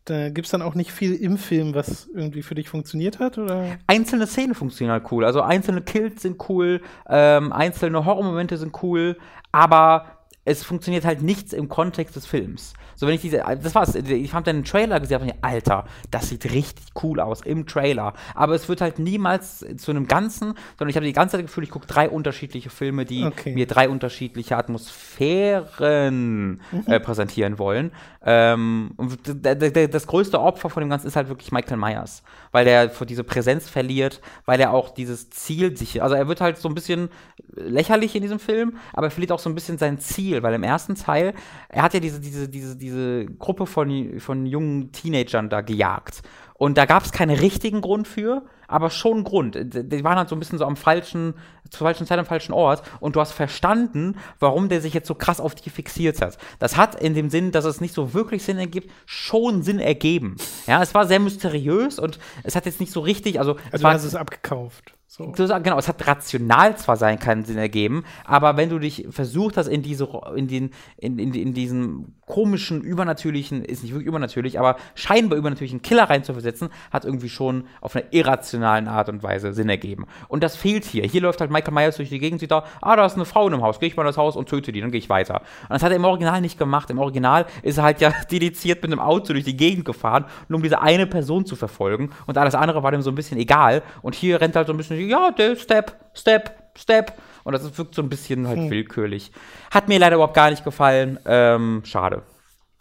da 0.06 0.30
gibt 0.30 0.46
es 0.46 0.52
dann 0.52 0.62
auch 0.62 0.74
nicht 0.74 0.92
viel 0.92 1.14
im 1.14 1.36
Film, 1.36 1.74
was 1.74 2.08
irgendwie 2.14 2.42
für 2.42 2.54
dich 2.54 2.68
funktioniert 2.68 3.18
hat, 3.18 3.38
oder? 3.38 3.76
Einzelne 3.86 4.26
Szenen 4.26 4.54
funktionieren 4.54 4.92
halt 4.92 5.10
cool. 5.10 5.24
Also 5.24 5.42
einzelne 5.42 5.82
Kills 5.82 6.22
sind 6.22 6.48
cool, 6.48 6.80
ähm, 7.08 7.52
einzelne 7.52 8.04
Horrormomente 8.04 8.56
sind 8.56 8.82
cool, 8.82 9.18
aber 9.52 10.06
es 10.44 10.62
funktioniert 10.62 11.04
halt 11.04 11.22
nichts 11.22 11.52
im 11.52 11.68
Kontext 11.68 12.14
des 12.14 12.24
Films. 12.24 12.74
So, 12.96 13.06
wenn 13.06 13.14
ich 13.14 13.20
diese, 13.20 13.44
das 13.62 13.74
war's, 13.74 13.94
ich 13.94 14.34
habe 14.34 14.44
den 14.44 14.64
Trailer 14.64 15.00
gesehen, 15.00 15.22
und 15.22 15.34
Alter, 15.42 15.84
das 16.10 16.30
sieht 16.30 16.52
richtig 16.52 16.86
cool 17.02 17.20
aus 17.20 17.42
im 17.42 17.66
Trailer. 17.66 18.14
Aber 18.34 18.54
es 18.54 18.68
wird 18.68 18.80
halt 18.80 18.98
niemals 18.98 19.64
zu 19.76 19.90
einem 19.90 20.08
Ganzen, 20.08 20.54
sondern 20.78 20.88
ich 20.88 20.96
habe 20.96 21.06
die 21.06 21.12
ganze 21.12 21.32
Zeit 21.32 21.42
das 21.42 21.50
Gefühl, 21.50 21.64
ich 21.64 21.70
gucke 21.70 21.86
drei 21.86 22.08
unterschiedliche 22.08 22.70
Filme, 22.70 23.04
die 23.04 23.24
okay. 23.24 23.54
mir 23.54 23.66
drei 23.66 23.88
unterschiedliche 23.88 24.56
Atmosphären 24.56 26.60
mhm. 26.72 26.84
äh, 26.86 26.98
präsentieren 26.98 27.58
wollen. 27.58 27.92
Ähm, 28.24 28.92
das 29.22 30.06
größte 30.08 30.40
Opfer 30.40 30.68
von 30.68 30.80
dem 30.80 30.90
Ganzen 30.90 31.06
ist 31.06 31.14
halt 31.14 31.28
wirklich 31.28 31.52
Michael 31.52 31.76
Myers, 31.76 32.24
weil 32.50 32.64
der 32.64 32.88
diese 32.88 33.22
Präsenz 33.22 33.68
verliert, 33.68 34.20
weil 34.46 34.58
er 34.58 34.72
auch 34.72 34.90
dieses 34.90 35.30
Ziel 35.30 35.76
sich, 35.76 36.02
also 36.02 36.16
er 36.16 36.26
wird 36.26 36.40
halt 36.40 36.58
so 36.58 36.68
ein 36.68 36.74
bisschen 36.74 37.08
lächerlich 37.54 38.16
in 38.16 38.22
diesem 38.22 38.40
Film, 38.40 38.78
aber 38.92 39.06
er 39.06 39.10
verliert 39.10 39.30
auch 39.30 39.38
so 39.38 39.48
ein 39.48 39.54
bisschen 39.54 39.78
sein 39.78 40.00
Ziel, 40.00 40.42
weil 40.42 40.54
im 40.54 40.64
ersten 40.64 40.96
Teil, 40.96 41.34
er 41.68 41.82
hat 41.82 41.94
ja 41.94 42.00
diese, 42.00 42.20
diese, 42.20 42.48
diese, 42.48 42.76
diese 42.86 43.26
Gruppe 43.26 43.66
von, 43.66 44.20
von 44.20 44.46
jungen 44.46 44.92
Teenagern 44.92 45.48
da 45.48 45.60
gejagt. 45.60 46.22
Und 46.54 46.78
da 46.78 46.86
gab 46.86 47.04
es 47.04 47.12
keinen 47.12 47.36
richtigen 47.36 47.80
Grund 47.80 48.06
für, 48.08 48.46
aber 48.68 48.90
schon 48.90 49.14
einen 49.14 49.24
Grund. 49.24 49.56
Die 49.56 50.04
waren 50.04 50.16
halt 50.16 50.28
so 50.28 50.36
ein 50.36 50.38
bisschen 50.38 50.58
so 50.58 50.64
am 50.64 50.76
falschen, 50.76 51.34
zur 51.68 51.86
falschen 51.86 52.06
Zeit 52.06 52.18
am 52.18 52.24
falschen 52.24 52.52
Ort 52.52 52.82
und 53.00 53.16
du 53.16 53.20
hast 53.20 53.32
verstanden, 53.32 54.16
warum 54.38 54.68
der 54.68 54.80
sich 54.80 54.94
jetzt 54.94 55.08
so 55.08 55.14
krass 55.14 55.40
auf 55.40 55.54
dich 55.54 55.70
fixiert 55.72 56.22
hat. 56.22 56.38
Das 56.58 56.76
hat 56.76 56.94
in 56.94 57.14
dem 57.14 57.28
Sinn, 57.28 57.50
dass 57.50 57.64
es 57.64 57.80
nicht 57.80 57.92
so 57.92 58.14
wirklich 58.14 58.44
Sinn 58.44 58.58
ergibt, 58.58 58.90
schon 59.04 59.62
Sinn 59.62 59.80
ergeben. 59.80 60.36
Ja, 60.66 60.82
es 60.82 60.94
war 60.94 61.06
sehr 61.06 61.20
mysteriös 61.20 61.98
und 61.98 62.18
es 62.44 62.56
hat 62.56 62.66
jetzt 62.66 62.80
nicht 62.80 62.92
so 62.92 63.00
richtig, 63.00 63.38
also, 63.38 63.52
also 63.52 63.64
es 63.72 63.82
war, 63.82 63.90
du 63.90 63.96
hast 63.96 64.04
es 64.04 64.14
abgekauft. 64.14 64.95
So. 65.08 65.30
Genau, 65.30 65.78
es 65.78 65.86
hat 65.86 66.04
rational 66.04 66.76
zwar 66.76 66.96
sein 66.96 67.20
keinen 67.20 67.44
Sinn 67.44 67.58
ergeben, 67.58 68.04
aber 68.24 68.56
wenn 68.56 68.68
du 68.68 68.80
dich 68.80 69.06
versucht 69.10 69.56
hast, 69.56 69.68
in 69.68 69.82
diese, 69.82 70.08
in 70.34 70.48
den, 70.48 70.70
in, 70.96 71.20
in, 71.20 71.32
in 71.32 71.54
diesen 71.54 72.16
komischen, 72.26 72.82
übernatürlichen, 72.82 73.64
ist 73.64 73.84
nicht 73.84 73.92
wirklich 73.92 74.08
übernatürlich, 74.08 74.58
aber 74.58 74.76
scheinbar 74.96 75.38
übernatürlichen 75.38 75.80
Killer 75.80 76.10
reinzuversetzen, 76.10 76.70
hat 76.90 77.04
irgendwie 77.04 77.28
schon 77.28 77.68
auf 77.80 77.94
einer 77.94 78.12
irrationalen 78.12 78.88
Art 78.88 79.08
und 79.08 79.22
Weise 79.22 79.52
Sinn 79.52 79.68
ergeben. 79.68 80.06
Und 80.26 80.42
das 80.42 80.56
fehlt 80.56 80.84
hier. 80.84 81.04
Hier 81.04 81.20
läuft 81.20 81.40
halt 81.40 81.52
Michael 81.52 81.72
Myers 81.72 81.96
durch 81.96 82.08
die 82.08 82.18
Gegend, 82.18 82.40
sieht 82.40 82.50
da, 82.50 82.64
ah, 82.82 82.96
da 82.96 83.06
ist 83.06 83.14
eine 83.14 83.24
Frau 83.24 83.46
in 83.46 83.54
einem 83.54 83.62
Haus, 83.62 83.78
gehe 83.78 83.88
ich 83.88 83.96
mal 83.96 84.02
in 84.02 84.08
das 84.08 84.18
Haus 84.18 84.34
und 84.34 84.48
töte 84.48 84.72
die, 84.72 84.80
dann 84.80 84.90
gehe 84.90 84.98
ich 84.98 85.08
weiter. 85.08 85.42
Und 85.62 85.70
das 85.70 85.84
hat 85.84 85.92
er 85.92 85.96
im 85.96 86.04
Original 86.04 86.40
nicht 86.40 86.58
gemacht. 86.58 86.90
Im 86.90 86.98
Original 86.98 87.46
ist 87.62 87.78
er 87.78 87.84
halt 87.84 88.00
ja 88.00 88.12
dediziert 88.30 88.82
mit 88.82 88.90
einem 88.90 89.00
Auto 89.00 89.32
durch 89.32 89.44
die 89.44 89.56
Gegend 89.56 89.84
gefahren, 89.84 90.24
nur 90.48 90.56
um 90.56 90.62
diese 90.64 90.82
eine 90.82 91.06
Person 91.06 91.46
zu 91.46 91.54
verfolgen 91.54 92.10
und 92.26 92.36
alles 92.38 92.56
andere 92.56 92.82
war 92.82 92.90
dem 92.90 93.02
so 93.02 93.10
ein 93.10 93.14
bisschen 93.14 93.38
egal. 93.38 93.82
Und 94.02 94.16
hier 94.16 94.40
rennt 94.40 94.56
halt 94.56 94.66
so 94.66 94.72
ein 94.72 94.76
bisschen 94.76 94.95
ja, 95.00 95.30
der 95.30 95.56
Step, 95.56 95.96
Step, 96.14 96.70
Step. 96.76 97.12
Und 97.44 97.52
das 97.52 97.78
wirkt 97.78 97.94
so 97.94 98.02
ein 98.02 98.08
bisschen 98.08 98.48
halt 98.48 98.58
hm. 98.58 98.70
willkürlich. 98.70 99.30
Hat 99.70 99.88
mir 99.88 99.98
leider 99.98 100.16
überhaupt 100.16 100.34
gar 100.34 100.50
nicht 100.50 100.64
gefallen. 100.64 101.18
Ähm, 101.26 101.82
schade. 101.84 102.22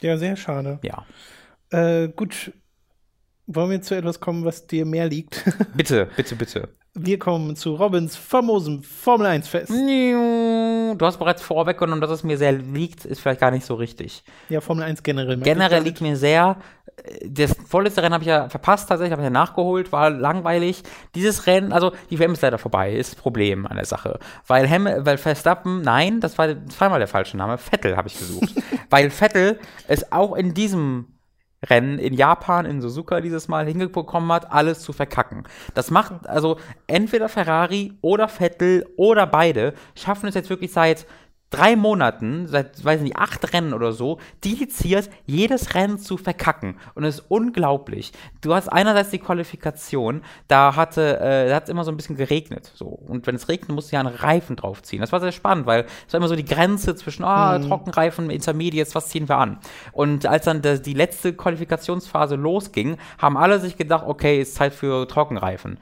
Ja, 0.02 0.18
sehr 0.18 0.36
schade. 0.36 0.80
Ja. 0.82 1.06
Äh, 1.70 2.10
gut. 2.10 2.52
Wollen 3.48 3.70
wir 3.70 3.82
zu 3.82 3.96
etwas 3.96 4.20
kommen, 4.20 4.44
was 4.44 4.66
dir 4.66 4.86
mehr 4.86 5.08
liegt? 5.08 5.44
bitte, 5.76 6.10
bitte, 6.16 6.36
bitte. 6.36 6.70
Wir 6.96 7.20
kommen 7.20 7.56
zu 7.56 7.76
Robins 7.76 8.16
famosem 8.16 8.82
Formel 8.82 9.28
1 9.28 9.48
Fest. 9.48 9.70
Du 9.70 10.98
hast 11.02 11.20
bereits 11.20 11.44
vorweggenommen, 11.44 12.02
dass 12.02 12.10
es 12.10 12.24
mir 12.24 12.38
sehr 12.38 12.54
liegt, 12.54 13.06
ist 13.06 13.20
vielleicht 13.20 13.42
gar 13.42 13.52
nicht 13.52 13.66
so 13.66 13.76
richtig. 13.76 14.24
Ja, 14.50 14.62
Formel 14.62 14.84
1 14.84 15.04
generell. 15.04 15.38
Generell 15.38 15.84
liegt 15.84 16.02
mir 16.02 16.16
sehr. 16.16 16.58
Das 17.26 17.56
vorletzte 17.68 18.02
Rennen 18.02 18.14
habe 18.14 18.24
ich 18.24 18.30
ja 18.30 18.50
verpasst, 18.50 18.90
tatsächlich, 18.90 19.12
habe 19.12 19.22
ich 19.22 19.26
ja 19.26 19.30
nachgeholt, 19.30 19.92
war 19.92 20.10
langweilig. 20.10 20.82
Dieses 21.14 21.46
Rennen, 21.46 21.72
also 21.72 21.92
die 22.10 22.20
WM 22.20 22.34
ist 22.34 22.42
leider 22.42 22.58
vorbei, 22.58 22.94
ist 22.94 23.14
das 23.14 23.22
Problem 23.22 23.68
an 23.68 23.76
der 23.76 23.86
Sache. 23.86 24.20
Weil, 24.48 24.68
Hem 24.68 24.86
weil 24.86 25.18
Verstappen, 25.18 25.82
nein, 25.82 26.20
das 26.20 26.38
war 26.38 26.48
zweimal 26.68 27.00
der 27.00 27.08
falsche 27.08 27.38
Name, 27.38 27.58
Vettel 27.58 27.98
habe 27.98 28.08
ich 28.08 28.18
gesucht. 28.18 28.56
weil 28.90 29.10
Vettel 29.10 29.60
es 29.88 30.12
auch 30.12 30.36
in 30.36 30.54
diesem 30.54 31.16
Rennen 31.70 32.00
in 32.00 32.14
Japan, 32.14 32.66
in 32.66 32.82
Suzuka 32.82 33.22
dieses 33.22 33.48
Mal 33.48 33.66
hingekommen 33.66 34.32
hat, 34.32 34.52
alles 34.52 34.82
zu 34.82 34.94
verkacken. 34.94 35.44
Das 35.74 35.92
macht 35.92 36.28
also 36.28 36.58
entweder 36.88 37.30
Ferrari 37.30 37.94
oder 38.02 38.28
Vettel 38.28 38.86
oder 38.98 39.26
beide 39.28 39.74
schaffen 39.96 40.28
es 40.28 40.36
jetzt 40.36 40.50
wirklich 40.50 40.72
seit 40.72 41.06
drei 41.56 41.76
Monaten, 41.76 42.48
seit, 42.48 42.84
weiß 42.84 43.02
nicht, 43.02 43.16
acht 43.16 43.54
Rennen 43.54 43.74
oder 43.74 43.92
so, 43.92 44.20
dediziert 44.44 45.10
jedes 45.26 45.74
Rennen 45.76 45.98
zu 45.98 46.18
verkacken. 46.18 46.78
Und 46.96 47.04
es 47.04 47.20
ist 47.20 47.26
unglaublich. 47.30 48.12
Du 48.42 48.54
hast 48.54 48.68
einerseits 48.68 49.10
die 49.10 49.20
Qualifikation, 49.20 50.22
da 50.48 50.76
hatte, 50.76 51.20
äh, 51.20 51.50
da 51.50 51.56
hat 51.56 51.64
es 51.64 51.70
immer 51.70 51.84
so 51.84 51.92
ein 51.92 51.98
bisschen 51.98 52.18
geregnet. 52.18 52.72
So. 52.76 52.86
Und 52.86 53.28
wenn 53.28 53.36
es 53.36 53.48
regnet, 53.48 53.70
musst 53.70 53.92
du 53.92 53.96
ja 53.96 54.02
einen 54.02 54.16
Reifen 54.16 54.56
draufziehen. 54.56 55.02
Das 55.02 55.12
war 55.12 55.20
sehr 55.20 55.32
spannend, 55.32 55.66
weil 55.66 55.86
es 56.08 56.14
war 56.14 56.20
immer 56.20 56.28
so 56.28 56.36
die 56.36 56.46
Grenze 56.46 56.96
zwischen, 56.96 57.24
ah, 57.24 57.58
mhm. 57.58 57.68
Trockenreifen, 57.68 58.30
Intermediates, 58.30 58.96
was 58.96 59.10
ziehen 59.10 59.30
wir 59.30 59.38
an? 59.38 59.60
Und 59.92 60.26
als 60.26 60.46
dann 60.46 60.62
die 60.62 60.94
letzte 60.94 61.34
Qualifikationsphase 61.34 62.36
losging, 62.36 62.98
haben 63.18 63.38
alle 63.38 63.60
sich 63.60 63.78
gedacht, 63.78 64.06
okay, 64.08 64.42
ist 64.42 64.56
Zeit 64.56 64.74
für 64.74 65.08
Trockenreifen. 65.08 65.78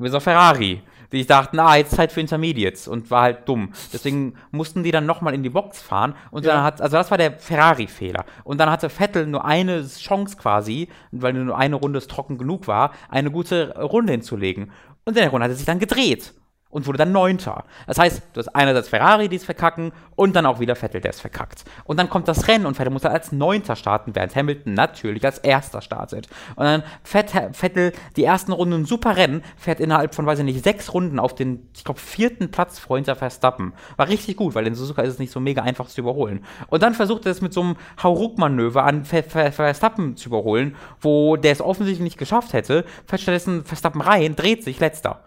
Bis 0.00 0.14
auf 0.14 0.22
Ferrari 0.22 0.82
die 1.12 1.26
dachten, 1.26 1.58
ah, 1.58 1.76
jetzt 1.76 1.94
Zeit 1.94 2.12
für 2.12 2.20
Intermediates 2.20 2.88
und 2.88 3.10
war 3.10 3.22
halt 3.22 3.48
dumm. 3.48 3.72
Deswegen 3.92 4.34
mussten 4.50 4.82
die 4.82 4.90
dann 4.90 5.06
nochmal 5.06 5.34
in 5.34 5.42
die 5.42 5.50
Box 5.50 5.80
fahren 5.80 6.14
und 6.30 6.44
ja. 6.44 6.54
dann 6.54 6.64
hat, 6.64 6.80
also 6.80 6.96
das 6.96 7.10
war 7.10 7.18
der 7.18 7.32
Ferrari-Fehler. 7.32 8.24
Und 8.44 8.58
dann 8.58 8.70
hatte 8.70 8.90
Vettel 8.90 9.26
nur 9.26 9.44
eine 9.44 9.86
Chance 9.86 10.36
quasi, 10.36 10.88
weil 11.10 11.32
nur 11.32 11.56
eine 11.56 11.76
Runde 11.76 12.06
trocken 12.06 12.38
genug 12.38 12.68
war, 12.68 12.92
eine 13.08 13.30
gute 13.30 13.74
Runde 13.78 14.12
hinzulegen. 14.12 14.70
Und 15.04 15.16
in 15.16 15.22
der 15.22 15.30
Runde 15.30 15.44
hat 15.44 15.52
er 15.52 15.56
sich 15.56 15.66
dann 15.66 15.78
gedreht 15.78 16.34
und 16.70 16.86
wurde 16.86 16.98
dann 16.98 17.12
Neunter. 17.12 17.64
Das 17.86 17.98
heißt, 17.98 18.22
du 18.32 18.40
hast 18.40 18.48
einerseits 18.54 18.88
Ferrari, 18.88 19.28
die 19.28 19.36
es 19.36 19.44
verkacken, 19.44 19.92
und 20.16 20.36
dann 20.36 20.46
auch 20.46 20.60
wieder 20.60 20.76
Vettel, 20.76 21.00
der 21.00 21.12
es 21.12 21.20
verkackt. 21.20 21.64
Und 21.84 21.98
dann 21.98 22.10
kommt 22.10 22.28
das 22.28 22.48
Rennen 22.48 22.66
und 22.66 22.76
Vettel 22.76 22.92
muss 22.92 23.02
dann 23.02 23.12
als 23.12 23.32
Neunter 23.32 23.76
starten, 23.76 24.14
während 24.14 24.34
Hamilton 24.36 24.74
natürlich 24.74 25.24
als 25.24 25.38
Erster 25.38 25.80
startet. 25.80 26.28
Und 26.56 26.64
dann 26.64 26.82
fährt 27.02 27.30
Vettel 27.56 27.92
die 28.16 28.24
ersten 28.24 28.52
Runden 28.52 28.84
super 28.84 29.16
Rennen, 29.16 29.42
fährt 29.56 29.80
innerhalb 29.80 30.14
von, 30.14 30.26
weiß 30.26 30.40
ich 30.40 30.44
nicht, 30.44 30.62
sechs 30.62 30.92
Runden 30.92 31.18
auf 31.18 31.34
den, 31.34 31.68
ich 31.74 31.84
glaube, 31.84 32.00
vierten 32.00 32.50
Platz 32.50 32.78
vor 32.78 32.96
hinter 32.96 33.16
Verstappen. 33.16 33.72
War 33.96 34.08
richtig 34.08 34.36
gut, 34.36 34.54
weil 34.54 34.66
in 34.66 34.74
Suzuka 34.74 35.02
ist 35.02 35.14
es 35.14 35.18
nicht 35.18 35.32
so 35.32 35.40
mega 35.40 35.62
einfach 35.62 35.86
zu 35.86 36.00
überholen. 36.00 36.44
Und 36.68 36.82
dann 36.82 36.94
versucht 36.94 37.24
er 37.26 37.32
es 37.32 37.40
mit 37.40 37.52
so 37.52 37.62
einem 37.62 37.76
Hauruck-Manöver 38.02 38.84
an 38.84 39.04
Verstappen 39.04 40.16
zu 40.16 40.28
überholen, 40.28 40.76
wo 41.00 41.36
der 41.36 41.52
es 41.52 41.60
offensichtlich 41.60 42.04
nicht 42.04 42.18
geschafft 42.18 42.52
hätte, 42.52 42.84
fährt 43.06 43.22
stattdessen 43.22 43.64
Verstappen 43.64 44.00
rein, 44.00 44.36
dreht 44.36 44.64
sich, 44.64 44.80
letzter. 44.80 45.20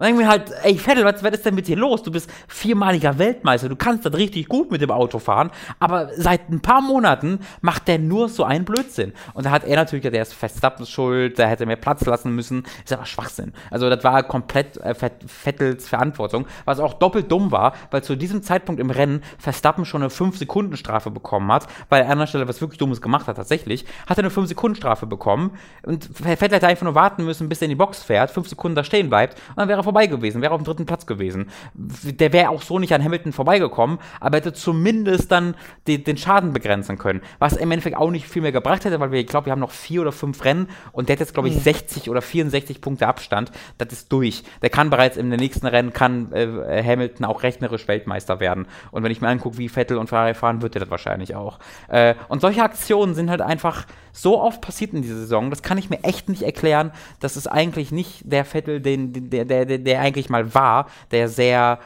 Und 0.00 0.06
denke 0.06 0.28
halt, 0.28 0.52
ey 0.62 0.78
Vettel, 0.78 1.04
was, 1.04 1.24
was 1.24 1.32
ist 1.32 1.44
denn 1.44 1.56
mit 1.56 1.66
dir 1.66 1.76
los? 1.76 2.04
Du 2.04 2.12
bist 2.12 2.30
viermaliger 2.46 3.18
Weltmeister, 3.18 3.68
du 3.68 3.74
kannst 3.74 4.06
das 4.06 4.14
richtig 4.14 4.46
gut 4.46 4.70
mit 4.70 4.80
dem 4.80 4.92
Auto 4.92 5.18
fahren, 5.18 5.50
aber 5.80 6.10
seit 6.16 6.48
ein 6.50 6.60
paar 6.60 6.80
Monaten 6.80 7.40
macht 7.62 7.88
der 7.88 7.98
nur 7.98 8.28
so 8.28 8.44
einen 8.44 8.64
Blödsinn. 8.64 9.12
Und 9.34 9.44
da 9.44 9.50
hat 9.50 9.64
er 9.64 9.74
natürlich, 9.74 10.08
der 10.08 10.22
ist 10.22 10.34
Verstappen 10.34 10.86
schuld, 10.86 11.36
der 11.38 11.48
hätte 11.48 11.66
mehr 11.66 11.74
Platz 11.74 12.06
lassen 12.06 12.32
müssen, 12.32 12.62
ist 12.84 12.92
aber 12.92 13.06
Schwachsinn. 13.06 13.52
Also 13.72 13.90
das 13.90 14.04
war 14.04 14.22
komplett 14.22 14.76
äh, 14.76 14.94
Vettels 14.94 15.88
Verantwortung, 15.88 16.46
was 16.64 16.78
auch 16.78 16.94
doppelt 16.94 17.32
dumm 17.32 17.50
war, 17.50 17.74
weil 17.90 18.04
zu 18.04 18.14
diesem 18.14 18.44
Zeitpunkt 18.44 18.80
im 18.80 18.90
Rennen 18.90 19.24
Verstappen 19.36 19.84
schon 19.84 20.02
eine 20.02 20.12
5-Sekunden-Strafe 20.12 21.10
bekommen 21.10 21.50
hat, 21.50 21.66
weil 21.88 22.02
er 22.02 22.06
an 22.06 22.18
einer 22.18 22.28
Stelle 22.28 22.46
was 22.46 22.60
wirklich 22.60 22.78
Dummes 22.78 23.02
gemacht 23.02 23.26
hat 23.26 23.34
tatsächlich, 23.34 23.84
hat 24.06 24.16
er 24.16 24.22
eine 24.22 24.32
5-Sekunden-Strafe 24.32 25.06
bekommen 25.06 25.58
und 25.82 26.04
Vettel 26.04 26.54
hätte 26.54 26.68
einfach 26.68 26.84
nur 26.84 26.94
warten 26.94 27.24
müssen, 27.24 27.48
bis 27.48 27.60
er 27.60 27.64
in 27.64 27.70
die 27.70 27.74
Box 27.74 28.04
fährt, 28.04 28.30
5 28.30 28.48
Sekunden 28.48 28.76
da 28.76 28.84
stehen 28.84 29.08
bleibt 29.08 29.34
und 29.48 29.56
dann 29.56 29.68
wäre 29.68 29.80
er 29.80 29.87
vorbei 29.88 30.06
gewesen, 30.06 30.42
wäre 30.42 30.52
auf 30.52 30.60
dem 30.60 30.66
dritten 30.66 30.84
Platz 30.84 31.06
gewesen. 31.06 31.48
Der 31.74 32.32
wäre 32.34 32.50
auch 32.50 32.60
so 32.60 32.78
nicht 32.78 32.92
an 32.92 33.02
Hamilton 33.02 33.32
vorbeigekommen, 33.32 33.98
aber 34.20 34.36
hätte 34.36 34.52
zumindest 34.52 35.32
dann 35.32 35.54
die, 35.86 36.04
den 36.04 36.18
Schaden 36.18 36.52
begrenzen 36.52 36.98
können. 36.98 37.22
Was 37.38 37.54
im 37.54 37.70
Endeffekt 37.70 37.96
auch 37.96 38.10
nicht 38.10 38.28
viel 38.28 38.42
mehr 38.42 38.52
gebracht 38.52 38.84
hätte, 38.84 39.00
weil 39.00 39.12
wir, 39.12 39.20
ich 39.20 39.26
glaube, 39.26 39.46
wir 39.46 39.52
haben 39.52 39.60
noch 39.60 39.70
vier 39.70 40.02
oder 40.02 40.12
fünf 40.12 40.44
Rennen 40.44 40.68
und 40.92 41.08
der 41.08 41.14
hat 41.14 41.20
jetzt, 41.20 41.32
glaube 41.32 41.48
ich, 41.48 41.54
mhm. 41.54 41.60
60 41.60 42.10
oder 42.10 42.20
64 42.20 42.82
Punkte 42.82 43.06
Abstand. 43.06 43.50
Das 43.78 43.92
ist 43.92 44.12
durch. 44.12 44.44
Der 44.60 44.68
kann 44.68 44.90
bereits 44.90 45.16
im 45.16 45.30
nächsten 45.30 45.66
Rennen, 45.66 45.94
kann 45.94 46.32
äh, 46.32 46.82
Hamilton 46.84 47.24
auch 47.24 47.42
rechnerisch 47.42 47.88
Weltmeister 47.88 48.40
werden. 48.40 48.66
Und 48.90 49.02
wenn 49.02 49.10
ich 49.10 49.22
mir 49.22 49.28
angucke, 49.28 49.56
wie 49.56 49.70
Vettel 49.70 49.96
und 49.96 50.08
Ferrari 50.08 50.34
fahren, 50.34 50.60
wird 50.60 50.76
er 50.76 50.80
das 50.80 50.90
wahrscheinlich 50.90 51.34
auch. 51.34 51.58
Äh, 51.88 52.14
und 52.28 52.42
solche 52.42 52.62
Aktionen 52.62 53.14
sind 53.14 53.30
halt 53.30 53.40
einfach 53.40 53.86
so 54.20 54.40
oft 54.40 54.60
passiert 54.60 54.92
in 54.92 55.02
dieser 55.02 55.16
Saison, 55.16 55.50
das 55.50 55.62
kann 55.62 55.78
ich 55.78 55.90
mir 55.90 56.02
echt 56.02 56.28
nicht 56.28 56.42
erklären. 56.42 56.92
Das 57.20 57.36
ist 57.36 57.46
eigentlich 57.46 57.92
nicht 57.92 58.22
der 58.24 58.44
Vettel, 58.44 58.80
den, 58.80 59.30
der, 59.30 59.44
der, 59.44 59.64
der, 59.64 60.00
eigentlich 60.00 60.28
mal 60.28 60.54
war, 60.54 60.86
der 61.10 61.28
sehr 61.28 61.78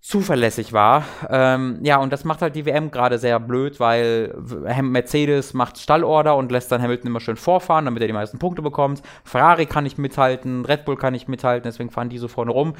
zuverlässig 0.00 0.72
war. 0.72 1.04
Ähm, 1.28 1.80
ja, 1.82 1.98
und 1.98 2.12
das 2.12 2.24
macht 2.24 2.40
halt 2.40 2.54
die 2.56 2.64
WM 2.64 2.90
gerade 2.90 3.18
sehr 3.18 3.38
blöd, 3.40 3.78
weil 3.78 4.34
Mercedes 4.80 5.52
macht 5.52 5.78
Stallorder 5.78 6.36
und 6.36 6.50
lässt 6.50 6.72
dann 6.72 6.80
Hamilton 6.80 7.08
immer 7.08 7.20
schön 7.20 7.36
vorfahren, 7.36 7.84
damit 7.84 8.00
er 8.00 8.06
die 8.06 8.14
meisten 8.14 8.38
Punkte 8.38 8.62
bekommt. 8.62 9.02
Ferrari 9.24 9.66
kann 9.66 9.84
nicht 9.84 9.98
mithalten, 9.98 10.64
Red 10.64 10.86
Bull 10.86 10.96
kann 10.96 11.12
nicht 11.12 11.28
mithalten, 11.28 11.68
deswegen 11.68 11.90
fahren 11.90 12.08
die 12.08 12.18
so 12.18 12.28
vorne 12.28 12.52
rum. 12.52 12.74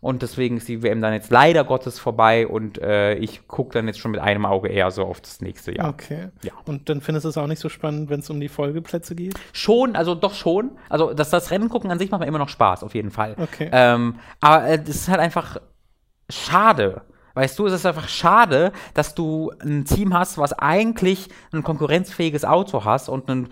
Und 0.00 0.22
deswegen 0.22 0.56
ist 0.56 0.66
die 0.66 0.82
WM 0.82 1.02
dann 1.02 1.12
jetzt 1.12 1.30
leider 1.30 1.62
Gottes 1.62 1.98
vorbei 1.98 2.46
und 2.46 2.78
äh, 2.78 3.14
ich 3.16 3.46
gucke 3.48 3.74
dann 3.74 3.86
jetzt 3.86 3.98
schon 3.98 4.12
mit 4.12 4.20
einem 4.20 4.46
Auge 4.46 4.68
eher 4.68 4.90
so 4.90 5.04
auf 5.04 5.20
das 5.20 5.42
nächste 5.42 5.74
Jahr. 5.76 5.90
Okay. 5.90 6.28
Ja. 6.42 6.52
Und 6.64 6.88
dann 6.88 7.02
findest 7.02 7.24
du 7.26 7.28
es 7.28 7.36
auch 7.36 7.46
nicht 7.46 7.58
so 7.58 7.68
spannend, 7.68 8.08
wenn 8.08 8.20
es 8.20 8.30
um 8.30 8.40
die 8.40 8.48
Folgeplätze 8.48 9.14
geht? 9.14 9.34
Schon, 9.52 9.96
also 9.96 10.14
doch 10.14 10.32
schon. 10.32 10.70
Also 10.88 11.12
das, 11.12 11.28
das 11.28 11.50
Rennen 11.50 11.68
gucken 11.68 11.90
an 11.90 11.98
sich 11.98 12.10
macht 12.10 12.22
mir 12.22 12.26
immer 12.26 12.38
noch 12.38 12.48
Spaß, 12.48 12.82
auf 12.82 12.94
jeden 12.94 13.10
Fall. 13.10 13.36
Okay. 13.36 13.68
Ähm, 13.72 14.14
aber 14.40 14.64
es 14.68 14.80
äh, 14.80 14.90
ist 14.90 15.08
halt 15.08 15.20
einfach 15.20 15.58
schade. 16.30 17.02
Weißt 17.34 17.58
du, 17.58 17.66
es 17.66 17.74
ist 17.74 17.86
einfach 17.86 18.08
schade, 18.08 18.72
dass 18.94 19.14
du 19.14 19.52
ein 19.60 19.84
Team 19.84 20.14
hast, 20.14 20.38
was 20.38 20.52
eigentlich 20.54 21.28
ein 21.52 21.62
konkurrenzfähiges 21.62 22.44
Auto 22.44 22.84
hast 22.84 23.08
und 23.08 23.30
einen 23.30 23.48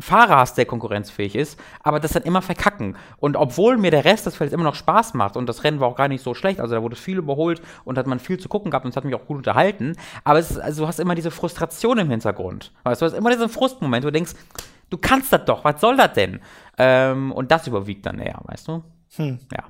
Fahrer 0.00 0.36
hast, 0.36 0.56
der 0.56 0.64
konkurrenzfähig 0.64 1.34
ist, 1.34 1.58
aber 1.82 1.98
das 1.98 2.12
dann 2.12 2.22
immer 2.22 2.40
verkacken. 2.40 2.96
Und 3.18 3.36
obwohl 3.36 3.76
mir 3.78 3.90
der 3.90 4.04
Rest 4.04 4.26
des 4.26 4.36
Feldes 4.36 4.54
immer 4.54 4.64
noch 4.64 4.76
Spaß 4.76 5.14
macht 5.14 5.36
und 5.36 5.48
das 5.48 5.64
Rennen 5.64 5.80
war 5.80 5.88
auch 5.88 5.96
gar 5.96 6.08
nicht 6.08 6.22
so 6.22 6.34
schlecht, 6.34 6.60
also 6.60 6.74
da 6.74 6.82
wurde 6.82 6.96
viel 6.96 7.18
überholt 7.18 7.60
und 7.84 7.98
hat 7.98 8.06
man 8.06 8.20
viel 8.20 8.38
zu 8.38 8.48
gucken 8.48 8.70
gehabt 8.70 8.84
und 8.84 8.90
es 8.90 8.96
hat 8.96 9.04
mich 9.04 9.14
auch 9.14 9.26
gut 9.26 9.38
unterhalten, 9.38 9.96
aber 10.22 10.38
ist, 10.38 10.58
also 10.58 10.82
du 10.82 10.88
hast 10.88 11.00
immer 11.00 11.14
diese 11.14 11.30
Frustration 11.30 11.98
im 11.98 12.10
Hintergrund. 12.10 12.72
Weißt 12.84 13.02
du, 13.02 13.06
du 13.06 13.12
hast 13.12 13.18
immer 13.18 13.30
diesen 13.30 13.48
Frustmoment, 13.48 14.04
wo 14.04 14.08
du 14.08 14.12
denkst, 14.12 14.34
du 14.90 14.98
kannst 14.98 15.32
das 15.32 15.44
doch, 15.44 15.64
was 15.64 15.80
soll 15.80 15.96
das 15.96 16.12
denn? 16.12 16.40
Ähm, 16.76 17.32
und 17.32 17.50
das 17.50 17.66
überwiegt 17.66 18.06
dann 18.06 18.20
eher, 18.20 18.40
weißt 18.44 18.68
du? 18.68 18.84
Hm. 19.16 19.40
Ja. 19.52 19.64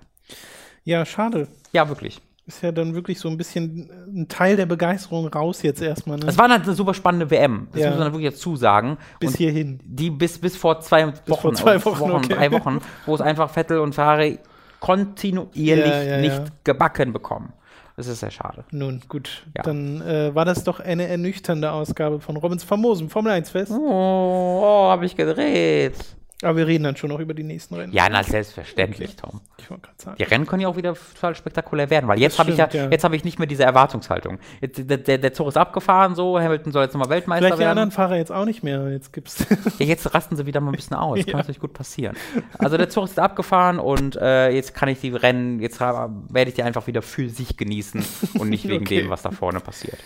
Ja, 0.85 1.05
schade. 1.07 1.49
Ja, 1.73 1.89
wirklich 1.89 2.21
ist 2.49 2.63
ja 2.63 2.73
dann 2.73 2.95
wirklich 2.95 3.21
so 3.21 3.29
ein 3.29 3.37
bisschen 3.37 3.91
ein 4.07 4.27
Teil 4.27 4.57
der 4.57 4.65
Begeisterung 4.65 5.29
raus 5.29 5.63
jetzt 5.63 5.83
erstmal. 5.83 6.19
Ne? 6.19 6.27
Es 6.27 6.39
war 6.39 6.49
halt 6.49 6.65
eine 6.65 6.75
super 6.75 6.95
spannende 6.95 7.31
WM, 7.31 7.69
das 7.73 7.83
ja. 7.83 7.91
muss 7.91 7.99
man 7.99 8.13
wirklich 8.13 8.33
dazu 8.33 8.57
sagen. 8.57 8.97
Bis 9.21 9.33
und 9.33 9.37
hierhin. 9.37 9.79
Die 9.85 10.11
bis, 10.11 10.39
bis 10.39 10.57
vor 10.57 10.81
zwei 10.81 11.07
bis 11.07 11.21
Wochen, 11.29 11.43
vor 11.43 11.55
zwei 11.55 11.85
Wochen, 11.85 12.01
Wochen 12.01 12.13
okay. 12.13 12.35
drei 12.35 12.51
Wochen, 12.53 12.81
wo 13.05 13.15
es 13.15 13.21
einfach 13.21 13.51
Vettel 13.51 13.81
und 13.81 13.95
Ferrari 13.95 14.39
kontinuierlich 14.81 15.87
ja, 15.87 16.03
ja, 16.03 16.19
nicht 16.19 16.65
gebacken 16.65 17.13
bekommen. 17.13 17.53
Das 17.97 18.07
ist 18.07 18.21
sehr 18.21 18.31
schade. 18.31 18.65
Nun, 18.71 19.03
gut. 19.09 19.45
Dann 19.55 20.01
äh, 20.03 20.35
war 20.35 20.45
das 20.45 20.65
doch 20.65 20.81
eine 20.81 21.09
ernüchternde 21.09 21.73
Ausgabe 21.73 22.21
von 22.21 22.37
Robins 22.37 22.63
famosen 22.65 23.11
Formel 23.11 23.33
1 23.33 23.51
Fest. 23.51 23.73
Oh, 23.73 24.61
oh 24.63 24.89
habe 24.89 25.05
ich 25.05 25.17
gedreht. 25.17 25.97
Aber 26.43 26.57
wir 26.57 26.69
reden 26.69 26.85
dann 26.85 26.97
schon 26.97 27.11
noch 27.11 27.19
über 27.19 27.35
die 27.35 27.43
nächsten 27.43 27.75
Rennen. 27.75 27.93
Ja, 27.93 28.09
na, 28.09 28.23
selbstverständlich, 28.23 29.11
okay. 29.11 29.19
Tom. 29.23 29.41
Ich 29.59 29.69
wollte 29.71 29.83
gerade 29.83 30.01
sagen. 30.01 30.17
Die 30.19 30.23
Rennen 30.23 30.47
können 30.47 30.63
ja 30.63 30.69
auch 30.69 30.77
wieder 30.77 30.95
total 30.95 31.35
spektakulär 31.35 31.91
werden, 31.91 32.07
weil 32.07 32.21
jetzt 32.21 32.39
habe 32.39 32.53
ich 32.53 32.57
ja, 32.57 32.69
ja. 32.71 32.89
jetzt 32.89 33.03
habe 33.03 33.17
ich 33.17 33.25
nicht 33.25 33.41
mehr 33.41 33.49
diese 33.49 33.65
Erwartungshaltung. 33.65 34.39
Jetzt, 34.61 34.89
der, 34.89 34.99
der, 34.99 35.19
der 35.19 35.33
Zug 35.33 35.49
ist 35.49 35.57
abgefahren, 35.57 36.15
so, 36.15 36.39
Hamilton 36.39 36.71
soll 36.71 36.85
jetzt 36.85 36.93
nochmal 36.95 37.11
Weltmeister 37.11 37.47
Vielleicht 37.47 37.59
werden. 37.59 37.67
die 37.67 37.71
anderen 37.71 37.91
Fahrer 37.91 38.17
jetzt 38.17 38.31
auch 38.31 38.45
nicht 38.45 38.63
mehr. 38.63 38.89
Jetzt 38.89 39.13
gibt's. 39.13 39.47
ja, 39.79 39.87
jetzt 39.87 40.15
rasten 40.15 40.37
sie 40.37 40.47
wieder 40.47 40.61
mal 40.61 40.71
ein 40.71 40.77
bisschen 40.77 40.97
aus. 40.97 41.09
Das 41.19 41.27
ja. 41.27 41.33
kann 41.33 41.41
natürlich 41.41 41.61
gut 41.61 41.73
passieren. 41.73 42.17
Also 42.59 42.77
der 42.77 42.89
Zug 42.89 43.05
ist 43.07 43.19
abgefahren 43.19 43.81
und 43.81 44.15
äh, 44.15 44.51
jetzt 44.51 44.73
kann 44.75 44.89
ich 44.89 45.01
die 45.01 45.11
Rennen, 45.11 45.59
jetzt 45.59 45.81
werde 45.81 46.49
ich 46.49 46.55
die 46.55 46.63
einfach 46.63 46.87
wieder 46.87 47.03
für 47.03 47.29
sich 47.29 47.57
genießen 47.57 48.05
und 48.35 48.49
nicht 48.49 48.69
wegen 48.69 48.85
okay. 48.85 49.01
dem, 49.01 49.11
was 49.11 49.23
da 49.23 49.33
vorne 49.33 49.59
passiert. 49.59 49.99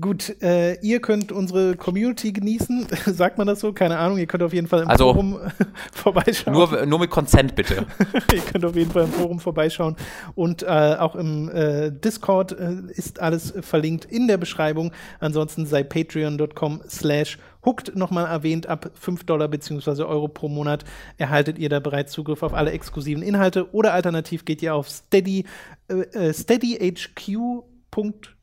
Gut, 0.00 0.40
äh, 0.40 0.74
ihr 0.80 1.00
könnt 1.00 1.32
unsere 1.32 1.76
Community 1.76 2.32
genießen, 2.32 2.86
sagt 3.06 3.38
man 3.38 3.46
das 3.46 3.60
so? 3.60 3.72
Keine 3.72 3.98
Ahnung, 3.98 4.18
ihr 4.18 4.26
könnt 4.26 4.42
auf 4.42 4.52
jeden 4.52 4.66
Fall 4.66 4.82
im 4.82 4.88
also, 4.88 5.12
Forum 5.12 5.38
vorbeischauen. 5.92 6.54
Nur, 6.54 6.86
nur 6.86 7.00
mit 7.00 7.10
Consent 7.10 7.54
bitte. 7.54 7.86
ihr 8.32 8.40
könnt 8.40 8.64
auf 8.64 8.76
jeden 8.76 8.90
Fall 8.90 9.04
im 9.04 9.12
Forum 9.12 9.40
vorbeischauen 9.40 9.96
und 10.34 10.62
äh, 10.62 10.96
auch 10.98 11.16
im 11.16 11.50
äh, 11.50 11.90
Discord 11.90 12.52
äh, 12.52 12.76
ist 12.94 13.20
alles 13.20 13.52
verlinkt 13.60 14.06
in 14.06 14.28
der 14.28 14.38
Beschreibung. 14.38 14.92
Ansonsten 15.18 15.66
sei 15.66 15.82
patreon.com 15.82 16.82
slash 16.88 17.38
hooked 17.64 17.94
nochmal 17.94 18.26
erwähnt, 18.26 18.68
ab 18.68 18.90
5 18.94 19.24
Dollar 19.24 19.48
bzw. 19.48 20.04
Euro 20.04 20.28
pro 20.28 20.48
Monat 20.48 20.84
erhaltet 21.18 21.58
ihr 21.58 21.68
da 21.68 21.80
bereits 21.80 22.12
Zugriff 22.12 22.42
auf 22.42 22.54
alle 22.54 22.70
exklusiven 22.70 23.22
Inhalte 23.22 23.74
oder 23.74 23.92
alternativ 23.92 24.44
geht 24.44 24.62
ihr 24.62 24.74
auf 24.74 24.88
steady, 24.88 25.44
äh, 25.88 26.28
äh 26.28 26.32
steadyhq.com 26.32 28.39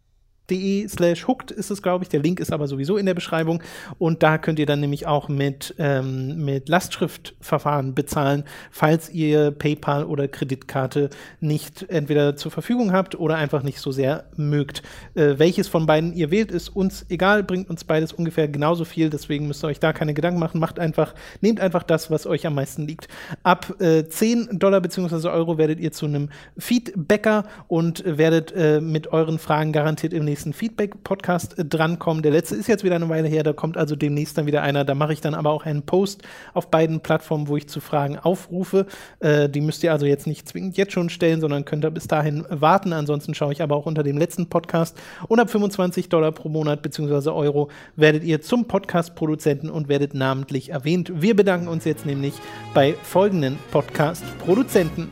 de 0.49 0.87
slash 0.87 1.27
hooked 1.27 1.51
ist 1.51 1.71
es, 1.71 1.81
glaube 1.81 2.03
ich. 2.03 2.09
Der 2.09 2.21
Link 2.21 2.39
ist 2.39 2.51
aber 2.51 2.67
sowieso 2.67 2.97
in 2.97 3.05
der 3.05 3.13
Beschreibung. 3.13 3.61
Und 3.97 4.23
da 4.23 4.37
könnt 4.37 4.59
ihr 4.59 4.65
dann 4.65 4.79
nämlich 4.79 5.05
auch 5.05 5.27
mit, 5.27 5.75
ähm, 5.77 6.43
mit 6.43 6.69
Lastschriftverfahren 6.69 7.93
bezahlen, 7.93 8.43
falls 8.71 9.09
ihr 9.09 9.51
PayPal 9.51 10.05
oder 10.05 10.27
Kreditkarte 10.27 11.09
nicht 11.39 11.85
entweder 11.89 12.35
zur 12.35 12.51
Verfügung 12.51 12.93
habt 12.93 13.19
oder 13.19 13.35
einfach 13.35 13.63
nicht 13.63 13.79
so 13.79 13.91
sehr 13.91 14.25
mögt. 14.35 14.83
Äh, 15.15 15.35
welches 15.37 15.67
von 15.67 15.85
beiden 15.85 16.13
ihr 16.13 16.31
wählt, 16.31 16.51
ist 16.51 16.69
uns 16.69 17.05
egal, 17.09 17.43
bringt 17.43 17.69
uns 17.69 17.83
beides 17.83 18.13
ungefähr 18.13 18.47
genauso 18.47 18.85
viel. 18.85 19.09
Deswegen 19.09 19.47
müsst 19.47 19.63
ihr 19.63 19.67
euch 19.67 19.79
da 19.79 19.93
keine 19.93 20.13
Gedanken 20.13 20.39
machen. 20.39 20.59
Macht 20.59 20.79
einfach, 20.79 21.13
nehmt 21.41 21.59
einfach 21.59 21.83
das, 21.83 22.09
was 22.09 22.25
euch 22.25 22.47
am 22.47 22.55
meisten 22.55 22.87
liegt. 22.87 23.07
Ab 23.43 23.75
äh, 23.79 24.05
10 24.07 24.59
Dollar 24.59 24.81
bzw. 24.81 25.27
Euro 25.27 25.57
werdet 25.57 25.79
ihr 25.79 25.91
zu 25.91 26.05
einem 26.05 26.29
Feedbacker 26.57 27.43
und 27.67 28.03
werdet 28.05 28.53
äh, 28.53 28.79
mit 28.79 29.07
euren 29.07 29.39
Fragen 29.39 29.71
garantiert 29.71 30.13
im 30.13 30.25
nächsten 30.25 30.36
nächsten 30.37 30.53
Feedback-Podcast 30.53 31.57
äh, 31.57 31.65
drankommen. 31.65 32.21
Der 32.21 32.31
letzte 32.31 32.55
ist 32.55 32.67
jetzt 32.67 32.83
wieder 32.83 32.95
eine 32.95 33.09
Weile 33.09 33.27
her, 33.27 33.41
da 33.41 33.53
kommt 33.53 33.75
also 33.75 33.95
demnächst 33.95 34.37
dann 34.37 34.45
wieder 34.45 34.61
einer. 34.61 34.85
Da 34.85 34.93
mache 34.93 35.13
ich 35.13 35.19
dann 35.19 35.33
aber 35.33 35.49
auch 35.49 35.65
einen 35.65 35.81
Post 35.81 36.21
auf 36.53 36.69
beiden 36.69 36.99
Plattformen, 36.99 37.47
wo 37.47 37.57
ich 37.57 37.67
zu 37.67 37.79
Fragen 37.79 38.19
aufrufe. 38.19 38.85
Äh, 39.19 39.49
die 39.49 39.61
müsst 39.61 39.83
ihr 39.83 39.91
also 39.91 40.05
jetzt 40.05 40.27
nicht 40.27 40.47
zwingend 40.47 40.77
jetzt 40.77 40.93
schon 40.93 41.09
stellen, 41.09 41.41
sondern 41.41 41.65
könnt 41.65 41.83
ihr 41.83 41.89
bis 41.89 42.05
dahin 42.05 42.45
warten. 42.49 42.93
Ansonsten 42.93 43.33
schaue 43.33 43.51
ich 43.51 43.63
aber 43.63 43.75
auch 43.75 43.87
unter 43.87 44.03
dem 44.03 44.19
letzten 44.19 44.47
Podcast. 44.47 44.95
Und 45.27 45.39
ab 45.39 45.49
25 45.49 46.07
Dollar 46.09 46.31
pro 46.31 46.49
Monat 46.49 46.83
bzw. 46.83 47.31
Euro 47.31 47.69
werdet 47.95 48.23
ihr 48.23 48.39
zum 48.39 48.65
Podcast-Produzenten 48.65 49.71
und 49.71 49.89
werdet 49.89 50.13
namentlich 50.13 50.69
erwähnt. 50.69 51.11
Wir 51.15 51.35
bedanken 51.35 51.67
uns 51.67 51.83
jetzt 51.83 52.05
nämlich 52.05 52.35
bei 52.75 52.93
folgenden 53.01 53.57
Podcast-Produzenten. 53.71 55.09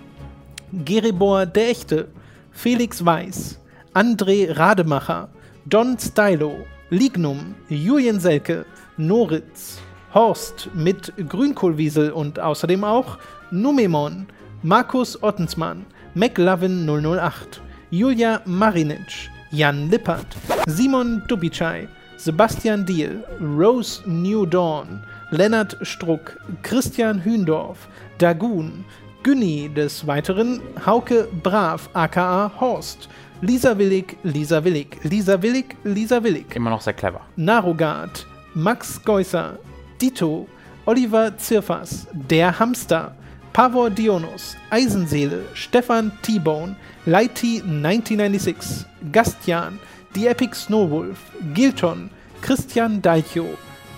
Geribor 0.71 1.47
der 1.47 1.69
Echte, 1.69 2.09
Felix 2.51 3.03
Weiß, 3.03 3.59
André 3.95 4.51
Rademacher, 4.51 5.29
Don 5.65 5.97
Stylo, 5.97 6.65
Lignum, 6.89 7.55
Julian 7.69 8.19
Selke, 8.19 8.65
Noritz, 8.97 9.79
Horst 10.13 10.69
mit 10.73 11.13
Grünkohlwiesel 11.29 12.11
und 12.11 12.37
außerdem 12.37 12.83
auch 12.83 13.17
Numemon, 13.51 14.27
Markus 14.63 15.23
Ottensmann, 15.23 15.85
McLovin 16.13 16.85
008, 16.85 17.61
Julia 17.89 18.41
Marinic, 18.43 19.29
Jan 19.51 19.89
Lippert, 19.89 20.27
Simon 20.67 21.23
Dubicai, 21.29 21.87
Sebastian 22.17 22.85
Diel, 22.85 23.23
Rose 23.39 24.01
New 24.05 24.45
Dawn, 24.45 25.01
Lennart 25.31 25.77
Struck, 25.83 26.37
Christian 26.63 27.23
Hündorf, 27.23 27.87
Dagun, 28.17 28.83
Günni 29.23 29.69
des 29.73 30.05
Weiteren, 30.05 30.59
Hauke 30.85 31.29
Brav 31.41 31.89
aka 31.93 32.51
Horst, 32.59 33.07
Lisa 33.41 33.77
Willig, 33.77 34.17
Lisa 34.23 34.63
Willig, 34.63 34.97
Lisa 35.03 35.41
Willig, 35.41 35.75
Lisa 35.83 36.23
Willig. 36.23 36.55
Immer 36.55 36.69
noch 36.69 36.81
sehr 36.81 36.93
clever. 36.93 37.21
Narogard, 37.35 38.25
Max 38.53 39.01
Geusser, 39.03 39.59
Dito, 40.01 40.47
Oliver 40.85 41.37
Zirfas, 41.37 42.07
Der 42.13 42.57
Hamster, 42.57 43.15
Pavor 43.51 43.89
Dionus, 43.89 44.55
Eisenseele, 44.69 45.43
Stefan 45.53 46.11
T-Bone, 46.21 46.75
Lighty 47.05 47.61
1996, 47.61 48.85
Gastian, 49.11 49.79
The 50.13 50.27
Epic 50.27 50.55
Snowwolf, 50.55 51.19
Gilton, 51.53 52.09
Christian 52.41 53.01
Daicho, 53.01 53.47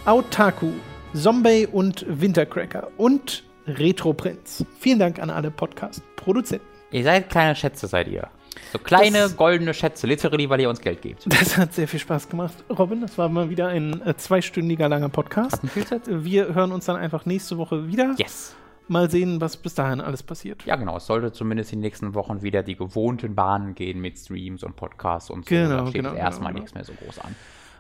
Autaku, 0.06 0.72
Zombie 1.14 1.68
und 1.72 2.06
Wintercracker 2.08 2.88
und 2.98 3.44
Retro 3.68 4.14
Prinz. 4.14 4.66
Vielen 4.80 5.00
Dank 5.00 5.20
an 5.20 5.30
alle 5.30 5.52
Podcast-Produzenten. 5.52 6.66
Ihr 6.92 7.04
seid 7.04 7.30
kleine 7.30 7.56
Schätze, 7.56 7.88
seid 7.88 8.08
ihr. 8.08 8.30
So 8.72 8.80
kleine 8.80 9.20
das, 9.20 9.38
goldene 9.38 9.74
Schätze, 9.74 10.08
literally, 10.08 10.50
weil 10.50 10.62
ihr 10.62 10.70
uns 10.70 10.82
Geld 10.82 11.02
gebt. 11.02 11.26
Das 11.38 11.58
hat 11.58 11.74
sehr 11.74 11.88
viel 11.88 12.00
Spaß 12.00 12.30
gemacht, 12.30 12.54
Robin. 12.70 13.02
Das 13.02 13.18
war 13.18 13.30
mal 13.30 13.50
wieder 13.50 13.68
ein 13.68 14.02
äh, 14.06 14.16
zweistündiger 14.16 14.90
langer 14.90 15.10
Podcast. 15.10 15.60
Wir 16.06 16.54
hören 16.54 16.72
uns 16.72 16.86
dann 16.86 16.96
einfach 16.96 17.26
nächste 17.26 17.58
Woche 17.58 17.88
wieder. 17.88 18.16
Yes. 18.18 18.56
mal 18.88 19.10
sehen, 19.10 19.40
was 19.40 19.58
bis 19.58 19.76
dahin 19.76 20.02
alles 20.02 20.24
passiert. 20.24 20.64
Ja, 20.66 20.76
genau. 20.76 20.98
Es 20.98 21.06
sollte 21.06 21.32
zumindest 21.32 21.74
in 21.74 21.80
den 21.80 21.84
nächsten 21.84 22.14
Wochen 22.14 22.42
wieder 22.42 22.64
die 22.64 22.76
gewohnten 22.76 23.36
Bahnen 23.36 23.76
gehen 23.76 24.00
mit 24.00 24.18
Streams 24.18 24.64
und 24.64 24.76
Podcasts 24.76 25.30
und 25.30 25.46
so. 25.46 25.50
Genau, 25.50 25.78
da 25.78 25.88
steht 25.88 26.04
genau, 26.04 26.14
erstmal 26.14 26.52
genau, 26.52 26.62
nichts 26.62 26.74
mehr 26.74 26.84
so 26.84 26.94
groß 26.94 27.20
an. 27.20 27.36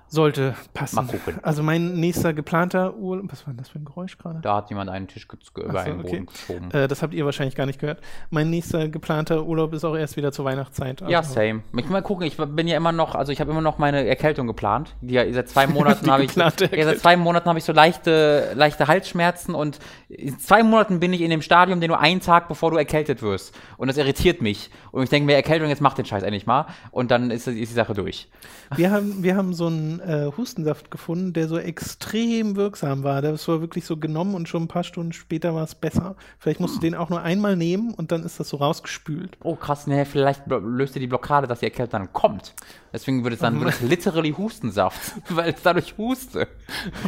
Sollte 0.10 0.56
passen. 0.74 0.96
Mal 0.96 1.06
gucken. 1.08 1.40
Also 1.44 1.64
mein 1.64 1.96
nächster 1.96 2.34
geplanter 2.34 2.96
Urlaub. 2.96 3.26
Was 3.30 3.46
war 3.46 3.54
denn 3.54 3.58
das 3.58 3.70
für 3.70 3.80
ein 3.80 3.86
Geräusch 3.86 4.18
gerade? 4.18 4.40
Da 4.42 4.56
hat 4.58 4.70
jemand 4.70 4.90
einen 4.90 5.08
Tisch 5.08 5.28
über 5.56 5.72
so, 5.72 5.78
einen 5.78 6.02
Boden 6.02 6.08
okay. 6.08 6.26
geschoben. 6.26 6.72
Äh, 6.72 6.88
das 6.88 7.02
habt 7.02 7.14
ihr 7.14 7.26
wahrscheinlich 7.26 7.56
gar 7.56 7.66
nicht 7.66 7.80
gehört. 7.80 8.00
Mein 8.30 8.50
nächster 8.50 8.88
geplanter 8.88 9.46
Urlaub 9.46 9.74
ist 9.74 9.84
auch 9.84 9.96
erst 9.96 10.16
wieder 10.16 10.32
zur 10.32 10.46
Weihnachtszeit. 10.46 11.02
ja, 11.02 11.20
Also- 11.20 11.34
same. 11.34 11.64
Ich 11.76 11.90
mal 11.90 12.02
gucken, 12.02 12.26
ich 12.26 12.38
bin 12.38 12.68
ja 12.68 12.78
immer 12.78 12.92
noch, 12.94 13.16
also 13.16 13.32
ich 13.32 13.42
habe 13.42 13.52
immer 13.52 13.62
noch 13.62 13.78
meine 13.78 14.08
Erkältung 14.08 14.48
geplant. 14.48 14.96
Die 15.02 15.14
ja 15.14 15.32
seit 15.34 15.50
zwei 15.50 15.68
Monaten 15.68 16.10
habe 16.10 16.24
ich, 16.24 16.36
ja, 16.36 16.50
seit 16.52 17.00
zwei 17.00 17.18
Monaten 17.18 17.50
habe 17.50 17.60
ich 17.60 17.66
so 17.66 17.74
leichte, 17.74 18.54
leichte 18.56 18.88
Halsschmerzen 18.88 19.56
und 19.56 19.80
in 20.08 20.40
zwei 20.40 20.64
Monaten 20.64 21.00
bin 21.02 21.12
ich 21.12 21.22
in 21.22 21.30
dem 21.30 21.42
Stadium, 21.42 21.82
den 21.82 21.90
du 21.90 22.00
einen 22.00 22.22
Tag 22.22 22.48
bevor 22.48 22.72
du 22.72 22.78
erkältet 22.78 23.22
wirst. 23.22 23.54
Und 23.76 23.88
das 23.88 23.98
irritiert 23.98 24.42
mich. 24.42 24.70
Und 24.92 25.04
ich 25.04 25.10
denke 25.10 25.26
mir, 25.26 25.36
Erkältung, 25.36 25.70
jetzt 25.70 25.82
mach 25.82 25.94
den 25.94 26.06
Scheiß 26.06 26.24
endlich 26.24 26.46
mal. 26.46 26.68
Und 26.92 27.12
dann 27.12 27.30
ist, 27.30 27.48
ist 27.48 27.58
die 27.58 27.66
Sache 27.66 27.94
durch. 27.94 28.30
Wir 28.76 28.92
haben, 28.92 29.24
wir 29.24 29.36
haben 29.36 29.54
so 29.54 29.68
einen 30.02 30.28
äh, 30.28 30.32
Hustensaft 30.36 30.92
gefunden, 30.92 31.34
der 31.34 31.48
so 31.48 31.58
extrem 31.58 32.56
wirksam 32.56 33.04
war. 33.04 33.22
Das 33.22 33.48
war 33.48 33.62
wirklich 33.62 33.86
so 33.86 33.98
genommen 33.98 34.36
und 34.36 34.48
schon 34.48 34.64
ein 34.64 34.68
paar 34.68 34.84
Stunden 34.84 35.14
später 35.14 35.54
war 35.54 35.64
es 35.64 35.76
besser. 35.76 36.16
Vielleicht 36.40 36.60
musst 36.60 36.78
du 36.78 36.80
den 36.80 36.96
auch 36.96 37.10
nur 37.10 37.22
einmal 37.22 37.56
nehmen 37.56 37.94
und 37.94 38.12
dann 38.12 38.24
ist 38.24 38.40
das 38.40 38.50
so 38.50 38.58
rausgespült. 38.58 39.38
Oh 39.44 39.56
krass, 39.56 39.88
ne, 39.88 40.06
vielleicht 40.06 40.44
löst 40.48 40.96
ihr 40.96 41.00
die 41.00 41.08
Blockade, 41.08 41.48
dass 41.48 41.60
die 41.60 41.66
Erkältung 41.66 42.00
dann 42.00 42.14
kommt. 42.14 42.54
Deswegen 42.94 43.24
wird 43.24 43.34
es 43.36 43.40
dann 43.42 43.60
wird 43.60 43.70
es 43.70 43.82
literally 43.82 44.32
Hustensaft, 44.32 45.14
weil 45.30 45.54
es 45.54 45.62
dadurch 45.62 45.98
huste. 45.98 46.48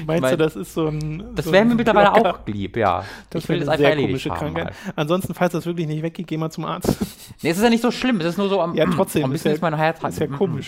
Meinst 0.05 0.21
mein, 0.21 0.31
du, 0.31 0.37
das 0.37 0.55
ist 0.55 0.73
so 0.73 0.87
ein. 0.87 1.23
Das 1.35 1.45
so 1.45 1.51
wäre 1.51 1.65
mir 1.65 1.75
mittlerweile 1.75 2.13
auch 2.13 2.39
lieb, 2.45 2.77
ja. 2.77 3.03
Das 3.29 3.43
ich 3.43 3.49
will 3.49 3.55
wäre 3.55 3.65
das 3.65 3.69
eine 3.69 3.87
einfach 3.87 3.97
sehr 3.97 4.05
erledigt 4.05 4.27
komische. 4.27 4.29
Krankheit. 4.29 4.65
Halt. 4.85 4.97
Ansonsten, 4.97 5.33
falls 5.33 5.53
das 5.53 5.65
wirklich 5.65 5.87
nicht 5.87 6.03
weggeht, 6.03 6.27
geh 6.27 6.37
mal 6.37 6.51
zum 6.51 6.65
Arzt. 6.65 6.97
Nee, 7.41 7.49
es 7.49 7.57
ist 7.57 7.63
ja 7.63 7.69
nicht 7.69 7.81
so 7.81 7.91
schlimm, 7.91 8.19
es 8.19 8.27
ist 8.27 8.37
nur 8.37 8.49
so 8.49 8.61
am 8.61 8.75
ja, 8.75 8.85
trotzdem. 8.85 9.23
Ein 9.25 9.31
bisschen 9.31 9.51
ist 9.51 9.57
ist 9.57 9.61
mein 9.61 9.75
Herz 9.75 10.03
ist 10.03 10.19
ja 10.19 10.27
mm, 10.27 10.33
mm. 10.33 10.59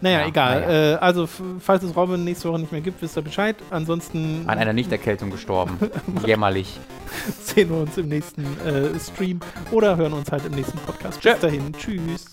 Naja, 0.00 0.20
Ja, 0.20 0.26
egal. 0.28 0.60
naja. 0.60 0.92
Äh, 0.92 0.96
also, 0.96 1.28
falls 1.60 1.82
es 1.82 1.96
Robin 1.96 2.24
nächste 2.24 2.48
Woche 2.48 2.60
nicht 2.60 2.72
mehr 2.72 2.80
gibt, 2.80 3.00
wisst 3.02 3.16
ihr 3.16 3.22
Bescheid. 3.22 3.56
Ansonsten 3.70 4.44
An 4.46 4.58
einer 4.58 4.72
Nichterkältung 4.72 5.30
gestorben. 5.30 5.78
Jämmerlich. 6.26 6.78
sehen 7.42 7.70
wir 7.70 7.76
uns 7.78 7.96
im 7.96 8.08
nächsten 8.08 8.42
äh, 8.66 8.98
Stream 8.98 9.40
oder 9.70 9.96
hören 9.96 10.12
uns 10.12 10.30
halt 10.32 10.44
im 10.46 10.52
nächsten 10.52 10.78
Podcast. 10.78 11.20
Tschö. 11.20 11.32
Bis 11.32 11.40
dahin. 11.40 11.72
Tschüss. 11.72 12.26